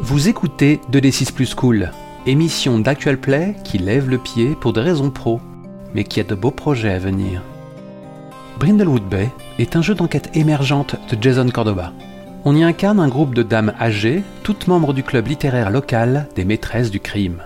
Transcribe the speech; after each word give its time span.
Vous 0.00 0.28
écoutez 0.28 0.80
2D6 0.90 1.32
Plus 1.32 1.54
Cool, 1.54 1.90
émission 2.26 2.80
d'Actual 2.80 3.16
Play 3.16 3.54
qui 3.62 3.78
lève 3.78 4.10
le 4.10 4.18
pied 4.18 4.56
pour 4.60 4.72
des 4.72 4.80
raisons 4.80 5.10
pro, 5.10 5.40
mais 5.94 6.02
qui 6.02 6.18
a 6.18 6.24
de 6.24 6.34
beaux 6.34 6.50
projets 6.50 6.92
à 6.92 6.98
venir. 6.98 7.42
Brindlewood 8.58 9.08
Bay 9.08 9.30
est 9.60 9.76
un 9.76 9.82
jeu 9.82 9.94
d'enquête 9.94 10.30
émergente 10.34 10.96
de 11.10 11.22
Jason 11.22 11.48
Cordoba. 11.48 11.92
On 12.44 12.56
y 12.56 12.64
incarne 12.64 12.98
un 12.98 13.08
groupe 13.08 13.34
de 13.34 13.44
dames 13.44 13.72
âgées, 13.80 14.24
toutes 14.42 14.66
membres 14.66 14.92
du 14.92 15.04
club 15.04 15.28
littéraire 15.28 15.70
local 15.70 16.28
des 16.34 16.44
maîtresses 16.44 16.90
du 16.90 17.00
crime. 17.00 17.42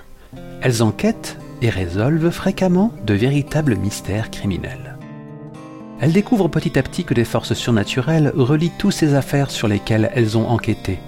Elles 0.63 0.83
enquêtent 0.83 1.37
et 1.61 1.69
résolvent 1.69 2.31
fréquemment 2.31 2.93
de 3.05 3.15
véritables 3.15 3.77
mystères 3.77 4.31
criminels. 4.31 4.97
Elles 6.01 6.13
découvrent 6.13 6.49
petit 6.49 6.79
à 6.79 6.83
petit 6.83 7.05
que 7.05 7.15
des 7.15 7.25
forces 7.25 7.55
surnaturelles 7.55 8.33
relient 8.35 8.73
toutes 8.79 8.93
ces 8.93 9.15
affaires 9.15 9.51
sur 9.51 9.69
lesquelles 9.69 10.11
elles 10.15 10.39
ont 10.39 10.49
enquêté, 10.49 10.99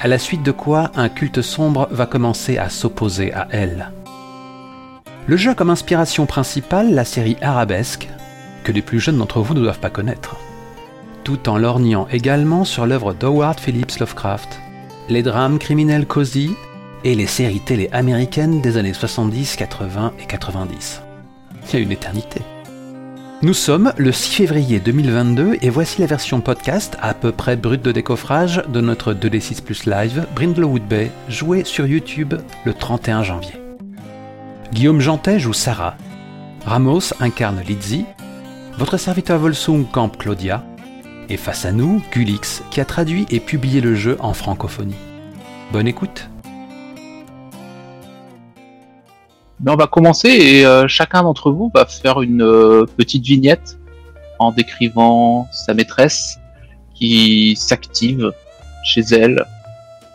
à 0.00 0.08
la 0.08 0.18
suite 0.18 0.42
de 0.42 0.50
quoi 0.52 0.90
un 0.94 1.08
culte 1.08 1.42
sombre 1.42 1.88
va 1.90 2.06
commencer 2.06 2.58
à 2.58 2.68
s'opposer 2.68 3.32
à 3.32 3.48
elles. 3.50 3.90
Le 5.26 5.36
jeu 5.36 5.50
a 5.50 5.54
comme 5.54 5.70
inspiration 5.70 6.26
principale 6.26 6.94
la 6.94 7.04
série 7.04 7.36
Arabesque, 7.40 8.08
que 8.64 8.72
les 8.72 8.82
plus 8.82 9.00
jeunes 9.00 9.18
d'entre 9.18 9.40
vous 9.40 9.54
ne 9.54 9.60
doivent 9.60 9.80
pas 9.80 9.90
connaître, 9.90 10.36
tout 11.24 11.48
en 11.48 11.58
lorgnant 11.58 12.06
également 12.10 12.64
sur 12.64 12.86
l'œuvre 12.86 13.14
d'Howard 13.14 13.58
Phillips 13.58 13.98
Lovecraft, 13.98 14.60
les 15.08 15.22
drames 15.22 15.58
criminels 15.58 16.06
cosy 16.06 16.52
et 17.04 17.14
les 17.14 17.26
séries 17.26 17.60
télé 17.60 17.88
américaines 17.92 18.60
des 18.60 18.76
années 18.76 18.92
70, 18.92 19.56
80 19.56 20.12
et 20.20 20.26
90. 20.26 21.02
Il 21.68 21.74
y 21.74 21.76
a 21.76 21.84
une 21.84 21.92
éternité. 21.92 22.42
Nous 23.42 23.52
sommes 23.52 23.92
le 23.98 24.12
6 24.12 24.34
février 24.34 24.80
2022 24.80 25.58
et 25.60 25.68
voici 25.68 26.00
la 26.00 26.06
version 26.06 26.40
podcast 26.40 26.96
à 27.02 27.12
peu 27.12 27.32
près 27.32 27.54
brute 27.54 27.82
de 27.82 27.92
décoffrage 27.92 28.62
de 28.68 28.80
notre 28.80 29.12
2D6 29.12 29.62
Plus 29.62 29.84
Live 29.84 30.26
Brindlewood 30.34 30.82
Bay 30.88 31.10
joué 31.28 31.62
sur 31.64 31.86
YouTube 31.86 32.32
le 32.64 32.72
31 32.72 33.22
janvier. 33.22 33.52
Guillaume 34.72 35.00
Jantet 35.00 35.38
joue 35.38 35.52
Sarah. 35.52 35.96
Ramos 36.64 37.12
incarne 37.20 37.60
Lizzie. 37.60 38.06
Votre 38.78 38.96
serviteur 38.96 39.38
Volsung 39.38 39.84
campe 39.84 40.16
Claudia. 40.16 40.64
Et 41.28 41.36
face 41.36 41.66
à 41.66 41.72
nous, 41.72 42.02
Gulix 42.12 42.62
qui 42.70 42.80
a 42.80 42.86
traduit 42.86 43.26
et 43.30 43.40
publié 43.40 43.82
le 43.82 43.94
jeu 43.94 44.16
en 44.20 44.32
francophonie. 44.32 44.96
Bonne 45.72 45.88
écoute 45.88 46.30
Mais 49.60 49.70
on 49.70 49.76
va 49.76 49.86
commencer 49.86 50.28
et 50.28 50.66
euh, 50.66 50.86
chacun 50.86 51.22
d'entre 51.22 51.50
vous 51.50 51.70
va 51.74 51.86
faire 51.86 52.20
une 52.20 52.42
euh, 52.42 52.84
petite 52.96 53.24
vignette 53.24 53.78
en 54.38 54.52
décrivant 54.52 55.48
sa 55.50 55.72
maîtresse 55.72 56.38
qui 56.94 57.56
s'active 57.56 58.32
chez 58.84 59.00
elle 59.12 59.44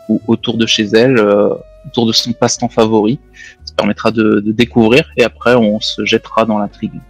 ou 0.08 0.20
autour 0.28 0.56
de 0.58 0.66
chez 0.66 0.84
elle, 0.84 1.18
euh, 1.18 1.54
autour 1.86 2.06
de 2.06 2.12
son 2.12 2.32
passe-temps 2.32 2.68
favori. 2.68 3.18
Ça 3.64 3.74
permettra 3.74 4.12
de, 4.12 4.40
de 4.40 4.52
découvrir 4.52 5.10
et 5.16 5.24
après 5.24 5.54
on 5.56 5.80
se 5.80 6.04
jettera 6.04 6.44
dans 6.44 6.58
l'intrigue. 6.58 7.00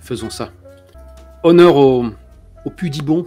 Faisons 0.00 0.30
ça. 0.30 0.50
Honneur 1.44 1.76
au, 1.76 2.06
au 2.64 2.70
pudibon. 2.70 3.26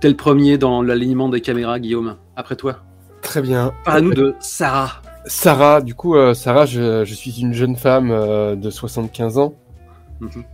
T'es 0.00 0.08
le 0.08 0.16
premier 0.16 0.58
dans 0.58 0.82
l'alignement 0.82 1.28
des 1.28 1.40
caméras, 1.40 1.78
Guillaume. 1.78 2.16
Après 2.36 2.56
toi. 2.56 2.80
Très 3.22 3.40
bien. 3.40 3.72
Parle-nous 3.84 4.14
de 4.14 4.34
Sarah. 4.38 5.00
Sarah, 5.26 5.80
du 5.80 5.94
coup, 5.94 6.16
euh, 6.16 6.34
Sarah, 6.34 6.66
je, 6.66 7.04
je 7.04 7.14
suis 7.14 7.40
une 7.40 7.54
jeune 7.54 7.76
femme 7.76 8.10
euh, 8.10 8.56
de 8.56 8.70
75 8.70 9.38
ans, 9.38 9.54
Mhm. 10.20 10.44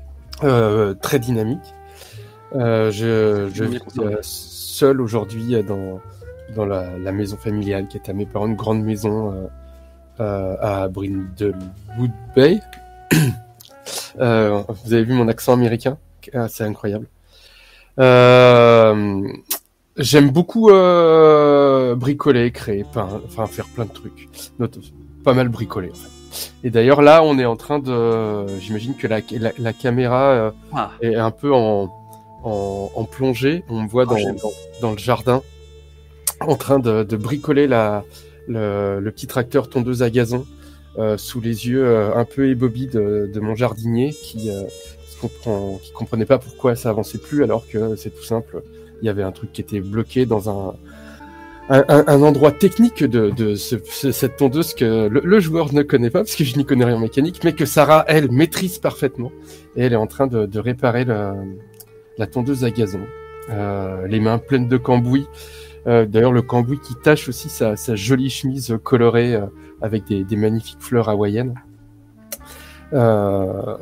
euh, 0.44 0.94
très 0.94 1.18
dynamique. 1.18 1.74
Euh, 2.54 2.90
je 2.90 3.48
vis 3.66 3.78
euh, 3.98 4.18
seule 4.22 5.00
aujourd'hui 5.00 5.62
dans, 5.62 6.00
dans 6.56 6.66
la, 6.66 6.98
la 6.98 7.12
maison 7.12 7.36
familiale 7.36 7.86
qui 7.88 7.96
est 7.96 8.08
à 8.08 8.12
mes 8.12 8.27
parents, 8.27 8.46
une 8.46 8.56
grande 8.56 8.82
maison 8.82 9.32
euh, 9.32 9.46
euh, 10.20 10.56
à 10.60 10.88
Brindlewood 10.88 12.12
Bay. 12.34 12.60
Euh, 14.18 14.62
vous 14.84 14.92
avez 14.92 15.05
vu 15.05 15.12
mon 15.14 15.28
accent 15.28 15.52
américain? 15.52 15.96
Ah, 16.34 16.48
C'est 16.48 16.64
incroyable. 16.64 17.06
J'aime 20.00 20.30
beaucoup 20.30 20.70
euh, 20.70 21.94
bricoler, 21.94 22.50
créer, 22.52 22.84
peindre, 22.90 23.20
enfin 23.27 23.46
faire 23.46 23.66
plein 23.66 23.84
de 23.84 23.92
trucs. 23.92 24.28
Pas 25.24 25.34
mal 25.34 25.48
bricoler. 25.48 25.90
En 25.90 25.94
fait. 25.94 26.52
Et 26.64 26.70
d'ailleurs 26.70 27.02
là, 27.02 27.22
on 27.22 27.38
est 27.38 27.44
en 27.44 27.56
train 27.56 27.80
de, 27.80 28.46
j'imagine 28.60 28.94
que 28.96 29.06
la, 29.06 29.20
la, 29.39 29.52
la 29.58 29.72
caméra 29.74 30.30
euh, 30.30 30.50
Ah, 30.72 30.92
est 31.02 31.16
un 31.16 31.30
peu 31.30 31.52
en, 31.52 31.92
en, 32.44 32.90
en 32.94 33.05
plongée. 33.05 33.62
On 33.68 33.83
me 33.83 33.89
voit 33.89 34.06
dans, 34.06 34.16
Ah, 34.16 34.33
dans, 34.42 34.52
dans 34.80 34.92
le 34.92 34.98
jardin, 34.98 35.42
en 36.40 36.56
train 36.56 36.78
de, 36.78 37.02
de 37.02 37.16
bricoler 37.16 37.66
la, 37.66 38.02
le, 38.48 39.00
le 39.00 39.10
petit 39.10 39.27
tracteur 39.27 39.68
tondeuse 39.68 40.02
à 40.02 40.08
gazon 40.08 40.46
euh, 40.98 41.18
sous 41.18 41.42
les 41.42 41.68
yeux 41.68 41.84
euh, 41.84 42.16
un 42.16 42.24
peu 42.24 42.48
ébobis 42.48 42.86
de, 42.86 43.30
de 43.33 43.40
mon 43.40 43.55
jardinier 43.55 44.14
qui 44.14 44.50
comprend, 45.20 45.78
qui 45.83 45.92
comprenait 45.92 46.24
pas 46.24 46.39
pourquoi 46.39 46.74
ça 46.74 46.89
avançait 46.89 47.18
plus 47.18 47.42
alors 47.44 47.68
que 47.68 47.96
c'est 47.96 48.10
tout 48.10 48.24
simple. 48.24 48.62
Il 49.02 49.06
y 49.06 49.08
avait 49.08 49.22
un 49.22 49.33
truc 49.33 49.52
qui 49.52 49.61
était 49.61 49.80
bloqué 49.80 50.27
dans 50.27 50.48
un 50.50 50.74
un, 51.72 51.84
un- 52.08 52.22
endroit 52.22 52.50
technique 52.50 53.05
de, 53.05 53.30
de 53.30 53.55
ce- 53.55 53.77
ce- 53.84 54.11
cette 54.11 54.36
tondeuse 54.36 54.74
que 54.74 55.06
le, 55.06 55.20
le 55.24 55.38
joueur 55.38 55.72
ne 55.72 55.83
connaît 55.83 56.11
pas 56.11 56.18
parce 56.20 56.34
que 56.34 56.42
je 56.42 56.56
n'y 56.56 56.64
connais 56.64 56.84
rien 56.84 56.96
en 56.96 57.00
mécanique, 57.00 57.42
mais 57.44 57.52
que 57.52 57.64
Sarah 57.64 58.05
elle 58.08 58.28
maîtrise 58.33 58.78
parfaitement 58.80 59.30
et 59.77 59.83
elle 59.84 59.92
est 59.92 59.96
en 59.96 60.08
train 60.08 60.27
de, 60.27 60.46
de 60.46 60.58
réparer 60.58 61.05
le- 61.05 61.34
la 62.18 62.27
tondeuse 62.27 62.64
à 62.64 62.70
gazon, 62.70 63.02
Euh, 63.50 64.06
les 64.08 64.18
mains 64.20 64.39
pleines 64.39 64.66
de 64.68 64.77
cambouis. 64.78 65.27
Euh, 65.86 66.06
D'ailleurs, 66.06 66.33
le 66.33 66.42
cambouis 66.42 66.78
qui 66.80 66.94
tache 66.96 67.28
aussi 67.28 67.48
sa, 67.48 67.77
sa 67.77 67.94
jolie 67.94 68.30
chemise 68.30 68.77
colorée 68.83 69.34
euh, 69.36 69.46
avec 69.80 70.05
des, 70.08 70.24
des 70.24 70.36
magnifiques 70.36 70.80
fleurs 70.80 71.08
hawaïennes. 71.08 71.55
Euh, 72.92 73.77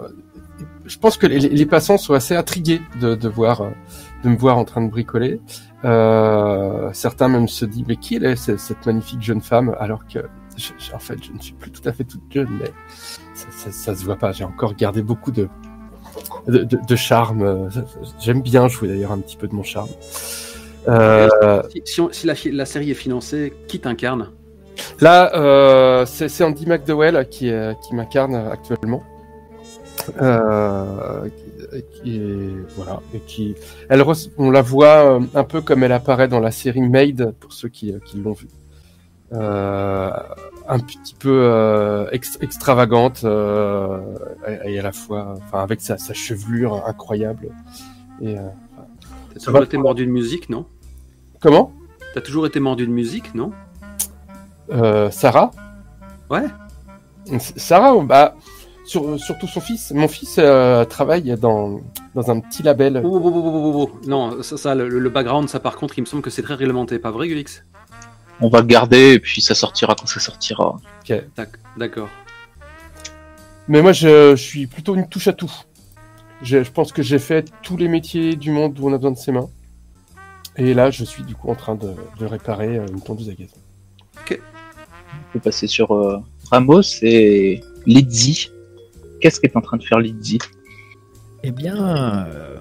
je 0.84 0.98
pense 0.98 1.16
que 1.16 1.26
les, 1.26 1.38
les 1.40 1.66
passants 1.66 1.98
sont 1.98 2.14
assez 2.14 2.34
intrigués 2.36 2.80
de, 3.00 3.14
de 3.14 3.28
voir, 3.28 3.62
euh, 3.62 3.70
de 4.24 4.28
me 4.28 4.36
voir 4.36 4.58
en 4.58 4.64
train 4.64 4.80
de 4.82 4.90
bricoler. 4.90 5.40
Euh, 5.84 6.90
certains 6.92 7.28
même 7.28 7.48
se 7.48 7.64
disent 7.64 7.84
mais 7.86 7.96
qui 7.96 8.16
elle 8.16 8.24
est 8.24 8.36
cette, 8.36 8.84
magnifique 8.86 9.22
jeune 9.22 9.40
femme? 9.40 9.74
Alors 9.78 10.06
que 10.06 10.20
je- 10.56 10.72
je- 10.78 10.92
en 10.92 10.98
fait 10.98 11.22
je 11.24 11.32
ne 11.32 11.38
suis 11.40 11.52
plus 11.54 11.70
tout 11.70 11.86
à 11.88 11.92
fait 11.92 12.04
toute 12.04 12.22
jeune 12.32 12.48
mais 12.60 12.72
ça, 13.34 13.46
ça, 13.50 13.70
ça 13.70 13.94
se 13.94 14.04
voit 14.04 14.16
pas. 14.16 14.32
J'ai 14.32 14.44
encore 14.44 14.74
gardé 14.74 15.02
beaucoup 15.02 15.30
de 15.30 15.48
de, 16.48 16.58
de, 16.64 16.78
de 16.86 16.96
charme. 16.96 17.70
J'aime 18.20 18.42
bien 18.42 18.66
jouer 18.68 18.88
d'ailleurs 18.88 19.12
un 19.12 19.18
petit 19.18 19.36
peu 19.36 19.46
de 19.46 19.54
mon 19.54 19.62
charme. 19.62 19.88
Euh, 20.88 21.62
si, 21.70 21.82
si 21.84 22.00
on- 22.00 22.10
si 22.12 22.26
la, 22.50 22.64
série 22.64 22.90
est 22.90 22.94
financée, 22.94 23.52
qui 23.68 23.78
t'incarne? 23.78 24.30
Là, 25.00 25.32
euh, 25.36 26.06
c'est 26.06 26.42
Andy 26.42 26.66
McDowell 26.66 27.28
qui, 27.28 27.52
qui 27.82 27.94
m'incarne 27.94 28.34
actuellement. 28.34 29.02
Euh, 30.20 31.28
qui, 31.92 32.16
est- 32.16 32.74
voilà, 32.76 33.00
et 33.14 33.20
qui, 33.20 33.54
elle, 33.88 34.02
on 34.38 34.50
la 34.50 34.62
voit 34.62 35.18
euh, 35.18 35.20
un 35.34 35.44
peu 35.44 35.60
comme 35.60 35.82
elle 35.84 35.92
apparaît 35.92 36.28
dans 36.28 36.40
la 36.40 36.50
série 36.50 36.80
Made 36.80 37.34
pour 37.40 37.52
ceux 37.52 37.68
qui, 37.68 37.92
euh, 37.92 37.98
qui 38.04 38.18
l'ont 38.18 38.32
vue. 38.32 38.48
Euh, 39.32 40.10
un 40.66 40.78
petit 40.78 41.14
peu 41.14 41.40
euh, 41.44 42.08
ex- 42.12 42.38
extravagante 42.40 43.22
euh, 43.24 44.00
et, 44.64 44.78
à 44.78 44.82
la 44.82 44.92
fois, 44.92 45.34
enfin, 45.36 45.62
avec 45.62 45.80
sa, 45.82 45.98
sa 45.98 46.14
chevelure 46.14 46.82
incroyable. 46.86 47.50
Et 48.22 48.36
T'as 49.34 49.40
toujours 49.40 49.62
été 49.62 49.76
mort 49.76 49.94
d'une 49.94 50.10
musique, 50.10 50.48
non? 50.48 50.64
Comment? 51.40 51.72
T'as 52.14 52.22
toujours 52.22 52.46
été 52.46 52.58
mort 52.58 52.74
d'une 52.76 52.90
musique, 52.92 53.34
non? 53.34 53.52
Sarah? 55.10 55.50
Ouais. 56.30 56.46
Sarah, 57.38 57.98
bah, 58.02 58.34
sur- 58.88 59.18
surtout 59.20 59.46
son 59.46 59.60
fils. 59.60 59.92
Mon 59.92 60.08
fils 60.08 60.36
euh, 60.38 60.84
travaille 60.84 61.36
dans, 61.38 61.80
dans 62.14 62.30
un 62.30 62.40
petit 62.40 62.62
label. 62.62 63.00
Oh, 63.04 63.08
oh, 63.12 63.20
oh, 63.24 63.32
oh, 63.34 63.42
oh, 63.44 63.72
oh, 63.74 63.90
oh. 63.92 64.08
Non, 64.08 64.42
ça, 64.42 64.56
ça, 64.56 64.74
le, 64.74 64.88
le 64.88 65.10
background, 65.10 65.48
ça 65.48 65.60
par 65.60 65.76
contre, 65.76 65.98
il 65.98 66.02
me 66.02 66.06
semble 66.06 66.22
que 66.22 66.30
c'est 66.30 66.42
très 66.42 66.54
réglementé, 66.54 66.98
pas 66.98 67.10
vrai, 67.10 67.28
Gulix? 67.28 67.64
On 68.40 68.48
va 68.48 68.60
le 68.60 68.66
garder 68.66 69.14
et 69.14 69.18
puis 69.20 69.40
ça 69.40 69.54
sortira 69.54 69.94
quand 69.98 70.06
ça 70.06 70.20
sortira. 70.20 70.76
D'ac- 71.08 71.58
D'accord. 71.76 72.08
Mais 73.66 73.82
moi, 73.82 73.92
je, 73.92 74.34
je 74.36 74.42
suis 74.42 74.66
plutôt 74.66 74.94
une 74.94 75.08
touche 75.08 75.28
à 75.28 75.32
tout. 75.32 75.52
Je, 76.42 76.62
je 76.62 76.70
pense 76.70 76.92
que 76.92 77.02
j'ai 77.02 77.18
fait 77.18 77.50
tous 77.62 77.76
les 77.76 77.88
métiers 77.88 78.36
du 78.36 78.50
monde 78.52 78.78
où 78.78 78.88
on 78.88 78.92
a 78.92 78.96
besoin 78.96 79.10
de 79.10 79.18
ses 79.18 79.32
mains. 79.32 79.48
Et 80.56 80.72
là, 80.72 80.90
je 80.90 81.04
suis 81.04 81.22
du 81.24 81.34
coup 81.34 81.50
en 81.50 81.54
train 81.54 81.74
de, 81.74 81.90
de 82.18 82.26
réparer 82.26 82.78
euh, 82.78 82.86
une 82.86 83.00
tondeuse 83.00 83.28
à 83.28 83.34
gaz. 83.34 83.48
On 84.30 85.32
peut 85.32 85.40
passer 85.40 85.66
sur 85.66 85.90
euh, 85.92 86.18
Ramos 86.50 86.82
et 87.02 87.60
Lizzie. 87.86 88.50
Qu'est-ce 89.20 89.40
qu'est 89.40 89.56
en 89.56 89.60
train 89.60 89.76
de 89.76 89.82
faire 89.82 89.98
Lizzie 89.98 90.38
Eh 91.42 91.50
bien, 91.50 92.26
euh, 92.26 92.56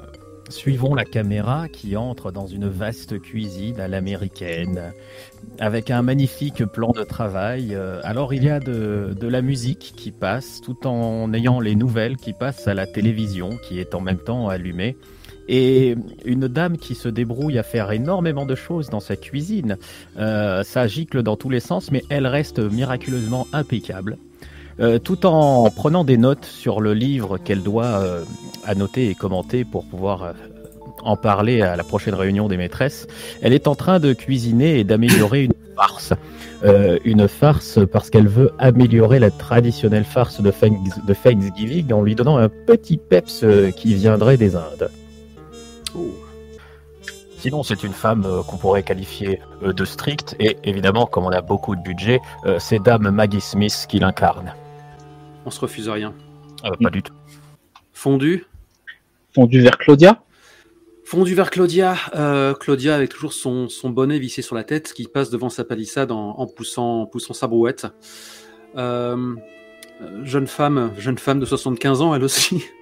suivons 0.49 0.95
la 0.95 1.05
caméra 1.05 1.67
qui 1.67 1.95
entre 1.95 2.31
dans 2.31 2.47
une 2.47 2.67
vaste 2.67 3.19
cuisine 3.21 3.79
à 3.79 3.87
l'américaine, 3.87 4.93
avec 5.59 5.91
un 5.91 6.01
magnifique 6.01 6.65
plan 6.65 6.91
de 6.91 7.03
travail. 7.03 7.75
Euh, 7.75 7.99
Alors, 8.03 8.33
il 8.33 8.43
y 8.43 8.49
a 8.49 8.59
de, 8.59 9.15
la 9.21 9.41
musique 9.41 9.93
qui 9.95 10.11
passe, 10.11 10.61
tout 10.61 10.87
en 10.87 11.31
ayant 11.33 11.59
les 11.59 11.75
nouvelles 11.75 12.17
qui 12.17 12.33
passent 12.33 12.67
à 12.67 12.73
la 12.73 12.87
télévision, 12.87 13.49
qui 13.67 13.79
est 13.79 13.93
en 13.93 14.01
même 14.01 14.19
temps 14.19 14.49
allumée. 14.49 14.97
et 15.49 15.95
une 16.25 16.49
dame 16.49 16.77
qui 16.77 16.93
se 16.93 17.07
débrouille 17.07 17.57
à 17.57 17.63
faire 17.63 17.91
énormément 17.91 18.45
de 18.45 18.55
choses 18.55 18.89
dans 18.89 18.99
sa 18.99 19.15
cuisine. 19.15 19.77
Euh, 20.17 20.63
ça 20.63 20.87
gicle 20.87 21.23
dans 21.23 21.37
tous 21.37 21.49
les 21.49 21.61
sens, 21.61 21.91
mais 21.91 22.03
elle 22.09 22.27
reste 22.27 22.59
miraculeusement 22.59 23.47
impeccable. 23.53 24.17
Euh, 24.79 24.99
tout 24.99 25.25
en 25.25 25.71
prenant 25.71 26.03
des 26.03 26.17
notes 26.17 26.45
sur 26.45 26.81
le 26.81 26.93
livre 26.93 27.39
qu'elle 27.39 27.63
doit 27.63 27.85
euh, 27.85 28.23
annoter 28.63 29.09
et 29.09 29.15
commenter 29.15 29.65
pour 29.65 29.85
pouvoir 29.85 30.21
euh, 30.23 30.33
en 31.01 31.15
parler 31.15 31.63
à 31.63 31.75
la 31.75 31.83
prochaine 31.83 32.13
réunion 32.13 32.47
des 32.47 32.57
maîtresses, 32.57 33.07
elle 33.41 33.53
est 33.53 33.67
en 33.67 33.73
train 33.73 33.99
de 33.99 34.13
cuisiner 34.13 34.79
et 34.79 34.83
d'améliorer 34.83 35.45
une 35.45 35.53
farce. 35.75 36.13
Une 37.05 37.27
farce 37.27 37.79
parce 37.91 38.09
qu'elle 38.09 38.27
veut 38.27 38.51
améliorer 38.57 39.19
la 39.19 39.29
traditionnelle 39.29 40.05
farce 40.05 40.41
de, 40.41 40.49
Thanks- 40.49 41.05
de 41.05 41.13
Thanksgiving 41.13 41.93
en 41.93 42.01
lui 42.01 42.15
donnant 42.15 42.37
un 42.37 42.49
petit 42.49 42.97
peps 42.97 43.45
qui 43.75 43.93
viendrait 43.93 44.37
des 44.37 44.55
Indes. 44.55 44.89
Sinon, 47.37 47.61
c'est 47.61 47.83
une 47.83 47.93
femme 47.93 48.25
qu'on 48.47 48.57
pourrait 48.57 48.81
qualifier 48.81 49.39
de 49.61 49.85
stricte, 49.85 50.35
et 50.39 50.57
évidemment, 50.63 51.05
comme 51.05 51.25
on 51.25 51.31
a 51.31 51.41
beaucoup 51.41 51.75
de 51.75 51.81
budget, 51.81 52.21
c'est 52.57 52.81
Dame 52.81 53.11
Maggie 53.11 53.39
Smith 53.39 53.85
qui 53.87 53.99
l'incarne. 53.99 54.51
On 55.47 55.49
se 55.49 55.61
refuse 55.61 55.87
rien. 55.87 56.13
Euh, 56.65 56.71
pas 56.83 56.89
du 56.89 57.01
tout. 57.01 57.13
Fondu 57.93 58.45
Fondu 59.33 59.61
vers 59.61 59.77
Claudia. 59.77 60.21
Fondu 61.05 61.35
vers 61.35 61.49
Claudia. 61.49 61.95
Euh, 62.15 62.53
Claudia 62.53 62.93
avec 62.95 63.11
toujours 63.11 63.31
son, 63.31 63.69
son 63.69 63.89
bonnet 63.89 64.19
vissé 64.19 64.41
sur 64.41 64.55
la 64.55 64.65
tête 64.65 64.91
qui 64.91 65.07
passe 65.07 65.29
devant 65.29 65.47
sa 65.47 65.63
palissade 65.63 66.11
en, 66.11 66.31
en 66.31 66.47
poussant, 66.47 67.03
en 67.03 67.05
poussant 67.05 67.33
sa 67.33 67.47
brouette. 67.47 67.87
Euh, 68.75 69.35
euh, 70.01 70.25
jeune 70.25 70.47
femme, 70.47 70.91
jeune 70.97 71.17
femme 71.17 71.39
de 71.39 71.45
75 71.45 72.01
ans, 72.01 72.13
elle 72.13 72.23
aussi. 72.23 72.63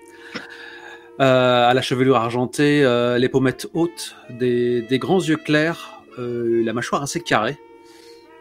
Euh, 1.21 1.69
à 1.69 1.73
la 1.73 1.81
chevelure 1.81 2.17
argentée, 2.17 2.83
euh, 2.83 3.17
les 3.17 3.29
pommettes 3.29 3.69
hautes, 3.73 4.17
des, 4.29 4.81
des 4.81 5.00
grands 5.00 5.21
yeux 5.21 5.38
clairs, 5.38 6.01
euh, 6.19 6.62
la 6.62 6.73
mâchoire 6.73 7.01
assez 7.03 7.21
carrée. 7.21 7.57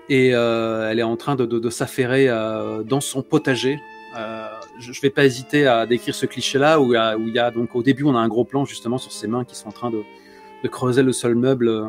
Et 0.08 0.34
euh, 0.34 0.90
elle 0.90 0.98
est 0.98 1.04
en 1.04 1.16
train 1.16 1.36
de, 1.36 1.46
de, 1.46 1.60
de 1.60 1.70
s'affairer 1.70 2.28
euh, 2.28 2.82
dans 2.82 3.00
son 3.00 3.22
potager. 3.22 3.78
Euh, 4.16 4.48
je 4.78 4.90
ne 4.90 4.94
vais 5.02 5.10
pas 5.10 5.24
hésiter 5.24 5.66
à 5.66 5.86
décrire 5.86 6.14
ce 6.14 6.26
cliché-là 6.26 6.80
où, 6.80 6.92
il 6.92 6.94
y 6.94 6.96
a- 6.96 7.16
où 7.16 7.22
il 7.26 7.34
y 7.34 7.38
a 7.38 7.50
donc 7.50 7.74
au 7.74 7.82
début 7.82 8.04
on 8.04 8.14
a 8.14 8.18
un 8.20 8.28
gros 8.28 8.44
plan 8.44 8.64
justement 8.64 8.98
sur 8.98 9.10
ses 9.12 9.26
mains 9.26 9.44
qui 9.44 9.56
sont 9.56 9.68
en 9.68 9.72
train 9.72 9.90
de, 9.90 10.02
de 10.62 10.68
creuser 10.68 11.02
le 11.02 11.12
sol 11.12 11.34
meuble 11.34 11.68
euh, 11.68 11.86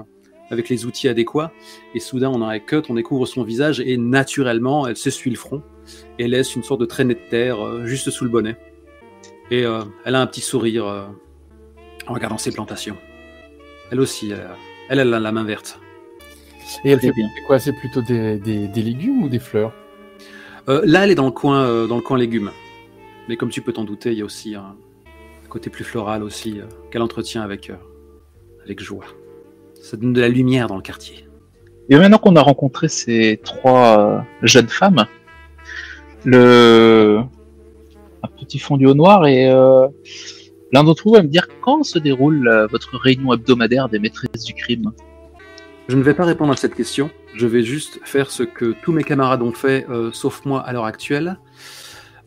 avec 0.50 0.70
les 0.70 0.86
outils 0.86 1.08
adéquats. 1.08 1.52
Et 1.94 2.00
soudain 2.00 2.30
on 2.30 2.42
a 2.42 2.48
un 2.48 2.60
cut, 2.60 2.82
on 2.90 2.96
découvre 2.96 3.26
son 3.28 3.44
visage 3.44 3.80
et 3.80 3.98
naturellement 3.98 4.88
elle 4.88 4.98
s'essuie 4.98 5.30
le 5.30 5.38
front 5.38 5.62
et 6.18 6.28
laisse 6.28 6.56
une 6.56 6.64
sorte 6.64 6.82
de 6.82 6.86
traînée 6.86 7.14
de 7.14 7.30
terre 7.30 7.64
euh, 7.64 7.86
juste 7.86 8.10
sous 8.10 8.24
le 8.24 8.32
bonnet. 8.32 8.58
Et 9.52 9.64
euh, 9.64 9.82
elle 10.06 10.16
a 10.16 10.22
un 10.22 10.28
petit 10.28 10.42
sourire 10.42 10.88
euh, 10.88 11.06
en 12.08 12.14
regardant 12.14 12.40
ses 12.40 12.52
plantations. 12.52 12.98
Elle 13.92 14.00
aussi, 14.00 14.32
elle, 14.32 14.40
a- 14.40 14.58
elle, 14.90 15.14
a 15.14 15.20
la 15.20 15.32
main 15.32 15.44
verte. 15.44 15.80
Et 16.84 16.90
elle 16.90 17.00
fait 17.00 17.12
bien. 17.12 17.28
quoi? 17.46 17.60
C'est 17.60 17.74
plutôt 17.74 18.02
des, 18.02 18.40
des, 18.40 18.68
des 18.68 18.82
légumes 18.82 19.22
ou 19.22 19.30
des 19.30 19.38
fleurs? 19.38 19.72
Euh, 20.68 20.82
là, 20.86 21.04
elle 21.04 21.12
est 21.12 21.16
dans 21.16 21.26
le 21.26 21.32
coin, 21.32 21.64
euh, 21.64 21.88
dans 21.88 21.96
le 21.96 22.02
coin 22.02 22.18
légumes. 22.18 22.52
Mais 23.28 23.38
comme 23.38 23.50
tu 23.50 23.62
peux 23.62 23.74
t'en 23.74 23.84
douter, 23.84 24.12
il 24.12 24.18
y 24.18 24.22
a 24.22 24.26
aussi 24.26 24.56
un 24.56 24.76
côté 25.56 25.70
plus 25.70 25.86
floral 25.86 26.22
aussi 26.22 26.60
euh, 26.60 26.66
qu'elle 26.92 27.02
entretient 27.02 27.42
avec, 27.42 27.70
euh, 27.70 27.76
avec 28.64 28.82
joie. 28.82 29.06
Ça 29.82 29.96
donne 29.96 30.12
de 30.12 30.20
la 30.20 30.28
lumière 30.28 30.68
dans 30.68 30.76
le 30.76 30.82
quartier. 30.82 31.28
Et 31.90 31.96
maintenant 31.96 32.18
qu'on 32.18 32.36
a 32.36 32.42
rencontré 32.42 32.90
ces 32.90 33.40
trois 33.44 34.00
euh, 34.00 34.20
jeunes 34.42 34.68
femmes, 34.68 35.06
le 36.26 37.22
un 38.24 38.28
petit 38.28 38.58
fondu 38.58 38.88
au 38.88 38.96
noir 38.96 39.28
et 39.28 39.50
euh, 39.52 39.88
l'un 40.72 40.84
d'entre 40.84 41.04
vous 41.04 41.14
va 41.14 41.22
me 41.22 41.28
dire 41.28 41.48
quand 41.62 41.84
se 41.84 42.00
déroule 42.00 42.68
votre 42.72 42.98
réunion 42.98 43.32
hebdomadaire 43.34 43.88
des 43.88 44.00
maîtresses 44.00 44.44
du 44.44 44.56
crime? 44.56 44.92
Je 45.88 45.96
ne 45.96 46.02
vais 46.02 46.16
pas 46.16 46.26
répondre 46.26 46.52
à 46.52 46.58
cette 46.58 46.74
question. 46.74 47.12
Je 47.36 47.48
vais 47.48 47.64
juste 47.64 48.00
faire 48.06 48.32
ce 48.32 48.44
que 48.44 48.74
tous 48.84 48.92
mes 48.94 49.04
camarades 49.04 49.42
ont 49.42 49.52
fait, 49.52 49.86
euh, 49.90 50.12
sauf 50.14 50.46
moi 50.46 50.62
à 50.62 50.72
l'heure 50.74 50.86
actuelle. 50.86 51.38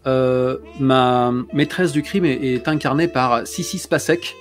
Euh, 0.06 0.58
ma 0.81 1.32
maîtresse 1.52 1.93
du 1.93 2.02
crime 2.02 2.25
est, 2.25 2.40
est 2.55 2.69
incarnée 2.69 3.08
par 3.08 3.46
Sissi 3.46 3.78
Spacek, 3.78 4.37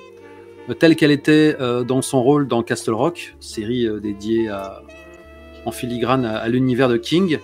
euh, 0.69 0.73
telle 0.73 0.95
qu'elle 0.95 1.11
était 1.11 1.55
euh, 1.59 1.83
dans 1.83 2.01
son 2.01 2.21
rôle 2.21 2.47
dans 2.47 2.63
Castle 2.63 2.93
Rock, 2.93 3.35
série 3.39 3.87
euh, 3.87 3.99
dédiée 3.99 4.49
à- 4.49 4.81
en 5.65 5.71
filigrane 5.71 6.25
à, 6.25 6.37
à 6.37 6.47
l'univers 6.49 6.89
de 6.89 6.97
King. 6.97 7.39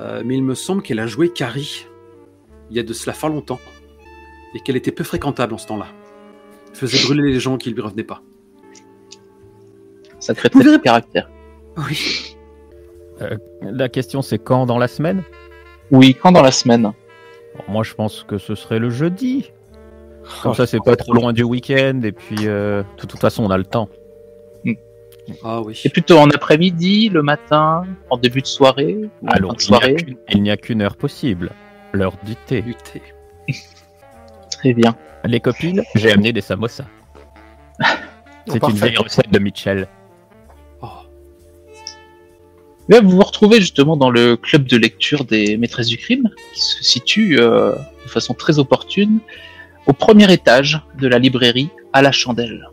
Euh, 0.00 0.22
mais 0.24 0.34
il 0.36 0.42
me 0.44 0.54
semble 0.54 0.82
qu'elle 0.82 1.00
a 1.00 1.06
joué 1.06 1.28
Carrie 1.30 1.86
il 2.70 2.76
y 2.76 2.80
a 2.80 2.82
de 2.82 2.92
cela 2.92 3.12
fort 3.14 3.30
longtemps 3.30 3.60
et 4.54 4.60
qu'elle 4.60 4.76
était 4.76 4.92
peu 4.92 5.04
fréquentable 5.04 5.54
en 5.54 5.58
ce 5.58 5.66
temps-là. 5.66 5.86
Elle 6.70 6.76
faisait 6.76 7.02
brûler 7.04 7.30
les 7.32 7.40
gens 7.40 7.56
qui 7.58 7.70
ne 7.70 7.74
lui 7.74 7.82
revenaient 7.82 8.04
pas. 8.04 8.22
Sacré 10.20 10.50
trait 10.50 10.60
de 10.64 10.70
verrez- 10.70 10.80
caractère. 10.82 11.30
Oui. 11.76 12.36
La 13.62 13.88
question, 13.88 14.22
c'est 14.22 14.38
quand 14.38 14.66
dans 14.66 14.78
la 14.78 14.88
semaine? 14.88 15.22
Oui, 15.90 16.14
quand 16.14 16.32
dans 16.32 16.42
la 16.42 16.50
semaine 16.52 16.82
Bon, 16.82 17.64
Moi, 17.68 17.82
je 17.84 17.94
pense 17.94 18.22
que 18.24 18.38
ce 18.38 18.54
serait 18.54 18.78
le 18.78 18.90
jeudi. 18.90 19.50
Comme 20.42 20.54
ça, 20.54 20.66
c'est 20.66 20.82
pas 20.84 20.94
trop 20.96 21.14
loin 21.14 21.32
du 21.32 21.42
week-end, 21.42 22.00
et 22.04 22.12
puis, 22.12 22.46
euh, 22.46 22.82
de 22.82 23.06
toute 23.06 23.18
façon, 23.18 23.44
on 23.44 23.50
a 23.50 23.56
le 23.58 23.64
temps. 23.64 23.88
Ah 25.44 25.60
oui. 25.60 25.78
C'est 25.80 25.90
plutôt 25.90 26.18
en 26.18 26.30
après-midi, 26.30 27.08
le 27.10 27.22
matin, 27.22 27.84
en 28.10 28.16
début 28.16 28.40
de 28.40 28.46
soirée, 28.46 28.96
ou 29.22 29.26
Alors, 29.26 29.54
de 29.54 29.60
il 29.62 29.68
n'y 29.70 29.76
a 29.76 29.78
soirée. 29.80 29.94
qu'une- 29.96 30.16
il 30.30 30.42
n'y 30.42 30.50
a 30.50 30.56
qu'une 30.56 30.80
heure 30.82 30.96
possible. 30.96 31.50
L'heure 31.92 32.14
du 32.24 32.34
thé. 32.36 32.62
Du 32.62 32.74
thé. 32.74 33.02
Très 34.50 34.72
bien. 34.74 34.96
Les 35.24 35.40
copines, 35.40 35.82
j'ai 35.94 36.12
amené 36.12 36.32
des 36.32 36.40
samosas. 36.40 36.84
C'est 38.46 38.62
une 38.62 38.70
vieille 38.74 38.96
recette 38.96 39.30
de 39.30 39.38
Mitchell. 39.38 39.86
Là, 42.88 43.00
vous 43.00 43.10
vous 43.10 43.22
retrouvez 43.22 43.60
justement 43.60 43.96
dans 43.96 44.10
le 44.10 44.36
club 44.36 44.66
de 44.66 44.76
lecture 44.76 45.24
des 45.24 45.56
maîtresses 45.58 45.88
du 45.88 45.98
crime, 45.98 46.30
qui 46.54 46.60
se 46.62 46.82
situe 46.82 47.38
euh, 47.38 47.72
de 48.04 48.10
façon 48.10 48.32
très 48.34 48.58
opportune 48.58 49.18
au 49.86 49.92
premier 49.92 50.32
étage 50.32 50.80
de 50.98 51.06
la 51.06 51.18
librairie 51.18 51.68
à 51.92 52.00
la 52.00 52.12
chandelle, 52.12 52.68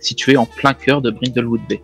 située 0.00 0.36
en 0.36 0.46
plein 0.46 0.72
cœur 0.72 1.02
de 1.02 1.10
Brindlewood 1.10 1.60
Bay. 1.68 1.82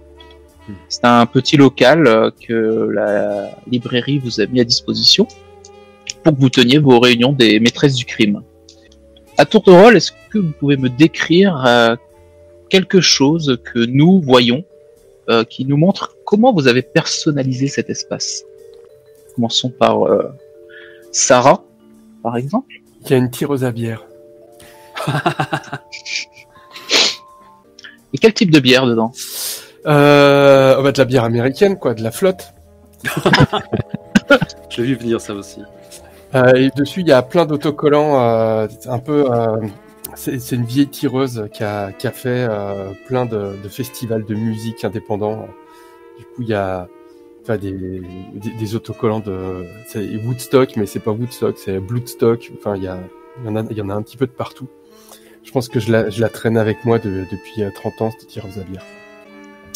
Hmm. 0.68 0.72
C'est 0.88 1.04
un 1.04 1.26
petit 1.26 1.56
local 1.56 2.06
euh, 2.06 2.30
que 2.30 2.88
la 2.92 3.50
librairie 3.70 4.18
vous 4.18 4.40
a 4.40 4.46
mis 4.46 4.60
à 4.60 4.64
disposition 4.64 5.28
pour 6.22 6.34
que 6.34 6.40
vous 6.40 6.50
teniez 6.50 6.78
vos 6.78 7.00
réunions 7.00 7.32
des 7.32 7.60
maîtresses 7.60 7.94
du 7.94 8.04
crime. 8.04 8.42
À 9.36 9.44
tour 9.44 9.62
de 9.62 9.72
rôle, 9.72 9.96
est-ce 9.96 10.12
que 10.30 10.38
vous 10.38 10.52
pouvez 10.58 10.76
me 10.76 10.88
décrire 10.88 11.64
euh, 11.66 11.96
quelque 12.68 13.00
chose 13.00 13.58
que 13.64 13.78
nous 13.78 14.20
voyons 14.20 14.64
euh, 15.28 15.44
qui 15.44 15.64
nous 15.64 15.76
montre 15.76 16.16
comment 16.32 16.54
vous 16.54 16.66
avez 16.66 16.80
personnalisé 16.80 17.68
cet 17.68 17.90
espace? 17.90 18.44
Commençons 19.34 19.68
par 19.68 20.06
euh, 20.06 20.32
Sarah, 21.10 21.62
par 22.22 22.38
exemple. 22.38 22.72
Il 23.02 23.10
y 23.10 23.12
a 23.12 23.18
une 23.18 23.30
tireuse 23.30 23.64
à 23.64 23.70
bière. 23.70 24.06
Et 28.14 28.18
quel 28.18 28.32
type 28.32 28.50
de 28.50 28.60
bière 28.60 28.86
dedans? 28.86 29.12
Euh, 29.84 30.76
oh 30.78 30.82
bah, 30.82 30.92
de 30.92 30.98
la 30.98 31.04
bière 31.04 31.24
américaine, 31.24 31.78
quoi, 31.78 31.92
de 31.92 32.02
la 32.02 32.10
flotte. 32.10 32.54
J'ai 34.70 34.84
vu 34.84 34.94
venir 34.94 35.20
ça 35.20 35.34
aussi. 35.34 35.60
Euh, 36.34 36.54
et 36.54 36.70
dessus, 36.74 37.00
il 37.02 37.08
y 37.08 37.12
a 37.12 37.20
plein 37.20 37.44
d'autocollants, 37.44 38.18
euh, 38.22 38.68
un 38.86 38.98
peu. 39.00 39.30
euh, 39.30 39.58
c'est 40.14 40.38
c'est 40.38 40.56
une 40.56 40.64
vieille 40.64 40.88
tireuse 40.88 41.46
qui 41.52 41.62
a, 41.62 41.92
qui 41.92 42.06
a 42.06 42.10
fait 42.10 42.46
euh, 42.48 42.92
plein 43.06 43.26
de, 43.26 43.54
de 43.62 43.68
festivals 43.68 44.24
de 44.24 44.34
musique 44.34 44.82
indépendants. 44.82 45.46
Du 46.22 46.28
coup, 46.36 46.42
il 46.42 46.48
y 46.48 46.54
a 46.54 46.86
enfin, 47.42 47.56
des, 47.56 47.72
des, 47.72 48.50
des 48.56 48.74
autocollants 48.76 49.18
de 49.20 49.64
c'est 49.88 50.06
Woodstock, 50.24 50.76
mais 50.76 50.86
c'est 50.86 51.00
pas 51.00 51.10
Woodstock, 51.10 51.58
c'est 51.58 51.80
Bloodstock. 51.80 52.52
Enfin, 52.56 52.76
il 52.76 52.84
y, 52.84 52.86
a, 52.86 53.00
il, 53.40 53.46
y 53.46 53.48
en 53.48 53.56
a, 53.56 53.64
il 53.68 53.76
y 53.76 53.80
en 53.82 53.90
a 53.90 53.94
un 53.94 54.02
petit 54.02 54.16
peu 54.16 54.26
de 54.26 54.30
partout. 54.32 54.68
Je 55.42 55.50
pense 55.50 55.68
que 55.68 55.80
je 55.80 55.90
la, 55.90 56.08
je 56.10 56.20
la 56.20 56.28
traîne 56.28 56.56
avec 56.56 56.84
moi 56.84 57.00
de- 57.00 57.24
depuis 57.32 57.64
euh, 57.64 57.70
30 57.74 58.02
ans, 58.02 58.10
cette 58.16 58.28
tireuse 58.28 58.58
à 58.58 58.62
bière. 58.62 58.84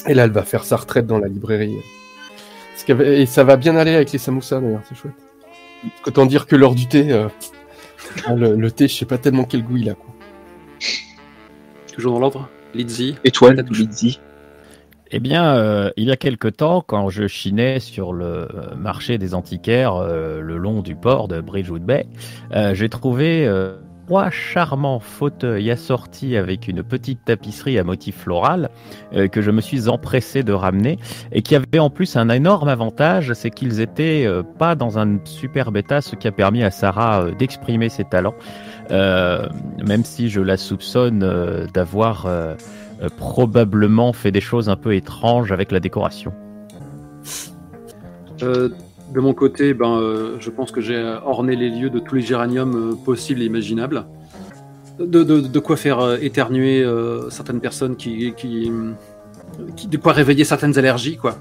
Et 0.07 0.15
là, 0.15 0.23
elle 0.25 0.31
va 0.31 0.45
faire 0.45 0.63
sa 0.63 0.77
retraite 0.77 1.07
dans 1.09 1.19
la 1.19 1.27
librairie. 1.27 1.75
Et 3.01 3.27
ça 3.27 3.43
va 3.43 3.57
bien 3.57 3.75
aller 3.77 3.97
avec 3.97 4.13
les 4.13 4.19
samoussas, 4.19 4.61
d'ailleurs, 4.61 4.83
c'est 4.89 4.95
chouette. 4.95 5.15
Autant 6.07 6.27
dire 6.27 6.47
que 6.47 6.55
lors 6.55 6.77
du 6.77 6.87
thé, 6.87 7.11
euh, 7.13 7.27
le, 8.37 8.55
le 8.55 8.71
thé, 8.71 8.87
je 8.87 8.95
sais 8.95 9.05
pas 9.07 9.19
tellement 9.19 9.43
quel 9.45 9.65
goût 9.65 9.79
il 9.79 9.91
a. 9.91 9.95
Quoi. 9.95 10.15
Toujours 11.93 12.13
dans 12.13 12.21
l'ordre 12.21 12.49
Lizzie. 12.75 13.17
Étoile, 13.25 13.57
Peut-être. 13.57 13.73
Eh 15.13 15.21
bien, 15.21 15.55
euh, 15.55 15.91
il 15.97 16.09
y 16.09 16.11
a 16.11 16.17
quelque 16.17 16.49
temps, 16.49 16.83
quand 16.85 17.11
je 17.11 17.29
chinais 17.29 17.79
sur 17.79 18.13
le 18.13 18.25
euh, 18.25 18.75
marché 18.77 19.19
des 19.19 19.35
antiquaires 19.35 19.95
euh, 19.95 20.41
le 20.41 20.57
long 20.57 20.83
du 20.83 20.97
port 20.97 21.29
de 21.29 21.41
Bridgewood 21.41 21.83
Bay, 21.83 22.07
euh, 22.53 22.75
j'ai 22.75 22.89
trouvé 22.89 23.49
trois 24.07 24.31
charmants 24.31 24.99
fauteuils 24.99 25.71
assortis 25.71 26.37
avec 26.37 26.67
une 26.67 26.83
petite 26.83 27.25
tapisserie 27.25 27.79
à 27.79 27.85
motif 27.85 28.19
floral 28.19 28.71
que 29.33 29.43
je 29.43 29.51
me 29.51 29.61
suis 29.61 29.89
empressé 29.89 30.45
de 30.45 30.53
ramener 30.53 30.99
et 31.33 31.43
qui 31.43 31.57
avait 31.57 31.81
en 31.81 31.91
plus 31.91 32.17
un 32.17 32.29
énorme 32.29 32.69
avantage, 32.69 33.33
c'est 33.33 33.51
qu'ils 33.51 33.81
étaient 33.81 34.29
pas 34.59 34.77
dans 34.77 34.99
un 35.01 35.19
superbe 35.25 35.77
état, 35.77 36.01
ce 36.01 36.15
qui 36.15 36.29
a 36.29 36.33
permis 36.33 36.63
à 36.63 36.71
Sarah 36.71 37.33
d'exprimer 37.37 37.89
ses 37.89 38.05
talents, 38.05 38.35
même 38.91 40.05
si 40.05 40.29
je 40.29 40.41
la 40.41 40.57
soupçonne 40.57 41.67
d'avoir 41.75 42.29
euh, 43.03 43.09
probablement 43.17 44.13
fait 44.13 44.33
des 44.33 44.41
choses 44.41 44.69
un 44.69 44.77
peu 44.77 44.95
étranges 44.95 45.53
avec 45.53 45.71
la 45.71 45.81
décoration. 45.81 46.33
Euh, 48.43 48.71
de 49.15 49.21
mon 49.21 49.35
côté, 49.35 49.75
ben, 49.75 49.99
euh, 49.99 50.37
je 50.41 50.51
pense 50.51 50.73
que 50.73 50.81
j'ai 50.81 50.99
orné 51.25 51.57
les 51.57 51.69
lieux 51.69 51.91
de 51.91 51.99
tous 51.99 52.15
les 52.15 52.23
géraniums 52.23 52.97
possibles 53.05 53.43
et 53.43 53.47
imaginables. 53.47 54.07
De, 54.99 55.25
de- 55.25 55.59
quoi 55.59 55.77
faire 55.77 56.17
éternuer 56.23 56.83
certaines 57.29 57.61
personnes 57.61 57.97
qui, 57.97 58.33
qui, 58.35 58.73
De 59.89 59.97
quoi 59.99 60.13
réveiller 60.15 60.45
certaines 60.45 60.79
allergies, 60.79 61.19
quoi. 61.19 61.37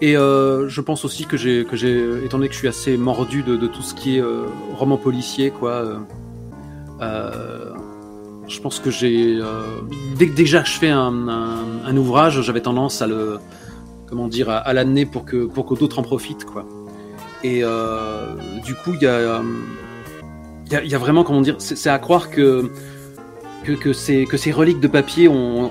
Et 0.00 0.14
je 0.14 0.80
pense 0.80 1.04
aussi 1.04 1.26
que 1.26 1.36
j'ai, 1.36 1.64
que 1.64 1.76
j'ai, 1.76 2.24
étant 2.24 2.38
donné 2.38 2.48
que 2.48 2.54
je 2.54 2.58
suis 2.58 2.66
assez 2.66 2.96
mordu 2.96 3.44
de, 3.44 3.56
de 3.56 3.68
tout 3.68 3.82
ce 3.82 3.94
qui 3.94 4.18
est 4.18 4.24
roman 4.76 4.96
policier, 4.96 5.50
quoi. 5.50 6.00
Je 8.48 8.60
pense 8.60 8.80
que 8.80 8.90
j'ai. 8.90 9.38
euh, 9.40 9.62
dès, 10.16 10.28
que- 10.28 10.34
que 10.44 10.48
j'ai 10.48 10.58
achevé 10.58 10.90
un, 10.90 11.12
ouvrage, 11.96 12.40
j'avais 12.42 12.60
tendance 12.60 13.02
à 13.02 13.06
le 13.06 13.38
comment 14.06 14.28
dire, 14.28 14.48
à, 14.50 14.58
à 14.58 14.72
l'amener 14.72 15.04
pour 15.04 15.24
que, 15.24 15.46
pour 15.46 15.66
que 15.66 15.74
d'autres 15.74 15.98
en 15.98 16.02
profitent, 16.02 16.44
quoi. 16.44 16.64
Et 17.42 17.60
euh, 17.62 18.34
du 18.64 18.74
coup, 18.74 18.92
il 18.94 19.02
y 19.02 19.06
a, 19.06 19.10
euh, 19.10 19.42
il 20.66 20.72
y, 20.72 20.76
a, 20.76 20.82
il 20.84 20.90
y 20.90 20.94
a 20.94 20.98
vraiment, 20.98 21.24
comment 21.24 21.40
dire, 21.40 21.56
c'est 21.58 21.90
à 21.90 21.98
croire 21.98 22.30
que, 22.30 22.70
que, 23.64 23.72
que, 23.72 23.92
ces, 23.92 24.24
que 24.24 24.36
ces 24.36 24.52
reliques 24.52 24.80
de 24.80 24.88
papier 24.88 25.28
ont, 25.28 25.70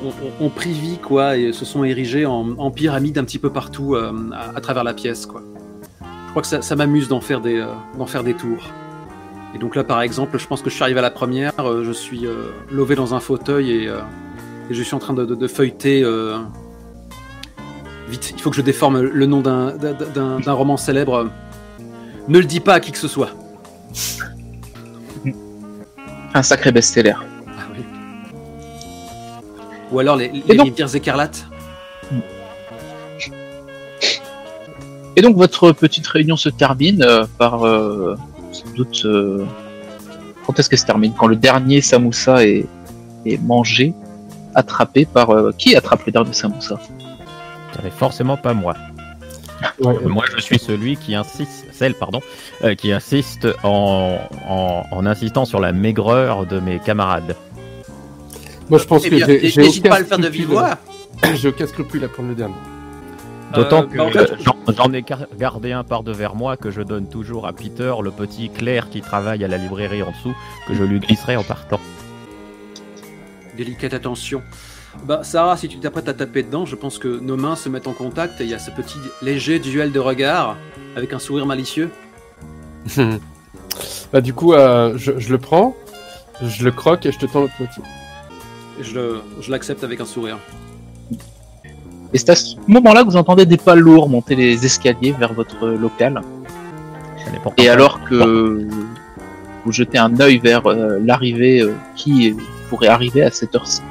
pris 0.50 0.72
vie, 0.72 0.98
quoi, 1.02 1.38
et 1.38 1.54
se 1.54 1.66
sont 1.66 1.84
érigées 1.84 2.26
en, 2.26 2.58
en 2.58 2.70
un 3.18 3.24
petit 3.24 3.40
peu 3.40 3.50
partout 3.50 3.96
euh, 3.96 4.12
à, 4.34 4.60
travers 4.62 4.84
la 4.84 4.94
pièce, 4.94 5.26
quoi. 5.26 5.42
Je 6.02 6.30
crois 6.32 6.42
que 6.42 6.48
ça, 6.64 6.76
m'amuse 6.76 7.08
d'en 7.08 7.22
faire, 7.22 7.42
euh, 7.46 7.74
faire 8.06 8.24
des 8.24 8.34
tours. 8.34 8.70
Et 9.56 9.58
donc 9.58 9.76
là, 9.76 9.84
par 9.86 10.02
exemple, 10.02 10.38
je 10.38 10.46
pense 10.48 10.62
que 10.62 10.70
je 10.70 10.76
suis 10.76 10.84
arrivé 10.84 11.00
à 11.00 11.02
la 11.02 11.12
première, 11.12 11.54
euh, 11.60 11.84
je 11.86 11.92
suis 11.94 12.28
euh, 12.28 12.52
lové 12.70 12.96
dans 12.96 13.14
un 13.16 13.22
fauteuil 13.22 13.72
et, 13.72 13.88
euh, 13.88 14.00
et 14.70 14.74
je 14.74 14.84
suis 14.84 14.94
en 14.96 15.00
train 15.00 15.14
de, 15.14 15.24
de, 15.26 15.34
de 15.34 15.48
feuilleter. 15.48 16.04
euh, 16.04 16.38
Vite, 18.10 18.34
il 18.36 18.42
faut 18.42 18.50
que 18.52 18.56
je 18.58 18.62
déforme 18.62 19.02
le 19.02 19.26
nom 19.26 19.40
d'un- 19.42 19.74
roman 20.46 20.78
célèbre. 20.78 21.30
Ne 22.28 22.38
le 22.40 22.46
dis 22.46 22.60
pas 22.60 22.74
à 22.76 22.80
qui 22.80 22.92
que 22.92 22.98
ce 23.00 23.08
soit. 23.08 23.30
Un 26.34 26.44
sacré 26.44 26.72
best-seller. 26.72 27.16
Ah 27.48 27.52
oui. 27.76 27.84
Ou 29.92 30.00
alors 30.00 30.18
les, 30.18 30.28
les 30.48 30.62
rivières 30.62 30.94
écarlates. 30.96 31.48
Et 35.16 35.22
donc 35.22 35.38
votre 35.38 35.72
petite 35.72 36.06
réunion 36.06 36.36
se 36.36 36.50
termine 36.50 37.08
par 37.38 37.64
sans 38.56 38.70
doute 38.76 39.02
euh, 39.06 39.46
quand 40.46 40.58
est-ce 40.60 40.70
qu'elle 40.70 40.80
se 40.80 40.86
termine? 40.86 41.14
Quand 41.18 41.28
le 41.28 41.36
dernier 41.36 41.82
samoussa 41.82 42.46
est, 42.46 42.66
est 43.26 43.42
mangé, 43.42 43.94
attrapé 44.54 45.06
par 45.06 45.30
euh, 45.32 45.52
qui 45.58 45.76
attrape 45.76 46.06
le 46.06 46.12
dernier 46.12 46.34
samoussa 46.34 46.80
Ce 47.76 47.82
n'est 47.82 47.90
forcément 47.90 48.38
pas 48.38 48.54
moi. 48.54 48.76
Ouais. 49.80 49.96
Euh, 50.04 50.10
Moi, 50.10 50.24
je 50.36 50.42
suis 50.42 50.60
celui 50.60 50.98
qui 50.98 51.16
insiste, 51.16 51.66
celle, 51.72 51.94
pardon, 51.96 52.22
euh, 52.64 52.76
qui 52.76 52.92
insiste 52.92 53.48
en, 53.64 54.20
en, 54.48 54.84
en 54.92 55.06
insistant 55.06 55.46
sur 55.46 55.60
la 55.60 55.72
maigreur 55.72 56.46
de 56.46 56.60
mes 56.60 56.80
camarades. 56.80 57.36
Moi, 58.70 58.80
je 58.80 58.86
pense 58.86 59.04
Eh 59.06 59.10
que 59.10 59.16
bien, 59.16 59.26
j'ai 59.28 59.50
j'ai 59.50 59.62
n'hésite 59.62 59.84
aucun 59.84 59.90
pas 59.90 59.96
à 59.98 60.00
le 60.00 60.06
faire 60.06 60.20
de 60.20 60.28
vive. 60.28 60.50
J'ai 61.36 61.48
aucun 61.50 61.68
scrupule 61.68 62.04
à 62.04 62.08
prendre 62.10 62.30
le 62.30 62.36
dernier. 62.36 62.56
D'autant 63.54 63.84
Euh, 63.84 63.86
que 63.86 63.98
bah, 63.98 64.10
fait, 64.12 64.34
j'en- 64.76 64.92
ai 64.94 65.02
gar- 65.02 65.28
gardé 65.38 65.72
un 65.72 65.84
par 65.84 66.04
devers 66.04 66.36
moi 66.36 66.58
que 66.58 66.72
je 66.72 66.82
donne 66.82 67.08
toujours 67.08 67.46
à 67.48 67.54
Peter, 67.54 67.94
le 68.04 68.12
petit 68.12 68.50
Claire 68.50 68.90
qui 68.90 69.02
travaille 69.02 69.44
à 69.44 69.48
la 69.48 69.58
librairie 69.58 70.02
en 70.04 70.12
dessous, 70.12 70.36
que 70.68 70.74
je 70.74 70.84
lui 70.84 71.00
glisserai 71.00 71.36
en 71.38 71.44
partant. 71.44 71.80
Délicate 73.56 73.94
attention. 73.94 74.42
Bah, 75.06 75.22
Sarah, 75.24 75.58
si 75.58 75.68
tu 75.68 75.78
t'apprêtes 75.78 76.10
à 76.10 76.14
taper 76.14 76.44
dedans, 76.44 76.66
je 76.66 76.76
pense 76.76 76.98
que 76.98 77.08
nos 77.20 77.38
mains 77.38 77.56
se 77.56 77.70
mettent 77.70 77.88
en 77.88 77.94
contact 77.94 78.42
et 78.42 78.46
il 78.46 78.50
y 78.50 78.54
a 78.54 78.60
ce 78.60 78.72
petit 78.72 78.98
léger 79.22 79.60
duel 79.60 79.92
de 79.92 80.00
regard 80.00 80.58
avec 80.96 81.14
un 81.14 81.20
sourire 81.20 81.46
malicieux. 81.46 81.90
bah, 84.12 84.22
du 84.22 84.34
coup, 84.34 84.54
euh, 84.54 84.98
je, 84.98 85.20
je 85.20 85.30
le 85.32 85.38
prends, 85.38 85.76
je 86.42 86.64
le 86.64 86.72
croque 86.72 87.06
et 87.06 87.12
je 87.12 87.20
te 87.20 87.26
tends 87.26 87.42
l'autre 87.42 87.54
moitié. 87.60 87.84
Et 88.80 88.84
je 88.84 88.96
le- 88.96 89.22
je 89.42 89.52
l'accepte 89.52 89.84
avec 89.84 90.02
un 90.02 90.06
sourire. 90.06 90.38
Et 92.14 92.18
c'est 92.18 92.30
à 92.30 92.36
ce 92.36 92.56
moment-là 92.68 93.04
que 93.04 93.10
vous 93.10 93.18
entendez 93.18 93.46
des 93.46 93.58
pas 93.58 93.76
lourds 93.76 94.10
monter 94.10 94.36
les 94.36 94.66
escaliers 94.66 95.14
vers 95.18 95.34
votre 95.34 95.68
local. 95.68 96.22
Et 97.58 97.70
alors 97.70 98.00
que 98.04 98.68
vous 99.66 99.72
jetez 99.72 99.98
un 99.98 100.20
œil 100.20 100.38
vers 100.38 100.66
euh, 100.68 101.00
l'arrivée 101.04 101.62
euh, 101.62 101.74
qui 101.96 102.36
pourrait 102.70 102.88
arriver 102.88 103.24
à 103.24 103.32
cette 103.32 103.56
heure-ci? 103.56 103.82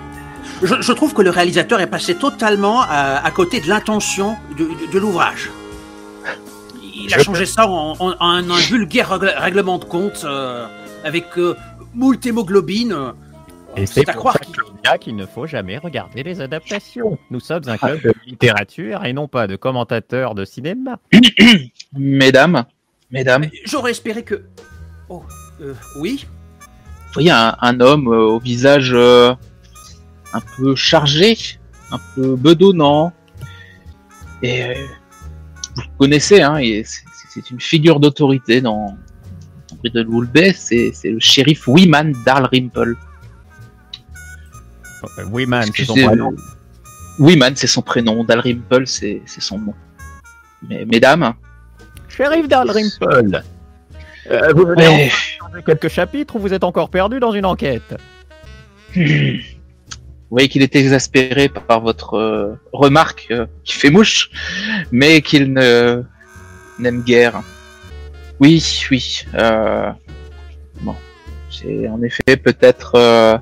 Je, 0.62 0.74
je 0.80 0.92
trouve 0.92 1.12
que 1.14 1.22
le 1.22 1.30
réalisateur 1.30 1.80
est 1.80 1.88
passé 1.88 2.14
totalement 2.14 2.80
à, 2.82 3.20
à 3.24 3.30
côté 3.32 3.60
de 3.60 3.68
l'intention 3.68 4.36
de, 4.56 4.64
de- 4.64 4.92
de 4.92 4.98
l'ouvrage. 4.98 5.50
Il 6.82 7.12
a 7.12 7.18
Je- 7.18 7.24
changé 7.24 7.44
ça 7.44 7.68
en, 7.68 7.94
en- 7.98 8.14
en 8.20 8.50
un, 8.50 8.56
vulgaire 8.70 9.10
règle- 9.10 9.34
règlement 9.36 9.78
de 9.78 9.84
compte 9.84 10.22
euh, 10.24 10.66
avec 11.04 11.26
euh, 11.36 11.56
moult 11.92 12.24
hémoglobine. 12.24 12.94
Euh. 13.76 13.80
Et 13.82 13.86
c'est 13.86 14.04
pour 14.04 14.14
croire 14.16 14.36
ça 14.84 14.98
qu'il- 14.98 15.16
ne 15.16 15.26
faut 15.26 15.46
jamais 15.46 15.78
regarder 15.78 16.22
les 16.22 16.40
adaptations. 16.40 17.18
Nous 17.30 17.40
sommes 17.40 17.62
un 17.68 17.76
club 17.76 18.02
de 18.02 18.12
littérature 18.26 19.04
et 19.04 19.12
non 19.12 19.28
pas 19.28 19.46
de 19.46 19.56
commentateurs 19.56 20.34
de 20.34 20.44
cinéma. 20.44 20.98
Mesdames, 21.96 22.64
mesdames, 23.10 23.46
J'aurais 23.64 23.92
espéré 23.92 24.22
que. 24.24 24.44
Oh, 25.08 25.22
euh, 25.60 25.74
oui. 25.98 26.26
vous 26.28 27.12
voyez 27.14 27.30
un, 27.30 27.56
un 27.60 27.80
homme 27.80 28.08
euh, 28.08 28.22
au 28.22 28.38
visage 28.40 28.90
euh, 28.92 29.34
un 30.32 30.40
peu 30.56 30.74
chargé, 30.74 31.36
un 31.92 32.00
peu 32.14 32.34
bedonnant. 32.36 33.12
Et 34.42 34.64
euh, 34.64 34.74
vous 35.76 35.82
le 35.82 35.98
connaissez, 35.98 36.42
hein, 36.42 36.56
et 36.56 36.82
c'est- 36.84 37.02
c'est 37.30 37.50
une 37.50 37.60
figure 37.60 37.98
d'autorité 38.00 38.60
dans, 38.60 38.96
dans 39.68 39.76
Bridlewood 39.82 40.30
Bay, 40.30 40.52
c'est 40.52 40.90
c'est 40.92 41.10
le 41.10 41.18
shérif 41.20 41.66
Wiman 41.68 42.12
Dalrymple. 42.24 42.96
Euh, 42.96 43.13
Oui, 45.30 45.46
man, 45.46 45.68
c'est 45.74 45.84
son 45.84 45.94
prénom. 45.94 46.34
Wiman, 47.18 47.54
c'est 47.54 47.66
son 47.68 47.82
prénom, 47.82 48.24
Dalrymple, 48.24 48.86
c'est 48.86 49.22
son 49.26 49.58
nom. 49.58 49.74
Mais, 50.68 50.84
mesdames, 50.84 51.34
Shérif 52.08 52.48
Dalrymple. 52.48 53.42
Euh, 54.30 54.52
vous 54.54 54.66
venez 54.66 54.86
ouais, 54.88 55.12
en 55.40 55.62
quelques 55.62 55.88
chapitres 55.88 56.36
ou 56.36 56.38
vous 56.38 56.54
êtes 56.54 56.64
encore 56.64 56.88
perdu 56.88 57.20
dans 57.20 57.32
une 57.32 57.44
enquête? 57.44 57.94
Vous 58.96 59.02
voyez 60.30 60.48
qu'il 60.48 60.62
est 60.62 60.74
exaspéré 60.74 61.48
par 61.48 61.80
votre 61.80 62.14
euh, 62.14 62.58
remarque 62.72 63.26
euh, 63.30 63.46
qui 63.64 63.74
fait 63.74 63.90
mouche, 63.90 64.30
mais 64.90 65.20
qu'il 65.20 65.52
ne 65.52 66.02
n'aime 66.78 67.02
guère. 67.02 67.42
Oui, 68.40 68.64
oui. 68.90 69.24
Euh, 69.34 69.90
bon, 70.80 70.96
j'ai 71.50 71.88
en 71.88 72.02
effet 72.02 72.36
peut-être 72.36 72.94
euh, 72.94 73.38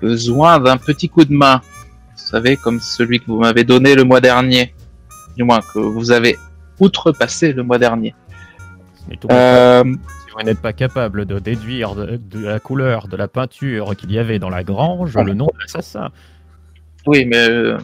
besoin 0.00 0.58
d'un 0.60 0.76
petit 0.76 1.08
coup 1.08 1.24
de 1.24 1.32
main. 1.32 1.60
Vous 2.16 2.24
savez, 2.30 2.56
comme 2.56 2.80
celui 2.80 3.20
que 3.20 3.26
vous 3.26 3.38
m'avez 3.40 3.64
donné 3.64 3.94
le 3.94 4.04
mois 4.04 4.20
dernier, 4.20 4.74
du 5.36 5.44
moins 5.44 5.60
que 5.72 5.78
vous 5.78 6.10
avez 6.10 6.36
outrepassé 6.80 7.52
le 7.52 7.62
mois 7.62 7.78
dernier. 7.78 8.14
Mais 9.08 9.16
tout 9.16 9.28
Euh, 9.30 9.84
Si 9.84 10.32
vous 10.36 10.42
n'êtes 10.44 10.60
pas 10.60 10.72
capable 10.72 11.24
de 11.26 11.38
déduire 11.38 11.94
de, 11.94 12.16
de 12.16 12.44
la 12.46 12.60
couleur 12.60 13.08
de 13.08 13.16
la 13.16 13.28
peinture 13.28 13.96
qu'il 13.96 14.12
y 14.12 14.18
avait 14.18 14.38
dans 14.38 14.50
la 14.50 14.62
grange 14.64 15.16
le 15.16 15.34
nom 15.34 15.46
de 15.46 15.60
l'assassin. 15.60 16.10
Oui, 17.06 17.24
mais 17.24 17.48
euh, 17.48 17.78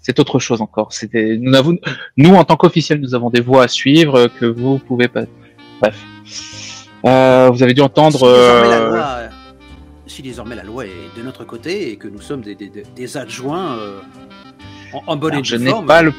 c'est 0.00 0.18
autre 0.18 0.38
chose 0.38 0.62
encore. 0.62 0.92
C'était 0.92 1.36
nous 1.38 1.54
avons 1.54 1.76
nous 2.16 2.34
en 2.34 2.44
tant 2.44 2.56
qu'officiels, 2.56 3.00
nous 3.00 3.14
avons 3.14 3.28
des 3.30 3.40
voies 3.42 3.64
à 3.64 3.68
suivre 3.68 4.28
que 4.40 4.46
vous 4.46 4.78
pouvez 4.78 5.08
pas. 5.08 5.24
Bref, 5.80 5.96
Euh, 7.04 7.50
vous 7.52 7.62
avez 7.62 7.74
dû 7.74 7.80
entendre. 7.82 9.27
Si 10.08 10.22
désormais, 10.22 10.56
la 10.56 10.64
loi, 10.64 10.86
est 10.86 11.16
de 11.16 11.22
notre 11.22 11.44
côté 11.44 11.90
et 11.92 11.96
que 11.96 12.08
nous 12.08 12.20
sommes 12.20 12.40
des, 12.40 12.54
des- 12.54 12.68
des- 12.70 12.82
des 12.96 13.16
adjoints 13.16 13.76
euh, 13.78 14.00
en, 14.94 15.02
en 15.06 15.16
bonne 15.16 15.32
alors, 15.32 15.42
et 15.42 15.44
je 15.44 15.56
due 15.56 15.64
n'ai 15.64 15.70
forme. 15.70 15.86
pas 15.86 16.02
le 16.02 16.12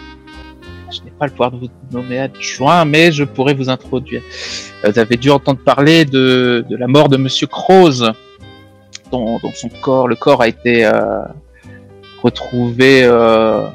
je 0.92 1.02
n'ai 1.04 1.12
pas 1.12 1.26
le 1.26 1.32
pouvoir 1.32 1.52
de 1.52 1.58
vous 1.58 1.68
nommer 1.92 2.18
adjoint, 2.20 2.84
mais 2.86 3.12
je 3.12 3.24
pourrais 3.24 3.54
vous 3.54 3.70
introduire. 3.70 4.22
Euh, 4.86 4.92
Vous 4.92 4.98
avez 5.00 5.18
dû 5.18 5.30
entendre 5.30 5.60
parler 5.60 6.04
de, 6.06 6.66
de 6.68 6.76
la 6.76 6.88
mort 6.88 7.10
de 7.10 7.18
Monsieur 7.18 7.46
Croze, 7.48 8.12
dont, 9.12 9.38
dont 9.40 9.52
son 9.54 9.70
corps, 9.70 10.08
le 10.08 10.16
corps 10.16 10.42
a 10.42 10.48
été 10.48 10.86
euh, 10.86 11.22
retrouvé 12.24 13.04
euh, 13.04 13.68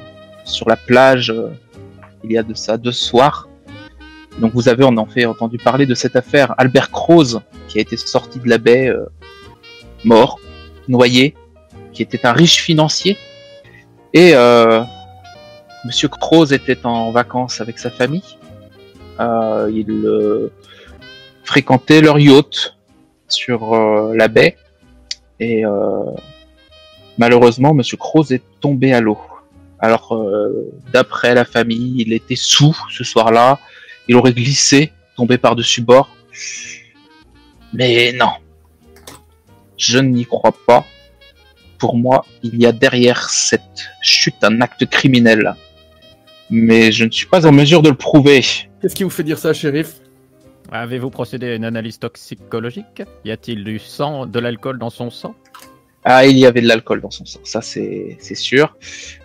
sur 0.44 0.68
la 0.68 0.76
plage 0.76 1.32
il 2.24 2.32
y 2.32 2.38
a 2.38 2.42
de 2.42 2.54
ça 2.54 2.76
deux 2.76 2.92
soirs. 2.92 3.48
Donc 4.40 4.52
vous 4.54 4.68
avez 4.68 4.82
en 4.84 5.06
fait 5.06 5.26
entendu 5.26 5.58
parler 5.58 5.86
de 5.86 5.94
cette 5.94 6.16
affaire 6.16 6.54
Albert 6.58 6.90
Croze 6.90 7.40
qui 7.68 7.78
a 7.78 7.80
été 7.82 7.96
sorti 7.96 8.38
de 8.40 8.48
la 8.48 8.58
baie 8.58 8.88
euh, 8.88 9.04
mort, 10.04 10.38
noyé, 10.88 11.34
qui 11.92 12.02
était 12.02 12.26
un 12.26 12.32
riche 12.32 12.60
financier. 12.60 13.16
Et 14.12 14.34
euh, 14.34 14.82
Monsieur 15.84 16.08
Croze 16.08 16.52
était 16.52 16.86
en 16.86 17.10
vacances 17.10 17.60
avec 17.60 17.78
sa 17.78 17.90
famille. 17.90 18.38
Euh, 19.20 19.70
il 19.72 19.90
euh, 19.90 20.52
fréquentait 21.44 22.00
leur 22.00 22.18
yacht 22.18 22.76
sur 23.28 23.74
euh, 23.74 24.14
la 24.14 24.28
baie. 24.28 24.56
Et 25.40 25.64
euh, 25.64 26.04
malheureusement, 27.18 27.74
Monsieur 27.74 27.96
Croze 27.96 28.32
est 28.32 28.42
tombé 28.60 28.92
à 28.92 29.00
l'eau. 29.00 29.18
Alors, 29.80 30.18
d'après 30.94 31.34
la 31.34 31.44
famille, 31.44 31.96
il 31.98 32.14
était 32.14 32.36
sous 32.36 32.74
ce 32.90 33.04
soir-là. 33.04 33.58
Il 34.08 34.16
aurait 34.16 34.32
glissé, 34.32 34.92
tombé 35.14 35.36
par-dessus 35.36 35.82
bord. 35.82 36.08
Mais 37.74 38.12
non. 38.12 38.30
Je 39.76 39.98
n'y 39.98 40.24
crois 40.24 40.54
pas. 40.66 40.84
Pour 41.78 41.96
moi, 41.96 42.24
il 42.42 42.60
y 42.60 42.66
a 42.66 42.72
derrière 42.72 43.28
cette 43.28 43.90
chute 44.02 44.42
un 44.42 44.60
acte 44.60 44.86
criminel. 44.86 45.54
Mais 46.50 46.92
je 46.92 47.04
ne 47.04 47.10
suis 47.10 47.26
pas 47.26 47.46
en 47.46 47.52
mesure 47.52 47.82
de 47.82 47.88
le 47.88 47.96
prouver. 47.96 48.44
Qu'est-ce 48.80 48.94
qui 48.94 49.02
vous 49.02 49.10
fait 49.10 49.24
dire 49.24 49.38
ça, 49.38 49.52
shérif? 49.52 50.00
Avez-vous 50.70 51.10
procédé 51.10 51.48
à 51.48 51.54
une 51.54 51.64
analyse 51.64 51.98
toxicologique? 51.98 53.02
Y 53.24 53.30
a-t-il 53.30 53.64
du 53.64 53.78
sang, 53.78 54.26
de 54.26 54.38
l'alcool 54.38 54.78
dans 54.78 54.90
son 54.90 55.10
sang? 55.10 55.34
Ah, 56.04 56.26
il 56.26 56.36
y 56.36 56.44
avait 56.44 56.60
de 56.60 56.68
l'alcool 56.68 57.00
dans 57.00 57.10
son 57.10 57.24
sang, 57.24 57.40
ça 57.44 57.62
c'est 57.62 58.18
c'est 58.20 58.34
sûr. 58.34 58.76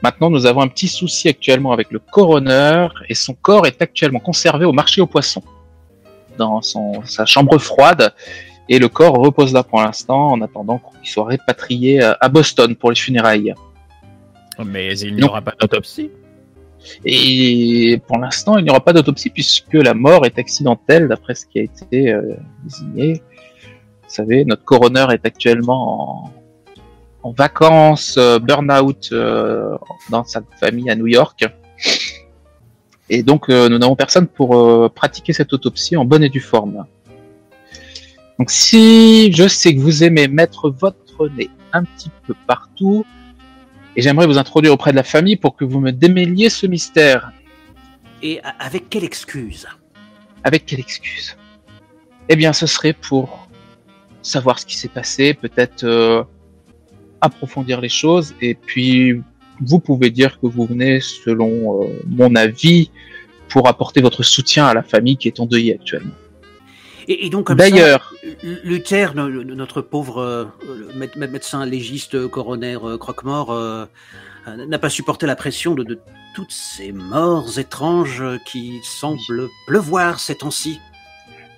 Maintenant, 0.02 0.30
nous 0.30 0.46
avons 0.46 0.62
un 0.62 0.70
petit 0.70 0.88
souci 0.88 1.28
actuellement 1.28 1.74
avec 1.74 1.92
le 1.92 2.00
coroner 2.00 2.88
et 3.10 3.16
son 3.16 3.34
corps 3.34 3.68
est 3.68 3.82
actuellement 3.82 4.20
conservé 4.22 4.64
au 4.64 4.72
marché 4.72 5.02
aux 5.02 5.06
poissons, 5.06 5.44
dans 6.38 6.62
son, 6.62 7.04
sa 7.04 7.26
chambre 7.26 7.58
froide. 7.58 8.14
Et 8.70 8.80
le 8.80 8.88
corps 8.88 9.16
repose 9.16 9.52
là 9.52 9.64
pour 9.64 9.82
l'instant 9.82 10.32
en 10.32 10.42
attendant 10.42 10.80
qu'il 11.02 11.10
soit 11.10 11.26
répatrié 11.26 12.04
euh, 12.04 12.14
à 12.22 12.30
Boston 12.30 12.76
pour 12.76 12.92
les 12.92 12.96
funérailles. 12.96 13.54
Mais 14.64 14.98
il 15.00 15.16
n'y 15.16 15.24
aura 15.24 15.42
pas 15.42 15.54
d'autopsie. 15.60 16.12
Et 17.06 18.02
pour 18.08 18.18
l'instant, 18.18 18.58
il 18.58 18.64
n'y 18.64 18.70
aura 18.70 18.80
pas 18.80 18.94
d'autopsie 18.94 19.30
puisque 19.30 19.74
la 19.74 19.94
mort 19.94 20.26
est 20.26 20.38
accidentelle 20.38 21.08
d'après 21.08 21.36
ce 21.36 21.46
qui 21.46 21.60
a 21.60 21.64
été 21.64 22.12
euh, 22.14 22.36
désigné. 22.64 23.22
Vous 24.04 24.16
savez, 24.16 24.46
notre 24.46 24.64
coroner 24.64 25.08
est 25.12 25.26
actuellement 25.26 26.24
en, 26.24 26.34
en 27.24 27.32
vacances, 27.32 28.16
euh, 28.18 28.40
burn-out 28.40 29.10
euh, 29.12 29.78
dans 30.10 30.24
sa 30.24 30.42
famille 30.60 30.90
à 30.90 30.96
New 30.96 31.08
York. 31.08 31.46
Et 33.10 33.24
donc, 33.24 33.50
nous 33.50 33.80
n'avons 33.80 33.96
personne 33.96 34.28
pour 34.28 34.94
pratiquer 34.94 35.34
cette 35.34 35.52
autopsie 35.52 35.98
en 35.98 36.06
bonne 36.06 36.24
et 36.24 36.30
due 36.30 36.40
forme. 36.40 36.86
Donc, 38.40 38.52
si 38.52 39.34
je 39.34 39.50
sais 39.50 39.76
que 39.76 39.82
vous 39.82 40.02
aimez 40.02 40.30
mettre 40.30 40.70
votre 40.70 41.28
nez 41.28 41.50
un 41.74 41.84
petit 41.84 42.10
peu 42.26 42.34
partout, 42.48 43.06
et 43.98 44.02
j'aimerais 44.02 44.28
vous 44.28 44.38
introduire 44.38 44.74
auprès 44.74 44.92
de 44.92 44.96
la 44.96 45.04
famille 45.04 45.36
pour 45.36 45.58
que 45.58 45.66
vous 45.66 45.82
me 45.82 45.92
démêliez 45.92 46.50
ce 46.50 46.66
mystère. 46.66 47.34
Et 48.24 48.40
avec 48.60 48.90
quelle 48.90 49.04
excuse? 49.04 49.68
Avec 50.46 50.66
quelle 50.66 50.80
excuse? 50.80 51.36
Eh 52.30 52.38
bien, 52.38 52.54
ce 52.54 52.66
serait 52.66 52.94
pour 52.94 53.50
savoir 54.22 54.58
ce 54.58 54.66
qui 54.66 54.78
s'est 54.78 54.88
passé, 54.88 55.34
peut-être 55.34 55.84
euh, 55.84 56.24
approfondir 57.20 57.82
les 57.82 57.90
choses, 57.90 58.36
et 58.40 58.56
puis 58.56 59.22
vous 59.60 59.80
pouvez 59.80 60.12
dire 60.12 60.40
que 60.40 60.48
vous 60.48 60.66
venez, 60.66 61.02
selon 61.02 61.84
euh, 61.84 61.88
mon 62.08 62.36
avis, 62.36 62.90
pour 63.50 63.68
apporter 63.68 64.00
votre 64.00 64.24
soutien 64.24 64.66
à 64.66 64.74
la 64.74 64.84
famille 64.84 65.18
qui 65.18 65.28
est 65.28 65.42
endeuillée 65.42 65.74
actuellement. 65.74 66.14
Et, 67.10 67.26
et 67.26 67.30
donc 67.30 67.48
comme 67.48 67.58
ça, 67.60 67.70
D'ailleurs, 67.70 68.14
Luther, 68.44 69.14
no- 69.16 69.30
no- 69.30 69.56
notre 69.56 69.82
pauvre 69.82 70.20
euh, 70.22 70.46
médecin 71.18 71.66
légiste, 71.66 72.16
euh, 72.16 72.28
coroner, 72.28 72.78
euh, 72.84 72.98
croque-mort, 72.98 73.88
n'a 74.48 74.80
pas 74.80 74.90
supporté 74.90 75.26
la 75.28 75.36
pression 75.36 75.76
de, 75.76 75.84
de 75.84 76.00
toutes 76.36 76.52
ces 76.52 76.92
morts 76.92 77.60
étranges 77.60 78.24
qui 78.46 78.80
semblent 78.84 79.48
pleuvoir 79.68 80.20
ces 80.20 80.36
temps-ci. 80.36 80.80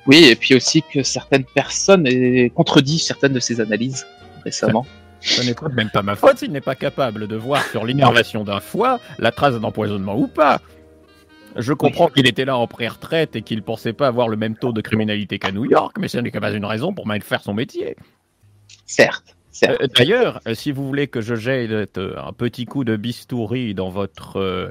oui, 0.08 0.26
et 0.26 0.36
puis 0.36 0.56
aussi 0.56 0.82
que 0.92 1.04
certaines 1.04 1.46
personnes 1.46 2.08
aient 2.08 2.50
contredit 2.54 3.00
certaines 3.00 3.34
de 3.34 3.40
ces 3.40 3.62
analyses 3.62 4.06
récemment. 4.44 4.86
Ce 5.22 5.42
n'est 5.44 5.56
même 5.76 5.92
pas 5.92 6.02
ma 6.02 6.16
faute 6.22 6.40
s'il 6.40 6.52
n'est 6.52 6.62
pas 6.62 6.76
capable 6.76 7.28
de 7.28 7.36
voir 7.36 7.64
sur 7.68 7.86
l'innervation 7.86 8.44
d'un 8.44 8.60
foie 8.60 9.00
la 9.20 9.32
trace 9.32 9.54
d'un 9.54 9.64
empoisonnement 9.64 10.18
ou 10.18 10.28
pas. 10.28 10.60
Je 11.56 11.74
comprends 11.74 12.08
qu'il 12.08 12.28
était 12.28 12.46
là 12.46 12.58
en 12.58 12.68
pré-retraite 12.68 13.36
et 13.36 13.42
qu'il 13.42 13.62
pensait 13.64 13.94
pas 13.94 14.08
avoir 14.08 14.28
le 14.28 14.38
même 14.38 14.56
taux 14.56 14.72
de 14.74 14.82
criminalité 14.82 15.40
qu'à 15.40 15.52
New 15.52 15.66
York, 15.66 15.98
mais 16.00 16.08
ce 16.08 16.18
n'est 16.18 16.32
pas 16.32 16.52
une 16.52 16.66
raison 16.66 16.94
pour 16.94 17.08
mal 17.08 17.22
faire 17.22 17.42
son 17.42 17.54
métier. 17.54 17.96
Certes, 18.86 19.36
certes. 19.52 19.82
Euh, 19.82 19.88
D'ailleurs, 19.88 20.40
euh, 20.48 20.54
si 20.56 20.72
vous 20.72 20.86
voulez 20.88 21.08
que 21.08 21.22
je 21.22 21.36
jette 21.36 21.98
euh, 21.98 22.16
un 22.18 22.34
petit 22.34 22.66
coup 22.66 22.84
de 22.84 22.96
bistouri 22.96 23.74
dans 23.74 23.90
votre 23.90 24.38
euh, 24.38 24.70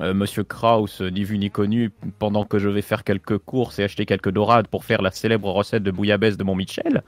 euh, 0.00 0.12
Monsieur 0.12 0.42
Kraus, 0.44 1.00
euh, 1.00 1.08
ni 1.08 1.22
vu 1.24 1.38
ni 1.38 1.50
connu, 1.50 1.90
pendant 2.18 2.44
que 2.44 2.58
je 2.58 2.68
vais 2.68 2.82
faire 2.82 3.04
quelques 3.04 3.38
courses 3.38 3.78
et 3.78 3.84
acheter 3.84 4.06
quelques 4.06 4.30
dorades 4.30 4.66
pour 4.68 4.84
faire 4.84 5.02
la 5.02 5.10
célèbre 5.12 5.50
recette 5.52 5.82
de 5.84 5.90
bouillabaisse 5.90 6.36
de 6.36 6.44
Montmichel, 6.44 7.02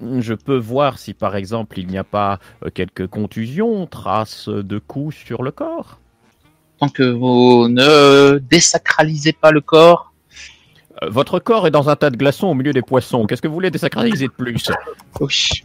je 0.00 0.34
peux 0.34 0.56
voir 0.56 0.98
si 0.98 1.14
par 1.14 1.36
exemple 1.36 1.78
il 1.78 1.86
n'y 1.86 1.98
a 1.98 2.04
pas 2.04 2.40
quelques 2.72 3.06
contusions, 3.06 3.86
traces 3.86 4.48
de 4.48 4.78
coups 4.78 5.14
sur 5.14 5.42
le 5.42 5.50
corps. 5.52 6.00
Tant 6.78 6.88
que 6.88 7.02
vous 7.02 7.68
ne 7.68 8.38
désacralisez 8.38 9.32
pas 9.32 9.50
le 9.50 9.60
corps, 9.60 10.12
Euh, 11.02 11.08
votre 11.10 11.40
corps 11.40 11.66
est 11.66 11.70
dans 11.72 11.88
un 11.88 11.96
tas 11.96 12.10
de 12.10 12.16
glaçons 12.16 12.46
au 12.46 12.54
milieu 12.54 12.72
des 12.72 12.82
poissons. 12.82 13.26
Qu'est-ce 13.26 13.42
que 13.42 13.48
vous 13.48 13.54
voulez 13.54 13.70
désacraliser 13.70 14.26
de 14.28 14.32
plus? 14.32 14.70
Oui. 15.20 15.62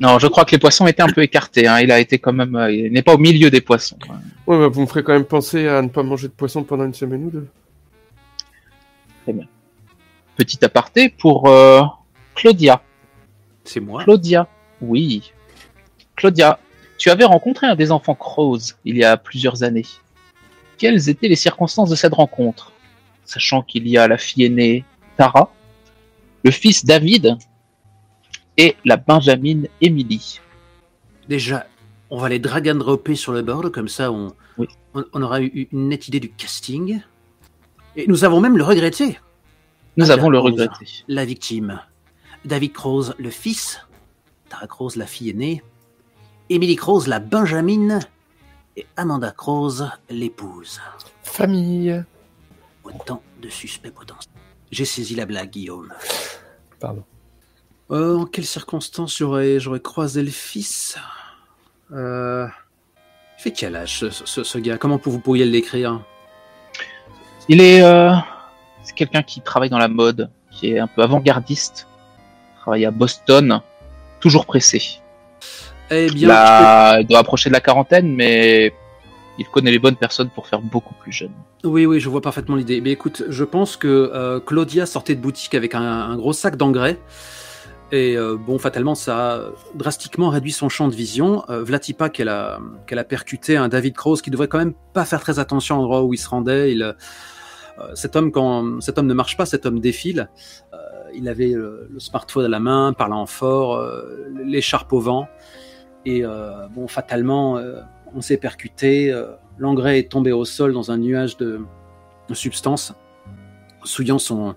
Non, 0.00 0.18
je 0.18 0.26
crois 0.28 0.44
que 0.44 0.52
les 0.52 0.58
poissons 0.58 0.86
étaient 0.86 1.02
un 1.02 1.08
peu 1.08 1.22
écartés. 1.22 1.66
Hein. 1.66 1.80
Il 1.80 1.90
a 1.90 1.98
été 1.98 2.18
quand 2.18 2.32
même, 2.32 2.54
euh, 2.54 2.70
il 2.70 2.92
n'est 2.92 3.02
pas 3.02 3.14
au 3.14 3.18
milieu 3.18 3.50
des 3.50 3.60
poissons. 3.60 3.98
Ouais, 4.46 4.58
bah, 4.58 4.68
vous 4.68 4.82
me 4.82 4.86
ferez 4.86 5.02
quand 5.02 5.12
même 5.12 5.24
penser 5.24 5.66
à 5.66 5.82
ne 5.82 5.88
pas 5.88 6.02
manger 6.02 6.28
de 6.28 6.32
poisson 6.32 6.62
pendant 6.62 6.84
une 6.84 6.94
semaine 6.94 7.24
ou 7.24 7.30
deux. 7.30 7.48
Petit 10.36 10.64
aparté 10.64 11.08
pour 11.08 11.48
euh, 11.48 11.82
Claudia. 12.34 12.82
C'est 13.64 13.80
moi? 13.80 14.04
Claudia, 14.04 14.46
oui. 14.80 15.32
Claudia, 16.16 16.58
tu 16.98 17.10
avais 17.10 17.24
rencontré 17.24 17.66
un 17.66 17.74
des 17.74 17.90
enfants 17.90 18.14
Crows 18.14 18.58
il 18.84 18.96
y 18.96 19.04
a 19.04 19.16
plusieurs 19.16 19.62
années. 19.62 19.86
Quelles 20.84 21.08
étaient 21.08 21.28
les 21.28 21.36
circonstances 21.36 21.88
de 21.88 21.94
cette 21.94 22.12
rencontre 22.12 22.70
Sachant 23.24 23.62
qu'il 23.62 23.88
y 23.88 23.96
a 23.96 24.06
la 24.06 24.18
fille 24.18 24.44
aînée 24.44 24.84
Tara, 25.16 25.50
le 26.44 26.50
fils 26.50 26.84
David 26.84 27.38
et 28.58 28.76
la 28.84 28.98
Benjamine 28.98 29.66
Emily. 29.80 30.40
Déjà, 31.26 31.66
on 32.10 32.18
va 32.18 32.28
les 32.28 32.38
drag 32.38 32.68
and 32.68 32.74
dropper 32.74 33.14
sur 33.14 33.32
le 33.32 33.40
board, 33.40 33.70
comme 33.70 33.88
ça 33.88 34.12
on, 34.12 34.34
Oui. 34.58 34.68
on, 34.92 35.04
on 35.14 35.22
aura 35.22 35.40
eu 35.40 35.68
une 35.72 35.88
nette 35.88 36.06
idée 36.08 36.20
du 36.20 36.28
casting. 36.30 37.00
Et 37.96 38.06
nous 38.06 38.24
avons 38.24 38.42
même 38.42 38.58
le 38.58 38.64
regretté, 38.64 39.18
Nous 39.96 40.10
avons 40.10 40.28
le 40.28 40.38
Rose. 40.38 40.52
regretté. 40.52 40.84
la 41.08 41.24
victime. 41.24 41.80
David 42.44 42.74
Croze, 42.74 43.14
le 43.18 43.30
fils, 43.30 43.80
Tara 44.50 44.66
Croze, 44.66 44.96
la 44.96 45.06
fille 45.06 45.30
aînée, 45.30 45.62
Emily 46.50 46.76
Croze, 46.76 47.06
la 47.06 47.20
Benjamine, 47.20 48.00
et 48.76 48.86
Amanda 48.96 49.30
Croze, 49.30 49.90
l'épouse. 50.10 50.80
Famille. 51.22 52.04
Autant 52.82 53.22
de 53.40 53.48
suspects 53.48 53.90
potentiels. 53.92 54.32
J'ai 54.70 54.84
saisi 54.84 55.14
la 55.14 55.26
blague, 55.26 55.50
Guillaume. 55.50 55.92
Pardon. 56.80 57.04
Euh, 57.90 58.18
en 58.18 58.24
quelles 58.26 58.46
circonstances 58.46 59.18
j'aurais, 59.18 59.60
j'aurais 59.60 59.80
croisé 59.80 60.22
le 60.22 60.30
fils? 60.30 60.96
Euh... 61.92 62.46
Il 63.38 63.42
fait 63.42 63.52
quel 63.52 63.76
âge 63.76 63.98
ce, 63.98 64.10
ce- 64.10 64.42
ce 64.44 64.58
gars? 64.58 64.78
Comment 64.78 64.98
vous 65.04 65.18
pourriez 65.18 65.44
l'écrire 65.44 66.00
Il 67.48 67.60
est, 67.60 67.82
euh, 67.82 68.12
c'est 68.82 68.94
quelqu'un 68.94 69.22
qui 69.22 69.40
travaille 69.42 69.68
dans 69.68 69.78
la 69.78 69.88
mode, 69.88 70.30
qui 70.50 70.70
est 70.70 70.78
un 70.78 70.86
peu 70.86 71.02
avant-gardiste, 71.02 71.86
travaille 72.60 72.86
à 72.86 72.90
Boston, 72.90 73.60
toujours 74.20 74.46
pressé. 74.46 75.00
Eh 75.94 76.10
bien, 76.10 76.98
il 76.98 77.06
doit 77.06 77.18
approcher 77.18 77.50
de 77.50 77.54
la 77.54 77.60
quarantaine, 77.60 78.14
mais 78.14 78.72
il 79.38 79.46
connaît 79.46 79.70
les 79.70 79.78
bonnes 79.78 79.96
personnes 79.96 80.30
pour 80.30 80.46
faire 80.46 80.60
beaucoup 80.60 80.94
plus 80.94 81.12
jeune. 81.12 81.32
Oui, 81.64 81.86
oui, 81.86 82.00
je 82.00 82.08
vois 82.08 82.20
parfaitement 82.20 82.56
l'idée. 82.56 82.80
Mais 82.80 82.90
écoute, 82.90 83.24
je 83.28 83.44
pense 83.44 83.76
que 83.76 83.88
euh, 84.14 84.40
Claudia 84.40 84.86
sortait 84.86 85.14
de 85.14 85.20
boutique 85.20 85.54
avec 85.54 85.74
un, 85.74 85.82
un 85.82 86.16
gros 86.16 86.32
sac 86.32 86.56
d'engrais. 86.56 86.98
Et 87.92 88.16
euh, 88.16 88.36
bon, 88.36 88.58
fatalement, 88.58 88.96
ça 88.96 89.34
a 89.34 89.40
drastiquement 89.76 90.28
réduit 90.28 90.50
son 90.50 90.68
champ 90.68 90.88
de 90.88 90.94
vision. 90.94 91.44
Euh, 91.48 91.62
Vlatipa 91.62 92.08
qu'elle 92.08 92.28
a, 92.28 92.58
qu'elle 92.86 92.98
a 92.98 93.04
percuté 93.04 93.56
un 93.56 93.68
David 93.68 93.94
Cross 93.94 94.20
qui 94.20 94.30
devrait 94.30 94.48
quand 94.48 94.58
même 94.58 94.74
pas 94.92 95.04
faire 95.04 95.20
très 95.20 95.38
attention 95.38 95.76
à 95.76 95.78
l'endroit 95.78 96.02
où 96.02 96.12
il 96.12 96.18
se 96.18 96.28
rendait. 96.28 96.72
Il, 96.72 96.82
euh, 96.82 96.92
cet 97.94 98.16
homme, 98.16 98.32
quand 98.32 98.80
cet 98.80 98.98
homme 98.98 99.06
ne 99.06 99.14
marche 99.14 99.36
pas, 99.36 99.46
cet 99.46 99.64
homme 99.66 99.78
défile. 99.80 100.28
Il 101.16 101.28
avait 101.28 101.50
le, 101.50 101.88
smartphone 101.98 102.46
à 102.46 102.48
la 102.48 102.58
main, 102.58 102.92
parlant 102.92 103.24
fort, 103.26 103.80
l'écharpe 104.44 104.92
au 104.92 104.98
vent. 104.98 105.28
Et 106.06 106.24
euh, 106.24 106.66
bon, 106.68 106.86
fatalement, 106.88 107.56
euh, 107.58 107.80
on 108.14 108.20
s'est 108.20 108.36
percuté. 108.36 109.12
euh, 109.12 109.26
L'engrais 109.58 110.00
est 110.00 110.10
tombé 110.10 110.32
au 110.32 110.44
sol 110.44 110.72
dans 110.72 110.90
un 110.90 110.98
nuage 110.98 111.36
de, 111.36 111.60
de 112.28 112.34
substances. 112.34 112.92
souillant 113.84 114.18
son, 114.18 114.54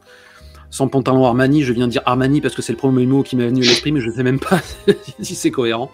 son 0.70 0.90
pantalon 0.90 1.26
Armani. 1.26 1.64
Je 1.64 1.74
viens 1.74 1.88
de 1.88 1.92
dire 1.92 2.02
Armani 2.06 2.42
parce 2.42 2.56
que 2.56 2.62
c'est 2.62 2.74
le 2.74 2.78
premier 2.78 3.06
mot 3.06 3.24
qui 3.24 3.36
m'est 3.36 3.48
venu 3.48 3.64
à 3.64 3.66
l'esprit, 3.66 3.92
mais 3.92 4.02
je 4.02 4.10
ne 4.10 4.14
sais 4.14 4.24
même 4.24 4.40
pas 4.40 4.60
si 5.22 5.36
c'est 5.36 5.52
cohérent. 5.52 5.92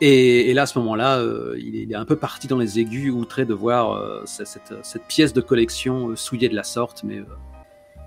Et, 0.00 0.52
là, 0.54 0.62
à 0.62 0.66
ce 0.66 0.78
moment-là, 0.80 1.22
il, 1.56 1.90
est, 1.90 1.94
un 1.94 2.04
peu 2.04 2.16
parti 2.16 2.46
dans 2.46 2.58
les 2.58 2.78
aigus, 2.78 3.10
outré 3.10 3.46
de 3.46 3.54
voir 3.54 4.22
cette, 4.26 4.74
pièce 5.08 5.32
de 5.32 5.40
collection 5.40 6.14
souillée 6.16 6.48
de 6.48 6.54
la 6.54 6.64
sorte. 6.64 7.04
Mais, 7.04 7.22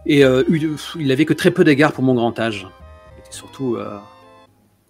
et 0.06 0.22
il 0.22 1.08
n'avait 1.08 1.26
que 1.26 1.34
très 1.34 1.50
peu 1.50 1.64
d'égards 1.64 1.94
pour 1.94 2.04
mon 2.04 2.14
grand 2.14 2.38
âge. 2.40 2.68
Il 3.16 3.22
était 3.22 3.32
surtout 3.32 3.78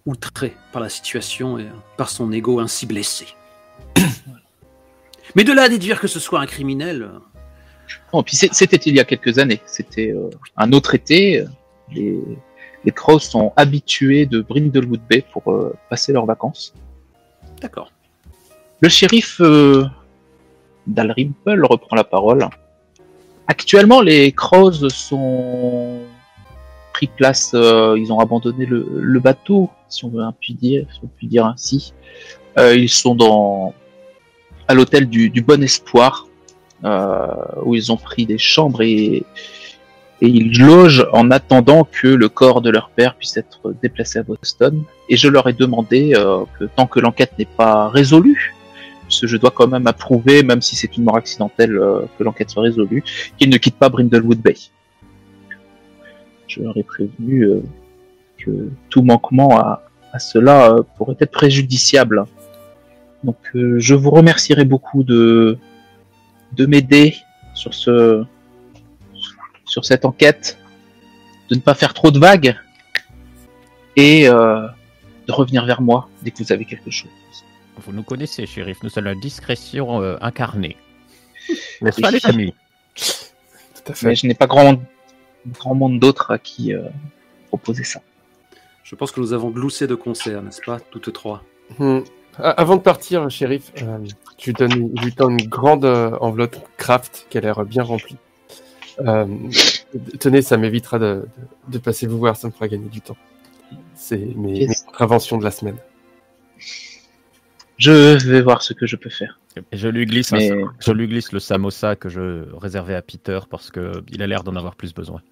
outré 0.06 0.56
par 0.72 0.82
la 0.82 0.88
situation 0.88 1.58
et 1.58 1.66
par 1.96 2.08
son 2.08 2.32
ego 2.32 2.60
ainsi 2.60 2.86
blessé. 2.86 3.26
mais 5.34 5.44
de 5.44 5.52
là 5.52 5.62
à 5.62 5.68
déduire 5.68 6.00
que 6.00 6.08
ce 6.08 6.20
soit 6.20 6.40
un 6.40 6.46
criminel. 6.46 7.10
Non, 8.12 8.22
puis 8.22 8.36
c'était 8.36 8.76
il 8.76 8.94
y 8.94 9.00
a 9.00 9.04
quelques 9.04 9.38
années. 9.38 9.60
C'était 9.66 10.14
un 10.56 10.72
autre 10.72 10.94
été. 10.94 11.44
Les, 11.90 12.18
les 12.84 12.92
Crows 12.92 13.20
sont 13.20 13.52
habitués 13.56 14.26
de 14.26 14.40
Brindlewood 14.40 15.00
Bay 15.08 15.24
pour 15.32 15.74
passer 15.88 16.12
leurs 16.12 16.26
vacances. 16.26 16.74
D'accord. 17.60 17.92
Le 18.80 18.88
shérif 18.88 19.40
euh, 19.40 19.86
Dalrymple 20.86 21.64
reprend 21.64 21.96
la 21.96 22.04
parole. 22.04 22.48
Actuellement, 23.48 24.00
les 24.00 24.32
Crows 24.32 24.88
sont 24.88 26.00
pris 26.98 27.06
place, 27.06 27.52
euh, 27.54 27.96
ils 27.96 28.12
ont 28.12 28.18
abandonné 28.18 28.66
le, 28.66 29.20
bateau, 29.20 29.70
si 29.88 30.04
on 30.04 30.08
veut 30.08 30.24
dire, 30.48 30.84
si 30.92 30.98
on 31.04 31.06
peut 31.06 31.26
dire 31.28 31.46
ainsi. 31.46 31.94
Euh, 32.58 32.74
ils 32.74 32.88
sont 32.88 33.72
à 34.66 34.74
l'hôtel 34.74 35.08
du, 35.08 35.40
Bon 35.42 35.62
Espoir, 35.62 36.26
où 37.64 37.74
ils 37.76 37.92
ont 37.92 37.96
pris 37.96 38.26
des 38.26 38.38
chambres 38.38 38.82
et 38.82 39.24
ils 40.20 40.58
logent 40.58 41.06
en 41.12 41.30
attendant 41.30 41.84
que 41.84 42.08
le 42.08 42.28
corps 42.28 42.60
de 42.60 42.70
leur 42.70 42.90
père 42.90 43.14
puisse 43.14 43.36
être 43.36 43.72
déplacé 43.80 44.18
à 44.18 44.24
Boston. 44.24 44.82
Et 45.08 45.16
je 45.16 45.28
leur 45.28 45.48
ai 45.48 45.52
demandé 45.52 46.14
euh, 46.16 46.44
que 46.58 46.64
tant 46.64 46.86
que 46.86 46.98
l'enquête 46.98 47.32
n'est 47.38 47.44
pas 47.44 47.88
résolue, 47.88 48.54
parce 49.02 49.20
que 49.20 49.28
je 49.28 49.36
dois 49.36 49.52
quand 49.52 49.68
même 49.68 49.86
approuver, 49.86 50.42
même 50.42 50.60
si 50.60 50.74
c'est 50.74 50.96
une 50.96 51.04
mort 51.04 51.16
accidentelle, 51.16 51.76
euh, 51.78 52.00
que 52.18 52.24
l'enquête 52.24 52.50
soit 52.50 52.64
résolue, 52.64 53.04
qu'ils 53.38 53.50
ne 53.50 53.58
quittent 53.58 53.78
pas 53.78 53.88
Brindlewood 53.88 54.38
Bay. 54.38 54.56
Je 56.48 56.62
leur 56.62 56.76
ai 56.76 56.82
prévenu 56.82 57.42
euh, 57.42 57.62
que 58.38 58.70
tout 58.90 59.02
manquement 59.02 59.58
à, 59.58 59.82
à 60.12 60.18
cela 60.18 60.76
pourrait 60.96 61.16
être 61.20 61.30
préjudiciable. 61.30 62.24
Donc 63.24 63.36
je 63.54 63.94
vous 63.94 64.10
remercierai 64.10 64.64
beaucoup 64.64 65.02
de, 65.02 65.58
de 66.52 66.66
m'aider 66.66 67.16
sur 67.54 67.74
ce, 67.74 68.24
sur 69.64 69.84
cette 69.84 70.04
enquête, 70.04 70.58
de 71.50 71.54
ne 71.54 71.60
pas 71.60 71.74
faire 71.74 71.94
trop 71.94 72.10
de 72.10 72.18
vagues 72.18 72.56
et 73.96 74.28
euh, 74.28 74.66
de 75.26 75.32
revenir 75.32 75.64
vers 75.64 75.80
moi 75.80 76.08
dès 76.22 76.30
que 76.30 76.42
vous 76.42 76.52
avez 76.52 76.64
quelque 76.64 76.90
chose. 76.90 77.10
Vous 77.76 77.92
nous 77.92 78.02
connaissez, 78.02 78.46
shérif, 78.46 78.78
nous 78.82 78.88
sommes 78.88 79.04
la 79.04 79.14
discrétion 79.14 80.02
euh, 80.02 80.16
incarnée. 80.20 80.76
N'est-ce 81.80 82.00
pas, 82.00 82.10
les 82.10 82.24
amis 82.26 82.54
Tout 82.94 83.92
à 83.92 83.94
fait. 83.94 84.06
Mais 84.06 84.14
je 84.14 84.26
n'ai 84.26 84.34
pas 84.34 84.46
grand, 84.46 84.80
grand 85.52 85.74
monde 85.74 85.98
d'autres 85.98 86.30
à 86.30 86.38
qui 86.38 86.74
euh, 86.74 86.82
proposer 87.48 87.84
ça. 87.84 88.00
Je 88.82 88.94
pense 88.94 89.12
que 89.12 89.20
nous 89.20 89.32
avons 89.32 89.50
gloussé 89.50 89.86
de 89.86 89.94
concert, 89.94 90.42
n'est-ce 90.42 90.62
pas, 90.62 90.80
toutes 90.80 91.12
trois 91.12 91.42
hmm. 91.78 92.00
Avant 92.38 92.76
de 92.76 92.82
partir, 92.82 93.28
shérif, 93.30 93.72
je 93.74 94.46
lui 94.46 94.52
donne, 94.52 94.94
lui 95.02 95.12
donne 95.12 95.40
une 95.40 95.48
grande 95.48 95.84
enveloppe 95.84 96.56
craft 96.76 97.26
qui 97.28 97.36
a 97.36 97.40
l'air 97.40 97.64
bien 97.64 97.82
remplie. 97.82 98.16
Euh, 99.00 99.26
tenez, 100.18 100.42
ça 100.42 100.56
m'évitera 100.56 100.98
de, 100.98 101.26
passer 101.82 102.06
vous 102.06 102.18
voir, 102.18 102.36
ça 102.36 102.48
me 102.48 102.52
fera 102.52 102.68
gagner 102.68 102.88
du 102.88 103.00
temps. 103.00 103.16
C'est 103.94 104.18
mes, 104.36 104.68
interventions 104.88 105.38
de 105.38 105.44
la 105.44 105.50
semaine. 105.50 105.76
Je 107.76 108.18
vais 108.28 108.42
voir 108.42 108.62
ce 108.62 108.72
que 108.72 108.86
je 108.86 108.96
peux 108.96 109.10
faire. 109.10 109.38
Je 109.72 109.88
lui 109.88 110.06
glisse, 110.06 110.32
je 110.32 110.92
lui 110.92 111.06
glisse 111.06 111.32
le 111.32 111.40
samosa 111.40 111.96
que 111.96 112.08
je 112.08 112.52
réservais 112.56 112.94
à 112.94 113.02
Peter 113.02 113.40
parce 113.48 113.70
que 113.70 114.02
il 114.10 114.22
a 114.22 114.26
l'air 114.26 114.42
d'en 114.42 114.56
avoir 114.56 114.74
plus 114.74 114.94
besoin. 114.94 115.22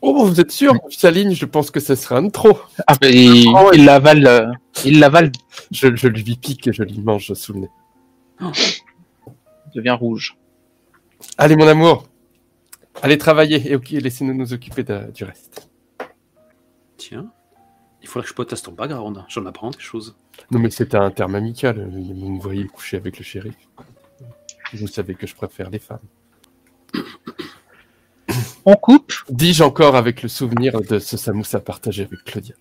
Oh, 0.00 0.24
vous 0.24 0.40
êtes 0.40 0.52
sûr 0.52 0.74
Sa 0.90 1.10
ligne, 1.10 1.34
je 1.34 1.44
pense 1.44 1.70
que 1.70 1.80
ce 1.80 1.94
serait 1.94 2.16
un 2.16 2.22
de 2.22 2.30
trop. 2.30 2.58
Ah, 2.86 2.94
il, 3.02 3.52
oh, 3.54 3.70
il 3.72 3.84
l'avale. 3.84 4.26
Euh, 4.26 4.52
il 4.84 5.00
l'avale. 5.00 5.32
Je, 5.70 5.94
je, 5.94 6.08
lui 6.08 6.36
pique 6.36 6.68
et 6.68 6.72
je 6.72 6.82
lui 6.82 7.00
mange 7.00 7.32
sous 7.34 7.52
le 7.52 7.60
nez. 7.60 7.70
Il 8.40 9.74
devient 9.74 9.96
rouge. 9.98 10.36
Allez, 11.36 11.56
mon 11.56 11.66
amour, 11.66 12.08
Allez 13.02 13.18
travailler 13.18 13.72
et 13.72 14.00
laissez-nous 14.00 14.34
nous 14.34 14.52
occuper 14.52 14.82
du 14.82 15.24
reste. 15.24 15.70
Tiens, 16.96 17.30
il 18.02 18.08
faudrait 18.08 18.24
que 18.24 18.30
je 18.30 18.34
potasse 18.34 18.62
ton 18.62 18.72
background. 18.72 19.24
J'en 19.28 19.46
apprends 19.46 19.70
des 19.70 19.78
choses. 19.78 20.16
Non, 20.50 20.58
mais 20.58 20.70
c'était 20.70 20.96
un 20.96 21.10
terme 21.10 21.36
amical. 21.36 21.88
Vous 21.90 22.28
me 22.28 22.40
voyez 22.40 22.66
coucher 22.66 22.96
avec 22.96 23.18
le 23.18 23.24
shérif. 23.24 23.54
Vous 24.72 24.88
savez 24.88 25.14
que 25.14 25.26
je 25.26 25.34
préfère 25.34 25.70
les 25.70 25.78
femmes. 25.78 25.98
On 28.70 28.76
coupe 28.76 29.14
Dis-je 29.30 29.62
encore 29.62 29.96
avec 29.96 30.22
le 30.22 30.28
souvenir 30.28 30.82
de 30.82 30.98
ce 30.98 31.16
samoussa 31.16 31.58
partagé 31.58 32.02
avec 32.02 32.22
Claudia. 32.24 32.54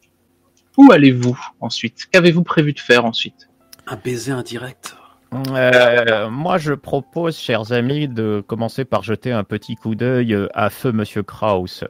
Où 0.78 0.90
allez-vous 0.94 1.38
ensuite? 1.60 2.08
Qu'avez-vous 2.10 2.44
prévu 2.44 2.72
de 2.72 2.80
faire 2.80 3.04
ensuite? 3.04 3.50
Un 3.88 3.98
baiser 3.98 4.32
indirect. 4.32 4.96
Euh, 5.34 6.30
moi, 6.30 6.58
je 6.60 6.72
propose, 6.72 7.38
chers 7.38 7.74
amis, 7.74 8.08
de 8.08 8.42
commencer 8.48 8.86
par 8.86 9.04
jeter 9.04 9.34
un 9.34 9.44
petit 9.44 9.76
coup 9.76 9.96
d'œil 9.96 10.34
à 10.54 10.70
feu 10.70 10.94
Monsieur 10.94 11.24
Kraus. 11.24 11.84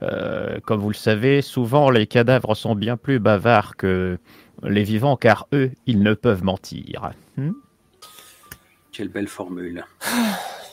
Euh, 0.00 0.60
comme 0.60 0.78
vous 0.78 0.90
le 0.90 0.94
savez, 0.94 1.42
souvent 1.42 1.90
les 1.90 2.06
cadavres 2.06 2.54
sont 2.54 2.76
bien 2.76 2.96
plus 2.96 3.18
bavards 3.18 3.74
que 3.74 4.20
les 4.62 4.84
vivants, 4.84 5.16
car 5.16 5.48
eux, 5.52 5.72
ils 5.86 6.04
ne 6.04 6.14
peuvent 6.14 6.44
mentir. 6.44 7.10
Hmm? 7.36 7.50
Quelle 8.92 9.08
belle 9.08 9.26
formule. 9.26 9.84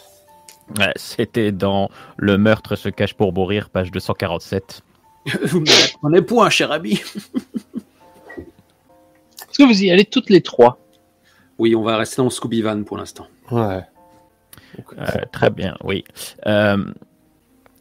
C'était 0.96 1.52
dans 1.52 1.90
Le 2.18 2.38
meurtre 2.38 2.76
se 2.76 2.90
cache 2.90 3.14
pour 3.14 3.34
mourir, 3.34 3.70
page 3.70 3.92
247. 3.92 4.82
Vous 5.44 5.60
me 5.60 6.20
point, 6.20 6.50
cher 6.50 6.72
ami. 6.72 6.94
Est-ce 9.54 9.58
que 9.60 9.68
vous 9.68 9.84
y 9.84 9.92
allez 9.92 10.06
toutes 10.06 10.32
les 10.32 10.42
trois? 10.42 10.80
Oui, 11.60 11.76
on 11.76 11.84
va 11.84 11.98
rester 11.98 12.24
dans 12.24 12.32
Scooby 12.32 12.64
Van 12.64 12.82
pour 12.84 12.98
l'instant. 12.98 13.28
Ouais. 13.52 13.84
Euh, 14.98 15.06
très 15.32 15.52
bien, 15.52 15.78
oui. 15.84 16.04
Euh, 16.48 16.84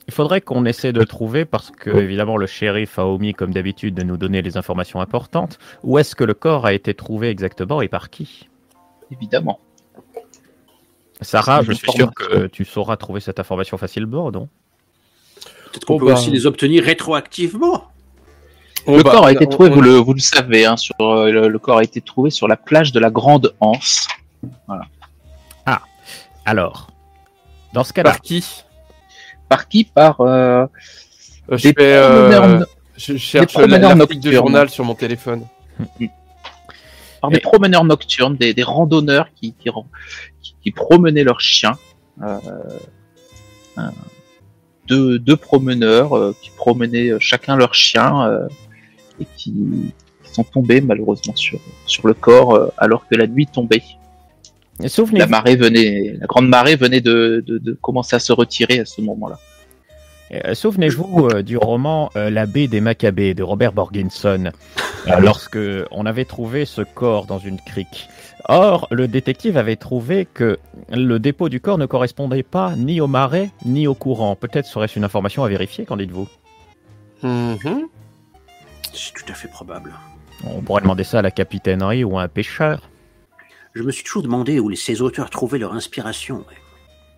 il 0.06 0.12
faudrait 0.12 0.42
qu'on 0.42 0.66
essaie 0.66 0.92
de 0.92 1.02
trouver, 1.04 1.46
parce 1.46 1.70
que 1.70 1.88
évidemment 1.90 2.36
le 2.36 2.46
shérif 2.46 2.98
a 2.98 3.06
omis 3.06 3.32
comme 3.32 3.52
d'habitude 3.52 3.94
de 3.94 4.02
nous 4.02 4.18
donner 4.18 4.42
les 4.42 4.58
informations 4.58 5.00
importantes, 5.00 5.58
où 5.82 5.98
est-ce 5.98 6.14
que 6.14 6.24
le 6.24 6.34
corps 6.34 6.66
a 6.66 6.74
été 6.74 6.92
trouvé 6.92 7.30
exactement 7.30 7.80
et 7.80 7.88
par 7.88 8.10
qui? 8.10 8.48
Évidemment. 9.10 9.58
Sarah, 11.22 11.62
je 11.62 11.72
suis 11.72 11.90
sûr 11.90 12.12
que 12.14 12.46
tu 12.46 12.64
sauras 12.64 12.96
trouver 12.96 13.20
cette 13.20 13.40
information 13.40 13.78
facilement, 13.78 14.30
non? 14.30 14.48
Peut-être 15.70 15.84
qu'on 15.86 15.94
oh, 15.94 15.98
peut 15.98 16.06
bah. 16.06 16.14
aussi 16.14 16.30
les 16.30 16.46
obtenir 16.46 16.84
rétroactivement 16.84 17.92
le 18.86 19.02
bah, 19.02 19.12
corps 19.12 19.26
a 19.26 19.32
été 19.32 19.46
trouvé, 19.46 19.70
vous, 19.70 19.80
le, 19.80 19.94
vous 19.96 20.14
le 20.14 20.20
savez, 20.20 20.66
hein, 20.66 20.76
sur, 20.76 20.94
euh, 21.00 21.30
le, 21.30 21.58
corps 21.58 21.78
a 21.78 21.84
été 21.84 22.00
trouvé 22.00 22.30
sur 22.30 22.48
la 22.48 22.56
plage 22.56 22.92
de 22.92 23.00
la 23.00 23.10
Grande 23.10 23.54
Anse. 23.60 24.08
Voilà. 24.66 24.82
Ah, 25.66 25.82
alors, 26.44 26.88
dans 27.72 27.84
ce 27.84 27.92
cas-là. 27.92 28.10
Par 28.10 28.20
qui 28.20 28.44
Par 29.48 29.68
qui? 29.68 29.84
Par. 29.84 30.20
Euh, 30.20 30.66
euh 31.50 31.56
je, 31.56 31.72
euh, 31.78 32.64
je 32.96 33.16
cherche 33.16 33.56
l'article 33.56 34.18
du 34.18 34.32
journal 34.32 34.68
sur 34.68 34.84
mon 34.84 34.94
téléphone. 34.94 35.46
Par 37.22 37.30
des 37.30 37.40
promeneurs 37.40 37.84
nocturnes, 37.84 38.36
des, 38.36 38.52
des 38.52 38.62
randonneurs 38.62 39.28
qui, 39.34 39.54
qui, 39.54 39.70
qui, 40.60 40.70
promenaient 40.70 41.24
leurs 41.24 41.40
chiens. 41.40 41.78
deux, 44.86 45.18
deux, 45.18 45.36
promeneurs 45.36 46.34
qui 46.42 46.50
promenaient 46.50 47.12
chacun 47.20 47.56
leur 47.56 47.74
chien 47.74 48.46
et 49.20 49.26
qui, 49.36 49.94
sont 50.32 50.44
tombés 50.44 50.80
malheureusement 50.80 51.36
sur, 51.36 51.58
sur 51.86 52.06
le 52.06 52.14
corps 52.14 52.54
euh, 52.54 52.68
alors 52.78 53.06
que 53.06 53.14
la 53.14 53.26
nuit 53.26 53.46
tombait. 53.46 53.82
La 55.12 55.26
marée 55.26 55.54
venait, 55.54 56.16
la 56.18 56.26
grande 56.26 56.48
marée 56.48 56.76
venait 56.76 57.00
de, 57.00 57.44
de, 57.46 57.72
commencer 57.80 58.16
à 58.16 58.18
se 58.18 58.32
retirer 58.32 58.80
à 58.80 58.84
ce 58.84 59.00
moment-là. 59.02 59.38
Euh, 60.32 60.54
souvenez-vous 60.54 61.28
euh, 61.28 61.42
du 61.42 61.56
roman 61.58 62.10
La 62.14 62.46
baie 62.46 62.66
des 62.66 62.80
Maccabées 62.80 63.34
de 63.34 63.42
Robert 63.42 63.72
Borginson, 63.72 64.50
lorsque 65.20 65.58
on 65.90 66.06
avait 66.06 66.24
trouvé 66.24 66.64
ce 66.64 66.82
corps 66.82 67.26
dans 67.26 67.38
une 67.38 67.60
crique. 67.60 68.08
Or, 68.48 68.88
le 68.90 69.08
détective 69.08 69.56
avait 69.56 69.76
trouvé 69.76 70.26
que 70.26 70.58
le 70.90 71.18
dépôt 71.18 71.48
du 71.48 71.60
corps 71.60 71.78
ne 71.78 71.86
correspondait 71.86 72.42
pas 72.42 72.74
ni 72.76 73.00
au 73.00 73.06
marais 73.06 73.50
ni 73.64 73.86
au 73.86 73.94
courant. 73.94 74.36
Peut-être 74.36 74.66
serait-ce 74.66 74.98
une 74.98 75.04
information 75.04 75.44
à 75.44 75.48
vérifier, 75.48 75.84
qu'en 75.84 75.96
dites-vous? 75.96 76.28
Mm-hmm. 77.22 77.82
C'est 78.92 79.14
tout 79.14 79.24
à 79.28 79.34
fait 79.34 79.48
probable. 79.48 79.92
On 80.44 80.60
pourrait 80.60 80.82
demander 80.82 81.04
ça 81.04 81.20
à 81.20 81.22
la 81.22 81.30
capitainerie 81.30 82.04
ou 82.04 82.18
à 82.18 82.22
un 82.22 82.28
pêcheur. 82.28 82.88
Je 83.74 83.82
me 83.82 83.92
suis 83.92 84.04
toujours 84.04 84.22
demandé 84.22 84.60
où 84.60 84.74
ces 84.74 85.00
auteurs 85.00 85.30
trouvaient 85.30 85.58
leur 85.58 85.72
inspiration. 85.72 86.44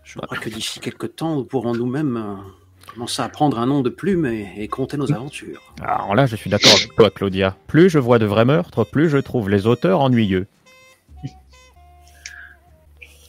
Je 0.05 0.19
crois 0.19 0.39
que 0.39 0.51
d'ici 0.51 0.79
quelque 0.79 1.07
temps, 1.07 1.37
nous 1.37 1.45
pourrons 1.45 1.75
nous-mêmes 1.75 2.17
euh, 2.17 2.37
Commence 2.95 3.19
à 3.19 3.29
prendre 3.29 3.59
un 3.59 3.67
nom 3.67 3.81
de 3.81 3.91
plume 3.91 4.25
et, 4.27 4.53
et 4.57 4.69
compter 4.69 4.97
nos 4.97 5.11
aventures. 5.13 5.61
Alors 5.83 6.15
là, 6.15 6.27
je 6.27 6.37
suis 6.37 6.49
d'accord 6.49 6.73
avec 6.73 6.95
toi, 6.95 7.11
Claudia. 7.11 7.57
Plus 7.67 7.91
je 7.91 7.99
vois 7.99 8.19
de 8.21 8.27
vrais 8.27 8.45
meurtres, 8.45 8.85
plus 8.85 9.09
je 9.11 9.19
trouve 9.19 9.51
les 9.51 9.67
auteurs 9.67 10.01
ennuyeux. 10.01 10.47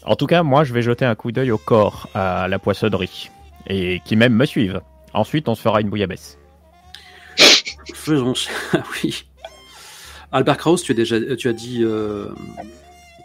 En 0.03 0.15
tout 0.15 0.27
cas, 0.27 0.43
moi, 0.43 0.63
je 0.63 0.71
vais 0.73 0.83
jeter 0.83 1.03
un 1.03 1.15
coup 1.15 1.31
d'œil 1.31 1.49
au 1.51 1.57
corps 1.57 2.09
à 2.13 2.47
la 2.47 2.59
poissonnerie. 2.59 3.31
Et 3.67 4.01
qui 4.05 4.15
même 4.15 4.33
me 4.33 4.45
suivent. 4.45 4.81
Ensuite, 5.13 5.49
on 5.49 5.55
se 5.55 5.61
fera 5.63 5.81
une 5.81 5.89
bouillabaisse. 5.89 6.37
Faisons 7.95 8.35
ça, 8.35 8.51
oui. 9.03 9.25
Albert 10.31 10.57
Krauss, 10.57 10.83
tu 10.83 10.91
as 10.91 10.95
déjà 10.95 11.17
tu 11.35 11.47
as 11.49 11.53
dit. 11.53 11.79
euh, 11.83 12.27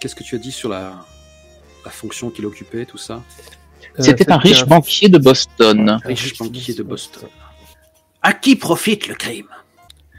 Qu'est-ce 0.01 0.15
que 0.15 0.25
tu 0.25 0.37
as 0.37 0.39
dit 0.39 0.53
sur 0.53 0.71
la, 0.71 0.95
la 1.85 1.91
fonction 1.91 2.31
qu'il 2.31 2.47
occupait, 2.47 2.87
tout 2.87 2.97
ça? 2.97 3.23
C'était 4.01 4.31
un 4.31 4.39
riche 4.39 4.65
banquier 4.65 5.09
de 5.09 5.19
Boston. 5.19 5.99
Riche 6.05 6.39
banquier 6.39 6.75
de 6.75 6.83
Boston. 6.83 7.29
À 8.23 8.33
qui 8.33 8.57
profite 8.57 9.09
le 9.09 9.15
crime? 9.15 9.49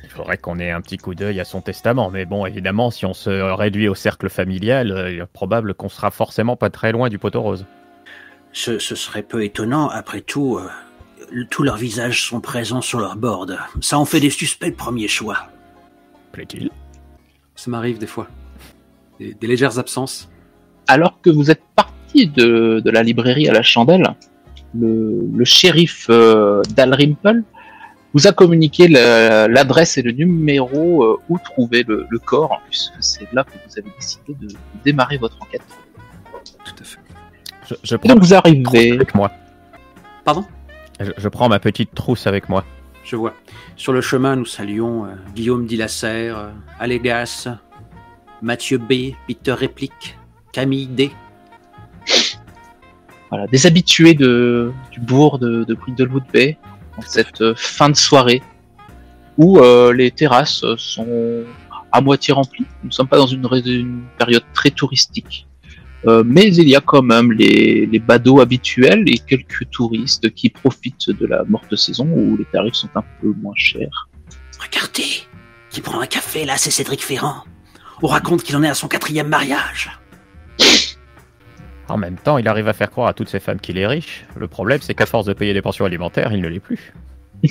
Il 0.03 0.09
faudrait 0.09 0.37
qu'on 0.37 0.59
ait 0.59 0.71
un 0.71 0.81
petit 0.81 0.97
coup 0.97 1.15
d'œil 1.15 1.39
à 1.39 1.45
son 1.45 1.61
testament. 1.61 2.09
Mais 2.09 2.25
bon, 2.25 2.45
évidemment, 2.45 2.91
si 2.91 3.05
on 3.05 3.13
se 3.13 3.29
réduit 3.29 3.87
au 3.87 3.95
cercle 3.95 4.29
familial, 4.29 4.91
euh, 4.91 5.11
il 5.11 5.19
est 5.19 5.25
probable 5.25 5.73
qu'on 5.73 5.87
sera 5.89 6.11
forcément 6.11 6.55
pas 6.57 6.69
très 6.69 6.91
loin 6.91 7.09
du 7.09 7.17
poteau 7.17 7.41
rose. 7.41 7.65
Ce, 8.51 8.79
ce 8.79 8.95
serait 8.95 9.23
peu 9.23 9.43
étonnant, 9.43 9.87
après 9.87 10.21
tout. 10.21 10.57
euh, 10.57 10.69
tous 11.49 11.63
leurs 11.63 11.77
visages 11.77 12.25
sont 12.25 12.41
présents 12.41 12.81
sur 12.81 12.99
leur 12.99 13.15
board. 13.15 13.57
Ça 13.79 13.97
en 13.97 14.03
fait 14.05 14.19
des 14.19 14.29
suspects 14.29 14.69
de 14.69 14.75
premier 14.75 15.07
choix. 15.07 15.47
Plaît-il? 16.33 16.69
Ça 17.55 17.71
m'arrive 17.71 17.97
des 17.99 18.07
fois. 18.07 18.27
Des, 19.19 19.33
des 19.33 19.47
légères 19.47 19.79
absences. 19.79 20.29
Alors 20.87 21.21
que 21.21 21.29
vous 21.29 21.49
êtes 21.49 21.61
parti 21.75 21.93
de, 22.13 22.81
de 22.83 22.89
la 22.91 23.03
librairie 23.03 23.47
à 23.47 23.53
la 23.53 23.61
chandelle, 23.63 24.15
le, 24.79 25.27
le 25.35 25.45
shérif 25.45 26.07
euh, 26.09 26.61
Dalrymple 26.75 27.43
vous 28.13 28.27
a 28.27 28.31
communiqué 28.33 28.87
la- 28.87 29.47
l'adresse 29.47 29.97
et 29.97 30.01
le 30.01 30.11
numéro 30.11 31.03
euh, 31.03 31.17
où 31.29 31.37
trouver 31.39 31.83
le, 31.87 32.05
le 32.09 32.19
corps, 32.19 32.61
puisque 32.69 32.93
c'est 32.99 33.31
là 33.33 33.43
que 33.43 33.51
vous 33.51 33.79
avez 33.79 33.89
décidé 33.97 34.35
de 34.39 34.47
démarrer 34.83 35.17
votre 35.17 35.37
enquête. 35.41 35.61
Tout 36.65 36.73
à 36.79 36.83
fait. 36.83 36.99
je, 37.83 37.95
prends 37.95 38.09
donc 38.13 38.19
vous 38.23 38.33
arrivez. 38.33 38.91
avec 38.93 39.15
moi. 39.15 39.31
Pardon? 40.25 40.45
Je, 40.99 41.11
je 41.17 41.27
prends 41.29 41.49
ma 41.49 41.59
petite 41.59 41.93
trousse 41.95 42.27
avec 42.27 42.49
moi. 42.49 42.63
Je 43.03 43.15
vois. 43.15 43.33
Sur 43.77 43.93
le 43.93 44.01
chemin, 44.01 44.35
nous 44.35 44.45
saluons 44.45 45.05
euh, 45.05 45.09
Guillaume 45.35 45.65
Dillasser, 45.65 46.31
euh, 46.35 46.49
Alégas, 46.79 47.47
Mathieu 48.41 48.77
B, 48.77 49.13
Peter 49.27 49.53
Réplique, 49.53 50.17
Camille 50.51 50.87
D. 50.87 51.11
Voilà, 53.31 53.47
des 53.47 53.65
habitués 53.65 54.13
du 54.13 54.99
bourg 54.99 55.39
de, 55.39 55.63
de 55.63 55.73
Brindlewood 55.73 56.25
Bay 56.31 56.57
en 56.97 57.01
cette 57.01 57.41
euh, 57.41 57.53
fin 57.55 57.89
de 57.89 57.95
soirée 57.95 58.43
où 59.37 59.59
euh, 59.59 59.93
les 59.93 60.11
terrasses 60.11 60.65
sont 60.77 61.43
à 61.91 62.01
moitié 62.01 62.33
remplies. 62.33 62.65
Nous 62.83 62.89
ne 62.89 62.93
sommes 62.93 63.07
pas 63.07 63.17
dans 63.17 63.27
une 63.27 64.03
période 64.17 64.43
très 64.53 64.69
touristique. 64.69 65.47
Euh, 66.07 66.23
mais 66.25 66.53
il 66.53 66.67
y 66.67 66.75
a 66.75 66.81
quand 66.81 67.03
même 67.03 67.31
les, 67.31 67.85
les 67.85 67.99
badauds 67.99 68.39
habituels 68.39 69.03
et 69.07 69.17
quelques 69.17 69.69
touristes 69.69 70.33
qui 70.33 70.49
profitent 70.49 71.09
de 71.09 71.25
la 71.27 71.43
morte 71.43 71.75
saison 71.75 72.07
où 72.11 72.37
les 72.37 72.45
tarifs 72.45 72.73
sont 72.73 72.89
un 72.95 73.03
peu 73.21 73.33
moins 73.41 73.53
chers. 73.55 74.09
Regardez, 74.59 75.23
qui 75.69 75.81
prend 75.81 76.01
un 76.01 76.07
café 76.07 76.43
là, 76.43 76.57
c'est 76.57 76.71
Cédric 76.71 77.01
Ferrand. 77.01 77.43
On 78.01 78.07
raconte 78.07 78.43
qu'il 78.43 78.55
en 78.55 78.63
est 78.63 78.69
à 78.69 78.73
son 78.73 78.87
quatrième 78.87 79.27
mariage. 79.27 79.91
En 81.91 81.97
même 81.97 82.15
temps, 82.17 82.37
il 82.37 82.47
arrive 82.47 82.67
à 82.67 82.73
faire 82.73 82.89
croire 82.89 83.07
à 83.07 83.13
toutes 83.13 83.29
ces 83.29 83.39
femmes 83.39 83.59
qu'il 83.59 83.77
est 83.77 83.87
riche. 83.87 84.25
Le 84.37 84.47
problème, 84.47 84.79
c'est 84.81 84.93
qu'à 84.93 85.05
force 85.05 85.25
de 85.25 85.33
payer 85.33 85.53
des 85.53 85.61
pensions 85.61 85.85
alimentaires, 85.85 86.31
il 86.31 86.41
ne 86.41 86.47
l'est 86.47 86.59
plus. 86.59 86.93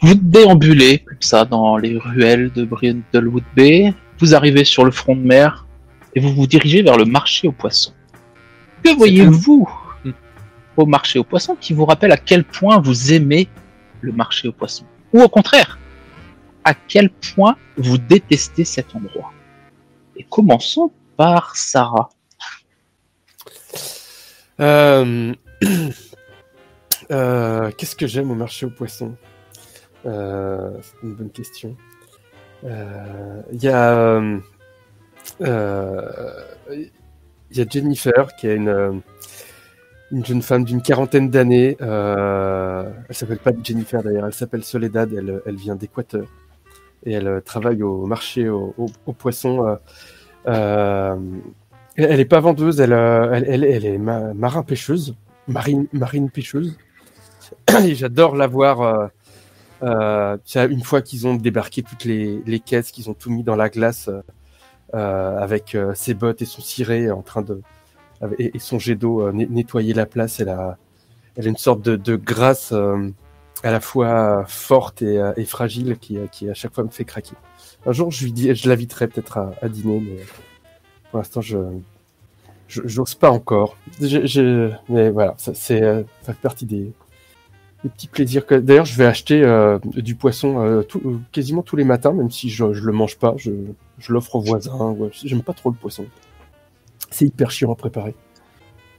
Vous 0.00 0.14
déambulez 0.14 0.98
comme 0.98 1.20
ça 1.20 1.44
dans 1.44 1.76
les 1.76 1.96
ruelles 1.96 2.50
de 2.50 2.64
Brindlewood 2.64 3.44
Bay. 3.54 3.94
Vous 4.18 4.34
arrivez 4.34 4.64
sur 4.64 4.84
le 4.84 4.90
front 4.90 5.14
de 5.14 5.20
mer 5.20 5.64
et 6.14 6.20
vous 6.20 6.34
vous 6.34 6.46
dirigez 6.48 6.82
vers 6.82 6.96
le 6.96 7.04
marché 7.04 7.46
aux 7.46 7.52
poissons. 7.52 7.92
Que 8.82 8.96
voyez-vous 8.96 9.68
Hmm. 10.04 10.10
au 10.76 10.86
marché 10.86 11.18
aux 11.20 11.24
poissons 11.24 11.56
qui 11.60 11.72
vous 11.74 11.84
rappelle 11.84 12.10
à 12.12 12.16
quel 12.16 12.42
point 12.44 12.80
vous 12.80 13.12
aimez 13.12 13.48
le 14.00 14.10
marché 14.12 14.48
aux 14.48 14.52
poissons? 14.52 14.86
Ou 15.12 15.22
au 15.22 15.28
contraire, 15.28 15.78
à 16.64 16.74
quel 16.74 17.10
point 17.10 17.56
vous 17.76 17.98
détestez 17.98 18.64
cet 18.64 18.96
endroit? 18.96 19.32
Et 20.16 20.26
commençons 20.28 20.90
par 21.16 21.54
Sarah. 21.54 22.10
Euh, 24.62 25.34
euh, 27.10 27.70
Qu'est-ce 27.76 27.96
que 27.96 28.06
j'aime 28.06 28.30
au 28.30 28.34
marché 28.34 28.66
aux 28.66 28.70
poissons 28.70 29.16
Euh, 30.06 30.70
C'est 30.80 31.02
une 31.02 31.14
bonne 31.14 31.30
question. 31.30 31.76
Il 32.64 33.60
y 33.60 33.68
a, 33.68 34.20
Jennifer 37.50 38.36
qui 38.36 38.46
est 38.46 38.54
une, 38.54 39.02
une 40.12 40.24
jeune 40.24 40.42
femme 40.42 40.64
d'une 40.64 40.80
quarantaine 40.80 41.28
d'années. 41.28 41.76
Elle 41.80 43.14
s'appelle 43.14 43.38
pas 43.38 43.50
Jennifer 43.62 44.02
d'ailleurs, 44.02 44.26
elle 44.26 44.34
s'appelle 44.34 44.62
Soledad. 44.62 45.12
Elle, 45.12 45.56
vient 45.56 45.74
d'Équateur 45.74 46.28
et 47.04 47.14
elle 47.14 47.42
travaille 47.44 47.82
au 47.82 48.06
marché 48.06 48.48
aux, 48.48 48.72
poissons. 49.18 49.76
Elle 51.96 52.06
elle 52.10 52.20
est 52.20 52.24
pas 52.24 52.40
vendeuse, 52.40 52.80
elle, 52.80 52.92
euh, 52.92 53.32
elle, 53.32 53.44
elle, 53.48 53.64
elle 53.64 53.84
est 53.84 53.98
ma- 53.98 54.34
marin 54.34 54.62
pêcheuse, 54.62 55.14
marine, 55.48 55.86
marine 55.92 56.30
pêcheuse. 56.30 56.76
J'adore 57.92 58.36
la 58.36 58.46
voir. 58.46 58.80
Euh, 58.80 59.06
euh, 59.82 60.36
une 60.54 60.82
fois 60.82 61.02
qu'ils 61.02 61.26
ont 61.26 61.34
débarqué 61.34 61.82
toutes 61.82 62.04
les, 62.04 62.40
les 62.46 62.60
caisses, 62.60 62.92
qu'ils 62.92 63.10
ont 63.10 63.14
tout 63.14 63.30
mis 63.30 63.42
dans 63.42 63.56
la 63.56 63.68
glace 63.68 64.08
euh, 64.08 64.20
euh, 64.94 65.38
avec 65.38 65.76
ses 65.94 66.14
bottes 66.14 66.42
et 66.42 66.44
son 66.44 66.62
ciré 66.62 67.10
en 67.10 67.22
train 67.22 67.42
de 67.42 67.62
et, 68.38 68.52
son 68.60 68.78
jet 68.78 68.94
d'eau 68.94 69.32
nettoyer 69.32 69.94
la 69.94 70.06
place. 70.06 70.38
Elle 70.38 70.50
a, 70.50 70.78
elle 71.36 71.46
a 71.46 71.48
une 71.48 71.56
sorte 71.56 71.82
de, 71.82 71.96
de 71.96 72.14
grâce 72.14 72.72
à 72.72 73.70
la 73.70 73.80
fois 73.80 74.44
forte 74.46 75.02
et, 75.02 75.44
fragile 75.46 75.96
qui, 75.98 76.18
qui 76.30 76.48
à 76.48 76.54
chaque 76.54 76.74
fois 76.74 76.84
me 76.84 76.90
fait 76.90 77.04
craquer. 77.04 77.34
Un 77.84 77.92
jour, 77.92 78.12
je 78.12 78.22
lui 78.24 78.32
dis, 78.32 78.54
je 78.54 78.68
l'inviterai 78.68 79.08
peut-être 79.08 79.38
à, 79.38 79.52
à 79.62 79.68
dîner, 79.68 79.98
mais 79.98 80.22
pour 81.12 81.18
l'instant, 81.18 81.40
je 81.40 81.58
j'ose 82.68 83.14
pas 83.14 83.30
encore. 83.30 83.76
Je, 84.00 84.26
je- 84.26 84.70
mais 84.88 85.10
voilà, 85.10 85.34
ça, 85.36 85.52
c'est 85.54 85.82
euh, 85.82 86.02
ça 86.22 86.32
fait 86.32 86.40
partie 86.40 86.64
des, 86.66 86.90
des 87.84 87.90
petits 87.90 88.08
plaisirs. 88.08 88.46
Que... 88.46 88.54
D'ailleurs, 88.54 88.86
je 88.86 88.96
vais 88.96 89.04
acheter 89.06 89.42
euh, 89.44 89.78
du 89.84 90.14
poisson 90.14 90.60
euh, 90.64 90.82
tout- 90.82 91.20
quasiment 91.32 91.62
tous 91.62 91.76
les 91.76 91.84
matins, 91.84 92.12
même 92.12 92.30
si 92.30 92.48
je, 92.48 92.72
je 92.72 92.82
le 92.84 92.92
mange 92.92 93.18
pas. 93.18 93.34
Je, 93.36 93.50
je 93.98 94.12
l'offre 94.12 94.36
aux 94.36 94.40
voisins. 94.40 94.74
Ouais, 94.92 95.10
J'aime 95.12 95.42
pas 95.42 95.52
trop 95.52 95.68
le 95.70 95.76
poisson. 95.76 96.06
C'est 97.10 97.26
hyper 97.26 97.50
chiant 97.50 97.70
à 97.72 97.76
préparer. 97.76 98.14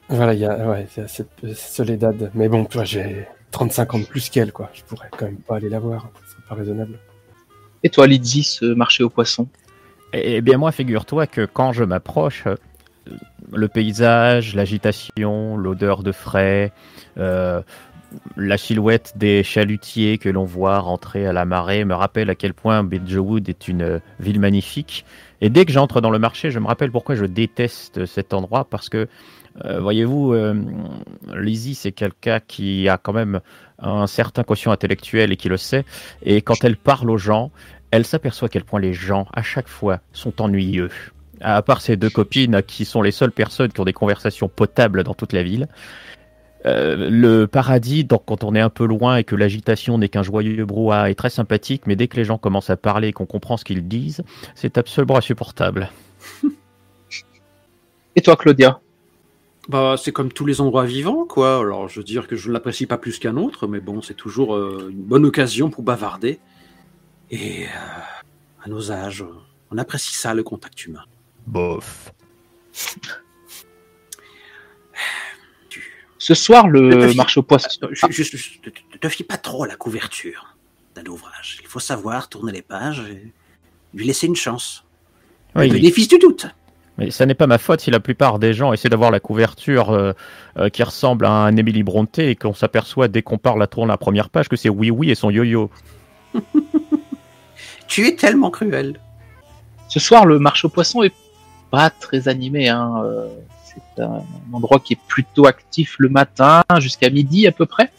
Voilà, 0.09 0.33
il 0.35 0.39
y 0.41 0.45
a 0.45 0.69
ouais, 0.69 0.87
cette 1.07 1.55
Soledad. 1.55 2.29
Mais 2.35 2.47
bon, 2.49 2.65
toi, 2.65 2.83
j'ai 2.83 3.25
35 3.51 3.95
ans 3.95 3.99
de 3.99 4.05
plus 4.05 4.29
qu'elle, 4.29 4.51
quoi. 4.51 4.69
Je 4.73 4.83
pourrais 4.83 5.09
quand 5.17 5.25
même 5.25 5.37
pas 5.37 5.55
aller 5.55 5.69
la 5.69 5.79
voir. 5.79 6.09
C'est 6.27 6.45
pas 6.47 6.53
raisonnable. 6.55 6.99
Et 7.81 7.89
toi, 7.89 8.05
Lydie, 8.05 8.43
ce 8.43 8.65
marché 8.65 9.03
aux 9.03 9.09
poissons? 9.09 9.47
Eh 10.13 10.41
bien 10.41 10.57
moi, 10.57 10.71
figure-toi 10.71 11.25
que 11.25 11.45
quand 11.45 11.73
je 11.73 11.83
m'approche, 11.83 12.43
euh, 12.45 12.55
le 13.51 13.67
paysage, 13.67 14.53
l'agitation, 14.53 15.57
l'odeur 15.57 16.03
de 16.03 16.11
frais, 16.11 16.71
euh, 17.17 17.61
la 18.37 18.57
silhouette 18.57 19.13
des 19.15 19.41
chalutiers 19.41 20.19
que 20.19 20.29
l'on 20.29 20.43
voit 20.43 20.77
rentrer 20.77 21.25
à 21.25 21.33
la 21.33 21.45
marée 21.45 21.83
me 21.83 21.95
rappelle 21.95 22.29
à 22.29 22.35
quel 22.35 22.53
point 22.53 22.83
Bedgewood 22.83 23.49
est 23.49 23.67
une 23.67 23.81
euh, 23.81 23.99
ville 24.19 24.39
magnifique. 24.39 25.03
Et 25.41 25.49
dès 25.49 25.65
que 25.65 25.71
j'entre 25.71 25.99
dans 25.99 26.11
le 26.11 26.19
marché, 26.19 26.51
je 26.51 26.59
me 26.59 26.67
rappelle 26.67 26.91
pourquoi 26.91 27.15
je 27.15 27.25
déteste 27.25 28.05
cet 28.05 28.33
endroit, 28.33 28.65
parce 28.65 28.89
que, 28.89 29.07
voyez-vous, 29.79 30.33
euh, 30.33 30.53
Lizzie, 31.35 31.75
c'est 31.75 31.91
quelqu'un 31.91 32.39
qui 32.39 32.87
a 32.87 32.97
quand 32.97 33.11
même 33.11 33.41
un 33.77 34.07
certain 34.07 34.43
quotient 34.43 34.71
intellectuel 34.71 35.33
et 35.33 35.35
qui 35.35 35.49
le 35.49 35.57
sait, 35.57 35.83
et 36.23 36.41
quand 36.41 36.63
elle 36.63 36.77
parle 36.77 37.09
aux 37.09 37.17
gens, 37.17 37.51
elle 37.93 38.07
s'aperçoit 38.07 38.47
à 38.47 38.49
quel 38.49 38.63
point 38.63 38.79
les 38.79 38.95
gens, 38.95 39.27
à 39.33 39.43
chaque 39.43 39.67
fois, 39.67 39.99
sont 40.13 40.41
ennuyeux. 40.41 40.89
À 41.41 41.61
part 41.61 41.79
ces 41.79 41.95
deux 41.95 42.09
copines 42.09 42.63
qui 42.63 42.85
sont 42.85 43.03
les 43.03 43.11
seules 43.11 43.31
personnes 43.31 43.71
qui 43.71 43.79
ont 43.81 43.85
des 43.85 43.93
conversations 43.93 44.49
potables 44.49 45.03
dans 45.03 45.13
toute 45.13 45.31
la 45.31 45.43
ville. 45.43 45.67
Euh, 46.65 47.07
le 47.11 47.45
paradis, 47.45 48.03
donc 48.03 48.23
quand 48.25 48.43
on 48.43 48.55
est 48.55 48.61
un 48.61 48.71
peu 48.71 48.87
loin 48.87 49.17
et 49.17 49.23
que 49.23 49.35
l'agitation 49.35 49.99
n'est 49.99 50.09
qu'un 50.09 50.23
joyeux 50.23 50.65
brouhaha, 50.65 51.11
est 51.11 51.13
très 51.13 51.29
sympathique, 51.29 51.83
mais 51.85 51.95
dès 51.95 52.07
que 52.07 52.17
les 52.17 52.23
gens 52.23 52.39
commencent 52.39 52.71
à 52.71 52.77
parler 52.77 53.09
et 53.09 53.13
qu'on 53.13 53.27
comprend 53.27 53.57
ce 53.57 53.63
qu'ils 53.63 53.87
disent, 53.87 54.23
c'est 54.55 54.79
absolument 54.79 55.17
insupportable. 55.17 55.91
Et 58.15 58.21
toi, 58.21 58.35
Claudia? 58.35 58.79
Bah, 59.69 59.97
c'est 59.99 60.11
comme 60.11 60.31
tous 60.31 60.47
les 60.47 60.61
endroits 60.61 60.85
vivants, 60.85 61.25
quoi. 61.25 61.59
Alors, 61.59 61.89
je 61.89 61.99
veux 61.99 62.03
dire 62.03 62.25
que 62.25 62.35
je 62.35 62.47
ne 62.47 62.53
l'apprécie 62.53 62.87
pas 62.87 62.97
plus 62.97 63.19
qu'un 63.19 63.37
autre, 63.37 63.67
mais 63.67 63.79
bon, 63.79 64.01
c'est 64.01 64.15
toujours 64.15 64.55
euh, 64.55 64.89
une 64.89 65.03
bonne 65.03 65.25
occasion 65.25 65.69
pour 65.69 65.83
bavarder. 65.83 66.39
Et 67.35 67.65
euh, 67.65 67.69
à 68.63 68.69
nos 68.69 68.91
âges, 68.91 69.25
on 69.71 69.77
apprécie 69.79 70.13
ça, 70.13 70.33
le 70.35 70.43
contact 70.43 70.85
humain. 70.85 71.03
Bof. 71.47 72.11
Ce 76.19 76.33
soir, 76.35 76.67
le 76.67 77.09
fie- 77.09 77.17
marché 77.17 77.39
aux 77.39 77.43
poissons. 77.43 77.69
Je- 77.91 78.23
je- 78.23 78.59
te- 78.99 79.09
fie 79.09 79.23
pas 79.23 79.37
trop 79.37 79.63
à 79.63 79.67
la 79.67 79.75
couverture 79.75 80.55
d'un 80.95 81.05
ouvrage. 81.07 81.57
Il 81.61 81.67
faut 81.67 81.79
savoir 81.79 82.29
tourner 82.29 82.51
les 82.51 82.61
pages 82.61 82.99
et 83.09 83.33
lui 83.93 84.05
laisser 84.05 84.27
une 84.27 84.35
chance. 84.35 84.85
Oui, 85.55 85.67
Le 85.69 85.73
bénéfice 85.73 86.07
du 86.07 86.19
doute. 86.19 86.45
mais 86.99 87.09
ça 87.11 87.25
n'est 87.25 87.33
pas 87.33 87.47
ma 87.47 87.57
faute 87.57 87.81
si 87.81 87.89
la 87.91 87.99
plupart 87.99 88.37
des 88.39 88.53
gens 88.53 88.71
essaient 88.73 88.89
d'avoir 88.89 89.09
la 89.11 89.19
couverture 89.19 89.89
euh, 89.89 90.13
euh, 90.57 90.69
qui 90.69 90.83
ressemble 90.83 91.25
à 91.25 91.31
un 91.31 91.57
Emily 91.57 91.81
Brontë 91.83 92.29
et 92.29 92.35
qu'on 92.35 92.53
s'aperçoit 92.53 93.07
dès 93.07 93.21
qu'on 93.23 93.37
parle 93.39 93.59
la 93.59 93.67
tourne 93.67 93.87
la 93.89 93.97
première 93.97 94.29
page 94.29 94.47
que 94.49 94.55
c'est 94.55 94.69
Oui 94.69 94.91
Oui 94.91 95.09
et 95.11 95.15
son 95.15 95.29
yo-yo. 95.31 95.69
Tu 97.93 98.07
es 98.07 98.15
tellement 98.15 98.49
cruel. 98.49 98.99
Ce 99.87 99.99
soir, 99.99 100.25
le 100.25 100.39
marché 100.39 100.65
aux 100.65 100.69
poissons 100.69 101.03
est 101.03 101.13
pas 101.69 101.91
très 101.91 102.27
animé. 102.27 102.67
Hein. 102.67 103.03
euh, 103.05 103.27
C'est 103.63 104.01
un 104.01 104.23
endroit 104.51 104.79
qui 104.79 104.93
est 104.93 104.99
plutôt 105.07 105.45
actif 105.45 105.97
le 105.99 106.09
matin 106.09 106.63
jusqu'à 106.79 107.11
midi 107.11 107.45
à 107.45 107.51
peu 107.51 107.67
près. 107.67 107.91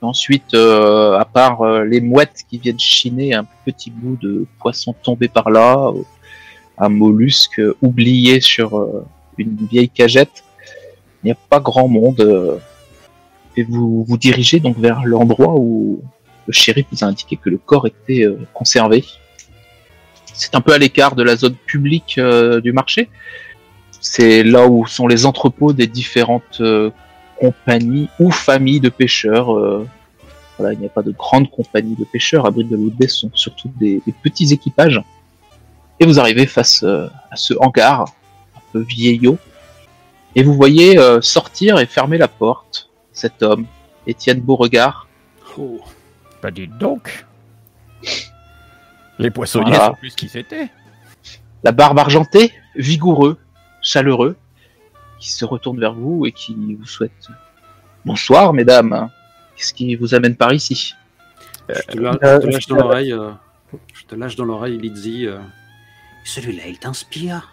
Ensuite, 0.00 0.54
euh, 0.54 1.18
à 1.18 1.24
part 1.24 1.62
euh, 1.62 1.84
les 1.84 2.00
mouettes 2.00 2.44
qui 2.48 2.58
viennent 2.58 2.78
chiner 2.78 3.34
un 3.34 3.44
petit 3.64 3.90
bout 3.90 4.16
de 4.22 4.46
poisson 4.60 4.94
tombé 5.02 5.26
par 5.26 5.50
là, 5.50 5.90
un 6.78 6.88
mollusque 6.88 7.60
oublié 7.82 8.40
sur 8.40 8.80
une 9.38 9.56
vieille 9.68 9.88
cagette, 9.88 10.44
il 11.24 11.26
n'y 11.26 11.32
a 11.32 11.38
pas 11.48 11.58
grand 11.58 11.88
monde. 11.88 12.60
et 13.56 13.64
vous 13.64 14.04
vous 14.04 14.16
dirigez 14.16 14.60
donc 14.60 14.78
vers 14.78 15.04
l'endroit 15.04 15.54
où 15.56 16.00
le 16.46 16.52
shérif 16.52 16.86
vous 16.90 17.04
a 17.04 17.06
indiqué 17.06 17.36
que 17.36 17.50
le 17.50 17.58
corps 17.58 17.86
était 17.86 18.24
euh, 18.24 18.38
conservé. 18.54 19.04
C'est 20.32 20.54
un 20.54 20.60
peu 20.60 20.72
à 20.72 20.78
l'écart 20.78 21.14
de 21.14 21.22
la 21.22 21.36
zone 21.36 21.54
publique 21.54 22.16
euh, 22.18 22.60
du 22.60 22.72
marché. 22.72 23.08
C'est 24.00 24.42
là 24.42 24.66
où 24.66 24.86
sont 24.86 25.06
les 25.06 25.26
entrepôts 25.26 25.72
des 25.72 25.86
différentes 25.86 26.60
euh, 26.60 26.90
compagnies 27.38 28.08
ou 28.18 28.30
familles 28.30 28.80
de 28.80 28.88
pêcheurs. 28.88 29.54
voilà, 30.58 30.74
il 30.74 30.78
n'y 30.78 30.86
a 30.86 30.90
pas 30.90 31.02
de 31.02 31.12
grandes 31.12 31.50
compagnies 31.50 31.96
de 31.96 32.04
pêcheurs. 32.04 32.46
À 32.46 32.50
Brindlewood 32.50 32.94
Bay, 32.94 33.08
ce 33.08 33.18
sont 33.18 33.30
surtout 33.34 33.70
des, 33.78 34.02
des 34.06 34.12
petits 34.12 34.52
équipages. 34.52 35.00
Et 35.98 36.06
vous 36.06 36.20
arrivez 36.20 36.46
face 36.46 36.82
à 36.82 37.36
ce 37.36 37.54
hangar 37.60 38.04
un 38.56 38.60
peu 38.72 38.80
vieillot. 38.80 39.38
Et 40.34 40.42
vous 40.42 40.54
voyez 40.54 40.98
sortir 41.22 41.78
et 41.78 41.86
fermer 41.86 42.18
la 42.18 42.28
porte 42.28 42.90
cet 43.12 43.42
homme, 43.42 43.66
Étienne 44.06 44.40
Beauregard. 44.40 45.08
Oh. 45.58 45.80
Bah 46.42 46.50
dites 46.50 46.76
donc 46.78 47.26
Les 49.18 49.30
poissonniers 49.30 49.70
Voilà. 49.70 49.86
sont 49.88 49.94
plus 49.94 50.14
qui 50.14 50.28
c'était. 50.28 50.68
la 51.62 51.72
barbe 51.72 51.98
argentée, 51.98 52.52
vigoureux, 52.74 53.38
chaleureux, 53.82 54.36
qui 55.18 55.30
se 55.30 55.44
retourne 55.44 55.78
vers 55.78 55.92
vous 55.92 56.24
et 56.26 56.32
qui 56.32 56.54
vous 56.74 56.86
souhaite 56.86 57.28
bonsoir, 58.06 58.52
mesdames. 58.54 59.10
Qu'est-ce 59.56 59.74
qui 59.74 59.94
vous 59.96 60.14
amène 60.14 60.36
par 60.36 60.52
ici 60.54 60.94
Je 61.68 61.82
te, 61.82 61.98
la- 61.98 62.12
Euh, 62.22 62.40
je 62.40 62.46
te 62.46 62.52
lâche 62.52 62.66
dans 62.68 62.76
l'oreille. 62.76 63.12
euh, 63.12 63.30
je 63.94 64.04
te 64.06 64.14
lâche 64.14 64.36
dans 64.36 64.44
l'oreille, 64.46 64.78
Lizzie. 64.78 65.26
euh, 65.26 65.38
Celui-là, 66.24 66.62
il 66.68 66.78
t'inspire. 66.78 67.52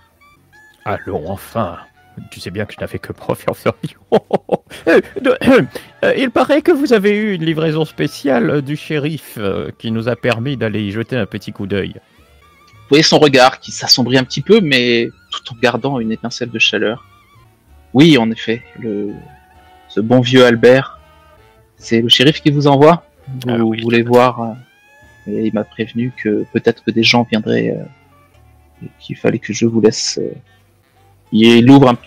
Allons, 0.85 1.29
enfin 1.29 1.77
Tu 2.31 2.39
sais 2.39 2.51
bien 2.51 2.65
que 2.65 2.73
je 2.73 2.79
n'avais 2.79 2.99
que 2.99 3.13
professeur. 3.13 3.75
Euh, 4.87 5.01
euh, 6.03 6.13
Il 6.17 6.29
paraît 6.29 6.61
que 6.61 6.71
vous 6.71 6.91
avez 6.93 7.11
eu 7.11 7.33
une 7.33 7.45
livraison 7.45 7.85
spéciale 7.85 8.49
euh, 8.49 8.61
du 8.61 8.75
shérif 8.75 9.37
qui 9.79 9.91
nous 9.91 10.09
a 10.09 10.15
permis 10.15 10.57
d'aller 10.57 10.81
y 10.81 10.91
jeter 10.91 11.15
un 11.15 11.25
petit 11.25 11.51
coup 11.51 11.67
d'œil. 11.67 11.93
Vous 11.93 12.89
voyez 12.89 13.03
son 13.03 13.17
regard 13.19 13.59
qui 13.59 13.71
s'assombrit 13.71 14.17
un 14.17 14.23
petit 14.23 14.41
peu, 14.41 14.59
mais 14.61 15.09
tout 15.31 15.53
en 15.53 15.57
gardant 15.59 15.99
une 15.99 16.11
étincelle 16.11 16.49
de 16.49 16.59
chaleur. 16.59 17.05
Oui, 17.93 18.17
en 18.17 18.29
effet, 18.31 18.61
le... 18.79 19.13
ce 19.89 19.99
bon 19.99 20.19
vieux 20.19 20.45
Albert, 20.45 20.99
c'est 21.77 22.01
le 22.01 22.09
shérif 22.09 22.41
qui 22.41 22.51
vous 22.51 22.67
envoie. 22.67 23.03
Vous 23.27 23.49
Ah 23.49 23.57
oui, 23.57 23.81
voulez 23.81 24.03
voir 24.03 24.55
et 25.27 25.47
il 25.47 25.53
m'a 25.53 25.63
prévenu 25.63 26.11
que 26.15 26.45
peut-être 26.53 26.83
que 26.83 26.91
des 26.91 27.03
gens 27.03 27.23
viendraient 27.29 27.71
euh, 27.71 28.85
et 28.85 28.89
qu'il 28.99 29.17
fallait 29.17 29.39
que 29.39 29.53
je 29.53 29.65
vous 29.65 29.81
laisse. 29.81 30.19
euh. 30.21 30.31
Il 31.31 31.69
ouvre, 31.69 31.89
un... 31.89 31.97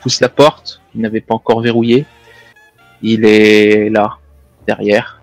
pousse 0.00 0.20
la 0.20 0.28
porte. 0.28 0.80
Il 0.94 1.00
n'avait 1.02 1.20
pas 1.20 1.34
encore 1.34 1.60
verrouillé. 1.60 2.06
Il 3.02 3.24
est 3.24 3.90
là, 3.90 4.18
derrière. 4.66 5.20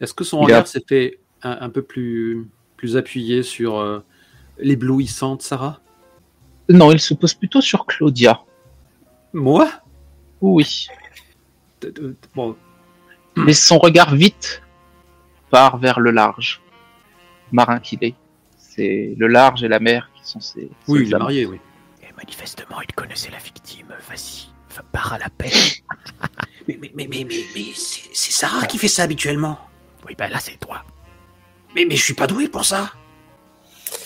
Est-ce 0.00 0.14
que 0.14 0.24
son 0.24 0.38
Il 0.38 0.42
a- 0.42 0.44
regard 0.58 0.66
s'est 0.68 0.84
fait 0.86 1.18
un, 1.42 1.58
un 1.60 1.68
peu 1.70 1.82
plus, 1.82 2.46
plus 2.76 2.96
appuyé 2.96 3.42
sur 3.42 3.78
euh, 3.78 4.00
l'éblouissante 4.58 5.42
Sarah? 5.42 5.80
Non, 6.68 6.92
il 6.92 7.00
se 7.00 7.14
pose 7.14 7.34
plutôt 7.34 7.60
sur 7.60 7.86
Claudia. 7.86 8.40
Moi? 9.32 9.68
Oui. 10.40 10.86
Bon, 12.34 12.56
Mais 13.36 13.52
son 13.52 13.78
regard 13.78 14.14
vite 14.14 14.62
part 15.50 15.76
vers 15.78 16.00
le 16.00 16.10
large. 16.10 16.62
Marin 17.52 17.78
qu'il 17.80 18.02
est. 18.02 18.14
C'est 18.56 19.14
le 19.18 19.26
large 19.26 19.62
et 19.62 19.68
la 19.68 19.80
mer 19.80 20.10
qui 20.14 20.26
sont 20.28 20.40
ses. 20.40 20.70
oui, 20.88 21.00
ses 21.00 21.04
il 21.06 21.14
est 21.14 21.18
marié, 21.18 21.46
oui. 21.46 21.58
Manifestement, 22.24 22.80
il 22.80 22.94
connaissait 22.94 23.30
la 23.30 23.36
victime. 23.36 23.88
Vas-y, 24.08 24.48
va 24.74 24.82
part 24.92 25.12
à 25.12 25.18
la 25.18 25.28
paix. 25.28 25.50
Mais, 26.66 26.78
mais, 26.80 26.90
mais, 26.94 27.06
mais, 27.06 27.26
mais, 27.28 27.44
mais 27.54 27.72
c'est 27.74 28.32
Sarah 28.32 28.66
qui 28.66 28.78
fait 28.78 28.88
ça 28.88 29.02
habituellement. 29.02 29.58
Oui, 30.06 30.14
ben 30.16 30.30
là, 30.30 30.38
c'est 30.40 30.58
toi. 30.58 30.82
Mais, 31.74 31.84
mais 31.84 31.94
je 31.94 32.02
suis 32.02 32.14
pas 32.14 32.26
doué 32.26 32.48
pour 32.48 32.64
ça. 32.64 32.90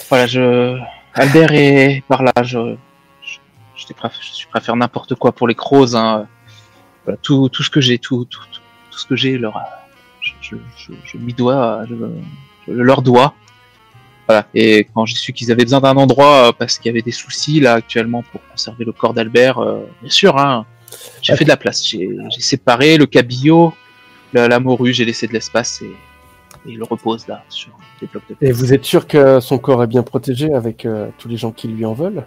Voilà, 0.09 0.27
je. 0.27 0.77
Albert 1.15 1.53
est 1.53 2.03
par 2.09 2.25
là. 2.25 2.33
Je. 2.43 2.75
Je, 3.23 3.39
je, 3.77 3.77
je 3.77 3.85
suis 3.85 3.95
prêt 3.95 4.59
à 4.59 4.61
faire 4.61 4.75
n'importe 4.75 5.15
quoi 5.15 5.31
pour 5.31 5.47
les 5.47 5.55
crocs. 5.55 5.95
Hein. 5.95 6.27
Voilà, 7.05 7.17
tout, 7.23 7.49
tout 7.49 7.63
ce 7.63 7.71
que 7.71 7.81
j'ai, 7.81 8.01
tout, 8.01 8.25
tout, 8.25 8.41
tout, 8.51 8.61
tout 8.91 8.99
ce 8.99 9.07
que 9.07 9.15
j'ai, 9.15 9.39
leur. 9.39 9.63
Je, 10.21 10.33
je, 10.41 10.57
je, 10.77 10.93
je 11.05 11.17
m'y 11.17 11.35
dois. 11.35 11.85
Je, 11.89 11.95
je 12.67 12.73
leur 12.73 13.03
dois. 13.03 13.37
Voilà. 14.29 14.47
Et 14.55 14.87
quand 14.93 15.07
j'ai 15.07 15.17
su 15.17 15.33
qu'ils 15.33 15.51
avaient 15.51 15.65
besoin 15.65 15.81
d'un 15.81 15.97
endroit 15.97 16.49
euh, 16.49 16.53
parce 16.53 16.79
qu'il 16.79 16.91
y 16.91 16.91
avait 16.91 17.03
des 17.03 17.13
soucis 17.13 17.61
là 17.61 17.75
actuellement 17.75 18.23
pour 18.31 18.43
conserver 18.51 18.85
le 18.85 18.93
corps 18.93 19.15
d'Albert, 19.15 19.59
euh, 19.59 19.81
bien 20.03 20.11
sûr, 20.11 20.37
hein, 20.37 20.67
j'ai 21.23 21.35
fait 21.35 21.45
de 21.45 21.49
la 21.49 21.57
place. 21.57 21.83
J'ai 21.89 22.19
séparé 22.39 22.99
le 22.99 23.07
cabillaud, 23.07 23.73
la, 24.35 24.47
la 24.47 24.61
morue, 24.61 24.93
j'ai 24.93 25.07
laissé 25.07 25.27
de 25.27 25.33
l'espace 25.33 25.81
et, 25.81 25.87
et 25.87 26.73
il 26.73 26.83
repose 26.83 27.27
là 27.27 27.43
sur 27.49 27.73
des 28.01 28.07
blocs 28.07 28.23
de 28.29 28.37
Et 28.47 28.53
vous 28.53 28.75
êtes 28.75 28.85
sûr 28.85 29.07
que 29.07 29.41
son 29.41 29.57
corps 29.59 29.83
est 29.83 29.87
bien 29.87 30.03
protégé 30.03 30.53
avec 30.53 30.85
euh, 30.85 31.09
tous 31.17 31.29
les 31.29 31.39
gens 31.39 31.51
qui 31.51 31.67
lui 31.69 31.87
en 31.87 31.95
veulent? 31.95 32.27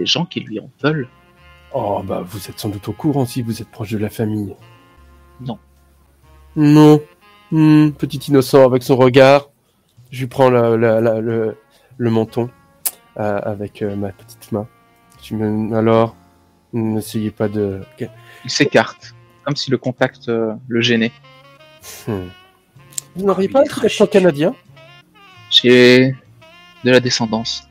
Des 0.00 0.06
gens 0.06 0.24
qui 0.24 0.40
lui 0.40 0.58
en 0.58 0.68
veulent? 0.82 1.08
Oh, 1.72 2.02
bah, 2.04 2.24
vous 2.26 2.48
êtes 2.48 2.58
sans 2.58 2.68
doute 2.68 2.88
au 2.88 2.92
courant 2.92 3.26
si 3.26 3.42
vous 3.42 3.62
êtes 3.62 3.70
proche 3.70 3.92
de 3.92 3.98
la 3.98 4.10
famille. 4.10 4.54
Non. 5.40 5.58
Non. 6.56 7.00
Hmm, 7.52 7.90
petit 7.90 8.18
innocent 8.28 8.64
avec 8.64 8.82
son 8.82 8.96
regard. 8.96 9.50
Je 10.10 10.20
lui 10.20 10.26
prends 10.26 10.50
la- 10.50 10.76
la- 10.76 11.00
la- 11.00 11.20
le, 11.20 11.56
le 11.98 12.10
menton 12.10 12.50
euh, 13.18 13.40
avec 13.42 13.82
euh, 13.82 13.96
ma 13.96 14.10
petite 14.10 14.52
main. 14.52 14.66
Tu 15.20 15.34
me... 15.34 15.74
Alors, 15.76 16.14
n'essayez 16.72 17.30
pas 17.30 17.48
de... 17.48 17.82
Il 18.44 18.50
s'écarte, 18.50 19.14
comme 19.44 19.56
si 19.56 19.70
le 19.70 19.78
contact 19.78 20.28
euh, 20.28 20.54
le 20.68 20.80
gênait. 20.80 21.12
Hmm. 22.06 22.28
Vous 23.16 23.26
n'auriez 23.26 23.48
pas 23.48 23.60
un 23.60 23.84
accent 23.84 24.06
canadien? 24.06 24.54
J'ai 25.50 26.14
de 26.84 26.90
la 26.90 27.00
descendance. 27.00 27.68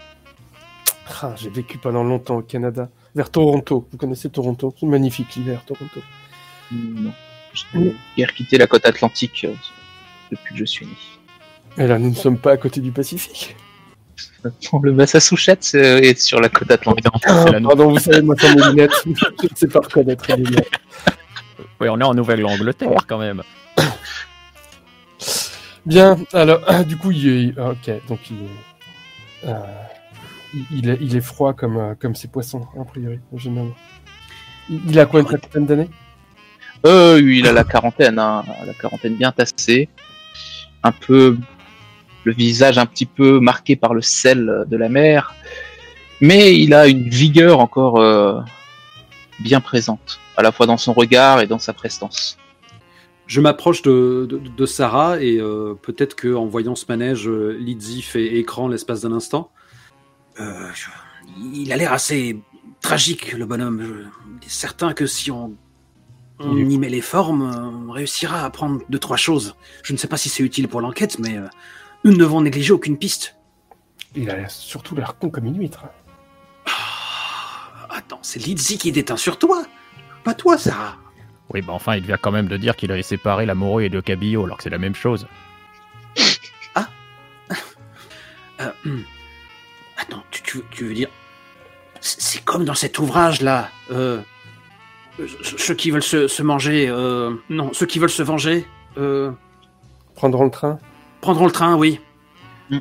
Ah, 1.22 1.34
J'ai 1.38 1.50
vécu 1.50 1.78
pendant 1.78 2.04
longtemps 2.04 2.38
au 2.38 2.42
Canada, 2.42 2.90
vers 3.14 3.30
Toronto. 3.30 3.88
Vous 3.92 3.98
connaissez 3.98 4.30
Toronto? 4.30 4.74
C'est 4.80 4.86
magnifique 4.88 5.36
l'hiver, 5.36 5.64
Toronto. 5.66 6.02
Non. 6.72 7.14
J'ai 7.54 7.96
guère 8.18 8.34
quitté 8.34 8.58
la 8.58 8.68
côte 8.68 8.86
atlantique 8.86 9.46
depuis 10.32 10.54
que 10.54 10.60
je 10.60 10.66
suis 10.66 10.86
né. 10.86 10.94
Et 11.78 11.88
là, 11.88 12.00
nous 12.00 12.10
ne 12.10 12.16
sommes 12.16 12.38
pas 12.38 12.52
à 12.54 12.58
côté 12.58 12.80
du 12.82 12.92
Pacifique. 12.92 13.56
Le 14.84 14.94
Massachussetts 14.94 15.72
euh, 15.76 16.00
est 16.00 16.20
sur 16.20 16.40
la 16.40 16.50
côte 16.50 16.70
atlantique. 16.72 17.06
Nou- 17.06 17.68
Pardon, 17.68 17.90
vous 17.92 18.00
savez, 18.00 18.22
moi, 18.22 18.36
sans 18.40 18.54
mes 18.56 18.62
lunettes, 18.70 18.92
je 19.06 19.10
ne 19.10 19.56
sais 19.56 19.68
pas 19.68 19.80
reconnaître 19.80 20.26
les 20.30 20.38
lunettes. 20.44 20.70
Oui, 21.82 21.90
on 21.90 22.00
est 22.00 22.04
en 22.04 22.14
Nouvelle-Angleterre 22.14 23.06
quand 23.08 23.18
même. 23.18 23.42
Bien, 25.86 26.18
alors, 26.34 26.62
ah, 26.68 26.84
du 26.84 26.98
coup, 26.98 27.12
il 27.12 27.28
est... 27.50 27.54
ah, 27.58 27.72
Ok, 27.72 27.92
donc 28.08 28.20
il 28.32 28.38
est... 28.38 29.50
euh, 29.50 29.60
il, 30.72 30.90
est, 30.90 30.98
il 31.02 31.16
est 31.16 31.22
froid 31.22 31.54
comme, 31.54 31.78
euh, 31.78 31.94
comme 32.00 32.16
ces 32.16 32.28
poissons, 32.28 32.66
a 32.80 32.86
priori, 32.86 33.20
en 33.34 33.38
général. 33.38 33.70
Il, 34.70 34.80
il 34.88 35.00
a 35.00 35.06
quoi, 35.06 35.20
une 35.20 35.26
trentaine 35.28 35.66
d'années? 35.66 35.90
Euh, 36.86 37.16
oui, 37.16 37.40
il 37.40 37.48
a 37.48 37.52
la 37.52 37.64
quarantaine, 37.64 38.18
hein, 38.20 38.44
la 38.66 38.74
quarantaine 38.74 39.16
bien 39.16 39.32
tassée. 39.32 39.90
Un 40.84 40.92
peu, 40.92 41.38
le 42.26 42.34
visage 42.34 42.78
un 42.78 42.86
petit 42.86 43.06
peu 43.06 43.40
marqué 43.40 43.76
par 43.76 43.94
le 43.94 44.02
sel 44.02 44.66
de 44.68 44.78
la 44.78 44.90
mer. 44.90 45.34
Mais 46.22 46.56
il 46.58 46.74
a 46.74 46.88
une 46.88 47.08
vigueur 47.10 47.60
encore 47.60 48.00
euh, 48.00 48.42
bien 49.40 49.62
présente, 49.62 50.20
à 50.38 50.42
la 50.44 50.52
fois 50.52 50.66
dans 50.66 50.78
son 50.78 50.94
regard 50.94 51.40
et 51.42 51.48
dans 51.48 51.60
sa 51.60 51.74
prestance. 51.74 52.38
Je 53.28 53.42
m'approche 53.42 53.82
de, 53.82 54.28
de- 54.30 54.38
de 54.38 54.66
Sarah 54.66 55.20
et 55.22 55.38
euh, 55.40 55.74
peut-être 55.82 56.16
que 56.16 56.34
en 56.36 56.46
voyant 56.46 56.76
ce 56.76 56.86
manège, 56.90 57.28
euh, 57.28 57.58
Lizzie 57.60 58.02
fait 58.02 58.36
écran 58.38 58.68
l'espace 58.68 59.02
d'un 59.02 59.12
instant. 59.14 59.50
Euh, 60.40 60.68
je- 60.74 60.90
Il 61.54 61.72
a 61.74 61.78
l'air 61.78 61.92
assez 61.92 62.40
tragique, 62.82 63.34
le 63.34 63.46
bonhomme. 63.46 63.82
Je- 63.82 64.38
il 64.42 64.46
est 64.46 64.50
certain 64.50 64.94
que 64.94 65.06
si 65.08 65.32
on 65.32 65.54
on 66.38 66.58
y 66.58 66.78
met 66.78 66.90
les 66.90 67.00
formes, 67.00 67.86
on 67.88 67.92
réussira 67.94 68.42
à 68.42 68.46
apprendre 68.46 68.82
deux, 68.90 69.00
trois 69.00 69.16
choses. 69.16 69.56
Je 69.84 69.94
ne 69.94 69.98
sais 69.98 70.10
pas 70.10 70.18
si 70.18 70.28
c'est 70.28 70.44
utile 70.44 70.68
pour 70.68 70.82
l'enquête, 70.82 71.18
mais 71.18 71.38
euh, 71.38 71.48
nous 72.06 72.12
ne 72.12 72.18
devons 72.18 72.40
négliger 72.42 72.72
aucune 72.72 72.98
piste. 72.98 73.36
Il 74.16 74.30
a 74.30 74.48
surtout 74.48 74.96
l'air 74.96 75.18
con 75.18 75.30
comme 75.30 75.46
une 75.46 75.58
huître. 75.60 75.84
Ah, 76.68 77.88
attends, 77.90 78.20
c'est 78.22 78.40
Lizzie 78.40 78.78
qui 78.78 78.92
déteint 78.94 79.18
sur 79.18 79.38
toi 79.40 79.66
Pas 80.24 80.34
toi, 80.34 80.58
Sarah 80.58 80.96
Oui, 81.54 81.62
bah 81.62 81.74
enfin, 81.74 81.96
il 81.98 82.04
vient 82.06 82.16
quand 82.18 82.32
même 82.32 82.48
de 82.48 82.56
dire 82.58 82.76
qu'il 82.78 82.92
avait 82.92 83.02
séparé 83.04 83.46
la 83.46 83.56
morue 83.56 83.86
et 83.86 83.90
le 83.90 84.02
cabillaud, 84.02 84.46
alors 84.46 84.58
que 84.58 84.64
c'est 84.64 84.70
la 84.70 84.78
même 84.78 84.96
chose. 84.96 85.28
Euh, 88.62 88.72
hum. 88.86 89.04
Attends, 89.98 90.24
tu, 90.32 90.42
tu- 90.44 90.64
tu 90.72 90.86
veux 90.88 90.94
dire... 90.94 91.10
C'est 92.00 92.42
comme 92.46 92.64
dans 92.64 92.74
cet 92.74 93.00
ouvrage-là. 93.00 93.70
Euh, 93.92 94.22
euh, 95.20 95.28
ceux 95.58 95.74
qui 95.74 95.92
veulent 95.92 96.02
se, 96.02 96.30
se 96.30 96.42
manger... 96.42 96.88
euh, 96.88 97.34
non, 97.50 97.74
ceux 97.74 97.86
qui 97.86 98.00
veulent 98.00 98.10
se 98.10 98.24
venger... 98.24 98.66
Euh, 98.98 99.32
Prendront 100.16 100.46
le 100.46 100.52
train? 100.52 100.80
Prendront 101.26 101.48
le 101.48 101.52
train, 101.52 101.76
oui. 101.76 102.00
Mm. 102.70 102.78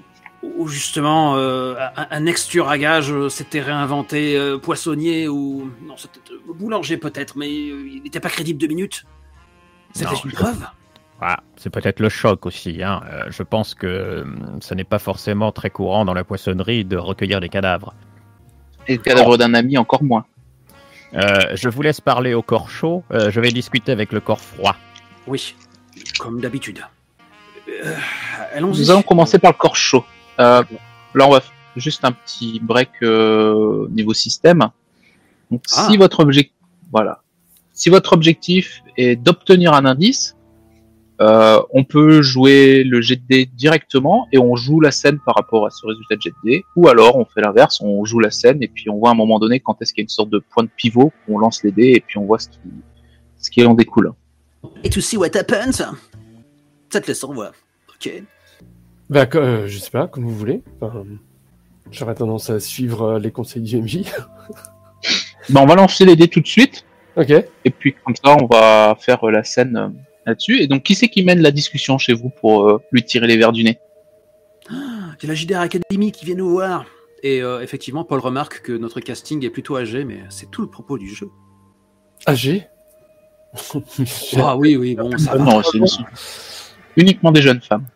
Ou 0.59 0.69
justement, 0.69 1.37
euh, 1.37 1.75
un, 1.97 2.07
un 2.11 2.27
ex-tueur 2.27 2.69
à 2.69 2.77
gage 2.77 3.11
euh, 3.11 3.31
s'était 3.31 3.63
réinventé 3.63 4.37
euh, 4.37 4.59
poissonnier 4.59 5.29
ou... 5.29 5.71
Non, 5.83 5.97
c'était 5.97 6.21
euh, 6.31 6.53
boulanger 6.53 6.99
peut-être, 6.99 7.39
mais 7.39 7.49
euh, 7.49 7.89
il 7.91 8.03
n'était 8.03 8.21
pas 8.21 8.29
crédible 8.29 8.61
deux 8.61 8.67
minutes. 8.67 9.07
C'était 9.95 10.15
une 10.25 10.33
preuve 10.33 10.67
Ah, 11.23 11.39
c'est 11.57 11.71
peut-être 11.71 12.01
le 12.01 12.11
choc 12.11 12.45
aussi. 12.45 12.83
Hein. 12.83 13.01
Euh, 13.11 13.31
je 13.31 13.43
pense 13.43 13.75
que 13.75 14.21
hum, 14.21 14.59
ce 14.61 14.75
n'est 14.75 14.85
pas 14.85 14.99
forcément 14.99 15.51
très 15.51 15.71
courant 15.71 16.05
dans 16.05 16.15
la 16.15 16.25
poissonnerie 16.25 16.85
de 16.85 16.99
recueillir 16.99 17.41
des 17.41 17.49
cadavres. 17.49 17.95
Et 18.89 18.97
le 18.97 19.03
cadavre 19.03 19.39
d'un 19.39 19.55
ami, 19.55 19.79
encore 19.79 20.03
moins. 20.03 20.27
Euh, 21.15 21.55
je 21.55 21.71
vous 21.71 21.81
laisse 21.81 22.03
parler 22.03 22.35
au 22.35 22.43
corps 22.43 22.69
chaud. 22.69 23.05
Euh, 23.13 23.31
je 23.31 23.41
vais 23.41 23.51
discuter 23.51 23.93
avec 23.93 24.13
le 24.13 24.21
corps 24.21 24.41
froid. 24.41 24.77
Oui, 25.27 25.55
comme 26.19 26.41
d'habitude. 26.43 26.85
Euh, 27.85 27.95
Allons-y. 28.55 28.81
Nous 28.81 28.91
allons 28.91 29.03
commencer 29.03 29.39
par 29.39 29.53
le 29.53 29.59
corps 29.59 29.77
chaud. 29.77 30.05
Euh, 30.41 30.63
là, 31.15 31.27
on 31.27 31.31
va 31.31 31.43
juste 31.77 32.05
un 32.05 32.13
petit 32.13 32.61
break 32.61 32.91
euh, 33.03 33.89
niveau 33.91 34.15
système. 34.15 34.69
Donc, 35.51 35.63
Ah. 35.73 35.87
si 35.89 35.97
votre 35.97 36.21
objectif, 36.21 36.55
voilà, 36.93 37.23
si 37.73 37.91
votre 37.91 38.13
objectif 38.13 38.83
est 38.97 39.17
d'obtenir 39.17 39.73
un 39.75 39.85
indice, 39.85 40.37
euh, 41.21 41.61
on 41.73 41.85
peut 41.85 42.23
jouer 42.23 42.83
le 42.85 43.01
jet 43.01 43.17
de 43.17 43.23
dés 43.29 43.47
directement 43.47 44.27
et 44.33 44.39
on 44.39 44.57
joue 44.57 44.81
la 44.81 44.91
scène 44.91 45.19
par 45.25 45.35
rapport 45.37 45.67
à 45.67 45.71
ce 45.71 45.87
résultat 45.87 46.17
de 46.17 46.21
jet 46.23 46.31
de 46.31 46.51
dés. 46.51 46.65
Ou 46.77 46.89
alors, 46.89 47.17
on 47.17 47.25
fait 47.25 47.41
l'inverse, 47.41 47.81
on 47.81 48.05
joue 48.05 48.19
la 48.21 48.31
scène 48.31 48.63
et 48.63 48.69
puis 48.69 48.89
on 48.91 48.97
voit 48.99 49.11
à 49.11 49.13
un 49.13 49.17
moment 49.17 49.39
donné 49.39 49.61
quand 49.61 49.81
est-ce 49.81 49.93
qu'il 49.93 50.03
y 50.03 50.05
a 50.05 50.07
une 50.07 50.09
sorte 50.09 50.31
de 50.31 50.39
point 50.39 50.65
de 50.65 50.71
pivot, 50.77 51.13
on 51.29 51.39
lance 51.39 51.63
les 51.63 51.71
dés 51.73 51.93
et 51.95 52.01
puis 52.01 52.19
on 52.19 52.25
voit 52.25 52.39
ce 52.39 52.49
qui, 52.49 52.59
ce 53.39 53.51
qui 53.51 53.65
en 53.65 53.75
découle. 53.75 54.13
Et 54.83 54.91
to 54.91 55.01
see 55.01 55.17
what 55.17 55.37
happens 55.37 55.83
Ça 56.91 57.01
te 57.01 57.07
laisse 57.09 57.23
en 57.25 57.33
voir. 57.33 57.53
Ok. 58.05 58.23
Bah, 59.11 59.27
euh, 59.35 59.67
je 59.69 59.79
sais 59.79 59.91
pas, 59.91 60.09
comme 60.09 60.25
vous 60.25 60.35
voulez. 60.35 60.63
Enfin, 60.81 61.05
J'aurais 61.91 62.15
tendance 62.15 62.51
à 62.51 62.61
suivre 62.61 63.03
euh, 63.03 63.19
les 63.19 63.31
conseils 63.31 63.63
du 63.63 63.81
MJ. 63.81 64.03
Ben, 65.51 65.61
on 65.63 65.67
va 65.67 65.75
lancer 65.75 66.05
les 66.07 66.17
dés 66.17 66.29
tout 66.29 66.41
de 66.41 66.47
suite. 66.47 66.85
ok. 67.17 67.31
Et 67.65 67.71
puis 67.71 67.95
comme 68.05 68.17
ça, 68.17 68.37
on 68.41 68.47
va 68.47 68.97
faire 68.99 69.23
euh, 69.25 69.31
la 69.31 69.45
scène 69.45 69.77
euh, 69.77 69.89
là-dessus. 70.27 70.61
Et 70.63 70.67
donc, 70.67 70.83
qui 70.83 70.95
c'est 70.95 71.09
qui 71.09 71.23
mène 71.23 71.41
la 71.41 71.51
discussion 71.51 71.99
chez 71.99 72.15
vous 72.15 72.31
pour 72.31 72.69
euh, 72.69 72.83
lui 72.93 73.05
tirer 73.05 73.27
les 73.27 73.37
verres 73.37 73.53
du 73.53 73.63
nez? 73.65 73.79
C'est 75.21 75.27
la 75.27 75.35
JDR 75.35 75.61
Academy 75.61 76.11
qui 76.13 76.25
vient 76.25 76.35
nous 76.35 76.49
voir. 76.51 76.87
Et 77.23 77.43
euh, 77.43 77.61
effectivement, 77.63 78.05
Paul 78.05 78.21
remarque 78.21 78.61
que 78.63 78.73
notre 78.73 79.01
casting 79.01 79.45
est 79.45 79.51
plutôt 79.51 79.77
âgé, 79.77 80.05
mais 80.05 80.21
c'est 80.31 80.51
tout 80.51 80.63
le 80.63 80.69
propos 80.69 80.99
du 80.99 81.09
jeu. 81.15 81.29
AG 82.27 82.69
Ah 84.39 84.57
oui, 84.57 84.77
oui, 84.77 84.95
bon, 84.97 85.17
ça 85.17 85.33
Ah 85.35 85.37
va. 85.37 85.45
Non, 85.45 85.63
c'est 85.63 85.79
uniquement 86.97 87.33
des 87.33 87.43
jeunes 87.43 87.61
femmes. 87.61 87.87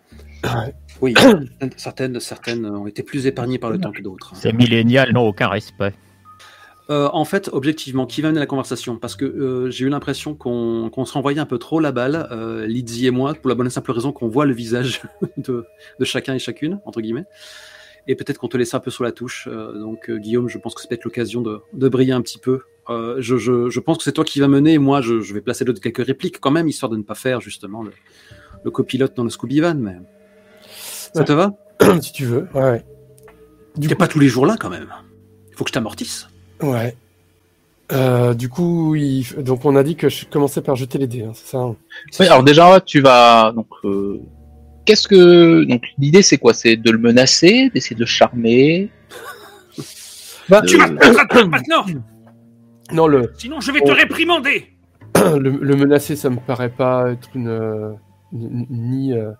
Oui, 1.00 1.14
certaines, 1.76 2.20
certaines 2.20 2.66
ont 2.66 2.86
été 2.86 3.02
plus 3.02 3.26
épargnées 3.26 3.58
par 3.58 3.70
le 3.70 3.78
temps 3.78 3.92
que 3.92 4.02
d'autres. 4.02 4.34
Ces 4.34 4.52
millénials 4.52 5.12
n'ont 5.12 5.26
aucun 5.26 5.48
respect. 5.48 5.92
Euh, 6.90 7.10
en 7.12 7.26
fait, 7.26 7.50
objectivement, 7.52 8.06
qui 8.06 8.22
va 8.22 8.28
mener 8.28 8.40
la 8.40 8.46
conversation? 8.46 8.96
Parce 8.96 9.14
que 9.14 9.26
euh, 9.26 9.70
j'ai 9.70 9.84
eu 9.84 9.90
l'impression 9.90 10.34
qu'on 10.34 10.88
qu'on 10.90 11.04
se 11.04 11.12
renvoyait 11.12 11.38
un 11.38 11.44
peu 11.44 11.58
trop 11.58 11.80
la 11.80 11.92
balle, 11.92 12.26
euh, 12.30 12.66
Lizzie 12.66 13.06
et 13.06 13.10
moi, 13.10 13.34
pour 13.34 13.50
la 13.50 13.54
bonne 13.54 13.66
et 13.66 13.70
simple 13.70 13.92
raison 13.92 14.10
qu'on 14.10 14.28
voit 14.28 14.46
le 14.46 14.54
visage 14.54 15.02
de, 15.36 15.66
de 16.00 16.04
chacun 16.06 16.34
et 16.34 16.38
chacune, 16.38 16.80
entre 16.86 17.02
guillemets. 17.02 17.26
Et 18.06 18.14
peut-être 18.14 18.38
qu'on 18.38 18.48
te 18.48 18.56
laisse 18.56 18.72
un 18.72 18.80
peu 18.80 18.90
sur 18.90 19.04
la 19.04 19.12
touche. 19.12 19.46
euh, 19.52 19.78
donc, 19.78 20.08
euh, 20.08 20.16
Guillaume, 20.16 20.48
je 20.48 20.56
pense 20.56 20.74
que 20.74 20.80
c'est 20.80 20.88
peut-être 20.88 21.04
l'occasion 21.04 21.42
de, 21.42 21.60
de 21.74 21.88
briller 21.90 22.12
un 22.14 22.22
petit 22.22 22.38
peu. 22.38 22.60
Euh, 22.88 23.16
je, 23.18 23.36
je, 23.36 23.68
je 23.68 23.80
pense 23.80 23.98
que 23.98 24.02
c'est 24.02 24.12
toi 24.12 24.24
qui 24.24 24.40
vas 24.40 24.48
mener, 24.48 24.72
et 24.72 24.78
moi, 24.78 25.02
je, 25.02 25.20
je 25.20 25.34
vais 25.34 25.42
placer 25.42 25.66
d'autres 25.66 25.82
quelques 25.82 26.06
répliques 26.06 26.40
quand 26.40 26.50
même, 26.50 26.68
histoire 26.68 26.90
de 26.90 26.96
ne 26.96 27.02
pas 27.02 27.14
faire 27.14 27.42
justement 27.42 27.82
le, 27.82 27.90
le 28.64 28.70
copilote 28.70 29.16
dans 29.16 29.24
le 29.24 29.30
Scooby 29.30 29.60
Van. 29.60 29.74
Mais 29.74 29.96
ça 31.12 31.20
Ouais. 31.20 31.24
te 31.26 31.32
va? 31.32 31.52
Si 32.02 32.12
tu 32.12 32.24
veux. 32.24 32.48
Ouais, 32.54 32.84
T'es 33.80 33.88
coup, 33.88 33.94
pas 33.96 34.08
tous 34.08 34.18
les 34.18 34.28
jours 34.28 34.46
là 34.46 34.56
quand 34.58 34.70
même. 34.70 34.88
Il 35.50 35.56
faut 35.56 35.64
que 35.64 35.70
je 35.70 35.74
t'amortisse. 35.74 36.28
ouais. 36.62 36.94
Euh, 37.90 38.34
du 38.34 38.50
coup, 38.50 38.94
il... 38.96 39.24
donc 39.42 39.64
on 39.64 39.74
a 39.74 39.82
dit 39.82 39.96
que 39.96 40.10
je 40.10 40.26
commençais 40.26 40.60
par 40.60 40.76
jeter 40.76 40.98
les 40.98 41.06
dés, 41.06 41.22
hein, 41.22 41.32
c'est 41.34 41.46
ça 41.52 41.58
hein? 41.58 41.74
Oui, 42.20 42.26
alors 42.26 42.42
déjà, 42.42 42.80
tu 42.82 43.00
vas 43.00 43.50
donc. 43.56 43.66
euh, 43.84 44.20
Qu'est-ce 44.84 45.08
que 45.08 45.64
donc 45.64 45.84
l'idée 45.96 46.20
c'est 46.20 46.36
quoi? 46.36 46.52
C'est 46.52 46.76
de 46.76 46.90
le 46.90 46.98
menacer, 46.98 47.70
d'essayer 47.72 47.94
de 47.94 48.00
le 48.00 48.06
charmer? 48.06 48.90
Bah, 50.50 50.60
Tu 50.66 50.76
vas 50.76 50.88
te 50.90 51.44
maintenant 51.46 51.86
Non, 52.92 53.06
le, 53.06 53.32
Sinon, 53.38 53.60
je 53.60 53.72
vais 53.72 53.80
te 53.80 53.90
réprimander 53.90 54.66
le, 55.16 55.50
le 55.50 55.76
menacer, 55.76 56.14
ça 56.16 56.28
me 56.30 56.40
paraît 56.40 56.68
pas 56.70 57.10
être 57.12 57.28
une, 57.34 57.48
euh, 57.48 57.92
ni, 58.32 58.66
ni, 58.70 59.12
euh, 59.12 59.32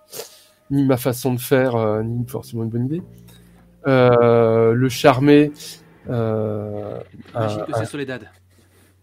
ni 0.71 0.85
ma 0.85 0.97
façon 0.97 1.33
de 1.33 1.39
faire, 1.39 1.75
euh, 1.75 2.03
ni 2.03 2.25
forcément 2.27 2.63
une 2.63 2.69
bonne 2.69 2.85
idée. 2.85 3.03
Euh, 3.87 4.73
le 4.73 4.89
charmer. 4.89 5.51
Euh, 6.09 6.99
Imagine 7.33 7.65
que 7.65 7.71
c'est 7.77 7.85
Soledad. 7.85 8.29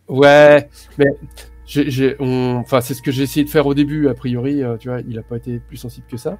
Ouais, 0.08 0.68
mais 0.98 1.06
j'ai, 1.66 2.16
enfin, 2.20 2.80
c'est 2.80 2.94
ce 2.94 3.02
que 3.02 3.10
j'ai 3.10 3.24
essayé 3.24 3.44
de 3.44 3.50
faire 3.50 3.66
au 3.66 3.74
début. 3.74 4.08
A 4.08 4.14
priori, 4.14 4.62
tu 4.78 4.88
vois, 4.88 5.00
il 5.00 5.18
a 5.18 5.22
pas 5.22 5.36
été 5.36 5.58
plus 5.58 5.76
sensible 5.76 6.06
que 6.08 6.16
ça. 6.16 6.38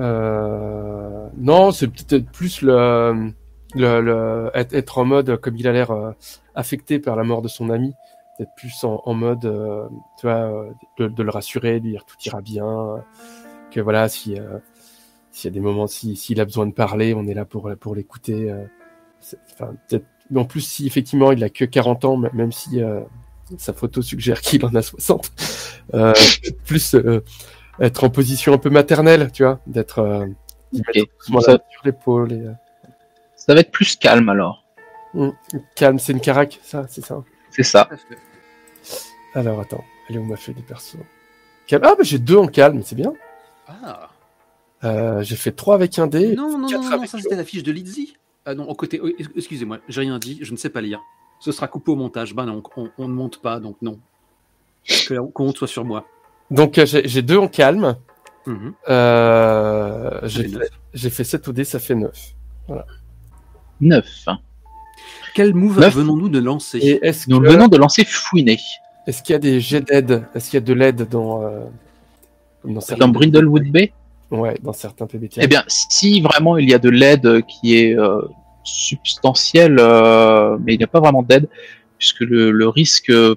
Euh, 0.00 1.28
non, 1.36 1.70
c'est 1.70 1.88
peut-être 1.88 2.30
plus 2.30 2.62
le, 2.62 3.30
le, 3.74 4.00
le- 4.00 4.50
être, 4.54 4.72
être 4.74 4.98
en 4.98 5.04
mode 5.04 5.36
comme 5.36 5.56
il 5.56 5.68
a 5.68 5.72
l'air 5.72 5.90
euh, 5.90 6.12
affecté 6.54 6.98
par 6.98 7.14
la 7.16 7.24
mort 7.24 7.42
de 7.42 7.48
son 7.48 7.68
ami, 7.68 7.92
peut-être 8.44 8.54
plus 8.56 8.84
en, 8.84 9.02
en 9.04 9.14
mode, 9.14 9.44
euh, 9.44 9.88
tu 10.18 10.26
vois, 10.26 10.34
euh, 10.36 10.70
de, 10.98 11.08
de 11.08 11.22
le 11.22 11.30
rassurer, 11.30 11.78
de 11.80 11.84
lui 11.84 11.92
dire 11.92 12.04
tout 12.04 12.16
ira 12.24 12.40
bien, 12.40 12.66
euh, 12.66 12.98
que 13.70 13.80
voilà, 13.80 14.08
si 14.08 14.38
euh, 14.38 14.58
s'il 15.30 15.50
y 15.50 15.52
a 15.52 15.54
des 15.54 15.60
moments, 15.60 15.86
si 15.86 16.16
s'il 16.16 16.40
a 16.40 16.44
besoin 16.44 16.66
de 16.66 16.72
parler, 16.72 17.14
on 17.14 17.26
est 17.26 17.34
là 17.34 17.44
pour 17.44 17.70
pour 17.80 17.94
l'écouter. 17.94 18.50
euh, 18.50 18.64
Enfin, 19.52 19.72
peut-être 19.88 20.06
en 20.34 20.44
plus, 20.44 20.60
si 20.62 20.86
effectivement 20.86 21.30
il 21.30 21.44
a 21.44 21.48
que 21.48 21.64
40 21.64 22.04
ans, 22.04 22.16
même 22.16 22.50
si 22.52 22.82
euh, 22.82 23.00
sa 23.58 23.72
photo 23.72 24.02
suggère 24.02 24.40
qu'il 24.42 24.64
en 24.66 24.74
a 24.74 24.82
60, 24.82 25.30
euh, 25.94 26.12
plus 26.66 26.94
euh, 26.96 27.22
être 27.80 28.02
en 28.04 28.10
position 28.10 28.52
un 28.52 28.58
peu 28.58 28.68
maternelle, 28.70 29.30
tu 29.32 29.44
vois, 29.44 29.60
d'être 29.68 30.00
euh, 30.00 30.26
d'y 30.72 30.80
Ok. 30.80 30.94
mettre 30.96 31.12
doucement 31.18 31.40
Ça- 31.40 31.58
sur 31.70 31.82
l'épaule 31.84 32.32
et 32.32 32.40
euh, 32.40 32.52
Ça 33.36 33.54
va 33.54 33.60
être 33.60 33.70
plus 33.70 33.94
calme 33.96 34.28
alors. 34.28 34.64
hum, 35.14 35.32
calme, 35.76 35.98
c'est 36.00 36.12
une 36.12 36.20
carac, 36.20 36.58
ça, 36.64 36.86
c'est 36.88 37.04
ça. 37.04 37.22
C'est 37.50 37.62
ça. 37.62 37.88
Alors 39.34 39.60
attends, 39.60 39.84
elle 40.08 40.16
est 40.16 40.18
où 40.18 40.24
m'a 40.24 40.36
fait 40.36 40.52
des 40.52 40.62
persos 40.62 40.96
Calme. 41.66 41.82
Ah, 41.86 41.94
bah 41.96 42.02
j'ai 42.02 42.18
deux 42.18 42.36
en 42.36 42.48
calme, 42.48 42.82
c'est 42.84 42.96
bien. 42.96 43.12
Ah. 43.68 44.10
Euh, 44.84 45.22
j'ai 45.22 45.36
fait 45.36 45.52
trois 45.52 45.74
avec 45.76 45.98
un 45.98 46.06
dé. 46.08 46.34
Non, 46.34 46.50
non, 46.50 46.58
non, 46.58 46.68
quatre 46.68 46.82
non, 47.00 47.06
ça 47.06 47.18
c'était 47.18 47.36
la 47.36 47.44
fiche 47.44 47.62
de 47.62 47.70
Lizzie. 47.72 48.16
Ah 48.44 48.54
non, 48.54 48.68
au 48.68 48.74
côté. 48.74 49.00
oh, 49.02 49.08
Excusez-moi, 49.36 49.78
j'ai 49.88 50.00
rien 50.00 50.18
dit, 50.18 50.38
je 50.42 50.50
ne 50.52 50.56
sais 50.56 50.70
pas 50.70 50.80
lire. 50.80 51.00
Ce 51.38 51.52
sera 51.52 51.68
coupé 51.68 51.92
au 51.92 51.96
montage. 51.96 52.34
Bah 52.34 52.44
non, 52.44 52.62
on, 52.76 52.90
on 52.98 53.08
ne 53.08 53.12
monte 53.14 53.40
pas, 53.40 53.60
donc 53.60 53.76
non. 53.80 53.98
Que 55.06 55.14
la 55.14 55.20
honte 55.22 55.56
soit 55.56 55.68
sur 55.68 55.84
moi. 55.84 56.04
Donc 56.50 56.76
euh, 56.78 56.84
j'ai 56.86 57.22
deux 57.22 57.38
en 57.38 57.48
calme. 57.48 57.96
Euh, 58.88 60.18
j'ai 60.24 60.42
fait 60.42 60.48
fait, 60.48 60.58
neuf. 60.58 60.68
j'ai 60.94 61.10
fait 61.10 61.24
7 61.24 61.48
au 61.48 61.52
dé, 61.52 61.64
ça 61.64 61.78
fait 61.78 61.94
9. 61.94 62.10
9. 63.80 64.06
Quel 65.34 65.54
move 65.54 65.78
venons-nous 65.88 66.28
de 66.28 66.40
lancer? 66.40 66.78
Et 66.78 67.06
est-ce 67.06 67.30
Nous 67.30 67.40
que- 67.40 67.46
venons 67.48 67.68
de 67.68 67.76
lancer 67.76 68.04
Fouiné. 68.04 68.58
Est-ce 69.06 69.22
qu'il 69.22 69.32
y 69.32 69.36
a 69.36 69.38
des 69.38 69.60
jets 69.60 69.80
d'aide? 69.80 70.24
Est-ce 70.34 70.50
qu'il 70.50 70.58
y 70.60 70.62
a 70.62 70.66
de 70.66 70.72
l'aide 70.72 71.08
dans, 71.08 71.42
euh, 71.42 71.64
dans 72.64 72.80
Dans 72.98 73.08
Brindlewood 73.08 73.70
Bay? 73.70 73.92
Ouais, 74.30 74.56
dans 74.62 74.72
certains 74.72 75.06
PBTA. 75.06 75.42
Eh 75.42 75.46
bien, 75.46 75.62
si 75.68 76.20
vraiment 76.20 76.56
il 76.56 76.68
y 76.70 76.74
a 76.74 76.78
de 76.78 76.88
l'aide 76.88 77.42
qui 77.46 77.76
est 77.76 77.98
euh, 77.98 78.22
substantielle, 78.64 79.76
euh, 79.78 80.56
mais 80.64 80.74
il 80.74 80.78
n'y 80.78 80.84
a 80.84 80.88
pas 80.88 81.00
vraiment 81.00 81.22
d'aide, 81.22 81.48
puisque 81.98 82.20
le, 82.20 82.50
le 82.50 82.68
risque 82.68 83.10
euh, 83.10 83.34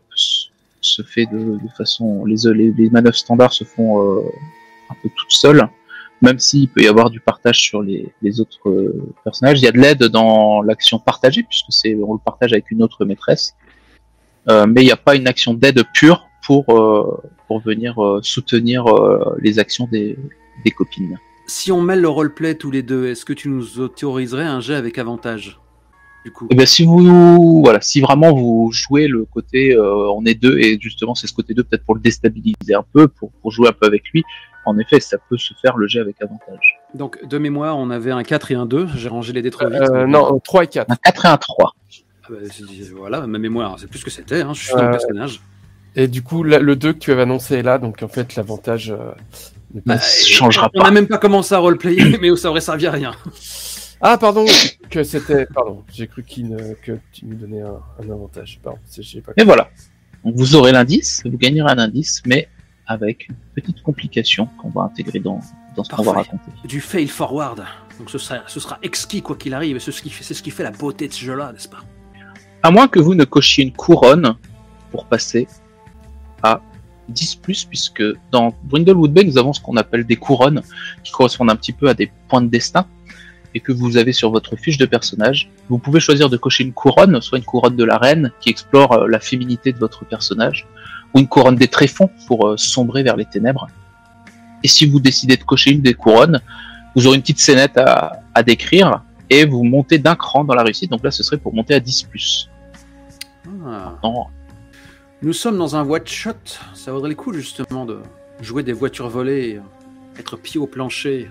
se 0.81 1.01
fait 1.01 1.25
de, 1.25 1.37
de 1.37 1.69
façon. 1.77 2.23
Les, 2.25 2.35
les, 2.53 2.71
les 2.71 2.89
manœuvres 2.89 3.17
standards 3.17 3.53
se 3.53 3.63
font 3.63 4.01
euh, 4.01 4.21
un 4.89 4.95
peu 5.01 5.09
toutes 5.15 5.31
seules, 5.31 5.67
même 6.21 6.39
s'il 6.39 6.69
peut 6.69 6.81
y 6.83 6.87
avoir 6.87 7.09
du 7.09 7.19
partage 7.19 7.59
sur 7.59 7.81
les, 7.81 8.07
les 8.21 8.39
autres 8.39 8.69
euh, 8.69 9.13
personnages. 9.23 9.59
Il 9.59 9.65
y 9.65 9.67
a 9.67 9.71
de 9.73 9.79
l'aide 9.79 10.03
dans 10.05 10.61
l'action 10.61 10.99
partagée, 10.99 11.43
puisque 11.43 11.71
c'est 11.71 11.95
on 11.95 12.13
le 12.13 12.19
partage 12.23 12.53
avec 12.53 12.71
une 12.71 12.81
autre 12.81 13.03
maîtresse. 13.03 13.55
Euh, 14.49 14.65
mais 14.67 14.81
il 14.81 14.85
n'y 14.85 14.91
a 14.91 14.97
pas 14.97 15.15
une 15.15 15.27
action 15.27 15.53
d'aide 15.53 15.83
pure 15.93 16.29
pour, 16.45 16.69
euh, 16.69 17.21
pour 17.47 17.61
venir 17.61 18.03
euh, 18.03 18.19
soutenir 18.21 18.85
euh, 18.87 19.35
les 19.39 19.59
actions 19.59 19.87
des, 19.91 20.17
des 20.63 20.71
copines. 20.71 21.17
Si 21.47 21.71
on 21.71 21.81
mêle 21.81 22.01
le 22.01 22.09
roleplay 22.09 22.55
tous 22.55 22.71
les 22.71 22.83
deux, 22.83 23.07
est-ce 23.07 23.25
que 23.25 23.33
tu 23.33 23.49
nous 23.49 23.79
autoriserais 23.79 24.45
un 24.45 24.61
jet 24.61 24.75
avec 24.75 24.97
avantage 24.97 25.59
Du 26.23 26.31
coup? 26.31 26.47
Et 26.49 26.55
bien 26.55 26.65
si 26.65 26.85
vous 26.85 27.61
voilà, 27.63 27.81
si 27.81 28.01
vraiment 28.01 28.33
vous 28.33 28.69
jouez 28.71 29.07
le 29.07 29.25
côté 29.25 29.73
euh, 29.73 30.09
on 30.09 30.25
est 30.25 30.35
deux 30.35 30.57
et 30.57 30.79
justement 30.79 31.13
c'est 31.15 31.27
ce 31.27 31.33
côté 31.33 31.53
2 31.53 31.63
peut-être 31.63 31.85
pour 31.85 31.95
le 31.95 32.01
déstabiliser 32.01 32.73
un 32.75 32.85
peu, 32.93 33.07
pour, 33.07 33.31
pour 33.41 33.51
jouer 33.51 33.69
un 33.69 33.73
peu 33.73 33.85
avec 33.85 34.03
lui, 34.13 34.23
en 34.65 34.77
effet 34.79 34.99
ça 34.99 35.17
peut 35.29 35.37
se 35.37 35.53
faire 35.61 35.77
le 35.77 35.87
jet 35.87 35.99
avec 35.99 36.21
avantage. 36.21 36.79
Donc, 36.95 37.23
de 37.25 37.37
mémoire, 37.37 37.77
on 37.77 37.89
avait 37.89 38.11
un 38.11 38.23
4 38.23 38.51
et 38.51 38.55
un 38.55 38.65
2. 38.65 38.87
J'ai 38.95 39.09
rangé 39.09 39.33
les 39.33 39.41
dés 39.41 39.51
trop 39.51 39.67
vite. 39.67 39.81
Euh, 39.81 40.07
non, 40.07 40.39
3 40.39 40.63
et 40.63 40.67
4. 40.67 40.89
Un 40.89 40.95
4 40.95 41.25
et 41.25 41.27
un 41.27 41.37
3. 41.37 41.73
Ah 42.27 42.31
bah, 42.31 42.37
c'est- 42.51 42.89
voilà, 42.91 43.25
ma 43.27 43.37
mémoire, 43.39 43.77
c'est 43.79 43.87
plus 43.87 43.99
ce 43.99 44.05
que 44.05 44.11
c'était. 44.11 44.41
Hein. 44.41 44.53
Je 44.53 44.63
suis 44.63 44.73
dans 44.73 44.81
le 44.81 44.87
Euh, 44.87 44.91
personnage. 44.91 45.41
Et 45.95 46.07
du 46.07 46.21
coup, 46.23 46.43
la- 46.43 46.59
le 46.59 46.75
2 46.75 46.93
que 46.93 46.97
tu 46.99 47.11
avais 47.11 47.21
annoncé 47.21 47.55
est 47.55 47.63
là, 47.63 47.77
donc 47.77 48.01
en 48.03 48.07
fait, 48.07 48.35
l'avantage 48.35 48.91
euh, 48.91 49.11
pas- 49.85 49.95
Ne 49.95 49.99
changera 50.01 50.69
On 50.73 50.79
n'a 50.79 50.83
pas. 50.85 50.91
même 50.91 51.07
pas 51.07 51.17
commencé 51.17 51.53
à 51.55 51.59
roleplayer, 51.59 52.17
mais 52.21 52.35
ça 52.35 52.49
aurait 52.49 52.61
servi 52.61 52.85
à 52.87 52.91
rien. 52.91 53.11
Ah, 54.01 54.17
pardon, 54.17 54.45
que 54.89 55.03
c'était. 55.03 55.45
Pardon, 55.45 55.83
j'ai 55.93 56.07
cru 56.07 56.23
qu'il 56.23 56.49
ne- 56.49 56.73
que 56.73 56.99
tu 57.13 57.25
me 57.25 57.35
donnais 57.35 57.61
un, 57.61 57.79
un 58.03 58.09
avantage. 58.11 58.59
Pardon, 58.61 58.79
pas 59.25 59.31
Et 59.37 59.43
voilà. 59.45 59.69
Donc 60.23 60.35
vous 60.35 60.55
aurez 60.55 60.71
l'indice, 60.71 61.21
vous 61.23 61.37
gagnerez 61.37 61.71
un 61.71 61.77
indice, 61.79 62.21
mais 62.25 62.49
avec 62.87 63.29
une 63.29 63.35
petite 63.55 63.81
complication 63.81 64.47
qu'on 64.61 64.69
va 64.69 64.81
intégrer 64.83 65.19
dans, 65.19 65.39
dans 65.75 65.83
ce 65.83 65.89
qu'on 65.89 66.03
va 66.03 66.11
raconter. 66.13 66.51
Du 66.65 66.81
fail 66.81 67.07
forward. 67.07 67.63
Donc, 67.99 68.09
ce 68.09 68.17
sera, 68.17 68.41
ce 68.47 68.59
sera 68.59 68.77
exquis 68.83 69.21
quoi 69.21 69.37
qu'il 69.37 69.53
arrive. 69.53 69.77
et 69.77 69.79
C'est 69.79 69.91
ce, 69.93 70.01
qui 70.01 70.09
fait- 70.09 70.23
c'est 70.23 70.33
ce 70.33 70.43
qui 70.43 70.51
fait 70.51 70.63
la 70.63 70.71
beauté 70.71 71.07
de 71.07 71.13
ce 71.13 71.23
jeu-là, 71.23 71.53
n'est-ce 71.53 71.69
pas? 71.69 71.79
À 72.65 72.71
moins 72.71 72.87
que 72.87 72.97
vous 72.97 73.13
ne 73.13 73.25
cochiez 73.25 73.63
une 73.63 73.71
couronne 73.71 74.33
pour 74.89 75.05
passer 75.05 75.47
à 76.41 76.61
10 77.09 77.35
puisque 77.69 78.01
dans 78.31 78.55
Brindlewood 78.63 79.13
Bay, 79.13 79.23
nous 79.23 79.37
avons 79.37 79.53
ce 79.53 79.61
qu'on 79.61 79.77
appelle 79.77 80.03
des 80.03 80.15
couronnes 80.15 80.63
qui 81.03 81.11
correspondent 81.11 81.51
un 81.51 81.55
petit 81.55 81.73
peu 81.73 81.89
à 81.89 81.93
des 81.93 82.11
points 82.27 82.41
de 82.41 82.47
destin 82.47 82.87
et 83.53 83.59
que 83.59 83.71
vous 83.71 83.97
avez 83.97 84.13
sur 84.13 84.31
votre 84.31 84.55
fiche 84.55 84.79
de 84.79 84.87
personnage. 84.87 85.51
Vous 85.69 85.77
pouvez 85.77 85.99
choisir 85.99 86.27
de 86.27 86.37
cocher 86.37 86.63
une 86.63 86.73
couronne, 86.73 87.21
soit 87.21 87.37
une 87.37 87.43
couronne 87.43 87.75
de 87.75 87.83
la 87.83 87.99
reine 87.99 88.31
qui 88.41 88.49
explore 88.49 88.93
euh, 88.93 89.07
la 89.07 89.19
féminité 89.19 89.71
de 89.71 89.77
votre 89.77 90.03
personnage, 90.03 90.65
ou 91.13 91.19
une 91.19 91.27
couronne 91.27 91.57
des 91.57 91.67
tréfonds 91.67 92.09
pour 92.25 92.47
euh, 92.47 92.57
sombrer 92.57 93.03
vers 93.03 93.15
les 93.15 93.25
ténèbres. 93.25 93.67
Et 94.63 94.67
si 94.67 94.87
vous 94.87 94.99
décidez 94.99 95.37
de 95.37 95.43
cocher 95.43 95.69
une 95.69 95.81
des 95.81 95.93
couronnes, 95.93 96.41
vous 96.95 97.05
aurez 97.05 97.17
une 97.17 97.21
petite 97.21 97.39
scénette 97.39 97.77
à, 97.77 98.23
à 98.33 98.41
décrire 98.41 99.03
et 99.29 99.45
vous 99.45 99.63
montez 99.63 99.99
d'un 99.99 100.15
cran 100.15 100.43
dans 100.43 100.55
la 100.55 100.63
réussite. 100.63 100.89
Donc 100.89 101.03
là, 101.03 101.11
ce 101.11 101.21
serait 101.21 101.37
pour 101.37 101.53
monter 101.53 101.75
à 101.75 101.79
10 101.79 102.09
Ah. 103.65 103.97
Non, 104.03 104.25
Nous 105.21 105.33
sommes 105.33 105.57
dans 105.57 105.75
un 105.75 105.83
watch 105.83 106.11
shot. 106.13 106.33
Ça 106.73 106.91
vaudrait 106.91 107.09
le 107.09 107.15
coup, 107.15 107.33
justement, 107.33 107.85
de 107.85 107.99
jouer 108.41 108.63
des 108.63 108.73
voitures 108.73 109.09
volées, 109.09 109.59
être 110.19 110.37
pied 110.37 110.59
au 110.59 110.67
plancher, 110.67 111.29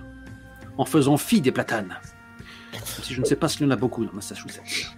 en 0.79 0.85
faisant 0.85 1.17
fi 1.17 1.41
des 1.41 1.53
platanes. 1.53 1.95
Même 2.73 2.83
si 2.85 3.15
je 3.15 3.21
ne 3.21 3.25
sais 3.27 3.37
pas 3.37 3.49
s'il 3.49 3.63
y 3.63 3.65
en 3.67 3.71
a 3.71 3.77
beaucoup 3.77 4.05
dans 4.05 4.13
Massachusetts. 4.13 4.91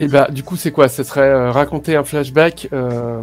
Et 0.00 0.06
bah, 0.08 0.28
du 0.30 0.42
coup, 0.42 0.56
c'est 0.56 0.70
quoi? 0.72 0.88
Ce 0.88 1.02
serait 1.02 1.20
euh, 1.22 1.50
raconter 1.50 1.96
un 1.96 2.04
flashback. 2.04 2.68
euh, 2.72 3.22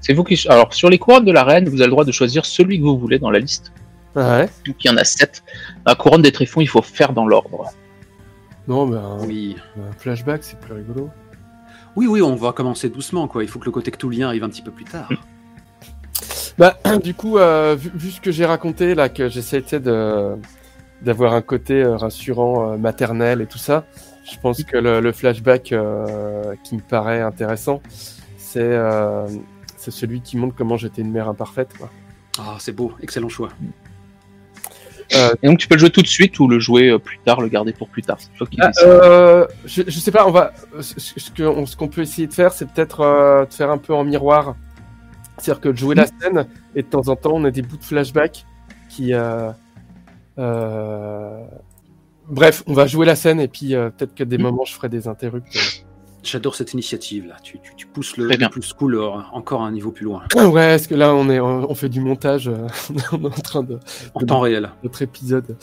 C'est 0.00 0.12
vous 0.14 0.24
qui. 0.24 0.46
Alors, 0.48 0.72
sur 0.74 0.88
les 0.90 0.98
couronnes 0.98 1.24
de 1.24 1.32
la 1.32 1.42
reine, 1.44 1.68
vous 1.68 1.76
avez 1.80 1.86
le 1.86 1.90
droit 1.90 2.04
de 2.04 2.12
choisir 2.12 2.44
celui 2.46 2.78
que 2.78 2.84
vous 2.84 2.98
voulez 2.98 3.18
dans 3.18 3.30
la 3.30 3.38
liste. 3.40 3.72
Ouais. 4.14 4.48
Donc, 4.66 4.84
il 4.84 4.88
y 4.88 4.90
en 4.90 4.96
a 4.96 5.04
7. 5.04 5.42
La 5.84 5.94
couronne 5.94 6.22
des 6.22 6.32
tréfonds, 6.32 6.60
il 6.60 6.68
faut 6.68 6.82
faire 6.82 7.12
dans 7.12 7.26
l'ordre. 7.26 7.70
Non, 8.68 8.86
mais 8.86 8.96
un, 8.96 9.18
Oui. 9.26 9.56
un 9.78 9.92
flashback, 9.98 10.42
c'est 10.42 10.58
plus 10.58 10.74
rigolo. 10.74 11.10
Oui, 11.96 12.06
oui, 12.06 12.20
on 12.22 12.36
va 12.36 12.52
commencer 12.52 12.90
doucement, 12.90 13.26
quoi. 13.26 13.42
Il 13.42 13.48
faut 13.48 13.58
que 13.58 13.64
le 13.64 13.70
côté 13.70 13.90
cthulien 13.90 14.28
arrive 14.28 14.44
un 14.44 14.48
petit 14.48 14.62
peu 14.62 14.70
plus 14.70 14.84
tard. 14.84 15.08
Bah, 16.58 16.78
du 17.04 17.12
coup, 17.12 17.36
euh, 17.36 17.76
vu, 17.78 17.90
vu 17.94 18.10
ce 18.10 18.18
que 18.18 18.30
j'ai 18.30 18.46
raconté, 18.46 18.94
là, 18.94 19.10
que 19.10 19.78
de 19.78 20.36
d'avoir 21.02 21.34
un 21.34 21.42
côté 21.42 21.82
euh, 21.82 21.98
rassurant, 21.98 22.72
euh, 22.72 22.76
maternel 22.78 23.42
et 23.42 23.46
tout 23.46 23.58
ça, 23.58 23.84
je 24.24 24.38
pense 24.38 24.64
que 24.64 24.78
le, 24.78 25.00
le 25.00 25.12
flashback 25.12 25.72
euh, 25.72 26.54
qui 26.64 26.76
me 26.76 26.80
paraît 26.80 27.20
intéressant, 27.20 27.82
c'est 28.38 28.60
euh, 28.62 29.26
c'est 29.76 29.90
celui 29.90 30.22
qui 30.22 30.38
montre 30.38 30.54
comment 30.56 30.78
j'étais 30.78 31.02
une 31.02 31.12
mère 31.12 31.28
imparfaite. 31.28 31.76
Quoi. 31.76 31.90
Ah, 32.38 32.56
c'est 32.58 32.72
beau. 32.72 32.92
Excellent 33.02 33.28
choix. 33.28 33.50
Et 35.42 35.46
donc, 35.46 35.58
tu 35.58 35.68
peux 35.68 35.74
le 35.76 35.80
jouer 35.80 35.90
tout 35.90 36.02
de 36.02 36.06
suite 36.06 36.38
ou 36.40 36.48
le 36.48 36.58
jouer 36.58 36.88
euh, 36.90 36.98
plus 36.98 37.18
tard, 37.18 37.40
le 37.40 37.48
garder 37.48 37.72
pour 37.72 37.88
plus 37.88 38.02
tard. 38.02 38.16
C'est 38.20 38.32
toi 38.36 38.46
qui 38.50 38.58
Ah, 38.60 38.70
euh, 38.82 39.46
je, 39.64 39.82
je 39.86 39.98
sais 40.00 40.10
pas, 40.10 40.26
on 40.26 40.30
va. 40.32 40.52
Ce, 40.80 41.76
qu'on 41.76 41.88
peut 41.88 42.02
essayer 42.02 42.26
de 42.26 42.34
faire, 42.34 42.52
c'est 42.52 42.68
peut-être 42.70 43.00
euh, 43.00 43.44
de 43.46 43.52
faire 43.54 43.70
un 43.70 43.78
peu 43.78 43.94
en 43.94 44.04
miroir. 44.04 44.56
C'est-à-dire 45.38 45.60
que 45.60 45.68
de 45.68 45.76
jouer 45.76 45.94
la 45.94 46.06
scène 46.06 46.46
et 46.74 46.82
de 46.82 46.88
temps 46.88 47.08
en 47.08 47.16
temps, 47.16 47.32
on 47.34 47.44
a 47.44 47.50
des 47.50 47.62
bouts 47.62 47.76
de 47.76 47.84
flashback 47.84 48.44
qui. 48.88 49.12
euh, 49.14 49.50
euh, 50.38 51.44
Bref, 52.28 52.64
on 52.66 52.72
va 52.72 52.86
jouer 52.86 53.06
la 53.06 53.14
scène 53.14 53.38
et 53.38 53.46
puis 53.46 53.74
euh, 53.74 53.90
peut-être 53.90 54.14
que 54.14 54.24
des 54.24 54.36
Mm. 54.38 54.42
moments, 54.42 54.64
je 54.64 54.72
ferai 54.74 54.88
des 54.88 55.06
interrupts. 55.06 55.85
J'adore 56.26 56.54
cette 56.56 56.72
initiative, 56.72 57.26
là. 57.28 57.36
Tu, 57.42 57.58
tu, 57.60 57.74
tu 57.76 57.86
pousses 57.86 58.16
le, 58.16 58.26
le 58.26 58.48
plus 58.48 58.72
cool 58.72 58.96
euh, 58.96 59.08
encore 59.32 59.62
un 59.62 59.70
niveau 59.70 59.92
plus 59.92 60.04
loin. 60.04 60.22
ouais, 60.34 60.50
parce 60.52 60.86
que 60.86 60.94
là, 60.94 61.14
on 61.14 61.30
est, 61.30 61.38
on 61.40 61.74
fait 61.74 61.88
du 61.88 62.00
montage. 62.00 62.48
euh, 62.48 62.66
on 63.12 63.22
est 63.22 63.26
en 63.26 63.30
train 63.30 63.62
de 63.62 63.78
En 64.14 64.20
temps 64.20 64.40
réel. 64.40 64.70
notre 64.82 65.02
épisode. 65.02 65.56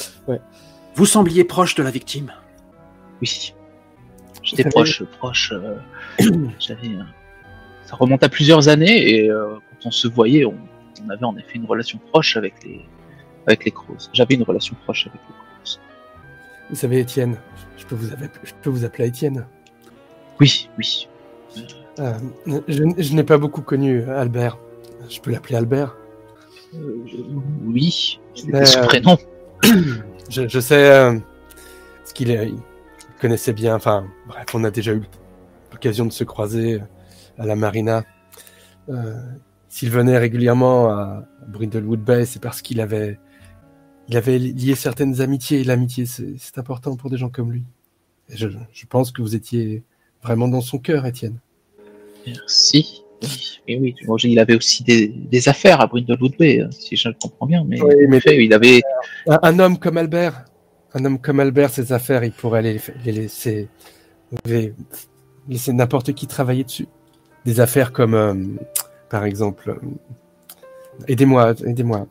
Vous 0.96 1.06
sembliez 1.06 1.44
proche 1.44 1.76
de 1.76 1.84
la 1.84 1.92
victime. 1.92 2.32
Oui. 3.22 3.54
J'étais 4.42 4.66
proche, 4.66 5.04
proche. 5.20 5.54
euh, 5.54 5.76
euh, 6.22 6.48
Ça 7.86 7.96
remonte 7.96 8.24
à 8.24 8.30
plusieurs 8.30 8.68
années 8.70 9.10
et 9.16 9.30
euh, 9.30 9.56
quand 9.72 9.88
on 9.88 9.92
se 9.92 10.08
voyait, 10.08 10.46
on, 10.46 10.56
on 11.06 11.10
avait 11.10 11.24
en 11.26 11.36
effet 11.38 11.56
une 11.56 11.66
relation 11.66 12.00
proche 12.12 12.36
avec 12.38 12.54
les 12.64 12.82
avec 13.48 13.66
les 13.66 13.72
Crows. 13.72 13.98
J'avais 14.14 14.36
une 14.36 14.44
relation 14.44 14.76
proche 14.84 15.08
avec 15.08 15.20
les 15.22 15.34
Crows. 15.34 15.80
Vous 16.70 16.76
savez, 16.76 17.00
Étienne, 17.00 17.38
je 17.78 17.86
peux 17.86 17.96
vous, 17.96 18.12
appeler, 18.14 18.30
je 18.44 18.52
peux 18.62 18.70
vous 18.70 18.84
appeler 18.86 19.08
Étienne. 19.08 19.46
Oui, 20.40 20.70
oui. 20.78 21.08
Euh, 22.00 22.14
je 22.68 22.84
je 22.98 23.14
n'ai 23.14 23.24
pas 23.24 23.38
beaucoup 23.38 23.62
connu 23.62 24.04
Albert. 24.10 24.58
Je 25.10 25.20
peux 25.20 25.32
l'appeler 25.32 25.56
Albert. 25.56 25.96
Euh, 26.76 27.04
oui. 27.66 28.20
C'était 28.34 28.52
Mais, 28.52 28.66
son 28.66 28.80
euh, 28.80 28.86
prénom. 28.86 29.18
Je, 30.30 30.48
je 30.48 30.60
sais 30.62 30.90
euh, 30.90 31.20
ce 32.06 32.14
qu'il 32.14 32.32
est- 32.32 32.48
il 32.48 32.58
connaissait 33.20 33.52
bien. 33.54 33.76
Enfin, 33.76 34.06
bref, 34.28 34.46
on 34.54 34.64
a 34.64 34.72
déjà 34.72 34.94
eu 34.94 35.02
l'occasion 35.72 36.06
de 36.06 36.12
se 36.14 36.24
croiser 36.24 36.82
à 37.38 37.46
la 37.46 37.56
marina. 37.58 38.04
Euh, 38.90 39.14
S'il 39.68 39.90
venait 39.90 40.18
régulièrement 40.18 40.90
à 40.90 41.26
Brindlewood 41.48 42.00
Bay, 42.00 42.26
c'est 42.26 42.42
parce 42.42 42.62
qu'il 42.62 42.80
avait, 42.80 43.20
il 44.08 44.16
avait 44.16 44.40
lié 44.40 44.76
certaines 44.76 45.20
amitiés. 45.22 45.60
Et 45.60 45.64
l'amitié, 45.66 46.06
c'est 46.06 46.36
c'est 46.38 46.58
important 46.58 46.96
pour 46.96 47.10
des 47.10 47.18
gens 47.18 47.30
comme 47.30 47.52
lui. 47.52 47.66
Et 48.30 48.38
je, 48.38 48.48
je 48.72 48.86
pense 48.86 49.12
que 49.12 49.22
vous 49.22 49.36
étiez 49.36 49.84
vraiment 50.24 50.48
dans 50.48 50.62
son 50.62 50.78
cœur, 50.80 51.06
Étienne. 51.06 51.38
Merci. 52.26 53.04
Oui, 53.22 53.60
Et 53.68 53.80
oui, 53.80 53.96
moi, 54.06 54.18
il 54.24 54.38
avait 54.40 54.56
aussi 54.56 54.84
des, 54.84 55.08
des 55.08 55.48
affaires 55.50 55.80
à 55.82 55.88
Brindlewood 55.88 56.36
Bay, 56.38 56.62
euh, 56.62 56.68
si 56.72 56.96
je 56.98 57.08
le 57.10 57.16
comprends 57.22 57.46
bien. 57.46 57.64
Mais, 57.68 57.82
Oui, 57.82 57.94
mais- 58.10 58.20
fait, 58.20 58.44
il 58.44 58.54
avait. 58.54 58.82
Un, 59.28 59.40
un 59.44 59.60
homme 59.60 59.78
comme 59.78 59.98
Albert, 59.98 60.46
un 60.94 61.06
homme 61.06 61.20
comme 61.20 61.40
Albert, 61.40 61.70
ses 61.70 61.94
affaires, 61.94 62.24
il 62.24 62.32
pourrait 62.34 62.62
les, 62.62 62.80
les 63.06 63.12
laisser, 63.14 63.70
les- 64.46 64.74
laisser 65.48 65.72
n'importe 65.74 66.14
qui 66.14 66.28
travailler 66.28 66.64
dessus. 66.66 66.88
Des 67.46 67.60
affaires 67.60 67.92
comme, 67.94 68.14
euh, 68.14 68.34
par 69.10 69.24
exemple, 69.26 69.70
euh, 69.70 71.04
aidez-moi, 71.08 71.54
aidez-moi. 71.66 72.08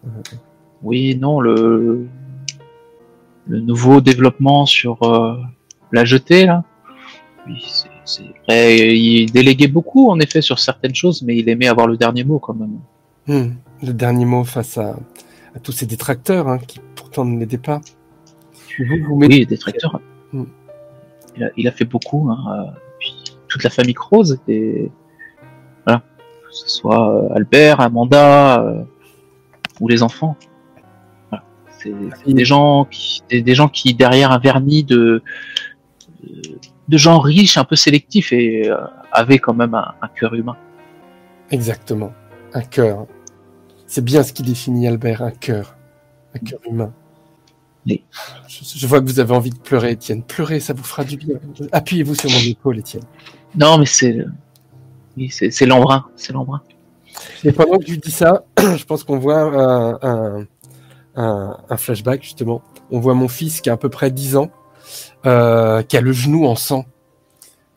Oui, 0.82 1.14
non, 1.16 1.40
le, 1.40 2.06
le 3.48 3.60
nouveau 3.60 4.00
développement 4.00 4.64
sur 4.66 5.02
euh, 5.02 5.36
la 5.92 6.04
jetée, 6.06 6.46
là. 6.46 6.64
Oui, 7.46 7.62
Il 8.48 9.30
déléguait 9.32 9.68
beaucoup, 9.68 10.10
en 10.10 10.18
effet, 10.20 10.42
sur 10.42 10.58
certaines 10.58 10.94
choses, 10.94 11.22
mais 11.22 11.36
il 11.36 11.48
aimait 11.48 11.68
avoir 11.68 11.86
le 11.86 11.96
dernier 11.96 12.24
mot, 12.24 12.38
quand 12.38 12.54
même. 12.54 12.78
hmm, 13.26 13.54
le 13.82 13.92
dernier 13.92 14.24
mot 14.24 14.44
face 14.44 14.78
à, 14.78 14.96
à 15.54 15.58
tous 15.62 15.72
ces 15.72 15.86
détracteurs 15.86 16.48
hein, 16.48 16.58
qui 16.58 16.80
pourtant 16.94 17.24
ne 17.24 17.38
l'aidaient 17.38 17.58
pas. 17.58 17.80
Vous, 18.78 18.84
vous 19.06 19.16
mettez- 19.16 19.38
Oui, 19.40 19.46
des 19.46 19.58
tracteurs. 19.58 20.00
Mm. 20.32 20.44
Il, 21.36 21.44
a, 21.44 21.50
il 21.56 21.68
a 21.68 21.72
fait 21.72 21.84
beaucoup. 21.84 22.28
Hein, 22.30 22.38
euh, 22.48 22.70
puis 22.98 23.14
toute 23.48 23.62
la 23.64 23.70
famille 23.70 23.94
Croze 23.94 24.32
était. 24.32 24.90
Voilà. 25.86 26.00
Que 26.00 26.52
ce 26.54 26.68
soit 26.70 27.14
euh, 27.24 27.34
Albert, 27.34 27.80
Amanda 27.80 28.62
euh, 28.62 28.82
ou 29.80 29.88
les 29.88 30.02
enfants. 30.02 30.36
Voilà. 31.30 31.44
C'est 31.78 31.92
c'est 32.24 32.32
des 32.32 32.44
gens 32.44 32.86
qui, 32.90 33.22
des, 33.30 33.42
des 33.42 33.54
gens 33.54 33.68
qui 33.68 33.94
derrière 33.94 34.30
un 34.32 34.38
vernis 34.38 34.84
de 34.84 35.22
de, 36.22 36.42
de 36.92 36.98
gens 36.98 37.18
riches, 37.18 37.56
un 37.56 37.64
peu 37.64 37.74
sélectifs 37.74 38.32
et 38.32 38.70
euh, 38.70 38.76
avaient 39.12 39.38
quand 39.38 39.54
même 39.54 39.74
un, 39.74 39.94
un 40.02 40.08
cœur 40.08 40.34
humain. 40.34 40.56
Exactement, 41.50 42.12
un 42.52 42.60
cœur. 42.60 43.06
C'est 43.86 44.04
bien 44.04 44.22
ce 44.22 44.34
qui 44.34 44.42
définit 44.42 44.86
Albert, 44.86 45.22
un 45.22 45.30
cœur, 45.30 45.74
un 46.34 46.38
cœur 46.38 46.60
humain. 46.68 46.92
Oui. 47.86 48.04
Je, 48.46 48.78
je 48.78 48.86
vois 48.86 49.00
que 49.00 49.06
vous 49.06 49.20
avez 49.20 49.34
envie 49.34 49.50
de 49.50 49.58
pleurer, 49.58 49.92
Étienne. 49.92 50.22
Pleurez, 50.22 50.60
ça 50.60 50.74
vous 50.74 50.84
fera 50.84 51.02
du 51.02 51.16
bien. 51.16 51.36
Appuyez-vous 51.72 52.14
sur 52.14 52.30
mon 52.30 52.38
épaule, 52.38 52.78
Étienne. 52.78 53.04
Non, 53.56 53.78
mais 53.78 53.86
c'est 53.86 54.24
oui, 55.16 55.30
c'est 55.30 55.66
l'embrun, 55.66 56.06
c'est 56.14 56.32
l'embrun. 56.32 56.62
Et 57.44 57.52
pendant 57.52 57.78
que 57.78 57.86
je 57.86 57.94
dis 57.96 58.10
ça, 58.10 58.44
je 58.58 58.84
pense 58.84 59.02
qu'on 59.04 59.18
voit 59.18 59.40
un, 59.40 59.98
un, 60.02 60.46
un, 61.16 61.56
un 61.68 61.76
flashback 61.78 62.22
justement. 62.22 62.62
On 62.90 63.00
voit 63.00 63.14
mon 63.14 63.28
fils 63.28 63.62
qui 63.62 63.70
a 63.70 63.74
à 63.74 63.76
peu 63.76 63.88
près 63.88 64.10
10 64.10 64.36
ans, 64.36 64.50
euh, 65.26 65.82
qui 65.82 65.96
a 65.96 66.00
le 66.00 66.12
genou 66.12 66.46
en 66.46 66.56
sang 66.56 66.84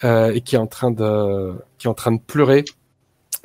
euh, 0.03 0.33
et 0.33 0.41
qui 0.41 0.55
est 0.55 0.59
en 0.59 0.67
train 0.67 0.91
de, 0.91 1.55
qui 1.77 1.87
est 1.87 1.89
en 1.89 1.93
train 1.93 2.11
de 2.11 2.19
pleurer. 2.19 2.65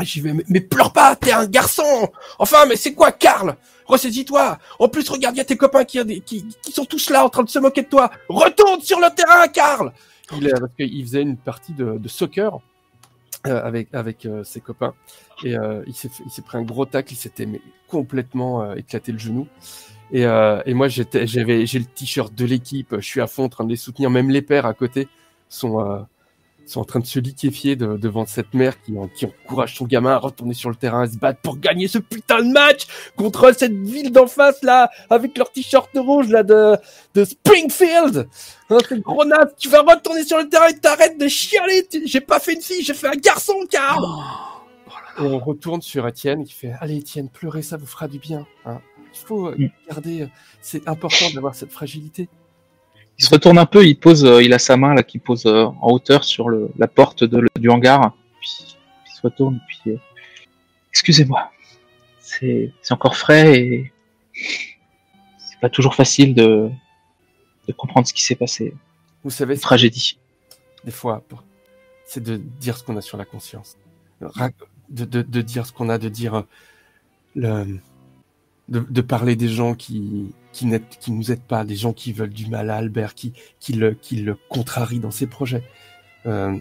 J'y 0.00 0.20
vais, 0.20 0.32
mais, 0.32 0.44
mais 0.48 0.60
pleure 0.60 0.92
pas, 0.92 1.14
t'es 1.16 1.32
un 1.32 1.46
garçon. 1.46 2.08
Enfin, 2.38 2.64
mais 2.66 2.76
c'est 2.76 2.94
quoi, 2.94 3.12
Karl? 3.12 3.56
Ressaisis-toi. 3.86 4.58
En 4.78 4.88
plus, 4.88 5.08
regarde, 5.10 5.34
il 5.34 5.38
y 5.38 5.42
a 5.42 5.44
tes 5.44 5.56
copains 5.56 5.84
qui, 5.84 6.22
qui, 6.22 6.46
qui 6.62 6.72
sont 6.72 6.84
tous 6.84 7.10
là 7.10 7.24
en 7.24 7.28
train 7.28 7.42
de 7.42 7.50
se 7.50 7.58
moquer 7.58 7.82
de 7.82 7.88
toi. 7.88 8.10
Retourne 8.28 8.80
sur 8.80 8.98
le 8.98 9.14
terrain, 9.14 9.48
Karl. 9.48 9.92
Il, 10.36 10.48
parce 10.48 10.74
qu'il 10.76 11.04
faisait 11.04 11.22
une 11.22 11.36
partie 11.36 11.72
de, 11.72 11.98
de 11.98 12.08
soccer 12.08 12.60
euh, 13.46 13.60
avec 13.64 13.88
avec 13.92 14.26
euh, 14.26 14.44
ses 14.44 14.60
copains 14.60 14.94
et 15.42 15.56
euh, 15.56 15.82
il 15.88 15.94
s'est 15.94 16.10
il 16.24 16.30
s'est 16.30 16.42
pris 16.42 16.56
un 16.56 16.62
gros 16.62 16.86
tacle, 16.86 17.12
il 17.12 17.16
s'était 17.16 17.48
complètement 17.88 18.62
euh, 18.62 18.74
éclaté 18.76 19.10
le 19.10 19.18
genou. 19.18 19.48
Et, 20.12 20.24
euh, 20.26 20.60
et 20.66 20.74
moi 20.74 20.88
j'étais 20.88 21.26
j'avais 21.26 21.66
j'ai 21.66 21.78
le 21.78 21.84
t-shirt 21.84 22.34
de 22.34 22.44
l'équipe, 22.44 22.94
je 22.96 23.06
suis 23.06 23.20
à 23.20 23.26
fond 23.26 23.44
en 23.44 23.48
train 23.48 23.64
de 23.64 23.70
les 23.70 23.76
soutenir, 23.76 24.10
même 24.10 24.30
les 24.30 24.42
pères 24.42 24.66
à 24.66 24.74
côté 24.74 25.06
sont 25.48 25.80
euh, 25.80 25.98
sont 26.66 26.80
en 26.80 26.84
train 26.84 27.00
de 27.00 27.06
se 27.06 27.18
liquéfier 27.18 27.74
de- 27.74 27.96
devant 27.96 28.26
cette 28.26 28.54
mère 28.54 28.80
qui, 28.82 28.94
qui 29.16 29.26
encourage 29.26 29.74
son 29.76 29.86
gamin 29.86 30.12
à 30.12 30.18
retourner 30.18 30.54
sur 30.54 30.68
le 30.68 30.76
terrain, 30.76 31.02
à 31.02 31.06
se 31.08 31.16
battre 31.16 31.40
pour 31.40 31.58
gagner 31.58 31.88
ce 31.88 31.98
putain 31.98 32.42
de 32.42 32.52
match 32.52 32.86
contre 33.16 33.52
cette 33.56 33.72
ville 33.72 34.12
d'en 34.12 34.28
face 34.28 34.62
là, 34.62 34.88
avec 35.10 35.36
leur 35.36 35.50
t-shirt 35.50 35.90
rouge 35.96 36.28
là 36.28 36.42
de, 36.44 36.76
de 37.14 37.24
Springfield. 37.24 38.28
Hein, 38.68 38.78
c'est 38.88 39.00
gros 39.00 39.24
naze, 39.24 39.52
tu 39.58 39.68
vas 39.68 39.82
retourner 39.82 40.22
sur 40.24 40.38
le 40.38 40.48
terrain 40.48 40.68
et 40.68 40.78
t'arrêtes 40.78 41.18
de 41.18 41.26
chialer. 41.26 41.88
J'ai 42.04 42.20
pas 42.20 42.38
fait 42.38 42.54
une 42.54 42.62
fille, 42.62 42.82
j'ai 42.84 42.94
fait 42.94 43.08
un 43.08 43.16
garçon, 43.20 43.54
Karl. 43.68 44.04
Et 45.18 45.22
on 45.22 45.38
retourne 45.40 45.82
sur 45.82 46.06
Étienne 46.06 46.44
qui 46.44 46.52
fait 46.52 46.72
Allez, 46.80 46.98
Étienne, 46.98 47.28
pleurez, 47.28 47.62
ça 47.62 47.76
vous 47.76 47.86
fera 47.86 48.06
du 48.06 48.18
bien. 48.20 48.46
hein. 48.64 48.80
Il 49.14 49.18
faut 49.26 49.48
euh, 49.48 49.54
Mm. 49.58 49.68
garder, 49.88 50.22
euh, 50.22 50.26
c'est 50.60 50.86
important 50.88 51.26
d'avoir 51.34 51.54
cette 51.54 51.72
fragilité. 51.72 52.28
Il 53.18 53.24
se 53.24 53.30
retourne 53.30 53.58
un 53.58 53.66
peu, 53.66 53.84
il 53.86 53.96
pose, 53.98 54.24
euh, 54.24 54.42
il 54.42 54.52
a 54.54 54.58
sa 54.58 54.76
main 54.76 54.94
là 54.94 55.02
qui 55.02 55.18
pose 55.18 55.46
en 55.46 55.76
hauteur 55.90 56.24
sur 56.24 56.48
le, 56.48 56.70
la 56.78 56.88
porte 56.88 57.22
de, 57.24 57.38
le- 57.38 57.48
du 57.58 57.68
hangar. 57.68 58.14
Puis 58.40 58.50
il 59.06 59.12
se 59.14 59.20
retourne, 59.22 59.60
puis 59.68 59.92
euh, 59.92 59.96
excusez-moi, 60.90 61.50
c'est 62.18 62.72
encore 62.90 63.16
frais 63.16 63.58
et 63.60 63.92
c'est 65.38 65.60
pas 65.60 65.68
toujours 65.68 65.94
facile 65.94 66.34
de 66.34 66.70
de 67.68 67.72
comprendre 67.74 68.06
ce 68.08 68.12
qui 68.14 68.22
s'est 68.22 68.34
passé. 68.36 68.74
Vous 69.22 69.30
savez, 69.30 69.54
Une 69.54 69.60
tragédie. 69.60 70.18
des 70.84 70.90
fois, 70.90 71.22
c'est 72.06 72.22
de 72.22 72.36
dire 72.36 72.76
ce 72.76 72.82
qu'on 72.82 72.96
a 72.96 73.00
sur 73.02 73.16
la 73.18 73.24
conscience. 73.26 73.76
De, 74.88 75.04
de, 75.04 75.22
de 75.22 75.40
dire 75.42 75.66
ce 75.66 75.72
qu'on 75.72 75.88
a, 75.88 75.98
de 75.98 76.08
dire 76.08 76.44
le, 77.36 77.78
de, 78.70 78.80
de 78.80 79.00
parler 79.00 79.36
des 79.36 79.48
gens 79.48 79.74
qui 79.74 80.32
qui, 80.52 80.66
n'aident- 80.66 80.88
qui 81.00 81.12
nous 81.12 81.30
aident 81.30 81.42
pas, 81.42 81.64
des 81.64 81.76
gens 81.76 81.92
qui 81.92 82.12
veulent 82.12 82.32
du 82.32 82.46
mal 82.48 82.70
à 82.70 82.76
Albert, 82.76 83.14
qui 83.14 83.32
qui 83.60 83.72
le 83.74 83.94
qui 83.94 84.16
le 84.16 84.36
contrarient 84.48 84.98
dans 85.00 85.10
ses 85.10 85.26
projets. 85.26 85.62
Euh, 86.26 86.56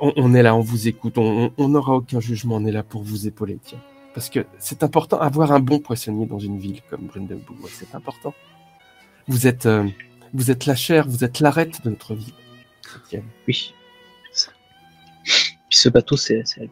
on, 0.00 0.12
on 0.16 0.34
est 0.34 0.42
là, 0.42 0.54
on 0.54 0.60
vous 0.60 0.88
écoute, 0.88 1.18
on 1.18 1.68
n'aura 1.68 1.94
aucun 1.94 2.20
jugement, 2.20 2.56
on 2.56 2.64
est 2.66 2.72
là 2.72 2.82
pour 2.82 3.02
vous 3.02 3.26
épauler, 3.26 3.58
tiens. 3.62 3.80
Parce 4.14 4.28
que 4.30 4.46
c'est 4.58 4.82
important, 4.84 5.18
avoir 5.18 5.52
un 5.52 5.60
bon 5.60 5.78
poissonnier 5.80 6.26
dans 6.26 6.38
une 6.38 6.58
ville 6.58 6.80
comme 6.90 7.06
Brindelbourg, 7.06 7.68
c'est 7.68 7.94
important. 7.94 8.32
Vous 9.28 9.46
êtes, 9.46 9.66
euh, 9.66 9.86
vous 10.32 10.50
êtes 10.50 10.66
la 10.66 10.74
chair, 10.76 11.06
vous 11.08 11.24
êtes 11.24 11.40
l'arête 11.40 11.82
de 11.84 11.90
notre 11.90 12.14
ville. 12.14 12.34
Étienne. 13.06 13.24
Oui. 13.48 13.72
Puis 15.24 15.78
ce 15.78 15.88
bateau, 15.88 16.16
c'est 16.16 16.42
c'est 16.44 16.68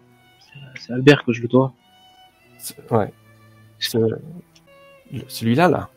c'est 0.81 0.93
Albert 0.93 1.25
que 1.25 1.33
je 1.33 1.43
le 1.43 1.49
dois. 1.49 1.73
Ouais. 2.91 3.13
Ce- 3.79 3.99
Celui-là, 5.29 5.69
là. 5.69 5.91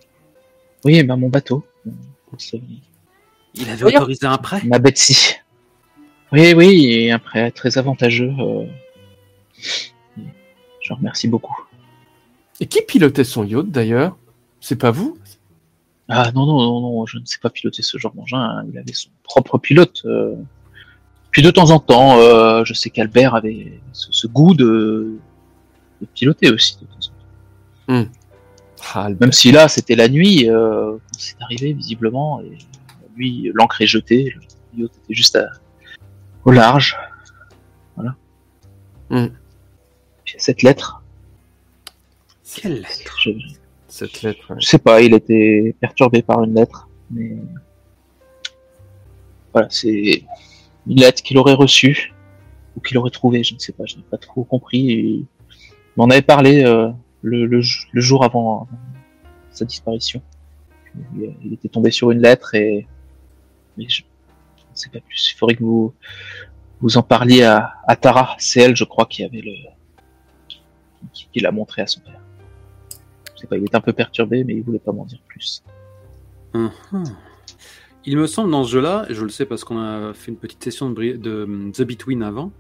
Oui, 0.84 1.02
ben 1.04 1.16
mon 1.16 1.30
bateau. 1.30 1.66
Il 3.54 3.70
avait 3.70 3.84
autorisé 3.98 4.26
un 4.28 4.38
prêt 4.38 4.62
Ma 4.66 4.80
Betsy. 4.80 5.36
Oui, 6.32 6.54
oui, 6.56 6.86
et 6.92 7.12
un 7.12 7.20
prêt 7.20 7.50
très 7.52 7.78
avantageux. 7.78 8.34
euh, 8.40 8.66
Je 10.82 10.94
remercie 10.94 11.28
beaucoup. 11.28 11.56
Et 12.60 12.66
qui 12.68 12.82
pilotait 12.82 13.24
son 13.24 13.44
yacht, 13.46 13.70
d'ailleurs? 13.70 14.18
C'est 14.60 14.76
pas 14.78 14.92
vous? 14.92 15.18
Ah 16.08 16.32
non, 16.34 16.46
non, 16.46 16.58
non, 16.62 16.82
non, 16.82 17.06
je 17.06 17.18
ne 17.18 17.26
sais 17.26 17.40
pas 17.42 17.50
piloter 17.50 17.82
ce 17.82 17.98
genre 17.98 18.14
d'engin. 18.14 18.40
hein. 18.40 18.66
Il 18.72 18.78
avait 18.78 18.94
son 18.94 19.10
propre 19.24 19.58
pilote. 19.58 20.02
euh. 20.06 20.36
Puis 21.32 21.42
de 21.42 21.52
temps 21.52 21.72
en 21.72 21.80
temps, 21.80 22.18
euh, 22.20 22.64
je 22.64 22.74
sais 22.74 22.90
qu'Albert 22.90 23.36
avait 23.36 23.80
ce, 23.92 24.08
ce 24.12 24.28
goût 24.28 24.54
de... 24.54 25.18
de 26.02 26.06
piloter 26.14 26.52
aussi. 26.52 26.78
De 26.80 26.86
temps 26.86 26.94
en 26.94 27.94
temps. 28.04 28.10
Ah. 28.94 29.10
Même 29.20 29.32
si 29.32 29.52
là, 29.52 29.68
c'était 29.68 29.96
la 29.96 30.08
nuit, 30.08 30.50
euh, 30.50 30.92
quand 30.94 31.20
c'est 31.20 31.36
arrivé, 31.42 31.74
visiblement, 31.74 32.42
et 32.42 32.58
lui, 33.16 33.52
l'encre 33.54 33.82
est 33.82 33.88
jetée, 33.88 34.34
le 34.76 34.84
yacht 34.84 34.92
était 35.04 35.14
juste 35.14 35.36
à- 35.36 35.50
au 36.44 36.52
large. 36.52 36.96
Voilà. 37.96 38.16
Puis 40.24 40.36
cette 40.38 40.62
lettre, 40.64 41.02
Quelle 42.56 42.76
lettre 42.82 43.18
je, 43.22 43.32
Cette 43.88 44.22
lettre. 44.22 44.40
ouais. 44.52 44.58
je 44.60 44.68
sais 44.68 44.78
pas, 44.80 45.02
il 45.02 45.14
était 45.14 45.76
perturbé 45.80 46.22
par 46.22 46.44
une 46.44 46.54
lettre, 46.56 46.88
mais 47.12 47.38
voilà, 49.54 49.68
c'est 49.70 50.24
une 50.88 51.00
lettre 51.00 51.22
qu'il 51.24 51.38
aurait 51.38 51.54
reçue 51.54 52.14
ou 52.76 52.82
qu'il 52.82 52.98
aurait 52.98 53.10
trouvée, 53.12 53.44
je 53.44 53.54
ne 53.54 53.60
sais 53.60 53.72
pas, 53.72 53.86
je 53.86 53.96
n'ai 53.96 54.04
pas 54.04 54.18
trop 54.18 54.44
compris. 54.44 54.92
Et 54.92 55.00
il 55.00 55.26
m'en 55.96 56.06
avait 56.10 56.22
parlé 56.22 56.64
euh, 56.64 56.90
le, 57.26 57.46
le, 57.46 57.62
jou- 57.62 57.88
le 57.92 58.02
jour 58.02 58.24
avant, 58.24 58.68
sa 59.52 59.66
disparition. 59.66 60.22
Il, 61.18 61.54
était 61.54 61.68
tombé 61.68 61.92
sur 61.92 62.12
une 62.12 62.22
lettre 62.22 62.56
et 62.56 62.88
mais 63.78 63.90
je 63.90 64.04
ne 64.04 64.76
sais 64.76 64.90
pas 64.90 65.00
plus. 65.02 65.32
Il 65.34 65.38
faudrait 65.38 65.56
que 65.56 65.64
vous 65.64 65.94
vous 66.80 66.98
en 66.98 67.04
parliez 67.04 67.44
à, 67.44 67.74
à 67.88 67.96
Tara. 67.96 68.36
C'est 68.38 68.62
elle, 68.62 68.76
je 68.76 68.86
crois, 68.86 69.06
qui 69.06 69.24
avait 69.24 69.42
le 69.42 69.52
qui, 71.12 71.28
qui 71.32 71.40
l'a 71.42 71.52
montré 71.52 71.82
à 71.82 71.88
son 71.88 72.00
père. 72.00 72.22
Je 73.36 73.42
sais 73.42 73.48
pas, 73.48 73.58
il 73.58 73.64
était 73.66 73.76
un 73.76 73.82
peu 73.82 73.92
perturbé, 73.94 74.44
mais 74.44 74.54
il 74.54 74.64
voulait 74.64 74.80
pas 74.80 74.94
m'en 74.94 75.06
dire 75.06 75.20
plus. 75.28 75.64
Mhm. 76.54 76.72
Il 78.06 78.18
me 78.18 78.28
semble 78.28 78.52
dans 78.52 78.64
ce 78.64 78.72
jeu-là, 78.72 79.06
et 79.10 79.14
je 79.16 79.24
le 79.24 79.30
sais 79.30 79.46
parce 79.46 79.64
qu'on 79.64 79.80
a 79.80 80.14
fait 80.14 80.32
une 80.32 80.38
petite 80.38 80.64
session 80.64 80.92
de, 80.92 81.44
um, 81.44 81.72
The 81.74 81.82
Between 81.82 82.24
avant, 82.24 82.52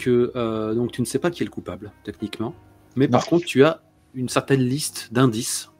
que 0.00 0.32
euh, 0.36 0.74
donc 0.74 0.92
tu 0.92 1.00
ne 1.00 1.06
sais 1.06 1.18
pas 1.18 1.30
qui 1.30 1.42
est 1.42 1.46
le 1.46 1.50
coupable, 1.50 1.90
techniquement. 2.04 2.54
Mais 2.96 3.08
par 3.08 3.26
contre, 3.26 3.44
tu 3.46 3.64
as 3.64 3.82
une 4.16 4.28
certaine 4.28 4.62
liste 4.62 5.12
d'indices. 5.12 5.70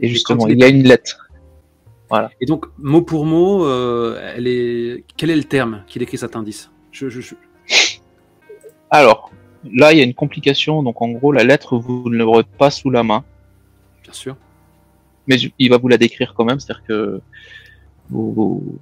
Et 0.00 0.08
justement, 0.08 0.46
il 0.48 0.58
y 0.58 0.64
a 0.64 0.68
une 0.68 0.82
lettre. 0.82 1.20
Et 2.40 2.46
donc, 2.46 2.66
mot 2.78 3.02
pour 3.02 3.24
mot, 3.26 3.64
euh, 3.64 4.32
elle 4.36 4.46
est... 4.46 5.04
quel 5.16 5.30
est 5.30 5.36
le 5.36 5.44
terme 5.44 5.82
qui 5.88 5.98
décrit 5.98 6.18
cet 6.18 6.36
indice? 6.36 6.70
Je, 6.92 7.08
je- 7.08 7.20
je- 7.20 7.34
Alors, 8.90 9.32
là, 9.64 9.92
il 9.92 9.98
y 9.98 10.00
a 10.00 10.04
une 10.04 10.14
complication. 10.14 10.82
Donc, 10.84 11.00
en 11.02 11.08
gros, 11.08 11.32
la 11.32 11.42
lettre, 11.42 11.76
vous 11.76 12.08
ne 12.08 12.16
l'aurez 12.18 12.44
pas 12.44 12.70
sous 12.70 12.90
la 12.90 13.02
main. 13.02 13.24
Bien 14.04 14.12
sûr. 14.12 14.36
Mais 15.26 15.36
il 15.58 15.70
va 15.70 15.78
vous 15.78 15.88
la 15.88 15.96
décrire 15.96 16.34
quand 16.36 16.44
même. 16.44 16.60
C'est-à-dire 16.60 16.84
que 16.86 17.20
vous- 18.10 18.32
vous- 18.32 18.78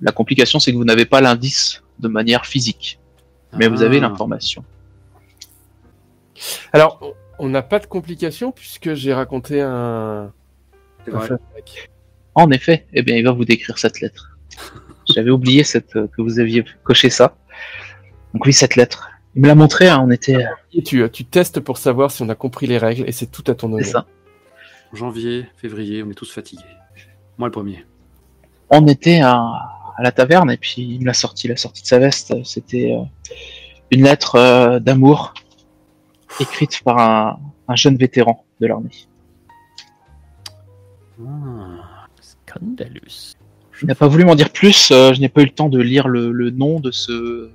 la 0.00 0.12
complication, 0.12 0.60
c'est 0.60 0.70
que 0.70 0.76
vous 0.76 0.84
n'avez 0.84 1.06
pas 1.06 1.20
l'indice 1.20 1.82
de 1.98 2.06
manière 2.08 2.46
physique. 2.46 3.00
Mais 3.58 3.66
vous 3.66 3.82
avez 3.82 3.96
Ah. 3.96 4.02
l'information. 4.02 4.62
Alors, 6.72 7.00
on- 7.40 7.48
n'a 7.48 7.62
pas 7.62 7.78
de 7.78 7.86
complications 7.86 8.52
puisque 8.52 8.94
j'ai 8.94 9.12
raconté 9.14 9.60
un. 9.60 10.32
Vrai. 11.06 11.28
En 12.34 12.50
effet, 12.50 12.86
eh 12.92 13.02
bien, 13.02 13.16
il 13.16 13.24
va 13.24 13.32
vous 13.32 13.44
décrire 13.44 13.78
cette 13.78 14.00
lettre. 14.00 14.38
J'avais 15.14 15.30
oublié 15.30 15.64
cette, 15.64 15.96
euh, 15.96 16.06
que 16.08 16.22
vous 16.22 16.38
aviez 16.38 16.64
coché 16.84 17.10
ça. 17.10 17.36
Donc 18.32 18.44
oui, 18.46 18.52
cette 18.52 18.76
lettre. 18.76 19.10
Il 19.34 19.42
me 19.42 19.48
l'a 19.48 19.54
montré, 19.54 19.88
hein, 19.88 20.00
on 20.04 20.10
était... 20.10 20.44
Et 20.72 20.82
tu, 20.82 21.08
tu 21.10 21.24
testes 21.24 21.60
pour 21.60 21.78
savoir 21.78 22.10
si 22.10 22.22
on 22.22 22.28
a 22.28 22.34
compris 22.34 22.66
les 22.66 22.78
règles 22.78 23.04
et 23.08 23.12
c'est 23.12 23.26
tout 23.30 23.44
à 23.48 23.54
ton 23.54 23.68
honneur. 23.72 23.84
C'est 23.84 23.92
ça. 23.92 24.06
Janvier, 24.92 25.46
février, 25.56 26.02
on 26.02 26.10
est 26.10 26.14
tous 26.14 26.32
fatigués. 26.32 26.62
Moi 27.38 27.48
le 27.48 27.52
premier. 27.52 27.84
on 28.70 28.86
était 28.86 29.20
à, 29.20 29.34
à 29.96 30.02
la 30.02 30.12
taverne 30.12 30.50
et 30.50 30.56
puis 30.56 30.82
il 30.82 31.00
me 31.00 31.06
l'a 31.06 31.14
sorti, 31.14 31.48
la 31.48 31.56
sortie 31.56 31.82
de 31.82 31.86
sa 31.86 31.98
veste. 31.98 32.34
C'était 32.44 32.92
euh, 32.92 33.04
une 33.90 34.02
lettre 34.04 34.34
euh, 34.36 34.78
d'amour 34.80 35.32
écrite 36.38 36.82
par 36.84 36.98
un, 36.98 37.40
un 37.68 37.74
jeune 37.76 37.96
vétéran 37.96 38.44
de 38.60 38.66
l'armée. 38.66 38.90
Ah. 41.26 42.06
Scandalous. 42.20 43.34
Il 43.82 43.86
n'a 43.86 43.94
pas 43.94 44.08
voulu 44.08 44.24
m'en 44.24 44.34
dire 44.34 44.50
plus. 44.50 44.90
euh, 44.90 45.12
je 45.14 45.20
n'ai 45.20 45.28
pas 45.28 45.42
eu 45.42 45.46
le 45.46 45.50
temps 45.50 45.68
de 45.68 45.80
lire 45.80 46.06
le, 46.08 46.32
le 46.32 46.50
nom 46.50 46.80
de 46.80 46.90
ce 46.90 47.50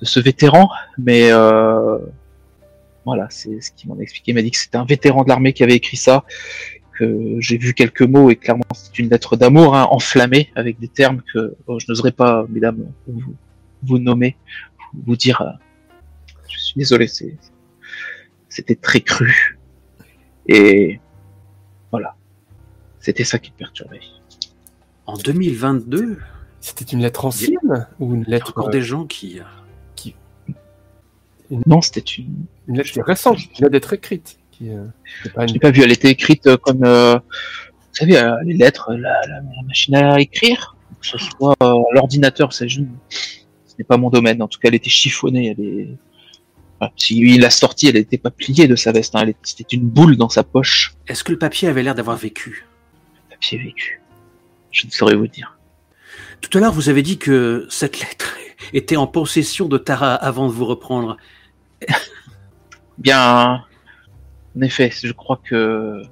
de 0.00 0.04
ce 0.04 0.18
vétéran, 0.20 0.70
mais 0.98 1.30
euh, 1.30 1.98
voilà, 3.04 3.26
c'est 3.30 3.60
ce 3.60 3.70
qu'il 3.72 3.88
m'en 3.88 3.96
a 3.98 4.00
expliqué. 4.00 4.32
Il 4.32 4.34
m'a 4.34 4.42
dit 4.42 4.50
que 4.50 4.56
c'était 4.58 4.76
un 4.78 4.84
vétéran 4.84 5.22
de 5.22 5.28
l'armée 5.28 5.52
qui 5.52 5.62
avait 5.62 5.76
écrit 5.76 5.96
ça. 5.96 6.24
Que 6.98 7.36
j'ai 7.40 7.58
vu 7.58 7.74
quelques 7.74 8.02
mots 8.02 8.30
et 8.30 8.36
clairement 8.36 8.62
c'est 8.72 8.98
une 9.00 9.10
lettre 9.10 9.36
d'amour 9.36 9.74
hein, 9.74 9.88
enflammée 9.90 10.52
avec 10.54 10.78
des 10.78 10.86
termes 10.86 11.22
que 11.32 11.56
oh, 11.66 11.80
je 11.80 11.86
n'oserais 11.88 12.12
pas, 12.12 12.46
mesdames, 12.48 12.86
vous, 13.08 13.34
vous 13.82 13.98
nommer, 13.98 14.36
vous 15.04 15.16
dire. 15.16 15.42
euh, 15.42 15.50
je 16.48 16.58
suis 16.58 16.74
désolé, 16.76 17.08
c'est 17.08 17.36
C'était 18.54 18.76
très 18.76 19.00
cru. 19.00 19.58
Et 20.46 21.00
voilà. 21.90 22.14
C'était 23.00 23.24
ça 23.24 23.40
qui 23.40 23.50
me 23.50 23.56
perturbait. 23.56 24.00
En 25.06 25.16
2022, 25.16 26.18
C'était 26.60 26.84
une 26.84 27.00
lettre 27.02 27.24
ancienne 27.24 27.88
ou 27.98 28.14
une 28.14 28.20
il 28.22 28.28
y 28.28 28.32
a 28.32 28.36
lettre, 28.36 28.50
encore 28.50 28.68
euh, 28.68 28.70
des 28.70 28.80
gens 28.80 29.06
qui. 29.06 29.40
Non, 31.66 31.80
c'était 31.82 32.00
une. 32.00 32.46
une 32.68 32.76
lettre 32.78 32.90
qui 32.92 32.98
est 33.00 33.02
récente, 33.02 33.36
qui 33.38 33.48
vient 33.60 33.68
d'être 33.68 33.92
écrite. 33.92 34.38
Qui, 34.50 34.70
euh, 34.70 34.84
pas 35.34 35.42
Je 35.46 35.48
une- 35.48 35.54
l'ai 35.54 35.58
pas 35.60 35.70
vu. 35.72 35.82
Elle 35.82 35.92
était 35.92 36.10
écrite 36.10 36.46
euh, 36.46 36.56
comme, 36.56 36.84
euh, 36.84 37.16
vous 37.16 37.20
savez, 37.92 38.16
euh, 38.16 38.34
les 38.44 38.54
lettres, 38.54 38.92
la, 38.92 39.20
la- 39.26 39.40
la 39.40 39.62
machine 39.66 39.94
à 39.96 40.20
écrire, 40.20 40.76
que 41.00 41.06
ce 41.06 41.18
soit 41.18 41.54
euh, 41.62 41.66
à 41.66 41.94
l'ordinateur. 41.94 42.52
ça, 42.52 42.66
je- 42.66 42.80
Ce 43.10 43.74
n'est 43.78 43.84
pas 43.84 43.96
mon 43.96 44.08
domaine. 44.10 44.40
En 44.40 44.48
tout 44.48 44.58
cas, 44.60 44.68
elle 44.68 44.74
était 44.76 44.88
chiffonnée. 44.90 45.48
Elle 45.58 45.60
est. 45.64 45.88
Si 46.96 47.18
il 47.18 47.40
l'a 47.40 47.50
sortie, 47.50 47.88
elle 47.88 47.94
n'était 47.94 48.18
pas 48.18 48.30
pliée 48.30 48.68
de 48.68 48.76
sa 48.76 48.92
veste. 48.92 49.14
hein, 49.14 49.24
C'était 49.42 49.76
une 49.76 49.88
boule 49.88 50.16
dans 50.16 50.28
sa 50.28 50.42
poche. 50.42 50.94
Est-ce 51.08 51.24
que 51.24 51.32
le 51.32 51.38
papier 51.38 51.68
avait 51.68 51.82
l'air 51.82 51.94
d'avoir 51.94 52.16
vécu? 52.16 52.66
Papier 53.30 53.58
vécu. 53.58 54.00
Je 54.70 54.86
ne 54.86 54.90
saurais 54.92 55.14
vous 55.14 55.26
dire. 55.26 55.56
Tout 56.40 56.58
à 56.58 56.60
l'heure, 56.60 56.72
vous 56.72 56.88
avez 56.88 57.02
dit 57.02 57.16
que 57.18 57.66
cette 57.70 58.00
lettre 58.00 58.36
était 58.74 58.96
en 58.96 59.06
possession 59.06 59.66
de 59.66 59.78
Tara 59.78 60.14
avant 60.14 60.46
de 60.46 60.52
vous 60.52 60.66
reprendre. 60.66 61.16
Bien, 62.98 63.64
en 64.56 64.60
effet, 64.60 64.90
je 64.92 65.12
crois 65.12 65.40
que 65.42 66.02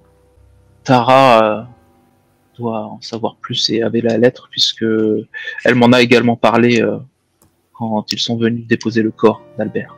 Tara 0.84 1.44
euh, 1.44 1.62
doit 2.58 2.86
en 2.86 3.00
savoir 3.00 3.36
plus 3.36 3.70
et 3.70 3.82
avait 3.82 4.00
la 4.00 4.18
lettre 4.18 4.48
puisque 4.50 4.84
elle 5.64 5.74
m'en 5.74 5.92
a 5.92 6.00
également 6.02 6.36
parlé 6.36 6.80
euh, 6.80 6.98
quand 7.72 8.10
ils 8.12 8.18
sont 8.18 8.36
venus 8.36 8.66
déposer 8.66 9.02
le 9.02 9.10
corps 9.10 9.42
d'Albert. 9.58 9.96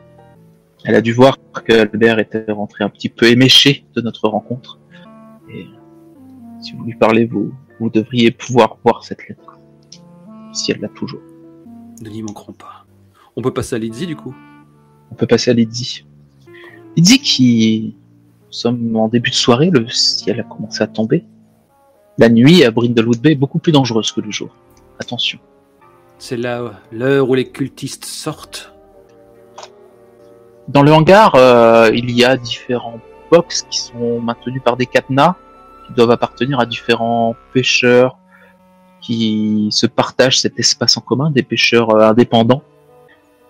Elle 0.85 0.95
a 0.95 1.01
dû 1.01 1.13
voir 1.13 1.37
que 1.65 1.73
Albert 1.73 2.19
était 2.19 2.51
rentré 2.51 2.83
un 2.83 2.89
petit 2.89 3.09
peu 3.09 3.25
éméché 3.25 3.85
de 3.95 4.01
notre 4.01 4.29
rencontre. 4.29 4.79
Et 5.51 5.65
si 6.61 6.73
vous 6.73 6.83
lui 6.83 6.95
parlez, 6.95 7.25
vous, 7.25 7.51
vous 7.79 7.89
devriez 7.89 8.29
pouvoir 8.29 8.77
voir 8.83 9.03
cette 9.03 9.27
lettre. 9.27 9.59
Si 10.53 10.71
elle 10.71 10.79
l'a 10.79 10.89
toujours. 10.89 11.21
Nous 12.01 12.11
n'y 12.11 12.21
manquerons 12.21 12.53
pas. 12.53 12.85
On 13.35 13.41
peut 13.41 13.53
passer 13.53 13.75
à 13.75 13.79
Lizzie 13.79 14.05
du 14.05 14.15
coup? 14.15 14.35
On 15.11 15.15
peut 15.15 15.27
passer 15.27 15.51
à 15.51 15.53
Lydie. 15.53 16.05
Lydie 16.95 17.19
qui... 17.19 17.95
Nous 18.47 18.53
sommes 18.53 18.95
en 18.95 19.07
début 19.07 19.31
de 19.31 19.35
soirée, 19.35 19.69
le 19.69 19.87
ciel 19.89 20.39
a 20.39 20.43
commencé 20.43 20.81
à 20.81 20.87
tomber. 20.87 21.25
La 22.17 22.29
nuit 22.29 22.63
à 22.63 22.71
Brindlewood 22.71 23.19
Bay 23.19 23.31
est 23.31 23.35
beaucoup 23.35 23.59
plus 23.59 23.73
dangereuse 23.73 24.11
que 24.11 24.21
le 24.21 24.31
jour. 24.31 24.55
Attention. 24.99 25.39
C'est 26.19 26.37
là 26.37 26.79
l'heure 26.91 27.29
où 27.29 27.33
les 27.33 27.51
cultistes 27.51 28.05
sortent. 28.05 28.74
Dans 30.67 30.81
le 30.81 30.91
hangar, 30.91 31.35
euh, 31.35 31.91
il 31.93 32.11
y 32.11 32.23
a 32.23 32.37
différents 32.37 32.99
box 33.31 33.63
qui 33.69 33.79
sont 33.79 34.19
maintenus 34.19 34.61
par 34.63 34.77
des 34.77 34.85
cadenas 34.85 35.35
qui 35.87 35.93
doivent 35.93 36.11
appartenir 36.11 36.59
à 36.59 36.65
différents 36.65 37.35
pêcheurs 37.53 38.17
qui 39.01 39.67
se 39.71 39.85
partagent 39.85 40.39
cet 40.39 40.57
espace 40.59 40.97
en 40.97 41.01
commun, 41.01 41.29
des 41.29 41.43
pêcheurs 41.43 41.91
euh, 41.91 42.09
indépendants. 42.09 42.63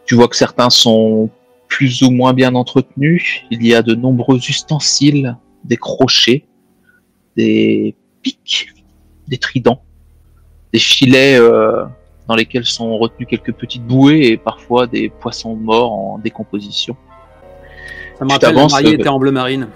Tu 0.06 0.16
vois 0.16 0.28
que 0.28 0.36
certains 0.36 0.70
sont 0.70 1.30
plus 1.70 2.02
ou 2.02 2.12
moins 2.12 2.34
bien 2.34 2.54
entretenus. 2.56 3.42
Il 3.50 3.66
y 3.66 3.74
a 3.74 3.82
de 3.82 3.96
nombreux 3.96 4.38
ustensiles, 4.38 5.38
des 5.64 5.78
crochets, 5.78 6.46
des 7.38 7.96
pics, 8.22 8.68
des 9.28 9.38
tridents, 9.38 9.82
des 10.74 10.80
filets 10.80 11.40
euh, 11.40 11.86
dans 12.28 12.36
lesquels 12.36 12.66
sont 12.66 12.98
retenus 12.98 13.28
quelques 13.30 13.54
petites 13.54 13.86
bouées 13.86 14.28
et 14.28 14.38
parfois 14.38 14.88
des 14.88 15.10
poissons 15.10 15.56
morts 15.56 15.94
en 15.94 16.18
décomposition. 16.18 16.96
Ça 18.18 18.26
me 18.26 18.32
rappelle, 18.32 18.56
le 18.56 18.68
marié 18.68 18.88
euh, 18.90 18.94
était 18.94 19.10
en 19.10 19.20
bleu 19.20 19.32
marine. 19.32 19.68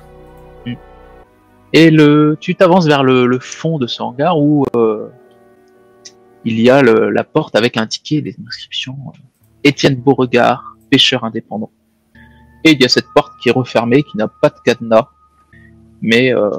Et 1.71 1.91
le, 1.91 2.35
tu 2.39 2.55
t'avances 2.55 2.87
vers 2.87 3.03
le, 3.03 3.27
le 3.27 3.37
fond 3.39 3.77
de 3.77 3.85
ce 3.85 4.01
hangar 4.01 4.39
où 4.39 4.65
euh, 4.75 5.09
il 6.43 6.59
y 6.59 6.69
a 6.71 6.81
le- 6.81 7.11
la 7.11 7.23
porte 7.23 7.55
avec 7.55 7.77
un 7.77 7.85
ticket 7.85 8.15
et 8.15 8.21
des 8.23 8.35
inscriptions. 8.47 8.97
euh, 9.07 9.19
Étienne 9.63 9.95
Beauregard, 9.95 10.75
pêcheur 10.89 11.23
indépendant. 11.25 11.69
Et 12.63 12.71
il 12.71 12.81
y 12.81 12.85
a 12.85 12.89
cette 12.89 13.05
porte 13.13 13.33
qui 13.39 13.49
est 13.49 13.51
refermée, 13.51 14.01
qui 14.01 14.17
n'a 14.17 14.27
pas 14.27 14.49
de 14.49 14.55
cadenas, 14.65 15.09
mais 16.01 16.33
euh, 16.33 16.49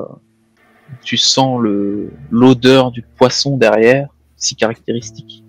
tu 1.03 1.17
sens 1.17 1.61
l'odeur 2.31 2.91
du 2.93 3.03
poisson 3.03 3.57
derrière, 3.57 4.11
si 4.37 4.55
caractéristique, 4.55 5.43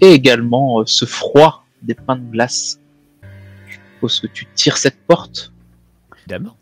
et 0.00 0.12
également 0.12 0.80
euh, 0.80 0.84
ce 0.86 1.04
froid 1.04 1.64
des 1.82 1.94
pains 1.94 2.16
de 2.16 2.30
glace. 2.30 2.80
Je 3.68 3.74
suppose 3.74 4.20
que 4.20 4.26
tu 4.28 4.46
tires 4.54 4.76
cette 4.76 5.00
porte. 5.06 5.52
Évidemment. 6.18 6.56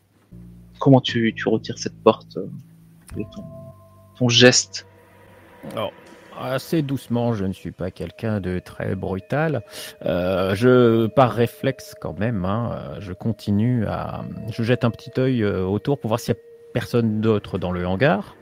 Comment 0.79 1.01
tu, 1.01 1.33
tu 1.37 1.49
retires 1.49 1.79
cette 1.79 1.97
porte 2.03 2.37
euh, 2.37 2.47
avec 3.13 3.31
ton, 3.31 3.45
ton 4.19 4.29
geste? 4.29 4.87
Assez 6.41 6.83
doucement, 6.83 7.35
je 7.35 7.45
ne 7.45 7.53
suis 7.53 7.71
pas 7.71 7.91
quelqu'un 7.91 8.41
de 8.41 8.59
très 8.59 8.97
brutal. 8.97 9.63
Euh, 10.07 10.55
je, 10.55 11.07
par 11.07 11.31
réflexe 11.33 11.95
quand 12.01 12.19
même, 12.19 12.45
hein, 12.45 12.97
je 12.99 13.13
continue 13.13 13.87
à, 13.87 14.25
je 14.51 14.63
jette 14.63 14.85
un 14.85 14.91
petit 14.91 15.13
œil 15.19 15.45
autour 15.45 16.01
pour 16.01 16.09
voir 16.09 16.19
s'il 16.19 16.35
y 16.35 16.39
a 16.39 16.41
personne 16.73 17.21
d'autre 17.21 17.59
dans 17.59 17.71
le 17.71 17.87
hangar 17.87 18.35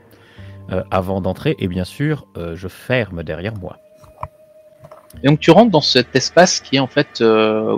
euh, 0.71 0.83
avant 0.89 1.21
d'entrer. 1.21 1.55
Et 1.59 1.67
bien 1.67 1.83
sûr, 1.83 2.25
euh, 2.37 2.55
je 2.55 2.67
ferme 2.67 3.23
derrière 3.23 3.55
moi. 3.55 3.77
Et 5.23 5.27
donc 5.27 5.39
tu 5.39 5.51
rentres 5.51 5.71
dans 5.71 5.81
cet 5.81 6.15
espace 6.15 6.59
qui 6.59 6.77
est 6.77 6.79
en 6.79 6.87
fait, 6.87 7.21
euh, 7.21 7.77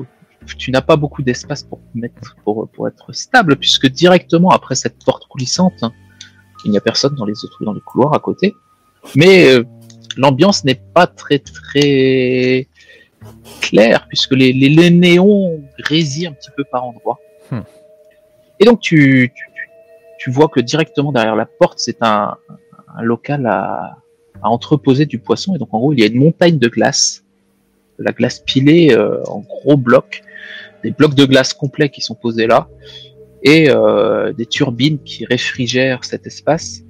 tu 0.58 0.72
n'as 0.72 0.82
pas 0.82 0.96
beaucoup 0.96 1.22
d'espace 1.24 1.64
pour 1.64 1.80
mettre, 1.96 2.36
pour, 2.44 2.70
pour 2.70 2.88
être 2.88 3.12
stable, 3.14 3.56
puisque 3.56 3.88
directement 3.88 4.52
après 4.52 4.76
cette 4.76 5.04
porte 5.04 5.28
coulissante, 5.28 5.82
hein, 5.82 5.92
il 6.66 6.72
n'y 6.72 6.78
a 6.78 6.82
personne 6.82 7.16
dans 7.16 7.26
les 7.26 7.44
autres, 7.44 7.64
dans 7.64 7.74
les 7.74 7.82
couloirs 7.82 8.14
à 8.14 8.20
côté. 8.20 8.54
Mais 9.16 9.50
euh, 9.50 9.64
l'ambiance 10.18 10.64
n'est 10.64 10.82
pas 10.94 11.08
très 11.08 11.40
très 11.40 12.68
claire, 13.62 14.06
puisque 14.08 14.32
les, 14.32 14.54
les, 14.54 14.70
les 14.70 14.90
néons 14.90 15.62
grésillent 15.80 16.28
un 16.28 16.34
petit 16.34 16.52
peu 16.56 16.64
par 16.64 16.86
endroits. 16.86 17.20
Hmm. 17.52 17.62
Et 18.60 18.66
donc 18.66 18.80
tu, 18.80 19.32
tu, 19.36 19.46
tu- 20.20 20.30
vois 20.32 20.48
que 20.48 20.60
directement 20.60 21.12
derrière 21.12 21.36
la 21.36 21.46
porte, 21.46 21.80
c'est 21.80 22.02
un, 22.02 22.36
un 22.96 23.02
local 23.02 23.46
à, 23.46 23.98
à 24.42 24.50
entreposer 24.50 25.06
du 25.06 25.20
poisson. 25.20 25.56
Et 25.56 25.58
donc 25.58 25.74
en 25.74 25.80
gros, 25.80 25.94
il 25.94 26.00
y 26.00 26.04
a 26.04 26.06
une 26.08 26.20
montagne 26.20 26.58
de 26.60 26.68
glace, 26.68 27.22
la 28.00 28.12
glace 28.12 28.39
pilée 28.39 28.94
euh, 28.94 29.24
en 29.26 29.39
gros 29.39 29.78
blocs, 29.78 30.24
des 30.84 30.91
blocs 30.91 31.16
de 31.16 31.26
glace 31.26 31.54
complets 31.54 31.89
qui 31.89 32.02
sont 32.02 32.16
posés 32.16 32.48
là, 32.48 32.68
et 33.44 33.70
euh, 33.70 34.34
des 34.34 34.46
turbines 34.46 35.02
qui 35.04 35.26
réfrigèrent 35.26 36.04
cet 36.04 36.26
espace. 36.28 36.82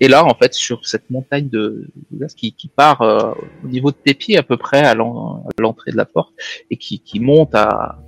Et 0.00 0.08
là, 0.08 0.24
en 0.24 0.34
fait, 0.34 0.52
sur 0.52 0.84
cette 0.84 1.10
montagne 1.10 1.48
de, 1.48 1.88
glace 2.12 2.34
qui, 2.34 2.54
part 2.74 3.02
euh, 3.02 3.32
au 3.64 3.68
niveau 3.68 3.92
de 3.92 3.96
tes 3.96 4.14
pieds 4.14 4.36
à 4.36 4.42
peu 4.42 4.56
près 4.56 4.80
à 4.84 4.94
l'en- 4.94 5.44
à 5.46 5.62
l'entrée 5.62 5.92
de 5.92 5.96
la 5.96 6.04
porte 6.04 6.32
et 6.70 6.76
qui, 6.76 7.20
monte 7.20 7.54
à, 7.54 7.98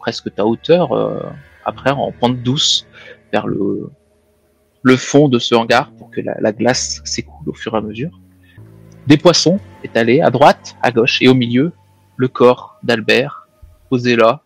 presque 0.00 0.34
ta 0.34 0.46
hauteur, 0.46 0.92
après 1.64 1.90
en 1.90 2.10
pente 2.10 2.42
douce 2.42 2.86
vers 3.32 3.46
le, 3.46 3.90
fond 4.96 5.28
de 5.28 5.38
ce 5.38 5.54
hangar 5.54 5.92
pour 5.92 6.10
que 6.10 6.22
la 6.22 6.52
glace 6.52 7.02
s'écoule 7.04 7.50
au 7.50 7.52
fur 7.52 7.74
et 7.74 7.76
à 7.76 7.80
mesure. 7.82 8.18
Des 9.06 9.16
poissons 9.16 9.58
étalés 9.82 10.20
à 10.20 10.30
droite, 10.30 10.76
à 10.82 10.90
gauche 10.90 11.20
et 11.22 11.28
au 11.28 11.34
milieu, 11.34 11.72
le 12.16 12.28
corps 12.28 12.78
d'Albert 12.82 13.48
posé 13.88 14.14
là, 14.14 14.42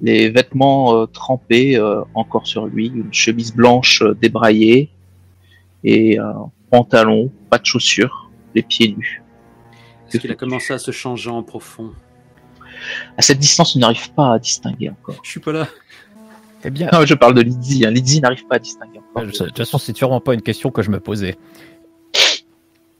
les 0.00 0.30
vêtements 0.30 0.94
euh, 0.94 1.06
trempés 1.06 1.76
euh, 1.76 2.02
encore 2.14 2.46
sur 2.46 2.66
lui, 2.66 2.86
une 2.88 3.12
chemise 3.12 3.54
blanche 3.54 4.02
euh, 4.02 4.14
débraillée 4.14 4.90
et 5.84 6.18
un 6.18 6.50
pantalon, 6.70 7.30
pas 7.50 7.58
de 7.58 7.66
chaussures, 7.66 8.30
les 8.54 8.62
pieds 8.62 8.88
nus. 8.96 9.22
Est-ce 10.08 10.18
qu'il 10.18 10.32
a 10.32 10.34
commencé 10.34 10.72
à 10.72 10.78
se 10.78 10.90
changer 10.90 11.30
en 11.30 11.42
profond? 11.42 11.92
À 13.16 13.22
cette 13.22 13.38
distance, 13.38 13.76
on 13.76 13.80
n'arrive 13.80 14.12
pas 14.12 14.34
à 14.34 14.38
distinguer 14.38 14.90
encore. 14.90 15.16
Je 15.22 15.30
suis 15.30 15.40
pas 15.40 15.52
là. 15.52 15.68
Eh 16.64 16.70
bien, 16.70 16.88
Non, 16.92 17.04
je 17.04 17.14
parle 17.14 17.34
de 17.34 17.42
Lydie. 17.42 17.86
Hein. 17.86 17.90
Lydie 17.90 18.20
n'arrive 18.20 18.46
pas 18.46 18.56
à 18.56 18.58
distinguer 18.58 18.98
encore. 18.98 19.24
De 19.24 19.30
toute 19.30 19.56
façon, 19.56 19.78
c'est 19.78 19.96
sûrement 19.96 20.20
pas 20.20 20.34
une 20.34 20.42
question 20.42 20.70
que 20.70 20.82
je 20.82 20.90
me 20.90 21.00
posais. 21.00 21.36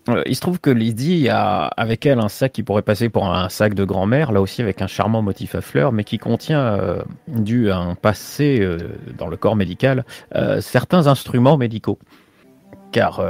Euh, 0.08 0.22
Il 0.26 0.34
se 0.34 0.40
trouve 0.40 0.58
que 0.60 0.70
Lydie 0.70 1.28
a 1.28 1.66
avec 1.66 2.06
elle 2.06 2.18
un 2.18 2.28
sac 2.28 2.52
qui 2.52 2.62
pourrait 2.62 2.82
passer 2.82 3.08
pour 3.08 3.26
un 3.32 3.48
sac 3.48 3.74
de 3.74 3.84
grand-mère, 3.84 4.32
là 4.32 4.40
aussi 4.40 4.62
avec 4.62 4.80
un 4.82 4.86
charmant 4.86 5.22
motif 5.22 5.54
à 5.54 5.60
fleurs, 5.60 5.92
mais 5.92 6.04
qui 6.04 6.18
contient, 6.18 6.60
euh, 6.60 7.02
dû 7.28 7.70
à 7.70 7.78
un 7.78 7.94
passé 7.94 8.58
euh, 8.60 8.78
dans 9.18 9.28
le 9.28 9.36
corps 9.36 9.56
médical, 9.56 10.04
euh, 10.34 10.60
certains 10.60 11.06
instruments 11.06 11.56
médicaux. 11.58 11.98
Car 12.90 13.22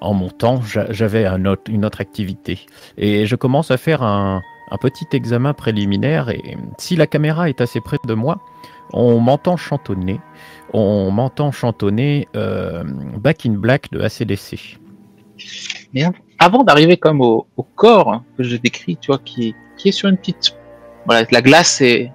en 0.00 0.14
montant, 0.14 0.62
j'a- 0.62 0.90
j'avais 0.92 1.24
une 1.68 1.84
autre 1.84 2.00
activité. 2.00 2.66
Et 2.98 3.24
je 3.24 3.36
commence 3.36 3.70
à 3.70 3.76
faire 3.76 4.02
un, 4.02 4.44
un 4.68 4.78
petit 4.78 5.06
examen 5.12 5.54
préliminaire, 5.54 6.28
et 6.30 6.56
si 6.76 6.96
la 6.96 7.06
caméra 7.06 7.48
est 7.48 7.60
assez 7.60 7.80
près 7.80 7.98
de 8.04 8.14
moi, 8.14 8.40
on 8.92 9.20
m'entend 9.20 9.56
chantonner 9.56 10.24
on 10.72 11.10
m'entend 11.12 11.52
chantonner 11.52 12.28
Back 12.34 13.46
in 13.46 13.52
Black 13.52 13.90
de 13.92 14.00
ACDC. 14.00 14.80
Mais 15.94 16.04
av- 16.04 16.14
avant 16.38 16.62
d'arriver 16.64 16.96
comme 16.96 17.20
au, 17.20 17.46
au 17.56 17.62
corps 17.62 18.22
que 18.36 18.42
je 18.42 18.56
décris, 18.56 18.96
tu 18.96 19.08
vois, 19.08 19.18
qui 19.18 19.48
est, 19.48 19.54
qui 19.76 19.88
est 19.88 19.92
sur 19.92 20.08
une 20.08 20.16
petite, 20.16 20.56
voilà, 21.06 21.26
la 21.30 21.42
glace 21.42 21.80
est 21.80 22.12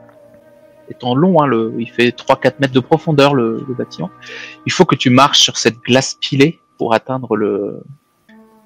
étant 0.89 1.15
long, 1.15 1.41
hein, 1.41 1.47
le, 1.47 1.73
il 1.79 1.89
fait 1.89 2.09
3-4 2.15 2.53
mètres 2.59 2.73
de 2.73 2.79
profondeur 2.79 3.33
le, 3.33 3.65
le 3.67 3.73
bâtiment. 3.73 4.09
Il 4.67 4.71
faut 4.71 4.85
que 4.85 4.95
tu 4.95 5.09
marches 5.09 5.39
sur 5.39 5.57
cette 5.57 5.77
glace 5.79 6.15
pilée 6.21 6.59
pour 6.77 6.93
atteindre 6.93 7.35
le, 7.35 7.81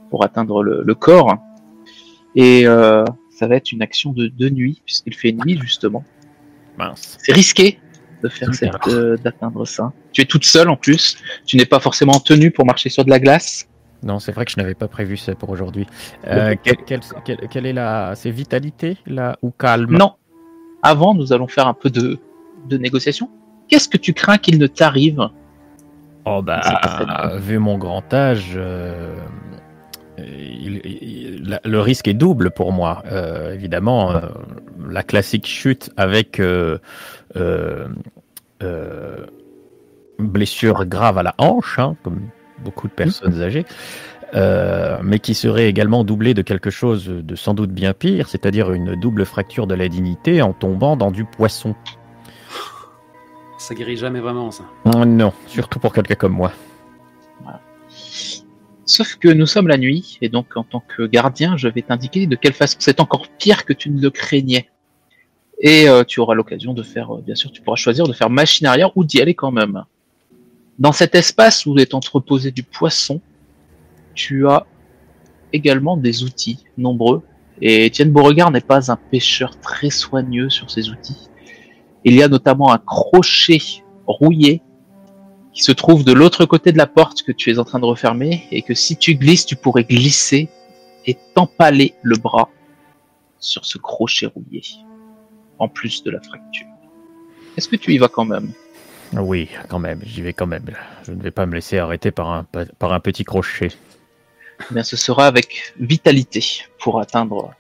pour 0.10 0.24
atteindre 0.26 0.62
le, 0.64 0.84
le 0.84 0.96
corps. 0.96 1.38
Et 2.36 2.68
euh, 2.68 3.06
ça 3.32 3.48
va 3.48 3.56
être 3.56 3.72
une 3.72 3.82
action 3.82 4.12
de, 4.12 4.28
de 4.28 4.50
nuit, 4.50 4.82
puisqu'il 4.86 5.16
fait 5.16 5.32
nuit 5.32 5.58
justement. 5.62 6.04
C'est 6.96 7.32
risqué 7.34 7.80
de 8.22 8.28
faire 8.28 8.50
euh, 8.90 9.16
d'atteindre 9.18 9.66
ça. 9.66 9.94
Tu 10.12 10.22
es 10.22 10.26
toute 10.26 10.44
seule 10.44 10.68
en 10.68 10.76
plus. 10.76 11.18
Tu 11.46 11.56
n'es 11.56 11.66
pas 11.66 11.80
forcément 11.80 12.12
en 12.14 12.20
tenue 12.20 12.52
pour 12.52 12.66
marcher 12.66 12.90
sur 12.90 13.06
de 13.06 13.10
la 13.10 13.20
glace. 13.20 13.69
Non, 14.04 14.20
c'est 14.20 14.32
vrai 14.32 14.46
que 14.46 14.52
je 14.52 14.58
n'avais 14.58 14.76
pas 14.76 14.88
prévu 14.88 15.18
ça 15.18 15.36
pour 15.36 15.50
aujourd'hui. 15.50 15.86
Euh, 16.28 16.56
quelle, 16.64 16.78
quelle- 16.86 17.00
quelle- 17.26 17.48
quelle 17.50 17.66
est 17.66 17.74
la. 17.74 18.14
C'est 18.16 18.32
vitalité, 18.32 18.98
là, 19.06 19.38
ou 19.42 19.52
calme? 19.52 19.98
Non. 19.98 20.14
Avant, 20.84 21.14
nous 21.14 21.34
allons 21.34 21.48
faire 21.48 21.68
un 21.68 21.74
peu 21.74 21.90
de, 21.90 22.18
de 22.70 22.78
négociation. 22.78 23.30
Qu'est-ce 23.68 23.90
que 23.90 23.98
tu 23.98 24.14
crains 24.14 24.38
qu'il 24.38 24.58
ne 24.58 24.68
t'arrive? 24.68 25.28
Oh 26.26 26.42
bah, 26.42 26.62
vu 27.38 27.60
mon 27.60 27.78
grand 27.78 28.14
âge, 28.14 28.54
euh, 28.56 29.16
il- 30.18 30.82
il- 30.86 31.50
la- 31.50 31.62
le 31.66 31.80
risque 31.82 32.08
est 32.08 32.14
double 32.14 32.52
pour 32.52 32.72
moi. 32.72 33.04
Euh, 33.12 33.54
évidemment, 33.54 34.12
euh, 34.12 34.22
la 34.90 35.04
classique 35.04 35.48
chute 35.48 35.92
avec 35.98 36.40
euh, 36.40 36.78
euh, 37.36 37.88
euh, 38.64 39.26
blessure 40.20 40.86
grave 40.86 41.18
à 41.18 41.24
la 41.24 41.36
hanche, 41.38 41.80
hein, 41.80 41.96
comme 42.04 42.22
beaucoup 42.64 42.88
de 42.88 42.94
personnes 42.94 43.42
âgées, 43.42 43.66
euh, 44.36 45.00
mais 45.04 45.20
qui 45.20 45.34
serait 45.34 45.68
également 45.68 46.04
doublée 46.04 46.34
de 46.34 46.42
quelque 46.42 46.70
chose 46.70 47.06
de 47.08 47.36
sans 47.36 47.54
doute 47.54 47.72
bien 47.72 47.94
pire, 47.94 48.30
c'est-à-dire 48.30 48.72
une 48.72 48.96
double 48.96 49.26
fracture 49.26 49.68
de 49.68 49.76
la 49.76 49.88
dignité 49.88 50.42
en 50.42 50.54
tombant 50.54 50.96
dans 50.96 51.12
du 51.12 51.26
poisson. 51.26 51.76
Ça 53.58 53.76
guérit 53.76 53.98
jamais 53.98 54.20
vraiment, 54.20 54.52
ça. 54.52 54.64
Oh 54.86 55.06
non, 55.06 55.34
surtout 55.48 55.80
pour 55.80 55.94
quelqu'un 55.94 56.16
comme 56.16 56.34
moi. 56.34 56.52
Sauf 58.86 59.18
que 59.18 59.28
nous 59.28 59.46
sommes 59.46 59.68
la 59.68 59.78
nuit, 59.78 60.18
et 60.22 60.30
donc 60.30 60.58
en 60.58 60.64
tant 60.64 60.80
que 60.80 61.04
gardien, 61.04 61.58
je 61.58 61.68
vais 61.68 61.84
t'indiquer 61.84 62.26
de 62.26 62.36
quelle 62.36 62.54
façon 62.54 62.78
c'est 62.80 63.00
encore 63.00 63.28
pire 63.38 63.66
que 63.66 63.74
tu 63.74 63.92
ne 63.92 64.02
le 64.02 64.10
craignais. 64.10 64.70
Et 65.62 65.88
euh, 65.88 66.04
tu 66.04 66.20
auras 66.20 66.34
l'occasion 66.34 66.74
de 66.74 66.82
faire, 66.82 67.14
euh, 67.16 67.22
bien 67.22 67.36
sûr, 67.36 67.52
tu 67.52 67.62
pourras 67.62 67.76
choisir 67.76 68.08
de 68.08 68.14
faire 68.14 68.32
machine 68.32 68.66
arrière 68.66 68.96
ou 68.98 69.04
d'y 69.04 69.22
aller 69.22 69.36
quand 69.36 69.52
même. 69.52 69.84
Dans 70.80 70.94
cet 70.94 71.14
espace 71.14 71.66
où 71.66 71.78
est 71.78 71.94
entreposé 71.94 72.52
du 72.52 72.64
poisson, 72.64 73.20
tu 74.14 74.48
as 74.48 74.66
également 75.52 75.98
des 75.98 76.24
outils 76.24 76.64
nombreux. 76.78 77.22
Et 77.62 77.86
Étienne 77.86 78.12
Beauregard 78.12 78.50
n'est 78.50 78.62
pas 78.62 78.90
un 78.90 78.96
pêcheur 78.96 79.60
très 79.60 79.90
soigneux 79.90 80.50
sur 80.50 80.72
ses 80.72 80.90
outils. 80.90 81.30
Il 82.06 82.16
y 82.16 82.24
a 82.24 82.30
notamment 82.30 82.72
un 82.72 82.78
crochet 82.78 83.60
rouillé 84.08 84.62
qui 85.52 85.64
se 85.64 85.74
trouve 85.74 86.06
de 86.06 86.14
l'autre 86.14 86.46
côté 86.46 86.72
de 86.72 86.78
la 86.78 86.88
porte 86.88 87.24
que 87.24 87.34
tu 87.34 87.52
es 87.52 87.60
en 87.60 87.66
train 87.66 87.80
de 87.80 87.86
refermer 87.86 88.48
et 88.52 88.62
que 88.62 88.74
si 88.74 88.96
tu 88.96 89.16
glisses, 89.16 89.46
tu 89.46 89.58
pourrais 89.58 89.84
glisser 89.84 90.48
et 91.06 91.18
t'empaler 91.36 91.94
le 92.04 92.18
bras 92.18 92.50
sur 93.40 93.66
ce 93.66 93.78
crochet 93.78 94.28
rouillé, 94.28 94.62
en 95.58 95.68
plus 95.68 96.04
de 96.04 96.12
la 96.12 96.22
fracture. 96.22 96.68
Est-ce 97.58 97.68
que 97.68 97.76
tu 97.76 97.94
y 97.94 97.98
vas 97.98 98.08
quand 98.08 98.26
même? 98.26 98.54
Oui, 99.14 99.50
quand 99.70 99.80
même, 99.80 100.00
j'y 100.04 100.22
vais 100.22 100.34
quand 100.34 100.46
même. 100.48 100.66
Je 101.04 101.12
ne 101.12 101.22
vais 101.22 101.32
pas 101.32 101.46
me 101.46 101.56
laisser 101.56 101.80
arrêter 101.80 102.12
par 102.12 102.30
un, 102.30 102.46
par 102.78 102.94
un 102.94 103.00
petit 103.00 103.24
crochet. 103.24 103.70
Eh 104.70 104.74
Bien, 104.74 104.84
ce 104.84 104.96
sera 104.98 105.26
avec 105.26 105.74
vitalité 105.80 106.44
pour 106.80 107.00
atteindre. 107.00 107.52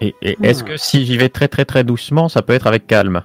Et, 0.00 0.14
et 0.22 0.36
est-ce 0.42 0.62
Ah. 0.64 0.68
que 0.68 0.76
si 0.76 1.04
j'y 1.04 1.16
vais 1.18 1.28
très 1.28 1.48
très 1.48 1.64
très 1.64 1.84
doucement, 1.84 2.28
ça 2.28 2.40
peut 2.42 2.52
être 2.54 2.66
avec 2.66 2.86
calme? 2.86 3.22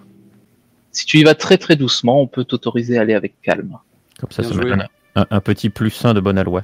Si 0.91 1.05
tu 1.05 1.17
y 1.19 1.23
vas 1.23 1.35
très 1.35 1.57
très 1.57 1.75
doucement, 1.75 2.21
on 2.21 2.27
peut 2.27 2.43
t'autoriser 2.43 2.97
à 2.97 3.01
aller 3.01 3.13
avec 3.13 3.39
calme. 3.41 3.77
Comme 4.19 4.31
ça, 4.31 4.41
Bien 4.41 4.51
ça 4.51 4.57
me 4.57 4.63
donne 4.63 4.87
un, 5.15 5.25
un 5.29 5.39
petit 5.39 5.69
plus 5.69 6.03
1 6.03 6.13
de 6.13 6.19
bonne 6.19 6.37
aloi. 6.37 6.63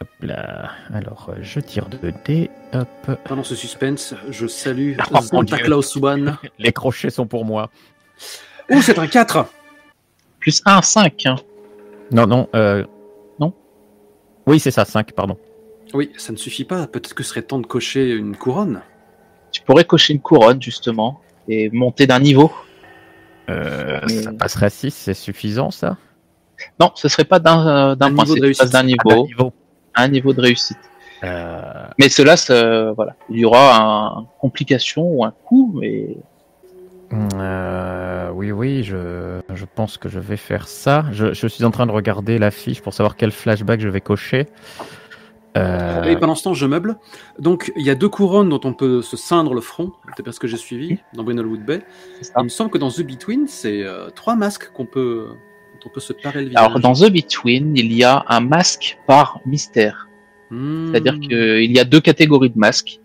Hop 0.00 0.08
là. 0.20 0.70
Alors, 0.92 1.30
je 1.40 1.60
tire 1.60 1.86
2 1.86 2.12
dés. 2.24 2.50
Hop. 2.72 2.88
Pendant 3.24 3.44
ce 3.44 3.54
suspense, 3.54 4.14
je 4.30 4.46
salue 4.46 4.94
Oh, 5.12 5.20
Santa 5.22 5.56
Dieu. 5.56 5.64
Claus 5.64 5.96
One. 5.96 6.36
Les 6.58 6.72
crochets 6.72 7.10
sont 7.10 7.26
pour 7.26 7.44
moi. 7.44 7.70
Oh, 8.70 8.80
c'est 8.82 8.98
un 8.98 9.06
4 9.06 9.46
Plus 10.40 10.62
1, 10.64 10.82
5. 10.82 11.26
Hein. 11.26 11.36
Non, 12.10 12.26
non. 12.26 12.48
Euh... 12.54 12.84
Non? 13.38 13.52
Oui, 14.46 14.58
c'est 14.58 14.70
ça, 14.70 14.84
5, 14.84 15.12
pardon. 15.12 15.36
Oui, 15.94 16.10
ça 16.16 16.32
ne 16.32 16.36
suffit 16.38 16.64
pas. 16.64 16.86
Peut-être 16.86 17.14
que 17.14 17.22
ce 17.22 17.30
serait 17.30 17.42
temps 17.42 17.58
de 17.58 17.66
cocher 17.66 18.10
une 18.10 18.36
couronne. 18.36 18.82
Tu 19.52 19.62
pourrais 19.62 19.84
cocher 19.84 20.14
une 20.14 20.20
couronne, 20.20 20.62
justement, 20.62 21.20
et 21.48 21.68
monter 21.70 22.06
d'un 22.06 22.20
niveau. 22.20 22.50
Euh, 23.48 24.00
Mais- 24.06 24.22
Ça 24.22 24.32
passerait 24.32 24.66
à 24.66 24.70
6, 24.70 24.94
c'est 24.94 25.14
suffisant 25.14 25.70
ça? 25.70 25.96
Non, 26.78 26.92
ce 26.94 27.08
serait 27.08 27.24
pas 27.24 27.38
d'un 27.38 27.66
euh, 27.66 27.94
d'un 27.94 28.06
Un 28.06 28.14
point, 28.14 28.24
niveau 28.24 28.36
de 28.46 28.52
c'est 28.52 28.64
d'un 28.70 28.82
d'un 28.82 28.86
niveau 28.86 29.52
un 29.94 30.08
niveau 30.08 30.32
de 30.32 30.40
réussite. 30.40 30.78
Euh, 31.24 31.86
Mais 31.98 32.08
cela, 32.08 32.36
voilà, 32.94 33.16
il 33.28 33.38
y 33.38 33.44
aura 33.44 33.76
un, 33.78 34.20
une 34.20 34.26
complication 34.40 35.02
ou 35.02 35.24
un 35.24 35.32
coup, 35.44 35.72
mais 35.80 36.16
euh, 37.12 38.30
oui, 38.32 38.52
oui, 38.52 38.82
je, 38.84 39.40
je 39.52 39.64
pense 39.74 39.98
que 39.98 40.08
je 40.08 40.18
vais 40.18 40.36
faire 40.36 40.68
ça. 40.68 41.06
Je, 41.12 41.32
je 41.32 41.46
suis 41.46 41.64
en 41.64 41.70
train 41.70 41.86
de 41.86 41.92
regarder 41.92 42.38
la 42.38 42.50
fiche 42.50 42.80
pour 42.80 42.94
savoir 42.94 43.16
quel 43.16 43.32
flashback 43.32 43.80
je 43.80 43.88
vais 43.88 44.00
cocher. 44.00 44.46
Euh, 45.56 46.04
Et 46.04 46.16
pendant 46.16 46.36
ce 46.36 46.44
temps, 46.44 46.54
je 46.54 46.66
meuble. 46.66 46.96
Donc, 47.38 47.72
il 47.76 47.84
y 47.84 47.90
a 47.90 47.96
deux 47.96 48.08
couronnes 48.08 48.48
dont 48.48 48.60
on 48.64 48.72
peut 48.72 49.02
se 49.02 49.16
ceindre 49.16 49.54
le 49.54 49.60
front. 49.60 49.92
C'est 50.16 50.22
parce 50.22 50.38
que 50.38 50.46
j'ai 50.46 50.56
suivi 50.56 50.98
dans 51.14 51.24
Brindlewood 51.24 51.64
Bay. 51.64 51.82
Il 52.36 52.44
me 52.44 52.48
semble 52.48 52.70
que 52.70 52.78
dans 52.78 52.90
The 52.90 53.02
Between, 53.02 53.48
c'est 53.48 53.82
euh, 53.82 54.10
trois 54.10 54.36
masques 54.36 54.70
qu'on 54.72 54.86
peut, 54.86 55.26
dont 55.28 55.80
on 55.86 55.88
peut 55.88 56.00
se 56.00 56.12
parer 56.12 56.42
le 56.42 56.48
visage. 56.50 56.64
Alors, 56.64 56.78
dans 56.78 56.92
The 56.92 57.10
Between, 57.10 57.76
il 57.76 57.92
y 57.92 58.04
a 58.04 58.24
un 58.28 58.40
masque 58.40 58.98
par 59.08 59.40
mystère. 59.44 60.08
Hmm. 60.50 60.90
C'est-à-dire 60.90 61.18
qu'il 61.18 61.72
y 61.72 61.80
a 61.80 61.84
deux 61.84 62.00
catégories 62.00 62.50
de 62.50 62.58
masques 62.58 63.00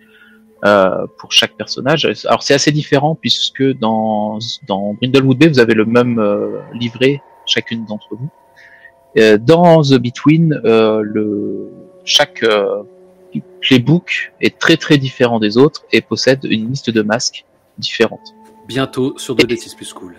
euh, 0.66 1.05
pour 1.18 1.32
chaque 1.32 1.55
personnage. 1.55 2.05
Alors, 2.26 2.43
c'est 2.43 2.53
assez 2.53 2.72
différent 2.72 3.16
puisque 3.16 3.63
dans, 3.80 4.39
dans 4.68 4.93
Brindlewood 4.93 5.38
Bay, 5.38 5.47
vous 5.47 5.59
avez 5.59 5.74
le 5.74 5.86
même 5.86 6.20
euh, 6.20 6.59
livret, 6.74 7.22
chacune 7.45 7.86
d'entre 7.86 8.16
vous. 8.16 8.30
Euh, 9.18 9.38
dans 9.38 9.82
The 9.82 9.95
Between, 9.95 10.59
euh, 10.66 11.01
le, 11.01 11.70
chaque 12.03 12.43
euh, 12.43 12.84
playbook 13.61 14.34
est 14.41 14.57
très 14.57 14.78
très 14.78 14.97
différent 14.97 15.39
des 15.39 15.57
autres 15.57 15.84
et 15.91 16.01
possède 16.01 16.39
une 16.43 16.70
liste 16.70 16.89
de 16.89 17.01
masques 17.01 17.45
différente. 17.78 18.34
Bientôt 18.68 19.18
sur 19.18 19.36
2D6 19.36 19.76
plus 19.76 19.93
cool. 19.93 20.16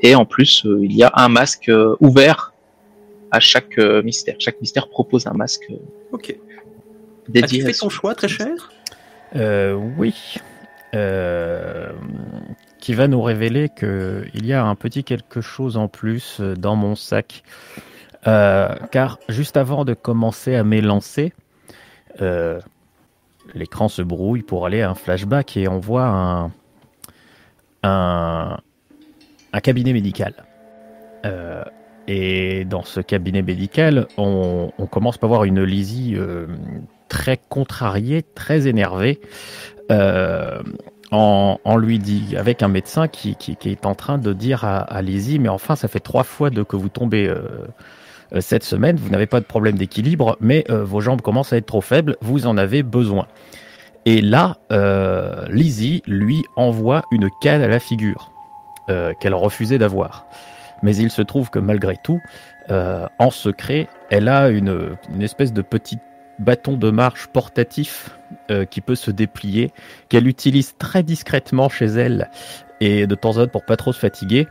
Et 0.00 0.14
en 0.14 0.26
plus, 0.26 0.66
euh, 0.66 0.80
il 0.82 0.92
y 0.92 1.02
a 1.02 1.12
un 1.14 1.28
masque 1.28 1.68
euh, 1.68 1.96
ouvert 2.00 2.52
à 3.30 3.40
chaque 3.40 3.78
euh, 3.78 4.02
mystère. 4.02 4.36
Chaque 4.38 4.60
mystère 4.60 4.88
propose 4.88 5.26
un 5.26 5.32
masque 5.32 5.66
euh, 5.70 5.76
Ok. 6.12 6.36
dédié. 7.28 7.60
As-tu 7.62 7.72
fait 7.72 7.78
ton 7.78 7.88
choix, 7.88 8.14
très 8.14 8.28
cher? 8.28 8.70
Euh, 9.36 9.74
oui. 9.74 10.36
Euh, 10.94 11.90
qui 12.78 12.94
va 12.94 13.08
nous 13.08 13.20
révéler 13.20 13.68
que 13.68 14.26
il 14.32 14.46
y 14.46 14.52
a 14.52 14.64
un 14.64 14.76
petit 14.76 15.02
quelque 15.02 15.40
chose 15.40 15.76
en 15.76 15.88
plus 15.88 16.38
euh, 16.40 16.54
dans 16.54 16.76
mon 16.76 16.94
sac. 16.94 17.42
Car 18.24 19.18
juste 19.28 19.58
avant 19.58 19.84
de 19.84 19.92
commencer 19.92 20.54
à 20.54 20.64
m'élancer, 20.64 21.34
l'écran 23.54 23.88
se 23.88 24.00
brouille 24.00 24.40
pour 24.40 24.64
aller 24.64 24.80
à 24.80 24.88
un 24.88 24.94
flashback 24.94 25.58
et 25.58 25.68
on 25.68 25.78
voit 25.78 26.06
un, 26.06 26.52
un, 27.82 29.60
cabinet 29.62 29.92
médical. 29.92 30.32
Et 32.08 32.64
dans 32.64 32.82
ce 32.82 33.00
cabinet 33.00 33.42
médical, 33.42 34.06
on, 34.16 34.72
on 34.78 34.86
commence 34.86 35.18
par 35.18 35.28
voir 35.28 35.44
une 35.44 35.62
Lizzie 35.62 36.16
très 37.08 37.38
contrariée, 37.48 38.22
très 38.22 38.66
énervée, 38.66 39.20
euh, 39.90 40.62
en, 41.10 41.76
lui 41.76 42.00
dit, 42.00 42.34
avec 42.36 42.62
un 42.64 42.68
médecin 42.68 43.06
qui, 43.06 43.36
est 43.64 43.86
en 43.86 43.94
train 43.94 44.18
de 44.18 44.32
dire 44.32 44.64
à, 44.64 44.78
à 44.78 45.00
Lizzie, 45.00 45.38
mais 45.38 45.48
enfin, 45.48 45.76
ça 45.76 45.86
fait 45.86 46.00
trois 46.00 46.24
fois 46.24 46.50
de 46.50 46.64
que 46.64 46.74
vous 46.74 46.88
tombez 46.88 47.28
euh, 47.28 47.38
euh, 48.32 48.40
cette 48.40 48.64
semaine, 48.64 48.96
vous 48.96 49.10
n'avez 49.10 49.26
pas 49.26 49.38
de 49.38 49.44
problème 49.44 49.76
d'équilibre, 49.76 50.36
mais 50.40 50.64
vos 50.68 51.00
jambes 51.00 51.20
commencent 51.20 51.52
à 51.52 51.56
être 51.56 51.66
trop 51.66 51.80
faibles, 51.80 52.16
vous 52.20 52.46
en 52.46 52.56
avez 52.56 52.82
besoin. 52.82 53.28
Et 54.06 54.20
là, 54.20 54.58
Lizzie 55.50 56.02
lui 56.06 56.44
envoie 56.56 57.02
une 57.12 57.30
canne 57.40 57.62
à 57.62 57.68
la 57.68 57.78
figure 57.78 58.32
qu'elle 59.20 59.34
refusait 59.34 59.78
d'avoir. 59.78 60.26
Mais 60.82 60.96
il 60.96 61.10
se 61.10 61.22
trouve 61.22 61.48
que 61.48 61.58
malgré 61.58 61.96
tout, 62.02 62.20
en 62.68 63.30
secret, 63.30 63.88
elle 64.10 64.28
a 64.28 64.48
une, 64.48 64.96
espèce 65.20 65.52
de 65.52 65.62
petit 65.62 65.98
bâton 66.38 66.76
de 66.76 66.90
marche 66.90 67.26
portatif 67.28 68.10
euh, 68.50 68.64
qui 68.64 68.80
peut 68.80 68.94
se 68.94 69.10
déplier, 69.10 69.70
qu'elle 70.08 70.26
utilise 70.26 70.76
très 70.76 71.02
discrètement 71.02 71.68
chez 71.68 71.86
elle 71.86 72.30
et 72.80 73.06
de 73.06 73.14
temps 73.14 73.38
en 73.38 73.44
temps 73.44 73.48
pour 73.48 73.64
pas 73.64 73.76
trop 73.76 73.92
se 73.92 73.98
fatiguer. 73.98 74.46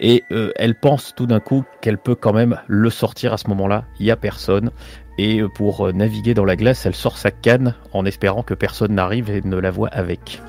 Et 0.00 0.24
euh, 0.30 0.52
elle 0.56 0.74
pense 0.74 1.14
tout 1.14 1.26
d'un 1.26 1.40
coup 1.40 1.64
qu'elle 1.80 1.98
peut 1.98 2.14
quand 2.14 2.32
même 2.32 2.60
le 2.66 2.90
sortir 2.90 3.32
à 3.32 3.38
ce 3.38 3.48
moment-là. 3.48 3.84
Il 3.98 4.06
y 4.06 4.10
a 4.10 4.16
personne. 4.16 4.70
Et 5.18 5.40
euh, 5.40 5.48
pour 5.48 5.92
naviguer 5.92 6.34
dans 6.34 6.44
la 6.44 6.56
glace, 6.56 6.86
elle 6.86 6.94
sort 6.94 7.18
sa 7.18 7.30
canne 7.30 7.74
en 7.92 8.04
espérant 8.04 8.42
que 8.42 8.54
personne 8.54 8.94
n'arrive 8.94 9.30
et 9.30 9.42
ne 9.42 9.56
la 9.56 9.70
voit 9.70 9.88
avec. 9.88 10.40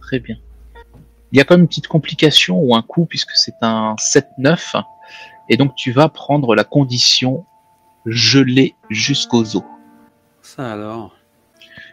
Très 0.00 0.20
bien. 0.20 0.36
Il 1.32 1.38
y 1.38 1.40
a 1.40 1.44
quand 1.44 1.54
même 1.54 1.62
une 1.62 1.68
petite 1.68 1.88
complication 1.88 2.58
ou 2.58 2.74
un 2.74 2.82
coup 2.82 3.06
puisque 3.06 3.32
c'est 3.32 3.54
un 3.62 3.94
7-9 3.94 4.82
et 5.48 5.56
donc 5.56 5.74
tu 5.74 5.92
vas 5.92 6.08
prendre 6.08 6.54
la 6.54 6.64
condition 6.64 7.44
gelée 8.06 8.74
jusqu'aux 8.90 9.56
os. 9.56 9.62
Ça 10.42 10.72
alors? 10.72 11.16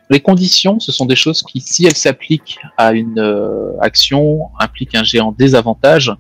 Les 0.10 0.20
conditions, 0.20 0.80
ce 0.80 0.92
sont 0.92 1.06
des 1.06 1.16
choses 1.16 1.44
qui, 1.44 1.62
si 1.62 1.86
elles 1.86 1.96
s'appliquent 1.96 2.60
à 2.78 2.94
une 2.94 3.20
euh, 3.20 3.78
action, 3.80 4.50
impliquent 4.60 4.96
un 4.96 5.04
géant 5.04 5.32
désavantage. 5.32 6.12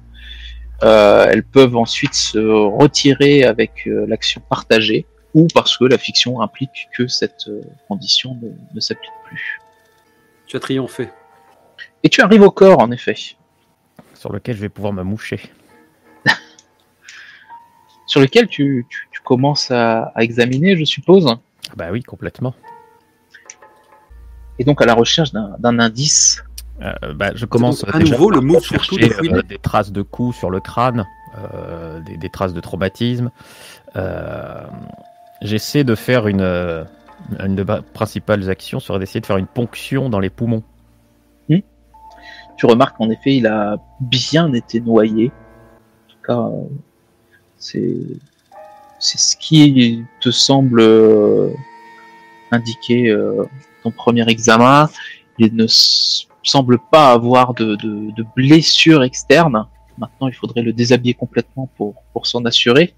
Euh, 0.84 1.28
elles 1.30 1.44
peuvent 1.44 1.76
ensuite 1.76 2.14
se 2.14 2.38
retirer 2.38 3.44
avec 3.44 3.88
euh, 3.88 4.06
l'action 4.08 4.42
partagée 4.48 5.06
ou 5.34 5.48
parce 5.54 5.76
que 5.78 5.86
la 5.86 5.98
fiction 5.98 6.40
implique 6.42 6.88
que 6.96 7.08
cette 7.08 7.48
euh, 7.50 7.62
condition 7.88 8.36
ne, 8.42 8.50
ne 8.74 8.80
s'applique 8.80 9.12
plus. 9.26 9.60
Tu 10.46 10.56
as 10.56 10.60
triomphé. 10.60 11.10
Et 12.04 12.10
tu 12.10 12.22
arrives 12.22 12.44
au 12.44 12.52
corps, 12.52 12.80
en 12.80 12.92
effet, 12.92 13.16
Sur 14.14 14.32
lequel 14.32 14.56
je 14.56 14.62
vais 14.62 14.70
pouvoir 14.70 14.94
me 14.94 15.04
moucher. 15.04 15.42
sur 18.08 18.22
lequel 18.22 18.48
tu, 18.48 18.86
tu- 18.90 19.08
tu 19.12 19.20
commences 19.22 19.72
à, 19.72 20.12
à 20.16 20.22
examiner, 20.24 20.78
je 20.78 20.86
suppose, 20.86 21.28
Bah 21.78 21.90
oui, 21.92 22.04
complètement. 22.04 22.54
et 24.58 24.64
donc 24.64 24.82
à 24.82 24.86
la 24.86 24.94
recherche 24.94 25.32
d'un 25.32 25.80
indice. 25.80 26.44
Euh, 26.82 27.14
bah, 27.14 27.32
je 27.36 27.46
commence 27.46 27.84
à 27.88 28.00
nouveau 28.00 28.30
le 28.30 28.40
move 28.42 28.62
surtout 28.62 28.98
de 28.98 29.38
euh, 29.38 29.42
des 29.42 29.58
traces 29.58 29.92
de 29.92 30.02
coups 30.02 30.38
sur 30.38 30.50
le 30.50 30.60
crâne, 30.62 31.06
euh, 31.38 32.00
des, 32.02 32.18
des 32.18 32.30
traces 32.30 32.54
de 32.54 32.62
traumatisme. 32.62 33.32
Euh, 33.96 34.66
J'essaie 35.42 35.84
de 35.86 35.96
faire 35.96 36.28
une, 36.28 36.42
euh, 36.42 36.84
une 37.40 37.56
de 37.56 37.64
ma 37.64 37.82
principales 37.82 38.50
actions 38.50 38.80
serait 38.82 39.00
d'essayer 39.00 39.22
de 39.22 39.26
faire 39.26 39.38
une 39.38 39.48
ponction 39.48 40.10
dans 40.10 40.20
les 40.20 40.30
poumons. 40.30 40.64
Tu 42.58 42.66
remarques 42.66 42.98
qu'en 42.98 43.10
effet, 43.10 43.38
il 43.38 43.48
a 43.48 43.78
bien 44.02 44.52
été 44.52 44.82
noyé. 44.82 45.32
En 45.32 46.12
tout 46.12 46.22
cas, 46.28 46.50
c'est 47.56 47.96
c'est 49.00 49.18
ce 49.18 49.36
qui 49.38 50.06
te 50.20 50.30
semble 50.30 50.82
euh, 50.82 51.52
indiquer 52.52 53.10
euh, 53.10 53.46
ton 53.84 53.92
premier 53.92 54.28
examen. 54.30 54.90
Il 55.38 55.56
ne 55.56 55.66
semble 56.44 56.80
pas 56.92 57.12
avoir 57.12 57.54
de, 57.54 57.78
blessure 58.36 59.04
externe. 59.04 59.66
Maintenant, 59.98 60.28
il 60.28 60.34
faudrait 60.34 60.62
le 60.62 60.74
déshabiller 60.74 61.14
complètement 61.14 61.70
pour, 61.78 61.96
s'en 62.24 62.44
assurer. 62.44 62.94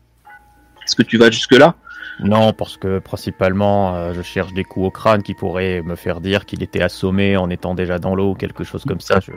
Est-ce 0.84 0.96
que 0.96 1.04
tu 1.04 1.18
vas 1.18 1.30
jusque-là? 1.30 1.76
Non, 2.20 2.54
parce 2.54 2.76
que 2.76 3.00
principalement, 3.00 3.96
euh, 3.96 4.14
je 4.14 4.22
cherche 4.24 4.54
des 4.54 4.64
coups 4.64 4.88
au 4.88 4.92
crâne 4.92 5.22
qui 5.22 5.36
pourraient 5.36 5.82
me 5.84 5.96
faire 5.96 6.22
dire 6.22 6.46
qu'il 6.46 6.64
était 6.64 6.82
assommé 6.82 7.38
en 7.38 7.50
étant 7.50 7.76
déjà 7.76 8.00
dans 8.00 8.16
l'eau 8.16 8.32
ou 8.32 8.36
quelque 8.36 8.64
chose 8.64 8.84
comme 8.84 9.00
ça. 9.00 9.20
Je, 9.20 9.32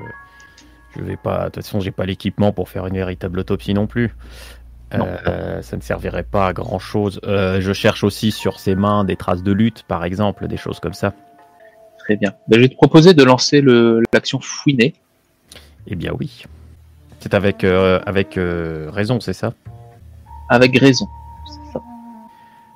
je 0.96 1.02
vais 1.02 1.16
pas. 1.16 1.40
De 1.40 1.44
toute 1.50 1.56
façon, 1.56 1.80
j'ai 1.80 1.90
pas 1.90 2.06
l'équipement 2.06 2.52
pour 2.52 2.68
faire 2.70 2.86
une 2.86 2.96
véritable 2.96 3.38
autopsie 3.40 3.74
non 3.74 3.86
plus. 3.86 4.14
Euh, 4.92 5.62
ça 5.62 5.76
ne 5.76 5.82
servirait 5.82 6.22
pas 6.22 6.48
à 6.48 6.52
grand 6.52 6.78
chose. 6.78 7.20
je 7.24 7.72
cherche 7.72 8.04
aussi 8.04 8.30
sur 8.30 8.60
ses 8.60 8.74
mains 8.74 9.04
des 9.04 9.16
traces 9.16 9.42
de 9.42 9.52
lutte, 9.52 9.82
par 9.84 10.04
exemple, 10.04 10.46
des 10.46 10.56
choses 10.56 10.80
comme 10.80 10.94
ça. 10.94 11.14
Très 11.98 12.16
bien. 12.16 12.34
Ben, 12.48 12.56
je 12.56 12.62
vais 12.64 12.68
te 12.68 12.76
proposer 12.76 13.14
de 13.14 13.24
lancer 13.24 13.62
l'action 14.12 14.38
fouiner. 14.38 14.92
Eh 15.86 15.94
bien, 15.94 16.12
oui. 16.18 16.44
C'est 17.20 17.32
avec, 17.32 17.64
euh, 17.64 18.00
avec 18.04 18.36
euh, 18.36 18.90
raison, 18.90 19.20
c'est 19.20 19.32
ça? 19.32 19.54
Avec 20.50 20.78
raison. 20.78 21.06
Ça. 21.72 21.80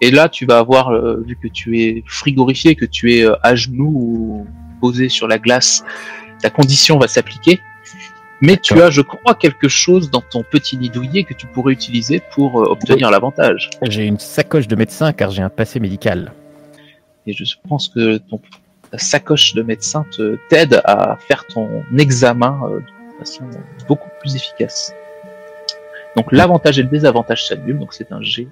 Et 0.01 0.11
là, 0.11 0.31
tu 0.31 0.47
vas 0.47 0.59
avoir, 0.59 0.89
euh, 0.89 1.23
vu 1.27 1.37
que 1.37 1.49
tu 1.49 1.81
es 1.83 2.03
frigorifié, 2.07 2.75
que 2.75 2.87
tu 2.87 3.15
es 3.15 3.25
euh, 3.27 3.35
à 3.43 3.55
genoux 3.55 3.93
ou 3.95 4.47
posé 4.81 5.11
sur 5.11 5.29
la 5.29 5.39
glace, 5.39 5.85
ta 6.41 6.49
condition 6.49 6.99
va 6.99 7.09
s'appliquer. 7.09 7.61
Mais 8.41 8.57
tu 8.57 8.81
as, 8.81 8.91
je 8.91 9.01
crois, 9.01 9.35
quelque 9.35 9.69
chose 9.69 10.11
dans 10.11 10.21
ton 10.21 10.43
petit 10.45 10.77
nid 10.77 10.91
douillet 10.91 11.25
que 11.25 11.35
tu 11.35 11.47
pourrais 11.47 11.73
utiliser 11.73 12.21
pour 12.33 12.61
euh, 12.63 12.71
obtenir 12.71 13.11
l'avantage. 13.11 13.71
J'ai 13.83 14.05
une 14.05 14.19
sacoche 14.19 14.69
de 14.69 14.77
médecin 14.77 15.13
car 15.13 15.31
j'ai 15.31 15.43
un 15.43 15.49
passé 15.49 15.81
médical. 15.81 16.33
Et 17.27 17.33
je 17.33 17.45
pense 17.69 17.89
que 17.89 18.19
ton, 18.19 18.41
ta 18.91 18.99
sacoche 18.99 19.55
de 19.55 19.63
médecin 19.63 20.07
te 20.11 20.39
t'aide 20.49 20.81
à 20.85 21.17
faire 21.27 21.47
ton 21.47 21.83
examen 21.97 22.61
euh, 22.65 22.79
de 22.79 23.19
façon 23.19 23.43
beaucoup 23.89 24.09
plus 24.21 24.37
efficace. 24.37 24.95
Donc 26.17 26.33
l'avantage 26.33 26.79
et 26.79 26.83
le 26.83 26.89
désavantage 26.89 27.47
s'annulent, 27.47 27.79
donc 27.79 27.93
c'est 27.93 28.13
un 28.13 28.23
G 28.23 28.49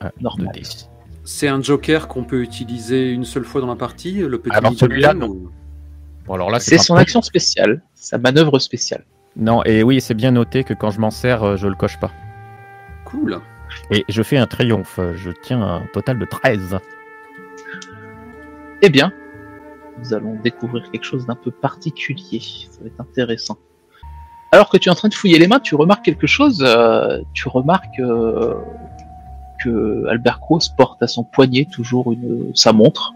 Ah, 0.00 0.10
normal. 0.20 0.52
2D. 0.54 0.86
C'est 1.24 1.48
un 1.48 1.60
joker 1.62 2.08
qu'on 2.08 2.24
peut 2.24 2.40
utiliser 2.40 3.10
une 3.10 3.24
seule 3.24 3.44
fois 3.44 3.60
dans 3.60 3.66
la 3.66 3.76
partie, 3.76 4.12
le 4.14 4.38
petit 4.38 4.54
Alors, 4.56 4.72
ou- 4.72 5.50
Bon, 6.26 6.34
alors 6.34 6.50
là, 6.50 6.58
C'est 6.60 6.78
son 6.78 6.96
action 6.96 7.22
spéciale, 7.22 7.82
sa 7.94 8.18
manœuvre 8.18 8.58
spéciale. 8.58 9.04
Non, 9.36 9.62
et 9.64 9.82
oui, 9.82 10.00
c'est 10.00 10.14
bien 10.14 10.30
noté 10.30 10.64
que 10.64 10.74
quand 10.74 10.90
je 10.90 11.00
m'en 11.00 11.10
sers, 11.10 11.42
euh, 11.42 11.56
je 11.56 11.68
le 11.68 11.74
coche 11.74 11.98
pas. 12.00 12.10
Cool. 13.04 13.38
Et 13.90 14.04
je 14.08 14.22
fais 14.22 14.38
un 14.38 14.46
triomphe. 14.46 14.98
Je 15.14 15.30
tiens 15.30 15.62
un 15.62 15.82
total 15.92 16.18
de 16.18 16.24
13. 16.24 16.78
Eh 18.82 18.88
bien, 18.90 19.12
nous 19.98 20.14
allons 20.14 20.36
découvrir 20.42 20.90
quelque 20.90 21.04
chose 21.04 21.26
d'un 21.26 21.34
peu 21.34 21.50
particulier. 21.50 22.40
Ça 22.70 22.80
va 22.80 22.86
être 22.86 23.00
intéressant. 23.00 23.58
Alors 24.52 24.68
que 24.68 24.76
tu 24.76 24.88
es 24.88 24.92
en 24.92 24.94
train 24.94 25.08
de 25.08 25.14
fouiller 25.14 25.38
les 25.38 25.48
mains, 25.48 25.60
tu 25.60 25.74
remarques 25.74 26.04
quelque 26.04 26.26
chose. 26.26 26.62
euh, 26.66 27.20
tu 27.34 27.48
remarques 27.48 27.98
euh, 28.00 28.54
que 29.62 30.06
Albert 30.08 30.40
Cross 30.40 30.70
porte 30.70 31.02
à 31.02 31.06
son 31.06 31.24
poignet 31.24 31.66
toujours 31.70 32.12
une, 32.12 32.52
sa 32.54 32.72
montre, 32.72 33.12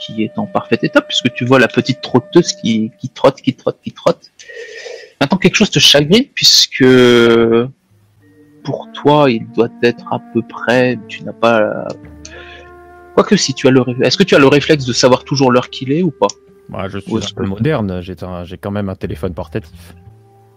qui 0.00 0.24
est 0.24 0.38
en 0.38 0.46
parfait 0.46 0.78
état, 0.82 1.00
puisque 1.00 1.32
tu 1.32 1.44
vois 1.44 1.58
la 1.58 1.68
petite 1.68 2.00
trotteuse 2.00 2.52
qui, 2.54 2.90
qui 2.98 3.08
trotte, 3.08 3.40
qui 3.40 3.54
trotte, 3.54 3.78
qui 3.82 3.92
trotte. 3.92 4.30
Maintenant, 5.20 5.38
quelque 5.38 5.54
chose 5.56 5.70
te 5.70 5.78
chagrine, 5.78 6.24
puisque 6.34 6.84
pour 8.64 8.88
toi, 8.92 9.30
il 9.30 9.46
doit 9.52 9.68
être 9.82 10.12
à 10.12 10.20
peu 10.32 10.42
près. 10.42 10.98
Tu 11.08 11.22
n'as 11.24 11.32
pas 11.32 11.60
la- 11.60 11.88
Quoique 13.14 13.36
si 13.36 13.54
tu 13.54 13.66
as 13.68 13.70
le 13.70 13.82
est-ce 14.02 14.16
que 14.16 14.22
tu 14.22 14.34
as 14.34 14.38
le 14.38 14.46
réflexe 14.46 14.84
de 14.86 14.92
savoir 14.92 15.24
toujours 15.24 15.50
l'heure 15.50 15.68
qu'il 15.70 15.92
est 15.92 16.02
ou 16.02 16.10
pas? 16.10 16.28
Moi, 16.68 16.88
je 16.88 16.98
suis 16.98 17.12
un 17.16 17.20
peu 17.36 17.44
moderne. 17.46 18.00
J'ai 18.02 18.14
un- 18.22 18.44
quand 18.60 18.70
même 18.70 18.88
un 18.88 18.94
téléphone 18.94 19.34
portatif. 19.34 19.94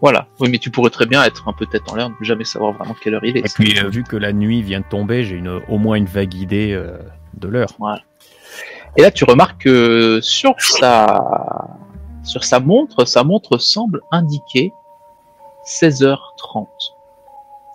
Voilà. 0.01 0.27
Oui, 0.39 0.49
mais 0.49 0.59
tu 0.59 0.69
pourrais 0.69 0.89
très 0.89 1.05
bien 1.05 1.23
être 1.23 1.47
un 1.47 1.53
peu 1.53 1.65
tête 1.65 1.83
en 1.89 1.95
l'air, 1.95 2.09
ne 2.09 2.25
jamais 2.25 2.43
savoir 2.43 2.73
vraiment 2.73 2.95
quelle 3.01 3.15
heure 3.15 3.23
il 3.23 3.37
est. 3.37 3.39
Et 3.39 3.43
puis, 3.55 3.79
euh, 3.79 3.89
vu 3.89 4.03
que 4.03 4.17
la 4.17 4.33
nuit 4.33 4.61
vient 4.61 4.81
de 4.81 4.85
tomber, 4.85 5.23
j'ai 5.23 5.35
une, 5.35 5.61
au 5.69 5.77
moins 5.77 5.95
une 5.95 6.05
vague 6.05 6.33
idée 6.35 6.73
euh, 6.73 6.97
de 7.35 7.47
l'heure. 7.47 7.69
Et 8.95 9.01
là, 9.01 9.11
tu 9.11 9.23
remarques 9.23 9.63
que 9.63 10.19
sur 10.21 10.59
sa 10.59 11.77
sur 12.23 12.43
sa 12.43 12.59
montre, 12.59 13.05
sa 13.05 13.23
montre 13.23 13.57
semble 13.57 14.01
indiquer 14.11 14.73
16h30. 15.65 16.67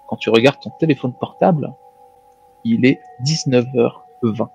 Quand 0.08 0.16
tu 0.16 0.30
regardes 0.30 0.58
ton 0.60 0.70
téléphone 0.78 1.12
portable, 1.12 1.72
il 2.64 2.86
est 2.86 3.00
19h20. 3.24 4.48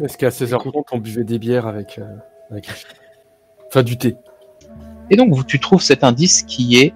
Est-ce 0.00 0.18
qu'à 0.18 0.30
16h30, 0.30 0.84
on 0.92 0.98
buvait 0.98 1.24
des 1.24 1.38
bières 1.38 1.66
avec, 1.66 1.98
euh, 1.98 2.16
avec... 2.50 2.68
Enfin, 3.68 3.82
du 3.82 3.96
thé. 3.96 4.16
Et 5.10 5.16
donc, 5.16 5.46
tu 5.46 5.60
trouves 5.60 5.82
cet 5.82 6.04
indice 6.04 6.42
qui 6.42 6.76
est 6.76 6.92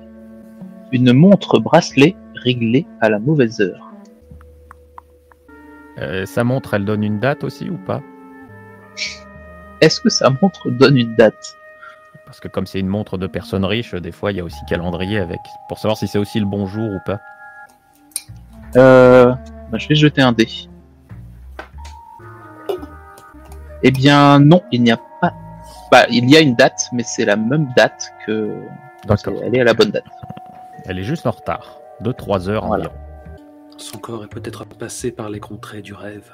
une 0.93 1.13
montre 1.13 1.61
bracelet 1.61 2.17
réglée 2.35 2.87
à 3.01 3.09
la 3.09 3.19
mauvaise 3.19 3.61
heure. 3.61 3.93
Euh, 5.99 6.27
sa 6.27 6.43
montre, 6.43 6.75
elle 6.75 6.85
donne 6.85 7.05
une 7.05 7.21
date 7.21 7.45
aussi 7.45 7.71
ou 7.71 7.77
pas? 7.77 8.03
Est-ce 9.81 10.01
que 10.01 10.09
sa 10.09 10.31
montre 10.31 10.71
donne 10.71 10.97
une 10.97 11.15
date? 11.17 11.57
Parce 12.25 12.41
que 12.41 12.49
comme 12.49 12.67
c'est 12.67 12.81
une 12.81 12.89
montre 12.89 13.19
de 13.19 13.27
personnes 13.27 13.65
riches, 13.65 13.95
des 13.95 14.13
fois, 14.13 14.33
il 14.33 14.39
y 14.39 14.41
a 14.41 14.45
aussi 14.45 14.59
calendrier 14.69 15.19
avec. 15.19 15.41
Pour 15.69 15.79
savoir 15.79 15.97
si 15.99 16.09
c'est 16.09 16.19
aussi 16.19 16.41
le 16.41 16.47
bon 16.47 16.67
jour 16.67 16.91
ou 16.91 16.99
pas. 17.05 17.21
Euh, 18.77 19.33
bah, 19.71 19.79
je 19.79 19.87
vais 19.89 19.95
jeter 19.95 20.23
un 20.23 20.33
dé. 20.33 20.49
Eh 23.83 23.91
bien, 23.91 24.41
non, 24.41 24.63
il 24.73 24.83
n'y 24.83 24.93
a 24.93 24.99
pas. 25.21 25.33
Bah, 25.93 26.07
il 26.11 26.29
y 26.31 26.37
a 26.37 26.41
une 26.41 26.55
date, 26.55 26.89
mais 26.93 27.03
c'est 27.05 27.25
la 27.25 27.37
même 27.37 27.69
date 27.77 28.13
que. 28.27 28.51
D'accord. 29.07 29.35
Elle 29.43 29.55
est 29.57 29.61
à 29.61 29.65
la 29.65 29.75
bonne 29.75 29.91
date. 29.91 30.05
Elle 30.87 30.99
est 30.99 31.05
juste 31.05 31.27
en 31.27 31.31
retard. 31.31 31.79
De 32.01 32.11
3 32.11 32.49
heures 32.49 32.67
Voilà. 32.67 32.87
environ. 32.87 32.99
Son 33.77 33.99
corps 33.99 34.25
est 34.25 34.29
peut-être 34.29 34.65
passé 34.65 35.13
par 35.13 35.29
les 35.29 35.41
contrées 35.41 35.83
du 35.83 35.95
rêve. 35.95 36.31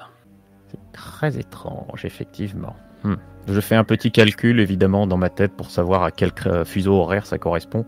Très 0.93 1.39
étrange, 1.39 2.05
effectivement. 2.05 2.77
Hmm. 3.05 3.15
Je 3.49 3.61
fais 3.61 3.75
un 3.77 3.85
petit 3.85 4.11
calcul, 4.13 4.61
évidemment, 4.61 5.07
dans 5.07 5.17
ma 5.17 5.31
tête 5.31 5.53
pour 5.53 5.71
savoir 5.71 6.03
à 6.03 6.11
quel 6.11 6.33
fuseau 6.65 6.95
horaire 6.95 7.27
ça 7.27 7.39
correspond. 7.39 7.87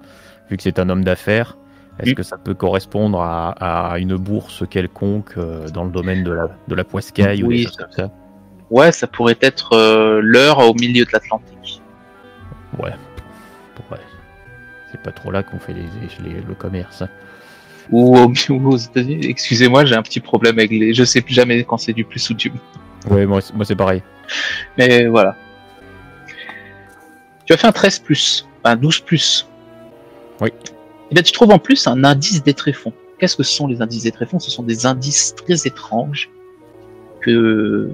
Vu 0.51 0.57
que 0.57 0.63
c'est 0.63 0.79
un 0.79 0.89
homme 0.89 1.05
d'affaires, 1.05 1.57
est-ce 1.99 2.11
Oui. 2.11 2.15
que 2.15 2.23
ça 2.23 2.39
peut 2.39 2.55
correspondre 2.55 3.21
à, 3.21 3.51
à 3.93 3.99
une 3.99 4.17
bourse 4.17 4.65
quelconque 4.69 5.35
euh, 5.37 5.69
dans 5.69 5.85
le 5.85 5.91
domaine 5.91 6.25
de 6.25 6.33
la, 6.33 6.49
de 6.69 6.75
la 6.75 6.85
poiscaille 6.85 7.43
ou 7.43 7.49
Oui, 7.49 7.59
des 7.59 7.63
choses 7.65 7.75
ça- 7.77 7.83
comme 7.85 7.93
ça? 7.93 8.11
Ouais, 8.71 8.91
ça 8.93 9.07
pourrait 9.07 9.37
être 9.43 9.75
euh, 9.75 10.21
l'heure 10.23 10.59
au 10.59 10.73
milieu 10.75 11.05
de 11.05 11.11
l'Atlantique. 11.13 11.83
Ouais. 12.79 12.93
Ouais. 13.91 13.99
C'est 14.91 15.03
pas 15.03 15.13
trop 15.13 15.31
là 15.31 15.43
qu'on 15.43 15.59
fait 15.59 15.75
les, 15.75 15.83
les- 16.25 16.41
le 16.41 16.55
commerce. 16.55 17.03
hein. 17.03 17.09
Ou, 17.91 18.17
ou 18.51 18.69
aux 18.73 18.77
États-Unis. 18.79 19.27
Excusez-moi, 19.27 19.85
j'ai 19.85 19.95
un 19.95 20.03
petit 20.03 20.21
problème 20.21 20.59
avec 20.59 20.71
les. 20.71 20.95
Je 20.95 21.05
sais 21.05 21.21
plus 21.21 21.35
jamais 21.35 21.65
quand 21.65 21.77
c'est 21.77 21.93
du 21.93 22.05
plus 22.05 22.31
ou 22.31 22.35
du 22.35 22.49
moins. 22.51 22.61
Ouais, 23.11 23.27
moi, 23.27 23.41
c'est- 23.41 23.55
moi 23.55 23.65
c'est 23.65 23.77
pareil. 23.77 24.03
Mais 24.79 25.07
voilà. 25.07 25.37
Tu 27.47 27.53
as 27.53 27.57
fait 27.57 27.67
un 27.67 27.73
13 27.73 27.99
plus. 27.99 28.47
un 28.65 28.77
12 28.77 29.01
plus. 29.01 29.49
Oui. 30.41 30.51
Et 31.11 31.15
bien 31.15 31.23
tu 31.23 31.33
trouves 31.33 31.51
en 31.51 31.59
plus 31.59 31.87
un 31.89 32.05
indice 32.05 32.43
des 32.45 32.55
tréfonds. 32.55 32.93
Qu'est-ce 33.19 33.37
que 33.37 33.43
sont 33.43 33.67
les 33.67 33.83
indices 33.83 34.05
des 34.05 34.13
tréfonds? 34.13 34.39
Ce 34.39 34.51
sont 34.53 34.63
des 34.63 34.87
indices 34.87 35.35
très 35.35 35.67
étranges 35.67 36.31
que 37.21 37.91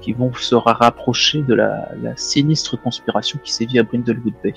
qui 0.00 0.12
vont 0.12 0.32
se 0.32 0.54
rapprocher 0.54 1.42
de 1.42 1.52
la, 1.54 1.90
la 2.02 2.16
sinistre 2.16 2.80
conspiration 2.80 3.38
qui 3.44 3.52
sévit 3.52 3.78
à 3.78 3.82
Brindlewood 3.82 4.32
Bay. 4.42 4.54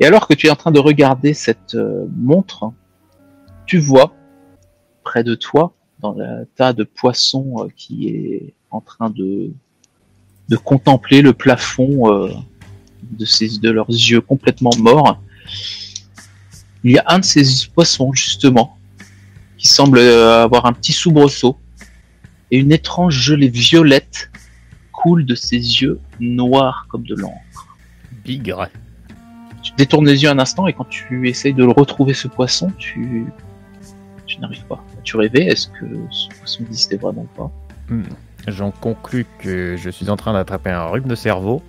Et 0.00 0.06
alors 0.06 0.26
que 0.26 0.34
tu 0.34 0.48
es 0.48 0.50
en 0.50 0.56
train 0.56 0.72
de 0.72 0.80
regarder 0.80 1.34
cette 1.34 1.74
euh, 1.76 2.06
montre, 2.16 2.72
tu 3.66 3.78
vois 3.78 4.12
près 5.04 5.22
de 5.22 5.34
toi, 5.36 5.72
dans 6.00 6.12
le 6.12 6.46
tas 6.56 6.72
de 6.72 6.82
poissons 6.84 7.54
euh, 7.58 7.68
qui 7.76 8.08
est 8.08 8.54
en 8.70 8.80
train 8.80 9.10
de, 9.10 9.50
de 10.48 10.56
contempler 10.56 11.22
le 11.22 11.32
plafond 11.32 12.12
euh, 12.12 12.32
de, 13.02 13.24
ces, 13.24 13.58
de 13.58 13.70
leurs 13.70 13.88
yeux 13.88 14.20
complètement 14.20 14.70
morts, 14.78 15.20
il 16.84 16.92
y 16.92 16.98
a 16.98 17.04
un 17.08 17.18
de 17.18 17.24
ces 17.24 17.44
poissons 17.74 18.12
justement 18.12 18.76
qui 19.58 19.68
semble 19.68 19.98
euh, 19.98 20.42
avoir 20.42 20.66
un 20.66 20.72
petit 20.72 20.92
soubresaut 20.92 21.58
et 22.50 22.58
une 22.58 22.72
étrange 22.72 23.14
gelée 23.14 23.48
violette 23.48 24.30
coule 24.92 25.24
de 25.26 25.34
ses 25.34 25.56
yeux 25.56 26.00
noirs 26.18 26.86
comme 26.88 27.02
de 27.04 27.14
l'encre. 27.14 27.76
Bigre. 28.24 28.68
Tu 29.62 29.72
détournes 29.76 30.06
les 30.06 30.22
yeux 30.22 30.30
un 30.30 30.38
instant 30.38 30.66
et 30.66 30.72
quand 30.72 30.88
tu 30.88 31.28
essayes 31.28 31.52
de 31.52 31.64
le 31.64 31.72
retrouver 31.72 32.14
ce 32.14 32.28
poisson, 32.28 32.72
tu, 32.78 33.26
tu 34.26 34.40
n'arrives 34.40 34.64
pas. 34.64 34.82
Tu 35.04 35.16
rêvais, 35.16 35.44
est-ce 35.44 35.68
que 35.68 35.86
ce 36.10 36.28
poisson 36.38 36.64
existait 36.64 36.96
vraiment 36.96 37.26
pas? 37.36 37.50
Hmm. 37.88 38.02
J'en 38.48 38.70
conclus 38.70 39.26
que 39.38 39.76
je 39.76 39.90
suis 39.90 40.10
en 40.10 40.16
train 40.16 40.32
d'attraper 40.32 40.70
un 40.70 40.84
rhume 40.84 41.06
de 41.06 41.14
cerveau. 41.14 41.62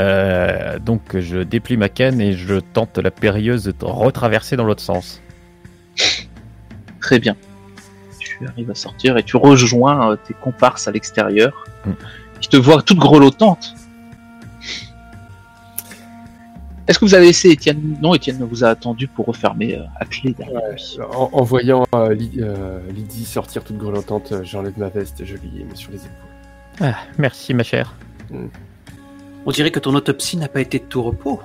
Euh, 0.00 0.78
donc 0.78 1.18
je 1.18 1.38
déplie 1.38 1.76
ma 1.76 1.88
canne 1.88 2.20
et 2.20 2.32
je 2.32 2.60
tente 2.60 2.98
la 2.98 3.10
périlleuse 3.10 3.64
de 3.64 3.74
retraverser 3.84 4.56
dans 4.56 4.64
l'autre 4.64 4.82
sens. 4.82 5.20
Très 7.00 7.18
bien. 7.18 7.36
Tu 8.18 8.46
arrives 8.46 8.70
à 8.70 8.74
sortir 8.74 9.18
et 9.18 9.22
tu 9.22 9.36
rejoins 9.36 10.12
euh, 10.12 10.16
tes 10.16 10.34
comparses 10.34 10.88
à 10.88 10.92
l'extérieur. 10.92 11.64
Mm. 11.84 11.92
Qui 12.40 12.48
te 12.48 12.56
voient 12.56 12.82
toute 12.82 12.98
grelottante. 12.98 13.74
Est-ce 16.88 16.98
que 16.98 17.04
vous 17.04 17.14
avez 17.14 17.26
laissé 17.26 17.50
Étienne? 17.50 17.96
Non, 18.02 18.14
Étienne 18.14 18.38
vous 18.50 18.64
a 18.64 18.68
attendu 18.68 19.06
pour 19.06 19.26
refermer 19.26 19.76
euh, 19.78 19.82
à 20.00 20.04
clé 20.04 20.34
derrière 20.36 20.60
lui. 20.72 20.98
En, 21.14 21.30
en 21.32 21.42
voyant 21.42 21.84
euh, 21.94 22.12
Ly- 22.14 22.40
euh, 22.40 22.80
Lydie 22.90 23.24
sortir 23.24 23.62
toute 23.62 23.78
grelottante, 23.78 24.32
euh, 24.32 24.40
j'enlève 24.44 24.76
ma 24.78 24.88
veste 24.88 25.20
et 25.20 25.26
je 25.26 25.36
lui 25.36 25.64
mets 25.64 25.74
sur 25.76 25.92
les 25.92 25.98
épaules. 25.98 26.10
Ah, 26.80 26.96
merci 27.18 27.54
ma 27.54 27.62
chère. 27.62 27.94
On 29.46 29.50
dirait 29.50 29.70
que 29.70 29.78
ton 29.78 29.94
autopsie 29.94 30.36
n'a 30.36 30.48
pas 30.48 30.60
été 30.60 30.78
de 30.80 30.84
tout 30.84 31.02
repos. 31.02 31.40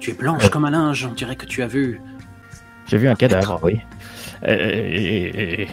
Tu 0.00 0.10
es 0.10 0.14
blanche 0.14 0.48
comme 0.50 0.64
un 0.66 0.70
linge, 0.70 1.06
on 1.10 1.14
dirait 1.14 1.36
que 1.36 1.46
tu 1.46 1.62
as 1.62 1.66
vu. 1.66 2.00
J'ai 2.86 2.98
vu 2.98 3.08
un 3.08 3.14
cadavre, 3.14 3.58
oui. 3.62 3.80
Euh, 4.46 4.54
et- 4.54 5.24
et- 5.24 5.62
et- 5.62 5.68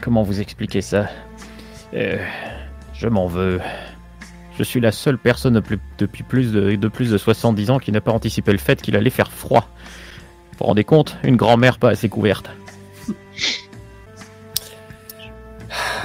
comment 0.00 0.22
vous 0.22 0.40
expliquer 0.40 0.82
ça? 0.82 1.08
Euh, 1.94 2.18
Je 2.94 3.08
m'en 3.08 3.26
veux. 3.26 3.60
Je 4.58 4.62
suis 4.62 4.80
la 4.80 4.92
seule 4.92 5.18
personne 5.18 5.54
depuis, 5.54 5.78
depuis 5.98 6.22
plus 6.22 6.52
de, 6.52 6.76
de 6.76 6.88
plus 6.88 7.10
de 7.10 7.18
70 7.18 7.70
ans 7.70 7.78
qui 7.78 7.90
n'a 7.90 8.00
pas 8.00 8.12
anticipé 8.12 8.52
le 8.52 8.58
fait 8.58 8.80
qu'il 8.80 8.96
allait 8.96 9.10
faire 9.10 9.32
froid. 9.32 9.68
Vous 10.52 10.58
vous 10.60 10.64
rendez 10.66 10.84
compte 10.84 11.16
Une 11.24 11.36
grand-mère 11.36 11.78
pas 11.78 11.90
assez 11.90 12.08
couverte. 12.08 12.50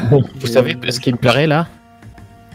Bon, 0.10 0.24
vous 0.36 0.47
savez 0.47 0.78
ce 0.89 1.00
qui 1.00 1.12
me 1.12 1.18
plairait 1.18 1.45
là? 1.47 1.68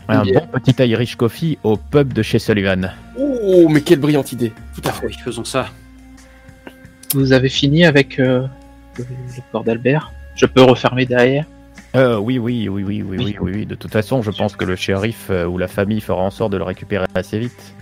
Un 0.09 0.25
bon 0.25 0.47
petit 0.53 0.75
Irish 0.83 1.17
coffee 1.17 1.59
au 1.63 1.77
pub 1.77 2.13
de 2.13 2.23
chez 2.23 2.39
Sullivan. 2.39 2.93
Oh, 3.17 3.69
mais 3.71 3.81
quelle 3.81 4.01
brillante 4.01 4.33
idée 4.33 4.53
Tout 4.75 4.87
à 4.89 4.93
fait. 4.93 5.07
Oui, 5.07 5.15
faisons 5.25 5.45
ça. 5.45 5.67
Vous 7.15 7.33
avez 7.33 7.49
fini 7.49 7.85
avec 7.85 8.19
euh, 8.19 8.47
le, 8.99 9.05
le 9.05 9.43
corps 9.53 9.65
d'Albert? 9.65 10.13
Je 10.35 10.47
peux 10.47 10.63
refermer 10.63 11.07
derrière 11.07 11.47
Euh, 11.95 12.19
oui, 12.19 12.39
oui, 12.39 12.69
oui, 12.69 12.83
oui, 12.83 13.03
oui, 13.03 13.17
oui, 13.19 13.37
oui, 13.41 13.53
oui. 13.55 13.67
De 13.67 13.75
toute 13.75 13.93
façon, 13.93 14.21
je 14.23 14.31
pense 14.31 14.57
que 14.57 14.65
le 14.65 14.75
shérif 14.77 15.29
euh, 15.31 15.47
ou 15.47 15.59
la 15.59 15.69
famille 15.69 16.01
fera 16.01 16.23
en 16.23 16.31
sorte 16.31 16.53
de 16.53 16.57
le 16.57 16.65
récupérer 16.65 17.07
assez 17.15 17.39
vite. 17.39 17.75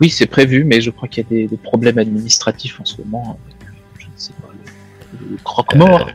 Oui, 0.00 0.08
c'est 0.10 0.26
prévu, 0.26 0.64
mais 0.64 0.80
je 0.80 0.90
crois 0.90 1.08
qu'il 1.08 1.22
y 1.24 1.26
a 1.26 1.28
des, 1.28 1.46
des 1.48 1.56
problèmes 1.56 1.98
administratifs 1.98 2.80
en 2.80 2.84
ce 2.84 3.00
moment. 3.02 3.38
Avec, 3.46 3.68
euh, 3.68 3.72
je 3.98 4.06
ne 4.06 4.10
sais 4.16 4.32
pas, 4.40 4.48
le, 5.20 5.30
le 5.32 5.36
croque-mort. 5.44 6.10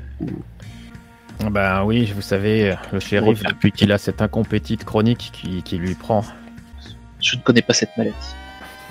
Ben 1.51 1.83
oui, 1.83 2.11
vous 2.15 2.23
savez, 2.23 2.75
le 2.91 2.99
shérif, 2.99 3.43
depuis 3.43 3.71
qu'il 3.71 3.91
a 3.91 3.99
cette 3.99 4.23
incompétite 4.23 4.83
chronique 4.83 5.29
qui, 5.31 5.61
qui 5.61 5.77
lui 5.77 5.93
prend. 5.93 6.23
Je 7.21 7.35
ne 7.35 7.41
connais 7.41 7.61
pas 7.61 7.73
cette 7.73 7.95
maladie. 7.97 8.15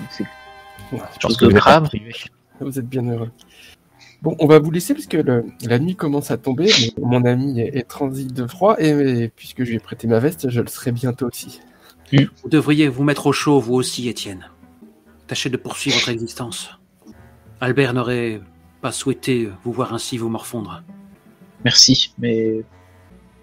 C'est 0.09 0.25
Ouais, 0.93 0.99
quelque 0.99 1.21
chose 1.21 1.35
que 1.37 1.45
de 1.47 1.51
grave. 1.51 1.83
privé. 1.89 2.13
Vous 2.61 2.79
êtes 2.79 2.87
bien 2.87 3.03
heureux. 3.09 3.29
Bon, 4.23 4.35
on 4.39 4.47
va 4.47 4.57
vous 4.59 4.71
laisser 4.71 4.93
parce 4.93 5.05
que 5.05 5.17
le- 5.17 5.45
la 5.63 5.77
nuit 5.79 5.95
commence 5.95 6.31
à 6.31 6.37
tomber. 6.37 6.65
mais 6.81 7.03
Mon 7.03 7.23
ami 7.23 7.59
est, 7.61 7.77
est 7.77 7.83
transit 7.83 8.33
de 8.33 8.47
froid 8.47 8.75
et, 8.79 8.89
et 8.89 9.29
puisque 9.29 9.63
je 9.63 9.69
lui 9.69 9.75
ai 9.75 9.79
prêté 9.79 10.07
ma 10.07 10.19
veste, 10.19 10.49
je 10.49 10.59
le 10.61 10.67
serai 10.67 10.91
bientôt 10.91 11.27
aussi. 11.27 11.61
Vous 12.11 12.49
devriez 12.49 12.87
vous 12.87 13.03
mettre 13.03 13.27
au 13.27 13.31
chaud, 13.33 13.59
vous 13.59 13.73
aussi, 13.75 14.07
Étienne. 14.09 14.49
Tâchez 15.27 15.49
de 15.49 15.57
poursuivre 15.57 15.97
votre 15.97 16.09
existence. 16.09 16.69
Albert 17.59 17.93
n'aurait 17.93 18.41
pas 18.81 18.91
souhaité 18.91 19.49
vous 19.63 19.71
voir 19.73 19.93
ainsi 19.93 20.17
vous 20.17 20.29
morfondre. 20.29 20.83
Merci, 21.65 22.13
mais 22.17 22.63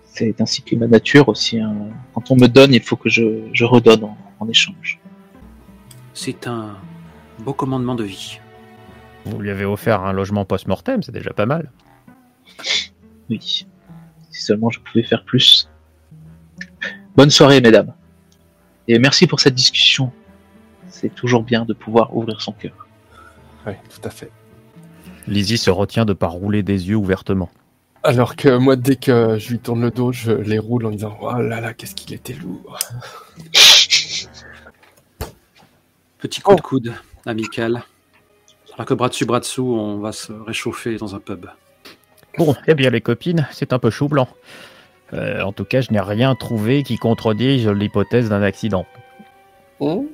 c'est 0.06 0.40
ainsi 0.40 0.62
que 0.62 0.74
ma 0.76 0.86
nature 0.86 1.28
aussi. 1.28 1.58
hein. 1.60 1.74
Quand 2.14 2.30
on 2.30 2.36
me 2.36 2.46
donne, 2.46 2.72
il 2.72 2.80
faut 2.82 2.96
que 2.96 3.08
je, 3.10 3.40
je 3.52 3.64
redonne 3.64 4.04
en, 4.04 4.16
en 4.40 4.48
échange. 4.48 4.98
C'est 6.14 6.46
un 6.46 6.76
beau 7.40 7.52
commandement 7.52 7.94
de 7.96 8.04
vie. 8.04 8.38
Vous 9.24 9.38
lui 9.40 9.50
avez 9.50 9.64
offert 9.64 10.02
un 10.02 10.12
logement 10.12 10.44
post-mortem, 10.44 11.02
c'est 11.02 11.12
déjà 11.12 11.32
pas 11.32 11.46
mal. 11.46 11.70
Oui. 13.30 13.66
Si 14.30 14.42
seulement 14.42 14.70
je 14.70 14.80
pouvais 14.80 15.02
faire 15.04 15.24
plus. 15.24 15.68
Bonne 17.16 17.30
soirée, 17.30 17.60
mesdames. 17.60 17.94
Et 18.88 18.98
merci 18.98 19.26
pour 19.26 19.40
cette 19.40 19.54
discussion. 19.54 20.12
C'est 20.88 21.14
toujours 21.14 21.42
bien 21.42 21.64
de 21.64 21.72
pouvoir 21.72 22.14
ouvrir 22.16 22.40
son 22.40 22.52
cœur. 22.52 22.86
Oui, 23.66 23.72
tout 23.88 24.06
à 24.06 24.10
fait. 24.10 24.30
Lizzie 25.26 25.56
se 25.56 25.70
retient 25.70 26.04
de 26.04 26.12
pas 26.12 26.26
rouler 26.26 26.62
des 26.62 26.88
yeux 26.90 26.96
ouvertement. 26.96 27.48
Alors 28.02 28.36
que 28.36 28.58
moi, 28.58 28.76
dès 28.76 28.96
que 28.96 29.38
je 29.38 29.48
lui 29.50 29.58
tourne 29.58 29.80
le 29.80 29.90
dos, 29.90 30.12
je 30.12 30.32
les 30.32 30.58
roule 30.58 30.84
en 30.84 30.90
disant 30.90 31.16
Oh 31.22 31.32
là 31.40 31.60
là, 31.60 31.72
qu'est-ce 31.72 31.94
qu'il 31.94 32.12
était 32.12 32.34
lourd. 32.34 32.78
Petit 36.18 36.40
coup 36.42 36.52
Oh. 36.52 36.56
de 36.56 36.60
coude, 36.60 36.94
amical. 37.24 37.84
Alors 38.74 38.86
que 38.86 38.94
bras 38.94 39.08
dessus, 39.08 39.24
bras 39.24 39.40
dessous, 39.40 39.66
on 39.66 39.98
va 39.98 40.12
se 40.12 40.32
réchauffer 40.32 40.96
dans 40.96 41.14
un 41.14 41.20
pub. 41.20 41.46
Bon, 42.38 42.54
eh 42.66 42.74
bien 42.74 42.90
les 42.90 43.00
copines, 43.00 43.46
c'est 43.52 43.72
un 43.72 43.78
peu 43.78 43.90
chou 43.90 44.08
blanc. 44.08 44.28
Euh, 45.12 45.42
en 45.42 45.52
tout 45.52 45.64
cas, 45.64 45.80
je 45.80 45.92
n'ai 45.92 46.00
rien 46.00 46.34
trouvé 46.34 46.82
qui 46.82 46.96
contredise 46.98 47.68
l'hypothèse 47.68 48.28
d'un 48.28 48.42
accident. 48.42 48.86
Hum 49.80 50.06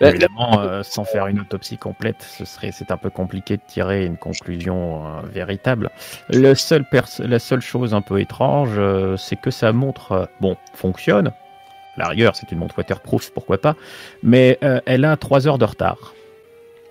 Ouais. 0.00 0.08
Évidemment, 0.08 0.60
euh, 0.60 0.82
sans 0.82 1.04
faire 1.04 1.26
une 1.26 1.40
autopsie 1.40 1.76
complète, 1.76 2.22
ce 2.22 2.46
serait, 2.46 2.70
c'est 2.72 2.90
un 2.90 2.96
peu 2.96 3.10
compliqué 3.10 3.58
de 3.58 3.62
tirer 3.68 4.06
une 4.06 4.16
conclusion 4.16 5.04
euh, 5.06 5.20
véritable. 5.24 5.90
Le 6.30 6.54
seul 6.54 6.86
pers- 6.90 7.04
la 7.18 7.38
seule 7.38 7.60
chose 7.60 7.92
un 7.92 8.00
peu 8.00 8.18
étrange, 8.18 8.70
euh, 8.78 9.18
c'est 9.18 9.36
que 9.36 9.50
sa 9.50 9.74
montre, 9.74 10.12
euh, 10.12 10.24
bon, 10.40 10.56
fonctionne. 10.72 11.32
La 11.98 12.08
rigueur, 12.08 12.34
c'est 12.34 12.50
une 12.50 12.60
montre 12.60 12.78
waterproof, 12.78 13.30
pourquoi 13.34 13.58
pas. 13.58 13.76
Mais 14.22 14.58
euh, 14.64 14.80
elle 14.86 15.04
a 15.04 15.18
3 15.18 15.46
heures 15.46 15.58
de 15.58 15.66
retard. 15.66 16.14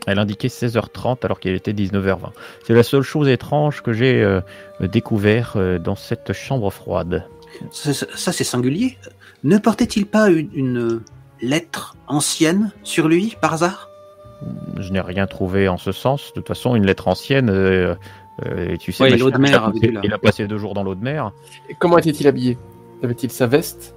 Elle 0.08 0.20
indiquait 0.20 0.48
16h30 0.48 1.18
alors 1.24 1.40
qu'il 1.40 1.54
était 1.54 1.74
19h20. 1.74 2.30
C'est 2.66 2.74
la 2.74 2.84
seule 2.84 3.02
chose 3.04 3.28
étrange 3.28 3.82
que 3.82 3.94
j'ai 3.94 4.24
euh, 4.24 4.42
découvert 4.82 5.54
euh, 5.56 5.78
dans 5.80 5.96
cette 5.96 6.34
chambre 6.34 6.70
froide. 6.72 7.26
Ça, 7.72 8.32
c'est 8.32 8.44
singulier. 8.44 8.98
Ne 9.44 9.58
portait-il 9.58 10.06
pas 10.06 10.30
une, 10.30 10.50
une 10.54 11.02
lettre 11.42 11.96
ancienne 12.08 12.72
sur 12.84 13.08
lui, 13.08 13.36
par 13.42 13.54
hasard? 13.54 13.90
Je 14.80 14.92
n'ai 14.92 15.02
rien 15.02 15.28
trouvé 15.28 15.68
en 15.68 15.78
ce 15.78 15.92
sens. 15.92 16.30
De 16.30 16.34
toute 16.36 16.48
façon, 16.48 16.76
une 16.76 16.86
lettre 16.86 17.08
ancienne, 17.08 17.50
euh, 17.50 17.96
euh, 18.46 18.78
tu 18.78 18.92
sais, 18.94 19.04
Ouais, 19.04 19.10
ma 19.12 19.18
l'eau 19.18 19.30
de 19.32 19.32
chère, 19.32 19.42
mer 19.42 19.52
il 19.52 19.56
a 19.56 19.60
passé- 19.72 19.80
dû 19.88 19.92
la- 19.92 20.02
il 20.04 20.14
a 20.14 20.18
passé 20.18 20.48
deux 20.48 20.58
jours 20.58 20.74
dans 20.74 20.84
l'eau 20.84 20.96
de 20.96 21.04
mer. 21.04 21.32
Et 21.70 21.76
comment 21.78 21.98
était-il 21.98 22.28
habillé? 22.28 22.58
Avait-il 23.04 23.32
sa 23.32 23.48
veste? 23.48 23.96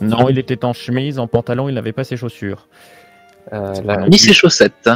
Non, 0.00 0.28
il 0.28 0.38
était 0.38 0.64
en 0.64 0.72
chemise, 0.72 1.18
en 1.18 1.26
pantalon, 1.26 1.68
il 1.68 1.74
n'avait 1.74 1.92
pas 1.92 2.04
ses 2.04 2.16
chaussures. 2.16 2.66
Euh, 3.52 3.74
Ni 4.08 4.18
ses 4.18 4.32
chaussettes. 4.32 4.90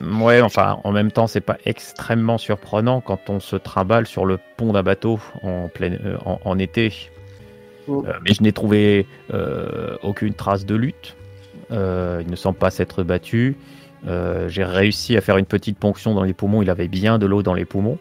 Ouais, 0.00 0.40
enfin, 0.40 0.80
en 0.84 0.92
même 0.92 1.10
temps, 1.10 1.26
c'est 1.26 1.40
pas 1.40 1.56
extrêmement 1.64 2.38
surprenant 2.38 3.00
quand 3.00 3.30
on 3.30 3.40
se 3.40 3.56
trimballe 3.56 4.06
sur 4.06 4.26
le 4.26 4.38
pont 4.56 4.72
d'un 4.72 4.82
bateau 4.82 5.20
en, 5.42 5.68
pleine, 5.68 5.98
euh, 6.04 6.16
en, 6.24 6.40
en 6.44 6.58
été. 6.58 6.92
Euh, 7.88 8.00
mais 8.22 8.34
je 8.34 8.42
n'ai 8.42 8.52
trouvé 8.52 9.06
euh, 9.32 9.96
aucune 10.02 10.34
trace 10.34 10.64
de 10.66 10.74
lutte. 10.74 11.16
Il 11.70 11.76
ne 12.30 12.36
semble 12.36 12.58
pas 12.58 12.70
s'être 12.70 13.02
battu. 13.02 13.56
J'ai 14.06 14.64
réussi 14.64 15.16
à 15.16 15.20
faire 15.20 15.38
une 15.38 15.46
petite 15.46 15.78
ponction 15.78 16.14
dans 16.14 16.22
les 16.22 16.34
poumons. 16.34 16.62
Il 16.62 16.70
avait 16.70 16.88
bien 16.88 17.18
de 17.18 17.26
l'eau 17.26 17.42
dans 17.42 17.54
les 17.54 17.64
poumons. 17.64 17.98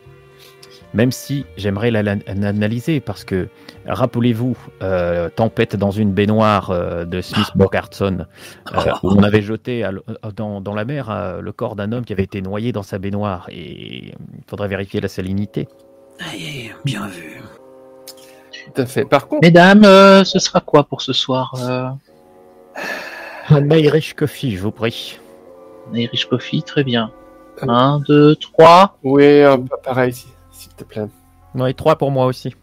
Même 0.93 1.11
si 1.11 1.45
j'aimerais 1.57 1.89
la- 1.89 2.03
la- 2.03 2.15
l'analyser, 2.35 2.99
parce 2.99 3.23
que, 3.23 3.47
rappelez-vous, 3.87 4.55
euh, 4.83 5.29
Tempête 5.29 5.75
dans 5.75 5.89
une 5.89 6.11
baignoire 6.13 6.69
euh, 6.69 7.03
de 7.05 7.19
Smith 7.21 7.49
Bogartson, 7.55 8.25
euh, 8.75 8.91
où 9.01 9.09
on 9.11 9.23
avait 9.23 9.41
jeté 9.41 9.83
à 9.83 9.91
dans, 10.35 10.61
dans 10.61 10.75
la 10.75 10.85
mer 10.85 11.09
euh, 11.09 11.41
le 11.41 11.51
corps 11.51 11.75
d'un 11.75 11.91
homme 11.91 12.05
qui 12.05 12.13
avait 12.13 12.23
été 12.23 12.41
noyé 12.43 12.71
dans 12.71 12.83
sa 12.83 12.99
baignoire. 12.99 13.47
Et 13.49 14.09
il 14.09 14.13
faudrait 14.47 14.67
vérifier 14.67 15.01
la 15.01 15.07
salinité. 15.07 15.67
Aïe, 16.31 16.71
bien 16.85 17.07
vu. 17.07 17.41
Tout 18.75 18.81
à 18.81 18.85
fait. 18.85 19.03
Par 19.05 19.27
contre, 19.27 19.41
Mesdames, 19.41 19.83
euh, 19.85 20.23
ce 20.23 20.37
sera 20.37 20.59
quoi 20.61 20.83
pour 20.83 21.01
ce 21.01 21.11
soir 21.11 21.53
euh, 21.59 21.87
Un 23.49 23.69
Irish 23.71 24.13
coffee, 24.13 24.51
je 24.55 24.61
vous 24.61 24.71
prie. 24.71 25.19
Irish 25.93 26.25
Coffee, 26.27 26.63
très 26.63 26.83
bien. 26.83 27.11
Un, 27.61 27.99
deux, 28.07 28.35
trois. 28.35 28.97
oui, 29.03 29.41
un 29.41 29.59
peu 29.59 29.75
pareil, 29.83 30.13
s'il 30.77 30.85
te 30.85 30.93
plaît. 30.93 31.07
Oui, 31.55 31.73
trois 31.75 31.95
pour 31.97 32.11
moi 32.11 32.25
aussi. 32.25 32.55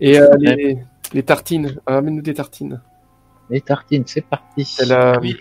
Et 0.00 0.18
euh, 0.20 0.28
les, 0.38 0.78
les 1.12 1.22
tartines, 1.22 1.76
amène-nous 1.86 2.22
des 2.22 2.34
tartines. 2.34 2.80
Les 3.50 3.60
tartines, 3.60 4.04
c'est 4.06 4.22
parti. 4.26 4.66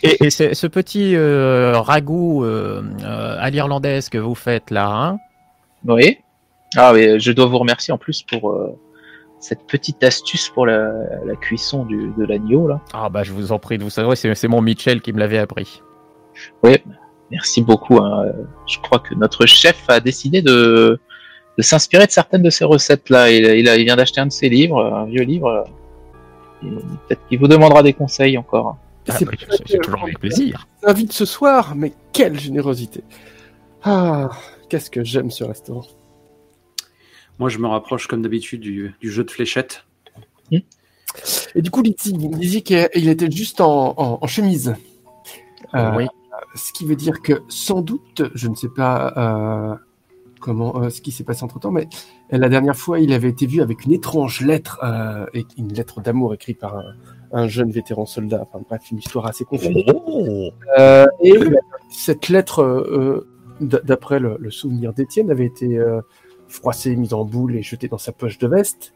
Et, 0.04 0.26
et 0.26 0.30
c'est- 0.30 0.54
ce 0.54 0.68
petit 0.68 1.16
euh, 1.16 1.80
ragoût 1.80 2.44
euh, 2.44 2.84
euh, 3.04 3.38
à 3.40 3.50
l'irlandaise 3.50 4.10
que 4.10 4.18
vous 4.18 4.36
faites 4.36 4.72
là, 4.72 4.90
hein 4.90 5.18
Oui. 5.86 6.18
Ah 6.76 6.92
oui, 6.94 7.20
je 7.20 7.32
dois 7.32 7.46
vous 7.46 7.60
remercier 7.60 7.94
en 7.94 7.98
plus 7.98 8.24
pour 8.24 8.52
euh, 8.52 8.76
cette 9.40 9.66
petite 9.68 10.04
astuce 10.04 10.50
pour 10.50 10.66
la, 10.66 10.92
la 11.26 11.36
cuisson 11.36 11.86
du, 11.86 12.12
de 12.18 12.26
l'agneau 12.26 12.68
là. 12.68 12.82
Ah 12.94 13.10
bah 13.10 13.24
je 13.24 13.32
vous 13.32 13.52
en 13.52 13.60
prie 13.60 13.78
de 13.78 13.84
vous 13.84 13.90
savoir, 13.92 14.18
c'est 14.18 14.34
c'est 14.36 14.48
mon 14.48 14.62
Mitchell 14.62 15.02
qui 15.02 15.14
me 15.14 15.20
l'avait 15.20 15.38
appris. 15.38 15.82
Oui, 16.64 16.78
merci 17.30 17.62
beaucoup. 17.62 17.98
hein. 18.00 18.26
Je 18.68 18.80
crois 18.80 19.00
que 19.00 19.14
notre 19.14 19.46
chef 19.46 19.84
a 19.88 20.00
décidé 20.00 20.42
de, 20.42 21.00
de 21.58 21.62
s'inspirer 21.64 22.06
de 22.08 22.12
certaines 22.12 22.42
de 22.42 22.50
ces 22.50 22.66
recettes 22.66 23.10
là. 23.10 23.30
Il, 23.32 23.46
il, 23.46 23.68
a- 23.70 23.78
il 23.78 23.86
vient 23.86 23.96
d'acheter 23.96 24.22
un 24.22 24.26
de 24.28 24.32
ses 24.32 24.50
livres, 24.50 24.84
un 24.84 25.06
vieux 25.06 25.24
livre. 25.24 25.66
Peut-être 26.62 27.28
qu'il 27.28 27.40
vous 27.40 27.48
demandera 27.48 27.84
des 27.84 27.94
conseils 27.94 28.38
encore. 28.38 28.78
Ah, 29.10 29.16
C'est 29.18 29.26
bah, 29.26 29.34
toujours 29.84 30.04
avec 30.04 30.20
plaisir. 30.20 30.66
invite 30.84 31.12
ce 31.12 31.26
soir, 31.26 31.76
mais 31.76 31.92
quelle 32.14 32.40
générosité. 32.40 33.04
Ah, 33.84 34.30
qu'est-ce 34.70 34.90
que 34.90 35.04
j'aime 35.04 35.30
ce 35.30 35.44
restaurant. 35.44 35.84
Moi, 37.40 37.50
je 37.50 37.58
me 37.58 37.68
rapproche 37.68 38.08
comme 38.08 38.22
d'habitude 38.22 38.62
du, 38.62 38.96
du 39.02 39.12
jeu 39.12 39.24
de 39.24 39.32
fléchettes. 39.32 39.86
Et 41.56 41.62
du 41.62 41.70
coup, 41.70 41.84
Lizzie, 41.84 42.16
vous 42.18 42.30
me 42.30 42.38
disiez 42.38 42.62
qu'il 42.64 43.08
était 43.08 43.30
juste 43.30 43.62
en, 43.62 43.94
en- 43.98 44.18
en 44.22 44.28
chemise. 44.28 44.74
Euh, 45.76 45.92
oui. 45.96 46.08
Ce 46.56 46.72
qui 46.74 46.86
veut 46.86 46.96
dire 46.96 47.22
que 47.22 47.44
sans 47.50 47.82
doute, 47.82 48.24
je 48.34 48.48
ne 48.48 48.56
sais 48.56 48.70
pas 48.76 49.14
euh, 49.18 49.76
comment 50.44 50.76
euh, 50.76 50.90
ce 50.90 51.02
qui 51.02 51.12
s'est 51.12 51.24
passé 51.24 51.44
entre 51.44 51.60
temps, 51.60 51.72
mais 51.72 51.88
la 52.30 52.50
dernière 52.50 52.76
fois, 52.76 53.00
il 53.00 53.14
avait 53.14 53.30
été 53.30 53.46
vu 53.48 53.62
avec 53.62 53.86
une 53.86 53.94
étrange 53.94 54.42
lettre, 54.42 54.80
euh, 54.84 55.26
et 55.34 55.46
une 55.58 55.72
lettre 55.74 56.02
d'amour 56.02 56.34
écrite 56.34 56.60
par 56.60 56.76
un, 56.78 56.84
un 57.32 57.48
jeune 57.48 57.72
vétéran 57.72 58.06
soldat. 58.06 58.42
Enfin 58.46 58.64
bref, 58.70 58.92
une 58.92 59.00
histoire 59.00 59.26
assez 59.26 59.46
confuse. 59.46 59.84
Oh 59.88 60.50
Euh, 60.78 61.06
et 61.22 61.34
cette 61.90 62.28
lettre, 62.30 62.62
euh, 62.62 63.28
d'après 63.62 64.20
le, 64.20 64.38
le 64.40 64.52
souvenir 64.52 64.94
d'Étienne, 64.94 65.32
avait 65.32 65.46
été 65.46 65.78
euh, 65.78 66.02
froissée, 66.48 66.96
mise 66.96 67.14
en 67.14 67.24
boule 67.24 67.56
et 67.56 67.64
jetée 67.64 67.88
dans 67.88 67.98
sa 67.98 68.12
poche 68.12 68.38
de 68.38 68.48
veste. 68.48 68.94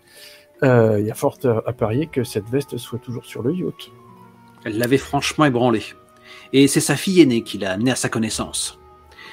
Euh, 0.64 1.00
Il 1.00 1.06
y 1.06 1.12
a 1.12 1.16
fort 1.16 1.38
à 1.66 1.74
parier 1.74 2.08
que 2.08 2.24
cette 2.24 2.50
veste 2.50 2.78
soit 2.78 3.00
toujours 3.00 3.26
sur 3.26 3.42
le 3.42 3.54
yacht. 3.54 3.92
Elle 4.66 4.78
l'avait 4.78 4.98
franchement 4.98 5.46
ébranlé. 5.46 5.82
Et 6.52 6.68
c'est 6.68 6.82
sa 6.82 6.96
fille 6.96 7.22
aînée 7.22 7.44
qui 7.44 7.58
l'a 7.58 7.72
amené 7.72 7.92
à 7.92 7.96
sa 7.96 8.10
connaissance. 8.10 8.80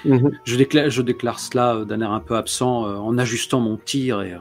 Je 0.04 0.56
déclare, 0.56 0.90
je 0.90 1.02
déclare 1.02 1.40
cela 1.40 1.74
euh, 1.74 1.84
d'un 1.84 2.00
air 2.00 2.12
un 2.12 2.20
peu 2.20 2.36
absent 2.36 2.86
euh, 2.86 2.96
en 2.96 3.18
ajustant 3.18 3.60
mon 3.60 3.76
tir 3.76 4.22
et, 4.22 4.32
euh, 4.32 4.38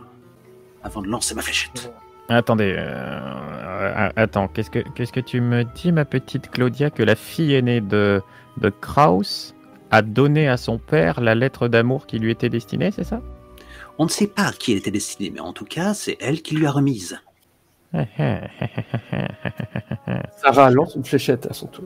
avant 0.83 1.01
de 1.01 1.07
lancer 1.07 1.35
ma 1.35 1.41
fléchette. 1.41 1.93
Attendez, 2.29 2.75
euh, 2.77 4.09
attends, 4.15 4.47
qu'est-ce 4.47 4.69
que 4.69 4.79
qu'est-ce 4.95 5.11
que 5.11 5.19
tu 5.19 5.41
me 5.41 5.63
dis, 5.63 5.91
ma 5.91 6.05
petite 6.05 6.49
Claudia, 6.49 6.89
que 6.89 7.03
la 7.03 7.15
fille 7.15 7.53
aînée 7.53 7.81
de 7.81 8.21
de 8.57 8.69
Kraus 8.69 9.53
a 9.91 10.01
donné 10.01 10.47
à 10.47 10.57
son 10.57 10.77
père 10.77 11.21
la 11.21 11.35
lettre 11.35 11.67
d'amour 11.67 12.07
qui 12.07 12.19
lui 12.19 12.31
était 12.31 12.49
destinée, 12.49 12.91
c'est 12.91 13.03
ça? 13.03 13.21
On 13.99 14.05
ne 14.05 14.09
sait 14.09 14.27
pas 14.27 14.47
à 14.47 14.51
qui 14.51 14.71
elle 14.71 14.79
était 14.79 14.89
destinée, 14.91 15.31
mais 15.33 15.39
en 15.39 15.53
tout 15.53 15.65
cas, 15.65 15.93
c'est 15.93 16.17
elle 16.19 16.41
qui 16.41 16.55
lui 16.55 16.65
a 16.65 16.71
remise. 16.71 17.19
Sarah 20.37 20.71
lance 20.71 20.95
une 20.95 21.05
fléchette 21.05 21.45
à 21.45 21.53
son 21.53 21.67
tour. 21.67 21.85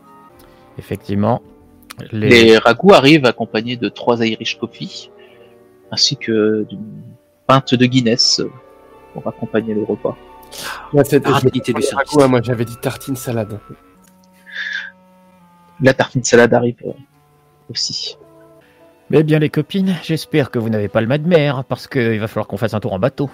Effectivement, 0.78 1.42
les... 2.12 2.30
Les 2.30 2.58
ragoûts 2.58 2.94
arrivent 2.94 3.26
accompagnés 3.26 3.78
de 3.78 3.90
trois 3.90 4.26
Irish 4.26 4.58
Coffee, 4.58 5.10
ainsi 5.92 6.18
que 6.18 6.64
d'une 6.70 7.02
pinte 7.48 7.74
de 7.74 7.86
Guinness 7.86 8.40
euh, 8.40 8.50
pour 9.14 9.28
accompagner 9.28 9.74
le 9.74 9.84
repas. 9.84 10.16
Ouais, 10.94 11.04
c'est- 11.04 11.24
service. 11.26 12.14
Ouais, 12.14 12.28
moi 12.28 12.42
j'avais 12.42 12.66
dit 12.66 12.78
tartine 12.78 13.16
salade. 13.16 13.60
La 15.82 15.94
tartine 15.94 16.24
salade 16.24 16.54
arrive 16.54 16.78
euh, 16.86 16.92
aussi. 17.70 18.18
Eh 19.12 19.24
bien, 19.24 19.40
les 19.40 19.50
copines, 19.50 19.96
j'espère 20.04 20.52
que 20.52 20.60
vous 20.60 20.70
n'avez 20.70 20.90
pas 20.90 21.00
le 21.00 21.08
mal 21.08 21.24
de 21.24 21.28
mer, 21.28 21.64
parce 21.64 21.88
qu'il 21.88 22.20
va 22.20 22.28
falloir 22.28 22.48
qu'on 22.48 22.58
fasse 22.58 22.74
un 22.74 22.80
tour 22.82 22.92
en 22.94 23.00
bateau. 23.00 23.30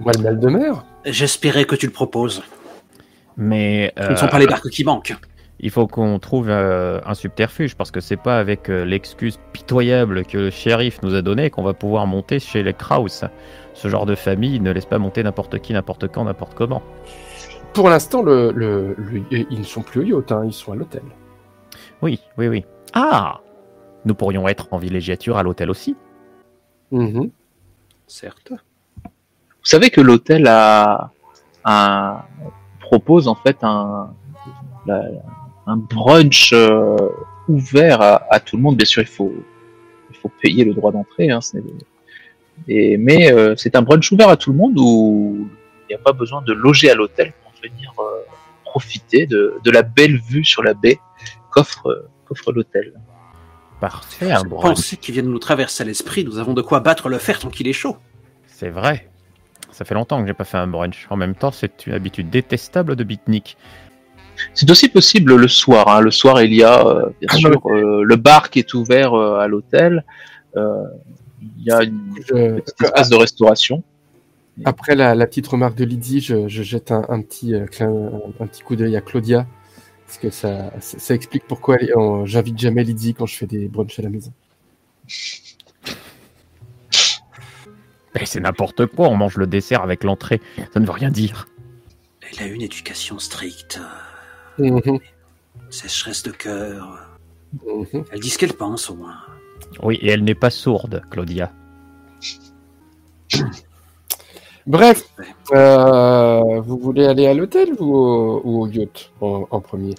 Moi 0.00 0.12
le 0.16 0.22
mal 0.22 0.40
de 0.40 0.48
mer? 0.48 0.84
J'espérais 1.04 1.64
que 1.64 1.74
tu 1.74 1.86
le 1.86 1.92
proposes. 1.92 2.42
Mais 3.36 3.92
Ce 3.96 4.02
ne 4.02 4.08
euh, 4.08 4.16
sont 4.16 4.28
pas 4.28 4.38
les 4.38 4.46
barques 4.46 4.70
qui 4.70 4.84
manquent. 4.84 5.14
Il 5.62 5.70
faut 5.70 5.86
qu'on 5.86 6.18
trouve 6.18 6.48
euh, 6.50 7.00
un 7.06 7.14
subterfuge, 7.14 7.76
parce 7.76 7.90
que 7.90 8.00
c'est 8.00 8.16
pas 8.16 8.38
avec 8.38 8.68
euh, 8.68 8.84
l'excuse 8.84 9.38
pitoyable 9.52 10.24
que 10.24 10.36
le 10.38 10.50
shérif 10.50 11.00
nous 11.02 11.14
a 11.14 11.22
donnée 11.22 11.50
qu'on 11.50 11.62
va 11.62 11.72
pouvoir 11.72 12.06
monter 12.06 12.38
chez 12.40 12.62
les 12.62 12.74
Kraus. 12.74 13.24
Ce 13.74 13.88
genre 13.88 14.04
de 14.06 14.14
famille 14.16 14.58
ne 14.60 14.70
laisse 14.72 14.86
pas 14.86 14.98
monter 14.98 15.22
n'importe 15.22 15.58
qui, 15.60 15.72
n'importe 15.72 16.08
quand, 16.08 16.24
n'importe 16.24 16.54
comment. 16.54 16.82
Pour 17.74 17.88
l'instant, 17.88 18.22
le, 18.22 18.50
le- 18.52 18.94
le- 18.98 19.22
ils 19.30 19.58
ne 19.58 19.64
sont 19.64 19.82
plus 19.82 20.00
au 20.00 20.02
yacht, 20.20 20.32
hein, 20.32 20.42
ils 20.44 20.52
sont 20.52 20.72
à 20.72 20.76
l'hôtel. 20.76 21.02
Oui, 22.02 22.20
oui, 22.36 22.48
oui. 22.48 22.64
Ah 22.92 23.40
Nous 24.04 24.14
pourrions 24.14 24.48
être 24.48 24.68
en 24.72 24.78
villégiature 24.78 25.38
à 25.38 25.42
l'hôtel 25.44 25.70
aussi. 25.70 25.96
Mhm. 26.90 27.30
Certes. 28.08 28.52
Vous 29.04 29.68
savez 29.68 29.90
que 29.90 30.00
l'hôtel 30.00 30.46
a 30.48 31.12
propose 32.80 33.28
en 33.28 33.36
fait 33.36 33.56
un 33.62 34.10
la- 34.86 35.02
un 35.66 35.76
brunch 35.76 36.52
euh, 36.52 36.96
ouvert 37.48 38.00
à, 38.00 38.26
à 38.32 38.40
tout 38.40 38.56
le 38.56 38.62
monde. 38.62 38.76
Bien 38.76 38.86
sûr, 38.86 39.02
il 39.02 39.08
faut 39.08 39.32
il 40.10 40.16
faut 40.16 40.30
payer 40.40 40.64
le 40.64 40.74
droit 40.74 40.92
d'entrée. 40.92 41.30
Hein, 41.30 41.40
et, 42.68 42.96
mais 42.96 43.32
euh, 43.32 43.54
c'est 43.56 43.76
un 43.76 43.82
brunch 43.82 44.10
ouvert 44.12 44.28
à 44.28 44.36
tout 44.36 44.52
le 44.52 44.58
monde 44.58 44.74
où 44.76 45.48
il 45.84 45.86
n'y 45.88 45.94
a 45.94 45.98
pas 45.98 46.12
besoin 46.12 46.42
de 46.42 46.52
loger 46.52 46.90
à 46.90 46.94
l'hôtel 46.94 47.32
pour 47.42 47.52
venir 47.62 47.92
euh, 47.98 48.02
profiter 48.64 49.26
de, 49.26 49.58
de 49.64 49.70
la 49.70 49.82
belle 49.82 50.18
vue 50.18 50.44
sur 50.44 50.62
la 50.62 50.74
baie 50.74 50.98
qu'offre 51.50 52.08
qu'offre 52.26 52.52
l'hôtel. 52.52 52.92
Parfait, 53.80 54.30
un 54.30 54.44
brunch. 54.44 54.76
pensais 54.76 54.96
qu'il 54.96 55.14
vient 55.14 55.24
de 55.24 55.28
nous 55.28 55.40
traverser 55.40 55.82
à 55.82 55.86
l'esprit. 55.86 56.24
Nous 56.24 56.38
avons 56.38 56.54
de 56.54 56.62
quoi 56.62 56.80
battre 56.80 57.08
le 57.08 57.18
fer 57.18 57.40
tant 57.40 57.50
qu'il 57.50 57.66
est 57.66 57.72
chaud. 57.72 57.96
C'est 58.46 58.70
vrai. 58.70 59.08
Ça 59.72 59.84
fait 59.84 59.94
longtemps 59.94 60.20
que 60.20 60.28
j'ai 60.28 60.34
pas 60.34 60.44
fait 60.44 60.58
un 60.58 60.68
brunch. 60.68 61.06
En 61.10 61.16
même 61.16 61.34
temps, 61.34 61.50
c'est 61.50 61.86
une 61.86 61.94
habitude 61.94 62.30
détestable 62.30 62.94
de 62.94 63.02
beatnik. 63.02 63.56
C'est 64.54 64.70
aussi 64.70 64.88
possible 64.88 65.36
le 65.36 65.48
soir. 65.48 65.88
hein. 65.88 66.00
Le 66.00 66.10
soir, 66.10 66.42
il 66.42 66.52
y 66.54 66.62
a 66.62 66.86
euh, 66.86 67.06
bien 67.20 67.28
Ah, 67.30 67.36
sûr 67.36 67.50
euh, 67.66 68.02
le 68.04 68.16
bar 68.16 68.50
qui 68.50 68.58
est 68.58 68.74
ouvert 68.74 69.14
euh, 69.14 69.38
à 69.38 69.46
l'hôtel. 69.48 70.04
Euh, 70.56 70.84
il 71.58 71.64
y 71.64 71.70
a 71.70 71.82
une 71.82 72.00
Je- 72.28 72.56
petite 72.60 72.80
espace 72.82 73.08
de 73.08 73.16
restauration. 73.16 73.82
Après 74.64 74.94
la, 74.94 75.14
la 75.14 75.26
petite 75.26 75.46
remarque 75.48 75.76
de 75.76 75.84
Lydie, 75.84 76.20
je, 76.20 76.46
je 76.48 76.62
jette 76.62 76.92
un, 76.92 77.04
un 77.08 77.22
petit, 77.22 77.54
un, 77.54 77.66
petit 78.46 78.62
coup 78.62 78.76
d'œil 78.76 78.96
à 78.96 79.00
Claudia, 79.00 79.46
parce 80.06 80.18
que 80.18 80.28
ça, 80.30 80.70
ça, 80.80 80.98
ça 80.98 81.14
explique 81.14 81.44
pourquoi 81.48 81.78
j'invite 82.24 82.58
jamais 82.58 82.84
Lydie 82.84 83.14
quand 83.14 83.24
je 83.26 83.34
fais 83.36 83.46
des 83.46 83.66
brunchs 83.68 83.98
à 83.98 84.02
la 84.02 84.10
maison. 84.10 84.30
Mais 88.14 88.26
c'est 88.26 88.40
n'importe 88.40 88.86
quoi, 88.86 89.08
on 89.08 89.16
mange 89.16 89.36
le 89.38 89.46
dessert 89.46 89.82
avec 89.82 90.04
l'entrée. 90.04 90.40
Ça 90.74 90.80
ne 90.80 90.84
veut 90.84 90.92
rien 90.92 91.10
dire. 91.10 91.48
Elle 92.30 92.44
a 92.44 92.46
une 92.46 92.62
éducation 92.62 93.18
stricte. 93.18 93.80
Mhm, 94.58 94.98
Sécheresse 95.70 96.22
de 96.22 96.30
cœur. 96.30 97.08
mhm. 97.66 98.04
Elle 98.10 98.20
dit 98.20 98.30
ce 98.30 98.38
qu'elle 98.38 98.52
pense 98.54 98.90
au 98.90 98.94
moins. 98.96 99.16
Oui, 99.82 99.98
et 100.02 100.08
elle 100.10 100.24
n'est 100.24 100.34
pas 100.34 100.50
sourde, 100.50 101.02
Claudia. 101.10 101.50
Bref, 104.66 105.02
euh, 105.52 106.60
vous 106.60 106.78
voulez 106.78 107.06
aller 107.06 107.26
à 107.26 107.34
l'hôtel 107.34 107.70
ou 107.80 107.96
au, 107.96 108.40
ou 108.44 108.62
au 108.62 108.68
yacht 108.68 109.10
en, 109.20 109.46
en 109.50 109.60
premier? 109.60 109.94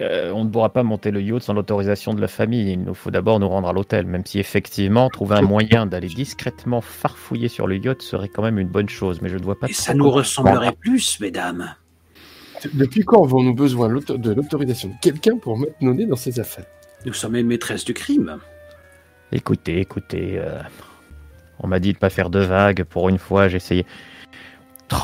Euh, 0.00 0.30
on 0.32 0.44
ne 0.44 0.50
pourra 0.50 0.70
pas 0.72 0.82
monter 0.82 1.10
le 1.10 1.20
yacht 1.20 1.42
sans 1.42 1.52
l'autorisation 1.54 2.14
de 2.14 2.20
la 2.20 2.28
famille. 2.28 2.72
Il 2.72 2.84
nous 2.84 2.94
faut 2.94 3.10
d'abord 3.10 3.40
nous 3.40 3.48
rendre 3.48 3.68
à 3.68 3.72
l'hôtel, 3.72 4.06
même 4.06 4.24
si 4.24 4.38
effectivement, 4.38 5.10
trouver 5.10 5.36
un 5.36 5.42
moyen 5.42 5.86
d'aller 5.86 6.08
discrètement 6.08 6.80
farfouiller 6.80 7.48
sur 7.48 7.66
le 7.66 7.76
yacht 7.76 8.00
serait 8.00 8.28
quand 8.28 8.42
même 8.42 8.58
une 8.58 8.68
bonne 8.68 8.88
chose. 8.88 9.20
Mais 9.20 9.28
je 9.28 9.36
ne 9.36 9.42
vois 9.42 9.58
pas. 9.58 9.66
Et 9.68 9.72
ça 9.72 9.92
nous 9.94 10.08
ressemblerait 10.08 10.72
plus, 10.72 11.18
mesdames. 11.20 11.74
Depuis 12.74 13.04
quand 13.04 13.24
avons-nous 13.24 13.54
besoin 13.54 13.88
de 13.88 14.32
l'autorisation 14.32 14.88
de 14.88 14.94
quelqu'un 15.00 15.36
pour 15.36 15.58
mettre 15.58 15.74
nos 15.80 15.94
nez 15.94 16.06
dans 16.06 16.16
ses 16.16 16.40
affaires? 16.40 16.64
Nous 17.04 17.12
sommes 17.12 17.34
les 17.34 17.42
maîtresses 17.42 17.84
du 17.84 17.94
crime. 17.94 18.38
Écoutez, 19.32 19.80
écoutez. 19.80 20.38
euh, 20.38 20.60
On 21.60 21.68
m'a 21.68 21.78
dit 21.78 21.92
de 21.92 21.98
pas 21.98 22.10
faire 22.10 22.30
de 22.30 22.40
vagues. 22.40 22.84
Pour 22.84 23.08
une 23.08 23.18
fois, 23.18 23.48
j'ai 23.48 23.56
essayé. 23.56 23.86
Oh, 24.92 24.96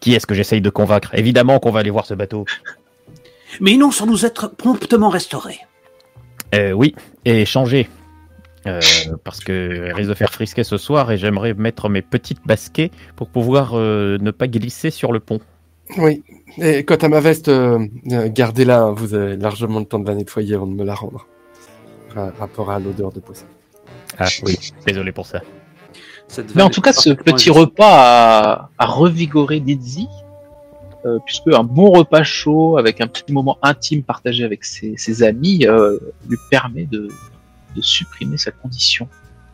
qui 0.00 0.14
est-ce 0.14 0.26
que 0.26 0.34
j'essaye 0.34 0.60
de 0.60 0.70
convaincre? 0.70 1.14
Évidemment 1.14 1.58
qu'on 1.58 1.70
va 1.70 1.80
aller 1.80 1.90
voir 1.90 2.06
ce 2.06 2.14
bateau. 2.14 2.44
Mais 3.60 3.76
non, 3.76 3.90
sans 3.90 4.06
nous 4.06 4.24
être 4.24 4.48
promptement 4.48 5.08
restaurés. 5.10 5.58
Euh, 6.54 6.72
oui, 6.72 6.94
et 7.24 7.44
changer. 7.44 7.88
Euh, 8.66 8.80
parce 9.24 9.40
que 9.40 9.92
risque 9.92 10.08
de 10.08 10.14
faire 10.14 10.30
frisquer 10.30 10.62
ce 10.62 10.78
soir 10.78 11.10
et 11.10 11.18
j'aimerais 11.18 11.52
mettre 11.52 11.88
mes 11.88 12.00
petites 12.02 12.46
baskets 12.46 12.92
pour 13.16 13.28
pouvoir 13.28 13.72
euh, 13.74 14.18
ne 14.20 14.30
pas 14.30 14.46
glisser 14.46 14.90
sur 14.90 15.12
le 15.12 15.18
pont. 15.18 15.40
Oui. 15.98 16.22
Et 16.58 16.84
quant 16.84 16.96
à 16.96 17.08
ma 17.08 17.20
veste, 17.20 17.48
euh, 17.48 17.86
gardez-la. 18.04 18.82
hein, 18.82 18.92
Vous 18.92 19.14
avez 19.14 19.36
largement 19.36 19.78
le 19.80 19.84
temps 19.86 19.98
de 19.98 20.06
la 20.06 20.14
nettoyer 20.14 20.54
avant 20.54 20.66
de 20.66 20.74
me 20.74 20.84
la 20.84 20.94
rendre. 20.94 21.26
Ra- 22.14 22.32
rapport 22.38 22.70
à 22.70 22.78
l'odeur 22.78 23.10
de 23.12 23.20
poisson. 23.20 23.46
Ah 24.18 24.26
oui, 24.44 24.58
désolé 24.86 25.12
pour 25.12 25.26
ça. 25.26 25.40
Cette 26.28 26.54
Mais 26.54 26.62
en 26.62 26.70
tout 26.70 26.80
cas, 26.82 26.92
ce 26.92 27.10
petit 27.10 27.50
repas 27.50 27.86
a, 27.88 28.70
a 28.78 28.86
revigoré 28.86 29.60
Dizzy, 29.60 30.08
euh, 31.06 31.18
puisque 31.24 31.48
un 31.48 31.64
bon 31.64 31.90
repas 31.90 32.22
chaud 32.22 32.76
avec 32.76 33.00
un 33.00 33.06
petit 33.06 33.32
moment 33.32 33.58
intime 33.62 34.02
partagé 34.02 34.44
avec 34.44 34.64
ses, 34.64 34.94
ses 34.98 35.22
amis 35.22 35.66
euh, 35.66 35.98
lui 36.28 36.36
permet 36.50 36.84
de, 36.84 37.08
de 37.76 37.80
supprimer 37.82 38.36
sa 38.36 38.50
condition 38.50 39.08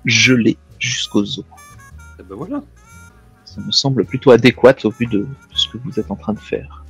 gelée 0.05 0.57
jusqu'aux 0.81 1.23
os. 1.23 1.43
Eh 2.19 2.23
ben 2.25 2.35
voilà. 2.35 2.63
Ça 3.59 3.67
me 3.67 3.73
semble 3.73 4.05
plutôt 4.05 4.31
adéquat 4.31 4.77
au 4.85 4.91
vu 4.91 5.07
de, 5.07 5.19
de 5.19 5.27
ce 5.55 5.69
que 5.69 5.79
vous 5.79 5.99
êtes 5.99 6.11
en 6.11 6.17
train 6.17 6.33
de 6.33 6.39
faire. 6.39 6.85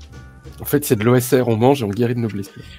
En 0.60 0.64
fait, 0.64 0.84
c'est 0.84 0.96
de 0.96 1.04
l'OSR. 1.04 1.48
On 1.48 1.56
mange 1.56 1.82
et 1.82 1.84
on 1.84 1.88
guérit 1.88 2.14
de 2.14 2.20
nos 2.20 2.28
blessures. 2.28 2.62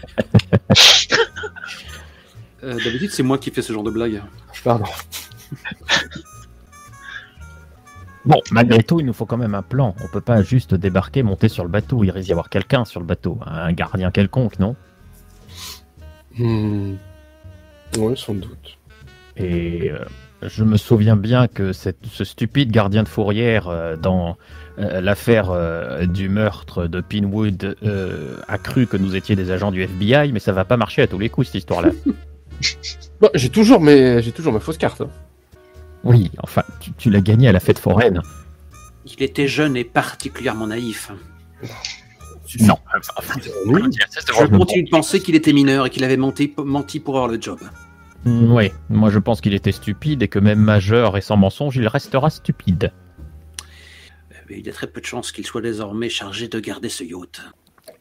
Euh, 2.62 2.78
D'habitude, 2.84 3.10
c'est 3.12 3.24
moi 3.24 3.38
qui 3.38 3.52
fais 3.52 3.62
ce 3.62 3.72
genre 3.72 3.84
de 3.84 3.90
blague. 3.90 4.22
Pardon. 4.66 4.84
Bon, 8.26 8.42
malgré 8.52 8.84
tout, 8.84 9.00
il 9.00 9.06
nous 9.06 9.14
faut 9.14 9.26
quand 9.26 9.38
même 9.38 9.56
un 9.56 9.62
plan. 9.62 9.96
On 10.04 10.08
peut 10.10 10.20
pas 10.20 10.44
juste 10.44 10.76
débarquer, 10.76 11.24
monter 11.24 11.48
sur 11.48 11.64
le 11.64 11.70
bateau. 11.70 12.04
Il 12.04 12.12
risque 12.12 12.26
d'y 12.26 12.34
avoir 12.34 12.50
quelqu'un 12.50 12.84
sur 12.84 13.00
le 13.00 13.06
bateau. 13.06 13.40
Un 13.46 13.72
gardien 13.72 14.12
quelconque, 14.12 14.60
non? 14.60 14.76
Hmm. 16.38 16.96
Oui, 17.98 18.18
sans 18.18 18.34
doute. 18.34 18.78
Et 19.38 19.90
euh, 19.90 20.04
je 20.42 20.64
me 20.64 20.78
souviens 20.78 21.16
bien 21.16 21.48
que 21.48 21.74
cette- 21.74 22.06
ce 22.12 22.24
stupide 22.24 22.72
gardien 22.72 23.04
de 23.04 23.08
fourrière 23.10 23.68
euh, 23.68 23.96
dans 23.98 24.38
euh, 24.78 25.02
l'affaire 25.02 25.50
euh, 25.52 26.06
du 26.06 26.30
meurtre 26.30 26.88
de 26.88 27.02
Pinwood 27.02 27.76
euh, 27.84 28.38
a 28.48 28.58
cru 28.58 28.88
que 28.88 28.96
nous 28.98 29.16
étions 29.16 29.36
des 29.36 29.52
agents 29.52 29.72
du 29.72 29.82
FBI, 29.84 30.32
mais 30.32 30.40
ça 30.40 30.54
va 30.54 30.64
pas 30.66 30.78
marcher 30.78 31.02
à 31.02 31.08
tous 31.08 31.20
les 31.20 31.30
coups 31.30 31.48
cette 31.48 31.56
histoire-là. 31.56 31.92
Bon, 33.22 33.30
j'ai 33.36 33.50
toujours 33.50 33.80
mes, 33.80 34.22
j'ai 34.22 34.34
toujours 34.34 34.52
mes 34.52 34.60
fausses 34.60 34.78
cartes. 34.78 35.00
hein. 35.02 35.10
oui, 36.04 36.30
enfin, 36.44 36.64
tu, 36.82 36.92
tu 36.98 37.10
l'as 37.10 37.22
gagné 37.22 37.48
à 37.48 37.54
la 37.54 37.62
fête 37.62 37.80
foraine. 37.80 38.22
Il 39.06 39.24
était 39.24 39.48
jeune 39.48 39.78
et 39.78 39.86
particulièrement 39.86 40.68
naïf. 40.68 41.10
Non. 42.62 42.76
Oui. 43.68 43.82
Je 43.94 44.46
continue 44.58 44.84
de 44.84 44.90
penser 44.90 45.22
qu'il 45.22 45.36
était 45.36 45.54
mineur 45.54 45.86
et 45.86 45.90
qu'il 45.90 46.04
avait 46.04 46.18
menti, 46.18 46.54
menti 46.58 47.00
pour 47.00 47.16
avoir 47.16 47.30
le 47.32 47.40
job. 47.42 47.60
Oui, 48.26 48.72
moi 48.90 49.10
je 49.10 49.20
pense 49.20 49.42
qu'il 49.42 49.54
était 49.54 49.72
stupide 49.72 50.22
et 50.24 50.28
que 50.28 50.40
même 50.40 50.60
majeur 50.60 51.18
et 51.18 51.22
sans 51.22 51.38
mensonge, 51.38 51.78
il 51.78 51.88
restera 51.88 52.30
stupide. 52.30 52.92
Mais 54.50 54.60
il 54.60 54.66
y 54.66 54.70
a 54.70 54.74
très 54.74 54.88
peu 54.88 55.00
de 55.00 55.06
chances 55.06 55.32
qu'il 55.32 55.46
soit 55.46 55.62
désormais 55.62 56.10
chargé 56.10 56.48
de 56.48 56.60
garder 56.60 56.90
ce 56.90 57.04
yacht. 57.04 57.42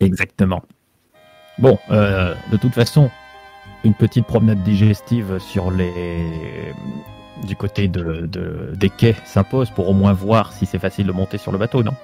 Exactement. 0.00 0.62
Bon, 1.58 1.78
euh, 1.90 2.34
de 2.50 2.56
toute 2.56 2.72
façon, 2.72 3.10
une 3.84 3.94
petite 3.94 4.26
promenade 4.26 4.62
digestive 4.62 5.38
sur 5.38 5.70
les 5.70 6.72
du 7.46 7.54
côté 7.54 7.86
de, 7.86 8.26
de- 8.26 8.72
des 8.74 8.90
quais 8.90 9.14
s'impose 9.24 9.70
pour 9.70 9.88
au 9.88 9.92
moins 9.92 10.12
voir 10.12 10.52
si 10.52 10.66
c'est 10.66 10.78
facile 10.80 11.06
de 11.06 11.12
monter 11.12 11.38
sur 11.38 11.52
le 11.52 11.58
bateau, 11.58 11.82
non? 11.84 11.94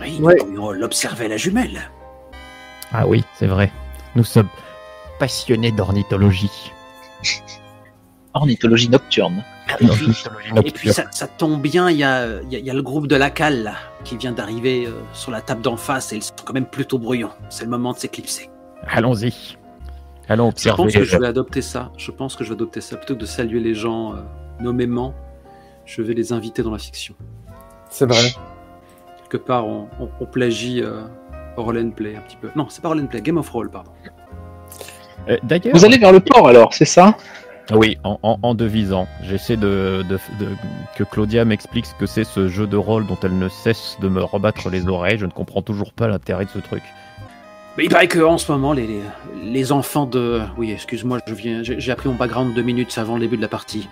Oui, 0.00 0.18
nous 0.18 0.28
pourrions 0.34 0.72
l'observer 0.72 1.26
à 1.26 1.28
la 1.28 1.36
jumelle. 1.36 1.90
Ah 2.92 3.06
oui, 3.06 3.22
c'est 3.34 3.46
vrai. 3.46 3.70
Nous 4.16 4.24
sommes 4.24 4.48
passionnés 5.20 5.70
d'ornithologie. 5.70 6.72
Ornithologie 8.34 8.88
nocturne. 8.88 9.42
Et 9.80 9.86
puis, 9.86 9.88
et 10.64 10.70
puis 10.70 10.92
ça, 10.92 11.04
ça 11.10 11.26
tombe 11.26 11.60
bien, 11.60 11.90
il 11.90 11.96
y 11.96 12.04
a, 12.04 12.26
il 12.42 12.52
y 12.52 12.56
a- 12.56 12.58
il 12.58 12.64
y 12.64 12.70
a 12.70 12.74
le 12.74 12.82
groupe 12.82 13.06
de 13.06 13.16
la 13.16 13.30
cale 13.30 13.62
là, 13.64 13.74
qui 14.04 14.16
vient 14.16 14.32
d'arriver 14.32 14.86
euh, 14.86 14.92
sur 15.12 15.30
la 15.30 15.40
table 15.40 15.62
d'en 15.62 15.76
face 15.76 16.12
et 16.12 16.16
ils 16.16 16.22
sont 16.22 16.34
quand 16.44 16.52
même 16.52 16.66
plutôt 16.66 16.98
bruyants. 16.98 17.32
C'est 17.48 17.64
le 17.64 17.70
moment 17.70 17.92
de 17.92 17.98
s'éclipser. 17.98 18.50
Allons-y. 18.86 19.56
Allons 20.28 20.44
Je 20.46 20.50
observer. 20.50 20.82
pense 20.84 20.92
que 20.94 21.04
je 21.04 21.16
vais 21.16 21.26
adopter 21.26 21.60
ça. 21.62 21.90
Je 21.96 22.10
pense 22.12 22.36
que 22.36 22.44
je 22.44 22.50
vais 22.50 22.54
adopter 22.54 22.80
ça. 22.80 22.96
Plutôt 22.96 23.14
que 23.14 23.20
de 23.20 23.26
saluer 23.26 23.58
les 23.60 23.74
gens 23.74 24.12
euh, 24.14 24.16
nommément, 24.60 25.12
je 25.84 26.02
vais 26.02 26.14
les 26.14 26.32
inviter 26.32 26.62
dans 26.62 26.70
la 26.70 26.78
fiction. 26.78 27.14
C'est 27.90 28.06
vrai. 28.06 28.32
Quelque 29.28 29.44
part, 29.44 29.66
on, 29.66 29.88
on- 29.98 30.08
on 30.20 30.26
plagie 30.26 30.82
euh, 30.82 31.02
Roll 31.56 31.78
and 31.78 31.90
Play 31.90 32.14
un 32.16 32.20
petit 32.20 32.36
peu. 32.36 32.48
Non, 32.54 32.68
c'est 32.68 32.80
pas 32.80 32.88
Roll 32.88 33.00
and 33.00 33.06
Play, 33.06 33.20
Game 33.22 33.38
of 33.38 33.50
Roll, 33.50 33.70
pardon. 33.70 33.90
Euh, 35.28 35.36
D'ailleurs, 35.42 35.74
Vous 35.76 35.84
allez 35.84 35.98
vers 35.98 36.12
le 36.12 36.20
port 36.20 36.48
alors, 36.48 36.72
c'est 36.72 36.84
ça? 36.84 37.16
Oui, 37.72 37.98
en, 38.04 38.18
en, 38.22 38.38
en 38.42 38.54
devisant. 38.54 39.06
J'essaie 39.22 39.56
de, 39.56 40.04
de- 40.08 40.18
de- 40.38 40.56
que 40.96 41.04
Claudia 41.04 41.44
m'explique 41.44 41.86
ce 41.86 41.94
que 41.94 42.06
c'est 42.06 42.24
ce 42.24 42.48
jeu 42.48 42.66
de 42.66 42.76
rôle 42.76 43.06
dont 43.06 43.18
elle 43.22 43.38
ne 43.38 43.48
cesse 43.48 43.96
de 44.00 44.08
me 44.08 44.22
rebattre 44.22 44.70
les 44.70 44.88
oreilles. 44.88 45.18
Je 45.18 45.26
ne 45.26 45.30
comprends 45.30 45.62
toujours 45.62 45.92
pas 45.92 46.08
l'intérêt 46.08 46.46
de 46.46 46.50
ce 46.50 46.58
truc. 46.58 46.82
Mais 47.78 47.84
il 47.84 47.90
paraît 47.90 48.08
qu'en 48.08 48.38
ce 48.38 48.50
moment, 48.50 48.72
les, 48.72 48.86
les, 48.86 49.00
les 49.44 49.72
enfants 49.72 50.06
de... 50.06 50.40
Oui, 50.58 50.72
excuse-moi, 50.72 51.20
je 51.26 51.34
viens, 51.34 51.62
j'ai 51.62 51.78
j'ai 51.78 51.92
appris 51.92 52.08
mon 52.08 52.16
background 52.16 52.52
deux 52.54 52.62
minutes 52.62 52.98
avant 52.98 53.14
le 53.14 53.20
début 53.20 53.36
de 53.36 53.42
la 53.42 53.48
partie. 53.48 53.88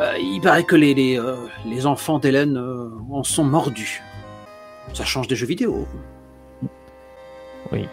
Euh, 0.00 0.14
il 0.18 0.40
paraît 0.40 0.64
que 0.64 0.74
les, 0.74 0.92
les, 0.94 1.16
euh, 1.18 1.36
les 1.64 1.86
enfants 1.86 2.18
d'Hélène 2.18 2.56
euh, 2.56 2.88
en 3.12 3.22
sont 3.22 3.44
mordus. 3.44 4.02
Ça 4.92 5.04
change 5.04 5.28
des 5.28 5.36
jeux 5.36 5.46
vidéo. 5.46 5.86
Oui. 7.70 7.86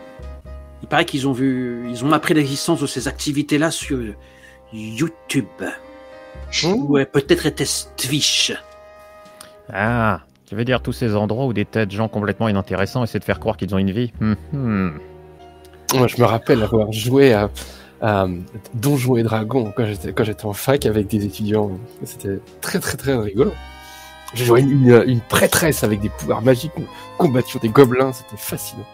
Il 0.81 0.87
paraît 0.87 1.05
qu'ils 1.05 1.27
ont 1.27 1.31
vu, 1.31 1.85
ils 1.89 2.03
ont 2.03 2.11
appris 2.11 2.33
l'existence 2.33 2.81
de 2.81 2.87
ces 2.87 3.07
activités-là 3.07 3.69
sur 3.69 3.99
YouTube. 4.73 5.45
Hmm. 6.63 6.85
Ouais, 6.89 7.05
peut-être 7.05 7.45
était-ce 7.45 7.85
Twitch. 7.97 8.53
Ah, 9.71 10.21
tu 10.47 10.55
veux 10.55 10.65
dire 10.65 10.81
tous 10.81 10.93
ces 10.93 11.15
endroits 11.15 11.45
où 11.45 11.53
des 11.53 11.65
tas 11.65 11.85
de 11.85 11.91
gens 11.91 12.07
complètement 12.07 12.49
inintéressants 12.49 13.03
essaient 13.03 13.19
de 13.19 13.23
faire 13.23 13.39
croire 13.39 13.57
qu'ils 13.57 13.73
ont 13.73 13.77
une 13.77 13.91
vie? 13.91 14.11
Hmm, 14.19 14.33
hmm. 14.51 14.91
Moi, 15.95 16.07
je 16.07 16.21
me 16.21 16.25
rappelle 16.25 16.63
avoir 16.63 16.91
joué 16.91 17.33
à, 17.33 17.49
à 18.01 18.27
Donjons 18.73 19.17
et 19.17 19.23
Dragons 19.23 19.73
quand 19.75 19.85
j'étais 19.85 20.45
en 20.45 20.53
fac 20.53 20.85
avec 20.85 21.07
des 21.07 21.25
étudiants. 21.25 21.71
C'était 22.03 22.39
très 22.61 22.79
très 22.79 22.97
très 22.97 23.15
rigolo. 23.15 23.51
J'ai 24.33 24.45
joué 24.45 24.61
une, 24.61 25.03
une, 25.07 25.19
prêtresse 25.19 25.83
avec 25.83 25.99
des 25.99 26.07
pouvoirs 26.09 26.41
magiques, 26.41 26.71
on 26.77 26.83
combattions 27.17 27.59
des 27.61 27.67
gobelins, 27.67 28.13
c'était 28.13 28.37
fascinant. 28.37 28.85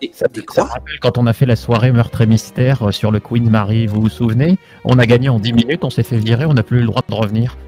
Et, 0.00 0.10
Ça, 0.12 0.26
ça 0.52 0.64
me 0.64 0.68
rappelle 0.68 0.98
quand 1.00 1.18
on 1.18 1.26
a 1.26 1.32
fait 1.32 1.46
la 1.46 1.56
soirée 1.56 1.92
meurtre 1.92 2.20
et 2.20 2.26
mystère 2.26 2.88
euh, 2.88 2.92
sur 2.92 3.10
le 3.10 3.20
Queen 3.20 3.48
Mary, 3.48 3.86
vous 3.86 4.00
vous 4.00 4.08
souvenez? 4.08 4.58
On 4.84 4.98
a 4.98 5.06
gagné 5.06 5.28
en 5.28 5.38
10 5.38 5.52
minutes, 5.52 5.84
on 5.84 5.90
s'est 5.90 6.02
fait 6.02 6.18
virer, 6.18 6.44
on 6.44 6.54
n'a 6.54 6.62
plus 6.62 6.78
eu 6.78 6.80
le 6.80 6.86
droit 6.86 7.02
de 7.08 7.14
revenir. 7.14 7.56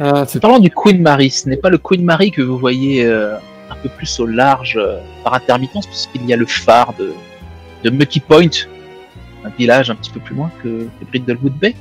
Ah, 0.00 0.24
c'est 0.28 0.38
Parlant 0.38 0.60
du 0.60 0.70
Queen 0.70 1.02
Mary, 1.02 1.28
ce 1.28 1.48
n'est 1.48 1.56
pas 1.56 1.70
le 1.70 1.78
Queen 1.78 2.04
Mary 2.04 2.30
que 2.30 2.40
vous 2.40 2.56
voyez 2.56 3.04
euh, 3.04 3.34
un 3.68 3.74
peu 3.82 3.88
plus 3.88 4.20
au 4.20 4.26
large 4.26 4.76
euh, 4.76 5.00
par 5.24 5.34
intermittence, 5.34 5.88
puisqu'il 5.88 6.24
y 6.24 6.32
a 6.32 6.36
le 6.36 6.46
phare 6.46 6.94
de, 6.96 7.12
de 7.82 7.90
Mucky 7.90 8.20
Point, 8.20 8.68
un 9.44 9.48
village 9.58 9.90
un 9.90 9.96
petit 9.96 10.12
peu 10.12 10.20
plus 10.20 10.36
loin 10.36 10.52
que, 10.62 10.84
que 11.00 11.04
Brindlewood 11.10 11.58
Bay. 11.58 11.74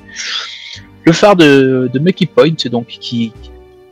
Le 1.06 1.12
phare 1.12 1.36
de, 1.36 1.92
de 1.94 2.00
Mucky 2.00 2.26
Point, 2.26 2.56
donc 2.72 2.88
qui, 2.88 3.32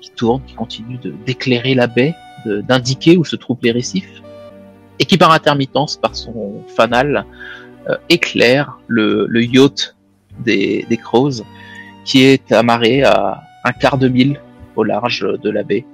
qui 0.02 0.10
tourne, 0.16 0.42
qui 0.48 0.56
continue 0.56 0.98
d'éclairer 1.26 1.76
la 1.76 1.86
baie, 1.86 2.16
d'indiquer 2.46 3.18
où 3.18 3.26
se 3.26 3.36
trouvent 3.36 3.60
les 3.62 3.72
récifs, 3.72 4.22
et 5.00 5.06
qui 5.06 5.18
par 5.18 5.32
intermittence, 5.32 5.98
par 5.98 6.16
son 6.16 6.64
fanal, 6.76 7.26
euh, 7.90 7.98
éclaire 8.10 8.80
le, 8.88 9.28
yacht 9.44 9.96
des, 10.40 11.00
Crows, 11.04 11.44
qui 12.06 12.24
est 12.24 12.52
amarré 12.52 13.04
à 13.04 13.44
un 13.64 13.72
quart 13.72 13.98
de 13.98 14.08
mille 14.08 14.40
au 14.76 14.84
large 14.84 15.26
de 15.42 15.50
la 15.50 15.64
baie. 15.64 15.86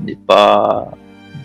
N'est 0.00 0.16
pas 0.16 0.90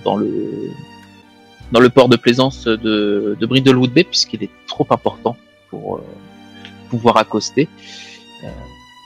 dans 0.03 0.17
le 0.17 1.89
port 1.89 2.09
de 2.09 2.15
plaisance 2.15 2.65
de, 2.65 3.38
de 3.39 3.45
Brindlewood 3.45 3.91
Bay 3.91 4.03
puisqu'il 4.03 4.43
est 4.43 4.49
trop 4.67 4.88
important 4.89 5.35
pour 5.69 5.97
euh, 5.97 6.03
pouvoir 6.89 7.17
accoster. 7.17 7.67
Euh, 8.43 8.47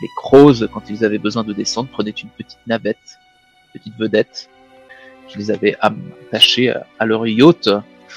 les 0.02 0.10
Crows, 0.15 0.68
quand 0.73 0.90
ils 0.90 1.06
avaient 1.06 1.18
besoin 1.18 1.44
de 1.44 1.53
descendre, 1.53 1.90
prenaient 1.90 2.11
une 2.11 2.30
petite 2.30 2.60
navette, 2.68 3.19
petite 3.73 3.98
vedette 3.98 4.49
qu'ils 5.32 5.52
avaient 5.52 5.76
attachée 5.80 6.70
à, 6.70 6.86
à 6.99 7.06
leur 7.06 7.26
yacht. 7.28 7.70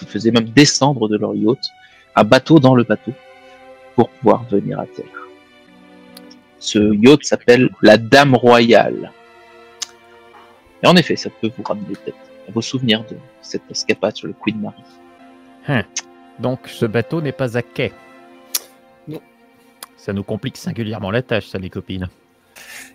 Ils 0.02 0.08
faisaient 0.08 0.32
même 0.32 0.48
descendre 0.48 1.08
de 1.08 1.16
leur 1.16 1.34
yacht 1.34 1.60
un 2.16 2.24
bateau 2.24 2.58
dans 2.58 2.74
le 2.74 2.84
bateau 2.84 3.12
pour 3.94 4.08
pouvoir 4.10 4.44
venir 4.44 4.80
à 4.80 4.86
terre. 4.86 5.28
Ce 6.58 6.78
yacht 6.78 7.24
s'appelle 7.24 7.70
la 7.82 7.96
Dame 7.96 8.34
Royale. 8.34 9.12
Et 10.82 10.86
en 10.86 10.96
effet, 10.96 11.16
ça 11.16 11.30
peut 11.30 11.50
vous 11.56 11.62
ramener 11.62 11.94
peut-être 11.94 12.16
à 12.48 12.52
vos 12.52 12.60
souvenirs 12.62 13.04
de 13.10 13.16
cette 13.40 13.62
escapade 13.70 14.16
sur 14.16 14.26
le 14.26 14.34
Queen 14.34 14.60
Mary. 14.60 14.82
Donc 16.38 16.60
ce 16.66 16.84
bateau 16.84 17.22
n'est 17.22 17.32
pas 17.32 17.56
à 17.56 17.62
quai. 17.62 17.92
Non. 19.08 19.20
Ça 19.96 20.12
nous 20.12 20.24
complique 20.24 20.56
singulièrement 20.56 21.10
la 21.10 21.22
tâche, 21.22 21.46
ça, 21.46 21.58
les 21.58 21.70
copines. 21.70 22.08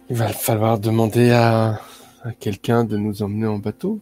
Il 0.10 0.18
va 0.18 0.28
falloir 0.28 0.80
demander 0.80 1.32
à, 1.32 1.80
à 2.24 2.32
quelqu'un 2.40 2.84
de 2.84 2.98
nous 2.98 3.24
emmener 3.24 3.48
en 3.48 3.58
bateau. 3.58 4.00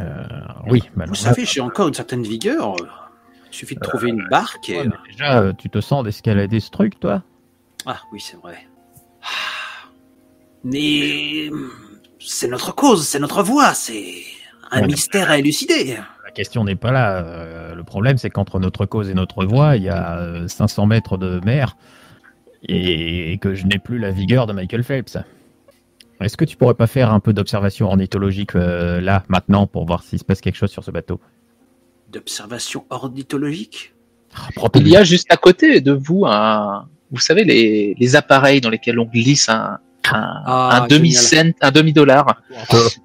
Euh, 0.00 0.22
oui, 0.68 0.80
Vous 0.80 0.86
malheureusement. 0.96 1.28
savez, 1.30 1.44
j'ai 1.44 1.60
encore 1.60 1.88
une 1.88 1.94
certaine 1.94 2.22
vigueur. 2.22 2.74
Il 3.50 3.56
suffit 3.56 3.76
de 3.76 3.80
trouver 3.80 4.08
une 4.10 4.26
barque 4.28 4.68
et... 4.70 4.78
Ouais, 4.80 4.84
mais 4.88 5.10
déjà, 5.12 5.40
euh, 5.40 5.52
tu 5.56 5.70
te 5.70 5.80
sens 5.80 6.02
d'escalader 6.04 6.58
ce 6.60 6.70
truc, 6.70 6.98
toi? 6.98 7.22
Ah 7.86 8.00
oui, 8.12 8.20
c'est 8.20 8.36
vrai. 8.38 8.66
Ah. 9.22 9.88
Mais 10.64 11.50
c'est 12.18 12.48
notre 12.48 12.74
cause, 12.74 13.06
c'est 13.06 13.18
notre 13.20 13.42
voie, 13.42 13.74
c'est 13.74 14.14
un 14.70 14.80
Ouais. 14.80 14.86
mystère 14.86 15.30
à 15.30 15.38
élucider. 15.38 15.98
La 16.24 16.30
question 16.32 16.64
n'est 16.64 16.74
pas 16.74 16.90
là. 16.90 17.18
Euh, 17.22 17.74
le 17.74 17.84
problème, 17.84 18.16
c'est 18.18 18.30
qu'entre 18.30 18.58
notre 18.58 18.86
cause 18.86 19.10
et 19.10 19.14
notre 19.14 19.44
voie, 19.44 19.76
il 19.76 19.84
y 19.84 19.88
a 19.88 20.18
euh, 20.18 20.48
500 20.48 20.86
mètres 20.86 21.16
de 21.16 21.38
mer 21.44 21.76
et 22.66 23.36
que 23.42 23.54
je 23.54 23.66
n'ai 23.66 23.78
plus 23.78 23.98
la 23.98 24.10
vigueur 24.10 24.46
de 24.46 24.54
Michael 24.54 24.82
Phelps. 24.82 25.18
Est-ce 26.20 26.36
que 26.36 26.44
tu 26.44 26.56
pourrais 26.56 26.74
pas 26.74 26.86
faire 26.86 27.12
un 27.12 27.20
peu 27.20 27.32
d'observation 27.32 27.86
ornithologique 27.86 28.54
euh, 28.56 29.00
là, 29.00 29.24
maintenant, 29.28 29.66
pour 29.66 29.84
voir 29.84 30.02
s'il 30.02 30.18
se 30.18 30.24
passe 30.24 30.40
quelque 30.40 30.56
chose 30.56 30.70
sur 30.70 30.84
ce 30.84 30.90
bateau? 30.90 31.20
D'observation 32.12 32.84
ornithologique? 32.90 33.94
Ah, 34.36 34.68
Il 34.74 34.88
y 34.88 34.96
a 34.96 35.04
juste 35.04 35.26
à 35.32 35.36
côté 35.36 35.80
de 35.80 35.92
vous 35.92 36.24
un, 36.26 36.88
vous 37.10 37.20
savez 37.20 37.44
les, 37.44 37.94
les 37.98 38.16
appareils 38.16 38.60
dans 38.60 38.70
lesquels 38.70 38.98
on 38.98 39.04
glisse 39.04 39.48
un, 39.48 39.78
un, 40.12 40.42
Ah, 40.46 40.82
un 40.82 40.86
demi 40.86 41.10
génial. 41.12 41.52
cent, 41.52 41.58
un 41.60 41.70
demi 41.70 41.92
dollar, 41.92 42.42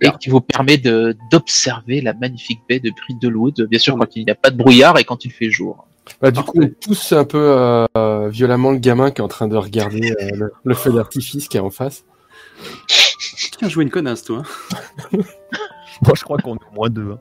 et 0.02 0.10
qui 0.20 0.30
vous 0.30 0.42
permet 0.42 0.78
de 0.78 1.16
d'observer 1.32 2.02
la 2.02 2.14
magnifique 2.14 2.62
baie 2.68 2.80
de 2.80 2.92
Brindlewood, 2.92 3.68
bien 3.70 3.80
sûr 3.80 3.96
quand 3.98 4.16
il 4.16 4.26
n'y 4.26 4.32
a 4.32 4.36
pas 4.36 4.50
de 4.50 4.58
brouillard 4.58 4.98
et 5.00 5.04
quand 5.04 5.26
il 5.26 5.32
fait 5.32 5.50
jour. 5.50 5.88
Bah, 6.22 6.32
du 6.32 6.42
coup, 6.42 6.60
on 6.62 6.68
pousse 6.68 7.12
un 7.14 7.26
peu 7.26 7.38
euh, 7.96 8.30
violemment 8.30 8.72
le 8.72 8.80
gamin 8.80 9.12
qui 9.12 9.22
est 9.22 9.24
en 9.24 9.28
train 9.28 9.48
de 9.48 9.56
regarder 9.56 10.12
euh, 10.20 10.30
le, 10.36 10.54
le 10.64 10.74
feu 10.74 10.92
d'artifice 10.92 11.48
qui 11.48 11.58
est 11.58 11.62
en 11.62 11.70
face. 11.70 12.04
Tiens, 13.58 13.70
jouer 13.70 13.84
une 13.84 13.90
connasse, 13.90 14.24
toi. 14.24 14.44
Moi, 15.12 16.14
je 16.16 16.24
crois 16.24 16.38
qu'on 16.38 16.56
est 16.56 16.66
au 16.72 16.76
moins 16.76 16.90
deux. 16.90 17.12
hein. 17.12 17.20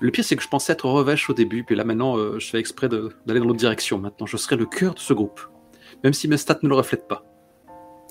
Le 0.00 0.10
pire, 0.10 0.24
c'est 0.24 0.36
que 0.36 0.42
je 0.42 0.48
pensais 0.48 0.72
être 0.72 0.86
revêche 0.88 1.30
au 1.30 1.34
début, 1.34 1.64
puis 1.64 1.76
là 1.76 1.84
maintenant, 1.84 2.16
euh, 2.18 2.38
je 2.38 2.46
fais 2.48 2.58
exprès 2.58 2.88
d'aller 2.88 3.40
dans 3.40 3.46
l'autre 3.46 3.58
direction. 3.58 3.98
Maintenant, 3.98 4.26
je 4.26 4.36
serai 4.36 4.56
le 4.56 4.66
cœur 4.66 4.94
de 4.94 4.98
ce 4.98 5.14
groupe. 5.14 5.40
Même 6.02 6.12
si 6.12 6.28
mes 6.28 6.36
stats 6.36 6.58
ne 6.62 6.68
le 6.68 6.74
reflètent 6.74 7.08
pas. 7.08 7.24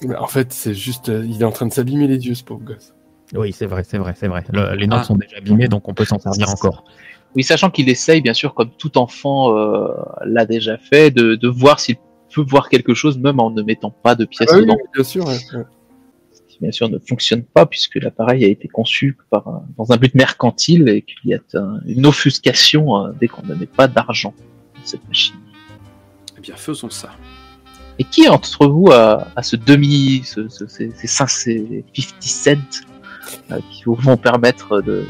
Mais 0.01 0.15
en 0.15 0.27
fait, 0.27 0.51
c'est 0.51 0.73
juste, 0.73 1.09
euh, 1.09 1.23
il 1.25 1.41
est 1.41 1.45
en 1.45 1.51
train 1.51 1.67
de 1.67 1.73
s'abîmer 1.73 2.07
les 2.07 2.25
yeux, 2.25 2.33
ce 2.33 2.43
pauvre 2.43 2.61
gosse. 2.63 2.93
Oui, 3.35 3.51
c'est 3.53 3.67
vrai, 3.67 3.83
c'est 3.83 3.97
vrai, 3.97 4.13
c'est 4.17 4.27
vrai. 4.27 4.43
Le- 4.51 4.75
les 4.75 4.87
notes 4.87 4.99
Ah. 5.01 5.05
sont 5.05 5.15
déjà 5.15 5.37
abîmées, 5.37 5.67
donc 5.67 5.87
on 5.87 5.93
peut 5.93 6.05
s'en 6.05 6.17
servir 6.19 6.49
encore. 6.49 6.83
Oui, 7.35 7.43
sachant 7.43 7.69
qu'il 7.69 7.89
essaye, 7.89 8.21
bien 8.21 8.33
sûr, 8.33 8.53
comme 8.53 8.71
tout 8.71 8.97
enfant 8.97 9.55
euh, 9.57 9.87
l'a 10.25 10.45
déjà 10.45 10.77
fait, 10.77 11.11
de, 11.11 11.35
de 11.35 11.47
voir 11.47 11.79
s'il 11.79 11.97
peut 12.33 12.41
voir 12.47 12.69
quelque 12.69 12.93
chose, 12.93 13.17
même 13.17 13.39
en 13.39 13.49
ne 13.51 13.61
mettant 13.61 13.91
pas 13.91 14.15
de 14.15 14.25
pièces 14.25 14.49
Ah 14.51 14.57
dedans. 14.57 14.75
oui, 14.77 14.89
bien 14.93 15.03
sûr. 15.03 15.25
ouais. 15.25 15.37
Ce 15.37 16.41
qui, 16.47 16.57
bien 16.61 16.71
sûr, 16.71 16.89
ne 16.89 16.99
fonctionne 16.99 17.43
pas 17.43 17.65
puisque 17.65 17.95
l'appareil 17.95 18.43
a 18.45 18.47
été 18.47 18.67
conçu 18.67 19.17
par, 19.29 19.47
un- 19.47 19.65
dans 19.77 19.91
un 19.91 19.97
but 19.97 20.13
mercantile 20.15 20.87
et 20.89 21.01
qu'il 21.01 21.31
y 21.31 21.33
a 21.33 21.39
un- 21.55 21.79
une 21.85 22.05
offuscation 22.05 22.97
euh, 23.05 23.11
dès 23.19 23.27
qu'on 23.27 23.45
ne 23.45 23.55
met 23.55 23.65
pas 23.65 23.87
d'argent 23.87 24.33
dans 24.75 24.81
cette 24.85 25.07
machine. 25.07 25.35
Eh 26.37 26.41
bien, 26.41 26.55
faisons 26.55 26.89
ça. 26.89 27.09
Et 27.99 28.03
qui 28.03 28.27
entre 28.27 28.65
vous 28.67 28.87
a, 28.91 29.27
a 29.35 29.43
ce 29.43 29.55
demi, 29.55 30.21
ce, 30.25 30.47
ce- 30.49 30.67
ces, 30.67 30.91
ces, 30.95 31.07
cinq- 31.07 31.29
ces 31.29 31.85
50 32.19 32.57
cents 32.73 32.79
euh, 33.51 33.59
qui 33.71 33.83
vous 33.85 33.93
vont 33.95 34.17
permettre 34.17 34.81
de, 34.81 35.05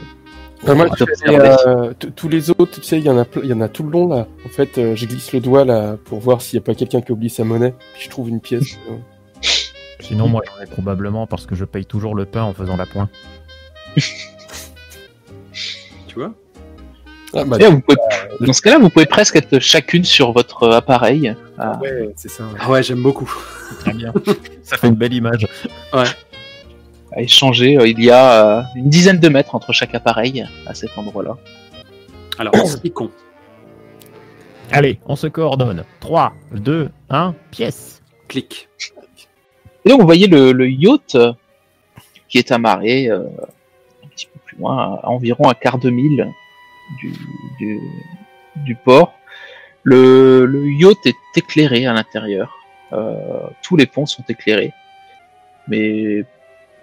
Enfin, 0.64 0.76
moi, 0.76 0.88
je 0.98 1.04
fais, 1.04 1.06
d'observer 1.06 1.56
euh, 1.68 1.94
tous 2.16 2.30
les 2.30 2.50
autres, 2.50 2.80
tu 2.80 2.84
sais, 2.84 2.98
il 2.98 3.04
y 3.06 3.10
en 3.10 3.18
a, 3.18 3.24
ple- 3.24 3.42
il 3.44 3.50
y 3.50 3.54
en 3.54 3.62
a 3.62 3.68
tout 3.68 3.84
le 3.84 3.90
long 3.92 4.08
là. 4.08 4.28
En 4.46 4.50
fait, 4.50 4.78
euh, 4.78 4.96
je 4.96 5.06
glisse 5.06 5.34
le 5.34 5.40
doigt 5.42 5.66
là 5.66 5.98
pour 6.06 6.20
voir 6.20 6.42
s'il 6.42 6.58
n'y 6.58 6.64
a 6.64 6.66
pas 6.66 6.74
quelqu'un 6.74 7.02
qui 7.02 7.12
oublie 7.12 7.30
sa 7.30 7.44
monnaie. 7.44 7.74
Puis 7.94 8.04
je 8.06 8.10
trouve 8.10 8.30
une 8.30 8.40
pièce. 8.40 8.78
euh. 8.90 8.96
Sinon, 10.00 10.28
moi, 10.28 10.42
j'en 10.46 10.64
ai 10.64 10.66
probablement 10.68 11.28
parce 11.28 11.46
que 11.46 11.56
je 11.56 11.66
paye 11.66 11.86
toujours 11.86 12.16
le 12.16 12.26
pain 12.26 12.44
en 12.44 12.54
faisant 12.54 12.78
la 12.78 12.86
pointe. 12.86 13.10
Tu 16.08 16.20
vois? 16.20 16.34
Ah 17.36 17.44
bah 17.44 17.58
Et 17.60 17.66
vous 17.68 17.80
pouvez- 17.82 17.98
dans 18.40 18.54
ce 18.54 18.62
cas-là, 18.62 18.78
vous 18.78 18.90
pouvez 18.90 19.08
presque 19.08 19.36
être 19.36 19.58
chacune 19.60 20.04
sur 20.04 20.32
votre 20.32 20.70
appareil. 20.70 21.36
à- 21.58 21.80
ouais, 21.80 22.12
c'est 22.16 22.30
ça. 22.30 22.44
ouais. 22.44 22.50
Ah 22.60 22.70
ouais, 22.70 22.84
j'aime 22.84 23.02
beaucoup. 23.02 23.32
Très 23.80 23.94
bien. 23.94 24.14
Ça 24.64 24.78
fait 24.78 24.88
une 24.90 24.96
belle 24.96 25.14
image. 25.14 25.48
À 27.16 27.22
échanger. 27.22 27.78
Euh, 27.78 27.88
Il 27.88 28.04
y 28.04 28.12
a 28.12 28.60
euh, 28.60 28.62
une 28.76 28.90
dizaine 28.90 29.20
de 29.20 29.30
mètres 29.30 29.56
entre 29.56 29.74
chaque 29.74 29.96
appareil 29.96 30.46
à 30.66 30.74
cet 30.74 30.98
endroit-là. 30.98 31.38
Alors, 32.40 32.56
expliquons. 32.56 33.12
Allez, 34.72 35.00
on 35.06 35.16
se 35.16 35.28
coordonne. 35.28 35.84
3, 36.00 36.34
2, 36.54 36.90
1, 37.10 37.36
pièce. 37.52 38.02
Clic. 38.28 38.70
Et 39.86 39.90
donc, 39.90 40.00
vous 40.00 40.06
voyez 40.06 40.28
le, 40.28 40.52
le 40.52 40.70
yacht 40.70 41.16
euh, 41.16 41.34
qui 42.30 42.38
est 42.38 42.52
amarré 42.52 43.10
euh, 43.10 43.24
un 44.04 44.08
petit 44.08 44.28
peu 44.28 44.40
plus 44.46 44.58
loin, 44.58 45.00
à 45.04 45.10
environ 45.10 45.50
un 45.50 45.54
quart 45.54 45.78
de 45.78 45.90
mille 45.90 46.28
du, 47.00 47.14
du, 47.60 47.80
du 48.58 48.76
port. 48.76 49.14
Le, 49.84 50.46
le 50.46 50.72
yacht 50.72 51.06
est 51.06 51.16
éclairé 51.36 51.86
à 51.86 51.94
l'intérieur. 51.94 52.58
Euh, 52.94 53.48
tous 53.62 53.76
les 53.76 53.86
ponts 53.86 54.06
sont 54.06 54.24
éclairés. 54.30 54.72
Mais 55.68 56.24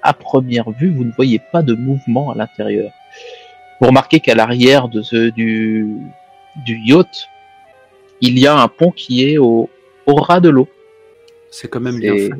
à 0.02 0.12
première 0.12 0.70
vue, 0.70 0.90
vous 0.90 1.04
ne 1.04 1.12
voyez 1.12 1.40
pas 1.52 1.62
de 1.62 1.74
mouvement 1.74 2.30
à 2.30 2.34
l'intérieur. 2.34 2.92
Vous 3.80 3.86
remarquez 3.86 4.20
qu'à 4.20 4.34
l'arrière 4.34 4.88
de 4.88 5.02
ce, 5.02 5.30
du, 5.30 5.96
du 6.64 6.78
yacht, 6.78 7.28
il 8.20 8.38
y 8.38 8.46
a 8.46 8.56
un 8.56 8.68
pont 8.68 8.90
qui 8.90 9.28
est 9.28 9.38
au, 9.38 9.70
au 10.06 10.14
ras 10.14 10.40
de 10.40 10.50
l'eau. 10.50 10.68
C'est 11.50 11.68
quand 11.68 11.80
même 11.80 11.98
bien 11.98 12.16
fait. 12.16 12.30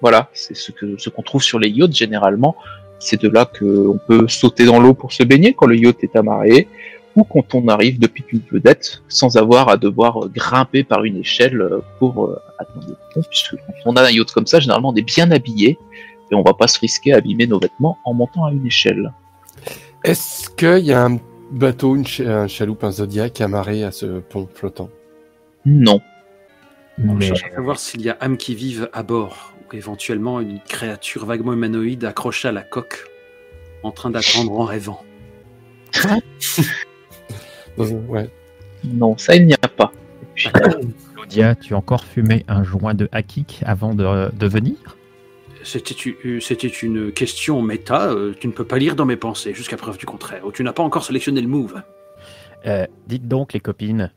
voilà, 0.00 0.28
c'est 0.32 0.56
ce 0.56 0.72
que 0.72 0.98
ce 0.98 1.08
qu'on 1.08 1.22
trouve 1.22 1.42
sur 1.42 1.58
les 1.58 1.68
yachts 1.68 1.94
généralement. 1.94 2.56
C'est 2.98 3.20
de 3.20 3.28
là 3.28 3.44
qu'on 3.46 3.98
peut 4.06 4.26
sauter 4.26 4.64
dans 4.64 4.80
l'eau 4.80 4.94
pour 4.94 5.12
se 5.12 5.22
baigner 5.22 5.54
quand 5.54 5.66
le 5.66 5.76
yacht 5.76 6.02
est 6.02 6.16
amarré, 6.16 6.66
ou 7.14 7.24
quand 7.24 7.54
on 7.54 7.68
arrive 7.68 7.98
depuis 7.98 8.24
une 8.32 8.42
vedette 8.50 9.02
sans 9.08 9.36
avoir 9.36 9.68
à 9.68 9.76
devoir 9.76 10.28
grimper 10.28 10.82
par 10.82 11.04
une 11.04 11.18
échelle 11.18 11.62
pour 11.98 12.24
euh, 12.24 12.38
atteindre 12.58 12.88
le 12.88 12.96
pont. 13.14 13.22
Puisque 13.28 13.56
quand 13.56 13.74
on 13.86 13.96
a 13.96 14.02
un 14.02 14.10
yacht 14.10 14.32
comme 14.32 14.46
ça, 14.46 14.60
généralement 14.60 14.90
on 14.90 14.96
est 14.96 15.02
bien 15.02 15.30
habillé 15.30 15.78
et 16.30 16.34
on 16.34 16.42
va 16.42 16.54
pas 16.54 16.66
se 16.68 16.78
risquer 16.80 17.12
à 17.12 17.16
abîmer 17.18 17.46
nos 17.46 17.58
vêtements 17.58 17.98
en 18.04 18.14
montant 18.14 18.44
à 18.46 18.52
une 18.52 18.66
échelle. 18.66 19.12
Est-ce 20.04 20.50
qu'il 20.50 20.84
y 20.84 20.92
a 20.92 21.04
un 21.04 21.18
bateau, 21.50 21.96
une 21.96 22.06
cha- 22.06 22.42
un 22.42 22.46
chaloupe, 22.48 22.84
un 22.84 22.92
zodiac 22.92 23.40
amarré 23.40 23.84
à 23.84 23.90
ce 23.90 24.20
pont 24.20 24.48
flottant? 24.52 24.90
Non. 25.64 26.00
On 27.04 27.14
Mais 27.14 27.26
cherche 27.26 27.44
à 27.44 27.54
savoir 27.54 27.78
s'il 27.78 28.02
y 28.02 28.10
a 28.10 28.16
âmes 28.20 28.36
qui 28.36 28.54
vivent 28.54 28.88
à 28.92 29.02
bord, 29.02 29.52
ou 29.60 29.76
éventuellement 29.76 30.40
une 30.40 30.60
créature 30.60 31.26
vaguement 31.26 31.52
humanoïde 31.52 32.04
accrochée 32.04 32.48
à 32.48 32.52
la 32.52 32.62
coque, 32.62 33.06
en 33.82 33.90
train 33.90 34.10
d'attendre 34.10 34.58
en 34.58 34.64
rêvant. 34.64 35.02
Ouais. 37.78 38.30
Non, 38.84 39.18
ça 39.18 39.36
il 39.36 39.46
n'y 39.46 39.52
a 39.52 39.68
pas. 39.68 39.92
Claudia, 41.14 41.54
tu 41.54 41.74
as 41.74 41.76
encore 41.76 42.04
fumé 42.04 42.42
un 42.48 42.62
joint 42.62 42.94
de 42.94 43.06
hakik 43.12 43.62
avant 43.66 43.94
de, 43.94 44.30
de 44.34 44.46
venir? 44.46 44.95
C'était 45.68 45.96
u- 46.08 46.40
c'était 46.40 46.68
une 46.68 47.10
question 47.10 47.60
méta, 47.60 48.06
euh, 48.10 48.32
tu 48.38 48.46
ne 48.46 48.52
peux 48.52 48.64
pas 48.64 48.78
lire 48.78 48.94
dans 48.94 49.04
mes 49.04 49.16
pensées, 49.16 49.52
jusqu'à 49.52 49.76
preuve 49.76 49.98
du 49.98 50.06
contraire, 50.06 50.46
ou 50.46 50.52
tu 50.52 50.62
n'as 50.62 50.72
pas 50.72 50.84
encore 50.84 51.04
sélectionné 51.04 51.40
le 51.40 51.48
move. 51.48 51.82
Euh, 52.66 52.86
Dites 53.08 53.26
donc, 53.26 53.52
les 53.52 53.58
copines, 53.58 54.12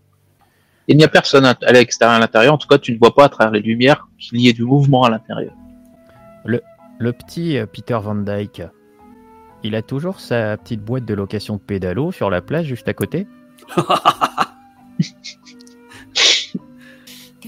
il 0.87 0.95
n'y 0.97 1.03
a 1.03 1.07
personne 1.07 1.45
à 1.45 1.55
l'extérieur, 1.71 2.15
à 2.17 2.19
l'intérieur. 2.19 2.53
En 2.53 2.57
tout 2.59 2.67
cas, 2.67 2.77
tu 2.77 2.91
ne 2.93 2.99
vois 2.99 3.15
pas 3.15 3.25
à 3.25 3.29
travers 3.29 3.51
les 3.51 3.61
lumières 3.61 4.07
qu'il 4.19 4.39
y 4.39 4.47
ait 4.47 4.53
du 4.53 4.63
mouvement 4.63 5.03
à 5.05 5.09
l'intérieur. 5.09 5.53
le 6.45 7.13
petit 7.13 7.57
euh, 7.57 7.65
Peter 7.65 7.97
Van 7.99 8.13
Dyke, 8.15 8.61
il 9.63 9.73
a 9.73 9.81
toujours 9.81 10.19
sa 10.19 10.55
petite 10.57 10.81
boîte 10.83 11.05
de 11.05 11.13
location 11.15 11.55
de 11.55 11.61
pédalo 11.61 12.11
sur 12.11 12.29
la 12.29 12.41
plage 12.41 12.65
juste 12.67 12.87
à 12.87 12.93
côté? 12.93 13.25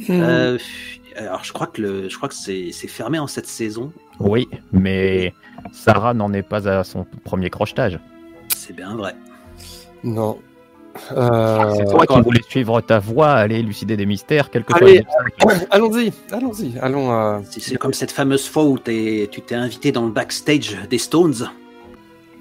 Euh, 0.10 0.58
alors 1.28 1.44
je 1.44 1.52
crois 1.54 1.68
que, 1.68 1.82
le, 1.82 2.10
je 2.10 2.16
crois 2.18 2.30
que 2.30 2.36
c'est 2.36 2.72
c'est 2.72 2.88
fermé 2.88 3.20
en 3.20 3.28
cette 3.28 3.48
saison, 3.48 3.92
Oui, 4.20 4.48
mais 4.72 5.34
Sarah 5.72 6.14
n'en 6.14 6.32
est 6.34 6.44
pas 6.44 6.68
à 6.70 6.84
son 6.84 7.06
premier 7.24 7.50
crochetage. 7.50 8.00
c'est 8.56 8.76
bien 8.76 8.96
vrai. 8.96 9.14
Non. 10.04 10.40
Euh, 11.14 11.74
C'est 11.78 11.86
toi 11.86 12.06
qui 12.06 12.20
voulais 12.22 12.42
suivre 12.50 12.82
ta 12.82 13.00
voie, 13.00 13.32
aller 13.32 13.60
élucider 13.60 13.96
des 13.96 14.06
mystères, 14.06 14.50
quel 14.50 14.66
que 14.66 14.78
soit 14.78 14.88
Allez. 14.88 15.04
allons-y, 15.72 16.12
allons-y, 16.32 16.78
allons. 16.80 17.12
euh, 17.14 17.40
C'est 17.50 17.62
c'est 17.62 17.76
comme 17.78 17.94
cette 17.94 18.12
fameuse 18.12 18.48
fois 18.50 18.66
où 18.66 18.78
t'es- 18.78 19.30
tu 19.32 19.42
t'es 19.42 19.56
invité 19.56 19.92
dans 19.94 20.04
le 20.06 20.12
backstage 20.12 20.78
des 20.90 20.98
Stones. 20.98 21.50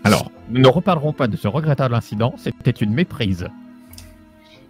Alors, 0.03 0.31
nous 0.49 0.61
ne 0.61 0.67
reparlerons 0.69 1.13
pas 1.13 1.29
de 1.29 1.37
ce 1.37 1.47
regrettable 1.47 1.95
incident, 1.95 2.35
c'était 2.39 2.71
une 2.73 2.93
méprise. 2.93 3.47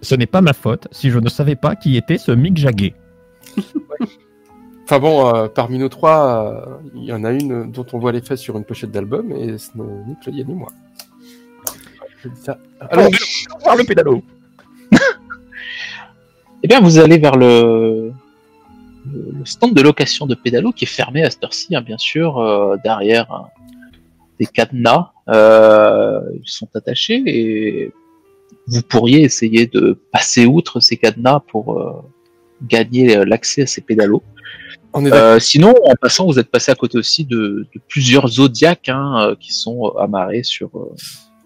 Ce 0.03 0.15
n'est 0.15 0.27
pas 0.27 0.41
ma 0.43 0.53
faute 0.53 0.89
si 0.93 1.11
je 1.11 1.19
ne 1.19 1.29
savais 1.29 1.57
pas 1.57 1.75
qui 1.77 1.97
était 1.97 2.19
ce 2.19 2.33
Mick 2.33 2.57
Jagger. 2.59 2.95
Enfin 4.91 4.99
bon, 4.99 5.33
euh, 5.33 5.47
parmi 5.47 5.79
nos 5.79 5.89
trois, 5.89 6.53
euh, 6.67 6.91
il 6.97 7.05
y 7.05 7.13
en 7.13 7.23
a 7.23 7.31
une 7.31 7.71
dont 7.71 7.87
on 7.93 8.01
voit 8.01 8.11
les 8.11 8.21
fesses 8.21 8.41
sur 8.41 8.57
une 8.57 8.65
pochette 8.65 8.91
d'album 8.91 9.31
et 9.31 9.57
ce 9.57 9.71
n'est 9.77 9.85
ni 10.09 10.17
Claudia 10.21 10.43
ni 10.43 10.53
moi. 10.53 10.73
Je 12.19 12.29
dis 12.29 12.41
ça. 12.41 12.59
Allons, 12.81 13.09
voir 13.63 13.77
le 13.77 13.85
pédalo 13.85 14.21
Eh 16.65 16.67
bien, 16.67 16.81
vous 16.81 16.99
allez 16.99 17.19
vers 17.19 17.37
le, 17.37 18.13
le 19.07 19.45
stand 19.45 19.75
de 19.75 19.81
location 19.81 20.27
de 20.27 20.35
pédalo 20.35 20.73
qui 20.73 20.87
est 20.87 20.89
fermé 20.89 21.23
à 21.23 21.31
cette 21.31 21.45
heure-ci, 21.45 21.77
hein, 21.77 21.83
bien 21.83 21.99
sûr, 21.99 22.39
euh, 22.39 22.75
derrière 22.83 23.31
hein, 23.33 23.47
des 24.41 24.47
cadenas. 24.47 25.13
Ils 25.29 26.43
sont 26.47 26.69
attachés 26.75 27.23
et 27.27 27.93
vous 28.67 28.83
pourriez 28.83 29.23
essayer 29.23 29.69
de 29.69 29.97
passer 30.11 30.47
outre 30.47 30.81
ces 30.81 30.97
cadenas 30.97 31.39
pour 31.47 32.05
gagner 32.63 33.25
l'accès 33.25 33.63
à 33.63 33.67
ces 33.67 33.81
pédalos. 33.81 34.23
On 34.93 35.05
est 35.07 35.11
d'accord. 35.11 35.27
Euh, 35.29 35.39
sinon, 35.39 35.75
en 35.85 35.95
passant, 35.95 36.27
vous 36.27 36.39
êtes 36.39 36.51
passé 36.51 36.73
à 36.73 36.75
côté 36.75 36.99
aussi 36.99 37.25
de, 37.25 37.67
de 37.75 37.81
plusieurs 37.89 38.27
zodiacs 38.29 38.89
hein, 38.89 39.29
euh, 39.31 39.35
qui 39.39 39.53
sont 39.53 39.89
amarrés 39.99 40.43
sur. 40.43 40.69
euh, 40.77 40.93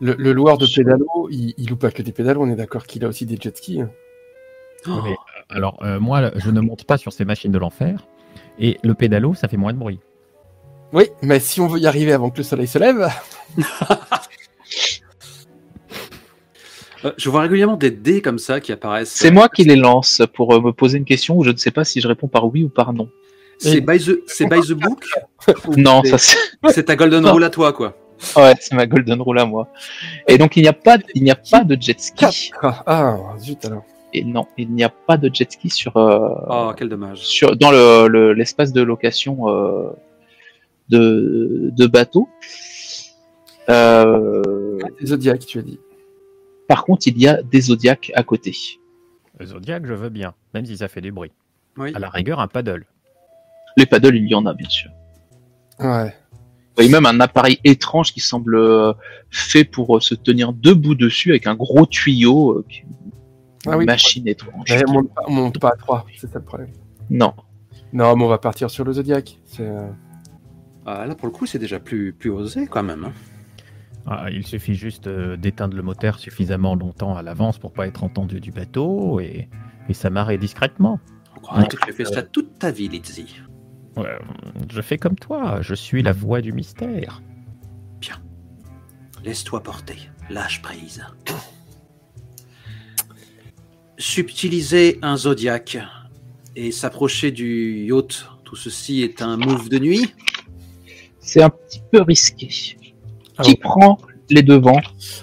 Le, 0.01 0.15
le 0.19 0.33
loueur 0.33 0.57
de 0.59 0.67
pédalo, 0.67 1.29
il, 1.31 1.55
il 1.59 1.69
loue 1.69 1.77
pas 1.77 1.91
que 1.91 2.03
des 2.03 2.13
pédalos, 2.13 2.43
on 2.43 2.51
est 2.51 2.57
d'accord 2.57 2.87
qu'il 2.87 3.05
a 3.05 3.09
aussi 3.09 3.27
des 3.27 3.37
jet 3.41 3.57
skis. 3.57 3.81
hein. 3.83 3.91
Oh, 4.87 5.01
Mais, 5.05 5.11
euh, 5.13 5.15
alors, 5.51 5.79
euh, 5.83 6.01
moi, 6.01 6.31
je 6.37 6.51
ne 6.51 6.61
monte 6.61 6.85
pas 6.85 6.97
sur 6.97 7.13
ces 7.13 7.25
machines 7.25 7.53
de 7.53 7.59
l'enfer. 7.59 8.07
Et 8.59 8.79
le 8.83 8.95
pédalo, 8.95 9.35
ça 9.35 9.49
fait 9.49 9.57
moins 9.57 9.73
de 9.73 9.79
bruit. 9.79 10.01
Oui, 10.93 11.05
mais 11.23 11.41
si 11.41 11.61
on 11.61 11.67
veut 11.67 11.81
y 11.81 11.87
arriver 11.87 12.13
avant 12.13 12.31
que 12.31 12.39
le 12.39 12.45
soleil 12.45 12.67
se 12.67 12.79
lève, 12.79 13.09
euh, 17.05 17.13
je 17.17 17.29
vois 17.31 17.43
régulièrement 17.43 17.77
des 17.77 17.91
dés 17.91 18.21
comme 18.23 18.39
ça 18.39 18.61
qui 18.61 18.73
apparaissent. 18.73 19.11
C'est 19.13 19.31
moi 19.31 19.49
qui 19.49 19.65
les 19.65 19.77
lance 19.77 20.23
pour 20.35 20.55
euh, 20.55 20.61
me 20.61 20.73
poser 20.73 20.99
une 20.99 21.05
question 21.05 21.37
où 21.39 21.45
je 21.45 21.51
ne 21.51 21.57
sais 21.57 21.71
pas 21.71 21.85
si 21.85 22.01
je 22.01 22.09
réponds 22.09 22.29
par 22.29 22.47
oui 22.47 22.65
ou 22.65 22.69
par 22.69 22.93
non. 22.93 23.09
C'est 23.59 23.81
by 23.81 23.99
the, 23.99 24.21
c'est 24.27 24.47
by 24.47 24.61
the 24.61 24.73
book 24.73 25.05
Non, 25.77 26.03
c'est- 26.05 26.11
ça 26.11 26.19
c'est. 26.19 26.73
C'est 26.75 26.85
ta 26.85 26.97
golden 26.97 27.23
Non. 27.23 27.33
rule 27.35 27.45
à 27.45 27.51
toi, 27.51 27.73
quoi. 27.73 27.97
Ouais, 28.37 28.55
c'est 28.61 28.75
ma 28.75 28.87
golden 28.87 29.21
rule 29.21 29.39
à 29.39 29.45
moi. 29.45 29.69
Et 30.29 30.39
donc 30.39 30.57
il 30.57 30.63
n'y 30.63 30.69
a 30.69 30.73
pas, 30.73 30.97
il 31.15 31.23
n'y 31.25 31.31
a 31.31 31.37
pas 31.37 31.63
de 31.63 31.77
jet 31.81 32.01
ski. 32.01 32.51
ah, 32.63 33.17
zut 33.39 33.65
alors. 33.65 33.85
Et 34.13 34.25
non, 34.25 34.47
il 34.57 34.71
n'y 34.73 34.85
a 34.85 34.89
pas 34.89 35.17
de 35.17 35.29
jet 35.33 35.51
ski 35.51 35.69
sur, 35.69 35.97
euh, 35.97 36.29
Oh, 36.49 36.71
quel 36.77 36.89
dommage. 36.89 37.19
sur 37.19 37.57
dans 37.57 37.71
le 37.71 38.07
le- 38.09 38.33
l'espace 38.33 38.73
de 38.73 38.81
location 38.83 39.49
euh, 39.49 39.91
de 40.89 41.71
de 41.77 41.87
bateau. 41.87 42.29
Euh, 43.69 44.79
Des 45.01 45.07
Zodiacs, 45.07 45.47
tu 45.47 45.59
as 45.59 45.63
dit. 45.63 45.79
Par 46.69 46.85
contre, 46.85 47.07
il 47.07 47.19
y 47.19 47.27
a 47.29 47.43
des 47.43 47.61
zodiacs 47.63 48.11
à 48.15 48.23
côté. 48.23 48.55
Le 49.39 49.47
Zodiac, 49.47 49.85
je 49.87 49.95
veux 49.95 50.11
bien, 50.11 50.35
même 50.55 50.65
si 50.65 50.77
ça 50.77 50.89
fait 50.89 51.01
du 51.01 51.11
bruit. 51.11 51.33
Oui. 51.77 51.93
À 51.95 51.99
la 51.99 52.09
rigueur, 52.09 52.39
un 52.41 52.47
paddle. 52.47 52.87
Les 53.77 53.85
paddles, 53.87 54.15
il 54.17 54.29
y 54.29 54.35
en 54.35 54.47
a 54.47 54.55
bien 54.55 54.69
sûr. 54.69 54.91
Ouais. 55.81 56.07
Vous 56.11 56.77
voyez 56.77 56.91
même 56.91 57.07
un 57.07 57.19
appareil 57.21 57.59
étrange 57.65 58.13
qui 58.13 58.21
semble 58.21 58.55
euh, 58.57 58.93
fait 59.31 59.65
pour 59.65 59.97
euh, 59.97 60.01
se 60.01 60.15
tenir 60.15 60.53
debout 60.53 60.95
dessus 60.95 61.31
avec 61.31 61.47
un 61.49 61.55
gros 61.57 61.85
tuyau, 61.87 62.59
euh, 62.59 62.65
qui- 62.69 62.83
une 63.67 63.73
Ah 63.73 63.77
oui. 63.79 63.87
machine 63.87 64.27
étrange. 64.29 64.67
Mais 64.71 64.83
on 64.89 64.93
monte 64.93 65.09
pas, 65.15 65.23
monte 65.29 65.59
pas 65.59 65.69
à 65.71 65.77
3, 65.77 66.07
c'est 66.17 66.31
ça 66.31 66.39
le 66.39 66.45
problème. 66.45 66.71
Non. 67.11 67.33
Non, 67.93 68.15
mais 68.17 68.25
on 68.25 68.29
va 68.29 68.39
partir 68.39 68.71
sur 68.71 68.85
le 68.85 68.93
Zodiac. 68.93 69.39
C'est, 69.47 69.63
euh, 69.67 69.89
Ah, 70.87 71.07
là, 71.07 71.15
pour 71.15 71.27
le 71.27 71.33
coup, 71.33 71.47
c'est 71.47 71.59
déjà 71.59 71.81
plus, 71.81 72.13
plus 72.13 72.31
osé, 72.31 72.67
quand 72.67 72.83
même. 72.83 73.05
hein. 73.05 73.13
Ah, 74.07 74.27
il 74.31 74.47
suffit 74.47 74.75
juste 74.75 75.07
euh, 75.07 75.37
d'éteindre 75.37 75.77
le 75.77 75.83
moteur 75.83 76.19
suffisamment 76.19 76.75
longtemps 76.75 77.17
à 77.17 77.23
l'avance 77.23 77.59
pour 77.59 77.73
pas 77.73 77.87
être 77.87 78.05
entendu 78.05 78.41
du 78.41 78.53
bateau 78.53 79.19
et, 79.21 79.49
et 79.89 79.95
s'amarrer 79.95 80.37
discrètement. 80.37 81.01
On 81.37 81.41
croirait 81.41 81.69
que 81.69 81.77
tu 81.77 81.91
as 81.91 81.93
fait 81.93 82.05
ça 82.05 82.23
toute 82.23 82.59
ta 82.59 82.71
vie, 82.71 82.89
Lizzie. 82.89 83.41
Ouais, 83.97 84.19
je 84.71 84.81
fais 84.83 84.99
comme 84.99 85.17
toi, 85.17 85.63
je 85.63 85.75
suis 85.75 86.03
la 86.03 86.13
voix 86.13 86.41
du 86.41 86.53
mystère. 86.53 87.23
Laisse-toi 89.25 89.63
porter. 89.63 89.97
Lâche 90.29 90.61
prise. 90.61 91.03
Subtiliser 93.99 94.99
un 95.01 95.17
zodiaque 95.17 95.79
et 96.57 96.73
s'approcher 96.73 97.31
du 97.31 97.87
yacht, 97.87 98.29
tout 98.45 98.57
ceci 98.57 99.03
est 99.03 99.23
un 99.23 99.39
move 99.39 99.71
de 99.71 99.79
nuit? 99.79 100.15
C'est 101.21 101.43
un 101.43 101.49
petit 101.49 101.81
peu 101.91 102.03
risqué. 102.03 102.77
Ah 103.39 103.43
qui 103.43 103.55
bon 103.55 103.61
prend 103.69 103.99
les 104.31 104.43
devants 104.43 104.81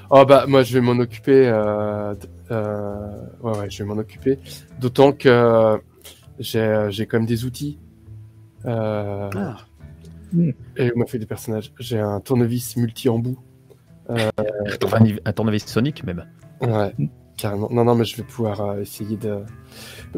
Oh 0.10 0.26
bah 0.26 0.46
moi 0.48 0.64
je 0.64 0.74
vais 0.74 0.82
m'en 0.82 1.00
occuper. 1.00 1.48
Euh... 1.48 2.14
euh, 2.52 3.08
Ouais 3.42 3.58
ouais, 3.58 3.70
je 3.70 3.84
vais 3.84 3.88
m'en 3.90 3.98
occuper. 4.00 4.40
D'autant 4.80 5.12
que 5.12 5.30
euh, 5.30 5.78
j'ai 6.40 6.88
j'ai 6.90 7.06
quand 7.08 7.18
même 7.18 7.28
des 7.28 7.46
outils. 7.46 7.80
Euh... 8.66 9.30
Ah. 9.36 9.58
Et 10.78 10.92
on 10.96 11.00
m'a 11.00 11.06
fait 11.08 11.20
des 11.20 11.26
personnages. 11.26 11.74
J'ai 11.80 12.00
un 12.00 12.20
tournevis 12.22 12.78
multi-embout. 12.78 13.38
Un 14.10 14.30
tournevis- 14.80 15.20
Un 15.26 15.34
tournevis 15.34 15.66
sonique 15.66 16.04
même. 16.04 16.26
Ouais, 16.62 16.94
carrément. 17.38 17.70
Non, 17.72 17.84
non, 17.84 17.96
mais 17.96 18.06
je 18.06 18.16
vais 18.18 18.24
pouvoir 18.24 18.80
essayer 18.80 19.18
de, 19.18 19.40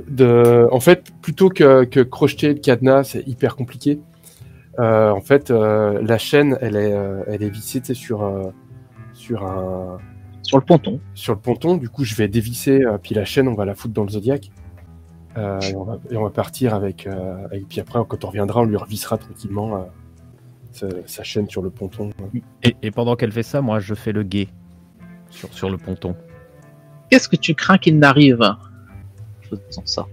de. 0.07 0.67
En 0.71 0.79
fait, 0.79 1.11
plutôt 1.21 1.49
que, 1.49 1.83
que 1.85 1.99
crocheter 2.01 2.49
le 2.49 2.59
cadenas, 2.59 3.05
c'est 3.05 3.27
hyper 3.27 3.55
compliqué. 3.55 3.99
Euh, 4.79 5.11
en 5.11 5.21
fait, 5.21 5.51
euh, 5.51 6.01
la 6.01 6.17
chaîne, 6.17 6.57
elle 6.61 6.75
est, 6.75 6.93
euh, 6.93 7.23
elle 7.27 7.43
est 7.43 7.49
vissée 7.49 7.79
tu 7.79 7.87
sais, 7.87 7.93
sur, 7.93 8.23
euh, 8.23 8.51
sur 9.13 9.45
un, 9.45 9.97
sur 10.41 10.57
le 10.57 10.63
ponton. 10.65 10.99
sur 11.13 11.33
le 11.33 11.39
ponton. 11.39 11.77
Du 11.77 11.89
coup, 11.89 12.03
je 12.03 12.15
vais 12.15 12.27
dévisser, 12.27 12.83
euh, 12.83 12.97
puis 13.01 13.13
la 13.13 13.25
chaîne, 13.25 13.47
on 13.47 13.53
va 13.53 13.65
la 13.65 13.75
foutre 13.75 13.93
dans 13.93 14.03
le 14.03 14.09
zodiaque. 14.09 14.49
Euh, 15.37 15.59
et, 15.61 15.75
on 15.75 15.83
va, 15.83 15.97
et 16.11 16.17
on 16.17 16.23
va 16.23 16.29
partir 16.29 16.73
avec, 16.73 17.07
euh, 17.07 17.45
avec- 17.45 17.67
Puis 17.67 17.79
après, 17.79 17.99
quand 18.07 18.23
on 18.23 18.27
reviendra, 18.27 18.61
on 18.61 18.65
lui 18.65 18.77
revissera 18.77 19.17
tranquillement 19.17 19.77
euh, 19.77 19.83
sa, 20.71 20.87
sa 21.05 21.23
chaîne 21.23 21.49
sur 21.49 21.61
le 21.61 21.69
ponton. 21.69 22.11
Et, 22.63 22.75
et 22.81 22.91
pendant 22.91 23.15
qu'elle 23.15 23.31
fait 23.31 23.43
ça, 23.43 23.61
moi 23.61 23.79
je 23.79 23.93
fais 23.95 24.11
le 24.11 24.23
guet 24.23 24.47
sur, 25.29 25.51
sur 25.53 25.69
le 25.69 25.77
ponton. 25.77 26.15
Qu'est-ce 27.09 27.27
que 27.29 27.35
tu 27.35 27.53
crains 27.55 27.77
qu'il 27.77 27.97
n'arrive? 27.99 28.43
Faisons 29.49 29.83
ça. 29.85 30.05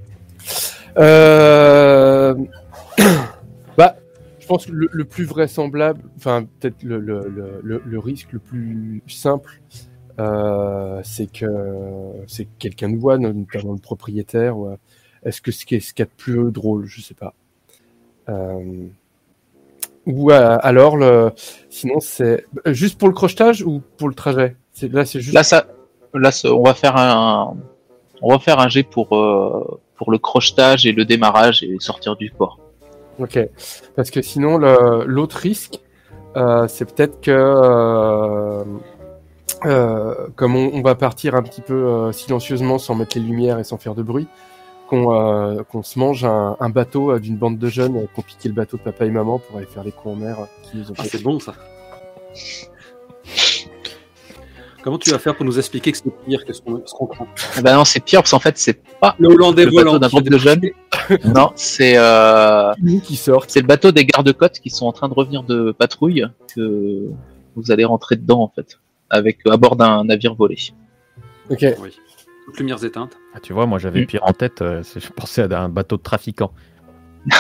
Pense 4.51 4.67
que 4.67 4.73
le, 4.73 5.05
plus 5.05 5.27
vraisemblable, 5.27 6.03
enfin 6.17 6.45
peut-être 6.59 6.83
le, 6.83 6.99
le, 6.99 7.63
le, 7.63 7.99
risque 8.01 8.33
le 8.33 8.41
plus 8.41 9.01
simple, 9.07 9.61
euh, 10.19 11.01
c'est 11.05 11.31
que 11.31 11.47
c'est 12.27 12.47
que 12.47 12.51
quelqu'un 12.59 12.89
nous 12.89 12.99
voit, 12.99 13.17
notamment 13.17 13.75
le 13.75 13.79
propriétaire. 13.79 14.59
Ou, 14.59 14.71
euh, 14.71 14.77
Est-ce 15.25 15.41
que 15.41 15.53
ce 15.53 15.65
qui 15.65 15.77
est 15.77 15.81
ce 15.81 15.95
qu'il 15.95 16.03
y 16.03 16.09
a 16.09 16.11
de 16.11 16.17
plus 16.17 16.51
drôle, 16.51 16.87
je 16.87 17.01
sais 17.01 17.15
pas. 17.15 17.33
Euh, 18.29 18.89
Ou 20.07 20.33
euh, 20.33 20.59
alors, 20.63 20.97
le... 20.97 21.31
sinon 21.69 22.01
c'est 22.01 22.45
juste 22.67 22.99
pour 22.99 23.07
le 23.07 23.15
crochetage 23.15 23.63
ou 23.63 23.81
pour 23.99 24.09
le 24.09 24.15
trajet? 24.15 24.57
Là, 24.83 25.05
c'est 25.05 25.21
juste. 25.21 25.33
Là, 25.33 25.45
ça, 25.45 25.69
là, 26.13 26.31
on 26.47 26.65
va 26.65 26.75
faire 26.75 26.97
un, 26.97 27.57
on 28.21 28.33
va 28.33 28.41
faire 28.41 28.59
un 28.59 28.69
jet 28.69 28.83
pour 28.83 29.17
euh, 29.17 29.81
pour 29.95 30.11
le 30.11 30.19
crochetage 30.19 30.87
et 30.87 30.93
le 30.93 31.05
démarrage 31.05 31.63
et 31.63 31.77
sortir 31.79 32.17
du 32.17 32.31
port. 32.31 32.59
Ok, 33.19 33.39
parce 33.97 34.11
que 34.11 34.23
sinon 34.23 34.57
l'autre 34.59 35.37
risque, 35.37 35.81
euh, 36.37 36.67
c'est 36.69 36.85
peut-être 36.91 37.21
que 37.21 37.31
euh, 37.31 38.65
euh, 39.67 40.15
comme 40.37 40.57
on, 40.57 40.71
on 40.73 40.81
va 40.83 40.95
partir 40.95 41.35
un 41.35 41.43
petit 41.43 41.61
peu 41.61 41.75
euh, 41.75 42.13
silencieusement 42.13 42.79
sans 42.79 42.95
mettre 42.95 43.19
les 43.19 43.23
lumières 43.25 43.59
et 43.59 43.65
sans 43.65 43.77
faire 43.77 43.95
de 43.95 44.03
bruit, 44.03 44.27
qu'on 44.89 45.15
euh, 45.15 45.63
qu'on 45.65 45.83
se 45.83 45.99
mange 45.99 46.25
un, 46.25 46.57
un 46.61 46.69
bateau 46.71 47.13
euh, 47.13 47.19
d'une 47.19 47.37
bande 47.37 47.59
de 47.59 47.69
jeunes 47.69 47.97
euh, 47.97 48.07
qui 48.15 48.21
ont 48.21 48.23
piqué 48.23 48.49
le 48.49 48.55
bateau 48.55 48.79
de 48.79 48.83
papa 48.83 49.05
et 49.05 49.11
maman 49.11 49.39
pour 49.39 49.59
aller 49.59 49.67
faire 49.67 49.85
les 49.85 49.93
cons 49.93 50.13
en 50.13 50.17
mer 50.17 50.37
euh, 50.41 50.45
qui 50.63 50.79
nous 50.79 50.91
ont 50.91 50.95
Ah, 50.97 51.03
fait- 51.03 51.19
c'est 51.19 51.23
bon, 51.23 51.39
ça. 51.41 51.53
Comment 54.83 54.97
tu 54.97 55.11
vas 55.11 55.19
faire 55.19 55.37
pour 55.37 55.45
nous 55.45 55.59
expliquer 55.59 55.93
que 55.93 55.99
c'est 55.99 56.11
pire 56.27 56.43
que 56.45 56.55
ce 56.55 56.63
qu'on 56.63 56.79
qu'on 56.79 57.07
craint? 57.07 57.27
Eh 57.59 57.61
ben 57.61 57.75
non, 57.77 57.85
c'est 57.85 58.01
pire 58.03 58.21
parce 58.21 58.31
qu'en 58.31 58.39
fait, 58.41 58.57
c'est 58.57 58.81
pas 58.99 59.15
Le 59.19 59.29
Hollandais 59.29 59.67
le 59.67 59.73
bateau 59.73 59.99
volant. 59.99 59.99
d'un 59.99 60.21
de 60.23 60.39
jeunes. 60.39 60.61
Non, 61.25 61.53
c'est 61.57 61.95
euh, 61.97 62.73
qui 63.03 63.17
c'est 63.17 63.61
le 63.61 63.67
bateau 63.67 63.93
des 63.93 64.05
gardes-côtes 64.05 64.59
qui 64.61 64.71
sont 64.71 64.87
en 64.87 64.93
train 64.93 65.09
de 65.09 65.15
revenir 65.15 65.43
de 65.43 65.73
patrouille 65.73 66.25
que 66.55 67.07
vous 67.57 67.71
allez 67.71 67.85
rentrer 67.85 68.17
dedans 68.17 68.43
en 68.43 68.49
fait, 68.49 68.79
avec 69.11 69.39
à 69.47 69.57
bord 69.57 69.77
d'un 69.77 70.05
navire 70.05 70.35
volé. 70.35 70.57
Ok, 71.51 71.65
Oui. 71.81 71.97
Toutes 72.47 72.59
lumières 72.59 72.83
éteintes. 72.85 73.17
Ah, 73.35 73.41
tu 73.41 73.53
vois, 73.53 73.67
moi 73.67 73.79
j'avais 73.79 74.03
Mm. 74.03 74.07
pire 74.07 74.21
en 74.25 74.33
tête, 74.33 74.63
euh, 74.63 74.83
je 74.97 75.09
pensais 75.11 75.43
à 75.53 75.63
un 75.63 75.69
bateau 75.69 75.97
de 75.97 76.03
trafiquants. 76.03 76.53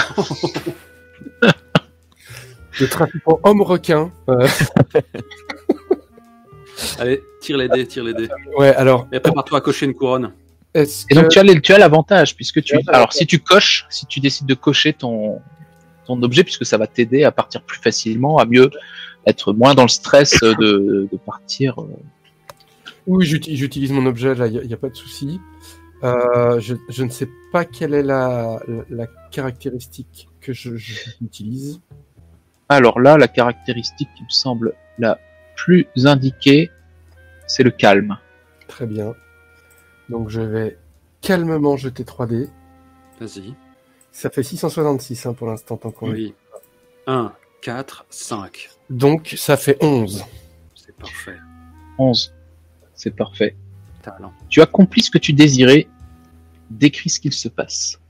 le 2.81 2.89
trafiquant 2.89 3.41
homme 3.45 3.63
requin. 3.63 4.11
euh, 4.29 4.47
Allez, 6.99 7.21
tire 7.41 7.57
les 7.59 7.69
dés, 7.69 7.87
tire 7.87 8.05
les 8.05 8.15
dés. 8.15 8.29
ouais, 8.57 8.75
alors 8.75 9.07
Et 9.13 9.21
prépare-toi 9.21 9.59
à 9.59 9.61
cocher 9.61 9.87
une 9.87 9.95
couronne. 9.95 10.33
Est-ce 10.75 11.07
Et 11.11 11.15
donc 11.15 11.25
que 11.25 11.29
tu 11.31 11.39
as 11.39 11.43
les- 11.43 11.61
tu 11.61 11.73
as 11.73 11.79
l'avantage 11.79 12.35
puisque 12.37 12.63
tu 12.63 12.79
alors 12.89 13.13
si 13.13 13.27
tu 13.27 13.39
coches, 13.39 13.87
si 13.91 14.07
tu 14.07 14.21
décides 14.21 14.47
de 14.47 14.55
cocher 14.55 14.93
ton 14.93 15.41
ton 16.07 16.21
objet 16.23 16.43
puisque 16.45 16.67
ça 16.67 16.77
va 16.79 16.87
t'aider 16.87 17.25
à 17.25 17.31
partir 17.33 17.63
plus 17.63 17.79
facilement, 17.79 18.39
à 18.39 18.45
mieux 18.47 18.71
être 19.27 19.53
moins 19.53 19.75
dans 19.75 19.83
le 19.83 19.89
stress 19.89 20.41
de, 20.41 21.09
de 21.11 21.17
partir. 21.25 21.81
euh. 21.81 21.87
Oui, 23.07 23.27
j'uti- 23.27 23.57
j'utilise 23.57 23.93
mon 23.93 24.07
objet, 24.07 24.35
là, 24.35 24.47
il 24.47 24.67
n'y 24.67 24.73
a, 24.75 24.77
pas 24.77 24.89
de 24.89 24.97
souci. 24.97 25.41
Euh, 26.03 26.59
je, 26.61 26.75
je 26.89 27.05
ne 27.05 27.11
sais 27.11 27.29
pas 27.53 27.65
quelle 27.65 27.93
est 27.95 28.03
la, 28.03 28.61
la, 28.67 28.85
la 28.91 29.07
caractéristique 29.31 30.29
que 30.41 30.53
je- 30.53 30.77
je- 30.77 31.11
j'utilise. 31.21 31.81
Alors 32.69 33.01
là, 33.01 33.19
la 33.19 33.29
caractéristique 33.29 34.09
qui 34.17 34.23
me 34.23 34.29
semble 34.31 34.73
la 34.99 35.19
plus 35.57 35.87
indiquée, 36.05 36.71
c'est 37.47 37.63
le 37.63 37.71
calme. 37.71 38.17
Très 38.69 38.87
bien. 38.87 39.15
Donc 40.11 40.29
je 40.29 40.41
vais 40.41 40.77
calmement 41.21 41.77
jeter 41.77 42.05
3D. 42.05 42.49
Vas-y. 43.21 43.55
Ça 44.13 44.29
fait 44.29 44.43
666 44.43 45.27
hein, 45.27 45.35
pour 45.35 45.47
l'instant, 45.47 45.77
tant 45.77 45.91
qu'on 45.91 46.09
est. 46.09 46.15
Oui. 46.15 46.35
1, 47.07 47.33
4, 47.63 48.07
5. 48.11 48.71
Donc, 48.89 49.35
ça 49.37 49.57
fait 49.57 49.77
11. 49.81 50.25
C'est 50.75 50.97
parfait. 50.97 51.37
11. 51.99 52.35
C'est 52.95 53.15
parfait. 53.15 53.55
Talent. 54.03 54.33
Tu 54.49 54.61
accomplis 54.61 55.03
ce 55.03 55.11
que 55.11 55.19
tu 55.19 55.33
désirais. 55.33 55.87
Décris 56.71 57.11
ce 57.11 57.21
qu'il 57.21 57.33
se 57.33 57.49
passe. 57.49 58.01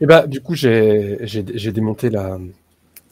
Et 0.00 0.06
bah, 0.06 0.26
du 0.26 0.40
coup, 0.40 0.54
j'ai 0.54 1.72
démonté 1.72 2.10
la, 2.10 2.38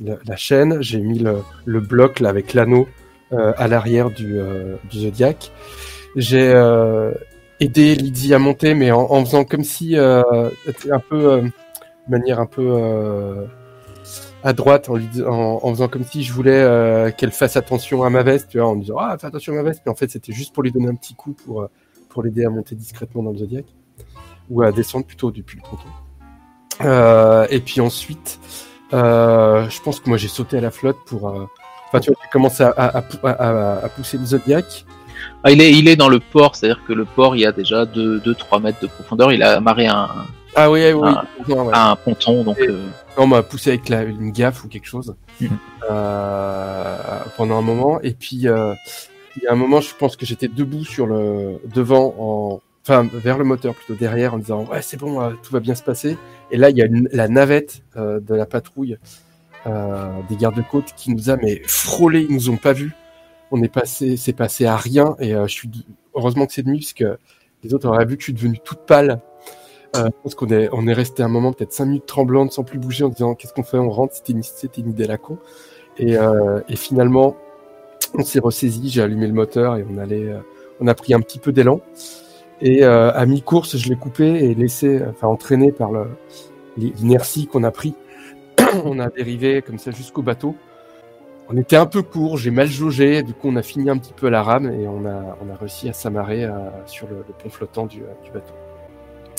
la, 0.01 0.17
la 0.25 0.37
chaîne, 0.37 0.81
j'ai 0.83 1.01
mis 1.01 1.19
le, 1.19 1.43
le 1.65 1.81
bloc 1.81 2.21
là 2.21 2.29
avec 2.29 2.55
l'anneau 2.55 2.89
euh, 3.33 3.53
à 3.57 3.67
l'arrière 3.67 4.11
du, 4.11 4.39
euh, 4.39 4.77
du 4.91 5.01
Zodiac. 5.01 5.51
J'ai 6.15 6.53
euh, 6.55 7.13
aidé 7.61 7.95
Lydie 7.95 8.35
à 8.35 8.39
monter, 8.39 8.75
mais 8.75 8.91
en, 8.93 9.01
en 9.11 9.25
faisant 9.25 9.45
comme 9.45 9.65
si 9.65 9.97
euh, 9.97 10.23
un 10.91 10.99
peu 10.99 11.31
euh, 11.33 11.41
de 11.43 11.51
manière 12.09 12.41
un 12.41 12.47
peu 12.47 12.63
euh, 12.67 13.45
à 14.45 14.53
droite, 14.53 14.89
en, 14.89 14.97
lui 14.97 15.09
en, 15.27 15.71
faisant 15.71 15.89
comme 15.89 16.05
si 16.05 16.23
je 16.23 16.33
voulais 16.33 16.61
euh, 16.61 17.11
qu'elle 17.11 17.33
fasse 17.33 17.57
attention 17.57 18.03
à 18.05 18.11
ma 18.11 18.23
veste, 18.23 18.49
tu 18.51 18.59
vois, 18.59 18.69
en 18.69 18.77
me 18.77 18.81
disant 18.83 18.97
ah 18.99 19.17
fais 19.19 19.27
attention 19.27 19.53
à 19.55 19.57
ma 19.57 19.63
veste, 19.63 19.83
mais 19.87 19.93
en 19.93 19.97
fait 19.97 20.11
c'était 20.11 20.33
juste 20.33 20.55
pour 20.55 20.63
lui 20.63 20.73
donner 20.73 20.89
un 20.89 20.95
petit 20.95 21.15
coup 21.15 21.33
pour 21.33 21.63
euh, 21.63 21.71
pour 22.09 22.23
l'aider 22.23 22.45
à 22.45 22.51
monter 22.51 22.75
discrètement 22.75 23.23
dans 23.23 23.33
le 23.33 23.39
Zodiac 23.39 23.65
ou 24.49 24.63
à 24.63 24.71
descendre 24.73 25.07
plutôt 25.07 25.31
depuis 25.31 25.59
le 25.59 25.63
ponton. 25.69 25.89
Euh, 26.83 27.47
et 27.51 27.61
puis 27.61 27.81
ensuite, 27.81 28.39
je 28.93 29.83
pense 29.83 30.01
que 30.01 30.09
moi 30.09 30.19
j'ai 30.19 30.29
sauté 30.29 30.59
à 30.59 30.61
la 30.61 30.71
flotte 30.71 30.99
pour. 31.07 31.25
Enfin, 31.25 32.01
tu 32.01 32.11
vois, 32.11 32.19
j'ai 32.23 32.31
commencé 32.31 32.63
à, 32.63 32.69
à, 32.71 32.99
à, 32.99 33.85
à- 33.85 33.89
pousser 33.89 34.19
le 34.19 34.25
Zodiac. 34.27 34.85
Ah, 35.49 35.53
il, 35.53 35.61
est, 35.61 35.71
il 35.73 35.87
est 35.87 35.95
dans 35.95 36.09
le 36.09 36.19
port, 36.19 36.57
c'est-à-dire 36.57 36.83
que 36.89 36.93
le 36.93 37.05
port, 37.05 37.37
il 37.37 37.43
y 37.43 37.47
a 37.47 37.53
déjà 37.53 37.85
2-3 37.85 38.61
mètres 38.61 38.81
de 38.81 38.89
profondeur. 38.89 39.33
Il 39.33 39.45
a 39.45 39.57
amarré 39.59 39.87
un, 39.87 40.09
Ah 40.57 40.69
oui, 40.71 40.81
oui, 40.93 41.13
non, 41.49 41.67
ouais. 41.67 41.73
un 41.73 41.95
ponton, 41.95 42.43
donc 42.43 42.59
Et- 42.59 42.69
euh, 42.69 42.81
on 43.17 43.29
m'a 43.29 43.43
poussé 43.45 43.71
avec 43.71 43.89
la, 43.89 44.03
une 44.03 44.33
gaffe 44.33 44.65
ou 44.65 44.69
quelque 44.69 44.89
chose 44.89 45.15
Mhm. 45.41 45.51
euh, 45.89 46.97
pendant 47.37 47.59
un 47.59 47.63
moment. 47.63 48.01
Et 48.03 48.13
puis, 48.13 48.49
euh, 48.49 48.75
il 49.37 49.45
y 49.45 49.47
a 49.47 49.53
un 49.53 49.57
moment, 49.57 49.81
je 49.81 49.95
pense 49.95 50.17
que 50.17 50.27
j'étais 50.27 50.49
debout 50.49 50.85
sur 50.85 51.07
le 51.07 51.61
devant, 51.73 52.15
en, 52.19 52.61
enfin 52.83 53.07
vers 53.13 53.39
le 53.39 53.45
moteur 53.45 53.75
plutôt 53.75 53.95
derrière, 53.95 54.35
en 54.35 54.39
disant 54.39 54.65
ouais 54.65 54.83
c'est 54.83 54.97
bon, 54.99 55.31
tout 55.43 55.53
va 55.53 55.61
bien 55.61 55.77
se 55.77 55.83
passer. 55.85 56.17
Et 56.51 56.57
là, 56.57 56.71
il 56.71 56.77
y 56.77 56.83
a 56.83 56.87
une- 56.87 57.09
la 57.13 57.29
navette 57.29 57.83
de 57.97 58.35
la 58.35 58.47
patrouille 58.47 58.97
des 59.67 60.37
gardes-côtes 60.37 60.93
qui 60.97 61.11
nous 61.13 61.29
a 61.31 61.37
mais 61.37 61.61
frôlé, 61.67 62.27
ils 62.29 62.35
nous 62.35 62.51
ont 62.51 62.57
pas 62.57 62.73
vus. 62.73 62.95
On 63.51 63.63
est 63.63 63.69
passé, 63.73 64.17
c'est 64.17 64.33
passé 64.33 64.67
à 64.67 64.77
rien. 64.77 65.17
Et 65.21 65.35
euh, 65.35 65.47
je 65.47 65.53
suis 65.53 65.71
heureusement 66.15 66.47
que 66.47 66.53
c'est 66.53 66.63
de 66.63 66.69
nuit 66.71 66.81
parce 66.81 66.93
que 66.95 67.19
les 67.63 67.75
autres 67.75 67.89
auraient 67.89 68.05
vu 68.07 68.17
que 68.17 68.23
je 68.23 68.27
suis 68.27 68.33
devenu 68.35 68.59
toute 68.59 68.81
pâle. 68.81 69.21
Euh, 69.97 70.07
je 70.07 70.11
pense 70.23 70.35
qu'on 70.35 70.49
est, 70.49 70.69
on 70.73 70.87
est 70.87 70.93
resté 70.93 71.23
un 71.23 71.29
moment, 71.29 71.53
peut-être 71.53 71.73
cinq 71.73 71.87
minutes 71.87 72.07
tremblantes, 72.07 72.53
sans 72.53 72.65
plus 72.65 72.79
bouger, 72.79 73.05
en 73.05 73.09
disant 73.09 73.35
qu'est-ce 73.35 73.55
qu'on 73.55 73.63
fait, 73.63 73.79
on 73.79 73.91
rentre, 73.91 74.15
c'était 74.15 74.33
une, 74.33 74.43
c'était 74.43 74.81
une 74.83 74.91
idée 74.91 75.05
à 75.05 75.09
la 75.09 75.19
con. 75.19 75.39
Et, 75.99 76.17
euh, 76.19 76.61
et 76.69 76.77
finalement, 76.77 77.37
on 78.15 78.23
s'est 78.25 78.41
ressaisi, 78.41 78.91
j'ai 78.91 79.03
allumé 79.03 79.27
le 79.27 79.33
moteur 79.33 79.77
et 79.77 79.87
on 79.91 79.99
allait, 79.99 80.33
on 80.81 80.87
a 80.89 80.95
pris 80.95 81.15
un 81.15 81.21
petit 81.21 81.39
peu 81.39 81.53
d'élan. 81.53 81.81
Et 82.61 82.85
euh, 82.85 83.13
à 83.13 83.27
mi-course, 83.27 83.77
je 83.77 83.89
l'ai 83.89 83.97
coupé 83.97 84.27
et 84.27 84.55
laissé, 84.55 85.01
enfin 85.09 85.29
entraîné 85.29 85.73
par 85.73 85.93
le- 85.93 86.09
l'inertie 86.77 87.47
qu'on 87.47 87.65
a 87.65 87.71
pris, 87.71 87.95
on 88.85 88.99
a 88.99 89.09
dérivé 89.11 89.63
comme 89.63 89.79
ça 89.79 89.91
jusqu'au 89.91 90.23
bateau. 90.23 90.55
On 91.49 91.57
était 91.57 91.77
un 91.77 91.87
peu 91.87 92.03
court, 92.03 92.39
j'ai 92.39 92.51
mal 92.51 92.67
jaugé, 92.67 93.23
du 93.23 93.33
coup 93.33 93.49
on 93.49 93.57
a 93.57 93.63
fini 93.63 93.89
un 93.89 93.99
petit 93.99 94.13
peu 94.13 94.27
à 94.27 94.31
la 94.31 94.43
rame 94.43 94.67
et 94.73 94.89
on 94.89 95.07
a, 95.07 95.37
on 95.41 95.53
a 95.53 95.57
réussi 95.57 95.89
à 95.89 95.93
s'amarrer 95.93 96.45
euh, 96.45 96.51
sur 96.87 97.07
le, 97.07 97.25
pont 97.39 97.49
flottant 97.49 97.87
du, 97.87 98.03
euh, 98.03 98.07
du 98.25 98.33
bateau. 98.33 98.53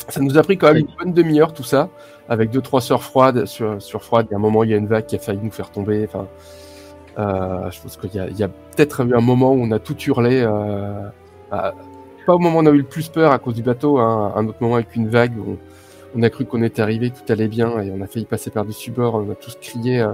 Ça 0.07 0.21
nous 0.21 0.37
a 0.37 0.41
pris 0.41 0.57
quand 0.57 0.67
même 0.67 0.77
une 0.77 0.95
bonne 0.97 1.13
demi-heure 1.13 1.53
tout 1.53 1.63
ça, 1.63 1.89
avec 2.29 2.49
deux 2.49 2.61
trois 2.61 2.79
sœurs 2.79 3.03
froides 3.03 3.45
sur, 3.45 3.81
sur 3.81 4.03
froide. 4.03 4.27
Il 4.29 4.31
y 4.31 4.35
a 4.35 4.37
un 4.37 4.41
moment, 4.41 4.63
il 4.63 4.69
y 4.69 4.73
a 4.73 4.77
une 4.77 4.87
vague 4.87 5.05
qui 5.05 5.17
a 5.17 5.19
failli 5.19 5.39
nous 5.43 5.51
faire 5.51 5.69
tomber. 5.69 6.05
Enfin, 6.05 6.27
euh, 7.19 7.69
je 7.71 7.81
pense 7.81 7.97
qu'il 7.97 8.13
y 8.13 8.19
a, 8.19 8.45
a 8.45 8.47
peut-être 8.47 9.05
eu 9.05 9.13
un 9.13 9.21
moment 9.21 9.51
où 9.51 9.61
on 9.61 9.71
a 9.71 9.79
tout 9.79 9.97
hurlé. 10.03 10.43
Euh, 10.45 11.09
pas 11.49 12.35
au 12.35 12.39
moment 12.39 12.59
où 12.59 12.61
on 12.61 12.65
a 12.67 12.71
eu 12.71 12.77
le 12.77 12.83
plus 12.83 13.09
peur 13.09 13.33
à 13.33 13.39
cause 13.39 13.55
du 13.55 13.63
bateau, 13.63 13.97
hein, 13.99 14.31
un 14.35 14.47
autre 14.47 14.59
moment 14.61 14.75
avec 14.75 14.95
une 14.95 15.09
vague 15.09 15.37
où 15.37 15.51
on, 15.51 15.57
on 16.19 16.23
a 16.23 16.29
cru 16.29 16.45
qu'on 16.45 16.63
était 16.63 16.81
arrivé, 16.81 17.09
tout 17.09 17.29
allait 17.31 17.49
bien 17.49 17.81
et 17.81 17.91
on 17.91 18.01
a 18.01 18.07
failli 18.07 18.25
passer 18.25 18.49
par-dessus 18.49 18.91
bord. 18.91 19.15
On 19.15 19.29
a 19.29 19.35
tous 19.35 19.57
crié. 19.59 20.05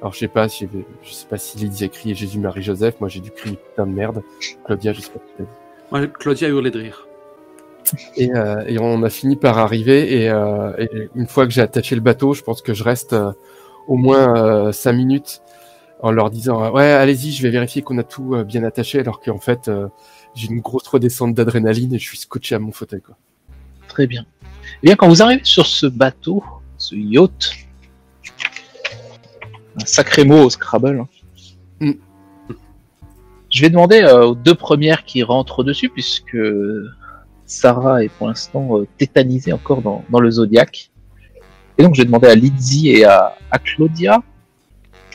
Alors 0.00 0.12
je 0.12 0.18
sais 0.18 0.28
pas 0.28 0.48
si 0.48 0.68
je 1.02 1.12
sais 1.12 1.26
pas 1.26 1.38
si 1.38 1.58
Lydie 1.58 1.84
a 1.84 1.88
crié 1.88 2.14
Jésus 2.14 2.38
Marie 2.38 2.62
Joseph. 2.62 3.00
Moi 3.00 3.08
j'ai 3.08 3.20
dû 3.20 3.30
crier 3.30 3.56
putain 3.56 3.86
de 3.86 3.92
merde. 3.92 4.22
Claudia, 4.64 4.92
je 4.92 5.00
sais 5.00 5.10
pas. 5.10 5.18
si 5.26 5.32
t'as 5.38 5.44
dit. 5.44 5.50
Moi, 5.90 6.06
Claudia 6.06 6.48
a 6.48 6.50
hurlé 6.50 6.70
de 6.70 6.78
rire. 6.80 7.06
Et, 8.16 8.30
euh, 8.34 8.62
et 8.66 8.78
on 8.78 9.02
a 9.02 9.08
fini 9.10 9.36
par 9.36 9.56
arriver. 9.58 10.22
Et, 10.22 10.28
euh, 10.28 10.72
et 10.78 11.08
une 11.14 11.26
fois 11.26 11.46
que 11.46 11.52
j'ai 11.52 11.62
attaché 11.62 11.94
le 11.94 12.02
bateau, 12.02 12.34
je 12.34 12.42
pense 12.42 12.60
que 12.60 12.74
je 12.74 12.84
reste 12.84 13.14
euh, 13.14 13.32
au 13.86 13.96
moins 13.96 14.36
euh, 14.36 14.72
cinq 14.72 14.92
minutes 14.92 15.40
en 16.00 16.10
leur 16.12 16.30
disant 16.30 16.62
euh, 16.62 16.70
ouais 16.70 16.92
allez-y, 16.92 17.32
je 17.32 17.42
vais 17.42 17.50
vérifier 17.50 17.82
qu'on 17.82 17.98
a 17.98 18.04
tout 18.04 18.34
euh, 18.34 18.44
bien 18.44 18.62
attaché, 18.62 19.00
alors 19.00 19.20
qu'en 19.20 19.38
fait 19.38 19.68
euh, 19.68 19.88
j'ai 20.34 20.48
une 20.48 20.60
grosse 20.60 20.86
redescente 20.86 21.34
d'adrénaline 21.34 21.94
et 21.94 21.98
je 21.98 22.04
suis 22.04 22.18
scotché 22.18 22.54
à 22.54 22.58
mon 22.58 22.70
fauteuil 22.70 23.00
quoi. 23.00 23.16
très 23.88 24.06
bien. 24.06 24.24
Eh 24.82 24.86
bien, 24.86 24.96
quand 24.96 25.08
vous 25.08 25.22
arrivez 25.22 25.40
sur 25.44 25.66
ce 25.66 25.86
bateau, 25.86 26.44
ce 26.76 26.94
yacht, 26.94 27.50
un 29.80 29.86
sacré 29.86 30.24
mot 30.24 30.44
au 30.44 30.50
Scrabble, 30.50 31.00
hein. 31.00 31.08
Mm. 31.80 31.92
je 33.50 33.62
vais 33.62 33.70
demander 33.70 34.00
euh, 34.00 34.26
aux 34.26 34.34
deux 34.34 34.54
premières 34.54 35.04
qui 35.04 35.22
rentrent 35.22 35.62
dessus, 35.64 35.88
puisque 35.88 36.36
Sarah 37.46 38.02
est 38.04 38.08
pour 38.08 38.28
l'instant 38.28 38.78
euh, 38.78 38.86
tétanisée 38.98 39.52
encore 39.52 39.82
dans, 39.82 40.04
dans 40.10 40.20
le 40.20 40.30
Zodiac. 40.30 40.90
Et 41.78 41.82
donc, 41.84 41.94
je 41.94 42.02
vais 42.02 42.06
demander 42.06 42.28
à 42.28 42.34
Lizzie 42.34 42.90
et 42.90 43.04
à, 43.04 43.36
à 43.50 43.58
Claudia, 43.58 44.22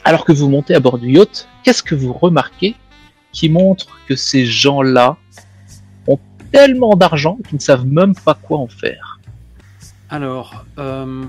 alors 0.06 0.26
que 0.26 0.32
vous 0.32 0.50
montez 0.50 0.76
à 0.76 0.80
bord 0.80 0.98
du 0.98 1.12
yacht, 1.12 1.48
qu'est-ce 1.64 1.84
que 1.84 1.96
vous 1.96 2.14
remarquez 2.14 2.76
qui 3.32 3.50
montre 3.50 4.00
que 4.08 4.16
ces 4.16 4.46
gens-là 4.46 5.18
ont 6.08 6.20
tellement 6.52 6.96
d'argent 6.96 7.38
qu'ils 7.48 7.58
ne 7.58 7.62
savent 7.62 7.86
même 7.86 8.16
pas 8.16 8.34
quoi 8.34 8.60
en 8.60 8.68
faire? 8.68 9.20
Alors, 10.10 10.66
euh, 10.78 11.24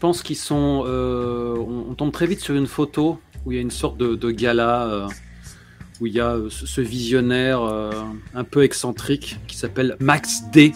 pense 0.00 0.22
qu'ils 0.22 0.36
sont. 0.36 0.84
euh, 0.86 1.54
on, 1.56 1.94
tombe 1.94 2.10
très 2.10 2.26
vite 2.26 2.40
sur 2.40 2.54
une 2.54 2.66
photo 2.66 3.20
où 3.44 3.52
il 3.52 3.56
y 3.56 3.58
a 3.58 3.60
une 3.60 3.70
sorte 3.70 3.96
de, 3.98 4.30
gala 4.30 4.82
euh, 4.84 5.08
où 6.00 6.06
il 6.06 6.14
y 6.14 6.20
a 6.20 6.36
ce, 6.48 6.80
visionnaire 6.80 7.62
euh, 7.62 7.90
un 8.34 8.44
peu 8.44 8.64
excentrique 8.64 9.38
qui 9.46 9.56
s'appelle 9.56 9.96
Max 10.00 10.44
D, 10.52 10.72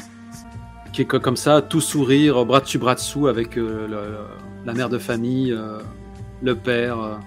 qui 0.93 1.03
est 1.03 1.05
co- 1.07 1.21
comme 1.21 1.37
ça, 1.37 1.63
tout 1.63 1.81
sourire, 1.81 2.45
bras 2.45 2.61
dessus 2.61 2.79
bras 2.79 2.95
dessous 2.95 3.27
avec 3.27 3.57
la 3.57 4.73
mère 4.75 4.91
de 4.91 4.99
famille, 4.99 5.57
le 6.43 6.55
père. 6.55 7.19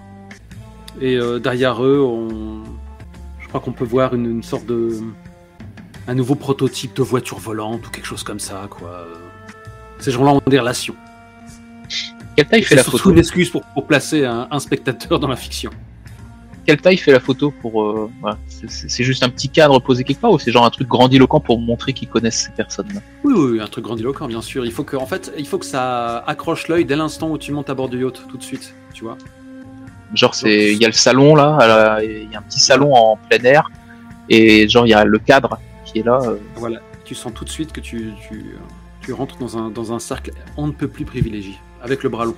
et 1.00 1.18
derrière 1.40 1.84
eux, 1.84 2.00
on, 2.00 2.62
je 3.40 3.48
crois 3.48 3.60
qu'on 3.60 3.72
peut 3.72 3.84
voir 3.84 4.14
une, 4.14 4.42
sorte 4.42 4.66
de 4.66 4.90
un 6.06 6.14
nouveau 6.14 6.36
prototype 6.36 6.94
de 6.94 7.02
voiture 7.02 7.38
volante 7.38 7.86
ou 7.86 7.90
quelque 7.90 8.06
chose 8.06 8.22
comme 8.22 8.40
ça. 8.40 8.68
Ces 9.98 10.12
gens-là 10.12 10.32
ont 10.32 10.42
des 10.46 10.60
relations. 10.60 10.94
Quelle 12.38 12.46
taille 12.46 12.62
fait 12.62 12.76
la 12.76 12.84
photo 12.84 13.10
une 13.10 13.18
excuse 13.18 13.50
pour, 13.50 13.62
pour 13.74 13.84
placer 13.84 14.24
un, 14.24 14.46
un 14.48 14.60
spectateur 14.60 15.18
dans 15.18 15.26
la 15.26 15.34
fiction. 15.34 15.70
Quelle 16.64 16.80
taille 16.80 16.96
fait 16.96 17.10
la 17.10 17.18
photo 17.18 17.50
pour 17.50 17.82
euh, 17.82 18.08
voilà, 18.20 18.38
c'est- 18.46 19.02
juste 19.02 19.24
un 19.24 19.28
petit 19.28 19.48
cadre 19.48 19.80
posé 19.80 20.04
quelque 20.04 20.20
part 20.20 20.30
ou 20.30 20.38
c'est 20.38 20.52
genre 20.52 20.64
un 20.64 20.70
truc 20.70 20.86
grandiloquent 20.86 21.40
pour 21.40 21.58
montrer 21.58 21.92
qu'ils 21.94 22.06
connaissent 22.08 22.44
ces 22.44 22.52
personnes-là 22.52 23.00
Oui, 23.24 23.34
oui, 23.36 23.50
oui, 23.54 23.60
un 23.60 23.66
truc 23.66 23.82
grandiloquent, 23.84 24.28
bien 24.28 24.40
sûr. 24.40 24.64
Il 24.64 24.70
faut 24.70 24.84
que, 24.84 24.96
en 24.96 25.06
fait, 25.06 25.32
il 25.36 25.48
faut 25.48 25.58
que 25.58 25.66
ça 25.66 26.18
accroche 26.28 26.68
l'œil 26.68 26.84
dès 26.84 26.94
l'instant 26.94 27.28
où 27.30 27.38
tu 27.38 27.50
montes 27.50 27.70
à 27.70 27.74
bord 27.74 27.88
du 27.88 28.00
yacht, 28.04 28.22
tout 28.28 28.36
de 28.36 28.42
suite, 28.44 28.72
tu 28.94 29.02
vois. 29.02 29.18
Genre 30.14 30.34
c'est 30.34 30.72
il 30.72 30.80
y 30.80 30.84
a 30.84 30.88
le 30.88 30.94
salon 30.94 31.34
là, 31.34 31.98
il 32.04 32.30
y 32.30 32.36
a 32.36 32.38
un 32.38 32.42
petit 32.42 32.60
salon 32.60 32.94
en 32.94 33.16
plein 33.16 33.42
air 33.44 33.68
et 34.30 34.66
genre 34.68 34.86
il 34.86 34.90
y 34.90 34.94
a 34.94 35.04
le 35.04 35.18
cadre 35.18 35.58
qui 35.84 35.98
est 35.98 36.02
là. 36.02 36.18
euh, 36.22 36.36
Voilà, 36.54 36.78
tu 37.04 37.14
sens 37.16 37.32
tout 37.34 37.44
de 37.44 37.50
suite 37.50 37.72
que 37.72 37.80
tu, 37.80 38.12
tu, 38.28 38.54
tu 39.02 39.12
rentres 39.12 39.36
dans 39.38 39.58
un, 39.58 39.70
dans 39.70 39.92
un 39.92 39.98
cercle 39.98 40.30
on 40.56 40.66
ne 40.68 40.72
peut 40.72 40.88
plus 40.88 41.04
privilégié, 41.04 41.58
avec 41.82 42.02
le 42.02 42.08
bras 42.08 42.24
long. 42.24 42.36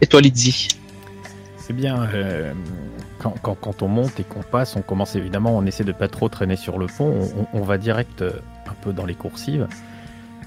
Et 0.00 0.06
toi 0.06 0.20
Lizzie 0.20 0.68
C'est 1.56 1.72
bien. 1.72 2.08
euh, 2.14 2.52
quand, 3.18 3.34
quand- 3.42 3.56
quand 3.60 3.82
on 3.82 3.88
monte 3.88 4.20
et 4.20 4.24
qu'on 4.24 4.42
passe, 4.42 4.76
on 4.76 4.82
commence 4.82 5.16
évidemment, 5.16 5.56
on 5.56 5.66
essaie 5.66 5.84
de 5.84 5.92
pas 5.92 6.08
trop 6.08 6.28
traîner 6.28 6.56
sur 6.56 6.78
le 6.78 6.86
pont, 6.86 7.28
on, 7.36 7.40
on- 7.42 7.60
on 7.60 7.62
va 7.62 7.78
direct 7.78 8.22
euh, 8.22 8.30
un 8.68 8.74
peu 8.82 8.92
dans 8.92 9.04
les 9.06 9.14
coursives. 9.14 9.66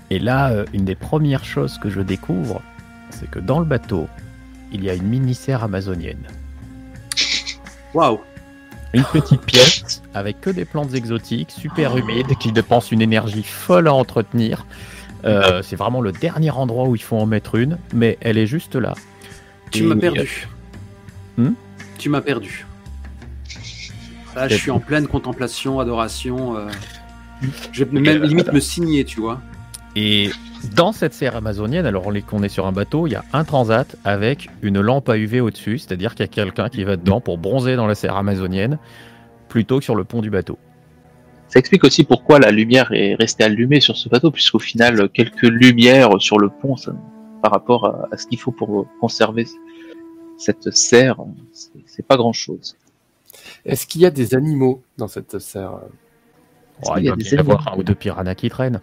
Et 0.09 0.19
là, 0.19 0.51
euh, 0.51 0.65
une 0.73 0.85
des 0.85 0.95
premières 0.95 1.45
choses 1.45 1.77
que 1.79 1.89
je 1.89 2.01
découvre, 2.01 2.61
c'est 3.09 3.29
que 3.29 3.39
dans 3.39 3.59
le 3.59 3.65
bateau, 3.65 4.07
il 4.71 4.83
y 4.83 4.89
a 4.89 4.93
une 4.93 5.07
mini-serre 5.07 5.63
amazonienne. 5.65 6.23
Waouh 7.93 8.19
Une 8.93 9.03
petite 9.03 9.41
pièce 9.41 10.01
avec 10.13 10.39
que 10.39 10.49
des 10.49 10.63
plantes 10.63 10.93
exotiques, 10.93 11.51
super 11.51 11.97
humides, 11.97 12.37
qui 12.39 12.53
dépensent 12.53 12.91
une 12.91 13.01
énergie 13.01 13.43
folle 13.43 13.89
à 13.89 13.93
entretenir. 13.93 14.65
Euh, 15.25 15.61
c'est 15.61 15.75
vraiment 15.75 16.01
le 16.01 16.11
dernier 16.11 16.51
endroit 16.51 16.87
où 16.87 16.95
il 16.95 17.01
faut 17.01 17.17
en 17.17 17.25
mettre 17.25 17.55
une, 17.55 17.77
mais 17.93 18.17
elle 18.21 18.37
est 18.37 18.47
juste 18.47 18.75
là. 18.75 18.95
Tu 19.71 19.83
m'as 19.83 19.95
perdu. 19.95 20.47
Hmm 21.37 21.51
tu 21.97 22.09
m'as 22.09 22.21
perdu. 22.21 22.65
Là, 24.35 24.47
je 24.47 24.55
suis 24.55 24.71
en 24.71 24.79
pleine 24.79 25.07
contemplation, 25.07 25.79
adoration. 25.79 26.57
euh, 26.57 26.67
Je 27.71 27.83
vais 27.83 27.99
même 27.99 28.23
limite 28.23 28.51
me 28.51 28.59
signer, 28.59 29.05
tu 29.05 29.19
vois. 29.19 29.39
Et 29.95 30.31
dans 30.75 30.93
cette 30.93 31.13
serre 31.13 31.35
amazonienne, 31.35 31.85
alors 31.85 32.07
on 32.07 32.13
est 32.15 32.21
qu'on 32.21 32.41
est 32.41 32.49
sur 32.49 32.65
un 32.65 32.71
bateau, 32.71 33.05
il 33.05 33.11
y 33.11 33.15
a 33.15 33.23
un 33.33 33.43
transat 33.43 33.95
avec 34.03 34.49
une 34.63 34.81
lampe 34.81 35.09
à 35.09 35.17
UV 35.17 35.41
au-dessus, 35.41 35.77
c'est-à-dire 35.77 36.15
qu'il 36.15 36.23
y 36.23 36.29
a 36.29 36.31
quelqu'un 36.31 36.69
qui 36.69 36.83
va 36.83 36.95
dedans 36.95 37.21
pour 37.21 37.37
bronzer 37.37 37.75
dans 37.75 37.85
la 37.87 37.93
serre 37.93 38.15
amazonienne 38.15 38.79
plutôt 39.49 39.77
que 39.79 39.83
sur 39.83 39.95
le 39.95 40.03
pont 40.03 40.21
du 40.21 40.29
bateau. 40.29 40.57
Ça 41.51 41.59
explique 41.59 41.83
aussi 41.83 42.05
pourquoi 42.05 42.39
la 42.39 42.49
lumière 42.49 42.91
est 42.93 43.13
restée 43.15 43.43
allumée 43.43 43.81
sur 43.81 43.97
ce 43.97 44.07
bateau, 44.07 44.31
puisqu'au 44.31 44.57
final, 44.59 45.09
quelques 45.09 45.41
lumières 45.41 46.09
sur 46.21 46.39
le 46.39 46.47
pont, 46.49 46.77
ça- 46.77 46.95
par 47.43 47.51
rapport 47.51 47.85
à, 47.87 48.07
à 48.11 48.17
ce 48.17 48.25
qu'il 48.25 48.39
faut 48.39 48.51
pour 48.51 48.87
conserver 49.01 49.45
cette 50.37 50.71
serre, 50.73 51.17
c'est- 51.51 51.69
c'est 51.85 52.05
pas 52.07 52.15
grand-chose. 52.15 52.77
Est-ce 53.65 53.85
qu'il 53.85 53.99
y 54.01 54.05
a 54.05 54.11
des 54.11 54.33
animaux 54.33 54.81
dans 54.97 55.07
cette 55.09 55.39
serre? 55.39 55.73
Oh, 56.85 56.93
il 56.97 57.03
y 57.05 57.09
va 57.09 57.15
y 57.17 57.37
avoir 57.37 57.59
animaux 57.67 57.75
un 57.75 57.79
ou 57.79 57.83
deux 57.83 57.95
piranhas 57.95 58.35
qui 58.35 58.49
traînent. 58.49 58.79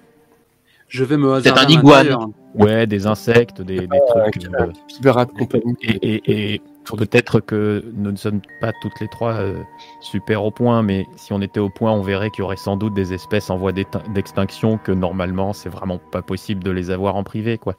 Je 0.88 1.04
vais 1.04 1.16
me 1.16 1.32
hasarder 1.34 1.74
un 1.74 1.78
iguane. 1.78 2.06
l'intérieur. 2.08 2.28
Ouais, 2.54 2.86
des 2.86 3.06
insectes, 3.06 3.60
des, 3.62 3.80
des 3.86 4.00
trucs. 4.08 4.44
Euh, 4.44 4.66
capybara 4.88 5.24
de 5.26 5.30
compagnie. 5.32 5.74
et 5.82 6.14
et- 6.14 6.54
et 6.54 6.62
peut-être 6.96 7.40
que 7.40 7.84
nous 7.94 8.12
ne 8.12 8.16
sommes 8.16 8.40
pas 8.60 8.72
toutes 8.80 9.00
les 9.00 9.08
trois 9.08 9.34
euh, 9.34 9.62
super 10.00 10.44
au 10.44 10.50
point, 10.50 10.82
mais 10.82 11.06
si 11.16 11.32
on 11.32 11.40
était 11.40 11.60
au 11.60 11.68
point, 11.68 11.92
on 11.92 12.02
verrait 12.02 12.30
qu'il 12.30 12.40
y 12.40 12.42
aurait 12.42 12.56
sans 12.56 12.76
doute 12.76 12.94
des 12.94 13.12
espèces 13.12 13.50
en 13.50 13.58
voie 13.58 13.72
d'extinction 13.72 14.78
que 14.78 14.92
normalement, 14.92 15.52
c'est 15.52 15.68
vraiment 15.68 15.98
pas 15.98 16.22
possible 16.22 16.62
de 16.64 16.70
les 16.70 16.90
avoir 16.90 17.16
en 17.16 17.24
privé, 17.24 17.58
quoi. 17.58 17.74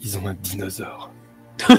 Ils 0.00 0.18
ont 0.18 0.26
un 0.26 0.34
dinosaure. 0.34 1.10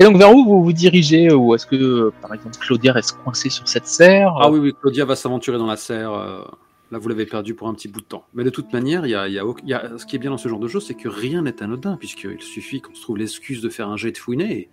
Et 0.00 0.04
donc, 0.04 0.16
vers 0.16 0.34
où 0.34 0.44
vous 0.44 0.64
vous 0.64 0.72
dirigez 0.72 1.32
Ou 1.32 1.54
est-ce 1.54 1.66
que, 1.66 1.76
euh, 1.76 2.12
par 2.20 2.34
exemple, 2.34 2.56
Claudia 2.58 2.92
reste 2.92 3.16
coincée 3.22 3.50
sur 3.50 3.68
cette 3.68 3.86
serre? 3.86 4.34
Ah 4.40 4.50
oui, 4.50 4.58
oui, 4.58 4.74
Claudia 4.80 5.04
va 5.04 5.14
s'aventurer 5.14 5.58
dans 5.58 5.66
la 5.66 5.76
serre. 5.76 6.12
Là, 6.94 7.00
vous 7.00 7.08
l'avez 7.08 7.26
perdu 7.26 7.54
pour 7.54 7.66
un 7.66 7.74
petit 7.74 7.88
bout 7.88 8.02
de 8.02 8.06
temps. 8.06 8.24
Mais 8.34 8.44
de 8.44 8.50
toute 8.50 8.72
manière, 8.72 9.04
il 9.04 9.10
y 9.10 9.16
a, 9.16 9.26
y 9.26 9.36
a 9.36 9.42
y 9.66 9.98
ce 9.98 10.06
qui 10.06 10.14
est 10.14 10.18
bien 10.20 10.30
dans 10.30 10.36
ce 10.38 10.48
genre 10.48 10.60
de 10.60 10.68
jeu, 10.68 10.78
c'est 10.78 10.94
que 10.94 11.08
rien 11.08 11.42
n'est 11.42 11.60
anodin, 11.60 11.96
puisqu'il 11.96 12.40
suffit 12.40 12.80
qu'on 12.80 12.94
se 12.94 13.02
trouve 13.02 13.18
l'excuse 13.18 13.60
de 13.62 13.68
faire 13.68 13.88
un 13.88 13.96
jet 13.96 14.12
de 14.12 14.16
fouiner 14.16 14.52
et 14.56 14.68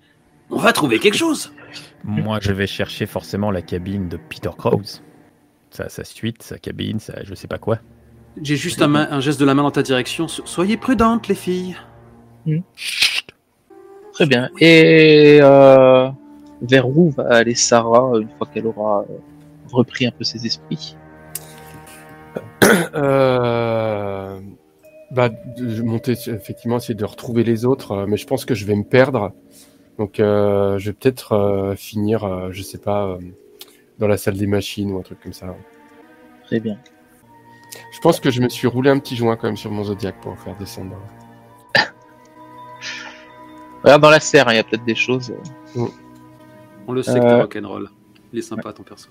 on 0.52 0.58
va 0.60 0.72
trouver 0.72 1.00
quelque 1.00 1.18
chose. 1.18 1.52
Moi, 2.04 2.38
je 2.40 2.52
vais 2.52 2.68
chercher 2.68 3.08
forcément 3.08 3.50
la 3.50 3.64
cabine 3.64 4.08
de 4.08 4.18
Peter 4.30 4.52
Krause. 4.56 5.02
Sa, 5.72 5.90
sa 5.90 6.04
suite, 6.04 6.44
sa 6.44 6.60
cabine, 6.60 7.00
sa 7.00 7.24
je 7.24 7.34
sais 7.34 7.48
pas 7.48 7.58
quoi. 7.58 7.80
J'ai 8.40 8.56
juste 8.56 8.84
un, 8.84 8.88
main- 8.88 9.08
un 9.10 9.20
geste 9.20 9.40
de 9.40 9.46
la 9.46 9.56
main 9.56 9.64
dans 9.64 9.72
ta 9.72 9.82
direction. 9.82 10.28
So- 10.28 10.44
Soyez 10.46 10.78
prudentes, 10.78 11.28
les 11.28 11.34
filles. 11.34 11.76
Très 14.14 14.28
bien. 14.28 14.52
Et 14.60 15.40
euh, 15.42 16.08
vers 16.62 16.88
où 16.88 17.10
va 17.10 17.30
aller 17.30 17.56
Sarah 17.56 18.12
une 18.20 18.30
fois 18.38 18.46
qu'elle 18.54 18.68
aura 18.68 19.06
euh, 19.10 19.14
repris 19.72 20.06
un 20.06 20.12
peu 20.12 20.24
ses 20.24 20.46
esprits? 20.46 20.96
Euh... 22.96 24.40
Bah, 25.12 25.30
je 25.58 25.82
monter 25.82 26.14
effectivement 26.14 26.78
essayer 26.78 26.96
de 26.96 27.04
retrouver 27.04 27.44
les 27.44 27.66
autres, 27.66 27.92
euh, 27.92 28.06
mais 28.08 28.16
je 28.16 28.26
pense 28.26 28.46
que 28.46 28.56
je 28.56 28.66
vais 28.66 28.76
me 28.76 28.84
perdre. 28.86 29.34
Donc, 29.98 30.22
euh, 30.22 30.78
je 30.78 30.90
vais 30.90 30.94
peut-être 30.94 31.34
euh, 31.34 31.76
finir, 31.76 32.24
euh, 32.24 32.48
je 32.52 32.62
sais 32.62 32.78
pas, 32.78 33.08
euh, 33.08 33.18
dans 34.00 34.08
la 34.08 34.16
salle 34.18 34.38
des 34.38 34.48
machines 34.48 34.90
ou 34.92 35.00
un 35.00 35.02
truc 35.02 35.20
comme 35.22 35.34
ça. 35.34 35.54
Très 36.46 36.62
bien. 36.62 36.80
Je 37.94 38.00
pense 38.00 38.22
que 38.22 38.32
je 38.32 38.42
me 38.42 38.48
suis 38.48 38.68
roulé 38.68 38.90
un 38.90 39.00
petit 39.00 39.18
joint 39.18 39.36
quand 39.36 39.48
même 39.48 39.58
sur 39.58 39.70
mon 39.72 39.84
zodiaque 39.84 40.22
pour 40.22 40.38
faire 40.40 40.56
descendre. 40.56 40.96
Regarde 43.84 44.02
dans 44.02 44.10
la 44.10 44.22
serre, 44.22 44.48
hein, 44.48 44.54
il 44.54 44.58
y 44.58 44.60
a 44.60 44.64
peut-être 44.64 44.86
des 44.86 44.96
choses. 44.96 45.34
euh, 45.76 45.86
On 46.88 46.94
le 46.94 47.04
sait 47.04 47.20
que 47.20 47.26
t'es 47.26 47.42
rock'n'roll. 47.42 47.90
Il 48.32 48.40
est 48.40 48.44
sympa, 48.44 48.72
ton 48.72 48.84
perso. 48.84 49.10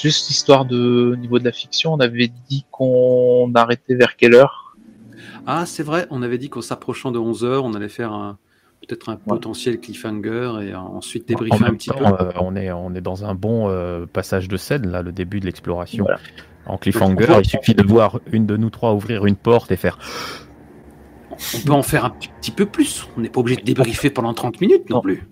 Juste 0.00 0.30
histoire 0.30 0.64
de 0.64 1.10
au 1.12 1.16
niveau 1.16 1.38
de 1.38 1.44
la 1.44 1.52
fiction, 1.52 1.92
on 1.92 2.00
avait 2.00 2.30
dit 2.48 2.64
qu'on 2.70 3.50
arrêtait 3.54 3.94
vers 3.94 4.16
quelle 4.16 4.34
heure? 4.34 4.76
Ah, 5.46 5.66
c'est 5.66 5.82
vrai, 5.82 6.06
on 6.10 6.22
avait 6.22 6.38
dit 6.38 6.48
qu'en 6.48 6.60
s'approchant 6.62 7.10
de 7.12 7.18
11h, 7.18 7.60
on 7.62 7.74
allait 7.74 7.88
faire 7.88 8.12
un- 8.12 8.38
peut-être 8.86 9.08
un 9.10 9.16
potentiel 9.16 9.78
cliffhanger 9.78 10.52
et 10.62 10.74
ensuite 10.74 11.24
En 11.24 11.26
débriefer 11.34 11.64
un 11.64 11.74
petit 11.74 11.90
temps, 11.90 12.16
peu. 12.16 12.24
euh, 12.24 12.30
on, 12.40 12.56
est, 12.56 12.70
on 12.72 12.94
est 12.94 13.00
dans 13.02 13.24
un 13.24 13.34
bon 13.34 13.68
euh, 13.68 14.06
passage 14.06 14.48
de 14.48 14.56
scène, 14.56 14.88
là, 14.90 15.02
le 15.02 15.12
début 15.12 15.40
de 15.40 15.46
l'exploration. 15.46 16.04
Voilà. 16.04 16.18
En 16.66 16.78
cliffhanger, 16.78 17.40
il 17.42 17.48
suffit 17.48 17.74
de 17.74 17.82
voir 17.82 18.20
une 18.32 18.46
de 18.46 18.56
nous 18.56 18.70
trois 18.70 18.94
ouvrir 18.94 19.26
une 19.26 19.36
porte 19.36 19.70
et 19.72 19.76
faire 19.76 19.98
On 21.30 21.66
peut 21.66 21.72
en 21.72 21.82
faire 21.82 22.04
un 22.04 22.10
petit, 22.10 22.50
peu 22.50 22.64
plus. 22.66 23.06
On 23.16 23.20
n'est 23.20 23.28
pas 23.30 23.40
obligé 23.40 23.60
de 23.60 23.64
débriefer 23.66 24.10
pendant 24.10 24.32
30 24.34 24.60
minutes 24.60 24.88
non 24.88 24.96
Non. 24.96 25.02
plus. 25.02 25.26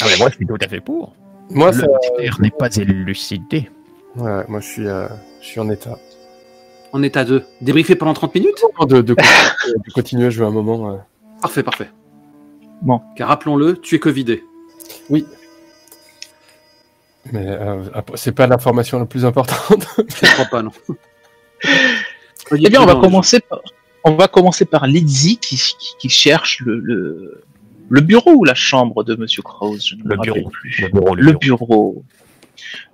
Ah, 0.00 0.06
mais 0.10 0.16
moi, 0.18 0.28
je 0.30 0.36
suis 0.36 0.46
tout 0.46 0.56
à 0.60 0.68
fait 0.68 0.80
pour. 0.80 1.14
Moi, 1.50 1.68
le 1.70 1.72
ça... 1.78 1.86
mystère 1.86 2.40
n'est 2.40 2.50
pas 2.50 2.74
élucidé. 2.76 3.70
Ouais, 4.16 4.44
moi 4.48 4.60
je 4.60 4.66
suis, 4.66 4.86
euh, 4.88 5.06
je 5.40 5.46
suis 5.46 5.60
en 5.60 5.68
état. 5.70 5.98
En 6.92 7.02
état 7.02 7.24
2. 7.24 7.44
Débriefer 7.60 7.94
pendant 7.94 8.14
30 8.14 8.34
minutes 8.34 8.62
De, 8.88 9.00
de, 9.00 9.14
continuer, 9.14 9.74
de 9.86 9.92
continuer 9.92 10.26
à 10.26 10.30
jouer 10.30 10.46
un 10.46 10.50
moment. 10.50 10.90
euh. 10.90 10.96
Parfait, 11.40 11.62
parfait. 11.62 11.88
Bon. 12.82 13.00
Car 13.16 13.28
rappelons-le, 13.28 13.76
tu 13.78 13.94
es 13.94 13.98
covidé. 13.98 14.42
Oui. 15.08 15.24
Mais 17.32 17.46
euh, 17.46 17.84
c'est 18.14 18.32
pas 18.32 18.46
l'information 18.46 18.98
la 18.98 19.06
plus 19.06 19.24
importante. 19.24 19.86
Je 19.98 20.26
ne 20.26 20.32
crois 20.32 20.44
pas, 20.46 20.62
non. 20.62 20.72
Eh 22.52 22.68
bien, 22.68 22.82
on 22.82 22.86
va 22.86 22.96
commencer 22.96 23.38
par, 23.38 23.60
on 24.02 24.14
va 24.16 24.26
commencer 24.26 24.64
par 24.64 24.86
Lizzie 24.88 25.36
qui, 25.36 25.54
qui, 25.56 25.94
qui 26.00 26.08
cherche 26.08 26.60
le, 26.66 26.80
le, 26.80 27.44
le 27.88 28.00
bureau 28.00 28.32
ou 28.32 28.44
la 28.44 28.54
chambre 28.54 29.04
de 29.04 29.14
Monsieur 29.14 29.42
Krause. 29.42 29.86
Je 29.86 29.94
ne 29.94 30.02
me 30.02 30.08
Le 30.08 30.16
bureau. 30.20 30.48
plus. 30.50 30.80
Le 30.82 30.88
bureau, 30.88 31.14
le 31.14 31.22
le 31.22 31.32
bureau. 31.34 31.66
bureau. 31.66 32.04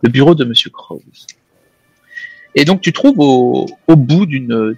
Le 0.02 0.08
bureau 0.10 0.34
de 0.34 0.44
Monsieur 0.44 0.70
Krause. 0.70 1.26
Et 2.54 2.64
donc 2.64 2.80
tu 2.80 2.92
trouves 2.92 3.18
au, 3.18 3.66
au 3.86 3.96
bout 3.96 4.24
d'une 4.26 4.74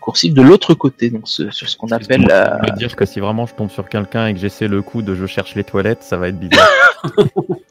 coursive 0.00 0.34
de 0.34 0.42
l'autre 0.42 0.74
côté, 0.74 1.10
donc 1.10 1.28
ce- 1.28 1.50
sur 1.50 1.68
ce 1.68 1.76
qu'on 1.76 1.86
appelle 1.92 2.22
la, 2.22 2.60
Je 2.64 2.70
veux 2.72 2.76
dire 2.76 2.96
que 2.96 3.04
si 3.06 3.20
vraiment 3.20 3.46
je 3.46 3.54
tombe 3.54 3.70
sur 3.70 3.88
quelqu'un 3.88 4.26
et 4.26 4.34
que 4.34 4.40
j'essaie 4.40 4.66
le 4.66 4.82
coup 4.82 5.00
de 5.02 5.14
je 5.14 5.26
cherche 5.26 5.54
les 5.54 5.62
toilettes, 5.64 6.02
ça 6.02 6.16
va 6.16 6.28
être 6.28 6.38
bizarre. 6.40 6.68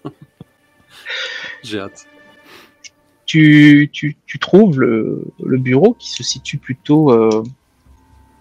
J'ai 1.64 1.80
hâte. 1.80 2.06
tu, 3.26 3.90
tu, 3.92 4.16
tu 4.26 4.40
trouves 4.40 4.80
le, 4.80 5.24
le 5.44 5.58
bureau 5.58 5.94
qui 5.96 6.10
se 6.12 6.24
situe 6.24 6.58
plutôt 6.58 7.12
euh, 7.12 7.44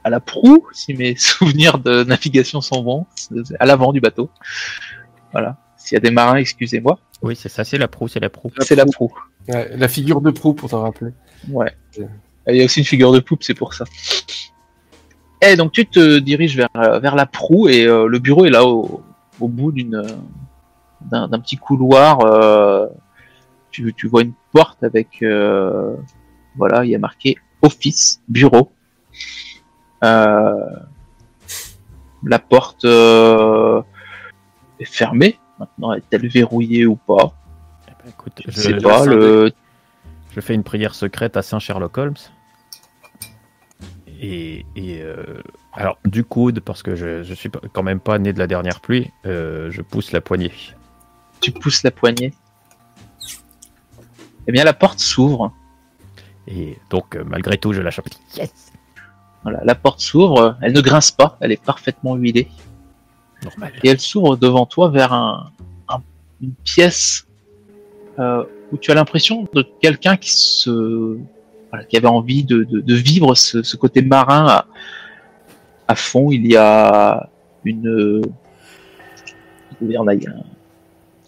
à 0.05 0.11
la 0.11 0.20
proue, 0.20 0.66
si 0.73 0.95
mes 0.95 1.16
souvenirs 1.19 1.78
de 1.78 2.05
navigation 2.05 2.61
sont 2.61 2.82
bons, 2.82 3.07
à 3.59 3.66
l'avant 3.66 3.93
du 3.93 4.01
bateau. 4.01 4.31
Voilà. 5.32 5.57
S'il 5.85 5.97
y 5.97 5.98
a 5.98 6.01
des 6.01 6.11
marins, 6.11 6.36
excusez-moi. 6.36 6.98
oui, 7.20 7.36
c'est 7.36 7.51
ça, 7.51 7.62
c'est 7.62 7.77
la 7.77 7.89
proue, 7.89 8.09
c'est 8.09 8.20
la 8.20 8.31
proue. 8.31 8.51
C'est 8.61 8.74
la 8.74 8.86
proue. 8.86 9.12
Ouais, 9.48 9.77
la 9.77 9.86
figure 9.86 10.23
de 10.23 10.31
proue, 10.31 10.55
pour 10.55 10.70
t'en 10.70 10.81
rappeler. 10.81 11.11
Ouais. 11.51 11.70
Il 12.48 12.56
y 12.56 12.62
a 12.62 12.65
aussi 12.65 12.81
une 12.81 12.86
figure 12.86 13.12
de 13.12 13.20
poupe, 13.20 13.43
c'est 13.43 13.52
pour 13.52 13.74
ça. 13.74 13.85
Et 15.43 15.56
donc 15.56 15.73
tu 15.73 15.85
te 15.85 16.19
diriges 16.20 16.56
vers, 16.56 16.70
euh, 16.77 17.01
vers 17.01 17.16
la 17.16 17.27
proue 17.27 17.69
et 17.69 17.85
euh, 17.86 18.06
le 18.06 18.19
bureau 18.19 18.47
est 18.47 18.51
là 18.51 18.65
au, 18.65 19.02
au 19.40 19.48
bout 19.48 19.73
d'une 19.73 19.97
euh, 19.97 20.06
d'un 21.02 21.28
d'un 21.28 21.39
petit 21.39 21.59
couloir. 21.59 22.20
euh, 22.20 22.86
tu, 23.70 23.93
tu 23.93 24.06
vois 24.09 24.23
une 24.23 24.32
porte 24.52 24.82
avec 24.85 25.23
euh, 25.23 25.94
voilà, 26.56 26.85
il 26.86 26.90
y 26.93 26.94
a 26.94 26.98
marqué 26.98 27.36
office, 27.61 28.23
bureau. 28.28 28.73
Euh, 30.02 30.55
la 32.24 32.39
porte 32.39 32.86
euh, 32.86 33.82
est 34.81 34.90
fermée. 34.90 35.39
Maintenant, 35.59 35.93
est-elle 35.93 36.26
verrouillée 36.28 36.86
ou 36.86 36.97
pas 36.97 37.32
Eh 37.89 37.93
ben, 38.02 38.10
écoute, 38.10 38.43
Je 38.47 38.51
je, 38.51 38.60
sais 38.60 38.76
pas. 38.76 39.05
Le, 39.06 39.52
je 40.35 40.40
fais 40.40 40.55
une 40.55 40.64
prière 40.64 40.94
secrète 40.94 41.36
à 41.36 41.43
Saint 41.43 41.59
Sherlock 41.59 41.97
Holmes. 41.97 42.14
Et, 44.20 44.64
et, 44.74 45.02
euh, 45.02 45.43
alors, 45.72 45.98
du 46.05 46.24
coude, 46.24 46.60
parce 46.60 46.82
que 46.82 46.97
je, 46.97 47.22
je 47.22 47.35
suis 47.35 47.51
quand 47.72 47.82
même 47.82 48.01
pas 48.01 48.18
né 48.18 48.32
de 48.32 48.39
la 48.39 48.47
dernière 48.47 48.81
pluie, 48.81 49.10
euh, 49.26 49.70
je 49.70 49.82
pousse 49.82 50.12
la 50.12 50.20
poignée. 50.20 50.52
tu 51.40 51.52
pousses 51.52 51.82
la 51.82 51.90
poignée. 51.90 52.32
Eh 54.47 54.52
bien, 54.52 54.64
la 54.64 54.72
porte 54.72 54.98
s'ouvre. 54.98 55.52
Et 56.47 56.78
donc, 56.90 57.16
euh, 57.16 57.24
malgré 57.26 57.59
tout, 57.59 57.72
je 57.72 57.81
lâche 57.81 57.98
un 57.98 58.02
petit 58.02 58.20
yes. 58.36 58.72
Voilà, 59.43 59.60
la 59.64 59.74
porte 59.74 60.01
s'ouvre. 60.01 60.56
Elle 60.62 60.72
ne 60.72 60.81
grince 60.81 61.10
pas. 61.10 61.36
Elle 61.40 61.52
est 61.52 61.62
parfaitement 61.62 62.16
huilée. 62.16 62.48
Et 63.83 63.89
elle 63.89 64.01
s'ouvre 64.01 64.37
devant 64.37 64.66
toi 64.66 64.89
vers 64.91 65.12
un, 65.12 65.51
un- 65.89 66.03
une 66.43 66.53
pièce 66.65 67.27
euh, 68.19 68.45
où 68.73 68.77
tu 68.79 68.91
as 68.91 68.95
l'impression 68.95 69.47
de 69.53 69.65
quelqu'un 69.81 70.16
qui 70.16 70.31
se, 70.33 71.19
voilà, 71.71 71.85
qui 71.85 71.97
avait 71.97 72.07
envie 72.09 72.45
de, 72.45 72.65
de- 72.65 72.81
de 72.81 72.95
vivre 72.95 73.35
ce, 73.35 73.62
ce 73.62 73.77
côté 73.77 74.03
marin 74.03 74.47
à, 74.47 74.66
à 75.89 75.95
fond. 75.95 76.31
Il 76.31 76.47
y 76.47 76.57
a 76.57 77.29
une, 77.65 78.23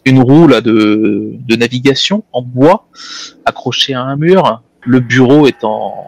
une 0.05 0.20
roue 0.20 0.47
là 0.47 0.60
de, 0.60 1.32
de 1.38 1.56
navigation 1.56 2.22
en 2.32 2.43
bois 2.43 2.86
accrochée 3.44 3.94
à 3.94 4.02
un 4.02 4.16
mur. 4.16 4.62
Le 4.82 5.01
bureau 5.01 5.47
est 5.48 5.64
en, 5.64 6.06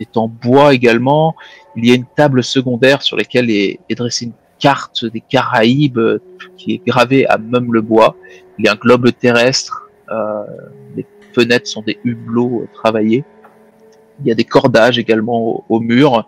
est 0.00 0.16
en 0.16 0.26
bois 0.26 0.74
également. 0.74 1.36
Il 1.76 1.86
y 1.86 1.92
a 1.92 1.94
une 1.94 2.06
table 2.16 2.42
secondaire 2.42 3.02
sur 3.02 3.16
laquelle 3.16 3.48
est, 3.50 3.78
est 3.88 3.94
dressée 3.94 4.24
une 4.26 4.32
carte 4.58 5.04
des 5.04 5.20
Caraïbes 5.20 5.98
euh, 5.98 6.20
qui 6.56 6.74
est 6.74 6.82
gravée 6.86 7.26
à 7.26 7.38
même 7.38 7.72
le 7.72 7.80
bois. 7.80 8.16
Il 8.58 8.64
y 8.64 8.68
a 8.68 8.72
un 8.72 8.76
globe 8.76 9.10
terrestre, 9.12 9.88
euh, 10.10 10.44
des 10.94 11.06
fenêtres 11.32 11.68
sont 11.68 11.82
des 11.82 11.98
hublots 12.04 12.62
euh, 12.62 12.68
travaillés. 12.72 13.24
Il 14.20 14.26
y 14.26 14.32
a 14.32 14.34
des 14.34 14.44
cordages 14.44 14.98
également 14.98 15.64
au, 15.68 15.78
mur, 15.78 16.26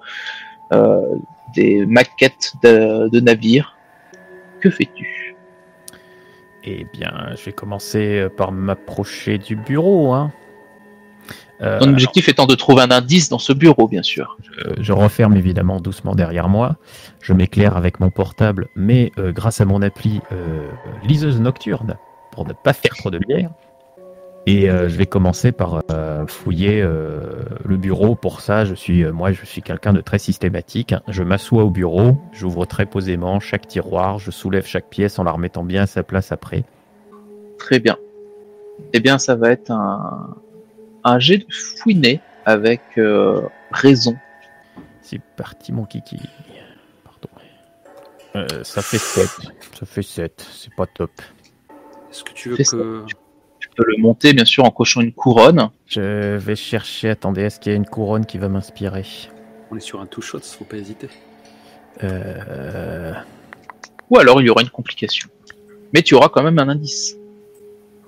des 1.56 1.84
maquettes 1.86 2.52
de, 2.62 3.08
de 3.08 3.18
navires. 3.18 3.76
Que 4.60 4.70
fais-tu? 4.70 5.34
Eh 6.62 6.86
bien, 6.92 7.30
je 7.34 7.46
vais 7.46 7.52
commencer 7.52 8.28
par 8.36 8.52
m'approcher 8.52 9.38
du 9.38 9.56
bureau. 9.56 10.12
Hein. 10.12 10.30
Euh, 11.62 11.78
Ton 11.78 11.90
objectif 11.90 12.28
étant 12.28 12.46
de 12.46 12.54
trouver 12.54 12.82
un 12.82 12.90
indice 12.90 13.28
dans 13.28 13.38
ce 13.38 13.52
bureau, 13.52 13.86
bien 13.86 14.02
sûr. 14.02 14.38
Je, 14.42 14.82
je 14.82 14.92
referme 14.92 15.36
évidemment 15.36 15.80
doucement 15.80 16.14
derrière 16.14 16.48
moi. 16.48 16.76
Je 17.20 17.32
m'éclaire 17.32 17.76
avec 17.76 18.00
mon 18.00 18.10
portable, 18.10 18.68
mais 18.76 19.12
euh, 19.18 19.32
grâce 19.32 19.60
à 19.60 19.66
mon 19.66 19.82
appli 19.82 20.20
euh, 20.32 20.68
liseuse 21.04 21.40
nocturne, 21.40 21.96
pour 22.32 22.46
ne 22.46 22.52
pas 22.54 22.72
faire 22.72 22.94
trop 22.96 23.10
de 23.10 23.18
lumière. 23.18 23.50
Et 24.46 24.70
euh, 24.70 24.88
je 24.88 24.96
vais 24.96 25.04
commencer 25.04 25.52
par 25.52 25.82
euh, 25.90 26.26
fouiller 26.26 26.80
euh, 26.80 27.44
le 27.62 27.76
bureau. 27.76 28.14
Pour 28.14 28.40
ça, 28.40 28.64
je 28.64 28.74
suis, 28.74 29.04
euh, 29.04 29.12
moi, 29.12 29.32
je 29.32 29.44
suis 29.44 29.60
quelqu'un 29.60 29.92
de 29.92 30.00
très 30.00 30.18
systématique. 30.18 30.94
Je 31.08 31.22
m'assois 31.22 31.62
au 31.62 31.68
bureau, 31.68 32.16
j'ouvre 32.32 32.64
très 32.64 32.86
posément 32.86 33.38
chaque 33.38 33.68
tiroir, 33.68 34.18
je 34.18 34.30
soulève 34.30 34.64
chaque 34.64 34.88
pièce 34.88 35.18
en 35.18 35.24
la 35.24 35.32
remettant 35.32 35.62
bien 35.62 35.82
à 35.82 35.86
sa 35.86 36.02
place 36.02 36.32
après. 36.32 36.64
Très 37.58 37.80
bien. 37.80 37.98
Eh 38.94 39.00
bien, 39.00 39.18
ça 39.18 39.34
va 39.34 39.50
être 39.50 39.70
un, 39.70 40.34
un 41.04 41.18
jet 41.18 41.38
de 41.38 41.46
fouiner 41.52 42.20
avec 42.44 42.82
euh, 42.98 43.42
raison. 43.70 44.16
C'est 45.02 45.20
parti, 45.36 45.72
mon 45.72 45.84
kiki. 45.84 46.18
Pardon. 47.04 47.28
Euh, 48.36 48.64
ça 48.64 48.82
fait 48.82 48.98
7. 48.98 49.28
Ça 49.78 49.86
fait 49.86 50.02
7. 50.02 50.46
C'est 50.52 50.74
pas 50.74 50.86
top. 50.86 51.10
Est-ce 52.10 52.24
que 52.24 52.32
tu 52.32 52.50
veux 52.50 52.56
que. 52.56 53.04
Tu 53.58 53.68
peux 53.76 53.84
le 53.86 53.98
monter, 53.98 54.32
bien 54.32 54.44
sûr, 54.44 54.64
en 54.64 54.70
cochant 54.70 55.00
une 55.00 55.12
couronne. 55.12 55.70
Je 55.86 56.36
vais 56.36 56.56
chercher. 56.56 57.10
Attendez, 57.10 57.42
est-ce 57.42 57.60
qu'il 57.60 57.72
y 57.72 57.74
a 57.74 57.76
une 57.76 57.86
couronne 57.86 58.24
qui 58.24 58.38
va 58.38 58.48
m'inspirer? 58.48 59.04
On 59.70 59.76
est 59.76 59.80
sur 59.80 60.00
un 60.00 60.06
two 60.06 60.22
shot, 60.22 60.40
faut 60.40 60.64
pas 60.64 60.76
hésiter. 60.76 61.08
euh... 62.02 63.12
Ou 64.08 64.18
alors, 64.18 64.40
il 64.40 64.46
y 64.46 64.50
aura 64.50 64.62
une 64.62 64.70
complication. 64.70 65.28
Mais 65.92 66.02
tu 66.02 66.14
auras 66.14 66.28
quand 66.28 66.42
même 66.42 66.58
un 66.58 66.68
indice. 66.68 67.16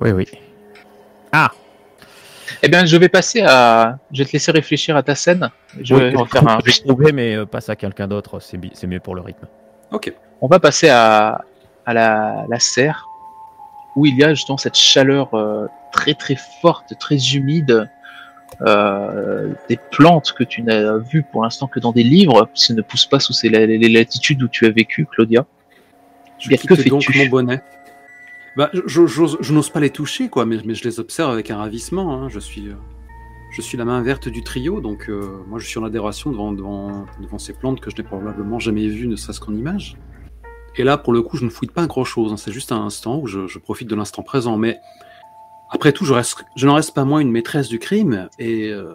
Oui, 0.01 0.11
oui. 0.11 0.27
Eh 2.63 2.69
bien, 2.69 2.85
je 2.85 2.97
vais 2.97 3.09
passer 3.09 3.43
à... 3.43 3.99
Je 4.13 4.19
vais 4.19 4.25
te 4.25 4.33
laisser 4.33 4.53
réfléchir 4.53 4.97
à 4.97 5.03
ta 5.03 5.15
scène. 5.15 5.51
Je 5.81 5.95
vais 5.95 6.11
Oui, 6.11 6.17
refaire 6.17 6.47
un... 6.49 6.59
Je 6.61 6.67
vais 6.67 6.73
trouver, 6.73 7.13
mais 7.13 7.37
euh, 7.37 7.47
passe 7.47 7.69
à 7.69 7.77
quelqu'un 7.77 8.09
d'autre. 8.09 8.41
C'est 8.41 8.57
bi- 8.57 8.71
c'est 8.75 8.87
mieux 8.87 9.01
pour 9.01 9.15
le 9.15 9.21
rythme. 9.23 9.47
Ok. 9.91 10.13
On 10.41 10.49
va 10.49 10.59
passer 10.59 10.89
à, 10.89 11.45
à 11.87 11.95
la, 11.95 12.45
la 12.49 12.59
serre, 12.59 13.07
où 13.97 14.07
il 14.07 14.17
y 14.19 14.25
a 14.25 14.31
justement 14.35 14.59
cette 14.59 14.77
chaleur 14.77 15.35
euh, 15.35 15.67
très 15.93 16.15
très 16.15 16.37
forte, 16.61 16.99
très 16.99 17.17
humide, 17.35 17.89
euh, 18.63 19.53
des 19.69 19.79
plantes 19.91 20.33
que 20.33 20.45
tu 20.45 20.63
n'as 20.63 20.97
vues 20.99 21.23
pour 21.23 21.43
l'instant 21.43 21.67
que 21.67 21.81
dans 21.81 21.93
des 21.93 22.03
livres, 22.03 22.47
puisqu'elles 22.47 22.77
ne 22.77 22.83
poussent 22.83 23.07
pas 23.07 23.21
sous 23.21 23.33
ces, 23.33 23.49
les, 23.49 23.67
les 23.79 23.89
latitudes 23.89 24.43
où 24.43 24.49
tu 24.49 24.67
as 24.67 24.71
vécu, 24.71 25.07
Claudia. 25.07 25.45
Je 26.39 26.49
quitte 26.49 26.67
que 26.67 26.89
donc 26.89 27.05
mon 27.15 27.27
bonnet. 27.27 27.63
Bah, 28.57 28.71
je, 28.75 29.07
j'ose- 29.07 29.39
je 29.41 29.53
n'ose 29.55 29.71
pas 29.71 29.81
les 29.81 29.91
toucher, 29.91 30.29
quoi, 30.29 30.45
mais, 30.45 30.59
mais 30.65 30.75
je 30.75 30.85
les 30.85 31.01
observe 31.01 31.31
avec 31.31 31.51
un 31.51 31.57
ravissement. 31.57 32.13
hein. 32.15 32.29
Je 32.29 32.39
suis, 32.39 32.69
euh, 32.69 32.75
je 33.51 33.63
suis 33.63 33.79
la 33.79 33.85
main 33.85 34.03
verte 34.03 34.29
du 34.29 34.43
trio, 34.43 34.81
donc 34.81 35.09
euh, 35.09 35.43
moi 35.49 35.59
je 35.59 35.67
suis 35.67 35.79
en 35.79 35.85
adération 35.85 36.31
devant, 36.31 36.53
devant, 36.53 37.07
devant 37.21 37.39
ces 37.39 37.55
plantes 37.55 37.81
que 37.81 37.91
je 37.91 37.97
n'ai 37.97 38.03
probablement 38.03 38.59
jamais 38.59 38.87
vues, 38.89 39.07
ne 39.09 39.17
serait-ce 39.17 39.41
qu'en 39.41 39.55
image. 39.55 39.97
Et 40.77 40.85
là, 40.85 40.97
pour 40.99 41.13
le 41.13 41.23
coup, 41.23 41.37
je 41.37 41.45
ne 41.45 41.51
fouille 41.51 41.69
pas 41.69 41.87
grand-chose. 41.87 42.33
hein. 42.33 42.37
C'est 42.37 42.53
juste 42.53 42.73
un 42.73 42.81
instant 42.83 43.19
où 43.19 43.27
je, 43.27 43.47
je 43.47 43.59
profite 43.59 43.89
de 43.89 43.95
l'instant 43.95 44.23
présent. 44.23 44.57
Mais 44.59 44.79
après 45.71 45.93
tout, 45.93 46.05
je, 46.05 46.13
reste, 46.13 46.45
je 46.57 46.67
n'en 46.67 46.75
reste 46.75 46.95
pas 46.95 47.05
moins 47.05 47.21
une 47.21 47.31
maîtresse 47.31 47.69
du 47.69 47.79
crime. 47.79 48.29
Et 48.39 48.71
euh, 48.71 48.95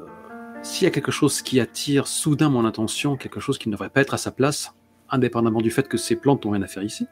s'il 0.64 0.86
y 0.86 0.88
a 0.88 0.92
quelque 0.92 1.12
chose 1.12 1.42
qui 1.44 1.60
attire 1.60 2.08
soudain 2.08 2.50
mon 2.50 2.66
attention, 2.66 3.16
quelque 3.16 3.40
chose 3.40 3.58
qui 3.60 3.70
ne 3.70 3.74
devrait 3.74 3.90
pas 3.90 4.02
être 4.02 4.14
à 4.16 4.18
sa 4.18 4.32
place, 4.32 4.74
indépendamment 5.10 5.62
du 5.62 5.70
fait 5.72 5.88
que 5.88 5.98
ces 5.98 6.16
plantes 6.16 6.46
n'ont 6.46 6.52
rien 6.52 6.64
à 6.64 6.68
faire 6.68 6.84
ici, 6.84 7.08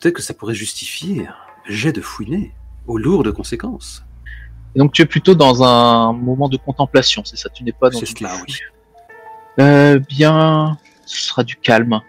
peut-être 0.00 0.14
que 0.14 0.22
ça 0.22 0.32
pourrait 0.34 0.54
justifier 0.54 1.28
jet 1.66 1.92
de 1.92 2.00
fouiner 2.00 2.52
aux 2.86 2.98
lourdes 2.98 3.32
conséquences. 3.32 4.04
Et 4.74 4.78
donc 4.78 4.92
tu 4.92 5.02
es 5.02 5.06
plutôt 5.06 5.34
dans 5.34 5.62
un 5.62 6.12
moment 6.12 6.48
de 6.48 6.56
contemplation, 6.56 7.24
c'est 7.24 7.36
ça? 7.36 7.48
Tu 7.48 7.64
n'es 7.64 7.72
pas 7.72 7.90
dans 7.90 7.98
C'est 7.98 8.06
cela, 8.06 8.32
oui. 8.46 8.54
Euh, 9.58 9.98
bien, 9.98 10.78
ce 11.06 11.28
sera 11.28 11.44
du 11.44 11.56
calme. 11.56 12.00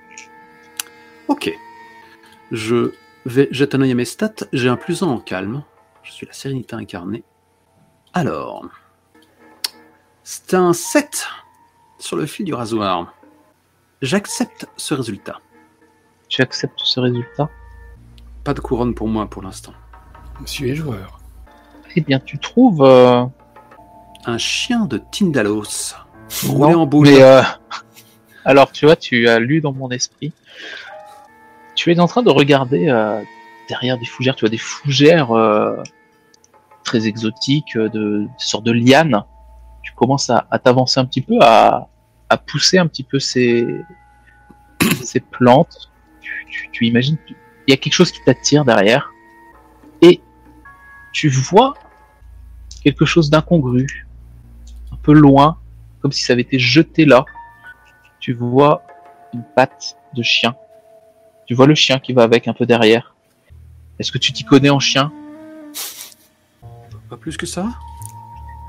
Ok. 1.28 1.52
Je 2.52 2.92
vais 3.26 3.48
jeter 3.52 3.78
un 3.78 3.82
œil 3.82 3.92
à 3.92 3.96
mes 3.96 4.06
stats. 4.06 4.46
J'ai 4.54 4.70
un 4.70 4.78
plus 4.78 5.02
un 5.04 5.08
en 5.08 5.20
calme. 5.20 5.64
Je 6.04 6.12
suis 6.12 6.26
la 6.26 6.34
sérénité 6.34 6.76
incarnée. 6.76 7.24
Alors. 8.14 8.66
C'est 10.24 10.54
un 10.54 10.74
7 10.74 11.26
sur 12.00 12.18
le 12.18 12.26
fil 12.26 12.46
du 12.46 12.54
rasoir. 12.54 13.14
J'accepte 14.02 14.68
ce 14.76 14.94
résultat. 14.94 15.40
Tu 16.28 16.42
acceptes 16.42 16.82
ce 16.84 17.00
résultat? 17.00 17.50
Pas 18.48 18.54
de 18.54 18.62
couronne 18.62 18.94
pour 18.96 19.10
moi 19.10 19.30
pour 19.30 19.42
l'instant. 19.42 19.74
Monsieur 20.40 20.70
est 20.70 20.76
joueur. 20.76 21.20
Eh 21.98 22.00
bien, 22.00 22.18
tu 22.18 22.40
trouves 22.40 22.82
euh, 22.82 23.26
Un 24.26 24.38
chien 24.38 24.86
de 24.86 25.00
Tindalos. 25.12 25.96
Roulé 26.48 26.74
en 26.74 26.86
boule. 26.86 27.08
Mais 27.10 27.22
euh, 27.22 27.42
alors, 28.46 28.72
tu 28.72 28.86
vois, 28.86 28.96
tu 28.96 29.28
as 29.28 29.40
lu 29.40 29.60
dans 29.60 29.74
mon 29.74 29.90
esprit. 29.92 30.32
Tu 31.76 31.92
es 31.92 32.00
en 32.00 32.08
train 32.08 32.24
de 32.24 32.30
regarder 32.30 32.88
euh, 32.88 33.22
derrière 33.68 33.98
des 33.98 34.06
fougères. 34.06 34.36
Tu 34.38 34.46
vois 34.46 34.50
des 34.50 34.58
fougères 34.58 35.32
euh, 35.34 35.84
très 36.86 37.06
exotiques, 37.06 37.76
euh, 37.76 37.90
de 37.90 38.20
des 38.22 38.30
sortes 38.38 38.64
de 38.66 38.72
lianes. 38.72 39.26
Tu 39.84 39.92
commences 39.92 40.30
à, 40.30 40.48
à 40.52 40.58
t'avancer 40.58 41.02
un 41.02 41.06
petit 41.06 41.20
peu, 41.22 41.38
à, 41.42 41.90
à 42.30 42.38
pousser 42.38 42.78
un 42.78 42.88
petit 42.88 43.04
peu 43.04 43.20
ces 43.20 43.68
ces 45.04 45.20
plantes. 45.20 45.92
Tu, 46.22 46.46
tu, 46.50 46.70
tu 46.72 46.86
imagines, 46.86 47.18
tu- 47.28 47.36
il 47.68 47.72
y 47.72 47.74
a 47.74 47.78
quelque 47.78 47.94
chose 47.94 48.12
qui 48.12 48.22
t'attire 48.24 48.66
derrière, 48.66 49.12
et 50.02 50.22
tu 51.12 51.30
vois 51.30 51.74
quelque 52.84 53.06
chose 53.06 53.30
d'incongru, 53.30 54.08
un 54.92 54.96
peu 54.98 55.14
loin, 55.14 55.58
comme 56.02 56.12
si 56.12 56.24
ça 56.24 56.34
avait 56.34 56.44
été 56.44 56.60
jeté 56.60 57.06
là. 57.06 57.26
Tu 58.20 58.34
vois 58.34 58.84
une 59.34 59.44
patte 59.56 59.98
de 60.14 60.24
chien. 60.24 60.56
Tu 61.46 61.54
vois 61.54 61.68
le 61.68 61.76
chien 61.76 62.00
qui 62.00 62.14
va 62.14 62.24
avec 62.24 62.48
un 62.48 62.54
peu 62.54 62.66
derrière. 62.66 63.16
Est-ce 64.00 64.12
que 64.12 64.18
tu 64.18 64.32
t'y 64.32 64.44
connais 64.44 64.70
en 64.70 64.80
chien? 64.80 65.12
Pas 67.10 67.18
plus 67.18 67.38
que 67.38 67.46
ça? 67.46 67.68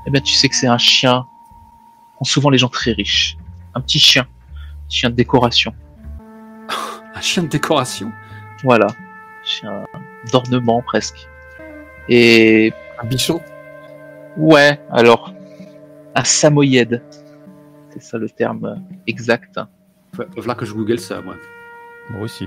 Eh 0.07 0.11
bien, 0.11 0.21
tu 0.21 0.33
sais 0.33 0.49
que 0.49 0.55
c'est 0.55 0.67
un 0.67 0.77
chien. 0.77 1.25
qu'ont 2.17 2.25
souvent 2.25 2.49
les 2.49 2.57
gens 2.57 2.69
très 2.69 2.91
riches. 2.91 3.37
Un 3.73 3.81
petit 3.81 3.99
chien. 3.99 4.23
Un 4.23 4.89
chien 4.89 5.09
de 5.09 5.15
décoration. 5.15 5.73
Un 7.15 7.21
chien 7.21 7.43
de 7.43 7.47
décoration? 7.47 8.11
Voilà. 8.63 8.87
Chien 9.43 9.83
d'ornement 10.31 10.81
presque. 10.81 11.27
Et 12.09 12.73
Un 13.01 13.05
bichon? 13.05 13.41
Ouais, 14.37 14.79
alors 14.91 15.33
un 16.15 16.23
samoyède. 16.23 17.01
C'est 17.91 18.01
ça 18.01 18.17
le 18.17 18.29
terme 18.29 18.83
exact. 19.07 19.59
Ouais, 20.17 20.25
Voilà 20.35 20.55
que 20.55 20.65
je 20.65 20.73
google 20.73 20.99
ça, 20.99 21.21
moi. 21.21 21.35
Moi 22.09 22.21
aussi. 22.21 22.45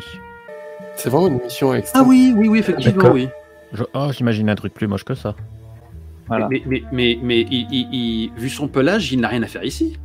C'est 0.97 1.09
vraiment 1.09 1.29
une 1.29 1.43
mission 1.43 1.73
extra. 1.75 2.01
Ah 2.01 2.03
oui, 2.07 2.35
oui, 2.37 2.49
oui, 2.49 2.59
effectivement, 2.59 2.97
D'accord. 2.97 3.15
oui. 3.15 3.29
Je... 3.73 3.85
Oh, 3.95 4.11
j'imagine 4.13 4.51
un 4.51 4.55
truc 4.55 4.75
plus 4.75 4.87
moche 4.87 5.05
que 5.05 5.15
ça. 5.15 5.35
Voilà. 6.29 6.49
Mais, 6.51 6.63
mais, 6.67 6.83
mais, 6.93 7.19
mais 7.23 7.41
il- 7.43 7.67
il- 7.71 7.89
il- 7.95 8.33
vu 8.37 8.51
son 8.51 8.69
pelage, 8.69 9.13
il 9.13 9.21
n'a 9.21 9.29
rien 9.29 9.43
à 9.43 9.47
faire 9.47 9.65
ici. 9.65 9.99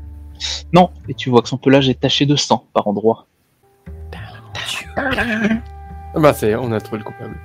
Non, 0.73 0.89
et 1.09 1.13
tu 1.13 1.29
vois 1.29 1.41
que 1.41 1.49
son 1.49 1.57
pelage 1.57 1.89
est 1.89 1.99
taché 1.99 2.25
de 2.25 2.35
sang 2.35 2.65
par 2.73 2.88
endroits. 2.88 3.27
Ah 6.18 6.19
Bah, 6.19 6.34
c'est, 6.34 6.56
on 6.56 6.72
a 6.72 6.80
trouvé 6.81 6.98
le 6.98 7.03
coupable. 7.03 7.38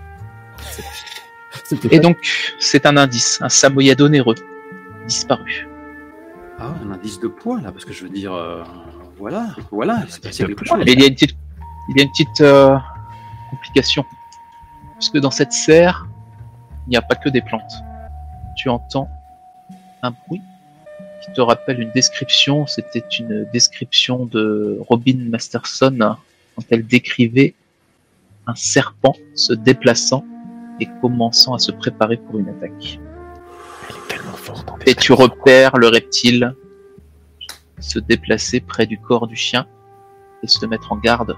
C'est- 1.65 1.93
Et 1.93 2.01
donc, 2.01 2.17
c'est 2.59 2.87
un 2.87 2.97
indice, 2.97 3.39
un 3.43 3.51
samoyède 3.51 4.01
onéreux, 4.01 4.35
disparu. 5.07 5.69
Ah, 6.59 6.75
un 6.83 6.91
indice 6.93 7.21
de 7.21 7.29
poids, 7.29 7.61
là, 7.61 7.71
parce 7.71 7.85
que 7.85 7.93
je 7.93 8.05
veux 8.05 8.09
dire, 8.09 8.33
euh, 8.33 8.63
voilà, 9.19 9.49
voilà, 9.71 10.03
il 10.07 10.11
s'est 10.11 10.21
passé 10.21 10.47
quelque 10.47 10.65
chose. 10.65 10.79
Mais 10.87 10.93
il 10.93 11.01
y 11.01 11.05
a 11.05 11.07
une 11.09 11.15
petite, 11.15 11.37
il 11.91 11.97
y 11.99 12.01
a 12.01 12.05
une 12.05 12.11
petite 12.11 12.41
euh, 12.41 12.77
complication. 13.51 14.07
Puisque 14.99 15.19
dans 15.19 15.31
cette 15.31 15.53
serre, 15.53 16.07
il 16.87 16.91
n'y 16.91 16.97
a 16.97 17.03
pas 17.03 17.15
que 17.17 17.29
des 17.29 17.43
plantes. 17.43 17.73
Tu 18.57 18.71
entends 18.71 19.09
un 20.03 20.13
bruit 20.27 20.41
qui 21.23 21.33
te 21.33 21.41
rappelle 21.43 21.81
une 21.81 21.91
description. 21.91 22.67
C'était 22.67 23.05
une 23.19 23.47
description 23.53 24.25
de 24.27 24.79
Robin 24.89 25.17
Masterson 25.29 26.17
quand 26.57 26.65
elle 26.71 26.87
décrivait 26.87 27.55
un 28.47 28.55
serpent 28.55 29.15
se 29.35 29.53
déplaçant 29.53 30.25
et 30.81 30.89
commençant 31.01 31.55
à 31.55 31.59
se 31.59 31.71
préparer 31.73 32.17
pour 32.17 32.39
une 32.39 32.49
attaque. 32.49 32.99
Elle 33.89 33.97
est 33.97 34.09
tellement 34.09 34.33
forte 34.33 34.71
en 34.71 34.79
Et 34.87 34.95
tu 34.95 35.13
repères 35.13 35.77
le 35.77 35.89
reptile 35.89 36.55
se 37.79 37.99
déplacer 37.99 38.61
près 38.61 38.87
du 38.87 38.99
corps 38.99 39.27
du 39.27 39.37
chien 39.37 39.67
et 40.43 40.47
se 40.47 40.65
mettre 40.67 40.93
en 40.93 40.97
garde 40.97 41.37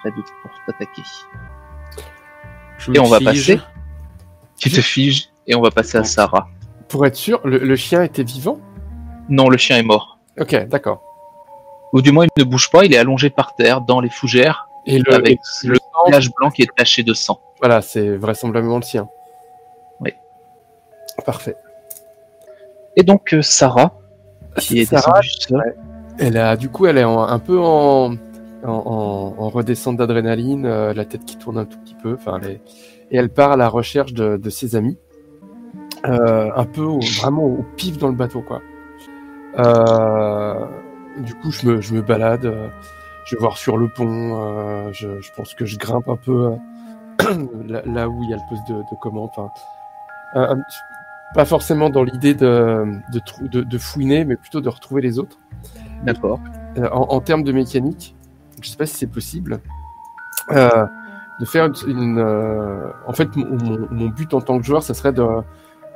près 0.00 0.10
de 0.10 0.16
pour 0.16 0.50
t'attaquer. 0.66 1.02
Et 2.94 2.98
on 2.98 3.06
va 3.06 3.20
passer. 3.20 3.60
Tu 4.58 4.70
te 4.70 4.80
figes 4.80 5.30
et 5.46 5.54
on 5.54 5.60
va 5.60 5.70
passer 5.70 5.98
à. 5.98 6.04
Sarah. 6.04 6.48
pour 6.88 7.06
être 7.06 7.16
sûr, 7.16 7.40
le, 7.44 7.58
le 7.58 7.76
chien 7.76 8.02
était 8.02 8.24
vivant? 8.24 8.60
Non, 9.28 9.48
le 9.48 9.56
chien 9.56 9.78
est 9.78 9.82
mort. 9.82 10.18
Ok, 10.38 10.54
d'accord. 10.68 11.02
Ou 11.92 12.02
du 12.02 12.12
moins, 12.12 12.24
il 12.24 12.42
ne 12.42 12.44
bouge 12.44 12.70
pas, 12.70 12.84
il 12.84 12.92
est 12.92 12.98
allongé 12.98 13.30
par 13.30 13.54
terre 13.54 13.80
dans 13.80 14.00
les 14.00 14.10
fougères 14.10 14.68
Et 14.86 14.98
le, 14.98 15.14
avec 15.14 15.38
et 15.64 15.66
le 15.66 15.76
visage 16.06 16.30
blanc 16.34 16.50
qui 16.50 16.62
est 16.62 16.74
taché 16.76 17.02
de 17.02 17.12
sang. 17.14 17.38
Voilà, 17.60 17.82
c'est 17.82 18.16
vraisemblablement 18.16 18.76
le 18.76 18.82
sien. 18.82 19.08
Oui. 20.00 20.14
Parfait. 21.26 21.56
Et 22.96 23.02
donc, 23.02 23.34
euh, 23.34 23.42
Sarah, 23.42 23.92
qui 24.58 24.80
est 24.80 24.84
Sarah, 24.86 25.20
ouais. 25.50 25.74
Elle 26.18 26.36
a, 26.36 26.56
du 26.56 26.68
coup, 26.70 26.86
elle 26.86 26.98
est 26.98 27.04
en- 27.04 27.22
un 27.22 27.38
peu 27.38 27.58
en, 27.60 28.12
en, 28.12 28.16
en- 28.68 29.34
en 29.38 29.48
redescente 29.50 29.96
d'adrénaline, 29.96 30.66
euh, 30.66 30.92
la 30.94 31.04
tête 31.04 31.24
qui 31.24 31.36
tourne 31.36 31.58
un 31.58 31.64
tout 31.66 31.78
petit 31.78 31.94
peu. 32.02 32.14
Enfin, 32.14 32.40
et 32.42 32.60
elle 33.16 33.28
part 33.28 33.52
à 33.52 33.56
la 33.56 33.68
recherche 33.68 34.12
de, 34.14 34.36
de 34.36 34.50
ses 34.50 34.76
amis, 34.76 34.98
euh, 36.06 36.50
un 36.54 36.64
peu 36.64 36.82
au- 36.82 37.00
vraiment 37.20 37.44
au 37.44 37.64
pif 37.76 37.98
dans 37.98 38.08
le 38.08 38.14
bateau, 38.14 38.42
quoi. 38.42 38.60
Du 41.18 41.34
coup, 41.34 41.50
je 41.50 41.66
me, 41.66 41.80
je 41.80 41.92
me 41.94 42.02
balade, 42.02 42.46
je 43.30 43.36
vais 43.36 43.40
voir 43.40 43.56
sur 43.56 43.76
le 43.76 43.88
pont. 43.88 44.40
euh, 44.42 44.90
je, 44.92 45.20
je 45.20 45.30
pense 45.36 45.54
que 45.54 45.64
je 45.64 45.78
grimpe 45.78 46.08
un 46.08 46.16
peu 46.16 46.52
euh, 47.22 47.34
là, 47.68 47.82
là 47.86 48.08
où 48.08 48.22
il 48.24 48.30
y 48.30 48.32
a 48.34 48.36
le 48.36 48.42
poste 48.48 48.66
de, 48.68 48.74
de 48.78 48.96
commande. 49.00 49.30
Enfin, 49.36 49.50
un- 50.34 50.56
un- 50.58 50.62
pas 51.34 51.44
forcément 51.44 51.90
dans 51.90 52.02
l'idée 52.02 52.34
de, 52.34 52.84
de, 53.12 53.18
trou- 53.20 53.46
de, 53.46 53.62
de 53.62 53.78
fouiner, 53.78 54.24
mais 54.24 54.34
plutôt 54.34 54.60
de 54.60 54.68
retrouver 54.68 55.00
les 55.00 55.18
autres. 55.20 55.38
d'accord. 56.02 56.40
Euh, 56.76 56.88
en, 56.90 57.02
en 57.08 57.20
termes 57.20 57.44
de 57.44 57.52
mécanique, 57.52 58.16
je 58.60 58.68
sais 58.68 58.76
pas 58.76 58.86
si 58.86 58.96
c'est 58.96 59.06
possible, 59.06 59.60
euh, 60.50 60.86
de 61.38 61.44
faire 61.44 61.66
une. 61.66 61.74
une, 61.86 62.18
euh, 62.18 62.90
en 63.06 63.12
fait, 63.12 63.28
mon, 63.36 64.08
but 64.08 64.34
en 64.34 64.40
tant 64.40 64.58
que 64.58 64.64
joueur, 64.64 64.82
ça 64.82 64.92
serait 64.94 65.12
de, 65.12 65.24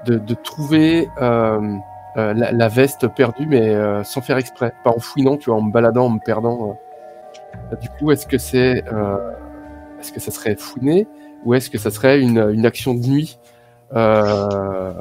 de, 0.06 0.18
de 0.18 0.34
trouver 0.34 1.08
euh, 1.20 1.76
euh, 2.16 2.32
la, 2.34 2.52
la 2.52 2.68
veste 2.68 3.08
perdue, 3.08 3.46
mais 3.46 3.74
euh, 3.74 4.04
sans 4.04 4.20
faire 4.20 4.36
exprès, 4.38 4.72
pas 4.84 4.90
en 4.90 5.00
fouinant, 5.00 5.36
tu 5.36 5.50
vois, 5.50 5.58
en 5.58 5.62
me 5.62 5.72
baladant, 5.72 6.06
en 6.06 6.10
me 6.10 6.20
perdant. 6.20 6.78
Euh. 7.72 7.76
Du 7.76 7.88
coup, 7.90 8.10
est-ce 8.10 8.26
que 8.26 8.38
c'est, 8.38 8.84
euh, 8.92 9.16
est-ce 10.00 10.12
que 10.12 10.20
ça 10.20 10.30
serait 10.30 10.56
fouiner 10.56 11.06
ou 11.44 11.54
est-ce 11.54 11.70
que 11.70 11.78
ça 11.78 11.90
serait 11.90 12.20
une, 12.20 12.38
une 12.52 12.64
action 12.66 12.94
de 12.94 13.00
nuit 13.06 13.38
euh, 13.94 14.92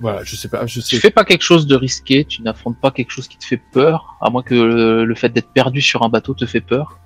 Voilà, 0.00 0.24
je 0.24 0.34
sais 0.36 0.48
pas, 0.48 0.66
je 0.66 0.80
sais. 0.80 0.88
Tu 0.96 1.00
fais 1.00 1.10
pas 1.10 1.24
quelque 1.24 1.42
chose 1.42 1.66
de 1.66 1.76
risqué, 1.76 2.24
tu 2.24 2.42
n'affrontes 2.42 2.80
pas 2.80 2.90
quelque 2.90 3.10
chose 3.10 3.28
qui 3.28 3.38
te 3.38 3.44
fait 3.44 3.60
peur, 3.72 4.16
à 4.20 4.30
moins 4.30 4.42
que 4.42 4.54
le, 4.54 5.04
le 5.04 5.14
fait 5.14 5.28
d'être 5.28 5.52
perdu 5.52 5.80
sur 5.80 6.02
un 6.02 6.08
bateau 6.08 6.34
te 6.34 6.44
fait 6.44 6.60
peur. 6.60 6.98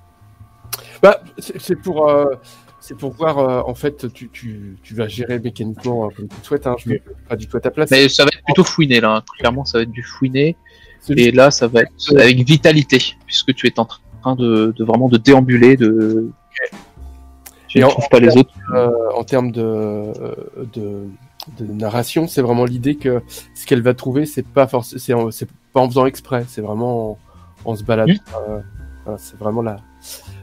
Bah, 1.01 1.21
c'est 1.37 1.75
pour, 1.75 2.09
euh, 2.09 2.25
c'est 2.79 2.97
pour 2.97 3.11
voir. 3.11 3.37
euh, 3.37 3.61
en 3.65 3.75
fait, 3.75 4.11
tu, 4.13 4.29
tu, 4.29 4.77
tu 4.81 4.95
vas 4.95 5.07
gérer 5.07 5.39
mécaniquement 5.39 6.09
comme 6.09 6.27
tu 6.27 6.35
le 6.39 6.43
souhaites. 6.43 6.65
Hein, 6.67 6.75
je 6.79 6.89
ne 6.89 6.97
pas 7.29 7.35
du 7.35 7.47
tout 7.47 7.57
à 7.57 7.59
ta 7.59 7.69
place. 7.69 7.91
Mais 7.91 8.09
ça 8.09 8.23
va 8.23 8.29
être 8.33 8.43
plutôt 8.45 8.63
fouiné 8.63 8.99
là, 8.99 9.17
hein. 9.17 9.23
clairement 9.37 9.63
ça 9.63 9.77
va 9.77 9.83
être 9.83 9.91
du 9.91 10.03
fouiné. 10.03 10.57
Et 11.09 11.31
là 11.31 11.51
ça 11.51 11.67
va 11.67 11.81
être 11.81 12.17
avec 12.17 12.39
vitalité, 12.39 12.99
puisque 13.25 13.53
tu 13.53 13.67
es 13.67 13.79
en 13.79 13.85
train 13.85 13.99
de, 14.35 14.73
de 14.75 14.83
vraiment 14.83 15.09
de 15.09 15.17
déambuler, 15.17 15.77
de... 15.77 16.31
Et 17.75 17.81
ne 17.81 17.85
en- 17.85 17.89
trouves 17.89 18.09
pas 18.09 18.19
les 18.19 18.35
autres. 18.37 18.53
euh, 18.73 18.89
en 19.15 19.23
termes 19.23 19.51
de, 19.51 19.61
euh, 19.61 20.35
de, 20.73 21.07
de 21.59 21.71
narration, 21.71 22.27
c'est 22.27 22.41
vraiment 22.41 22.65
l'idée 22.65 22.95
que 22.95 23.21
ce 23.53 23.65
qu'elle 23.67 23.81
va 23.83 23.93
trouver, 23.93 24.25
c'est 24.25 24.47
pas 24.47 24.65
forcément, 24.67 25.29
c'est 25.31 25.47
pas 25.73 25.81
en 25.81 25.87
faisant 25.87 26.05
exprès, 26.07 26.45
c'est 26.47 26.61
vraiment 26.61 27.11
en, 27.11 27.17
en 27.65 27.75
se 27.75 27.83
baladant. 27.83 28.13
euh, 28.49 28.61
voilà, 29.03 29.19
c'est 29.19 29.37
vraiment 29.37 29.61
la, 29.61 29.75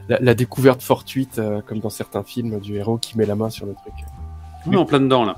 la, 0.07 0.19
la 0.19 0.33
découverte 0.33 0.81
fortuite, 0.81 1.39
euh, 1.39 1.61
comme 1.65 1.79
dans 1.79 1.89
certains 1.89 2.23
films, 2.23 2.59
du 2.59 2.77
héros 2.77 2.97
qui 2.97 3.17
met 3.17 3.25
la 3.25 3.35
main 3.35 3.49
sur 3.49 3.65
le 3.65 3.73
truc. 3.73 3.93
On 4.67 4.71
est 4.71 4.77
en 4.77 4.85
plein 4.85 4.99
dedans 5.01 5.25
là. 5.25 5.37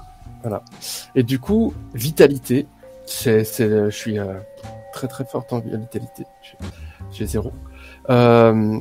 Et 1.16 1.24
du 1.24 1.40
coup, 1.40 1.74
vitalité, 1.94 2.68
c'est, 3.06 3.44
c'est, 3.44 3.68
je 3.70 3.90
suis 3.90 4.20
euh, 4.20 4.36
très 4.94 5.08
très 5.08 5.26
forte 5.26 5.52
en 5.52 5.60
vitalité. 5.60 6.24
J'ai 7.12 7.26
zéro. 7.26 7.52
Euh, 8.10 8.80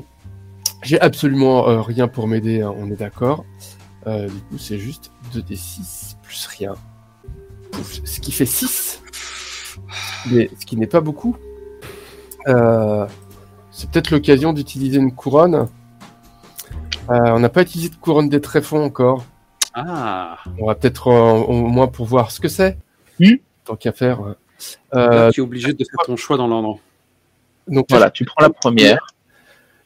j'ai 0.83 1.01
absolument 1.01 1.69
euh, 1.69 1.81
rien 1.81 2.09
pour 2.09 2.29
m'aider, 2.29 2.63
hein, 2.63 2.75
on 2.77 2.91
est 2.91 2.97
d'accord. 2.97 3.45
Euh, 4.07 4.29
du 4.29 4.41
coup, 4.43 4.59
c'est 4.59 4.79
juste 4.79 5.11
2d6 5.35 6.17
plus 6.23 6.47
rien. 6.47 6.75
Pouf, 7.73 8.01
ce 8.05 8.21
qui 8.21 8.33
fait 8.33 8.47
6. 8.47 9.03
Mais 10.31 10.51
ce 10.59 10.67
qui 10.67 10.77
n'est 10.77 10.87
pas 10.87 11.01
beaucoup. 11.01 11.37
Euh, 12.47 13.07
c'est 13.71 13.91
peut-être 13.91 14.11
l'occasion 14.11 14.53
d'utiliser 14.53 14.99
une 14.99 15.13
couronne. 15.13 15.69
Euh, 17.11 17.19
on 17.27 17.41
n'a 17.41 17.49
pas 17.49 17.63
utilisé 17.63 17.91
de 17.91 17.97
couronne 17.97 18.29
des 18.29 18.41
tréfonds 18.41 18.83
encore. 18.83 19.25
Ah, 19.75 20.39
On 20.59 20.67
va 20.67 20.75
peut-être 20.75 21.09
euh, 21.09 21.33
au 21.43 21.53
moins 21.53 21.87
pour 21.87 22.07
voir 22.07 22.31
ce 22.31 22.41
que 22.41 22.49
c'est. 22.49 22.79
Hmm. 23.21 23.35
Tant 23.65 23.77
qu'à 23.77 23.93
faire. 23.93 24.21
Euh, 24.95 25.31
tu 25.31 25.41
es 25.41 25.43
obligé 25.43 25.73
de 25.73 25.85
faire 25.85 26.07
ton 26.07 26.17
choix 26.17 26.37
dans 26.37 26.47
l'ordre. 26.47 26.79
donc, 27.69 27.87
Voilà, 27.91 28.11
tu 28.11 28.25
prends 28.25 28.43
la 28.43 28.51
première. 28.51 29.07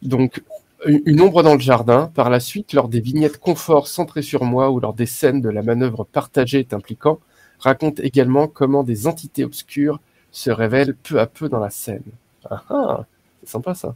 Donc, 0.03 0.43
une 0.87 1.21
ombre 1.21 1.43
dans 1.43 1.55
le 1.55 1.61
jardin. 1.61 2.11
Par 2.15 2.31
la 2.31 2.41
suite, 2.41 2.73
lors 2.73 2.89
des 2.89 3.01
vignettes 3.01 3.39
confort 3.39 3.87
centrées 3.89 4.23
sur 4.23 4.45
moi 4.45 4.71
ou 4.71 4.81
lors 4.81 4.95
des 4.95 5.07
scènes 5.07 5.41
de 5.41 5.51
la 5.51 5.63
manœuvre 5.63 6.05
partagée 6.05 6.61
est 6.61 6.73
impliquant, 6.73 7.21
raconte 7.59 8.01
également 8.01 8.49
comment 8.49 8.83
des 8.83 9.07
entités 9.07 9.45
obscures 9.45 10.01
se 10.33 10.51
révèlent 10.51 10.95
peu 10.95 11.21
à 11.21 11.27
peu 11.27 11.49
dans 11.49 11.61
la 11.61 11.71
scène. 11.71 12.03
Ah 12.49 12.63
ah, 12.71 13.05
c'est 13.41 13.51
sympa 13.51 13.75
ça. 13.75 13.95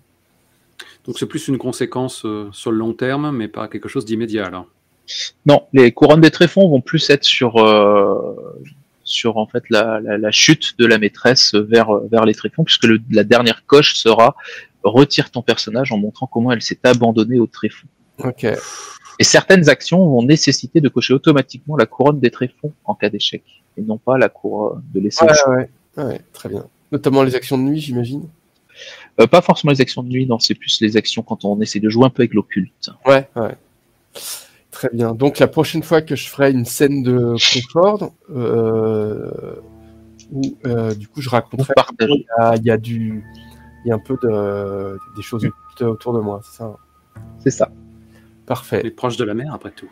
Donc 1.06 1.18
c'est 1.18 1.26
plus 1.26 1.48
une 1.48 1.58
conséquence 1.58 2.24
euh, 2.26 2.48
sur 2.52 2.70
le 2.70 2.76
long 2.78 2.92
terme, 2.92 3.30
mais 3.34 3.48
pas 3.48 3.68
quelque 3.68 3.88
chose 3.88 4.04
d'immédiat 4.04 4.46
alors. 4.46 4.66
Non, 5.46 5.66
les 5.72 5.92
couronnes 5.92 6.20
des 6.20 6.30
tréfonds 6.30 6.68
vont 6.68 6.80
plus 6.80 7.08
être 7.10 7.24
sur 7.24 7.56
euh, 7.56 8.34
sur 9.04 9.36
en 9.36 9.46
fait 9.46 9.64
la, 9.70 10.00
la, 10.00 10.18
la 10.18 10.30
chute 10.30 10.78
de 10.78 10.86
la 10.86 10.98
maîtresse 10.98 11.54
vers 11.54 11.94
vers 12.10 12.24
les 12.24 12.34
tréfonds, 12.34 12.64
puisque 12.64 12.84
le- 12.84 13.00
la 13.10 13.22
dernière 13.22 13.64
coche 13.66 13.94
sera 13.94 14.34
retire 14.84 15.30
ton 15.30 15.42
personnage 15.42 15.92
en 15.92 15.98
montrant 15.98 16.26
comment 16.26 16.52
elle 16.52 16.62
s'est 16.62 16.78
abandonnée 16.84 17.38
au 17.38 17.46
tréfonds. 17.46 17.88
Et 19.18 19.24
certaines 19.24 19.68
actions 19.68 19.98
vont 19.98 20.22
nécessiter 20.22 20.80
de 20.80 20.88
cocher 20.88 21.14
automatiquement 21.14 21.76
la 21.76 21.86
couronne 21.86 22.20
des 22.20 22.30
tréfonds 22.30 22.72
en 22.84 22.94
cas 22.94 23.10
d'échec, 23.10 23.42
et 23.76 23.82
non 23.82 23.98
pas 23.98 24.18
la 24.18 24.28
couronne 24.28 24.82
de 24.92 25.00
laisser 25.00 25.24
Ouais, 25.24 25.68
ouais, 25.96 26.04
ouais, 26.04 26.20
très 26.32 26.48
bien. 26.48 26.66
Notamment 26.90 27.22
les 27.22 27.34
actions 27.34 27.58
de 27.58 27.62
nuit, 27.62 27.80
j'imagine. 27.80 28.28
Euh, 29.20 29.26
pas 29.26 29.40
forcément 29.40 29.72
les 29.72 29.80
actions 29.80 30.02
de 30.02 30.08
nuit, 30.08 30.26
non, 30.26 30.38
c'est 30.38 30.54
plus 30.54 30.80
les 30.80 30.96
actions 30.96 31.22
quand 31.22 31.44
on 31.44 31.60
essaie 31.60 31.80
de 31.80 31.88
jouer 31.88 32.06
un 32.06 32.10
peu 32.10 32.22
avec 32.22 32.34
l'occulte. 32.34 32.90
Ouais, 33.06 33.28
ouais. 33.36 33.56
Très 34.70 34.88
bien. 34.92 35.14
Donc 35.14 35.38
la 35.38 35.46
prochaine 35.46 35.84
fois 35.84 36.02
que 36.02 36.16
je 36.16 36.28
ferai 36.28 36.50
une 36.50 36.64
scène 36.64 37.04
de 37.04 37.36
confort, 37.52 38.12
euh, 38.34 39.54
où 40.32 40.56
euh, 40.66 40.92
du 40.94 41.06
coup 41.06 41.20
je 41.20 41.28
On 41.28 41.32
raconterai 41.32 41.74
partage. 41.74 42.08
il 42.10 42.24
y 42.24 42.42
a, 42.42 42.56
il 42.56 42.64
y 42.64 42.70
a 42.72 42.76
du, 42.76 43.22
il 43.84 43.88
y 43.88 43.92
a 43.92 43.94
un 43.94 43.98
peu 43.98 44.16
de 44.22 44.98
des 45.16 45.22
choses 45.22 45.44
occultes 45.44 45.82
autour 45.82 46.12
de 46.14 46.20
moi, 46.20 46.40
c'est 46.44 46.56
ça. 46.58 46.72
C'est 47.38 47.50
ça. 47.50 47.68
Elle 47.70 48.46
Parfait. 48.46 48.86
est 48.86 48.90
proche 48.90 49.16
de 49.16 49.24
la 49.24 49.34
mer 49.34 49.52
après 49.54 49.70
tout. 49.70 49.88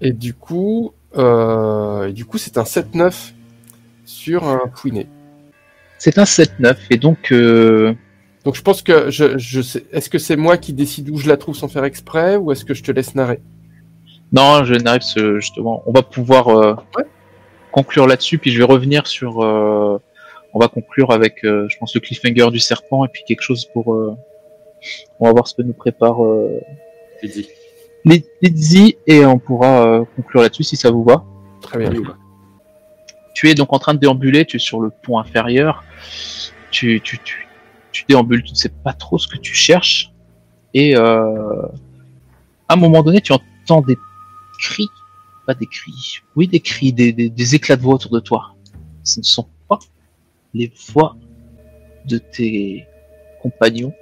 Et 0.00 0.12
du 0.12 0.34
coup, 0.34 0.92
euh, 1.16 2.08
et 2.08 2.12
du 2.12 2.24
coup 2.24 2.38
c'est 2.38 2.58
un 2.58 2.64
7-9 2.64 3.32
sur 4.04 4.44
un 4.44 4.60
fouiné. 4.74 5.08
C'est 5.98 6.18
un 6.18 6.24
7-9, 6.24 6.76
et 6.90 6.98
donc 6.98 7.32
euh, 7.32 7.94
Donc 8.44 8.54
je 8.54 8.62
pense 8.62 8.82
que 8.82 9.10
je, 9.10 9.38
je 9.38 9.60
sais. 9.62 9.84
Est-ce 9.92 10.10
que 10.10 10.18
c'est 10.18 10.36
moi 10.36 10.56
qui 10.58 10.72
décide 10.72 11.08
où 11.10 11.16
je 11.16 11.28
la 11.28 11.36
trouve 11.36 11.56
sans 11.56 11.68
faire 11.68 11.84
exprès, 11.84 12.36
ou 12.36 12.52
est-ce 12.52 12.64
que 12.64 12.74
je 12.74 12.82
te 12.82 12.92
laisse 12.92 13.14
narrer? 13.14 13.40
Non, 14.32 14.64
je 14.64 14.74
n'arrive 14.74 15.02
ce- 15.02 15.38
justement. 15.40 15.82
On 15.86 15.92
va 15.92 16.02
pouvoir 16.02 16.48
euh, 16.48 16.74
Ouais. 16.96 17.04
conclure 17.72 18.06
là-dessus, 18.06 18.38
puis 18.38 18.50
je 18.52 18.58
vais 18.58 18.64
revenir 18.64 19.06
sur. 19.06 19.42
On 20.56 20.58
va 20.58 20.68
conclure 20.68 21.10
avec, 21.10 21.44
euh, 21.44 21.68
je 21.68 21.76
pense, 21.76 21.94
le 21.94 22.00
cliffhanger 22.00 22.50
du 22.50 22.58
serpent, 22.58 23.04
et 23.04 23.08
puis 23.08 23.22
quelque 23.26 23.42
chose 23.42 23.66
pour. 23.66 23.92
euh, 23.92 24.16
on 25.20 25.26
va 25.26 25.32
voir 25.32 25.46
ce 25.46 25.54
que 25.54 25.60
nous 25.60 25.74
prépare 25.74 26.24
euh, 26.24 26.60
Lidzi, 28.40 28.96
et 29.06 29.26
on 29.26 29.38
pourra 29.38 29.86
euh, 29.86 30.04
conclure 30.16 30.40
là-dessus 30.40 30.64
si 30.64 30.76
ça 30.76 30.90
vous 30.90 31.04
va. 31.04 31.24
Très 31.60 31.78
bien. 31.78 31.90
Tu 33.34 33.50
es 33.50 33.54
donc 33.54 33.74
en 33.74 33.78
train 33.78 33.92
de 33.92 33.98
déambuler, 33.98 34.46
tu 34.46 34.56
es 34.56 34.58
sur 34.58 34.80
le 34.80 34.88
pont 35.02 35.18
inférieur, 35.18 35.84
tu, 36.70 37.02
tu, 37.02 37.18
tu, 37.22 37.46
tu 37.92 38.04
déambules, 38.08 38.42
tu 38.42 38.52
ne 38.52 38.56
sais 38.56 38.72
pas 38.82 38.94
trop 38.94 39.18
ce 39.18 39.28
que 39.28 39.36
tu 39.36 39.52
cherches, 39.52 40.10
et 40.72 40.96
euh, 40.96 41.66
à 42.66 42.74
un 42.74 42.76
moment 42.76 43.02
donné, 43.02 43.20
tu 43.20 43.34
entends 43.34 43.82
des 43.82 43.98
cris, 44.58 44.88
pas 45.46 45.52
des 45.52 45.66
cris, 45.66 46.20
oui 46.34 46.48
des 46.48 46.60
cris, 46.60 46.94
des, 46.94 47.12
des, 47.12 47.28
des 47.28 47.54
éclats 47.54 47.76
de 47.76 47.82
voix 47.82 47.96
autour 47.96 48.12
de 48.12 48.20
toi. 48.20 48.54
Ce 49.04 49.20
ne 49.20 49.24
sont 49.24 49.46
les 50.58 50.72
voix 50.92 51.16
de 52.06 52.18
tes 52.18 52.86
compagnons, 53.42 53.92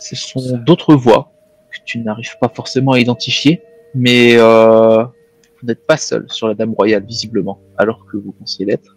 ce 0.00 0.14
sont 0.16 0.56
d'autres 0.66 0.94
voix 0.94 1.30
que 1.70 1.78
tu 1.84 1.98
n'arrives 1.98 2.36
pas 2.40 2.48
forcément 2.48 2.92
à 2.92 3.00
identifier, 3.00 3.60
mais 3.94 4.36
euh, 4.38 5.02
vous 5.04 5.66
n'êtes 5.66 5.84
pas 5.86 5.96
seul 5.96 6.24
sur 6.28 6.48
la 6.48 6.54
Dame 6.54 6.72
Royale, 6.72 7.04
visiblement, 7.04 7.58
alors 7.76 8.06
que 8.06 8.16
vous 8.16 8.32
pensiez 8.32 8.64
l'être. 8.64 8.96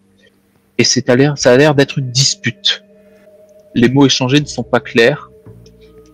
Et 0.77 0.83
c'est 0.83 1.09
à 1.09 1.15
l'air, 1.15 1.37
ça 1.37 1.51
a 1.51 1.57
l'air 1.57 1.75
d'être 1.75 1.97
une 1.97 2.11
dispute. 2.11 2.83
Les 3.75 3.89
mots 3.89 4.05
échangés 4.05 4.39
ne 4.39 4.45
sont 4.45 4.63
pas 4.63 4.79
clairs, 4.79 5.29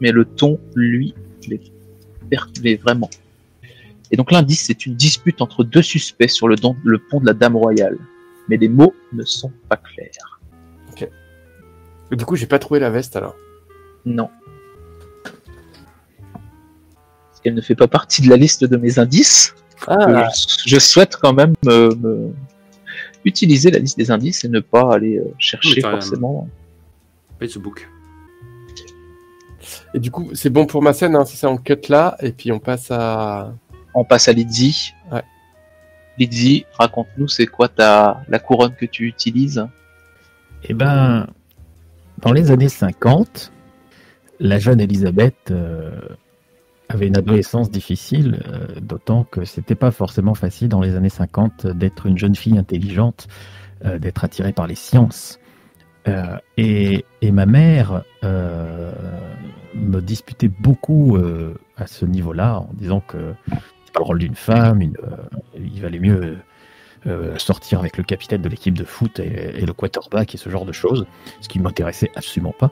mais 0.01 0.11
le 0.11 0.25
ton, 0.25 0.59
lui, 0.75 1.13
l'est 1.47 1.61
per- 2.29 2.51
l'est 2.63 2.77
vraiment. 2.77 3.09
Et 4.11 4.15
donc 4.17 4.31
l'indice, 4.31 4.63
c'est 4.67 4.85
une 4.85 4.95
dispute 4.95 5.41
entre 5.41 5.63
deux 5.63 5.81
suspects 5.81 6.29
sur 6.29 6.47
le, 6.47 6.55
don- 6.55 6.77
le 6.83 6.97
pont 7.09 7.19
de 7.19 7.25
la 7.25 7.33
Dame 7.33 7.55
Royale. 7.57 7.97
mais 8.49 8.57
les 8.57 8.69
mots 8.69 8.93
ne 9.13 9.23
sont 9.23 9.51
pas 9.69 9.77
clairs. 9.77 10.36
Du 12.11 12.25
coup, 12.25 12.35
j'ai 12.35 12.47
pas 12.47 12.59
trouvé 12.59 12.79
la 12.79 12.89
veste 12.89 13.15
alors. 13.15 13.35
Non. 14.05 14.29
Parce 16.33 17.41
qu'elle 17.43 17.53
ne 17.55 17.61
fait 17.61 17.75
pas 17.75 17.87
partie 17.87 18.21
de 18.21 18.29
la 18.29 18.37
liste 18.37 18.63
de 18.63 18.77
mes 18.77 18.99
indices? 18.99 19.55
Ah, 19.87 20.27
Je, 20.35 20.69
je 20.69 20.79
souhaite 20.79 21.17
quand 21.17 21.33
même 21.33 21.53
me- 21.65 21.93
me 21.95 22.33
utiliser 23.25 23.69
la 23.71 23.79
liste 23.79 23.97
des 23.97 24.09
indices 24.09 24.43
et 24.45 24.49
ne 24.49 24.59
pas 24.59 24.93
aller 24.93 25.17
euh, 25.17 25.25
chercher 25.37 25.81
forcément. 25.81 26.47
Page 27.39 27.51
the 27.53 27.57
book. 27.59 27.87
et 29.93 29.99
du 29.99 30.09
coup, 30.11 30.29
c'est 30.33 30.49
bon 30.49 30.65
pour 30.65 30.81
ma 30.81 30.93
scène, 30.93 31.15
hein, 31.15 31.25
c'est 31.25 31.35
ça, 31.37 31.49
on 31.49 31.57
cut 31.57 31.75
là, 31.89 32.17
et 32.21 32.31
puis 32.31 32.51
on 32.51 32.59
passe 32.59 32.89
à. 32.89 33.53
On 33.93 34.03
passe 34.03 34.27
à 34.27 34.33
Lizzie. 34.33 34.93
Ouais. 35.11 35.23
Lizzie, 36.17 36.65
raconte-nous, 36.73 37.27
c'est 37.27 37.45
quoi 37.47 37.67
ta 37.67 38.21
la 38.29 38.39
couronne 38.39 38.73
que 38.75 38.85
tu 38.85 39.05
utilises? 39.05 39.65
Eh 40.63 40.73
ben, 40.73 41.27
dans 42.19 42.31
les 42.31 42.51
années 42.51 42.69
50, 42.69 43.51
la 44.39 44.59
jeune 44.59 44.79
Elisabeth 44.79 45.51
euh, 45.51 45.99
avait 46.89 47.07
une 47.07 47.17
adolescence 47.17 47.69
difficile, 47.69 48.43
euh, 48.47 48.79
d'autant 48.81 49.23
que 49.23 49.45
c'était 49.45 49.75
pas 49.75 49.91
forcément 49.91 50.33
facile 50.33 50.69
dans 50.69 50.81
les 50.81 50.95
années 50.95 51.09
50 51.09 51.67
d'être 51.67 52.05
une 52.05 52.17
jeune 52.17 52.35
fille 52.35 52.57
intelligente, 52.57 53.27
euh, 53.85 53.99
d'être 53.99 54.23
attirée 54.23 54.53
par 54.53 54.67
les 54.67 54.75
sciences. 54.75 55.39
Et, 56.55 57.03
ma 57.21 57.45
mère 57.45 58.05
me 58.23 59.99
disputait 59.99 60.47
beaucoup 60.47 61.17
à 61.75 61.85
ce 61.85 62.05
niveau-là, 62.05 62.59
en 62.61 62.69
disant 62.75 63.01
que 63.01 63.33
c'est 63.83 63.93
pas 63.93 63.99
le 63.99 64.05
rôle 64.05 64.19
d'une 64.19 64.35
femme, 64.35 64.81
il 64.81 65.81
valait 65.81 65.99
mieux 65.99 66.37
euh, 67.07 67.37
sortir 67.37 67.79
avec 67.79 67.97
le 67.97 68.03
capitaine 68.03 68.41
de 68.41 68.49
l'équipe 68.49 68.77
de 68.77 68.83
foot 68.83 69.19
et, 69.19 69.65
le 69.65 69.73
quarterback 69.73 70.35
et 70.35 70.37
ce 70.37 70.49
genre 70.49 70.65
de 70.65 70.71
choses, 70.71 71.05
ce 71.41 71.47
qui 71.47 71.59
m'intéressait 71.59 72.11
absolument 72.15 72.53
pas. 72.57 72.71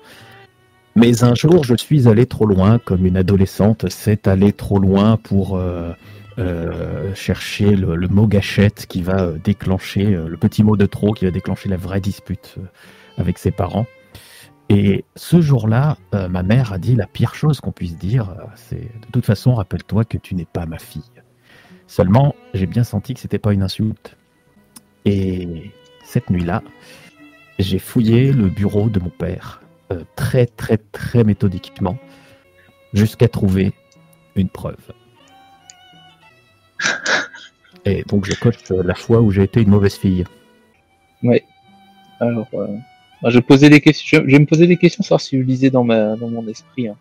Mais 0.96 1.24
un 1.24 1.36
jour, 1.36 1.64
je 1.64 1.76
suis 1.76 2.08
allé 2.08 2.26
trop 2.26 2.46
loin, 2.46 2.80
comme 2.80 3.06
une 3.06 3.18
adolescente 3.18 3.90
s'est 3.90 4.28
allée 4.28 4.54
trop 4.54 4.80
loin 4.80 5.18
pour 5.18 5.58
euh, 5.58 5.92
euh, 6.38 7.14
chercher 7.16 7.76
le, 7.76 8.08
mot 8.08 8.28
gâchette 8.28 8.88
qui 8.88 9.02
va 9.02 9.32
déclencher, 9.32 10.06
le 10.06 10.38
petit 10.38 10.64
mot 10.64 10.76
de 10.76 10.86
trop 10.86 11.14
qui 11.14 11.26
va 11.26 11.32
déclencher 11.32 11.70
la 11.70 11.78
vraie 11.78 12.02
dispute 12.02 12.56
avec 13.18 13.38
ses 13.38 13.52
parents. 13.52 13.86
Et 14.70 15.06
ce 15.16 15.42
jour-là, 15.42 15.98
ma 16.12 16.44
mère 16.44 16.74
a 16.74 16.78
dit 16.78 16.96
la 16.96 17.08
pire 17.08 17.36
chose 17.36 17.62
qu'on 17.62 17.72
puisse 17.72 17.98
dire, 17.98 18.34
c'est 18.56 18.82
de 18.82 19.12
toute 19.12 19.26
façon, 19.26 19.56
rappelle-toi 19.56 20.06
que 20.06 20.18
tu 20.18 20.34
n'es 20.36 20.48
pas 20.52 20.66
ma 20.66 20.80
fille. 20.80 21.04
Seulement, 21.88 22.36
j'ai 22.54 22.66
bien 22.66 22.84
senti 22.84 23.14
que 23.14 23.20
c'était 23.20 23.40
pas 23.40 23.54
une 23.54 23.62
insulte. 23.62 24.18
Et 25.06 25.72
cette 26.04 26.30
nuit-là, 26.30 26.64
j'ai 27.60 27.80
fouillé 27.80 28.32
le 28.32 28.48
bureau 28.50 28.90
de 28.90 29.00
mon 29.00 29.10
père 29.10 29.62
euh, 29.92 30.04
très 30.16 30.48
très 30.48 30.78
très 30.78 31.24
méthodiquement 31.24 31.98
jusqu'à 32.94 33.28
trouver 33.28 33.72
une 34.36 34.50
preuve. 34.50 34.92
Et 37.86 38.04
donc 38.04 38.26
je 38.26 38.34
coche 38.34 38.56
la 38.70 38.96
fois 38.96 39.22
où 39.22 39.32
j'ai 39.32 39.44
été 39.44 39.62
une 39.62 39.70
mauvaise 39.70 39.96
fille. 39.96 40.26
Alors, 42.20 42.48
euh, 42.54 42.68
moi, 43.22 43.30
je 43.30 43.40
posais 43.40 43.70
des 43.70 43.82
questions. 43.82 44.24
Je, 44.26 44.38
me 44.38 44.46
poser 44.46 44.68
des 44.68 44.78
questions, 44.78 45.04
savoir 45.04 45.22
si 45.22 45.38
je 45.38 45.42
lisais 45.44 45.70
dans 45.70 45.84
ma 45.84 46.16
dans 46.16 46.30
mon 46.30 46.48
esprit. 46.48 46.88
hein. 46.88 46.96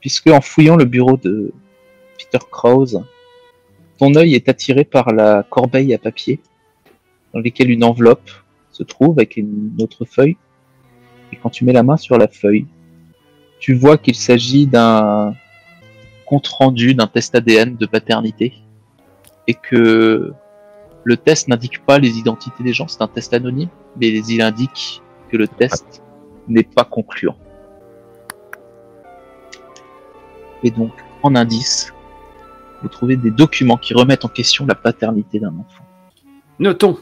Puisque 0.00 0.28
en 0.28 0.40
fouillant 0.40 0.76
le 0.76 0.84
bureau 0.84 1.16
de 1.16 1.52
Peter 2.18 2.44
Krause, 2.50 3.02
ton 3.98 4.14
œil 4.14 4.34
est 4.34 4.48
attiré 4.48 4.84
par 4.84 5.12
la 5.12 5.42
corbeille 5.48 5.92
à 5.92 5.98
papier, 5.98 6.40
dans 7.32 7.40
laquelle 7.40 7.70
une 7.70 7.84
enveloppe 7.84 8.30
se 8.70 8.82
trouve 8.82 9.18
avec 9.18 9.36
une 9.36 9.76
autre 9.80 10.04
feuille. 10.04 10.36
Et 11.32 11.36
quand 11.36 11.50
tu 11.50 11.64
mets 11.64 11.72
la 11.72 11.82
main 11.82 11.96
sur 11.96 12.18
la 12.18 12.28
feuille, 12.28 12.66
tu 13.58 13.74
vois 13.74 13.98
qu'il 13.98 14.14
s'agit 14.14 14.66
d'un 14.66 15.34
compte 16.26 16.48
rendu 16.48 16.94
d'un 16.94 17.06
test 17.06 17.34
ADN 17.34 17.76
de 17.76 17.86
paternité 17.86 18.54
et 19.46 19.54
que 19.54 20.32
le 21.04 21.16
test 21.16 21.48
n'indique 21.48 21.84
pas 21.84 21.98
les 21.98 22.18
identités 22.18 22.62
des 22.62 22.72
gens, 22.72 22.88
c'est 22.88 23.02
un 23.02 23.08
test 23.08 23.34
anonyme, 23.34 23.68
mais 23.96 24.08
il 24.08 24.42
indique 24.42 25.02
que 25.28 25.36
le 25.36 25.48
test 25.48 26.02
n'est 26.48 26.62
pas 26.62 26.84
concluant. 26.84 27.36
Et 30.62 30.70
donc, 30.70 30.92
en 31.22 31.34
indice, 31.34 31.92
vous 32.82 32.88
trouvez 32.88 33.16
des 33.16 33.30
documents 33.30 33.76
qui 33.76 33.94
remettent 33.94 34.24
en 34.24 34.28
question 34.28 34.66
la 34.66 34.74
paternité 34.74 35.38
d'un 35.40 35.56
enfant. 35.56 35.84
Notons. 36.58 36.98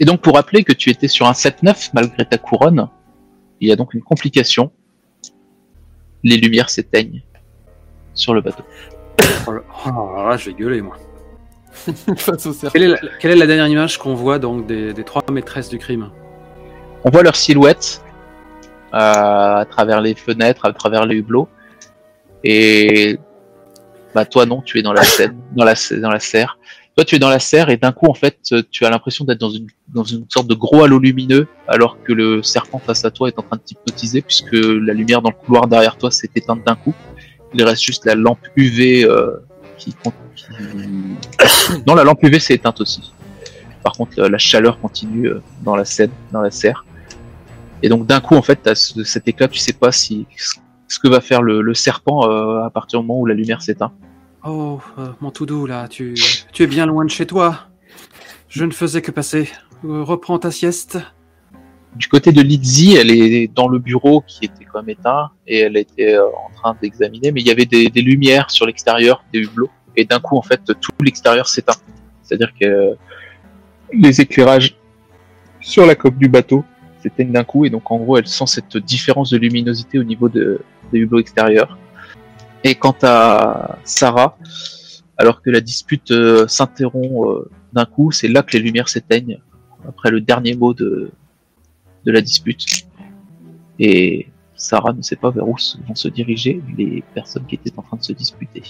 Et 0.00 0.04
donc, 0.04 0.20
pour 0.20 0.34
rappeler 0.34 0.64
que 0.64 0.72
tu 0.72 0.90
étais 0.90 1.08
sur 1.08 1.26
un 1.26 1.32
7-9 1.32 1.90
malgré 1.94 2.24
ta 2.24 2.38
couronne, 2.38 2.88
il 3.60 3.68
y 3.68 3.72
a 3.72 3.76
donc 3.76 3.94
une 3.94 4.02
complication. 4.02 4.70
Les 6.22 6.36
lumières 6.36 6.70
s'éteignent 6.70 7.22
sur 8.14 8.34
le 8.34 8.40
bateau. 8.40 8.64
Oh 9.46 9.52
là, 9.52 9.60
oh 9.86 10.28
là 10.28 10.36
je 10.36 10.50
vais 10.50 10.56
gueuler, 10.56 10.82
moi. 10.82 10.96
face 12.16 12.46
au 12.46 12.52
cerf. 12.52 12.72
Quelle 12.72 12.82
est 12.82 12.88
la, 12.88 12.98
quelle 13.20 13.30
est 13.32 13.36
la 13.36 13.46
dernière 13.46 13.68
image 13.68 13.98
qu'on 13.98 14.14
voit 14.14 14.38
donc 14.38 14.66
des, 14.66 14.92
des 14.92 15.04
trois 15.04 15.22
maîtresses 15.30 15.68
du 15.68 15.78
crime? 15.78 16.10
On 17.04 17.10
voit 17.10 17.22
leur 17.22 17.36
silhouette 17.36 18.02
euh, 18.94 18.98
à 18.98 19.66
travers 19.68 20.00
les 20.00 20.14
fenêtres, 20.14 20.64
à 20.64 20.72
travers 20.72 21.06
les 21.06 21.16
hublots. 21.16 21.48
Et 22.44 23.18
bah 24.14 24.24
toi 24.24 24.46
non, 24.46 24.62
tu 24.62 24.78
es 24.78 24.82
dans 24.82 24.92
la 24.92 25.02
scène, 25.02 25.36
dans 25.52 25.64
la 25.64 25.74
dans 26.00 26.10
la 26.10 26.20
serre. 26.20 26.58
Toi 26.96 27.04
tu 27.04 27.14
es 27.16 27.18
dans 27.18 27.28
la 27.28 27.38
serre 27.38 27.68
et 27.68 27.76
d'un 27.76 27.92
coup 27.92 28.06
en 28.06 28.14
fait 28.14 28.38
tu 28.70 28.84
as 28.86 28.90
l'impression 28.90 29.24
d'être 29.24 29.38
dans 29.38 29.50
une 29.50 29.66
dans 29.88 30.04
une 30.04 30.24
sorte 30.30 30.46
de 30.46 30.54
gros 30.54 30.82
halo 30.82 30.98
lumineux 30.98 31.46
alors 31.68 32.02
que 32.02 32.12
le 32.12 32.42
serpent 32.42 32.78
face 32.78 33.04
à 33.04 33.10
toi 33.10 33.28
est 33.28 33.38
en 33.38 33.42
train 33.42 33.56
de 33.56 33.62
t'hypnotiser 33.62 34.22
puisque 34.22 34.54
la 34.54 34.94
lumière 34.94 35.20
dans 35.20 35.28
le 35.30 35.34
couloir 35.34 35.66
derrière 35.66 35.98
toi 35.98 36.10
s'est 36.10 36.30
éteinte 36.34 36.64
d'un 36.64 36.74
coup. 36.74 36.94
Il 37.52 37.62
reste 37.64 37.82
juste 37.82 38.06
la 38.06 38.14
lampe 38.14 38.40
UV 38.56 39.04
euh, 39.04 39.36
qui, 39.76 39.92
qui... 39.92 40.10
non 41.86 41.94
la 41.94 42.04
lampe 42.04 42.22
UV 42.22 42.38
s'est 42.40 42.54
éteinte 42.54 42.80
aussi. 42.80 43.12
Par 43.82 43.92
contre 43.92 44.20
la, 44.22 44.38
chaleur 44.38 44.80
continue 44.80 45.28
euh, 45.28 45.42
dans 45.64 45.76
la 45.76 45.84
scène, 45.84 46.10
dans 46.32 46.40
la 46.40 46.50
serre. 46.50 46.84
Et 47.82 47.88
donc 47.88 48.06
d'un 48.06 48.20
coup, 48.20 48.34
en 48.34 48.42
fait, 48.42 48.74
ce- 48.74 49.04
cet 49.04 49.28
éclat, 49.28 49.48
tu 49.48 49.58
sais 49.58 49.74
pas 49.74 49.92
si 49.92 50.26
ce 50.88 50.98
que 50.98 51.08
va 51.08 51.20
faire 51.20 51.42
le, 51.42 51.74
serpent 51.74 52.28
euh, 52.28 52.64
à 52.64 52.70
partir 52.70 53.00
du 53.00 53.06
moment 53.06 53.20
où 53.20 53.26
la 53.26 53.34
lumière 53.34 53.62
s'éteint. 53.62 53.92
Oh, 54.44 54.80
euh, 54.98 55.08
mon 55.20 55.30
tout 55.30 55.46
doux, 55.46 55.66
là, 55.66 55.88
tu, 55.88 56.14
tu 56.52 56.62
es 56.62 56.66
bien 56.66 56.86
loin 56.86 57.04
de 57.04 57.10
chez 57.10 57.26
toi. 57.26 57.66
Je 58.48 58.64
ne 58.64 58.70
faisais 58.70 59.02
que 59.02 59.10
passer. 59.10 59.48
Euh, 59.84 60.02
reprends 60.02 60.38
ta 60.38 60.50
sieste. 60.50 60.98
Du 61.94 62.08
côté 62.08 62.30
de 62.32 62.42
Lizzie, 62.42 62.96
elle 62.96 63.10
est 63.10 63.48
dans 63.48 63.68
le 63.68 63.78
bureau 63.78 64.22
qui 64.26 64.44
était 64.44 64.64
quand 64.64 64.80
même 64.82 64.90
éteint 64.90 65.30
et 65.46 65.60
elle 65.60 65.76
était 65.76 66.14
euh, 66.14 66.26
en 66.26 66.50
train 66.54 66.76
d'examiner, 66.80 67.32
mais 67.32 67.40
il 67.40 67.46
y 67.46 67.50
avait 67.50 67.64
des, 67.64 67.88
lumières 68.02 68.50
sur 68.50 68.66
l'extérieur, 68.66 69.24
des 69.32 69.40
hublots, 69.40 69.70
et 69.96 70.04
d'un 70.04 70.20
coup, 70.20 70.36
en 70.36 70.42
fait, 70.42 70.60
tout 70.64 70.92
l'extérieur 71.00 71.48
s'éteint. 71.48 71.76
C'est-à-dire 72.22 72.52
que 72.60 72.96
les 73.92 74.20
éclairages 74.20 74.76
sur 75.60 75.86
la 75.86 75.94
coque 75.94 76.18
du 76.18 76.28
bateau 76.28 76.64
s'éteignent 77.02 77.32
d'un 77.32 77.44
coup, 77.44 77.64
et 77.64 77.70
donc 77.70 77.90
en 77.90 77.96
gros, 77.96 78.18
elle 78.18 78.26
sent 78.26 78.46
cette 78.46 78.76
différence 78.76 79.30
de 79.30 79.38
luminosité 79.38 79.98
au 79.98 80.04
niveau 80.04 80.28
de, 80.28 80.60
des 80.92 80.98
hublots 80.98 81.20
extérieurs. 81.20 81.78
Et 82.64 82.74
quant 82.74 82.96
à 83.02 83.78
Sarah, 83.84 84.36
alors 85.16 85.40
que 85.42 85.50
la 85.50 85.60
dispute 85.60 86.10
euh, 86.10 86.46
s'interrompt 86.46 87.24
euh, 87.26 87.50
d'un 87.72 87.84
coup, 87.84 88.10
c'est 88.10 88.28
là 88.28 88.42
que 88.42 88.56
les 88.56 88.62
lumières 88.62 88.88
s'éteignent, 88.88 89.40
après 89.88 90.10
le 90.10 90.20
dernier 90.20 90.54
mot 90.54 90.74
de, 90.74 91.10
de 92.04 92.12
la 92.12 92.20
dispute. 92.20 92.86
Et 93.78 94.28
Sarah 94.54 94.92
ne 94.92 95.02
sait 95.02 95.16
pas 95.16 95.30
vers 95.30 95.48
où 95.48 95.56
vont 95.86 95.94
se 95.94 96.08
diriger 96.08 96.62
les 96.76 97.02
personnes 97.14 97.46
qui 97.46 97.56
étaient 97.56 97.72
en 97.78 97.82
train 97.82 97.98
de 97.98 98.02
se 98.02 98.12
disputer. 98.12 98.62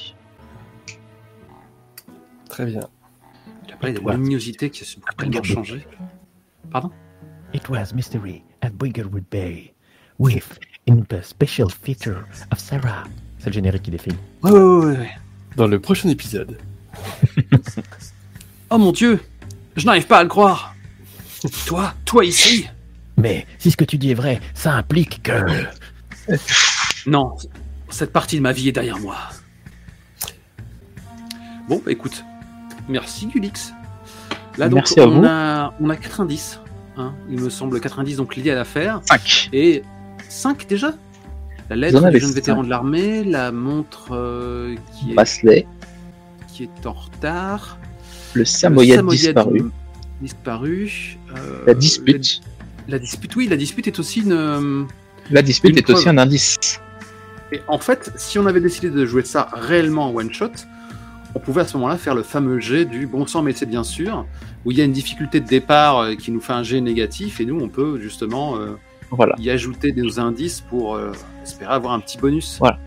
Très 2.49 2.67
bien. 2.67 2.81
Tu 3.67 3.75
as 3.75 3.77
parlé 3.77 3.95
de 3.95 4.01
luminosité 4.01 4.71
qui 4.71 4.85
a 4.85 5.25
beaucoup 5.25 5.45
changé. 5.45 5.87
Pardon? 6.71 6.91
It 7.55 7.69
was 7.69 7.93
mystery 7.95 8.45
at 8.63 8.71
Briggerwood 8.71 9.31
Bay, 9.31 9.73
with 10.19 10.59
in 10.87 11.05
the 11.09 11.23
special 11.23 11.69
feature 11.69 12.27
of 12.51 12.59
Sarah. 12.59 13.05
C'est 13.39 13.47
le 13.47 13.53
générique 13.53 13.83
qui 13.83 13.91
défile. 13.91 14.15
Ouais, 14.43 14.51
ouais, 14.51 14.59
ouais, 14.61 14.97
ouais. 14.99 15.11
Dans 15.57 15.67
le 15.67 15.79
prochain 15.81 16.09
épisode. 16.09 16.59
Oh 18.69 18.79
mon 18.79 18.91
dieu 18.91 19.21
Je 19.77 19.87
n'arrive 19.87 20.07
pas 20.09 20.19
à 20.19 20.23
le 20.25 20.29
croire 20.29 20.75
Toi, 21.67 21.95
toi 22.05 22.25
ici 22.25 22.67
Mais 23.17 23.47
si 23.59 23.71
ce 23.71 23.77
que 23.77 23.85
tu 23.85 23.97
dis 23.97 24.11
est 24.11 24.15
vrai, 24.15 24.41
ça 24.55 24.73
implique 24.75 25.23
que... 25.23 25.67
Non, 27.07 27.37
cette 27.89 28.13
partie 28.13 28.37
de 28.37 28.41
ma 28.43 28.51
vie 28.51 28.69
est 28.69 28.73
derrière 28.73 28.99
moi. 28.99 29.17
Bon, 31.69 31.81
bah 31.85 31.93
écoute, 31.93 32.25
merci 32.89 33.27
Gulix. 33.29 33.73
Là 34.59 34.69
donc 34.69 34.79
Merci 34.79 34.99
à 35.01 35.07
on 35.07 35.21
vous. 35.21 35.25
a 35.27 35.75
on 35.81 35.91
a 35.91 35.97
4 35.97 36.21
indices, 36.23 36.59
hein, 36.97 37.15
il 37.31 37.41
me 37.41 37.49
semble 37.51 37.81
4 37.81 38.01
indices 38.01 38.17
donc 38.17 38.35
liés 38.35 38.51
à 38.51 38.55
l'affaire 38.57 39.01
5. 39.09 39.51
et 39.53 39.85
5 40.29 40.67
déjà? 40.67 40.93
La 41.71 41.77
lettre 41.77 42.11
du 42.11 42.21
jeune 42.21 42.31
vétéran 42.31 42.63
de 42.63 42.69
l'armée, 42.71 43.25
la 43.25 43.51
montre 43.53 44.09
euh, 44.15 44.77
qui, 44.95 45.11
est, 45.11 45.15
Bracelet, 45.15 45.67
qui 46.53 46.65
est 46.65 46.87
en 46.87 46.93
retard, 46.93 47.79
le 48.35 48.41
le 48.41 48.45
samoyed 48.45 49.05
disparu, 49.09 49.65
Disparu. 50.21 50.91
euh, 51.37 51.65
La 51.67 51.75
dispute. 51.75 52.41
La, 52.87 52.93
la 52.95 52.99
dispute, 53.01 53.35
oui, 53.37 53.49
la 53.49 53.57
dispute 53.57 53.87
est 53.89 53.99
aussi 53.99 54.21
une. 54.21 54.33
euh, 54.33 54.85
La 55.31 55.43
dispute 55.43 55.71
Une 55.73 55.79
est 55.79 55.91
aussi 55.91 56.09
un 56.09 56.19
indice. 56.19 56.57
Et 57.53 57.61
en 57.69 57.79
fait, 57.79 58.13
si 58.17 58.39
on 58.39 58.47
avait 58.47 58.61
décidé 58.61 58.91
de 58.91 59.05
jouer 59.07 59.23
ça 59.25 59.49
réellement 59.53 60.07
en 60.11 60.15
one 60.15 60.33
shot, 60.33 60.51
on 61.35 61.41
pouvait 61.41 61.63
à 61.63 61.67
ce 61.67 61.77
moment-là 61.77 61.97
faire 61.97 62.15
le 62.15 62.23
fameux 62.23 62.61
jet 62.61 62.85
du 62.85 63.07
bon 63.07 63.27
sang, 63.27 63.43
mais 63.43 63.53
c'est 63.53 63.67
bien 63.67 63.85
sûr, 63.85 64.25
où 64.65 64.71
il 64.73 64.79
y 64.79 64.81
a 64.81 64.85
une 64.85 64.93
difficulté 64.93 65.41
de 65.41 65.47
départ 65.47 66.11
qui 66.17 66.31
nous 66.31 66.41
fait 66.41 66.53
un 66.55 66.63
jet 66.63 66.81
négatif, 66.81 67.41
et 67.41 67.45
nous, 67.45 67.59
on 67.61 67.69
peut 67.69 67.99
justement 68.01 68.57
euh, 68.57 68.77
Voilà. 69.11 69.35
y 69.39 69.51
ajouter 69.51 69.93
des 69.93 70.19
indices 70.19 70.61
pour 70.61 70.95
euh, 70.97 71.13
espérer 71.47 71.73
avoir 71.73 71.95
un 71.95 72.01
petit 72.01 72.19
bonus. 72.19 72.57
Voilà. 72.59 72.79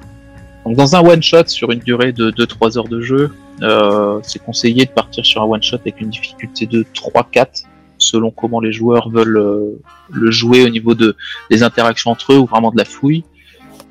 Donc 0.65 0.75
dans 0.75 0.95
un 0.95 1.01
one 1.01 1.23
shot 1.23 1.47
sur 1.47 1.71
une 1.71 1.79
durée 1.79 2.11
de 2.11 2.31
2-3 2.31 2.77
heures 2.77 2.87
de 2.87 3.01
jeu, 3.01 3.31
euh, 3.61 4.19
c'est 4.23 4.39
conseillé 4.39 4.85
de 4.85 4.91
partir 4.91 5.25
sur 5.25 5.41
un 5.41 5.45
one 5.45 5.63
shot 5.63 5.77
avec 5.77 5.99
une 6.01 6.09
difficulté 6.09 6.65
de 6.65 6.85
3-4 6.93 7.65
selon 7.97 8.31
comment 8.31 8.59
les 8.61 8.71
joueurs 8.71 9.09
veulent 9.09 9.37
euh, 9.37 9.79
le 10.09 10.31
jouer 10.31 10.63
au 10.63 10.69
niveau 10.69 10.95
de 10.95 11.15
des 11.49 11.63
interactions 11.63 12.11
entre 12.11 12.33
eux 12.33 12.37
ou 12.37 12.45
vraiment 12.45 12.71
de 12.71 12.77
la 12.77 12.85
fouille. 12.85 13.23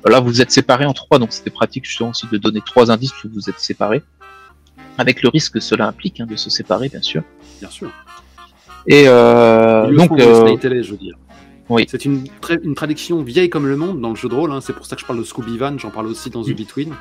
Là, 0.05 0.19
vous 0.19 0.41
êtes 0.41 0.51
séparés 0.51 0.85
en 0.85 0.93
trois, 0.93 1.19
donc 1.19 1.33
c'était 1.33 1.49
pratique 1.49 1.85
justement 1.85 2.11
aussi 2.11 2.25
de 2.31 2.37
donner 2.37 2.61
trois 2.65 2.89
indices 2.89 3.11
où 3.23 3.29
vous 3.33 3.49
êtes 3.49 3.59
séparés, 3.59 4.01
avec 4.97 5.21
le 5.21 5.29
risque 5.29 5.53
que 5.53 5.59
cela 5.59 5.87
implique 5.87 6.21
hein, 6.21 6.25
de 6.25 6.37
se 6.37 6.49
séparer, 6.49 6.89
bien 6.89 7.01
sûr. 7.01 7.21
Bien 7.59 7.69
sûr. 7.69 7.91
Et 8.87 9.03
euh, 9.07 9.85
Ils 9.87 9.91
le 9.91 9.97
donc, 9.97 10.09
font 10.09 10.19
euh, 10.19 10.47
Slay 10.47 10.57
Télé, 10.57 10.83
je 10.83 10.91
veux 10.91 10.97
dire. 10.97 11.17
Oui. 11.69 11.85
C'est 11.89 12.05
une, 12.05 12.23
tra- 12.41 12.59
une 12.63 12.75
traduction 12.75 13.21
vieille 13.23 13.49
comme 13.49 13.67
le 13.67 13.77
monde 13.77 14.01
dans 14.01 14.09
le 14.09 14.15
jeu 14.15 14.27
de 14.29 14.35
rôle. 14.35 14.51
hein. 14.51 14.61
C'est 14.61 14.73
pour 14.73 14.85
ça 14.85 14.95
que 14.95 15.01
je 15.01 15.05
parle 15.05 15.19
de 15.19 15.23
Scooby 15.23 15.57
Van. 15.57 15.77
J'en 15.77 15.91
parle 15.91 16.07
aussi 16.07 16.29
dans 16.29 16.43
The 16.43 16.49
Mm. 16.49 16.53
Between. 16.55 16.93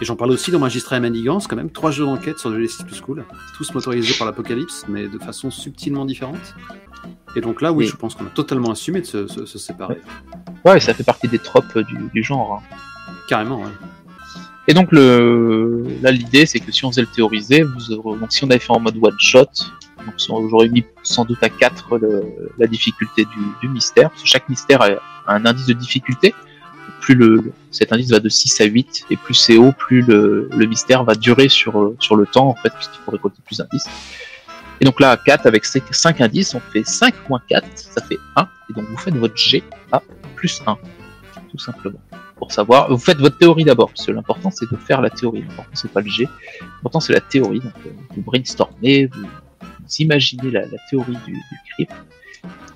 Et 0.00 0.04
j'en 0.04 0.14
parle 0.14 0.30
aussi 0.30 0.50
dans 0.52 0.60
Magistrat 0.60 0.96
et 0.96 1.00
Manigance, 1.00 1.48
quand 1.48 1.56
même. 1.56 1.70
Trois 1.70 1.90
jeux 1.90 2.04
d'enquête 2.04 2.38
sur 2.38 2.50
le 2.50 2.66
6 2.68 2.84
plus 2.84 3.00
cool. 3.00 3.24
Tous 3.56 3.74
motorisés 3.74 4.14
par 4.16 4.26
l'Apocalypse, 4.28 4.84
mais 4.88 5.08
de 5.08 5.18
façon 5.18 5.50
subtilement 5.50 6.04
différente. 6.04 6.54
Et 7.34 7.40
donc 7.40 7.60
là, 7.60 7.72
oui, 7.72 7.84
Oui. 7.84 7.90
je 7.90 7.96
pense 7.96 8.14
qu'on 8.14 8.24
a 8.26 8.30
totalement 8.30 8.70
assumé 8.70 9.00
de 9.00 9.06
se, 9.06 9.26
se- 9.26 9.44
se 9.46 9.58
séparer. 9.58 10.00
ouais, 10.64 10.78
ça 10.80 10.94
fait 10.94 11.02
partie 11.04 11.26
des 11.28 11.38
tropes 11.40 11.78
du, 11.78 11.96
du 12.14 12.22
genre. 12.22 12.62
hein. 12.62 12.76
Carrément, 13.28 13.58
ouais. 13.60 13.70
Et 14.68 14.74
donc 14.74 14.92
le 14.92 15.82
là 16.02 16.10
l'idée 16.10 16.44
c'est 16.44 16.60
que 16.60 16.70
si 16.70 16.84
on 16.84 16.90
faisait 16.90 17.00
le 17.00 17.06
théoriser, 17.06 17.62
vous 17.62 17.90
aurez- 17.92 18.18
donc 18.20 18.30
si 18.32 18.44
on 18.44 18.50
avait 18.50 18.58
fait 18.58 18.70
en 18.72 18.80
mode 18.80 18.96
one 19.00 19.14
shot, 19.18 19.46
donc 20.04 20.14
on- 20.28 20.48
j'aurais 20.48 20.68
mis 20.68 20.84
sans 21.02 21.24
doute 21.24 21.42
à 21.42 21.48
4 21.48 21.98
le- 21.98 22.50
la 22.58 22.66
difficulté 22.66 23.26
du, 23.60 23.68
mystère, 23.68 24.10
parce 24.10 24.22
que 24.22 24.28
chaque 24.28 24.48
mystère 24.48 24.82
a 24.82 24.88
un 25.34 25.44
indice 25.46 25.66
de 25.66 25.72
difficulté. 25.74 26.34
Plus 27.00 27.14
le, 27.14 27.52
cet 27.70 27.92
indice 27.92 28.10
va 28.10 28.18
de 28.18 28.28
6 28.28 28.60
à 28.60 28.64
8, 28.64 29.04
et 29.10 29.16
plus 29.16 29.34
c'est 29.34 29.56
haut, 29.56 29.72
plus 29.72 30.02
le, 30.02 30.48
mystère 30.66 31.04
va 31.04 31.14
durer 31.14 31.48
sur, 31.48 31.94
sur 32.00 32.16
le 32.16 32.26
temps 32.26 32.48
en 32.48 32.54
fait, 32.54 32.70
puisqu'il 32.70 33.00
faut 33.04 33.10
récolter 33.10 33.40
plus 33.44 33.58
d'indices. 33.58 33.86
Et 34.80 34.84
donc 34.84 35.00
là 35.00 35.10
à 35.10 35.16
4 35.16 35.46
avec 35.46 35.64
5 35.64 36.20
indices, 36.20 36.54
on 36.54 36.60
fait 36.60 36.84
5 36.84 37.14
moins 37.28 37.40
4, 37.48 37.66
ça 37.74 38.02
fait 38.02 38.18
1, 38.36 38.48
et 38.70 38.72
donc 38.72 38.86
vous 38.88 38.96
faites 38.96 39.16
votre 39.16 39.36
G 39.36 39.62
à 39.92 40.02
plus 40.36 40.62
1, 40.66 40.76
tout 41.50 41.58
simplement 41.58 42.00
pour 42.38 42.52
savoir. 42.52 42.88
Vous 42.88 42.98
faites 42.98 43.18
votre 43.18 43.36
théorie 43.36 43.64
d'abord, 43.64 43.88
parce 43.90 44.06
que 44.06 44.12
l'important 44.12 44.50
c'est 44.50 44.70
de 44.70 44.76
faire 44.76 45.00
la 45.00 45.10
théorie. 45.10 45.42
L'important 45.42 45.70
c'est 45.74 45.92
pas 45.92 46.00
le 46.00 46.08
G. 46.08 46.28
L'important 46.76 47.00
c'est 47.00 47.12
la 47.12 47.20
théorie. 47.20 47.60
Donc 47.60 47.72
euh, 47.86 47.90
vous 48.16 48.22
brainstormez, 48.22 49.06
vous 49.06 49.26
imaginez 49.98 50.50
la, 50.50 50.60
la 50.62 50.78
théorie 50.90 51.16
du, 51.26 51.32
du 51.32 51.40
crypt. 51.74 51.92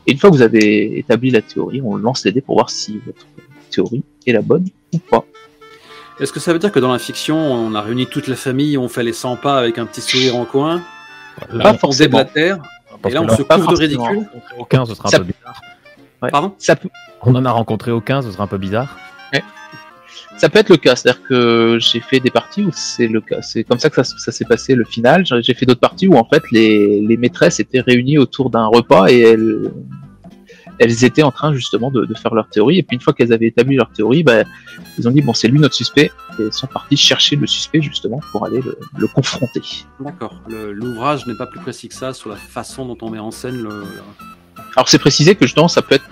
Et 0.06 0.12
une 0.12 0.18
fois 0.18 0.30
que 0.30 0.34
vous 0.36 0.42
avez 0.42 0.98
établi 0.98 1.30
la 1.30 1.42
théorie, 1.42 1.80
on 1.82 1.96
lance 1.96 2.24
les 2.24 2.32
dés 2.32 2.40
pour 2.40 2.56
voir 2.56 2.70
si 2.70 3.00
votre 3.06 3.24
théorie 3.70 4.02
est 4.26 4.32
la 4.32 4.42
bonne 4.42 4.66
ou 4.92 4.98
pas. 4.98 5.24
Est-ce 6.20 6.32
que 6.32 6.40
ça 6.40 6.52
veut 6.52 6.58
dire 6.58 6.72
que 6.72 6.78
dans 6.80 6.92
la 6.92 6.98
fiction, 6.98 7.36
on 7.36 7.74
a 7.74 7.80
réuni 7.80 8.06
toute 8.06 8.26
la 8.28 8.36
famille, 8.36 8.76
on 8.78 8.88
fait 8.88 9.02
les 9.02 9.12
100 9.12 9.36
pas 9.36 9.58
avec 9.58 9.78
un 9.78 9.86
petit 9.86 10.00
sourire 10.00 10.36
en 10.36 10.44
coin, 10.44 10.82
Là, 11.50 11.64
Pas 11.64 11.72
on 11.72 11.78
forcément. 11.78 12.18
déblatère, 12.18 12.58
parce 13.00 13.12
et 13.12 13.14
là 13.14 13.22
on 13.22 13.26
là, 13.26 13.36
se 13.36 13.42
pas 13.42 13.56
couvre 13.56 13.72
de 13.72 13.78
ridicule 13.78 14.02
rencontré 14.04 14.54
aucun, 14.58 14.84
ce 14.84 14.94
sera 14.94 15.08
un 15.08 15.10
Ça- 15.10 15.18
peu 15.18 15.24
bizarre. 15.24 15.60
Ouais. 16.20 16.30
Pardon? 16.30 16.54
Ça 16.58 16.76
peut, 16.76 16.90
On 17.22 17.34
en 17.34 17.44
a 17.46 17.50
rencontré 17.50 17.90
aucun, 17.90 18.20
ce 18.22 18.30
sera 18.30 18.44
un 18.44 18.46
peu 18.48 18.58
bizarre. 18.58 18.96
Ça 20.36 20.48
peut 20.48 20.58
être 20.58 20.70
le 20.70 20.76
cas. 20.76 20.96
C'est-à-dire 20.96 21.22
que 21.22 21.78
j'ai 21.80 22.00
fait 22.00 22.20
des 22.20 22.30
parties 22.30 22.62
où 22.62 22.70
c'est 22.72 23.06
le 23.06 23.20
cas. 23.20 23.42
C'est 23.42 23.64
comme 23.64 23.78
ça 23.78 23.90
que 23.90 24.02
ça, 24.02 24.04
ça 24.04 24.32
s'est 24.32 24.44
passé 24.44 24.74
le 24.74 24.84
final. 24.84 25.24
J'ai 25.26 25.54
fait 25.54 25.66
d'autres 25.66 25.80
parties 25.80 26.08
où 26.08 26.16
en 26.16 26.24
fait 26.24 26.42
les, 26.50 27.00
les 27.00 27.16
maîtresses 27.16 27.60
étaient 27.60 27.80
réunies 27.80 28.18
autour 28.18 28.50
d'un 28.50 28.66
repas 28.66 29.08
et 29.08 29.20
elles, 29.20 29.70
elles 30.78 31.04
étaient 31.04 31.22
en 31.22 31.30
train 31.30 31.52
justement 31.54 31.90
de, 31.90 32.04
de 32.04 32.14
faire 32.14 32.34
leur 32.34 32.48
théorie. 32.48 32.78
Et 32.78 32.82
puis 32.82 32.96
une 32.96 33.00
fois 33.00 33.12
qu'elles 33.12 33.32
avaient 33.32 33.46
établi 33.46 33.76
leur 33.76 33.90
théorie, 33.90 34.22
bah, 34.24 34.42
ils 34.98 35.06
ont 35.06 35.12
dit 35.12 35.22
bon 35.22 35.34
c'est 35.34 35.48
lui 35.48 35.60
notre 35.60 35.74
suspect 35.74 36.10
et 36.38 36.42
elles 36.42 36.52
sont 36.52 36.66
parties 36.66 36.96
chercher 36.96 37.36
le 37.36 37.46
suspect 37.46 37.82
justement 37.82 38.20
pour 38.32 38.44
aller 38.46 38.60
le, 38.62 38.76
le 38.98 39.06
confronter. 39.06 39.62
D'accord. 40.00 40.42
L'ouvrage 40.48 41.26
n'est 41.26 41.36
pas 41.36 41.46
plus 41.46 41.60
précis 41.60 41.88
que 41.88 41.94
ça 41.94 42.12
sur 42.12 42.30
la 42.30 42.36
façon 42.36 42.86
dont 42.86 42.98
on 43.02 43.10
met 43.10 43.18
en 43.18 43.30
scène 43.30 43.62
le. 43.62 43.84
Alors 44.76 44.88
c'est 44.88 44.98
précisé 44.98 45.34
que 45.34 45.46
justement 45.46 45.68
ça 45.68 45.82
peut 45.82 45.94
être 45.94 46.08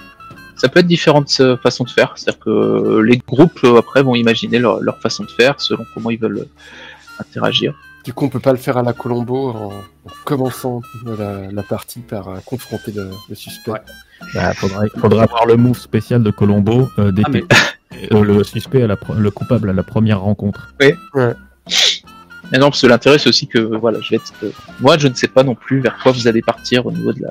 ça 0.61 0.69
peut 0.69 0.81
être 0.81 0.87
différentes 0.87 1.35
euh, 1.41 1.57
façons 1.57 1.85
de 1.85 1.91
faire. 1.91 2.13
C'est-à-dire 2.17 2.41
que 2.41 2.51
euh, 2.51 3.01
les 3.03 3.19
groupes 3.19 3.61
euh, 3.65 3.79
après 3.79 4.03
vont 4.03 4.15
imaginer 4.15 4.59
leur, 4.59 4.81
leur 4.81 4.99
façon 4.99 5.25
de 5.25 5.31
faire 5.31 5.61
selon 5.61 5.85
comment 5.95 6.11
ils 6.11 6.19
veulent 6.21 6.47
interagir. 7.19 7.75
Du 8.05 8.13
coup, 8.15 8.25
on 8.25 8.29
peut 8.31 8.41
pas 8.41 8.53
le 8.53 8.59
faire 8.59 8.79
à 8.79 8.83
la 8.83 8.93
Colombo 8.95 9.51
en, 9.51 9.73
en 9.75 10.11
commençant 10.25 10.81
la, 11.05 11.51
la 11.53 11.63
partie 11.63 12.01
par 12.01 12.29
euh, 12.29 12.39
confronter 12.47 12.93
le, 12.93 13.11
le 13.29 13.35
suspect. 13.35 13.73
Ouais. 13.73 13.81
Bah, 14.35 14.53
faudrait, 14.55 14.89
faudrait 14.99 15.25
avoir 15.25 15.47
le 15.47 15.57
move 15.57 15.79
spécial 15.79 16.23
de 16.23 16.31
Colombo, 16.31 16.89
euh, 16.99 17.13
Ah, 17.25 17.29
mais- 17.31 17.45
euh, 18.13 18.23
le 18.23 18.43
suspect, 18.45 18.83
à 18.83 18.87
la 18.87 18.97
le 19.19 19.31
coupable 19.31 19.69
à 19.71 19.73
la 19.73 19.83
première 19.83 20.21
rencontre. 20.21 20.73
Mais 22.53 22.59
non, 22.59 22.67
parce 22.71 22.83
que 22.83 22.87
l'intérêt 22.89 23.19
c'est 23.19 23.29
aussi 23.29 23.47
que 23.47 23.59
voilà, 23.59 24.01
je 24.01 24.11
vais 24.11 24.17
être. 24.17 24.33
euh, 24.43 24.51
moi, 24.81 24.99
je 24.99 25.07
ne 25.09 25.15
sais 25.15 25.29
pas 25.29 25.43
non 25.45 25.55
plus 25.55 25.81
vers 25.81 25.97
quoi 26.03 26.11
vous 26.13 26.27
allez 26.27 26.43
partir 26.43 26.85
au 26.87 26.93
niveau 26.93 27.13
de 27.13 27.23
la. 27.23 27.31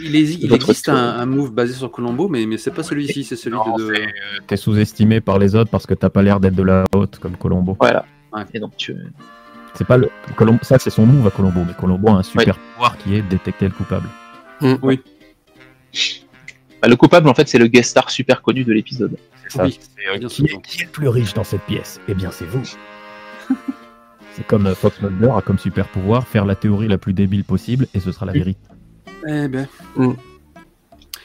Il, 0.00 0.14
est- 0.14 0.44
existe 0.54 0.88
un, 0.88 0.94
un 0.94 1.26
move 1.26 1.50
basé 1.52 1.74
sur 1.74 1.90
Colombo, 1.90 2.28
mais, 2.28 2.46
mais 2.46 2.56
c'est 2.58 2.70
pas 2.70 2.84
celui-ci, 2.84 3.24
c'est 3.24 3.34
celui 3.36 3.56
Non, 3.56 3.76
de. 3.76 3.82
de- 3.88 3.94
c'est- 3.94 4.08
T'es 4.46 4.56
sous-estimé 4.56 5.20
par 5.20 5.38
les 5.40 5.56
autres 5.56 5.70
parce 5.70 5.86
que 5.86 5.94
t'as 5.94 6.10
pas 6.10 6.22
l'air 6.22 6.38
d'être 6.38 6.54
de 6.54 6.62
la 6.62 6.84
haute 6.94 7.18
comme 7.18 7.36
Colombo. 7.36 7.76
Voilà. 7.80 8.04
Ouais. 8.32 8.42
Et 8.54 8.60
donc 8.60 8.76
tu. 8.76 8.94
C'est 9.74 9.86
pas 9.86 9.96
le 9.96 10.10
Colombo, 10.36 10.60
ça 10.62 10.78
c'est 10.78 10.90
son 10.90 11.06
move 11.06 11.26
à 11.26 11.30
Colombo, 11.30 11.60
mais 11.66 11.74
Colombo 11.74 12.08
a 12.10 12.12
un 12.12 12.22
super 12.22 12.56
pouvoir 12.56 12.96
qui 12.98 13.16
est 13.16 13.22
de 13.22 13.28
détecter 13.28 13.64
le 13.64 13.72
coupable. 13.72 14.08
Bah, 16.80 16.88
le 16.88 16.96
coupable 16.96 17.28
en 17.28 17.34
fait 17.34 17.48
c'est 17.48 17.58
le 17.58 17.66
guest 17.68 17.90
star 17.90 18.10
super 18.10 18.42
connu 18.42 18.64
de 18.64 18.72
l'épisode. 18.72 19.16
C'est 19.44 19.52
ça. 19.58 19.64
Oui, 19.64 19.78
C'est, 19.80 20.08
euh, 20.08 20.28
qui, 20.28 20.44
est, 20.44 20.62
qui 20.62 20.80
est 20.82 20.84
le 20.84 20.90
plus 20.90 21.08
riche 21.08 21.34
dans 21.34 21.44
cette 21.44 21.62
pièce? 21.62 22.00
Eh 22.08 22.14
bien, 22.14 22.30
c'est 22.30 22.44
vous. 22.46 22.62
c'est 24.34 24.46
comme 24.46 24.66
euh, 24.66 24.74
Fox 24.74 25.00
Mulder 25.02 25.30
a 25.36 25.42
comme 25.42 25.58
super 25.58 25.88
pouvoir 25.88 26.26
faire 26.26 26.44
la 26.44 26.54
théorie 26.54 26.88
la 26.88 26.98
plus 26.98 27.12
débile 27.12 27.44
possible 27.44 27.86
et 27.94 28.00
ce 28.00 28.12
sera 28.12 28.26
la 28.26 28.32
vérité. 28.32 28.60
Eh 29.26 29.48
ben. 29.48 29.66
Mm. 29.96 30.12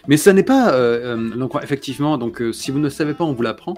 Mais 0.07 0.17
ça 0.17 0.33
n'est 0.33 0.43
pas. 0.43 0.71
euh, 0.73 1.15
euh, 1.17 1.35
donc, 1.35 1.53
effectivement, 1.61 2.17
donc, 2.17 2.41
euh, 2.41 2.53
si 2.53 2.71
vous 2.71 2.79
ne 2.79 2.85
le 2.85 2.89
savez 2.89 3.13
pas, 3.13 3.23
on 3.25 3.33
vous 3.33 3.41
l'apprend. 3.43 3.75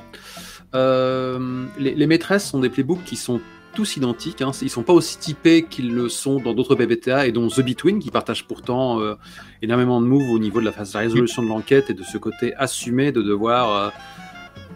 Euh, 0.76 1.66
les, 1.80 1.96
les 1.96 2.08
maîtresses 2.08 2.48
sont 2.48 2.60
des 2.60 2.70
playbooks 2.70 3.04
qui 3.04 3.16
sont 3.16 3.42
tous 3.74 3.98
identiques. 3.98 4.42
Hein. 4.42 4.52
Ils 4.62 4.70
sont 4.70 4.84
pas 4.84 4.94
aussi 4.94 5.18
typés 5.18 5.64
qu'ils 5.64 5.94
le 5.94 6.10
sont 6.10 6.40
dans 6.40 6.54
d'autres 6.54 6.76
BBTA 6.76 7.28
et 7.28 7.32
dont 7.32 7.48
The 7.48 7.62
Between, 7.62 8.00
qui 8.00 8.12
partagent 8.12 8.46
pourtant 8.46 9.00
euh, 9.00 9.16
énormément 9.62 10.02
de 10.02 10.06
moves 10.08 10.30
au 10.32 10.40
niveau 10.40 10.60
de 10.60 10.66
la 10.66 10.72
phase 10.72 10.90
de 10.92 10.98
la 10.98 11.02
résolution 11.02 11.42
de 11.44 11.48
l'enquête 11.48 11.90
et 11.90 11.94
de 11.94 12.04
ce 12.04 12.18
côté 12.18 12.54
assumé 12.56 13.12
de 13.12 13.22
devoir 13.22 13.74
euh, 13.76 13.90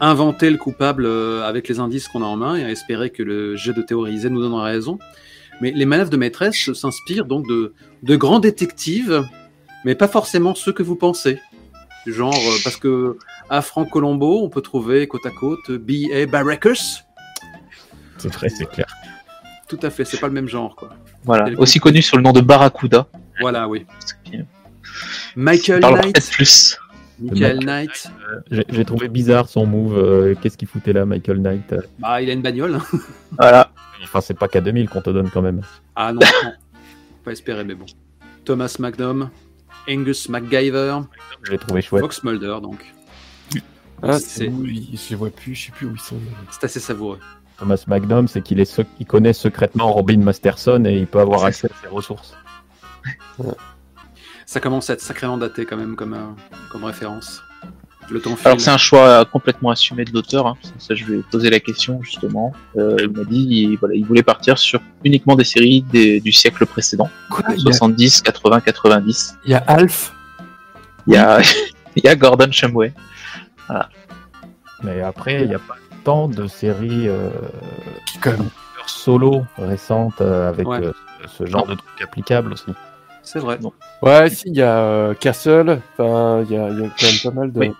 inventer 0.08 0.50
le 0.50 0.58
coupable 0.58 1.06
euh, 1.06 1.48
avec 1.48 1.68
les 1.68 1.80
indices 1.80 2.08
qu'on 2.08 2.22
a 2.22 2.26
en 2.26 2.36
main 2.36 2.56
et 2.56 2.64
à 2.64 2.70
espérer 2.70 3.10
que 3.10 3.24
le 3.24 3.56
jet 3.56 3.74
de 3.74 3.82
théoriser 3.82 4.30
nous 4.30 4.42
donnera 4.42 4.64
raison. 4.64 5.00
Mais 5.62 5.72
les 5.72 5.86
manœuvres 5.86 6.10
de 6.10 6.18
maîtresse 6.18 6.74
s'inspirent 6.74 7.26
donc 7.26 7.48
de, 7.48 7.74
de 8.02 8.16
grands 8.16 8.40
détectives, 8.40 9.24
mais 9.86 9.96
pas 9.96 10.08
forcément 10.08 10.56
ceux 10.56 10.74
que 10.74 10.84
vous 10.84 10.96
pensez. 10.96 11.40
Genre, 12.06 12.34
euh, 12.34 12.58
parce 12.64 12.76
que 12.76 13.18
à 13.50 13.62
Franck 13.62 13.92
Colombo, 13.92 14.44
on 14.44 14.50
peut 14.50 14.62
trouver 14.62 15.08
côte 15.08 15.26
à 15.26 15.30
côte 15.30 15.72
B.A. 15.72 16.26
Barrackers. 16.26 17.06
C'est 18.18 18.34
vrai, 18.34 18.50
c'est 18.50 18.70
clair. 18.70 18.88
Tout 19.68 19.80
à 19.82 19.90
fait, 19.90 20.06
c'est 20.06 20.20
pas 20.20 20.28
le 20.28 20.34
même 20.34 20.50
genre, 20.50 20.76
quoi. 20.76 20.90
Voilà. 21.24 21.50
Aussi 21.58 21.80
connu 21.80 22.02
sous 22.02 22.18
le 22.18 22.24
nom 22.24 22.34
de 22.34 22.42
Barracuda. 22.42 23.08
Voilà, 23.40 23.68
oui. 23.68 23.86
Michael 25.36 25.80
Knight. 25.80 26.14
peut-être 26.14 26.32
plus. 26.32 26.78
Michael 27.32 27.60
Knight. 27.66 28.12
J'ai, 28.52 28.66
j'ai 28.70 28.86
trouvé 28.86 29.08
bizarre 29.08 29.48
son 29.50 29.66
move. 29.66 29.98
euh, 29.98 30.36
qu'est-ce 30.42 30.58
qu'il 30.58 30.68
foutait 30.68 30.94
là, 30.94 31.06
Michael 31.06 31.38
Knight 31.42 31.74
Bah, 32.00 32.22
il 32.22 32.30
a 32.30 32.34
une 32.34 32.42
bagnole. 32.42 32.80
Voilà. 33.38 33.72
Enfin, 34.04 34.22
c'est 34.22 34.38
pas 34.38 34.48
K2000 34.48 34.88
qu'on 34.90 35.02
te 35.02 35.10
donne 35.10 35.30
quand 35.30 35.42
même. 35.42 35.62
Ah 35.96 36.12
non, 36.14 36.20
non. 36.44 36.52
Pas 37.24 37.32
espérer, 37.32 37.64
mais 37.64 37.74
bon. 37.76 37.86
Thomas 38.46 38.76
McDom. 38.80 39.30
Angus 39.90 40.30
MacGyver. 40.30 41.00
Je 41.44 41.52
l'ai 41.52 41.58
trouvé 41.58 41.82
chouette. 41.82 42.02
Fox 42.04 42.24
Mulder, 42.24 42.58
donc. 42.62 42.94
Ah, 44.02 44.20
C'est- 44.20 44.52
Je 44.52 45.10
les 45.10 45.16
vois 45.16 45.30
plus, 45.30 45.56
je 45.56 45.66
sais 45.68 45.72
plus 45.72 45.88
où 45.88 45.94
ils 45.94 46.00
sont. 46.00 46.18
C'est 46.52 46.66
assez 46.66 46.80
savoureux. 46.82 47.20
Thomas 47.58 47.82
McDom, 47.88 48.28
c'est 48.28 48.42
qu'il 48.42 48.60
est 48.60 48.66
sec- 48.66 48.88
il 49.00 49.06
connaît 49.06 49.32
secrètement 49.34 49.94
Robin 49.94 50.18
Masterson 50.18 50.84
et 50.86 50.98
il 50.98 51.08
peut 51.08 51.20
avoir 51.20 51.46
accès 51.46 51.68
à 51.72 51.82
ses 51.82 51.88
ressources. 51.88 52.34
Ça 54.54 54.60
commence 54.60 54.88
à 54.92 54.94
être 54.94 55.02
sacrément 55.02 55.36
daté 55.40 55.66
quand 55.66 55.78
même 55.78 55.96
comme, 55.96 56.14
euh, 56.14 56.28
comme 56.70 56.84
référence. 56.84 57.42
Le 58.12 58.22
temps 58.22 58.36
Alors 58.46 58.62
c'est 58.62 58.70
un 58.70 58.78
choix 58.78 59.26
complètement 59.26 59.72
assumé 59.72 60.06
de 60.06 60.12
l'auteur. 60.14 60.46
Hein. 60.46 60.56
Ça, 60.78 60.94
je 60.94 61.06
vais 61.06 61.22
poser 61.32 61.50
la 61.50 61.60
question 61.60 62.00
justement. 62.04 62.54
Euh, 62.78 62.96
il 63.00 63.10
m'a 63.10 63.24
dit, 63.24 63.48
il, 63.50 63.78
voilà, 63.78 63.96
il 63.96 64.06
voulait 64.06 64.22
partir 64.22 64.60
sur 64.60 64.80
uniquement 65.04 65.36
des 65.36 65.44
séries 65.44 65.82
des- 65.92 66.20
du 66.22 66.32
siècle 66.32 66.68
précédent, 66.68 67.10
Quoi 67.32 67.46
il 67.58 67.64
y, 67.64 67.70
a, 67.70 67.74
70, 67.74 68.22
80, 68.22 68.60
90. 68.62 69.38
il 69.46 69.52
y 69.52 69.54
a 69.56 69.58
Alf. 69.66 70.14
Il 71.08 71.14
y 71.14 71.18
a, 71.18 71.40
il 71.96 72.04
y 72.06 72.08
a 72.08 72.16
Gordon 72.16 72.52
Shumway. 72.52 72.94
Mais 74.84 75.02
après, 75.02 75.42
il 75.42 75.48
n'y 75.48 75.56
a 75.56 75.60
pas 75.60 75.78
tant 76.04 76.28
de 76.28 76.46
séries 76.46 77.08
euh, 77.08 77.30
Comme... 78.22 78.50
solo 78.86 79.46
récentes 79.58 80.22
euh, 80.22 80.48
avec 80.50 80.68
Ouais. 80.68 80.80
euh, 80.86 80.92
ce 81.28 81.48
genre 81.48 81.66
de 81.66 81.74
trucs 81.74 82.02
applicables 82.04 82.54
aussi. 82.54 82.72
C'est 83.24 83.40
vrai. 83.40 83.58
Ouais, 84.02 84.30
si, 84.30 84.44
il 84.50 84.56
y 84.58 84.62
a 84.62 84.78
euh, 84.80 85.14
Castle. 85.14 85.82
Enfin, 85.98 86.44
il 86.48 86.52
y 86.54 86.58
a, 86.58 86.70
il 86.70 86.80
y 86.82 86.86
a 86.86 86.90
quand 86.90 87.06
même 87.08 87.20
pas 87.24 87.32
mal 87.32 87.52
de. 87.52 87.60
Oui. 87.60 87.72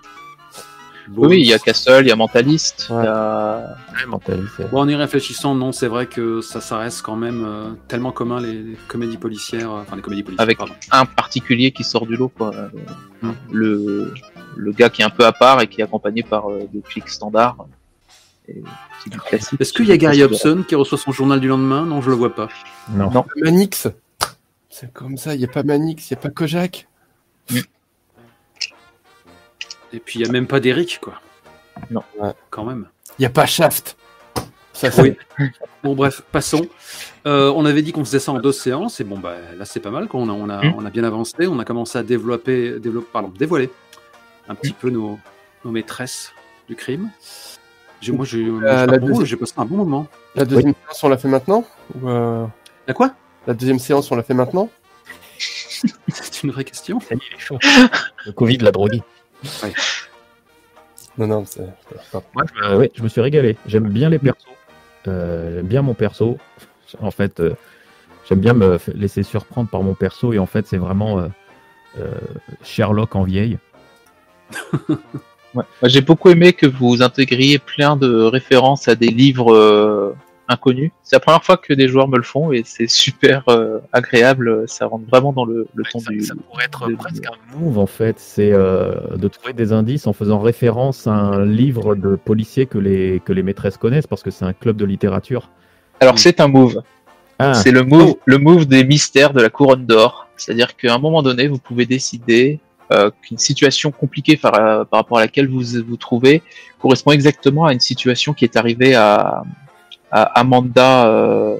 Oui, 1.16 1.40
il 1.42 1.46
y 1.46 1.52
a 1.52 1.58
Castle, 1.58 2.06
il 2.06 2.08
y 2.08 2.12
a 2.12 2.16
Mentalist, 2.16 2.86
il 2.88 2.94
y 2.94 3.06
a... 3.06 3.76
Ouais, 3.92 4.06
Mentalist, 4.06 4.62
Bon, 4.70 4.80
en 4.80 4.88
y 4.88 4.94
réfléchissant, 4.94 5.54
non, 5.54 5.70
c'est 5.70 5.86
vrai 5.86 6.06
que 6.06 6.40
ça, 6.40 6.62
ça 6.62 6.78
reste 6.78 7.02
quand 7.02 7.14
même 7.14 7.44
euh, 7.46 7.72
tellement 7.88 8.10
commun 8.10 8.40
les, 8.40 8.54
les 8.54 8.78
comédies 8.88 9.18
policières, 9.18 9.70
euh, 9.70 9.82
enfin 9.82 9.96
les 9.96 10.02
comédies 10.02 10.22
policières. 10.22 10.42
Avec- 10.42 10.56
pardon. 10.56 10.72
un 10.92 11.04
particulier 11.04 11.72
qui 11.72 11.84
sort 11.84 12.06
du 12.06 12.16
lot, 12.16 12.30
quoi. 12.34 12.54
Euh, 12.54 12.68
Hmm. 13.22 13.32
Le, 13.52 14.12
le 14.56 14.72
gars 14.72 14.88
qui 14.88 15.02
est 15.02 15.04
un 15.04 15.10
peu 15.10 15.26
à 15.26 15.32
part 15.32 15.60
et 15.60 15.66
qui 15.66 15.80
est 15.82 15.84
accompagné 15.84 16.22
par 16.22 16.50
euh, 16.50 16.66
des 16.72 16.80
flics 16.82 17.08
standards. 17.10 17.56
Est-ce 19.58 19.72
qu'il 19.72 19.86
y 19.86 19.92
a 19.92 19.96
Gary 19.96 20.22
Hobson 20.22 20.64
qui 20.66 20.74
reçoit 20.74 20.98
son 20.98 21.12
journal 21.12 21.40
du 21.40 21.48
lendemain? 21.48 21.84
Non, 21.84 22.00
je 22.00 22.10
le 22.10 22.16
vois 22.16 22.34
pas. 22.34 22.48
Non. 22.90 23.10
Non. 23.10 23.24
Manix? 23.42 23.88
C'est 24.76 24.92
comme 24.92 25.16
ça, 25.16 25.34
il 25.34 25.38
n'y 25.38 25.44
a 25.44 25.48
pas 25.48 25.62
Manix, 25.62 26.10
il 26.10 26.14
n'y 26.14 26.18
a 26.18 26.20
pas 26.20 26.30
Kojak. 26.30 26.88
Et 29.92 30.00
puis 30.00 30.18
il 30.18 30.26
y 30.26 30.28
a 30.28 30.32
même 30.32 30.48
pas 30.48 30.58
d'Eric, 30.58 30.98
quoi. 31.00 31.20
Non. 31.92 32.02
Ouais. 32.18 32.32
Quand 32.50 32.64
même. 32.64 32.88
Il 33.16 33.22
n'y 33.22 33.26
a 33.26 33.30
pas 33.30 33.46
Shaft. 33.46 33.96
Ça, 34.72 34.88
Oui. 35.00 35.16
Bon, 35.84 35.94
bref, 35.94 36.22
passons. 36.32 36.66
Euh, 37.24 37.52
on 37.54 37.64
avait 37.64 37.82
dit 37.82 37.92
qu'on 37.92 38.04
faisait 38.04 38.18
ça 38.18 38.32
en 38.32 38.40
deux 38.40 38.50
séances, 38.50 38.98
et 38.98 39.04
bon, 39.04 39.16
bah, 39.20 39.36
là, 39.56 39.64
c'est 39.64 39.78
pas 39.78 39.92
mal. 39.92 40.08
Quoi. 40.08 40.18
On, 40.20 40.28
a, 40.28 40.32
on, 40.32 40.48
a, 40.48 40.64
Mm. 40.64 40.74
on 40.76 40.84
a 40.84 40.90
bien 40.90 41.04
avancé. 41.04 41.46
On 41.46 41.60
a 41.60 41.64
commencé 41.64 41.96
à 41.96 42.02
développer, 42.02 42.80
développer 42.80 43.08
pardon, 43.12 43.28
dévoiler 43.28 43.70
un 44.48 44.56
petit 44.56 44.72
peu 44.72 44.90
nos, 44.90 45.20
nos 45.64 45.70
maîtresses 45.70 46.32
du 46.68 46.74
crime. 46.74 47.10
J'ai- 48.00 48.10
Moi, 48.10 48.24
j'ai 48.26 48.42
moi, 48.42 48.60
j'ai 48.62 48.66
la 48.66 48.86
pas 48.86 48.86
de 48.86 49.00
rôle, 49.02 49.10
deuxième- 49.10 49.26
j'ai 49.26 49.36
passé 49.36 49.52
un 49.56 49.64
bon 49.66 49.76
moment. 49.76 50.08
La 50.34 50.44
deuxième 50.44 50.74
séance, 50.84 51.04
on 51.04 51.08
l'a 51.08 51.16
fait 51.18 51.28
maintenant 51.28 51.64
Ou, 52.02 52.08
euh, 52.08 52.44
À 52.88 52.92
quoi? 52.92 53.14
La 53.46 53.54
deuxième 53.54 53.78
séance, 53.78 54.10
on 54.10 54.16
l'a 54.16 54.22
fait 54.22 54.34
maintenant 54.34 54.70
C'est 56.08 56.42
une 56.42 56.50
vraie 56.50 56.64
question. 56.64 57.00
Ça 57.00 57.14
y 57.14 57.18
est, 57.18 57.20
il 57.30 57.36
est 57.36 57.40
chaud. 57.40 57.58
Le 58.26 58.32
Covid 58.32 58.58
l'a 58.58 58.70
drogué. 58.72 59.02
Non, 61.18 61.26
non, 61.26 61.44
c'est. 61.46 61.60
Moi, 62.34 62.44
je, 62.54 62.60
me- 62.60 62.76
ouais, 62.78 62.90
je 62.94 63.02
me 63.02 63.08
suis 63.08 63.20
régalé. 63.20 63.56
J'aime 63.66 63.88
bien 63.88 64.08
les 64.08 64.18
persos. 64.18 64.46
Euh, 65.08 65.56
j'aime 65.56 65.66
bien 65.66 65.82
mon 65.82 65.94
perso. 65.94 66.38
En 67.00 67.10
fait, 67.10 67.40
euh, 67.40 67.54
j'aime 68.28 68.40
bien 68.40 68.54
me 68.54 68.78
laisser 68.94 69.22
surprendre 69.22 69.68
par 69.68 69.82
mon 69.82 69.94
perso. 69.94 70.32
Et 70.32 70.38
en 70.38 70.46
fait, 70.46 70.66
c'est 70.66 70.78
vraiment 70.78 71.18
euh, 71.18 71.28
euh, 71.98 72.14
Sherlock 72.62 73.14
en 73.16 73.24
vieille. 73.24 73.58
Ouais. 75.54 75.62
J'ai 75.84 76.00
beaucoup 76.00 76.30
aimé 76.30 76.52
que 76.52 76.66
vous 76.66 77.00
intégriez 77.00 77.60
plein 77.60 77.94
de 77.94 78.22
références 78.24 78.88
à 78.88 78.96
des 78.96 79.06
livres 79.06 80.16
inconnus. 80.48 80.90
C'est 81.02 81.16
la 81.16 81.20
première 81.20 81.44
fois 81.44 81.56
que 81.56 81.72
des 81.72 81.88
joueurs 81.88 82.08
me 82.08 82.16
le 82.16 82.22
font 82.22 82.52
et 82.52 82.62
c'est 82.64 82.88
super 82.88 83.44
euh, 83.48 83.78
agréable. 83.92 84.64
Ça 84.66 84.86
rentre 84.86 85.04
vraiment 85.08 85.32
dans 85.32 85.44
le, 85.44 85.66
le 85.74 85.84
ton 85.84 85.98
Ça, 86.00 86.10
du. 86.10 86.20
ça 86.22 86.34
pourrait 86.34 86.64
être 86.64 86.90
presque 86.96 87.24
un 87.26 87.58
move, 87.58 87.78
en 87.78 87.86
fait. 87.86 88.18
C'est 88.18 88.52
euh, 88.52 88.94
de 89.16 89.28
trouver 89.28 89.52
des 89.52 89.72
indices 89.72 90.06
en 90.06 90.12
faisant 90.12 90.38
référence 90.38 91.06
à 91.06 91.12
un 91.12 91.44
livre 91.44 91.94
de 91.94 92.16
policiers 92.16 92.66
que 92.66 92.78
les, 92.78 93.20
que 93.24 93.32
les 93.32 93.42
maîtresses 93.42 93.76
connaissent 93.76 94.06
parce 94.06 94.22
que 94.22 94.30
c'est 94.30 94.44
un 94.44 94.52
club 94.52 94.76
de 94.76 94.84
littérature. 94.84 95.50
Alors 96.00 96.18
c'est 96.18 96.40
un 96.40 96.48
move. 96.48 96.82
Ah, 97.38 97.54
C'est 97.54 97.72
le 97.72 97.82
move, 97.82 98.14
le 98.24 98.38
move 98.38 98.66
des 98.66 98.84
mystères 98.84 99.32
de 99.32 99.40
la 99.40 99.50
couronne 99.50 99.86
d'or. 99.86 100.28
C'est-à-dire 100.36 100.76
qu'à 100.76 100.94
un 100.94 100.98
moment 100.98 101.22
donné, 101.22 101.48
vous 101.48 101.58
pouvez 101.58 101.86
décider 101.86 102.60
euh, 102.92 103.10
qu'une 103.22 103.38
situation 103.38 103.90
compliquée 103.90 104.36
par, 104.36 104.52
par 104.52 105.00
rapport 105.00 105.18
à 105.18 105.22
laquelle 105.22 105.48
vous 105.48 105.62
vous 105.86 105.96
trouvez 105.96 106.42
correspond 106.78 107.12
exactement 107.12 107.64
à 107.64 107.72
une 107.72 107.80
situation 107.80 108.34
qui 108.34 108.44
est 108.44 108.56
arrivée 108.56 108.94
à 108.94 109.42
Amanda. 110.10 111.06
Euh, 111.08 111.56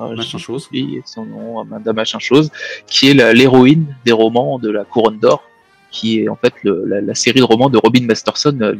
euh, 0.00 0.16
Machin 0.16 0.38
chose. 0.38 0.68
son 1.06 1.24
nom, 1.24 1.60
Amanda 1.60 1.92
machin 1.92 2.18
chose, 2.18 2.50
qui 2.88 3.10
est 3.10 3.14
l'héroïne 3.32 3.94
des 4.04 4.10
romans 4.12 4.58
de 4.58 4.68
la 4.70 4.84
couronne 4.84 5.18
d'or, 5.20 5.44
qui 5.92 6.20
est 6.22 6.28
en 6.28 6.34
fait 6.34 6.52
le- 6.64 6.84
la, 6.84 7.00
la 7.00 7.14
série 7.14 7.38
de 7.38 7.44
romans 7.44 7.70
de 7.70 7.78
Robin 7.78 8.04
Masterson, 8.04 8.58
euh, 8.60 8.74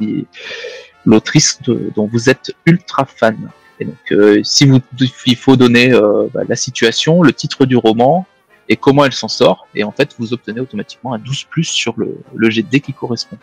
l'autrice 1.07 1.61
dont 1.95 2.09
vous 2.13 2.29
êtes 2.31 2.53
ultra 2.67 3.05
fan. 3.05 3.37
Et 3.79 3.85
donc, 3.85 3.97
euh, 4.13 4.41
si 4.43 4.67
vous, 4.67 4.81
il 5.27 5.37
faut 5.37 5.55
donner 5.57 5.93
euh, 5.93 6.27
bah, 6.35 6.41
la 6.49 6.57
situation, 6.57 7.23
le 7.23 7.33
titre 7.33 7.65
du 7.65 7.77
roman 7.77 8.27
et 8.69 8.77
comment 8.77 9.05
elle 9.05 9.13
s'en 9.13 9.29
sort, 9.29 9.67
et 9.75 9.85
en 9.85 9.93
fait, 9.93 10.15
vous 10.19 10.33
obtenez 10.33 10.61
automatiquement 10.61 11.13
un 11.13 11.19
12 11.19 11.45
plus 11.45 11.65
sur 11.65 11.95
le, 11.97 12.19
le 12.35 12.51
jet 12.51 12.63
de 12.63 12.69
dés 12.69 12.81
qui 12.81 12.93
correspond. 12.93 13.37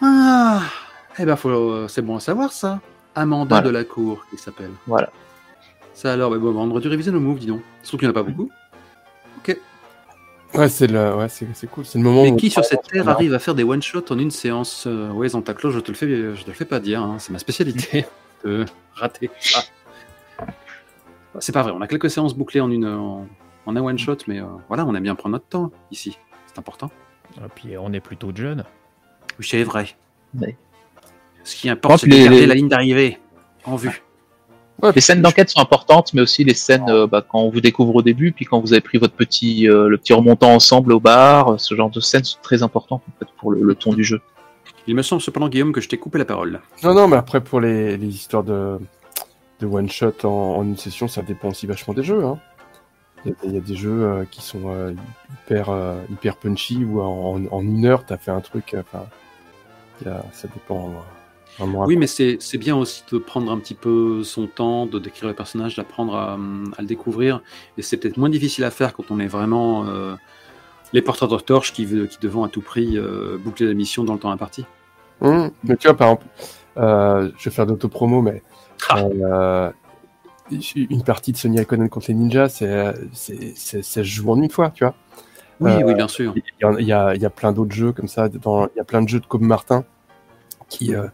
Ah 0.00 0.62
Eh 1.18 1.24
ben, 1.24 1.36
c'est 1.88 2.02
bon 2.02 2.16
à 2.16 2.20
savoir 2.20 2.52
ça. 2.52 2.80
Amanda 3.14 3.56
Voilà. 3.56 3.66
de 3.68 3.70
la 3.72 3.84
Cour, 3.84 4.24
qui 4.30 4.36
s'appelle. 4.38 4.70
Voilà. 4.86 5.10
Ça 5.92 6.12
alors, 6.12 6.30
bah, 6.30 6.38
bon, 6.38 6.54
on 6.56 6.70
aurait 6.70 6.80
dû 6.80 6.88
réviser 6.88 7.10
nos 7.10 7.20
moves, 7.20 7.38
dis 7.38 7.46
donc. 7.46 7.62
Surtout 7.82 7.98
qu'il 7.98 8.08
n'y 8.08 8.14
en 8.14 8.20
a 8.20 8.22
pas 8.24 8.28
beaucoup. 8.28 8.50
Ouais, 10.54 10.68
c'est 10.68 10.86
le... 10.86 11.16
ouais, 11.16 11.28
c'est 11.28 11.48
c'est 11.52 11.66
cool. 11.66 11.84
C'est 11.84 11.98
le 11.98 12.04
moment 12.04 12.22
Mais 12.22 12.30
où. 12.30 12.36
qui 12.36 12.48
sur 12.48 12.64
cette 12.64 12.82
terre 12.84 13.08
arrive 13.08 13.34
à 13.34 13.40
faire 13.40 13.56
des 13.56 13.64
one-shots 13.64 14.12
en 14.12 14.18
une 14.20 14.30
séance 14.30 14.84
euh, 14.86 15.10
Ouais, 15.10 15.28
Zantaclo, 15.28 15.72
je 15.72 15.80
te 15.80 15.90
le 15.90 15.96
fais, 15.96 16.06
je 16.36 16.42
te 16.42 16.46
le 16.46 16.52
fais 16.54 16.64
pas 16.64 16.78
dire, 16.78 17.02
hein, 17.02 17.16
c'est 17.18 17.32
ma 17.32 17.40
spécialité 17.40 18.06
de 18.44 18.64
rater. 18.94 19.30
Ah. 20.38 20.44
C'est 21.40 21.50
pas 21.50 21.62
vrai, 21.64 21.72
on 21.72 21.80
a 21.80 21.88
quelques 21.88 22.08
séances 22.08 22.34
bouclées 22.36 22.60
en 22.60 22.70
une 22.70 22.86
en, 22.86 23.26
en 23.66 23.76
un 23.76 23.80
one-shot, 23.82 24.18
mais 24.28 24.40
euh, 24.40 24.44
voilà, 24.68 24.86
on 24.86 24.94
aime 24.94 25.02
bien 25.02 25.16
prendre 25.16 25.32
notre 25.32 25.46
temps 25.48 25.72
ici. 25.90 26.16
C'est 26.46 26.58
important. 26.60 26.88
et 27.36 27.48
puis 27.52 27.76
on 27.76 27.92
est 27.92 27.98
plutôt 27.98 28.30
jeune. 28.32 28.62
Oui, 29.40 29.46
c'est 29.48 29.64
vrai. 29.64 29.88
Ouais. 30.40 30.56
Ce 31.44 31.54
qui 31.56 31.68
importe, 31.68 32.00
c'est 32.00 32.06
de 32.08 32.14
les- 32.14 32.22
garder 32.24 32.40
les- 32.40 32.46
la 32.46 32.54
ligne 32.54 32.68
d'arrivée 32.68 33.18
en 33.64 33.76
vue. 33.76 34.02
Les 34.94 35.00
scènes 35.00 35.22
d'enquête 35.22 35.48
sont 35.50 35.60
importantes, 35.60 36.12
mais 36.14 36.20
aussi 36.22 36.42
les 36.42 36.52
scènes 36.52 36.88
euh, 36.90 37.06
bah, 37.06 37.24
quand 37.26 37.38
on 37.40 37.48
vous 37.50 37.60
découvre 37.60 37.94
au 37.94 38.02
début, 38.02 38.32
puis 38.32 38.44
quand 38.44 38.60
vous 38.60 38.72
avez 38.72 38.80
pris 38.80 38.98
votre 38.98 39.14
petit, 39.14 39.68
euh, 39.68 39.88
le 39.88 39.96
petit 39.98 40.12
remontant 40.12 40.50
ensemble 40.52 40.92
au 40.92 40.98
bar, 41.00 41.58
ce 41.60 41.74
genre 41.76 41.90
de 41.90 42.00
scènes 42.00 42.24
sont 42.24 42.38
très 42.42 42.62
importantes 42.64 43.02
en 43.08 43.12
fait, 43.18 43.30
pour 43.38 43.52
le, 43.52 43.62
le 43.62 43.74
ton 43.76 43.92
du 43.92 44.02
jeu. 44.02 44.20
Il 44.86 44.96
me 44.96 45.02
semble 45.02 45.22
cependant, 45.22 45.48
Guillaume, 45.48 45.72
que 45.72 45.80
je 45.80 45.88
t'ai 45.88 45.96
coupé 45.96 46.18
la 46.18 46.24
parole. 46.24 46.60
Non, 46.82 46.92
non, 46.92 47.06
mais 47.08 47.16
après, 47.16 47.40
pour 47.42 47.60
les, 47.60 47.96
les 47.96 48.08
histoires 48.08 48.42
de, 48.42 48.78
de 49.60 49.66
one-shot 49.66 50.12
en, 50.24 50.28
en 50.28 50.62
une 50.64 50.76
session, 50.76 51.06
ça 51.08 51.22
dépend 51.22 51.48
aussi 51.48 51.66
vachement 51.66 51.94
des 51.94 52.02
jeux. 52.02 52.24
Hein. 52.24 52.38
Il, 53.24 53.30
y 53.30 53.32
a, 53.32 53.36
il 53.44 53.54
y 53.54 53.56
a 53.56 53.60
des 53.60 53.76
jeux 53.76 54.02
euh, 54.02 54.24
qui 54.30 54.42
sont 54.42 54.62
euh, 54.66 54.92
hyper, 55.46 55.70
euh, 55.70 55.94
hyper 56.10 56.36
punchy 56.36 56.84
où 56.84 57.00
en, 57.00 57.40
en 57.50 57.60
une 57.62 57.86
heure, 57.86 58.04
t'as 58.04 58.18
fait 58.18 58.32
un 58.32 58.40
truc. 58.42 58.74
euh, 58.74 58.82
Enfin, 58.92 59.06
il 60.02 60.08
y 60.08 60.10
a- 60.10 60.24
ça 60.32 60.48
dépend 60.48 60.88
euh. 60.88 60.92
Oui, 61.60 61.96
mais 61.96 62.06
c'est 62.06 62.58
bien 62.58 62.76
aussi 62.76 63.04
de 63.12 63.18
prendre 63.18 63.50
un 63.52 63.58
petit 63.58 63.74
peu 63.74 64.22
son 64.24 64.46
temps, 64.46 64.86
de 64.86 64.98
décrire 64.98 65.28
le 65.28 65.34
personnage, 65.34 65.76
d'apprendre 65.76 66.16
à, 66.16 66.32
à 66.76 66.80
le 66.82 66.86
découvrir. 66.86 67.42
Et 67.78 67.82
c'est 67.82 67.96
peut-être 67.96 68.16
moins 68.16 68.28
difficile 68.30 68.64
à 68.64 68.70
faire 68.70 68.92
quand 68.92 69.10
on 69.10 69.20
est 69.20 69.26
vraiment 69.26 69.86
euh, 69.86 70.16
les 70.92 71.02
porteurs 71.02 71.28
de 71.28 71.36
torches 71.38 71.72
qui, 71.72 71.86
qui 71.86 72.26
à 72.26 72.48
tout 72.48 72.60
prix 72.60 72.98
euh, 72.98 73.38
boucler 73.38 73.66
la 73.66 73.74
mission 73.74 74.04
dans 74.04 74.14
le 74.14 74.18
temps 74.18 74.30
imparti. 74.30 74.64
Hum, 75.20 75.50
mais 75.62 75.76
tu 75.76 75.86
vois, 75.86 75.96
par 75.96 76.08
exemple, 76.08 76.26
euh, 76.76 77.30
je 77.38 77.48
vais 77.48 77.54
faire 77.54 77.66
d'autopromo, 77.66 78.20
mais 78.20 78.42
Ah. 78.88 79.72
une 80.74 81.04
partie 81.04 81.32
de 81.32 81.36
Sony 81.36 81.60
Icon 81.60 81.86
contre 81.88 82.06
les 82.08 82.14
ninjas, 82.14 82.48
ça 82.48 82.94
se 83.12 84.02
joue 84.02 84.30
en 84.30 84.42
une 84.42 84.50
fois, 84.50 84.70
tu 84.70 84.84
vois. 84.84 84.94
Oui, 85.60 85.72
oui, 85.84 85.94
bien 85.94 86.08
sûr. 86.08 86.34
Il 86.36 86.42
y, 86.82 86.86
y 86.86 86.92
a, 86.92 87.14
il 87.14 87.22
y 87.22 87.26
a 87.26 87.30
plein 87.30 87.52
d'autres 87.52 87.74
jeux 87.74 87.92
comme 87.92 88.08
ça. 88.08 88.28
il 88.28 88.76
y 88.76 88.80
a 88.80 88.84
plein 88.84 89.02
de 89.02 89.08
jeux 89.08 89.20
de 89.20 89.26
Cobb 89.26 89.42
Martin 89.42 89.84
qui, 90.68 90.94
euh, 90.94 91.06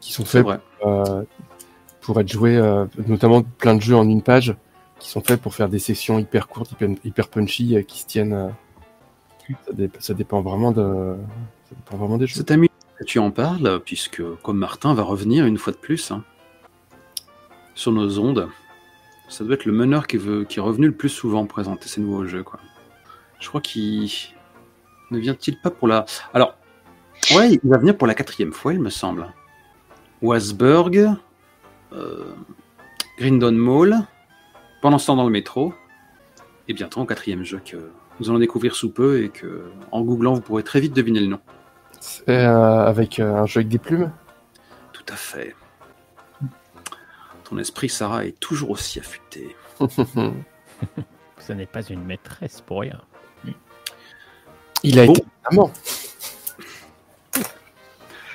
qui 0.00 0.12
sont 0.12 0.24
faits 0.24 0.46
euh, 0.86 1.24
pour 2.00 2.20
être 2.20 2.28
joués, 2.30 2.56
euh, 2.56 2.86
notamment 3.06 3.42
plein 3.42 3.74
de 3.74 3.80
jeux 3.82 3.96
en 3.96 4.08
une 4.08 4.22
page 4.22 4.54
qui 4.98 5.08
sont 5.10 5.20
faits 5.20 5.40
pour 5.40 5.54
faire 5.54 5.68
des 5.68 5.78
sessions 5.78 6.18
hyper 6.18 6.48
courtes, 6.48 6.72
hyper, 6.72 6.88
hyper 7.04 7.28
punchy, 7.28 7.76
euh, 7.76 7.82
qui 7.82 8.00
se 8.00 8.06
tiennent. 8.06 8.52
ça, 9.66 9.72
dé- 9.72 9.90
ça 9.98 10.14
dépend 10.14 10.40
vraiment 10.40 10.72
de, 10.72 11.16
ça 11.68 11.74
dépend 11.76 11.96
vraiment 11.96 12.16
des 12.18 12.26
jeux. 12.26 12.34
C'est 12.36 12.50
amusant 12.50 12.72
que 12.98 13.04
tu 13.04 13.18
en 13.18 13.30
parles, 13.30 13.80
puisque 13.84 14.22
comme 14.42 14.58
Martin 14.58 14.94
va 14.94 15.02
revenir 15.02 15.46
une 15.46 15.58
fois 15.58 15.72
de 15.72 15.78
plus 15.78 16.10
hein, 16.10 16.24
sur 17.74 17.92
nos 17.92 18.18
ondes, 18.18 18.48
ça 19.28 19.44
doit 19.44 19.54
être 19.54 19.66
le 19.66 19.72
meneur 19.72 20.06
qui, 20.06 20.16
veut, 20.16 20.44
qui 20.44 20.58
est 20.58 20.62
revenu 20.62 20.86
le 20.86 20.94
plus 20.94 21.08
souvent 21.10 21.46
présenter 21.46 21.86
ses 21.88 22.00
nouveaux 22.00 22.24
jeux. 22.26 22.42
Quoi. 22.42 22.58
Je 23.40 23.48
crois 23.48 23.60
qu'il 23.60 24.10
ne 25.10 25.18
vient-il 25.18 25.60
pas 25.60 25.70
pour 25.70 25.86
la. 25.86 26.06
Alors, 26.34 26.56
ouais, 27.34 27.52
il 27.52 27.60
va 27.70 27.78
venir 27.78 27.96
pour 27.96 28.06
la 28.06 28.14
quatrième 28.14 28.52
fois, 28.52 28.72
il 28.72 28.80
me 28.80 28.90
semble. 28.90 29.32
Wasburg, 30.22 31.14
euh, 31.92 32.24
Grindon 33.18 33.52
Mall, 33.52 33.96
pendant 34.82 34.98
ce 34.98 35.06
temps 35.06 35.16
dans 35.16 35.24
le 35.24 35.30
métro, 35.30 35.74
et 36.68 36.74
bientôt 36.74 37.00
un 37.00 37.06
quatrième 37.06 37.44
jeu 37.44 37.60
que 37.64 37.90
nous 38.20 38.28
allons 38.30 38.38
découvrir 38.38 38.74
sous 38.74 38.90
peu 38.90 39.22
et 39.24 39.28
que, 39.28 39.70
en 39.92 40.02
googlant, 40.02 40.34
vous 40.34 40.40
pourrez 40.40 40.62
très 40.62 40.80
vite 40.80 40.92
deviner 40.94 41.20
le 41.20 41.26
nom. 41.28 41.40
Euh, 42.28 42.86
avec 42.86 43.18
euh, 43.18 43.34
un 43.36 43.46
jeu 43.46 43.58
avec 43.60 43.68
des 43.68 43.78
plumes? 43.78 44.10
Tout 44.92 45.04
à 45.08 45.16
fait. 45.16 45.54
Ton 47.44 47.58
esprit, 47.58 47.88
Sarah, 47.88 48.26
est 48.26 48.38
toujours 48.38 48.70
aussi 48.70 48.98
affûté. 48.98 49.56
Ce 51.38 51.52
n'est 51.52 51.66
pas 51.66 51.82
une 51.82 52.04
maîtresse 52.04 52.60
pour 52.60 52.80
rien. 52.80 53.00
Il 54.82 54.98
a 55.00 55.06
Bon. 55.06 55.12
été 55.14 55.24
amant. 55.50 55.72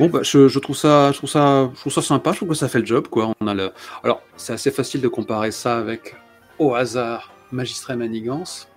Bon, 0.04 0.10
bah, 0.10 0.20
je, 0.22 0.60
trouve 0.60 0.76
ça, 0.76 1.14
je 1.14 1.18
trouve 1.18 1.30
ça, 1.30 1.72
je 1.74 1.80
trouve 1.80 1.94
ça 1.94 2.02
sympa. 2.02 2.34
Je 2.34 2.38
trouve 2.38 2.50
que 2.50 2.56
ça 2.56 2.68
fait 2.68 2.80
le 2.80 2.86
job, 2.86 3.08
quoi. 3.08 3.34
On 3.40 3.48
a 3.48 3.54
le. 3.54 3.72
Alors, 4.04 4.22
c'est 4.36 4.52
assez 4.52 4.70
facile 4.70 5.00
de 5.00 5.08
comparer 5.08 5.52
ça 5.52 5.78
avec, 5.78 6.18
au 6.60 6.76
hasard, 6.76 7.32
Magistrat 7.54 7.96
Manigance. 7.96 8.68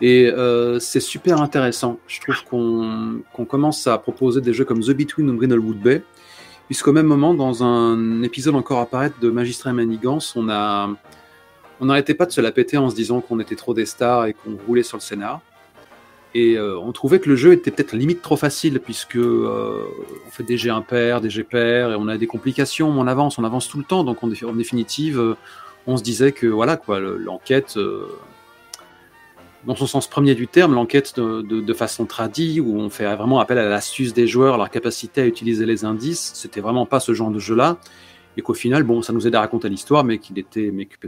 Et 0.00 0.28
euh, 0.28 0.78
c'est 0.78 1.00
super 1.00 1.42
intéressant. 1.42 1.98
Je 2.06 2.20
trouve 2.20 2.44
qu'on 2.44 3.44
commence 3.46 3.88
à 3.88 3.98
proposer 3.98 4.40
des 4.40 4.54
jeux 4.54 4.64
comme 4.64 4.80
The 4.80 4.92
Between 4.92 5.28
ou 5.28 5.36
Brindlewood 5.36 5.80
Bay, 5.80 6.04
puisqu'au 6.66 6.92
même 6.92 7.06
moment, 7.06 7.34
dans 7.34 7.64
un 7.64 8.22
épisode 8.22 8.54
encore 8.54 8.88
à 8.92 9.08
de 9.08 9.30
Magistrat 9.30 9.72
Manigance, 9.72 10.36
on 10.36 10.48
a, 10.48 10.88
on 11.80 11.86
n'arrêtait 11.86 12.14
pas 12.14 12.26
de 12.26 12.30
se 12.30 12.40
la 12.40 12.52
péter 12.52 12.76
en 12.76 12.90
se 12.90 12.94
disant 12.94 13.20
qu'on 13.20 13.40
était 13.40 13.56
trop 13.56 13.74
des 13.74 13.86
stars 13.86 14.26
et 14.26 14.34
qu'on 14.34 14.56
roulait 14.68 14.84
sur 14.84 14.98
le 14.98 15.02
scénar. 15.02 15.40
Et 16.34 16.56
euh, 16.56 16.76
on 16.78 16.90
trouvait 16.92 17.20
que 17.20 17.28
le 17.28 17.36
jeu 17.36 17.52
était 17.52 17.70
peut-être 17.70 17.94
limite 17.94 18.20
trop 18.20 18.36
facile, 18.36 18.80
puisque 18.80 19.16
euh, 19.16 19.84
on 20.26 20.30
fait 20.30 20.42
des 20.42 20.56
G 20.56 20.68
impairs, 20.68 21.20
des 21.20 21.30
G 21.30 21.44
pairs, 21.44 21.92
et 21.92 21.94
on 21.96 22.08
a 22.08 22.16
des 22.18 22.26
complications, 22.26 22.88
on 22.88 23.06
avance, 23.06 23.38
on 23.38 23.44
avance 23.44 23.68
tout 23.68 23.78
le 23.78 23.84
temps. 23.84 24.02
Donc 24.02 24.18
dé- 24.28 24.44
en 24.44 24.52
définitive, 24.52 25.20
euh, 25.20 25.36
on 25.86 25.96
se 25.96 26.02
disait 26.02 26.32
que 26.32 26.46
voilà 26.46 26.76
quoi, 26.76 26.98
le- 26.98 27.16
l'enquête, 27.18 27.78
dans 29.66 29.76
son 29.76 29.86
sens 29.86 30.08
premier 30.08 30.34
du 30.34 30.46
terme, 30.46 30.74
l'enquête 30.74 31.18
de, 31.18 31.74
façon 31.74 32.04
tradie, 32.04 32.60
où 32.60 32.78
on 32.78 32.90
fait 32.90 33.04
vraiment 33.16 33.40
appel 33.40 33.58
à 33.58 33.68
l'astuce 33.68 34.12
des 34.12 34.26
joueurs, 34.26 34.58
leur 34.58 34.70
capacité 34.70 35.22
à 35.22 35.26
utiliser 35.26 35.66
les 35.66 35.84
indices, 35.84 36.32
c'était 36.34 36.60
vraiment 36.60 36.86
pas 36.86 37.00
ce 37.00 37.14
genre 37.14 37.30
de 37.30 37.38
jeu-là. 37.38 37.78
Et 38.36 38.42
qu'au 38.42 38.54
final, 38.54 38.82
bon, 38.82 39.00
ça 39.00 39.12
nous 39.12 39.26
aide 39.26 39.34
à 39.36 39.40
raconter 39.40 39.68
l'histoire, 39.68 40.04
mais 40.04 40.18
qu'il 40.18 40.38
était, 40.38 40.70
mais 40.72 40.86
que 40.86 41.06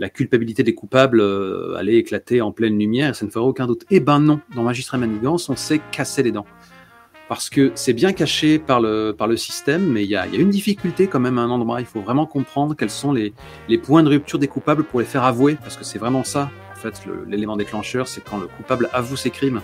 la 0.00 0.08
culpabilité 0.08 0.62
des 0.62 0.74
coupables 0.74 1.20
euh, 1.20 1.76
allait 1.76 1.96
éclater 1.96 2.40
en 2.40 2.52
pleine 2.52 2.78
lumière, 2.78 3.14
ça 3.14 3.26
ne 3.26 3.30
ferait 3.30 3.44
aucun 3.44 3.66
doute. 3.66 3.84
Eh 3.90 4.00
ben 4.00 4.18
non, 4.18 4.40
dans 4.56 4.62
Magistrat 4.62 4.96
Manigance, 4.96 5.50
on 5.50 5.56
s'est 5.56 5.80
cassé 5.92 6.22
les 6.22 6.32
dents. 6.32 6.46
Parce 7.28 7.50
que 7.50 7.70
c'est 7.74 7.92
bien 7.92 8.12
caché 8.12 8.58
par 8.58 8.80
le, 8.80 9.14
par 9.16 9.28
le 9.28 9.36
système, 9.36 9.86
mais 9.86 10.02
il 10.02 10.10
y 10.10 10.16
a, 10.16 10.26
y 10.26 10.36
a 10.36 10.40
une 10.40 10.50
difficulté 10.50 11.06
quand 11.06 11.20
même 11.20 11.38
à 11.38 11.42
un 11.42 11.50
endroit. 11.50 11.80
Il 11.80 11.86
faut 11.86 12.00
vraiment 12.00 12.26
comprendre 12.26 12.74
quels 12.74 12.90
sont 12.90 13.12
les, 13.12 13.34
les 13.68 13.78
points 13.78 14.02
de 14.02 14.08
rupture 14.08 14.38
des 14.38 14.48
coupables 14.48 14.84
pour 14.84 15.00
les 15.00 15.06
faire 15.06 15.22
avouer, 15.22 15.56
parce 15.56 15.76
que 15.76 15.84
c'est 15.84 15.98
vraiment 15.98 16.24
ça, 16.24 16.50
en 16.72 16.76
fait, 16.76 17.02
l'élément 17.28 17.58
déclencheur, 17.58 18.08
c'est 18.08 18.24
quand 18.24 18.38
le 18.38 18.46
coupable 18.46 18.88
avoue 18.94 19.16
ses 19.16 19.30
crimes. 19.30 19.60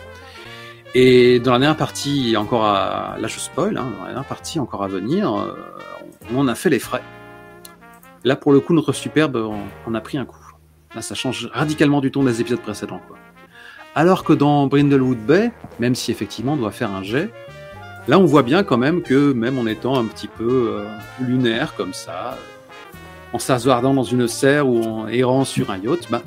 Et 0.95 1.41
dans 1.41 1.53
la 1.53 1.59
dernière 1.59 1.77
partie, 1.79 2.37
encore 2.37 2.65
à, 2.67 3.17
là 3.19 3.27
je 3.27 3.39
spoil, 3.39 3.77
hein, 3.79 3.87
dans 3.99 4.05
la 4.05 4.11
dernière 4.13 4.29
partie 4.29 4.61
encore 4.61 4.85
à 4.85 4.89
venir, 4.89 5.35
euh, 5.35 5.55
on 6.35 6.47
a 6.47 6.55
fait 6.55 6.71
les 6.71 6.79
frais. 6.79 7.03
Là, 8.27 8.35
pour 8.35 8.53
le 8.53 8.59
coup, 8.59 8.75
notre 8.75 8.93
superbe, 8.93 9.37
on 9.87 9.95
a 9.95 10.01
pris 10.01 10.19
un 10.19 10.25
coup. 10.25 10.45
Ça 11.01 11.15
change 11.15 11.49
radicalement 11.53 12.01
du 12.01 12.11
ton 12.11 12.25
des 12.25 12.41
épisodes 12.41 12.61
précédents. 12.61 13.01
Alors 13.95 14.25
que 14.25 14.33
dans 14.33 14.67
Brindlewood 14.67 15.25
Bay, 15.25 15.53
même 15.79 15.95
si 15.95 16.11
effectivement 16.11 16.55
on 16.55 16.57
doit 16.57 16.73
faire 16.73 16.91
un 16.91 17.05
jet, 17.05 17.31
là 18.09 18.19
on 18.19 18.25
voit 18.25 18.43
bien 18.43 18.65
quand 18.65 18.79
même 18.79 19.03
que 19.03 19.33
même 19.33 19.61
en 19.61 19.67
étant 19.67 19.97
un 19.97 20.07
petit 20.07 20.27
peu 20.27 20.73
euh, 20.73 20.89
lunaire 21.21 21.77
comme 21.77 21.95
ça, 21.95 22.33
euh, 22.33 22.97
en 23.33 23.39
s'assoardant 23.39 23.95
dans 23.95 24.03
une 24.03 24.27
serre 24.27 24.67
ou 24.67 24.83
en 24.83 25.07
errant 25.07 25.45
sur 25.45 25.71
un 25.71 25.79
yacht, 25.79 26.11
bah, 26.11 26.23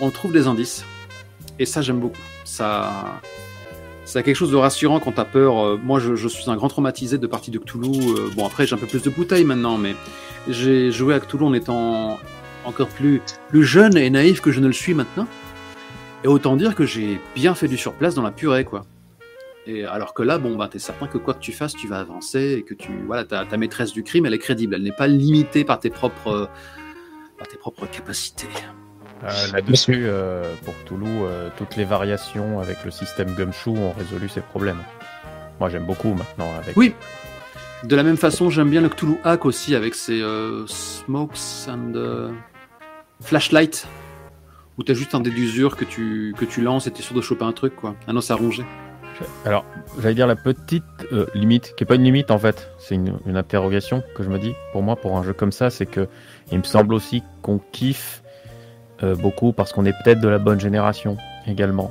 on 0.00 0.10
trouve 0.10 0.32
des 0.32 0.46
indices. 0.46 0.84
Et 1.58 1.66
ça 1.66 1.82
j'aime 1.82 1.98
beaucoup. 1.98 2.22
Ça, 2.44 3.20
ça 4.12 4.18
a 4.18 4.22
quelque 4.22 4.36
chose 4.36 4.50
de 4.50 4.56
rassurant 4.56 5.00
quand 5.00 5.12
t'as 5.12 5.24
peur. 5.24 5.58
Euh, 5.58 5.80
moi 5.82 5.98
je, 5.98 6.28
suis 6.28 6.50
un 6.50 6.56
grand 6.56 6.68
traumatisé 6.68 7.16
de 7.16 7.26
parties 7.26 7.50
de 7.50 7.58
Cthulhu. 7.58 7.88
Euh, 7.88 8.28
bon 8.36 8.44
après 8.44 8.66
j'ai 8.66 8.74
un 8.74 8.78
peu 8.78 8.86
plus 8.86 9.02
de 9.02 9.08
bouteilles 9.08 9.46
maintenant, 9.46 9.78
mais 9.78 9.96
j'ai 10.48 10.92
joué 10.92 11.14
à 11.14 11.20
Cthulhu 11.20 11.44
en 11.44 11.54
étant 11.54 12.18
encore 12.66 12.88
plus, 12.88 13.22
plus 13.48 13.64
jeune 13.64 13.96
et 13.96 14.10
naïf 14.10 14.42
que 14.42 14.52
je 14.52 14.60
ne 14.60 14.66
le 14.66 14.74
suis 14.74 14.92
maintenant. 14.92 15.26
Et 16.24 16.28
autant 16.28 16.56
dire 16.56 16.74
que 16.74 16.84
j'ai 16.84 17.20
bien 17.34 17.54
fait 17.54 17.68
du 17.68 17.78
surplace 17.78 18.14
dans 18.14 18.22
la 18.22 18.30
purée, 18.30 18.66
quoi. 18.66 18.84
Et 19.66 19.84
alors 19.84 20.12
que 20.12 20.22
là, 20.22 20.36
bon, 20.38 20.56
bah, 20.56 20.68
t'es 20.70 20.78
certain 20.78 21.06
que 21.06 21.16
quoi 21.16 21.32
que 21.32 21.40
tu 21.40 21.52
fasses, 21.52 21.74
tu 21.74 21.88
vas 21.88 21.98
avancer 21.98 22.56
et 22.58 22.62
que 22.62 22.74
tu, 22.74 22.90
voilà, 23.06 23.24
ta, 23.24 23.46
ta 23.46 23.56
maîtresse 23.56 23.92
du 23.92 24.02
crime, 24.02 24.26
elle 24.26 24.34
est 24.34 24.38
crédible. 24.38 24.74
Elle 24.74 24.82
n'est 24.82 24.92
pas 24.92 25.06
limitée 25.06 25.64
par 25.64 25.80
tes 25.80 25.90
propres, 25.90 26.28
euh, 26.28 26.46
par 27.38 27.48
tes 27.48 27.56
propres 27.56 27.86
capacités. 27.86 28.48
Euh, 29.24 29.28
Là-dessus, 29.52 30.02
euh, 30.04 30.52
pour 30.64 30.74
Toulouse, 30.84 31.08
euh, 31.22 31.48
toutes 31.56 31.76
les 31.76 31.84
variations 31.84 32.60
avec 32.60 32.84
le 32.84 32.90
système 32.90 33.34
Gumshoe 33.34 33.68
ont 33.68 33.92
résolu 33.92 34.28
ces 34.28 34.40
problèmes. 34.40 34.82
Moi, 35.60 35.68
j'aime 35.68 35.84
beaucoup 35.84 36.14
maintenant. 36.14 36.48
Avec... 36.58 36.76
Oui. 36.76 36.94
De 37.84 37.96
la 37.96 38.02
même 38.02 38.16
façon, 38.16 38.50
j'aime 38.50 38.70
bien 38.70 38.80
le 38.80 38.88
Cthulhu 38.88 39.16
Hack 39.24 39.44
aussi 39.44 39.74
avec 39.74 39.94
ses 39.94 40.20
euh, 40.22 40.66
smokes 40.66 41.68
and 41.68 41.92
euh, 41.94 42.30
flashlight, 43.20 43.86
où 44.78 44.82
t'as 44.82 44.94
juste 44.94 45.14
un 45.14 45.20
dé 45.20 45.30
d'usure 45.30 45.76
que 45.76 45.84
tu, 45.84 46.34
que 46.36 46.44
tu 46.44 46.60
lances 46.60 46.86
et 46.86 46.90
t'es 46.90 47.02
sûr 47.02 47.14
de 47.14 47.20
choper 47.20 47.44
un 47.44 47.52
truc, 47.52 47.76
quoi. 47.76 47.94
Un 48.08 48.16
os 48.16 48.30
à 48.30 48.34
ronger. 48.34 48.64
Alors, 49.44 49.64
j'allais 50.00 50.14
dire 50.14 50.26
la 50.26 50.36
petite 50.36 50.84
euh, 51.12 51.26
limite, 51.34 51.74
qui 51.76 51.84
est 51.84 51.86
pas 51.86 51.96
une 51.96 52.04
limite 52.04 52.30
en 52.30 52.38
fait, 52.38 52.70
c'est 52.78 52.94
une, 52.94 53.18
une 53.26 53.36
interrogation 53.36 54.02
que 54.16 54.22
je 54.22 54.28
me 54.28 54.38
dis. 54.38 54.54
Pour 54.72 54.82
moi, 54.82 54.96
pour 54.96 55.16
un 55.16 55.22
jeu 55.22 55.32
comme 55.32 55.52
ça, 55.52 55.70
c'est 55.70 55.86
que 55.86 56.08
il 56.50 56.58
me 56.58 56.64
semble 56.64 56.94
aussi 56.94 57.22
qu'on 57.42 57.60
kiffe 57.72 58.21
beaucoup 59.02 59.52
parce 59.52 59.72
qu'on 59.72 59.84
est 59.84 59.94
peut-être 60.04 60.20
de 60.20 60.28
la 60.28 60.38
bonne 60.38 60.60
génération 60.60 61.16
également. 61.46 61.90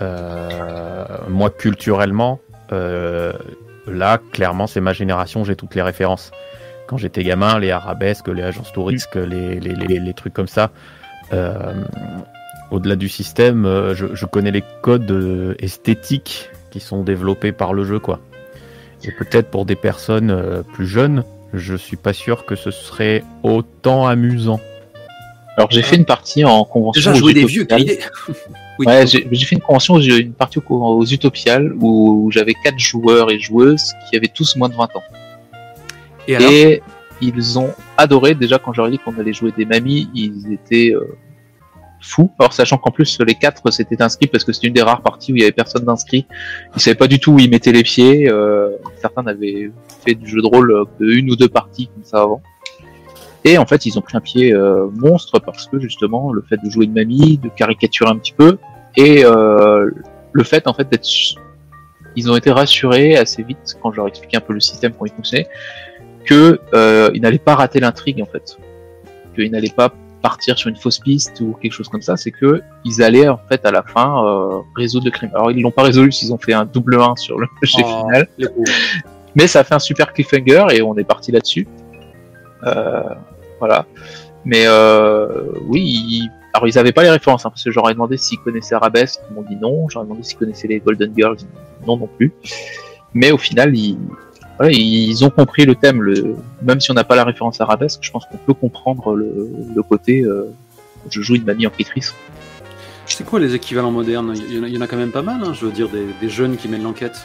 Euh, 0.00 1.04
moi, 1.28 1.50
culturellement, 1.50 2.40
euh, 2.72 3.32
là, 3.86 4.18
clairement, 4.32 4.66
c'est 4.66 4.80
ma 4.80 4.92
génération, 4.92 5.44
j'ai 5.44 5.56
toutes 5.56 5.74
les 5.74 5.82
références. 5.82 6.30
Quand 6.86 6.96
j'étais 6.96 7.22
gamin, 7.22 7.58
les 7.58 7.70
arabesques, 7.70 8.28
les 8.28 8.42
agences 8.42 8.72
touristes, 8.72 9.16
les, 9.16 9.60
les, 9.60 9.74
les, 9.74 9.98
les 9.98 10.14
trucs 10.14 10.34
comme 10.34 10.48
ça. 10.48 10.70
Euh, 11.32 11.74
au-delà 12.70 12.96
du 12.96 13.08
système, 13.08 13.64
euh, 13.64 13.94
je, 13.94 14.14
je, 14.14 14.26
connais 14.26 14.50
les 14.50 14.64
codes 14.82 15.10
euh, 15.10 15.54
esthétiques 15.58 16.50
qui 16.70 16.80
sont 16.80 17.02
développés 17.02 17.52
par 17.52 17.74
le 17.74 17.84
jeu, 17.84 17.98
quoi. 17.98 18.18
Et 19.04 19.12
peut-être 19.12 19.50
pour 19.50 19.66
des 19.66 19.76
personnes 19.76 20.30
euh, 20.30 20.62
plus 20.62 20.86
jeunes, 20.86 21.24
je 21.52 21.74
suis 21.74 21.96
pas 21.96 22.12
sûr 22.12 22.46
que 22.46 22.56
ce 22.56 22.70
serait 22.70 23.24
autant 23.42 24.06
amusant. 24.06 24.60
Alors 25.56 25.70
j'ai 25.70 25.82
fait 25.82 25.96
une 25.96 26.04
partie 26.04 26.44
en 26.44 26.64
convention. 26.64 26.98
Déjà 26.98 27.14
jouer 27.14 27.34
des 27.34 27.44
vieux 27.44 27.66
oui, 28.78 28.86
ouais, 28.86 29.06
j'ai 29.06 29.44
fait 29.44 29.56
une 29.56 29.60
convention, 29.60 29.98
une 29.98 30.32
partie 30.32 30.58
aux, 30.66 31.04
Utopiales 31.04 31.72
où 31.80 32.30
j'avais 32.32 32.54
quatre 32.54 32.78
joueurs 32.78 33.30
et 33.30 33.38
joueuses 33.38 33.92
qui 34.08 34.16
avaient 34.16 34.32
tous 34.34 34.56
moins 34.56 34.68
de 34.68 34.74
20 34.74 34.84
ans. 34.96 35.02
Et, 36.28 36.34
et 36.34 36.82
ils 37.20 37.58
ont 37.58 37.70
adoré. 37.96 38.34
Déjà 38.34 38.58
quand 38.58 38.72
j'aurais 38.72 38.90
dit 38.90 38.98
qu'on 38.98 39.18
allait 39.18 39.32
jouer 39.32 39.52
des 39.56 39.66
mamies, 39.66 40.08
ils 40.14 40.52
étaient 40.52 40.94
euh, 40.94 41.16
fou. 42.00 42.30
Alors 42.38 42.54
sachant 42.54 42.78
qu'en 42.78 42.90
plus 42.90 43.18
les 43.20 43.34
quatre 43.34 43.70
s'étaient 43.70 44.00
inscrits 44.02 44.28
parce 44.28 44.44
que 44.44 44.52
c'était 44.52 44.68
une 44.68 44.74
des 44.74 44.82
rares 44.82 45.02
parties 45.02 45.32
où 45.32 45.36
il 45.36 45.40
y 45.40 45.42
avait 45.42 45.52
personne 45.52 45.84
d'inscrit. 45.84 46.26
Ils 46.74 46.80
savaient 46.80 46.96
pas 46.96 47.08
du 47.08 47.20
tout 47.20 47.32
où 47.32 47.38
ils 47.38 47.50
mettaient 47.50 47.72
les 47.72 47.82
pieds. 47.82 48.28
Euh, 48.28 48.70
certains 48.96 49.26
avaient 49.26 49.70
fait 50.04 50.14
du 50.14 50.26
jeu 50.26 50.40
de 50.40 50.46
rôle 50.46 50.86
de 50.98 51.06
une 51.10 51.30
ou 51.30 51.36
deux 51.36 51.48
parties 51.48 51.88
comme 51.88 52.04
ça 52.04 52.22
avant. 52.22 52.42
Et 53.44 53.58
en 53.58 53.66
fait 53.66 53.86
ils 53.86 53.98
ont 53.98 54.02
pris 54.02 54.16
un 54.16 54.20
pied 54.20 54.52
euh, 54.52 54.88
monstre 54.94 55.40
parce 55.40 55.66
que 55.66 55.78
justement 55.80 56.32
le 56.32 56.42
fait 56.42 56.58
de 56.62 56.70
jouer 56.70 56.84
une 56.86 56.92
mamie, 56.92 57.38
de 57.38 57.48
caricaturer 57.48 58.10
un 58.10 58.16
petit 58.16 58.32
peu 58.32 58.58
et 58.96 59.24
euh, 59.24 59.90
le 60.32 60.44
fait 60.44 60.66
en 60.68 60.74
fait 60.74 60.88
d'être 60.88 61.08
ils 62.14 62.30
ont 62.30 62.36
été 62.36 62.50
rassurés 62.50 63.16
assez 63.16 63.42
vite 63.42 63.76
quand 63.82 63.90
je 63.90 63.96
leur 63.96 64.08
expliquais 64.08 64.36
un 64.36 64.40
peu 64.40 64.52
le 64.52 64.60
système 64.60 64.92
comment 64.92 65.06
il 65.06 65.12
fonctionnait 65.12 65.48
que 66.24 66.60
euh, 66.74 67.10
ils 67.14 67.22
n'allaient 67.22 67.38
pas 67.38 67.54
rater 67.54 67.80
l'intrigue 67.80 68.22
en 68.22 68.26
fait 68.26 68.58
qu'ils 69.34 69.50
n'allaient 69.50 69.70
pas 69.70 69.92
partir 70.22 70.56
sur 70.56 70.70
une 70.70 70.76
fausse 70.76 71.00
piste 71.00 71.40
ou 71.40 71.54
quelque 71.60 71.72
chose 71.72 71.88
comme 71.88 72.00
ça, 72.00 72.16
c'est 72.16 72.30
que 72.30 72.62
ils 72.84 73.02
allaient 73.02 73.28
en 73.28 73.40
fait 73.48 73.66
à 73.66 73.70
la 73.70 73.82
fin 73.82 74.24
euh, 74.24 74.60
résoudre 74.76 75.06
le 75.06 75.10
crime. 75.10 75.30
Alors 75.34 75.50
ils 75.50 75.60
l'ont 75.60 75.72
pas 75.72 75.82
résolu, 75.82 76.10
ils 76.22 76.32
ont 76.32 76.38
fait 76.38 76.52
un 76.52 76.64
double 76.64 76.98
1 77.00 77.16
sur 77.16 77.38
le 77.38 77.46
jeu 77.62 77.82
oh, 77.84 78.06
final, 78.06 78.28
mais 79.34 79.46
ça 79.46 79.60
a 79.60 79.64
fait 79.64 79.74
un 79.74 79.80
super 79.80 80.12
cliffhanger 80.12 80.66
et 80.70 80.80
on 80.80 80.96
est 80.96 81.04
parti 81.04 81.32
là-dessus. 81.32 81.66
Euh, 82.64 83.02
voilà. 83.62 83.86
Mais 84.44 84.64
euh, 84.66 85.44
oui, 85.68 86.28
alors 86.52 86.66
ils 86.66 86.76
avaient 86.80 86.90
pas 86.90 87.04
les 87.04 87.10
références 87.10 87.46
hein, 87.46 87.50
parce 87.50 87.62
que 87.62 87.70
j'aurais 87.70 87.92
demandé 87.92 88.16
s'ils 88.16 88.40
connaissaient 88.40 88.74
Arabesque, 88.74 89.20
ils 89.30 89.34
m'ont 89.34 89.42
dit 89.42 89.54
non. 89.54 89.88
J'aurais 89.88 90.04
demandé 90.04 90.24
s'ils 90.24 90.36
connaissaient 90.36 90.66
les 90.66 90.80
Golden 90.80 91.12
Girls, 91.16 91.36
ils 91.38 91.86
non 91.86 91.96
non 91.96 92.08
plus. 92.08 92.32
Mais 93.14 93.30
au 93.30 93.38
final, 93.38 93.72
ils, 93.76 95.24
ont 95.24 95.30
compris 95.30 95.64
le 95.64 95.76
thème. 95.76 96.02
Même 96.60 96.80
si 96.80 96.90
on 96.90 96.94
n'a 96.94 97.04
pas 97.04 97.14
la 97.14 97.22
référence 97.22 97.60
arabesque, 97.60 98.00
je 98.02 98.10
pense 98.10 98.24
qu'on 98.26 98.36
peut 98.36 98.54
comprendre 98.54 99.14
le, 99.14 99.82
côté 99.88 100.22
euh, 100.22 100.52
je 101.08 101.22
joue 101.22 101.36
une 101.36 101.44
mamie 101.44 101.68
enquêtrice. 101.68 102.16
C'est 103.06 103.24
quoi 103.24 103.38
les 103.38 103.54
équivalents 103.54 103.92
modernes? 103.92 104.34
Il 104.36 104.68
y, 104.68 104.76
en 104.76 104.80
a, 104.80 104.86
quand 104.88 104.96
même 104.96 105.12
pas 105.12 105.22
mal, 105.22 105.40
hein, 105.44 105.52
je 105.52 105.66
veux 105.66 105.72
dire, 105.72 105.88
des 105.88 106.28
jeunes 106.28 106.56
qui 106.56 106.66
mènent 106.66 106.82
l'enquête. 106.82 107.24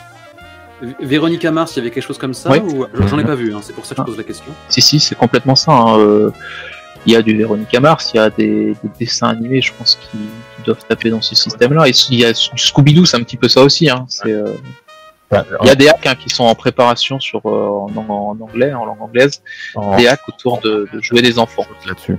Véronica 0.99 1.52
Mars, 1.52 1.76
il 1.76 1.80
y 1.80 1.82
avait 1.82 1.91
quelque 1.91 2.06
chose 2.06 2.18
comme 2.18 2.34
ça 2.34 2.52
ouais. 2.52 2.62
ou... 2.62 2.86
J'en 3.08 3.20
ai 3.20 3.24
pas 3.24 3.36
vu, 3.36 3.54
hein, 3.54 3.60
c'est 3.62 3.74
pour 3.74 3.86
ça 3.86 3.95
que 3.95 4.02
je 4.02 4.06
pose 4.06 4.18
la 4.18 4.24
question. 4.24 4.52
Si, 4.70 4.82
si, 4.82 4.99
c'est 4.99 5.16
complètement 5.16 5.56
ça. 5.56 5.72
Hein. 5.72 5.99
Euh, 5.99 6.32
il 7.06 7.14
y 7.14 7.16
a 7.16 7.22
du 7.22 7.36
Véronica 7.36 7.80
Mars, 7.80 8.12
il 8.14 8.18
y 8.18 8.20
a 8.20 8.30
des, 8.30 8.76
des 8.84 8.90
dessins 8.99 9.30
animés, 9.30 9.62
je 9.62 9.72
pense, 9.74 9.95
qui, 9.95 10.18
qui, 10.18 10.64
doivent 10.66 10.84
taper 10.88 11.10
dans 11.10 11.22
ce 11.22 11.36
système-là. 11.36 11.88
Et 11.88 11.91
il 12.12 12.20
y 12.20 12.26
a 12.26 12.34
Scooby-Doo, 12.34 13.06
c'est 13.06 13.18
un 13.18 13.24
petit 13.24 13.38
peu 13.38 13.48
ça 13.48 13.62
aussi. 13.62 13.90
Hein. 13.90 14.06
C'est. 14.10 14.32
Euh... 14.32 14.54
Il 15.32 15.68
y 15.68 15.70
a 15.70 15.76
des 15.76 15.90
hacks 15.90 16.06
hein, 16.06 16.16
qui 16.16 16.30
sont 16.30 16.45
en 16.45 16.56
préparation 16.56 17.20
sur 17.20 17.45
en, 17.45 17.91
anglais, 18.40 18.74
en 18.74 18.86
langue 18.86 19.02
anglaise, 19.02 19.41
des 19.98 20.08
hacks 20.08 20.22
autour 20.30 20.62
de, 20.62 20.88
jouer 21.02 21.22
des 21.22 21.38
enfants. 21.38 21.66
Là-dessus. 21.86 22.18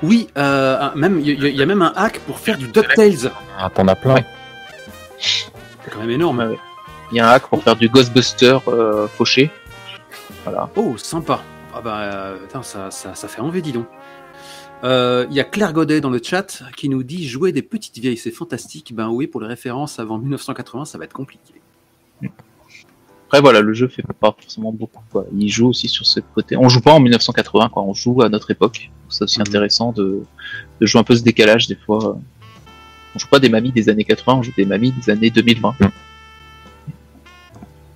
Oui, 0.00 0.28
même 0.36 1.20
il 1.20 1.44
y, 1.44 1.62
a 1.62 1.66
même 1.66 1.82
un 1.82 1.92
hack 1.96 2.20
pour 2.20 2.38
faire 2.38 2.56
du 2.56 2.68
Ducktales. 2.68 3.32
Ah, 3.58 3.68
t'en 3.68 3.88
as 3.88 3.96
plein. 3.96 4.22
C'est 5.18 5.90
quand 5.90 5.98
même 5.98 6.10
énorme. 6.10 6.56
Il 7.12 7.16
y 7.16 7.20
a 7.20 7.28
un 7.28 7.32
hack 7.32 7.48
pour 7.48 7.62
faire 7.62 7.76
du 7.76 7.88
Ghostbuster 7.88 8.58
fauché. 9.14 9.50
Voilà. 10.44 10.68
Oh, 10.76 10.96
sympa. 10.96 11.40
Ah 11.74 11.80
bah, 11.80 12.34
ça, 12.62 12.90
ça, 12.90 13.14
ça 13.14 13.28
fait 13.28 13.40
envie, 13.40 13.62
dis 13.62 13.72
donc. 13.72 13.86
Euh, 14.84 15.26
il 15.30 15.36
y 15.36 15.40
a 15.40 15.44
Claire 15.44 15.72
Godet 15.72 16.00
dans 16.02 16.10
le 16.10 16.20
chat 16.22 16.62
qui 16.76 16.90
nous 16.90 17.02
dit 17.02 17.26
jouer 17.26 17.52
des 17.52 17.62
petites 17.62 17.98
vieilles, 17.98 18.18
c'est 18.18 18.30
fantastique. 18.30 18.94
Ben 18.94 19.08
oui, 19.08 19.26
pour 19.26 19.40
les 19.40 19.46
références 19.46 19.98
avant 19.98 20.18
1980, 20.18 20.84
ça 20.84 20.98
va 20.98 21.04
être 21.04 21.14
compliqué. 21.14 21.54
Après 23.26 23.40
voilà, 23.40 23.62
le 23.62 23.72
jeu 23.72 23.88
fait 23.88 24.02
pas 24.20 24.36
forcément 24.38 24.72
beaucoup. 24.72 25.02
Quoi. 25.10 25.24
Il 25.34 25.48
joue 25.48 25.68
aussi 25.68 25.88
sur 25.88 26.04
ce 26.04 26.20
côté. 26.20 26.56
On 26.56 26.68
joue 26.68 26.82
pas 26.82 26.92
en 26.92 27.00
1980, 27.00 27.70
quoi. 27.70 27.82
On 27.82 27.94
joue 27.94 28.20
à 28.20 28.28
notre 28.28 28.50
époque. 28.50 28.90
C'est 29.08 29.24
aussi 29.24 29.38
mhm. 29.38 29.46
intéressant 29.48 29.92
de, 29.92 30.22
jouer 30.82 31.00
un 31.00 31.04
peu 31.04 31.16
ce 31.16 31.22
décalage 31.22 31.66
des 31.66 31.76
fois. 31.76 32.18
On 33.14 33.18
joue 33.18 33.28
pas 33.28 33.38
des 33.38 33.48
mamies 33.48 33.72
des 33.72 33.88
années 33.88 34.04
80, 34.04 34.38
on 34.38 34.42
joue 34.42 34.52
des 34.54 34.66
mamies 34.66 34.92
des 34.92 35.10
années 35.10 35.30
2020. 35.30 35.76
Mhm. 35.80 35.90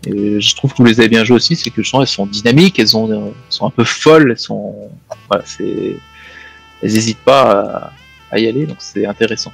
Et 0.08 0.40
je 0.40 0.56
trouve 0.56 0.72
que 0.72 0.78
vous 0.78 0.84
les 0.84 1.00
avez 1.00 1.08
bien 1.08 1.24
jouées 1.24 1.36
aussi, 1.36 1.56
c'est 1.56 1.70
que 1.70 1.82
je 1.82 1.88
sens 1.88 2.00
elles 2.00 2.06
sont 2.06 2.26
dynamiques, 2.26 2.78
elles, 2.78 2.96
ont, 2.96 3.12
elles 3.12 3.32
sont 3.50 3.66
un 3.66 3.70
peu 3.70 3.84
folles, 3.84 4.30
elles 4.30 4.38
sont, 4.38 4.74
voilà, 5.28 5.44
c'est, 5.46 5.96
elles 6.82 6.92
n'hésitent 6.92 7.18
pas 7.18 7.92
à, 8.30 8.38
y 8.38 8.46
aller, 8.46 8.66
donc 8.66 8.78
c'est 8.80 9.06
intéressant. 9.06 9.52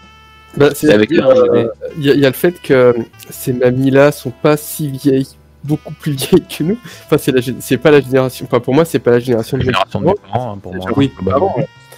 Bah, 0.56 0.70
il 0.82 0.90
avec 0.92 1.10
euh, 1.10 1.66
y, 1.98 2.24
a 2.24 2.28
le 2.28 2.32
fait 2.32 2.62
que 2.62 2.94
ces 3.28 3.52
mamies-là 3.52 4.12
sont 4.12 4.30
pas 4.30 4.56
si 4.56 4.88
vieilles, 4.88 5.26
beaucoup 5.64 5.92
plus 5.92 6.12
vieilles 6.12 6.44
que 6.46 6.62
nous. 6.62 6.78
Enfin, 7.06 7.18
c'est, 7.18 7.60
c'est 7.60 7.78
pas 7.78 7.90
la 7.90 8.00
génération. 8.00 8.46
Enfin, 8.46 8.60
pour 8.60 8.72
moi, 8.72 8.84
c'est 8.84 9.00
pas 9.00 9.12
la 9.12 9.18
génération 9.18 9.58
de, 9.58 9.64
génération 9.64 10.00
de 10.00 10.06
mes 10.06 10.14
parents. 10.14 10.52
Hein, 10.52 10.58
pour 10.62 10.72
moi. 10.72 10.90
Oui, 10.96 11.10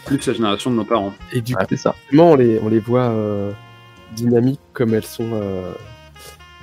plus 0.06 0.26
la 0.26 0.32
génération 0.32 0.70
de 0.70 0.76
nos 0.76 0.84
parents. 0.84 1.12
Et 1.32 1.42
du 1.42 1.54
coup, 1.54 1.64
c'est 1.68 1.76
ça. 1.76 1.94
On 2.16 2.36
les, 2.36 2.58
on 2.62 2.68
les 2.68 2.78
voit 2.78 3.10
euh, 3.10 3.50
dynamiques 4.12 4.60
comme 4.72 4.94
elles 4.94 5.04
sont. 5.04 5.28
Euh... 5.34 5.72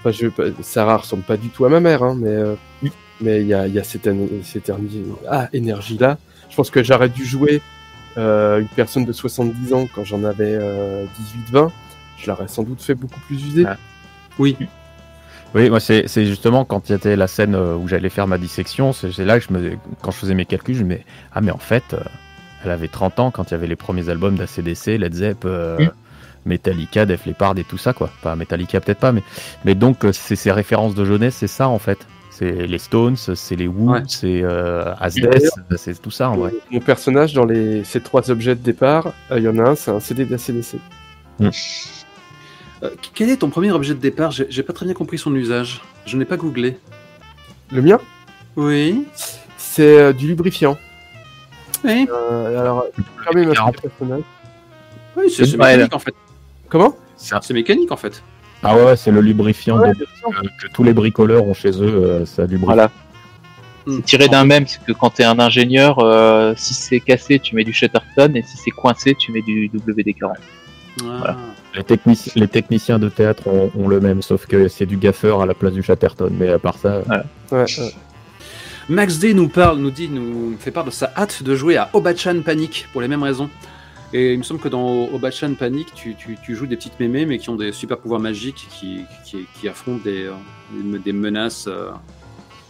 Enfin, 0.04 0.12
je, 0.12 0.28
Sarah 0.62 0.98
ressemble 0.98 1.24
pas 1.24 1.38
du 1.38 1.48
tout 1.48 1.64
à 1.64 1.70
ma 1.70 1.80
mère, 1.80 2.04
hein, 2.04 2.18
mais 2.20 2.28
euh, 2.28 2.56
mais 3.22 3.40
il 3.40 3.48
y 3.48 3.54
a, 3.54 3.68
y 3.68 3.80
a 3.80 3.84
cette, 3.86 4.10
cette 4.44 4.72
ah, 5.30 5.48
énergie 5.54 5.98
là. 5.98 6.18
Je 6.50 6.56
pense 6.58 6.70
que 6.70 6.84
j'aurais 6.84 7.08
dû 7.08 7.26
jouer 7.26 7.62
euh, 8.18 8.60
une 8.60 8.68
personne 8.68 9.06
de 9.06 9.14
70 9.14 9.74
ans, 9.74 9.88
quand 9.96 10.04
j'en 10.04 10.26
avais 10.26 10.58
18-20, 10.58 10.60
euh, 11.56 11.68
je 12.18 12.30
l'aurais 12.30 12.50
sans 12.50 12.64
doute 12.64 12.82
fait 12.82 12.96
beaucoup 12.96 13.20
plus 13.22 13.42
user. 13.46 13.66
Oui. 14.38 14.58
Oui, 15.56 15.70
moi 15.70 15.80
c'est 15.80 16.08
justement 16.26 16.66
quand 16.66 16.90
il 16.90 16.94
y 16.94 16.96
avait 16.96 17.16
la 17.16 17.28
scène 17.28 17.56
où 17.56 17.88
j'allais 17.88 18.10
faire 18.10 18.28
ma 18.28 18.40
dissection, 18.40 18.92
c'est 18.92 19.18
là 19.20 19.40
que 19.40 19.46
je 19.48 19.54
me, 19.54 19.78
quand 20.02 20.12
je 20.12 20.18
faisais 20.18 20.34
mes 20.34 20.46
calculs, 20.46 20.76
je 20.76 20.84
me 20.84 20.96
disais, 20.96 21.06
ah 21.32 21.42
mais 21.42 21.52
en 21.52 21.60
fait, 21.60 21.96
elle 22.66 22.72
avait 22.72 22.88
30 22.88 23.20
ans 23.20 23.32
quand 23.32 23.52
il 23.52 23.52
y 23.52 23.54
avait 23.54 23.68
les 23.68 23.76
premiers 23.76 24.10
albums 24.10 24.36
d'ACDC, 24.36 24.98
Led 24.98 25.14
Zepp, 25.14 25.48
Metallica, 26.46 27.06
Def 27.06 27.26
Leppard 27.26 27.58
et 27.58 27.64
tout 27.64 27.78
ça 27.78 27.94
quoi. 27.94 28.10
Pas 28.22 28.36
Metallica 28.36 28.80
peut-être 28.80 29.00
pas, 29.00 29.12
mais 29.12 29.24
mais 29.66 29.76
donc 29.76 30.06
c'est 30.12 30.36
ces 30.36 30.52
références 30.52 30.96
de 30.96 31.06
jeunesse, 31.06 31.36
c'est 31.36 31.48
ça 31.48 31.68
en 31.68 31.80
fait. 31.80 32.06
C'est 32.34 32.66
les 32.66 32.80
Stones, 32.80 33.16
c'est 33.16 33.56
les 33.56 33.68
Who, 33.68 33.96
c'est 34.08 34.42
euh, 34.44 34.92
c'est 35.78 36.02
tout 36.02 36.10
ça 36.10 36.32
en 36.32 36.38
vrai. 36.38 36.52
Mon 36.72 36.80
personnage 36.80 37.34
dans 37.34 37.46
les, 37.46 37.84
ces 37.84 38.02
trois 38.02 38.32
objets 38.32 38.56
de 38.56 38.62
départ, 38.62 39.14
euh, 39.30 39.38
il 39.38 39.44
y 39.44 39.48
en 39.48 39.60
a 39.60 39.70
un, 39.70 39.76
c'est 39.76 39.92
un 39.92 40.00
CD 40.00 40.26
d'ACDC. 40.26 40.78
Hmm. 41.40 41.50
Euh, 42.82 42.90
quel 43.14 43.30
est 43.30 43.38
ton 43.38 43.50
premier 43.50 43.72
objet 43.72 43.94
de 43.94 44.00
départ? 44.00 44.32
J'ai 44.32 44.64
pas 44.64 44.74
très 44.74 44.88
bien 44.88 44.96
compris 44.96 45.20
son 45.20 45.36
usage. 45.36 45.82
Je 46.08 46.18
n'ai 46.18 46.26
pas 46.26 46.38
googlé. 46.38 46.80
Le 47.72 47.84
mien? 47.84 48.00
Oui. 48.56 49.06
C'est 49.58 50.00
euh, 50.00 50.12
du 50.12 50.28
lubrifiant. 50.28 50.76
Oui. 51.84 52.08
alors, 52.10 52.88
ma 53.32 53.72
personnage. 53.72 54.24
Oui, 55.16 55.30
c'est 55.30 55.56
mécanique 55.56 55.94
en 55.94 56.00
fait. 56.00 56.16
Comment 56.74 56.96
C'est 57.18 57.52
mécanique 57.52 57.92
en 57.92 57.98
fait. 57.98 58.24
Ah 58.64 58.76
ouais, 58.76 58.96
c'est 58.96 59.12
le 59.12 59.22
lubrifiant 59.22 59.78
que, 59.78 60.68
tous 60.74 60.84
les 60.84 60.94
bricoleurs 60.94 61.46
ont 61.46 61.54
chez 61.54 61.70
eux, 61.70 61.84
euh, 61.84 62.26
ça 62.26 62.48
lubrifie. 62.48 62.66
Voilà. 62.66 62.90
C'est 63.86 64.04
tiré 64.04 64.28
d'un 64.28 64.44
même, 64.44 64.66
c'est 64.66 64.84
que 64.84 64.92
quand 64.92 65.12
tu 65.12 65.22
es 65.22 65.26
un 65.26 65.38
ingénieur, 65.38 66.00
euh, 66.00 66.56
si 66.58 66.74
c'est 66.74 67.00
cassé, 67.00 67.38
tu 67.38 67.56
mets 67.56 67.64
du 67.64 67.74
Shatterton, 67.74 68.36
et 68.36 68.42
si 68.42 68.58
c'est 68.58 68.72
coincé, 68.72 69.14
tu 69.14 69.32
mets 69.32 69.44
du 69.44 69.70
WD-40. 69.70 70.34
Voilà. 71.04 71.38
Les, 71.76 71.86
les, 72.36 72.48
techniciens 72.48 72.98
de 72.98 73.10
théâtre 73.10 73.44
ont, 73.48 73.88
le 73.88 74.00
même, 74.00 74.24
sauf 74.24 74.48
que 74.48 74.68
c'est 74.68 74.88
du 74.88 74.98
gaffeur 74.98 75.42
à 75.42 75.46
la 75.46 75.54
place 75.54 75.74
du 75.74 75.84
Chatterton, 75.84 76.34
mais 76.36 76.50
à 76.50 76.58
part 76.58 76.78
ça. 76.80 77.04
Max 78.90 79.20
D 79.20 79.36
nous 79.36 79.48
parle, 79.48 79.78
nous 79.78 79.92
dit, 79.92 80.10
nous 80.10 80.56
fait 80.58 80.72
part 80.72 80.86
de 80.86 80.92
sa 80.92 81.12
hâte 81.16 81.44
de 81.44 81.56
jouer 81.56 81.78
à 81.78 81.92
Obachan 81.94 82.42
Panic 82.44 82.88
pour 82.94 83.02
les 83.02 83.08
mêmes 83.08 83.24
raisons. 83.24 83.50
Et 84.16 84.34
il 84.34 84.38
me 84.38 84.44
semble 84.44 84.60
que 84.60 84.68
dans 84.68 85.08
Obachan 85.12 85.56
Panic, 85.56 85.92
tu, 85.96 86.16
tu, 86.16 86.56
joues 86.56 86.68
des 86.68 86.76
petites 86.76 87.00
mémés, 87.00 87.26
mais 87.26 87.40
qui 87.40 87.50
ont 87.50 87.56
des 87.56 87.72
super 87.72 87.98
pouvoirs 87.98 88.20
magiques, 88.20 88.68
qui, 88.70 89.06
qui, 89.26 89.48
qui 89.60 89.68
affrontent 89.68 90.04
des, 90.04 90.28
euh, 90.28 91.00
des 91.00 91.14
menaces 91.14 91.66
euh, 91.68 91.90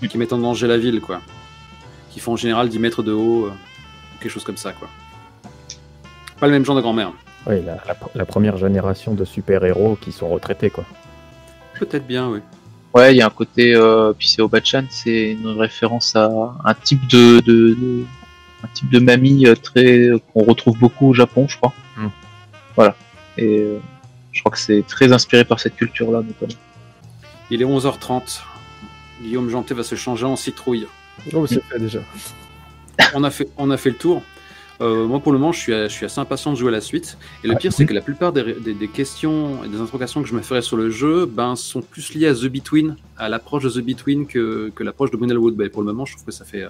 qui 0.08 0.18
mettent 0.18 0.32
en 0.32 0.38
danger 0.38 0.68
la 0.68 0.78
ville, 0.78 1.02
quoi. 1.02 1.20
Qui 2.12 2.22
font 2.22 2.34
en 2.34 2.38
général 2.38 2.70
10 2.70 2.80
mètres 2.80 3.04
de 3.04 3.12
haut, 3.12 3.48
euh, 3.48 3.52
quelque 4.22 4.32
chose 4.32 4.46
comme 4.46 4.56
ça, 4.56 4.72
quoi. 4.72 4.88
Pas 6.40 6.48
le 6.48 6.54
même 6.54 6.64
genre 6.64 6.78
de 6.78 6.82
grand-mère. 6.82 7.12
Oui, 7.46 7.56
la, 8.16 8.26
première 8.26 8.56
génération 8.56 9.14
de 9.14 9.26
super-héros 9.26 9.98
qui 10.00 10.14
sont 10.14 10.30
retraités, 10.30 10.70
quoi. 10.70 10.86
Peut-être 11.78 12.08
bien, 12.08 12.30
oui. 12.30 12.40
Ouais, 12.94 13.14
il 13.14 13.18
y 13.18 13.22
a 13.22 13.26
un 13.26 13.32
côté, 13.32 13.74
puis 14.18 14.30
c'est 14.30 14.42
Obachan, 14.42 14.86
c'est 14.90 15.32
une 15.32 15.60
référence 15.60 16.16
à 16.16 16.32
un 16.64 16.74
type 16.74 17.06
de, 17.08 17.42
de 17.42 18.06
un 18.64 18.68
type 18.74 18.90
de 18.90 19.00
mamie 19.00 19.46
euh, 19.46 19.56
très 19.56 20.10
qu'on 20.34 20.44
retrouve 20.44 20.78
beaucoup 20.78 21.10
au 21.10 21.14
Japon, 21.14 21.48
je 21.48 21.58
crois. 21.58 21.74
Hmm. 21.98 22.08
Voilà. 22.76 22.96
Et 23.38 23.60
euh, 23.60 23.80
je 24.32 24.40
crois 24.42 24.52
que 24.52 24.60
c'est 24.60 24.84
très 24.88 25.12
inspiré 25.12 25.44
par 25.46 25.60
cette 25.60 25.76
culture-là, 25.76 26.22
notamment. 26.22 26.60
Il 27.50 27.62
est 27.62 27.66
11h30. 27.66 28.42
Guillaume 29.22 29.50
Janté 29.50 29.74
va 29.74 29.84
se 29.84 29.96
changer 29.96 30.26
en 30.26 30.36
citrouille. 30.36 30.88
Oh, 31.34 31.46
c'est 31.46 31.64
fait 31.64 31.80
déjà. 31.80 32.00
on, 33.14 33.24
a 33.24 33.32
fait, 33.32 33.50
on 33.58 33.70
a 33.70 33.78
fait 33.78 33.92
le 33.92 33.96
tour. 33.96 34.24
Euh, 34.82 35.06
moi, 35.06 35.20
pour 35.20 35.32
le 35.32 35.38
moment, 35.38 35.52
je 35.52 35.60
suis, 35.60 35.72
je 35.72 35.88
suis 35.88 36.06
assez 36.06 36.20
impatient 36.20 36.52
de 36.52 36.58
jouer 36.58 36.70
à 36.70 36.72
la 36.72 36.82
suite. 36.82 37.18
Et 37.44 37.48
le 37.48 37.56
pire, 37.56 37.72
c'est 37.72 37.86
que 37.86 37.94
la 37.94 38.02
plupart 38.02 38.34
des, 38.34 38.90
questions 38.92 39.64
et 39.64 39.68
des 39.68 39.80
interrogations 39.80 40.24
que 40.24 40.28
je 40.28 40.34
me 40.34 40.42
ferai 40.42 40.62
sur 40.62 40.78
le 40.78 40.90
jeu 40.90 41.26
ben, 41.26 41.56
sont 41.56 41.82
plus 41.82 42.14
liées 42.16 42.28
à 42.28 42.34
The 42.34 42.46
Between, 42.46 42.96
à 43.18 43.30
l'approche 43.30 43.64
de 43.64 43.70
The 43.70 43.86
Between 43.86 44.26
que, 44.26 44.72
que 44.76 44.84
l'approche 44.84 45.12
de 45.12 45.18
Brindlewood 45.18 45.56
Bay. 45.56 45.70
Pour 45.70 45.84
le 45.84 45.88
moment, 45.88 46.06
je 46.06 46.14
trouve 46.14 46.26
que 46.26 46.32
ça 46.32 46.44
fait, 46.44 46.66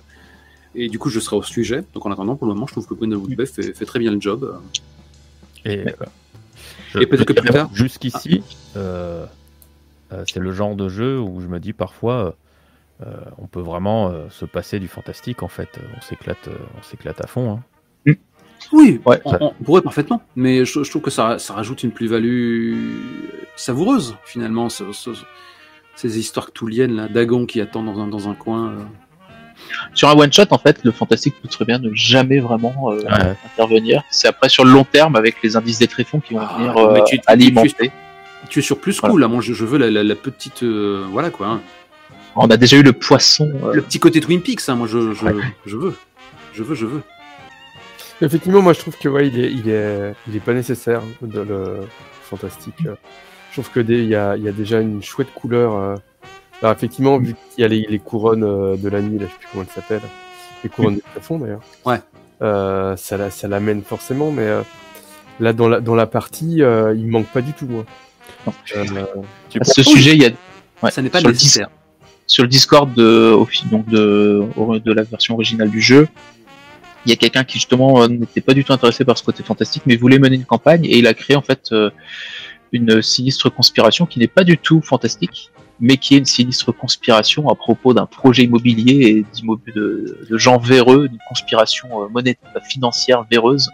et 0.75 0.89
du 0.89 0.99
coup, 0.99 1.09
je 1.09 1.19
serai 1.19 1.35
au 1.35 1.43
sujet. 1.43 1.83
Donc 1.93 2.05
en 2.05 2.11
attendant, 2.11 2.35
pour 2.35 2.47
le 2.47 2.53
moment, 2.53 2.67
je 2.67 2.73
trouve 2.73 2.87
que 2.87 2.93
Brindlewood 2.93 3.35
Bay 3.35 3.45
fait, 3.45 3.73
fait 3.73 3.85
très 3.85 3.99
bien 3.99 4.11
le 4.11 4.19
job. 4.19 4.59
Et, 5.65 5.85
et 7.01 7.05
peut-être 7.05 7.25
que 7.25 7.33
plus 7.33 7.49
tard. 7.49 7.69
Jusqu'ici, 7.73 8.43
euh, 8.75 9.25
euh, 10.11 10.23
c'est 10.31 10.39
le 10.39 10.51
genre 10.51 10.75
de 10.75 10.89
jeu 10.89 11.19
où 11.19 11.41
je 11.41 11.47
me 11.47 11.59
dis 11.59 11.73
parfois. 11.73 12.35
Euh, 13.01 13.11
on 13.39 13.47
peut 13.47 13.59
vraiment 13.59 14.13
se 14.29 14.45
passer 14.45 14.79
du 14.79 14.87
fantastique 14.87 15.43
en 15.43 15.47
fait. 15.47 15.79
On 15.97 16.01
s'éclate, 16.01 16.47
on 16.77 16.83
s'éclate 16.83 17.19
à 17.21 17.27
fond. 17.27 17.51
Hein. 17.51 17.63
Mm. 18.05 18.13
Oui, 18.71 19.01
on, 19.25 19.53
pourrait 19.65 19.81
parfaitement, 19.81 20.21
mais 20.37 20.63
je, 20.63 20.89
trouve 20.89 21.01
que 21.01 21.11
ça, 21.11 21.37
ça 21.37 21.53
rajoute 21.53 21.83
une 21.83 21.91
plus-value 21.91 22.75
savoureuse 23.57 24.15
finalement. 24.23 24.69
ces 24.69 26.19
histoires 26.19 26.53
cthulhiennes 26.53 26.95
là, 26.95 27.09
Dagon 27.09 27.45
qui 27.45 27.59
attend 27.59 27.83
dans 27.83 27.99
un, 27.99 28.07
dans 28.07 28.29
un 28.29 28.35
coin. 28.35 28.87
Sur 29.93 30.09
un 30.09 30.13
one 30.13 30.31
shot, 30.31 30.45
en 30.51 30.57
fait, 30.57 30.83
le 30.83 30.91
fantastique 30.91 31.35
peut 31.41 31.47
très 31.47 31.65
bien 31.65 31.79
ne 31.79 31.93
jamais 31.93 32.39
vraiment 32.39 32.91
euh, 32.91 33.01
intervenir. 33.45 34.03
C'est 34.09 34.27
après 34.27 34.49
sur 34.49 34.65
le 34.65 34.71
long 34.71 34.83
terme 34.83 35.15
avec 35.15 35.41
les 35.43 35.55
indices 35.55 35.79
des 35.79 35.87
tréfonds 35.87 36.19
qui 36.19 36.33
vont 36.33 36.41
ah, 36.41 36.55
venir 36.57 36.77
euh, 36.77 36.99
alimenter. 37.27 37.91
Tu, 38.49 38.59
es 38.59 38.61
sur 38.61 38.79
plus 38.79 38.99
cool 38.99 39.21
là. 39.21 39.27
Moi, 39.27 39.41
je, 39.41 39.53
veux 39.65 39.77
la, 39.77 40.15
petite, 40.15 40.63
euh, 40.63 41.05
voilà 41.11 41.29
quoi. 41.29 41.47
Hein. 41.47 41.61
On 42.35 42.47
a 42.47 42.57
déjà 42.57 42.77
eu 42.77 42.83
le 42.83 42.93
poisson. 42.93 43.51
Le 43.73 43.81
petit 43.81 43.99
côté 43.99 44.19
Twin 44.19 44.41
Peaks. 44.41 44.67
Hein, 44.67 44.75
moi, 44.75 44.87
je, 44.87 45.13
je, 45.13 45.25
je, 45.65 45.77
veux, 45.77 45.95
je 46.53 46.63
veux, 46.63 46.75
je 46.75 46.85
veux. 46.85 47.01
Effectivement, 48.21 48.61
moi, 48.61 48.73
je 48.73 48.79
trouve 48.79 48.97
que 48.97 49.09
ouais, 49.09 49.27
il 49.27 49.39
est, 49.39 49.51
il 49.51 49.69
est, 49.69 50.13
il 50.27 50.35
est 50.35 50.39
pas 50.39 50.53
nécessaire 50.53 51.01
de 51.21 51.41
le 51.41 51.81
fantastique. 52.23 52.75
Je 52.81 53.61
trouve 53.61 53.69
que 53.69 53.79
il 53.79 54.05
y 54.05 54.15
a, 54.15 54.35
y 54.35 54.47
a 54.47 54.51
déjà 54.51 54.81
une 54.81 55.03
chouette 55.03 55.31
couleur 55.33 55.99
alors 56.63 56.77
effectivement, 56.77 57.17
vu 57.17 57.35
qu'il 57.53 57.61
y 57.61 57.65
a 57.65 57.67
les, 57.67 57.99
couronnes 57.99 58.43
euh, 58.43 58.77
de 58.77 58.87
la 58.87 59.01
nuit, 59.01 59.19
là, 59.19 59.25
je 59.25 59.31
sais 59.31 59.37
plus 59.37 59.47
comment 59.51 59.65
elles 59.65 59.73
s'appellent, 59.75 60.09
les 60.63 60.69
couronnes 60.69 60.95
de 60.95 61.03
plafond 61.13 61.37
d'ailleurs. 61.37 61.61
Ouais. 61.85 61.99
Euh, 62.41 62.95
ça, 62.95 63.29
ça 63.29 63.47
l'amène 63.49 63.83
forcément, 63.83 64.31
mais 64.31 64.43
euh, 64.43 64.61
là 65.41 65.51
dans 65.51 65.67
la, 65.67 65.81
dans 65.81 65.95
la 65.95 66.07
partie, 66.07 66.61
euh, 66.61 66.95
il 66.95 67.07
manque 67.07 67.27
pas 67.27 67.41
du 67.41 67.51
tout. 67.51 67.67
Moi. 67.67 67.85
à 68.47 69.63
ce 69.63 69.83
sujet, 69.83 70.15
il 70.15 70.21
y 70.21 70.25
a. 70.25 70.91
ça 70.91 71.01
n'est 71.01 71.09
pas 71.09 71.21
nécessaire. 71.21 71.69
sur 72.27 72.43
le 72.43 72.49
Discord 72.49 72.93
de, 72.93 73.37
donc 73.69 73.87
de, 73.87 74.45
de 74.79 74.93
la 74.93 75.03
version 75.03 75.33
originale 75.35 75.69
du 75.69 75.81
jeu, 75.81 76.07
il 77.05 77.09
y 77.09 77.13
a 77.13 77.17
quelqu'un 77.17 77.43
qui 77.43 77.59
justement 77.59 78.07
n'était 78.07 78.41
pas 78.41 78.53
du 78.53 78.63
tout 78.63 78.71
intéressé 78.71 79.03
par 79.03 79.17
ce 79.17 79.23
côté 79.23 79.43
fantastique, 79.43 79.83
mais 79.85 79.97
voulait 79.97 80.19
mener 80.19 80.37
une 80.37 80.45
campagne 80.45 80.85
et 80.85 80.97
il 80.97 81.07
a 81.07 81.13
créé 81.13 81.35
en 81.35 81.41
fait 81.41 81.73
une 82.73 83.01
sinistre 83.01 83.49
conspiration 83.49 84.05
qui 84.05 84.19
n'est 84.19 84.27
pas 84.27 84.43
du 84.43 84.57
tout 84.57 84.81
fantastique, 84.81 85.51
mais 85.79 85.97
qui 85.97 86.15
est 86.15 86.17
une 86.17 86.25
sinistre 86.25 86.71
conspiration 86.71 87.49
à 87.49 87.55
propos 87.55 87.93
d'un 87.93 88.05
projet 88.05 88.43
immobilier 88.43 89.05
et 89.07 89.25
de, 89.75 90.17
de, 90.29 90.37
gens 90.37 90.57
véreux, 90.57 91.07
d'une 91.07 91.19
conspiration 91.29 92.03
euh, 92.03 92.07
monétaire, 92.09 92.49
financière 92.67 93.25
véreuse 93.29 93.69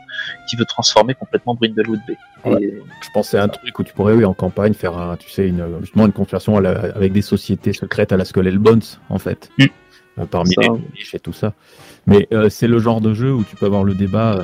qui 0.47 0.55
veut 0.55 0.65
transformer 0.65 1.13
complètement 1.13 1.55
Brindlewood 1.55 1.99
Bay. 2.07 2.17
Je 2.45 3.09
pensais 3.13 3.37
à 3.37 3.43
un 3.43 3.47
truc 3.47 3.77
où 3.79 3.83
tu 3.83 3.93
pourrais, 3.93 4.13
oui, 4.13 4.25
en 4.25 4.33
campagne, 4.33 4.73
faire 4.73 4.97
un, 4.97 5.17
tu 5.17 5.29
sais, 5.29 5.47
une, 5.47 5.63
justement 5.81 6.05
une 6.05 6.13
conspiration 6.13 6.57
avec 6.57 7.11
des 7.11 7.21
sociétés 7.21 7.73
secrètes 7.73 8.11
à 8.11 8.17
la 8.17 8.25
Skull 8.25 8.57
Bones, 8.57 8.81
en 9.09 9.19
fait, 9.19 9.49
mm. 9.57 9.65
euh, 10.19 10.25
parmi 10.25 10.55
les 10.57 10.69
riches 10.95 11.15
et 11.15 11.19
tout 11.19 11.33
ça. 11.33 11.53
Mais 12.05 12.27
euh, 12.33 12.49
c'est 12.49 12.67
le 12.67 12.79
genre 12.79 13.01
de 13.01 13.13
jeu 13.13 13.33
où 13.33 13.43
tu 13.43 13.55
peux 13.55 13.65
avoir 13.65 13.83
le 13.83 13.93
débat 13.93 14.43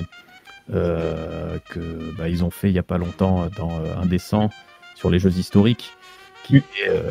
que 0.72 2.16
bah, 2.18 2.30
ils 2.30 2.44
ont 2.44 2.50
fait 2.50 2.70
il 2.70 2.76
y 2.76 2.80
a 2.80 2.84
pas 2.84 2.98
longtemps 2.98 3.48
dans 3.58 3.72
Indécent 4.02 4.50
sur 4.96 5.10
les 5.10 5.20
jeux 5.20 5.38
historiques 5.38 5.96
euh, 6.88 7.10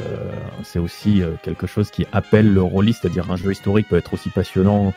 c'est 0.63 0.79
aussi 0.79 1.23
euh, 1.23 1.33
quelque 1.43 1.67
chose 1.67 1.91
qui 1.91 2.07
appelle 2.13 2.53
le 2.53 2.63
rôliste, 2.63 3.03
c'est-à-dire 3.03 3.31
un 3.31 3.37
jeu 3.37 3.53
historique 3.53 3.89
peut 3.89 3.97
être 3.97 4.15
aussi 4.15 4.31
passionnant 4.31 4.93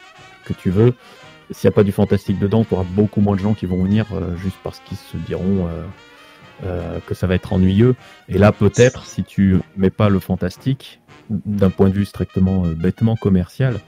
que 0.46 0.54
tu 0.54 0.70
veux. 0.70 0.94
S'il 1.52 1.70
n'y 1.70 1.74
a 1.74 1.76
pas 1.76 1.84
du 1.84 1.92
fantastique 1.92 2.40
dedans, 2.40 2.64
tu 2.66 2.74
auras 2.74 2.84
beaucoup 2.84 3.22
moins 3.22 3.36
de 3.36 3.42
gens 3.42 3.54
qui 3.54 3.66
vont 3.66 3.82
venir 3.84 4.06
euh, 4.14 4.36
juste 4.38 4.58
parce 4.64 4.80
qu'ils 4.80 4.98
se 4.98 5.18
diront 5.18 5.70
que 7.06 7.14
ça 7.14 7.28
va 7.28 7.36
être 7.36 7.54
ennuyeux. 7.54 7.96
Et 8.30 8.40
là, 8.40 8.52
peut-être, 8.52 9.06
si 9.06 9.24
tu 9.24 9.60
mets 9.76 9.92
pas 9.92 10.10
le 10.10 10.20
fantastique, 10.20 11.00
d'un 11.30 11.70
point 11.70 11.88
de 11.88 11.94
vue 11.94 12.06
strictement 12.06 12.64
bêtement 12.66 13.16
commercial, 13.16 13.80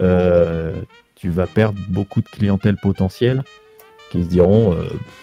tu 0.00 1.30
vas 1.30 1.46
perdre 1.46 1.78
beaucoup 1.88 2.22
de 2.22 2.28
clientèle 2.28 2.76
potentielle 2.76 3.44
qui 4.10 4.22
se 4.22 4.28
diront 4.28 4.76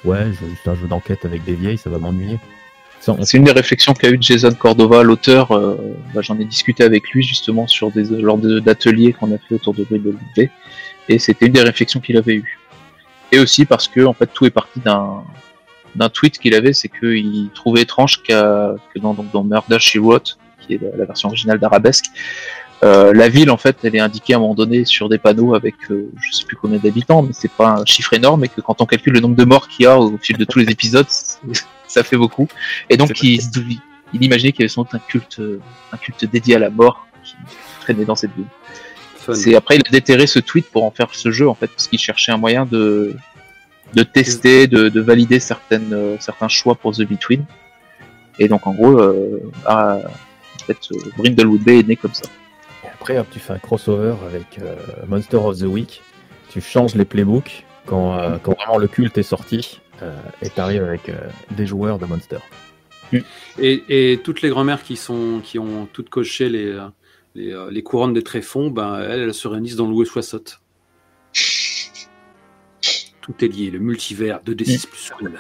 ouais, 0.03 0.31
j'ai 0.39 0.49
juste 0.49 0.67
un 0.67 0.75
jeu 0.75 0.87
d'enquête 0.87 1.25
avec 1.25 1.43
des 1.43 1.53
vieilles, 1.53 1.77
ça 1.77 1.89
va 1.89 1.97
m'ennuyer. 1.97 2.39
C'est 3.21 3.37
une 3.37 3.43
des 3.43 3.51
réflexions 3.51 3.93
qu'a 3.93 4.09
eu 4.09 4.17
Jason 4.21 4.53
Cordova, 4.53 5.03
l'auteur. 5.03 5.51
Euh, 5.51 5.75
bah, 6.13 6.21
j'en 6.21 6.39
ai 6.39 6.45
discuté 6.45 6.85
avec 6.85 7.09
lui 7.09 7.21
justement 7.21 7.67
sur 7.67 7.91
des 7.91 8.05
lors 8.05 8.37
d'ateliers 8.37 9.11
qu'on 9.11 9.33
a 9.33 9.37
fait 9.37 9.55
autour 9.55 9.73
de 9.73 9.83
Bride 9.83 10.49
et 11.09 11.19
c'était 11.19 11.47
une 11.47 11.51
des 11.51 11.61
réflexions 11.61 11.99
qu'il 11.99 12.15
avait 12.15 12.35
eues. 12.35 12.59
Et 13.33 13.39
aussi 13.39 13.65
parce 13.65 13.89
que 13.89 14.05
en 14.05 14.13
fait 14.13 14.27
tout 14.33 14.45
est 14.45 14.51
parti 14.51 14.79
d'un 14.79 15.23
d'un 15.95 16.09
tweet 16.09 16.39
qu'il 16.39 16.55
avait, 16.55 16.73
c'est 16.73 16.87
qu'il 16.87 17.49
trouvait 17.53 17.81
étrange 17.81 18.23
que 18.23 18.75
dans, 18.99 19.13
dans 19.13 19.43
Murder 19.43 19.79
She 19.79 19.97
Wrote, 19.97 20.39
qui 20.61 20.75
est 20.75 20.79
la, 20.97 21.05
version 21.05 21.27
originale 21.27 21.59
d'Arabesque, 21.59 22.05
euh, 22.83 23.13
la 23.13 23.29
ville 23.29 23.49
en 23.49 23.57
fait 23.57 23.77
elle 23.83 23.95
est 23.95 23.99
indiquée 23.99 24.33
à 24.33 24.37
un 24.37 24.39
moment 24.39 24.55
donné 24.55 24.85
sur 24.85 25.09
des 25.09 25.17
panneaux 25.17 25.55
avec 25.55 25.75
euh, 25.89 26.11
je 26.21 26.35
sais 26.35 26.45
plus 26.45 26.55
combien 26.55 26.79
d'habitants, 26.79 27.21
mais 27.23 27.31
c'est 27.33 27.51
pas 27.51 27.69
un 27.79 27.85
chiffre 27.85 28.13
énorme 28.13 28.43
et 28.43 28.49
que 28.49 28.61
quand 28.61 28.81
on 28.81 28.85
calcule 28.85 29.13
le 29.13 29.19
nombre 29.19 29.35
de 29.35 29.45
morts 29.45 29.67
qu'il 29.67 29.83
y 29.83 29.87
a 29.87 29.97
au 29.97 30.17
fil 30.17 30.37
de 30.37 30.45
tous 30.45 30.59
les 30.59 30.69
épisodes, 30.69 31.07
ça 31.87 32.03
fait 32.03 32.17
beaucoup. 32.17 32.47
Et 32.89 32.97
donc, 32.97 33.21
il, 33.23 33.39
il, 34.13 34.23
imaginait 34.23 34.51
qu'il 34.51 34.61
y 34.61 34.63
avait 34.63 34.69
sans 34.69 34.83
doute 34.83 34.95
un 34.95 34.99
culte, 34.99 35.41
un 35.91 35.97
culte 35.97 36.25
dédié 36.25 36.55
à 36.55 36.59
la 36.59 36.69
mort 36.69 37.07
qui 37.23 37.35
traînait 37.81 38.05
dans 38.05 38.15
cette 38.15 38.35
ville. 38.35 38.45
C'est 39.33 39.55
après, 39.55 39.75
il 39.75 39.81
a 39.87 39.89
déterré 39.89 40.27
ce 40.27 40.39
tweet 40.39 40.69
pour 40.69 40.83
en 40.83 40.91
faire 40.91 41.07
ce 41.13 41.31
jeu, 41.31 41.47
en 41.47 41.55
fait, 41.55 41.67
parce 41.67 41.87
qu'il 41.87 41.99
cherchait 41.99 42.31
un 42.31 42.37
moyen 42.37 42.65
de, 42.65 43.15
de 43.93 44.03
tester, 44.03 44.67
de, 44.67 44.89
de 44.89 45.01
valider 45.01 45.39
certaines, 45.39 45.93
euh, 45.93 46.17
certains 46.19 46.49
choix 46.49 46.75
pour 46.75 46.93
The 46.93 47.03
Between. 47.03 47.45
Et 48.39 48.47
donc, 48.47 48.67
en 48.67 48.73
gros, 48.73 48.99
euh, 48.99 49.39
en 49.65 50.01
fait, 50.65 50.77
Brindlewood 51.17 51.63
Bay 51.63 51.79
est 51.79 51.87
né 51.87 51.95
comme 51.95 52.13
ça. 52.13 52.27
Après, 53.03 53.19
hop, 53.19 53.27
tu 53.29 53.39
fais 53.39 53.53
un 53.53 53.59
crossover 53.59 54.15
avec 54.25 54.59
euh, 54.59 54.75
Monster 55.07 55.37
of 55.37 55.59
the 55.59 55.63
Week. 55.63 56.01
Tu 56.49 56.61
changes 56.61 56.95
les 56.95 57.05
playbooks 57.05 57.65
quand, 57.85 58.39
quand 58.41 58.53
vraiment 58.53 58.77
le 58.77 58.87
culte 58.87 59.17
est 59.17 59.23
sorti. 59.23 59.81
Euh, 60.01 60.15
et 60.41 60.49
t'arrives 60.49 60.83
avec 60.83 61.09
euh, 61.09 61.15
des 61.51 61.65
joueurs 61.65 61.99
de 61.99 62.05
Monster. 62.05 62.39
Et, 63.59 64.19
toutes 64.23 64.41
les 64.41 64.49
grand-mères 64.49 64.81
qui, 64.81 64.95
sont, 64.95 65.39
qui 65.43 65.59
ont 65.59 65.87
toutes 65.91 66.09
coché 66.09 66.49
les, 66.49 66.79
les, 67.35 67.53
euh, 67.53 67.69
les 67.69 67.83
couronnes 67.83 68.13
des 68.13 68.23
tréfonds, 68.23 68.71
ben, 68.71 68.99
elles, 68.99 69.21
elles 69.21 69.33
se 69.33 69.47
réunissent 69.47 69.75
dans 69.75 69.87
le 69.87 70.05
Soissot. 70.05 70.43
Tout 73.21 73.45
est 73.45 73.47
lié, 73.47 73.69
le 73.69 73.79
multivers, 73.79 74.41
2D6 74.43 74.87
plus 74.87 75.11
cool. 75.17 75.39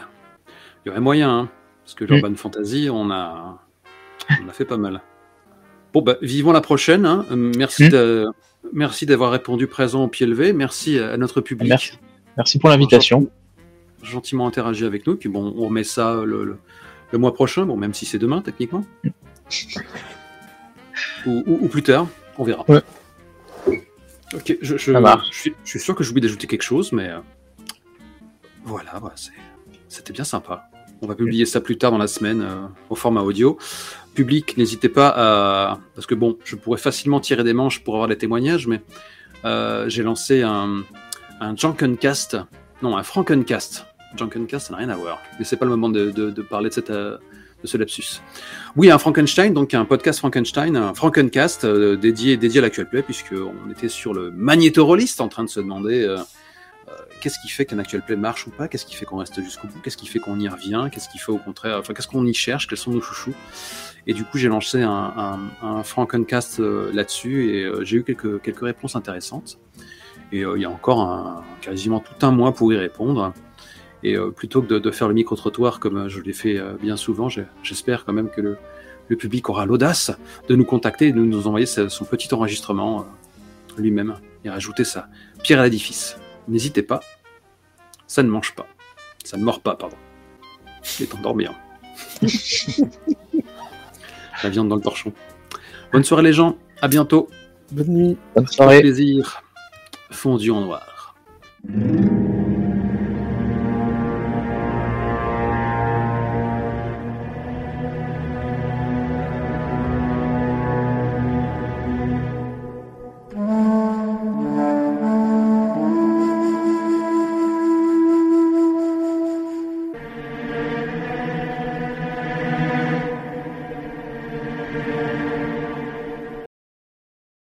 Il 0.85 0.89
y 0.89 0.91
aurait 0.91 1.01
moyen, 1.01 1.29
hein, 1.29 1.49
parce 1.83 1.95
que 1.95 2.05
l'Urban 2.05 2.35
Fantasy, 2.35 2.89
on 2.91 3.09
a, 3.09 3.59
on 4.43 4.47
a 4.47 4.53
fait 4.53 4.65
pas 4.65 4.77
mal. 4.77 5.01
Bon, 5.93 6.01
bah, 6.01 6.17
vivons 6.21 6.51
la 6.51 6.61
prochaine. 6.61 7.05
Hein. 7.05 7.25
Merci, 7.31 7.89
merci 8.73 9.05
d'avoir 9.05 9.31
répondu 9.31 9.67
présent 9.67 10.03
au 10.03 10.07
pied 10.07 10.25
levé. 10.25 10.53
Merci 10.53 10.99
à 10.99 11.17
notre 11.17 11.41
public. 11.41 11.69
Merci, 11.69 11.91
merci 12.37 12.59
pour 12.59 12.69
l'invitation 12.69 13.29
gentiment 14.03 14.47
interagi 14.47 14.85
avec 14.85 15.07
nous. 15.07 15.15
Puis 15.15 15.29
bon, 15.29 15.53
on 15.57 15.65
remet 15.67 15.83
ça 15.83 16.23
le, 16.25 16.59
mois 17.13 17.33
prochain, 17.33 17.65
bon, 17.65 17.77
même 17.77 17.93
si 17.93 18.05
c'est 18.05 18.19
demain 18.19 18.41
techniquement. 18.41 18.85
ou, 21.25 21.67
plus 21.67 21.83
tard, 21.83 22.07
on 22.37 22.43
verra. 22.43 22.65
Ok, 24.35 24.57
je, 24.61 24.77
suis, 24.77 25.79
sûr 25.79 25.95
que 25.95 26.03
j'oublie 26.03 26.21
d'ajouter 26.21 26.47
quelque 26.47 26.63
chose, 26.63 26.91
mais 26.91 27.09
euh, 27.09 27.19
voilà, 28.63 28.99
c'était 29.87 30.13
bien 30.13 30.23
sympa. 30.23 30.69
On 31.01 31.07
va 31.07 31.15
publier 31.15 31.45
ça 31.45 31.61
plus 31.61 31.77
tard 31.77 31.91
dans 31.91 31.97
la 31.97 32.07
semaine 32.07 32.41
euh, 32.41 32.65
au 32.89 32.95
format 32.95 33.21
audio. 33.21 33.57
Public, 34.13 34.57
n'hésitez 34.57 34.89
pas 34.89 35.13
à. 35.15 35.79
Parce 35.95 36.07
que 36.07 36.15
bon, 36.15 36.37
je 36.43 36.55
pourrais 36.55 36.79
facilement 36.79 37.19
tirer 37.19 37.43
des 37.43 37.53
manches 37.53 37.83
pour 37.83 37.95
avoir 37.95 38.07
des 38.07 38.17
témoignages, 38.17 38.67
mais 38.67 38.81
euh, 39.45 39.89
j'ai 39.89 40.03
lancé 40.03 40.41
un, 40.41 40.83
un 41.39 41.55
Junkencast, 41.55 42.37
non, 42.81 42.97
un 42.97 43.03
Frankencast 43.03 43.85
Junkencast, 44.15 44.67
ça 44.67 44.73
n'a 44.73 44.79
rien 44.79 44.89
à 44.89 44.95
voir. 44.95 45.19
Mais 45.39 45.45
c'est 45.45 45.57
pas 45.57 45.65
le 45.65 45.71
moment 45.71 45.89
de, 45.89 46.31
parler 46.49 46.69
de, 46.69 46.73
cette, 46.73 46.91
euh, 46.91 47.17
de 47.63 47.67
ce 47.67 47.77
lapsus. 47.77 48.21
Oui, 48.75 48.91
un 48.91 48.99
Frankenstein, 48.99 49.53
donc 49.53 49.73
un 49.73 49.85
podcast 49.85 50.19
Frankenstein, 50.19 50.77
un 50.77 50.93
Frankencast 50.93 51.65
euh, 51.65 51.95
dédié, 51.95 52.37
dédié 52.37 52.59
à 52.59 52.61
l'actuel 52.61 52.87
play, 52.87 53.01
puisqu'on 53.01 53.71
était 53.71 53.89
sur 53.89 54.13
le 54.13 54.31
magnétoroliste 54.31 55.19
en 55.19 55.27
train 55.27 55.43
de 55.43 55.49
se 55.49 55.59
demander 55.59 56.15
qu'est-ce 57.23 57.39
qui 57.39 57.47
fait 57.47 57.65
qu'un 57.65 57.79
actuel 57.79 58.01
play 58.01 58.17
marche 58.17 58.45
ou 58.45 58.51
pas, 58.51 58.67
qu'est-ce 58.67 58.85
qui 58.85 58.95
fait 58.95 59.05
qu'on 59.05 59.17
reste 59.17 59.41
jusqu'au 59.41 59.67
bout, 59.67 59.79
qu'est-ce 59.81 59.97
qui 59.97 60.07
fait 60.07 60.19
qu'on 60.19 60.39
y 60.39 60.47
revient, 60.49 60.89
qu'est-ce 60.91 61.07
qui 61.09 61.17
fait 61.17 61.31
au 61.31 61.37
contraire, 61.37 61.77
enfin 61.79 61.93
qu'est-ce 61.93 62.07
qu'on 62.07 62.25
y 62.25 62.33
cherche, 62.33 62.67
quels 62.67 62.77
sont 62.77 62.91
nos 62.91 63.01
chouchous? 63.01 63.33
Et 64.05 64.13
du 64.13 64.25
coup, 64.25 64.37
j'ai 64.37 64.49
lancé 64.49 64.81
un, 64.81 65.39
un, 65.61 65.83
Frankencast 65.83 66.59
là-dessus 66.59 67.55
et 67.55 67.71
j'ai 67.83 67.97
eu 67.97 68.03
quelques, 68.03 68.41
quelques 68.41 68.59
réponses 68.59 68.97
intéressantes. 68.97 69.59
Et 70.33 70.39
il 70.41 70.61
y 70.61 70.65
a 70.65 70.69
encore 70.69 71.41
quasiment 71.61 72.01
tout 72.01 72.25
un 72.25 72.31
mois 72.31 72.53
pour 72.53 72.73
y 72.73 72.77
répondre. 72.77 73.33
Et 74.03 74.17
euh, 74.17 74.31
plutôt 74.31 74.61
que 74.61 74.73
de, 74.77 74.91
faire 74.91 75.07
le 75.07 75.13
micro-trottoir 75.13 75.79
comme 75.79 75.97
euh, 75.97 76.09
je 76.09 76.19
l'ai 76.19 76.33
fait 76.33 76.57
euh, 76.57 76.73
bien 76.79 76.97
souvent, 76.97 77.29
j'espère 77.63 78.05
quand 78.05 78.13
même 78.13 78.29
que 78.29 78.41
le, 78.41 78.57
public 79.17 79.47
aura 79.49 79.67
l'audace 79.67 80.11
de 80.49 80.55
nous 80.55 80.65
contacter 80.65 81.09
et 81.09 81.11
de 81.11 81.19
nous 81.19 81.45
envoyer 81.45 81.67
son 81.67 82.03
petit 82.03 82.33
enregistrement 82.33 83.05
lui-même 83.77 84.15
et 84.43 84.49
rajouter 84.49 84.85
sa 84.85 85.07
pierre 85.43 85.59
à 85.59 85.65
l'édifice. 85.65 86.17
N'hésitez 86.47 86.83
pas, 86.83 86.99
ça 88.07 88.23
ne 88.23 88.29
mange 88.29 88.53
pas. 88.55 88.67
Ça 89.23 89.37
ne 89.37 89.43
mord 89.43 89.61
pas, 89.61 89.75
pardon. 89.75 89.97
Il 90.99 91.03
est 91.03 91.15
endormir. 91.15 91.53
La 94.43 94.49
viande 94.49 94.67
dans 94.67 94.75
le 94.75 94.81
torchon. 94.81 95.13
Bonne 95.91 96.03
soirée 96.03 96.23
les 96.23 96.33
gens, 96.33 96.57
à 96.81 96.87
bientôt. 96.87 97.29
Bonne 97.71 97.87
nuit. 97.87 98.17
Bonne 98.35 98.47
soirée. 98.47 98.81
plaisir. 98.81 99.41
Fondu 100.11 100.51
en 100.51 100.61
noir. 100.61 101.15